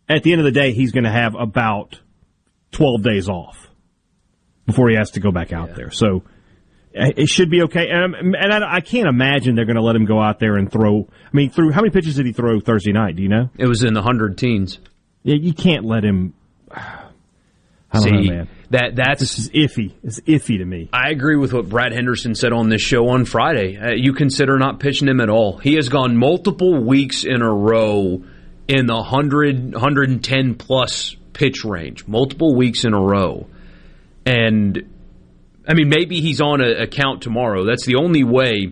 at 0.07 0.23
the 0.23 0.31
end 0.31 0.41
of 0.41 0.45
the 0.45 0.51
day, 0.51 0.73
he's 0.73 0.91
going 0.91 1.05
to 1.05 1.11
have 1.11 1.35
about 1.35 1.99
twelve 2.71 3.03
days 3.03 3.29
off 3.29 3.67
before 4.65 4.89
he 4.89 4.95
has 4.95 5.11
to 5.11 5.19
go 5.19 5.31
back 5.31 5.51
out 5.51 5.75
there. 5.75 5.91
So 5.91 6.23
uh, 6.97 7.09
it 7.17 7.27
should 7.27 7.49
be 7.49 7.63
okay. 7.63 7.87
And, 7.89 8.15
and 8.35 8.53
I, 8.53 8.75
I 8.75 8.81
can't 8.81 9.07
imagine 9.07 9.55
they're 9.55 9.65
going 9.65 9.75
to 9.75 9.83
let 9.83 9.95
him 9.95 10.05
go 10.05 10.21
out 10.21 10.39
there 10.39 10.55
and 10.55 10.71
throw. 10.71 11.07
I 11.09 11.35
mean, 11.35 11.49
through 11.49 11.71
how 11.71 11.81
many 11.81 11.91
pitches 11.91 12.15
did 12.15 12.25
he 12.25 12.33
throw 12.33 12.59
Thursday 12.59 12.91
night? 12.91 13.15
Do 13.15 13.23
you 13.23 13.29
know? 13.29 13.49
It 13.57 13.67
was 13.67 13.83
in 13.83 13.93
the 13.93 14.01
hundred 14.01 14.37
teens. 14.37 14.79
Yeah, 15.23 15.35
you 15.35 15.53
can't 15.53 15.85
let 15.85 16.03
him. 16.03 16.33
I 17.91 17.99
See, 17.99 18.11
know, 18.11 18.21
man. 18.21 18.49
That 18.69 18.95
that's 18.95 19.21
this 19.21 19.39
is 19.39 19.49
iffy. 19.49 19.93
It's 20.03 20.19
iffy 20.21 20.59
to 20.59 20.65
me. 20.65 20.89
I 20.93 21.09
agree 21.09 21.35
with 21.35 21.53
what 21.53 21.69
Brad 21.69 21.91
Henderson 21.91 22.35
said 22.35 22.53
on 22.53 22.69
this 22.69 22.81
show 22.81 23.09
on 23.09 23.25
Friday. 23.25 23.77
Uh, 23.77 23.93
you 23.95 24.13
consider 24.13 24.59
not 24.59 24.79
pitching 24.79 25.07
him 25.07 25.19
at 25.19 25.29
all. 25.29 25.57
He 25.57 25.73
has 25.75 25.89
gone 25.89 26.15
multiple 26.15 26.83
weeks 26.83 27.23
in 27.23 27.41
a 27.41 27.51
row 27.51 28.23
in 28.67 28.85
the 28.85 28.95
100, 28.95 29.73
110 29.73 30.55
plus 30.55 31.15
pitch 31.33 31.65
range, 31.65 32.05
multiple 32.05 32.55
weeks 32.55 32.85
in 32.85 32.93
a 32.93 33.01
row. 33.01 33.47
And, 34.25 34.87
I 35.67 35.73
mean, 35.73 35.89
maybe 35.89 36.21
he's 36.21 36.39
on 36.39 36.61
a, 36.61 36.83
a 36.83 36.87
count 36.87 37.23
tomorrow. 37.23 37.65
That's 37.65 37.85
the 37.85 37.95
only 37.95 38.23
way 38.23 38.71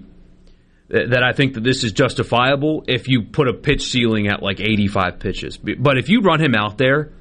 that, 0.89 1.09
that 1.09 1.23
I 1.23 1.33
think 1.33 1.55
that 1.55 1.63
this 1.63 1.83
is 1.83 1.91
justifiable 1.91 2.83
if 2.87 3.07
you 3.07 3.23
put 3.23 3.47
a 3.47 3.53
pitch 3.53 3.89
ceiling 3.89 4.27
at 4.27 4.43
like 4.43 4.59
85 4.59 5.19
pitches. 5.19 5.57
But 5.57 5.97
if 5.97 6.09
you 6.09 6.21
run 6.21 6.39
him 6.39 6.53
out 6.53 6.77
there 6.77 7.11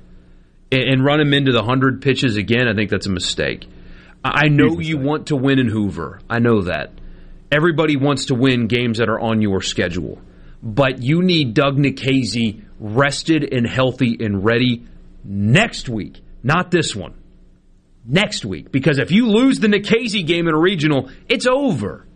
and, 0.72 1.04
run 1.04 1.20
him 1.20 1.32
into 1.32 1.52
the 1.52 1.60
100 1.60 2.02
pitches 2.02 2.36
again, 2.36 2.68
I 2.68 2.74
think 2.74 2.90
that's 2.90 3.06
a 3.06 3.10
mistake. 3.10 3.66
I 4.24 4.46
I 4.46 4.48
know 4.48 4.80
you 4.80 4.98
want 4.98 5.28
to 5.28 5.36
win 5.36 5.58
in 5.58 5.68
Hoover. 5.68 6.20
I 6.28 6.38
know 6.40 6.62
that. 6.62 6.92
Everybody 7.50 7.96
wants 7.96 8.26
to 8.26 8.34
win 8.34 8.66
games 8.66 8.98
that 8.98 9.08
are 9.08 9.20
on 9.20 9.40
your 9.40 9.62
schedule. 9.62 10.20
But 10.62 11.02
you 11.02 11.22
need 11.22 11.54
Doug 11.54 11.76
Nikhazy 11.76 12.64
rested 12.80 13.52
and 13.52 13.66
healthy 13.66 14.16
and 14.18 14.44
ready 14.44 14.84
next 15.24 15.88
week, 15.88 16.20
not 16.42 16.70
this 16.70 16.94
one. 16.94 17.14
Next 18.04 18.44
week. 18.44 18.72
Because 18.72 18.98
if 18.98 19.10
you 19.10 19.28
lose 19.28 19.60
the 19.60 19.68
Nikhazy 19.68 20.26
game 20.26 20.48
in 20.48 20.54
a 20.54 20.58
regional, 20.58 21.10
it's 21.28 21.46
over. 21.46 22.06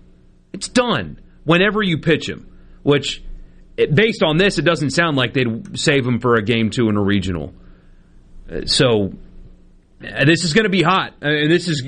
It's 0.52 0.68
done 0.68 1.20
whenever 1.44 1.82
you 1.82 1.98
pitch 1.98 2.28
him. 2.28 2.46
Which, 2.82 3.22
based 3.76 4.22
on 4.22 4.38
this, 4.38 4.58
it 4.58 4.62
doesn't 4.62 4.90
sound 4.90 5.16
like 5.16 5.34
they'd 5.34 5.78
save 5.78 6.06
him 6.06 6.18
for 6.18 6.34
a 6.34 6.42
game 6.42 6.70
two 6.70 6.88
in 6.88 6.96
a 6.96 7.02
regional. 7.02 7.54
So, 8.66 9.12
uh, 10.02 10.24
this 10.24 10.44
is 10.44 10.52
going 10.54 10.64
to 10.64 10.70
be 10.70 10.82
hot. 10.82 11.14
Uh, 11.22 11.28
And 11.28 11.50
this 11.50 11.68
is. 11.68 11.82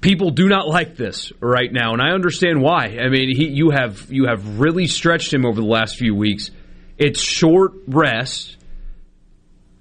People 0.00 0.30
do 0.30 0.48
not 0.48 0.66
like 0.66 0.96
this 0.96 1.30
right 1.40 1.70
now, 1.70 1.92
and 1.92 2.00
I 2.00 2.12
understand 2.12 2.62
why. 2.62 2.96
I 2.98 3.10
mean, 3.10 3.36
he, 3.36 3.48
you 3.48 3.70
have 3.70 4.10
you 4.10 4.26
have 4.26 4.58
really 4.58 4.86
stretched 4.86 5.32
him 5.32 5.44
over 5.44 5.60
the 5.60 5.66
last 5.66 5.96
few 5.96 6.14
weeks. 6.14 6.50
It's 6.96 7.20
short 7.20 7.72
rest, 7.86 8.56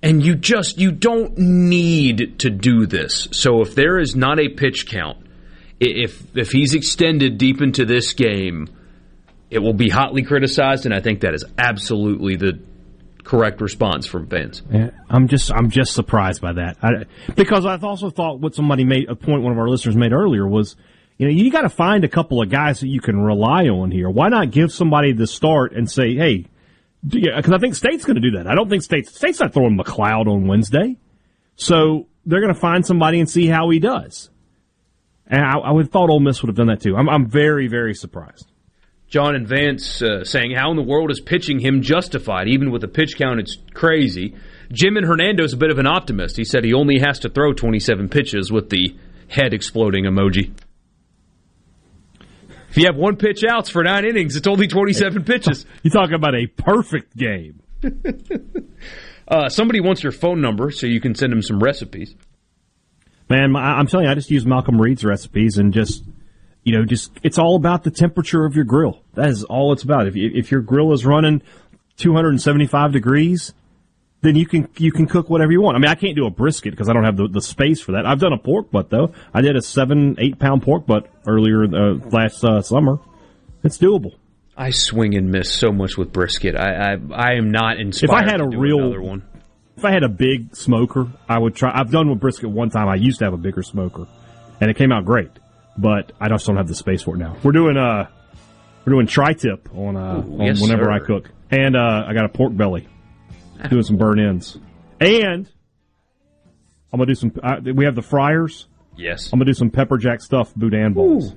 and 0.03 0.22
you 0.22 0.36
just 0.36 0.78
you 0.78 0.92
don't 0.92 1.38
need 1.38 2.40
to 2.40 2.50
do 2.50 2.86
this. 2.86 3.30
So 3.32 3.61
if 3.61 3.76
there 3.76 3.98
is 3.98 4.14
not 4.14 4.40
a 4.40 4.50
pitch 4.50 4.88
count, 4.88 5.26
if 5.80 6.22
if 6.36 6.52
he's 6.52 6.74
extended 6.74 7.38
deep 7.38 7.61
into 7.61 7.86
this 7.86 8.11
game, 8.11 8.68
it 9.50 9.60
will 9.60 9.74
be 9.74 9.88
hotly 9.88 10.24
criticized, 10.24 10.86
and 10.86 10.94
I 10.94 11.00
think 11.00 11.22
that 11.22 11.34
is 11.34 11.45
absolutely 11.58 12.36
the 12.36 12.60
correct 13.30 13.61
response 13.61 14.08
from 14.08 14.25
fans. 14.25 14.64
Yeah, 14.72 14.90
I'm 15.08 15.27
just 15.27 15.51
I'm 15.51 15.69
just 15.69 15.93
surprised 15.93 16.41
by 16.41 16.53
that 16.53 16.77
I, 16.82 17.06
because 17.35 17.64
I've 17.64 17.83
also 17.83 18.09
thought 18.09 18.40
what 18.40 18.56
somebody 18.56 18.83
made 18.83 19.08
a 19.08 19.16
point 19.16 19.43
one 19.43 19.51
of 19.51 19.59
our 19.59 19.69
listeners 19.69 19.95
made 19.95 20.14
earlier 20.14 20.48
was 20.48 20.75
you 21.19 21.27
know 21.27 21.32
you 21.32 21.51
got 21.51 21.61
to 21.61 21.69
find 21.69 22.03
a 22.03 22.08
couple 22.08 22.41
of 22.41 22.49
guys 22.49 22.80
that 22.80 22.88
you 22.88 22.99
can 22.99 23.19
rely 23.22 23.67
on 23.67 23.91
here. 23.91 24.09
Why 24.09 24.30
not 24.30 24.49
give 24.49 24.72
somebody 24.72 25.14
the 25.14 25.27
start 25.27 25.74
and 25.74 25.90
say, 25.90 26.16
hey, 26.16 26.48
because 27.08 27.53
I 27.53 27.59
think 27.59 27.75
State's 27.75 28.03
going 28.03 28.16
to 28.16 28.32
do 28.32 28.38
that. 28.38 28.48
I 28.48 28.56
don't 28.56 28.67
think 28.67 28.82
State's 28.82 29.16
State's 29.16 29.40
not 29.40 29.53
throwing 29.53 29.75
MacLeod 29.75 30.27
on 30.27 30.48
Wednesday, 30.48 30.98
so 31.56 32.08
they're 32.25 32.41
going 32.41 32.53
to 32.53 32.59
find 32.59 32.83
somebody 32.83 33.19
and 33.19 33.30
see 33.30 33.45
how 33.45 33.69
he 33.69 33.77
does. 33.77 34.32
And 35.27 35.45
I, 35.45 35.59
I 35.59 35.72
would 35.72 35.85
have 35.85 35.91
thought 35.91 36.09
Ole 36.09 36.19
Miss 36.19 36.41
would 36.41 36.49
have 36.49 36.58
done 36.58 36.67
that 36.67 36.82
too. 36.82 36.95
I'm, 36.98 37.08
I'm 37.08 37.27
very 37.27 37.67
very 37.67 37.93
surprised. 37.93 38.49
John 39.09 39.35
and 39.35 39.47
Vance 39.47 40.01
uh, 40.01 40.23
saying, 40.23 40.51
How 40.55 40.69
in 40.71 40.77
the 40.77 40.83
world 40.83 41.11
is 41.11 41.19
pitching 41.19 41.59
him 41.59 41.81
justified? 41.81 42.47
Even 42.47 42.71
with 42.71 42.83
a 42.83 42.88
pitch 42.88 43.17
count, 43.17 43.39
it's 43.39 43.57
crazy. 43.73 44.35
Jim 44.71 44.97
and 44.97 45.05
Hernando's 45.05 45.53
a 45.53 45.57
bit 45.57 45.71
of 45.71 45.79
an 45.79 45.88
optimist. 45.88 46.38
He 46.38 46.45
said 46.45 46.63
he 46.63 46.73
only 46.73 46.99
has 46.99 47.19
to 47.19 47.29
throw 47.29 47.53
27 47.53 48.09
pitches 48.09 48.51
with 48.51 48.69
the 48.69 48.95
head 49.27 49.53
exploding 49.53 50.05
emoji. 50.05 50.53
If 52.69 52.77
you 52.77 52.85
have 52.85 52.95
one 52.95 53.15
pitch 53.15 53.43
outs 53.43 53.69
for 53.69 53.83
nine 53.83 54.05
innings, 54.05 54.35
it's 54.35 54.47
only 54.47 54.67
27 54.67 55.23
pitches. 55.23 55.65
You're 55.83 55.91
talking 55.91 56.13
about 56.13 56.35
a 56.35 56.45
perfect 56.47 57.17
game. 57.17 57.61
Uh, 59.29 59.47
somebody 59.47 59.79
wants 59.79 60.01
your 60.01 60.11
phone 60.11 60.41
number 60.41 60.71
so 60.71 60.88
you 60.88 60.99
can 60.99 61.13
send 61.13 61.31
him 61.31 61.43
some 61.43 61.59
recipes. 61.59 62.15
Man, 63.29 63.55
I'm 63.55 63.85
telling 63.85 64.07
you, 64.07 64.11
I 64.11 64.15
just 64.15 64.31
use 64.31 64.43
Malcolm 64.43 64.81
Reed's 64.81 65.05
recipes 65.05 65.59
and 65.59 65.71
just, 65.71 66.03
you 66.63 66.77
know, 66.77 66.85
just 66.85 67.11
it's 67.23 67.38
all 67.38 67.55
about 67.55 67.83
the 67.83 67.91
temperature 67.91 68.45
of 68.45 68.55
your 68.55 68.65
grill. 68.65 69.01
That 69.15 69.29
is 69.29 69.43
all 69.43 69.73
it's 69.73 69.83
about. 69.83 70.07
If 70.07 70.15
you, 70.15 70.31
if 70.33 70.51
your 70.51 70.61
grill 70.61 70.93
is 70.93 71.05
running 71.05 71.41
275 71.97 72.91
degrees, 72.91 73.53
then 74.21 74.35
you 74.35 74.45
can 74.45 74.67
you 74.77 74.91
can 74.91 75.07
cook 75.07 75.29
whatever 75.29 75.51
you 75.51 75.61
want. 75.61 75.77
I 75.77 75.79
mean, 75.79 75.89
I 75.89 75.95
can't 75.95 76.15
do 76.15 76.25
a 76.25 76.29
brisket 76.29 76.71
because 76.71 76.89
I 76.89 76.93
don't 76.93 77.05
have 77.05 77.17
the, 77.17 77.27
the 77.27 77.41
space 77.41 77.81
for 77.81 77.93
that. 77.93 78.05
I've 78.05 78.19
done 78.19 78.33
a 78.33 78.38
pork 78.38 78.71
butt 78.71 78.89
though. 78.89 79.13
I 79.33 79.41
did 79.41 79.55
a 79.55 79.61
seven 79.61 80.15
eight 80.19 80.39
pound 80.39 80.63
pork 80.63 80.85
butt 80.85 81.09
earlier 81.25 81.63
uh, 81.63 81.93
last 82.11 82.43
uh, 82.43 82.61
summer. 82.61 82.99
It's 83.63 83.77
doable. 83.77 84.15
I 84.57 84.71
swing 84.71 85.15
and 85.15 85.31
miss 85.31 85.49
so 85.51 85.71
much 85.71 85.97
with 85.97 86.11
brisket. 86.11 86.55
I 86.55 86.93
I, 86.93 86.97
I 87.13 87.33
am 87.35 87.51
not 87.51 87.79
inspired. 87.79 88.11
If 88.11 88.27
I 88.27 88.29
had 88.29 88.38
to 88.38 88.43
a 88.43 88.57
real 88.57 89.01
one. 89.01 89.23
If 89.77 89.85
I 89.85 89.91
had 89.91 90.03
a 90.03 90.09
big 90.09 90.57
smoker, 90.57 91.07
I 91.29 91.39
would 91.39 91.55
try. 91.55 91.71
I've 91.73 91.89
done 91.89 92.09
with 92.09 92.19
brisket 92.19 92.49
one 92.49 92.69
time. 92.69 92.89
I 92.89 92.95
used 92.95 93.19
to 93.19 93.25
have 93.25 93.33
a 93.33 93.38
bigger 93.38 93.63
smoker, 93.63 94.07
and 94.59 94.69
it 94.69 94.75
came 94.75 94.91
out 94.91 95.05
great. 95.05 95.29
But 95.82 96.11
I 96.19 96.27
just 96.27 96.45
don't 96.45 96.58
have 96.58 96.67
the 96.67 96.75
space 96.75 97.03
for 97.03 97.16
it 97.16 97.19
now. 97.19 97.38
We're 97.43 97.53
doing 97.53 97.77
uh, 97.77 98.09
we're 98.85 98.93
doing 98.93 99.08
tri-tip 99.08 99.69
on 99.74 99.95
uh, 99.95 100.16
Ooh, 100.17 100.40
on 100.40 100.45
yes, 100.48 100.61
whenever 100.61 100.85
sir. 100.85 100.91
I 100.91 100.99
cook, 100.99 101.30
and 101.51 101.75
uh, 101.75 102.03
I 102.08 102.14
got 102.14 102.25
a 102.25 102.30
pork 102.30 102.56
belly, 102.58 102.88
doing 103.69 103.83
some 103.83 103.95
burn 103.98 104.19
ends, 104.19 104.58
and 104.99 105.48
I'm 106.91 106.99
gonna 106.99 107.06
do 107.06 107.16
some. 107.16 107.32
Uh, 107.41 107.58
we 107.75 107.85
have 107.85 107.95
the 107.95 108.01
fryers. 108.01 108.67
Yes, 108.98 109.32
I'm 109.32 109.40
gonna 109.40 109.49
do 109.49 109.53
some 109.53 109.69
pepper 109.69 109.98
jack 109.98 110.19
stuffed 110.22 110.58
boudin 110.59 110.93
balls. 110.93 111.33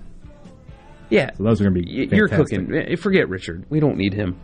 Yeah, 1.09 1.31
so 1.37 1.45
those 1.45 1.61
are 1.61 1.65
gonna 1.65 1.81
be. 1.81 2.09
Y- 2.11 2.17
You're 2.17 2.29
cooking. 2.29 2.75
Eh, 2.75 2.97
Forget 2.97 3.29
Richard. 3.29 3.67
We 3.69 3.79
don't 3.79 3.97
need 3.97 4.15
him. 4.15 4.41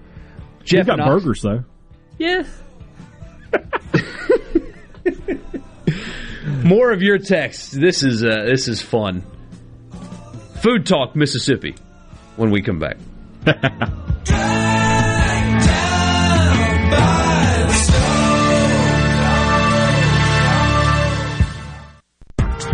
We've 0.70 0.86
got 0.86 0.98
burgers 0.98 1.42
though. 1.42 1.64
Yeah. 2.18 2.44
More 6.64 6.92
of 6.92 7.02
your 7.02 7.18
texts. 7.18 7.70
This 7.72 8.02
is 8.02 8.24
uh, 8.24 8.44
this 8.46 8.68
is 8.68 8.80
fun. 8.82 9.24
Food 10.60 10.86
Talk 10.86 11.14
Mississippi. 11.14 11.76
When 12.36 12.50
we 12.50 12.62
come 12.62 12.80
back. 12.80 12.96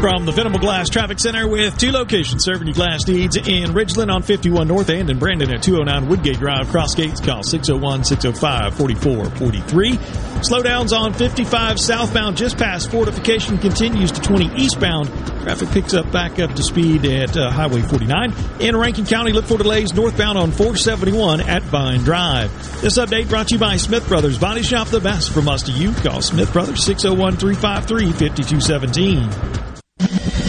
From 0.04 0.26
the 0.26 0.32
Venable 0.32 0.58
Glass 0.58 0.90
Traffic 0.90 1.18
Center 1.18 1.48
with 1.48 1.78
two 1.78 1.90
locations 1.90 2.44
serving 2.44 2.66
your 2.66 2.74
glass 2.74 3.08
needs 3.08 3.38
in 3.38 3.70
Ridgeland 3.70 4.12
on 4.12 4.20
51 4.20 4.68
North 4.68 4.90
and 4.90 5.08
in 5.08 5.18
Brandon 5.18 5.50
at 5.50 5.62
209 5.62 6.10
Woodgate 6.10 6.38
Drive. 6.38 6.68
Cross 6.68 6.96
gates 6.96 7.22
call 7.22 7.42
601-605-4443. 7.42 9.96
Slowdowns 10.44 10.92
on 10.92 11.14
55 11.14 11.80
southbound 11.80 12.36
just 12.36 12.58
past 12.58 12.90
fortification 12.90 13.56
continues 13.56 14.12
to 14.12 14.20
20 14.20 14.62
eastbound. 14.62 15.08
Traffic 15.42 15.70
picks 15.70 15.94
up 15.94 16.12
back 16.12 16.38
up 16.38 16.54
to 16.54 16.62
speed 16.62 17.06
at 17.06 17.34
uh, 17.34 17.50
Highway 17.50 17.80
49. 17.80 18.34
In 18.60 18.76
Rankin 18.76 19.06
County, 19.06 19.32
look 19.32 19.46
for 19.46 19.56
delays 19.56 19.94
northbound 19.94 20.36
on 20.36 20.50
471 20.50 21.40
at 21.40 21.62
Vine 21.62 22.00
Drive. 22.00 22.50
This 22.82 22.98
update 22.98 23.30
brought 23.30 23.48
to 23.48 23.54
you 23.54 23.58
by 23.58 23.78
Smith 23.78 24.06
Brothers 24.06 24.38
Body 24.38 24.62
Shop, 24.62 24.88
the 24.88 25.00
best 25.00 25.32
from 25.32 25.48
us 25.48 25.62
to 25.62 25.72
you. 25.72 25.94
Call 25.94 26.20
Smith 26.20 26.52
Brothers 26.52 26.84
601 26.84 27.38
353 27.38 28.12
5217. 28.12 29.73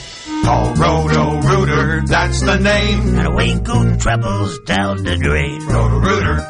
Call 0.43 0.75
Roto-Rooter, 0.75 2.03
that's 2.07 2.41
the 2.41 2.59
name. 2.59 3.19
And 3.19 3.27
away 3.27 3.59
go 3.61 3.95
troubles 3.99 4.59
down 4.61 5.05
the 5.05 5.19
drain. 5.19 5.67
Roto-Rooter. 5.67 6.50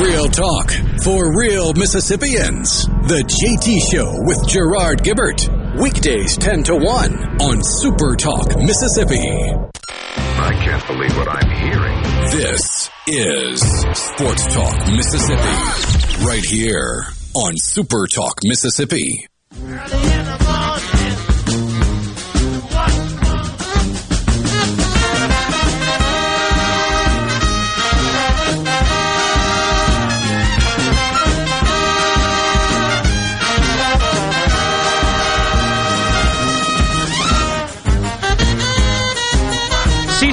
Real 0.00 0.28
talk 0.28 0.70
for 1.02 1.38
real 1.38 1.72
Mississippians. 1.72 2.84
The 2.84 3.24
JT 3.24 3.80
Show 3.90 4.12
with 4.26 4.46
Gerard 4.46 5.02
Gibert. 5.02 5.48
Weekdays 5.80 6.36
10 6.36 6.64
to 6.64 6.76
1 6.76 7.40
on 7.40 7.62
Super 7.62 8.14
Talk 8.14 8.58
Mississippi. 8.58 9.16
I 9.18 10.52
can't 10.52 10.86
believe 10.86 11.16
what 11.16 11.28
I'm 11.28 11.50
hearing. 11.50 12.02
This 12.30 12.90
is 13.06 13.62
Sports 13.98 14.54
Talk 14.54 14.86
Mississippi. 14.92 16.26
Right 16.26 16.44
here 16.44 17.06
on 17.34 17.56
Super 17.56 18.06
Talk 18.06 18.40
Mississippi. 18.44 19.26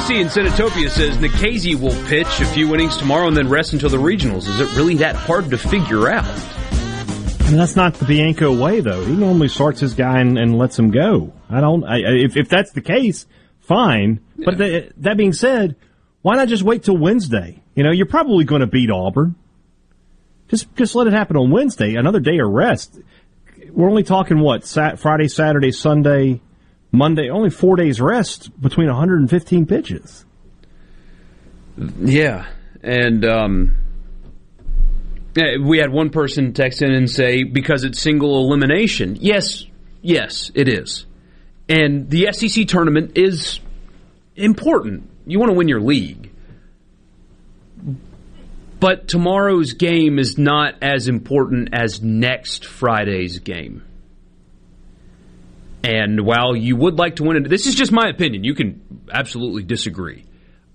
CC 0.04 0.20
in 0.20 0.28
Senatobia 0.28 0.90
says 0.90 1.16
Nikhazy 1.18 1.80
will 1.80 1.96
pitch 2.10 2.42
a 2.42 2.46
few 2.46 2.74
innings 2.74 2.98
tomorrow 2.98 3.30
and 3.30 3.38
then 3.38 3.48
rest 3.48 3.72
until 3.72 3.88
the 3.88 3.96
regionals. 3.96 4.50
Is 4.50 4.60
it 4.60 4.76
really 4.76 4.96
that 4.98 5.16
hard 5.16 5.50
to 5.52 5.58
figure 5.58 6.10
out? 6.10 6.26
I 6.26 7.46
mean, 7.48 7.56
that's 7.56 7.78
not 7.78 7.94
the 7.94 8.04
Bianco 8.04 8.54
way, 8.54 8.82
though. 8.82 9.06
He 9.06 9.16
normally 9.16 9.48
starts 9.48 9.80
his 9.80 9.94
guy 9.94 10.20
and, 10.20 10.38
and 10.38 10.58
lets 10.58 10.78
him 10.78 10.92
go. 10.92 11.32
I 11.50 11.62
don't. 11.62 11.86
I, 11.86 12.00
if 12.00 12.36
if 12.36 12.50
that's 12.50 12.74
the 12.74 12.82
case, 12.82 13.26
fine. 13.62 14.20
Yeah. 14.36 14.46
But 14.46 14.58
the, 14.58 14.92
that 14.98 15.16
being 15.16 15.32
said, 15.32 15.78
why 16.22 16.36
not 16.36 16.50
just 16.50 16.64
wait 16.64 16.84
till 16.84 16.98
Wednesday? 16.98 17.64
You 17.74 17.84
know, 17.84 17.92
you're 17.92 18.06
probably 18.06 18.44
going 18.44 18.62
to 18.62 18.68
beat 18.68 18.92
Auburn. 18.92 19.36
Just 20.50 20.76
just 20.76 20.96
let 20.96 21.08
it 21.08 21.14
happen 21.14 21.38
on 21.38 21.50
Wednesday. 21.50 21.96
Another 21.96 22.20
day 22.20 22.40
of 22.40 22.50
rest. 22.50 23.00
We're 23.70 23.90
only 23.90 24.04
talking 24.04 24.40
what 24.40 24.66
Sat- 24.66 25.00
Friday, 25.00 25.30
Saturday, 25.30 25.72
Sunday, 25.72 26.42
Monday. 26.94 27.30
Only 27.30 27.50
four 27.50 27.76
days 27.76 28.00
rest 28.00 28.50
between 28.62 28.88
115 28.88 29.66
pitches. 29.66 30.24
Yeah, 32.00 32.46
and 32.84 33.26
um, 33.26 33.76
we 35.36 35.80
had 35.80 35.92
one 35.92 36.12
person 36.12 36.54
text 36.54 36.82
in 36.82 36.92
and 36.92 37.10
say 37.10 37.44
because 37.44 37.84
it's 37.84 38.00
single 38.00 38.46
elimination. 38.46 39.18
Yes, 39.20 39.66
yes, 40.02 40.52
it 40.54 40.70
is, 40.70 41.06
and 41.68 42.10
the 42.10 42.32
SEC 42.32 42.68
tournament 42.68 43.18
is 43.18 43.60
important. 44.36 45.10
You 45.26 45.40
want 45.40 45.52
to 45.52 45.58
win 45.58 45.68
your 45.68 45.82
league. 45.82 46.30
But 48.80 49.08
tomorrow's 49.08 49.74
game 49.74 50.20
is 50.20 50.38
not 50.38 50.76
as 50.82 51.08
important 51.08 51.70
as 51.72 52.04
next 52.04 52.66
Friday's 52.66 53.40
game. 53.40 53.82
And 55.84 56.26
while 56.26 56.56
you 56.56 56.76
would 56.78 56.98
like 56.98 57.18
to 57.18 57.24
win 57.24 57.44
this 57.44 57.68
is 57.68 57.76
just 57.76 57.92
my 57.92 58.08
opinion. 58.08 58.44
You 58.44 58.56
can 58.56 59.06
absolutely 59.12 59.64
disagree. 59.64 60.26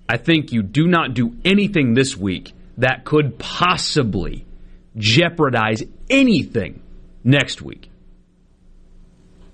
I 0.08 0.18
think 0.18 0.52
you 0.52 0.62
do 0.62 0.86
not 0.86 1.14
do 1.14 1.36
anything 1.44 1.94
this 1.94 2.16
week 2.16 2.52
that 2.78 3.04
could 3.04 3.38
possibly 3.38 4.46
jeopardize 4.96 5.82
anything 6.10 6.82
next 7.24 7.62
week. 7.62 7.90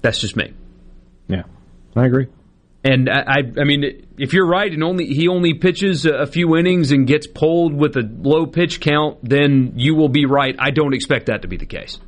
That's 0.03 0.21
just 0.21 0.37
me. 0.37 0.53
Yeah, 1.29 1.45
I 1.97 2.07
agree. 2.07 2.29
And 2.85 3.09
I, 3.09 3.21
I, 3.21 3.39
I 3.61 3.65
mean, 3.65 4.07
if 4.19 4.35
you're 4.35 4.47
right, 4.47 4.71
and 4.71 4.85
only 4.85 5.07
he 5.07 5.29
only 5.29 5.55
pitches 5.55 6.05
a 6.05 6.27
few 6.27 6.57
innings 6.57 6.93
and 6.93 7.07
gets 7.07 7.27
pulled 7.27 7.75
with 7.75 7.97
a 7.97 8.03
low 8.03 8.47
pitch 8.47 8.81
count, 8.81 9.19
then 9.23 9.73
you 9.77 9.95
will 9.95 10.11
be 10.11 10.27
right. 10.27 10.55
I 10.59 10.71
don't 10.71 10.93
expect 10.93 11.27
that 11.27 11.43
to 11.43 11.49
be 11.49 11.57
the 11.57 11.67
case. 11.67 11.99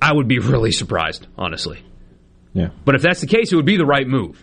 I 0.00 0.12
would 0.12 0.28
be 0.28 0.38
really 0.40 0.72
surprised, 0.72 1.26
honestly. 1.36 1.82
Yeah. 2.54 2.68
But 2.84 2.94
if 2.94 3.02
that's 3.02 3.20
the 3.20 3.26
case, 3.26 3.52
it 3.52 3.56
would 3.56 3.66
be 3.66 3.76
the 3.76 3.86
right 3.86 4.06
move, 4.06 4.42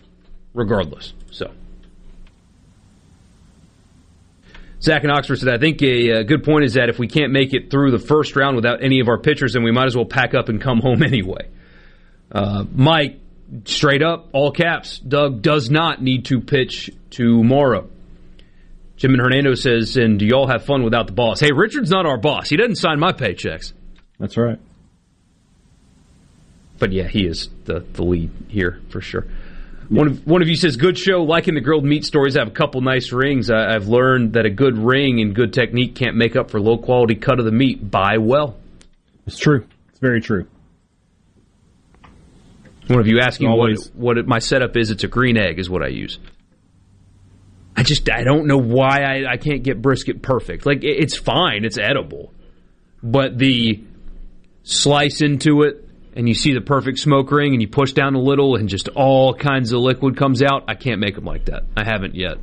regardless. 0.54 1.12
So. 1.30 1.52
Zach 4.82 5.02
and 5.02 5.12
Oxford 5.12 5.38
said, 5.38 5.48
I 5.48 5.58
think 5.58 5.82
a, 5.82 6.20
a, 6.20 6.24
good 6.24 6.42
point 6.42 6.64
is 6.64 6.74
that 6.74 6.88
if 6.88 6.98
we 6.98 7.06
can't 7.06 7.32
make 7.32 7.52
it 7.52 7.70
through 7.70 7.90
the 7.90 7.98
first 7.98 8.34
round 8.34 8.56
without 8.56 8.82
any 8.82 9.00
of 9.00 9.08
our 9.08 9.18
pitchers, 9.18 9.52
then 9.52 9.62
we 9.62 9.72
might 9.72 9.86
as 9.86 9.94
well 9.94 10.06
pack 10.06 10.32
up 10.34 10.48
and 10.48 10.60
come 10.60 10.80
home 10.80 11.02
anyway. 11.02 11.48
Uh, 12.32 12.64
Mike, 12.72 13.18
straight 13.64 14.02
up, 14.02 14.28
all 14.32 14.52
caps, 14.52 14.98
Doug 14.98 15.42
does 15.42 15.70
not 15.70 16.02
need 16.02 16.26
to 16.26 16.40
pitch 16.40 16.90
tomorrow. 17.10 17.88
Jim 18.96 19.12
and 19.12 19.20
Hernando 19.20 19.54
says, 19.54 19.96
and 19.96 20.18
do 20.18 20.26
y'all 20.26 20.46
have 20.46 20.64
fun 20.64 20.82
without 20.82 21.06
the 21.06 21.12
boss? 21.12 21.40
Hey, 21.40 21.52
Richard's 21.52 21.90
not 21.90 22.06
our 22.06 22.18
boss. 22.18 22.48
He 22.48 22.56
doesn't 22.56 22.76
sign 22.76 22.98
my 22.98 23.12
paychecks. 23.12 23.72
That's 24.18 24.36
right. 24.36 24.58
But 26.80 26.90
yeah, 26.92 27.06
he 27.06 27.26
is 27.26 27.48
the, 27.66 27.84
the 27.92 28.02
lead 28.02 28.32
here 28.48 28.80
for 28.88 29.00
sure. 29.00 29.26
One 29.90 30.06
of, 30.06 30.26
one 30.26 30.40
of 30.40 30.48
you 30.48 30.54
says, 30.56 30.76
good 30.76 30.96
show, 30.96 31.22
liking 31.24 31.54
the 31.54 31.60
grilled 31.60 31.84
meat 31.84 32.04
stories. 32.04 32.36
I 32.36 32.40
have 32.40 32.48
a 32.48 32.52
couple 32.52 32.80
nice 32.80 33.12
rings. 33.12 33.50
I, 33.50 33.74
I've 33.74 33.86
learned 33.88 34.32
that 34.32 34.46
a 34.46 34.50
good 34.50 34.78
ring 34.78 35.20
and 35.20 35.34
good 35.34 35.52
technique 35.52 35.94
can't 35.96 36.16
make 36.16 36.36
up 36.36 36.50
for 36.50 36.60
low 36.60 36.78
quality 36.78 37.16
cut 37.16 37.38
of 37.38 37.44
the 37.44 37.50
meat. 37.52 37.88
Buy 37.90 38.18
well. 38.18 38.56
It's 39.26 39.38
true. 39.38 39.66
It's 39.90 39.98
very 39.98 40.20
true. 40.20 40.46
One 42.86 42.98
of 43.00 43.06
you 43.06 43.20
asking 43.20 43.48
Always. 43.48 43.90
what 43.94 44.16
what 44.16 44.26
my 44.26 44.38
setup 44.40 44.76
is, 44.76 44.90
it's 44.90 45.04
a 45.04 45.08
green 45.08 45.36
egg 45.36 45.58
is 45.58 45.68
what 45.70 45.82
I 45.82 45.88
use. 45.88 46.18
I 47.76 47.82
just 47.84 48.08
I 48.10 48.24
don't 48.24 48.46
know 48.46 48.58
why 48.58 49.02
I, 49.02 49.32
I 49.32 49.36
can't 49.36 49.62
get 49.62 49.80
brisket 49.80 50.22
perfect. 50.22 50.66
Like 50.66 50.82
it- 50.82 50.98
it's 51.02 51.16
fine, 51.16 51.64
it's 51.64 51.78
edible, 51.78 52.32
but 53.02 53.38
the 53.38 53.80
slice 54.64 55.20
into 55.20 55.62
it 55.62 55.84
and 56.14 56.28
you 56.28 56.34
see 56.34 56.52
the 56.52 56.60
perfect 56.60 56.98
smoke 56.98 57.30
ring 57.30 57.52
and 57.52 57.62
you 57.62 57.68
push 57.68 57.92
down 57.92 58.14
a 58.14 58.20
little 58.20 58.56
and 58.56 58.68
just 58.68 58.88
all 58.88 59.34
kinds 59.34 59.72
of 59.72 59.80
liquid 59.80 60.16
comes 60.16 60.42
out. 60.42 60.64
I 60.68 60.74
can't 60.74 61.00
make 61.00 61.14
them 61.14 61.24
like 61.24 61.46
that. 61.46 61.64
I 61.76 61.84
haven't 61.84 62.14
yet. 62.14 62.38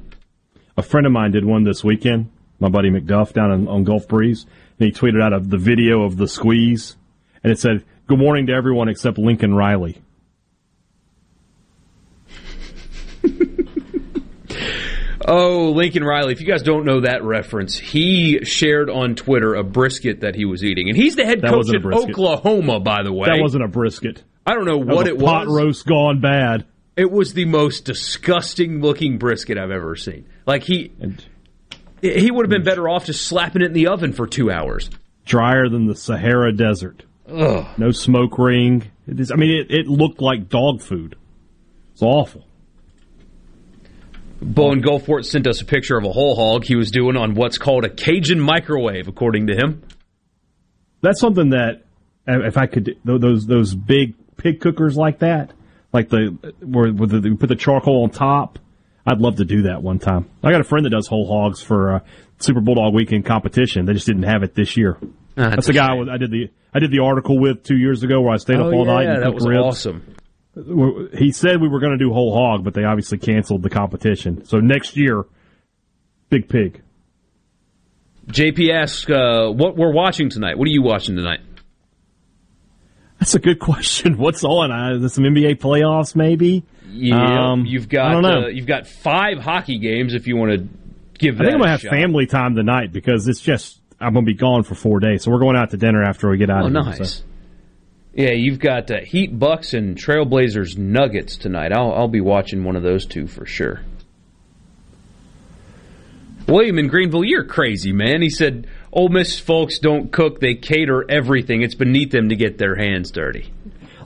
A 0.78 0.84
friend 0.84 1.06
of 1.06 1.12
mine 1.12 1.32
did 1.32 1.44
one 1.44 1.64
this 1.64 1.84
weekend. 1.84 2.32
My 2.60 2.70
buddy 2.70 2.90
McDuff 2.90 3.34
down 3.34 3.52
on, 3.52 3.68
on 3.68 3.84
Gulf 3.84 4.08
Breeze, 4.08 4.46
and 4.80 4.88
he 4.88 4.92
tweeted 4.92 5.22
out 5.22 5.34
of 5.34 5.50
the 5.50 5.58
video 5.58 6.04
of 6.04 6.18
the 6.18 6.28
squeeze, 6.28 6.96
and 7.44 7.52
it 7.52 7.60
said, 7.60 7.84
"Good 8.08 8.18
morning 8.18 8.48
to 8.48 8.54
everyone 8.54 8.90
except 8.90 9.20
Lincoln 9.20 9.54
Riley." 9.54 10.02
Oh, 15.28 15.72
Lincoln 15.72 16.04
Riley. 16.04 16.32
If 16.34 16.40
you 16.40 16.48
guys 16.48 16.64
don't 16.64 16.86
know 16.86 17.02
that 17.02 17.24
reference, 17.24 17.78
he 17.78 18.46
shared 18.46 18.90
on 18.90 19.16
Twitter 19.16 19.56
a 19.56 19.64
brisket 19.64 20.22
that 20.22 20.36
he 20.36 20.46
was 20.46 20.64
eating. 20.64 20.88
And 20.88 20.98
he's 20.98 21.16
the 21.16 21.26
head 21.26 21.42
That 21.42 21.52
coach 21.52 21.70
at. 21.74 21.84
Oklahoma, 21.84 22.80
by 22.80 23.04
the 23.04 23.12
way. 23.12 23.28
That 23.28 23.42
wasn't 23.42 23.64
a 23.64 23.68
brisket. 23.68 24.24
I 24.46 24.54
don't 24.54 24.66
know 24.66 24.80
That 24.80 24.88
what 24.88 24.98
was 24.98 25.08
it 25.08 25.20
pot 25.20 25.48
was. 25.48 25.48
Pot 25.48 25.48
roast 25.48 25.86
gone 25.86 26.22
bad. 26.22 26.66
It 26.96 27.12
was 27.12 27.34
the 27.34 27.46
most 27.46 27.84
disgusting 27.86 28.82
looking 28.82 29.18
brisket 29.18 29.58
I've 29.58 29.70
ever 29.72 29.96
seen. 29.96 30.28
Like 30.46 30.64
he 30.64 30.92
he 32.02 32.32
would 32.32 32.46
have 32.46 32.50
been 32.50 32.64
better 32.64 32.88
off 32.88 33.06
just 33.06 33.26
slapping 33.28 33.62
it 33.62 33.66
in 33.66 33.74
the 33.74 33.88
oven 33.88 34.14
for 34.14 34.26
two 34.26 34.50
hours. 34.50 34.90
Drier 35.26 35.68
than 35.70 35.88
the 35.88 35.96
Sahara 35.96 36.54
Desert. 36.54 37.04
Ugh. 37.30 37.68
No 37.78 37.92
smoke 37.92 38.38
ring. 38.38 38.90
It 39.08 39.20
is, 39.20 39.32
I 39.32 39.36
mean, 39.36 39.52
it, 39.60 39.72
it 39.72 39.88
looked 39.88 40.22
like 40.22 40.48
dog 40.50 40.82
food. 40.82 41.16
It's 41.94 42.02
awful. 42.02 42.46
Bowen 44.42 44.82
Gulfport 44.82 45.26
sent 45.26 45.48
us 45.48 45.62
a 45.62 45.66
picture 45.66 45.98
of 45.98 46.04
a 46.06 46.12
whole 46.12 46.36
hog 46.36 46.64
he 46.64 46.76
was 46.76 46.92
doing 46.92 47.18
on 47.18 47.34
what's 47.36 47.58
called 47.58 47.86
a 47.86 47.90
Cajun 47.90 48.40
microwave, 48.40 49.08
according 49.08 49.48
to 49.48 49.56
him. 49.56 49.84
That's 51.02 51.20
something 51.20 51.50
that 51.52 51.84
if 52.28 52.58
I 52.58 52.66
could 52.68 52.98
those 53.06 53.46
those 53.46 53.74
big 53.76 54.16
pig 54.38 54.60
cookers 54.60 54.96
like 54.98 55.20
that, 55.20 55.52
like 55.94 56.10
the 56.10 56.54
where, 56.62 56.92
where 56.92 57.08
the, 57.08 57.22
you 57.30 57.36
put 57.36 57.50
the 57.50 57.56
charcoal 57.56 58.04
on 58.04 58.10
top. 58.10 58.60
I'd 59.10 59.20
love 59.20 59.38
to 59.38 59.46
do 59.46 59.62
that 59.64 59.82
one 59.82 60.00
time. 60.00 60.30
I 60.44 60.52
got 60.52 60.60
a 60.60 60.66
friend 60.66 60.86
that 60.86 60.90
does 60.90 61.08
whole 61.08 61.26
hogs 61.28 61.62
for 61.62 61.96
uh, 61.96 62.00
Super 62.40 62.60
Bulldog 62.60 62.94
Weekend 62.94 63.26
competition. 63.26 63.86
They 63.86 63.94
just 63.94 64.06
didn't 64.06 64.24
have 64.24 64.44
it 64.44 64.54
this 64.54 64.76
year. 64.76 64.98
Ah, 65.02 65.06
that's 65.36 65.56
that's 65.56 65.68
the 65.68 65.74
guy. 65.74 65.92
I, 65.92 65.94
was- 65.94 66.10
I 66.12 66.18
did 66.18 66.30
the 66.32 66.50
I 66.74 66.80
did 66.80 66.92
the 66.92 67.00
article 67.00 67.40
with 67.40 67.64
two 67.64 67.78
years 67.78 68.04
ago 68.04 68.20
where 68.22 68.34
I 68.34 68.38
stayed 68.38 68.58
Oh, 68.60 68.68
up 68.68 68.74
all 68.74 68.86
night 68.86 69.04
yeah, 69.04 69.14
and 69.14 69.24
that 69.24 69.34
was 69.34 69.48
ribs. 69.48 69.64
awesome. 69.64 70.16
He 71.18 71.32
said 71.32 71.62
we 71.62 71.68
were 71.68 71.80
going 71.80 71.98
to 71.98 72.04
do 72.04 72.12
whole 72.14 72.34
hog, 72.34 72.64
but 72.64 72.74
they 72.74 72.84
obviously 72.84 73.18
canceled 73.18 73.64
the 73.64 73.70
competition. 73.70 74.46
So 74.46 74.60
next 74.60 74.98
year, 74.98 75.26
big 76.30 76.50
pig. 76.50 76.82
JP 78.28 78.74
asks 78.74 79.10
uh, 79.10 79.50
what 79.52 79.78
we're 79.78 79.94
watching 79.94 80.30
tonight. 80.30 80.58
What 80.58 80.68
are 80.68 80.72
you 80.72 80.82
watching 80.82 81.16
tonight? 81.16 81.40
That's 83.20 83.36
a 83.36 83.40
good 83.40 83.60
question. 83.62 84.18
What's 84.18 84.44
on? 84.44 84.72
Uh, 84.72 85.08
some 85.10 85.24
NBA 85.24 85.60
playoffs, 85.60 86.16
maybe? 86.16 86.64
Yeah, 86.90 87.52
Um, 87.52 87.66
you've 87.66 87.90
got 87.90 88.08
I 88.08 88.12
don't 88.14 88.24
know. 88.24 88.44
Uh, 88.46 88.48
you've 88.48 88.66
got 88.68 88.88
five 88.88 89.38
hockey 89.40 89.78
games 89.80 90.14
if 90.14 90.28
you 90.28 90.38
want 90.38 90.52
to 90.54 90.68
give 91.20 91.36
I 91.36 91.44
think 91.46 91.54
I'm 91.54 91.60
gonna 91.60 91.72
have 91.72 91.82
shot. 91.82 91.92
family 91.92 92.26
time 92.28 92.56
tonight 92.56 92.92
because 92.94 93.28
it's 93.28 93.42
just 93.42 93.80
I'm 94.00 94.14
gonna 94.14 94.26
be 94.26 94.34
gone 94.36 94.64
for 94.64 94.76
four 94.76 95.00
days. 95.00 95.24
So 95.24 95.32
we're 95.32 95.40
going 95.40 95.56
out 95.58 95.72
to 95.72 95.78
dinner 95.78 96.04
after 96.04 96.30
we 96.30 96.38
get 96.38 96.50
out 96.50 96.64
Oh, 96.64 96.68
of 96.68 96.72
here. 96.74 96.82
nice. 96.84 97.14
So- 97.18 97.24
Yeah, 98.18 98.32
you've 98.32 98.58
got 98.60 98.90
uh, 98.90 99.02
Heat 99.06 99.38
Bucks 99.38 99.76
and 99.76 99.96
Trailblazers 99.96 100.76
Nuggets 100.76 101.38
tonight. 101.38 101.72
I'll, 101.72 101.92
I'll 101.94 102.08
be 102.08 102.20
watching 102.20 102.64
one 102.64 102.76
of 102.76 102.82
those 102.82 103.06
two 103.06 103.28
for 103.28 103.46
sure. 103.46 103.82
William 106.48 106.80
in 106.80 106.88
Greenville, 106.88 107.24
you're 107.26 107.44
crazy, 107.46 107.92
man. 107.92 108.22
He 108.22 108.30
said, 108.30 108.68
Ole 108.92 109.10
Miss 109.10 109.38
folks 109.40 109.80
don't 109.80 110.12
cook, 110.12 110.40
they 110.40 110.56
cater 110.56 111.06
everything. 111.10 111.62
It's 111.62 111.76
beneath 111.76 112.10
them 112.12 112.30
to 112.30 112.36
get 112.36 112.58
their 112.58 112.76
hands 112.76 113.12
dirty. 113.12 113.54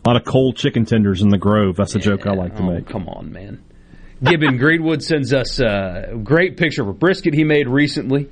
A 0.04 0.10
lot 0.10 0.18
of 0.18 0.26
cold 0.26 0.58
chicken 0.58 0.84
tenders 0.86 1.22
in 1.22 1.30
the 1.30 1.38
Grove. 1.38 1.76
That's 1.78 1.96
a 1.96 2.00
joke 2.00 2.26
I 2.28 2.34
like 2.34 2.56
to 2.58 2.64
Oh, 2.64 2.72
make. 2.72 2.88
come 2.88 3.08
on, 3.08 3.32
man. 3.32 3.64
Gibbon 4.24 4.58
Greenwood 4.58 5.02
sends 5.04 5.34
us 5.34 5.62
uh, 5.62 6.10
a 6.14 6.18
great 6.18 6.58
picture 6.58 6.82
of 6.82 6.88
a 6.90 6.94
brisket 6.94 7.34
he 7.34 7.44
made 7.44 7.68
recently. 7.68 8.28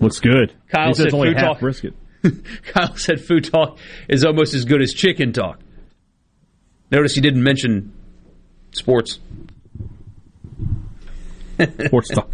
Looks 0.00 0.20
good. 0.20 0.52
Kyle 0.68 0.88
he 0.88 0.94
says 0.94 1.04
said 1.04 1.14
only 1.14 1.32
half 1.32 1.40
talk. 1.42 1.60
brisket. 1.60 1.94
Kyle 2.64 2.96
said 2.96 3.20
food 3.20 3.44
talk 3.44 3.78
is 4.08 4.24
almost 4.24 4.54
as 4.54 4.64
good 4.64 4.82
as 4.82 4.92
chicken 4.92 5.32
talk. 5.32 5.60
Notice 6.90 7.14
he 7.14 7.20
didn't 7.20 7.42
mention 7.42 7.92
sports. 8.72 9.18
Sports 11.86 12.08
talk. 12.08 12.30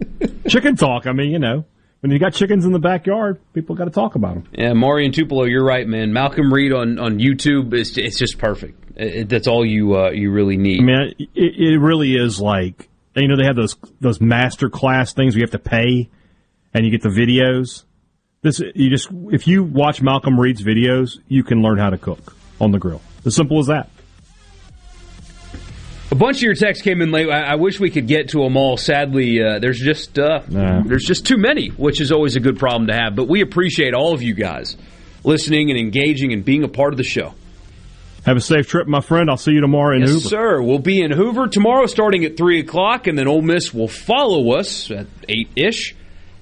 chicken 0.48 0.76
talk. 0.76 1.06
I 1.06 1.12
mean, 1.12 1.30
you 1.30 1.38
know, 1.38 1.64
when 2.00 2.10
you 2.10 2.18
got 2.18 2.34
chickens 2.34 2.64
in 2.64 2.72
the 2.72 2.78
backyard, 2.78 3.40
people 3.52 3.74
got 3.74 3.84
to 3.86 3.90
talk 3.90 4.14
about 4.14 4.34
them. 4.34 4.48
Yeah, 4.52 4.72
Marion 4.74 5.12
Tupelo, 5.12 5.44
you're 5.44 5.64
right, 5.64 5.86
man. 5.86 6.12
Malcolm 6.12 6.52
Reed 6.52 6.72
on, 6.72 6.98
on 6.98 7.18
YouTube 7.18 7.72
is 7.74 7.96
it's 7.96 8.18
just 8.18 8.38
perfect. 8.38 8.80
It, 8.96 9.28
that's 9.28 9.46
all 9.48 9.64
you 9.64 9.96
uh, 9.96 10.10
you 10.10 10.30
really 10.30 10.56
need. 10.56 10.80
I 10.80 10.84
mean, 10.84 11.14
it, 11.18 11.28
it 11.34 11.78
really 11.78 12.14
is 12.14 12.40
like 12.40 12.88
you 13.14 13.28
know 13.28 13.36
they 13.36 13.44
have 13.44 13.56
those 13.56 13.76
those 14.00 14.20
master 14.20 14.70
class 14.70 15.12
things 15.12 15.34
where 15.34 15.40
you 15.40 15.44
have 15.44 15.62
to 15.62 15.70
pay, 15.70 16.08
and 16.72 16.84
you 16.84 16.90
get 16.90 17.02
the 17.02 17.08
videos. 17.08 17.84
This 18.46 18.60
you 18.76 18.90
just 18.90 19.08
if 19.32 19.48
you 19.48 19.64
watch 19.64 20.00
Malcolm 20.00 20.38
Reed's 20.38 20.62
videos, 20.62 21.18
you 21.26 21.42
can 21.42 21.62
learn 21.62 21.78
how 21.78 21.90
to 21.90 21.98
cook 21.98 22.36
on 22.60 22.70
the 22.70 22.78
grill. 22.78 23.02
As 23.24 23.34
simple 23.34 23.58
as 23.58 23.66
that. 23.66 23.90
A 26.12 26.14
bunch 26.14 26.36
of 26.36 26.42
your 26.44 26.54
texts 26.54 26.84
came 26.84 27.02
in 27.02 27.10
late. 27.10 27.28
I, 27.28 27.40
I 27.42 27.54
wish 27.56 27.80
we 27.80 27.90
could 27.90 28.06
get 28.06 28.28
to 28.30 28.38
them 28.38 28.56
all. 28.56 28.76
Sadly, 28.76 29.42
uh, 29.42 29.58
there's 29.58 29.80
just 29.80 30.16
uh, 30.16 30.42
Nah. 30.48 30.82
there's 30.82 31.02
just 31.04 31.26
too 31.26 31.36
many, 31.36 31.70
which 31.70 32.00
is 32.00 32.12
always 32.12 32.36
a 32.36 32.40
good 32.40 32.56
problem 32.58 32.86
to 32.86 32.94
have. 32.94 33.16
But 33.16 33.26
we 33.26 33.40
appreciate 33.40 33.92
all 33.94 34.14
of 34.14 34.22
you 34.22 34.32
guys 34.34 34.76
listening 35.24 35.70
and 35.70 35.78
engaging 35.78 36.32
and 36.32 36.44
being 36.44 36.62
a 36.62 36.68
part 36.68 36.92
of 36.92 36.98
the 36.98 37.02
show. 37.04 37.34
Have 38.24 38.36
a 38.36 38.40
safe 38.40 38.68
trip, 38.68 38.86
my 38.86 39.00
friend. 39.00 39.28
I'll 39.28 39.36
see 39.36 39.52
you 39.52 39.60
tomorrow 39.60 39.96
in 39.96 40.02
yes, 40.02 40.10
Hoover. 40.10 40.28
sir. 40.28 40.62
We'll 40.62 40.78
be 40.78 41.00
in 41.02 41.10
Hoover 41.10 41.48
tomorrow, 41.48 41.86
starting 41.86 42.24
at 42.24 42.36
three 42.36 42.60
o'clock, 42.60 43.08
and 43.08 43.18
then 43.18 43.26
Ole 43.26 43.42
Miss 43.42 43.74
will 43.74 43.88
follow 43.88 44.52
us 44.52 44.90
at 44.92 45.06
eight 45.28 45.48
ish, 45.56 45.96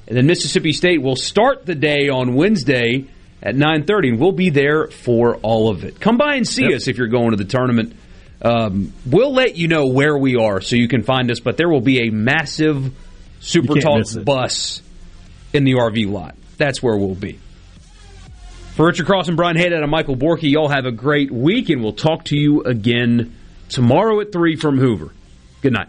and 0.07 0.17
then 0.17 0.27
Mississippi 0.27 0.73
State 0.73 1.01
will 1.03 1.17
start 1.17 1.67
the 1.67 1.75
day 1.75 2.09
on 2.09 2.35
Wednesday 2.35 3.05
at 3.43 3.55
nine 3.57 3.85
thirty, 3.85 4.09
and 4.11 4.19
we'll 4.19 4.33
be 4.33 4.51
there 4.51 4.89
for 4.89 5.37
all 5.37 5.71
of 5.71 5.85
it. 5.85 6.01
Come 6.01 6.17
by 6.17 6.35
and 6.37 6.47
see 6.47 6.65
Yep. 6.65 6.75
us 6.75 6.89
if 6.89 6.99
you're 6.99 7.09
going 7.09 7.31
to 7.31 7.37
the 7.37 7.45
tournament. 7.45 7.95
Um, 8.43 8.93
we'll 9.07 9.33
let 9.33 9.57
you 9.57 9.69
know 9.69 9.87
where 9.87 10.17
we 10.19 10.37
are 10.37 10.61
so 10.61 10.77
you 10.77 10.89
can 10.89 11.03
find 11.03 11.31
us, 11.31 11.41
but 11.41 11.57
there 11.57 11.69
will 11.69 11.81
be 11.81 12.09
a 12.09 12.11
massive 12.11 12.93
Super 13.41 13.75
Talk 13.81 14.03
bus 14.25 14.83
in 15.53 15.65
the 15.65 15.75
RV 15.75 16.11
lot. 16.11 16.35
That's 16.59 16.83
where 16.83 16.97
we'll 16.97 17.15
be. 17.15 17.39
For 18.75 18.87
Richard 18.87 19.07
Cross 19.07 19.29
and 19.29 19.37
Brian 19.37 19.57
Hadad 19.57 19.83
and 19.83 19.91
Michael 19.91 20.17
Borky, 20.17 20.51
y'all 20.51 20.69
have 20.69 20.85
a 20.85 20.91
great 20.93 21.31
week, 21.31 21.71
and 21.71 21.83
we'll 21.83 21.93
talk 21.93 22.25
to 22.27 22.37
you 22.37 22.63
again 22.63 23.35
tomorrow 23.69 24.21
at 24.21 24.33
3 24.33 24.57
from 24.57 24.79
Hoover. 24.79 25.13
Good 25.63 25.73
night. 25.73 25.89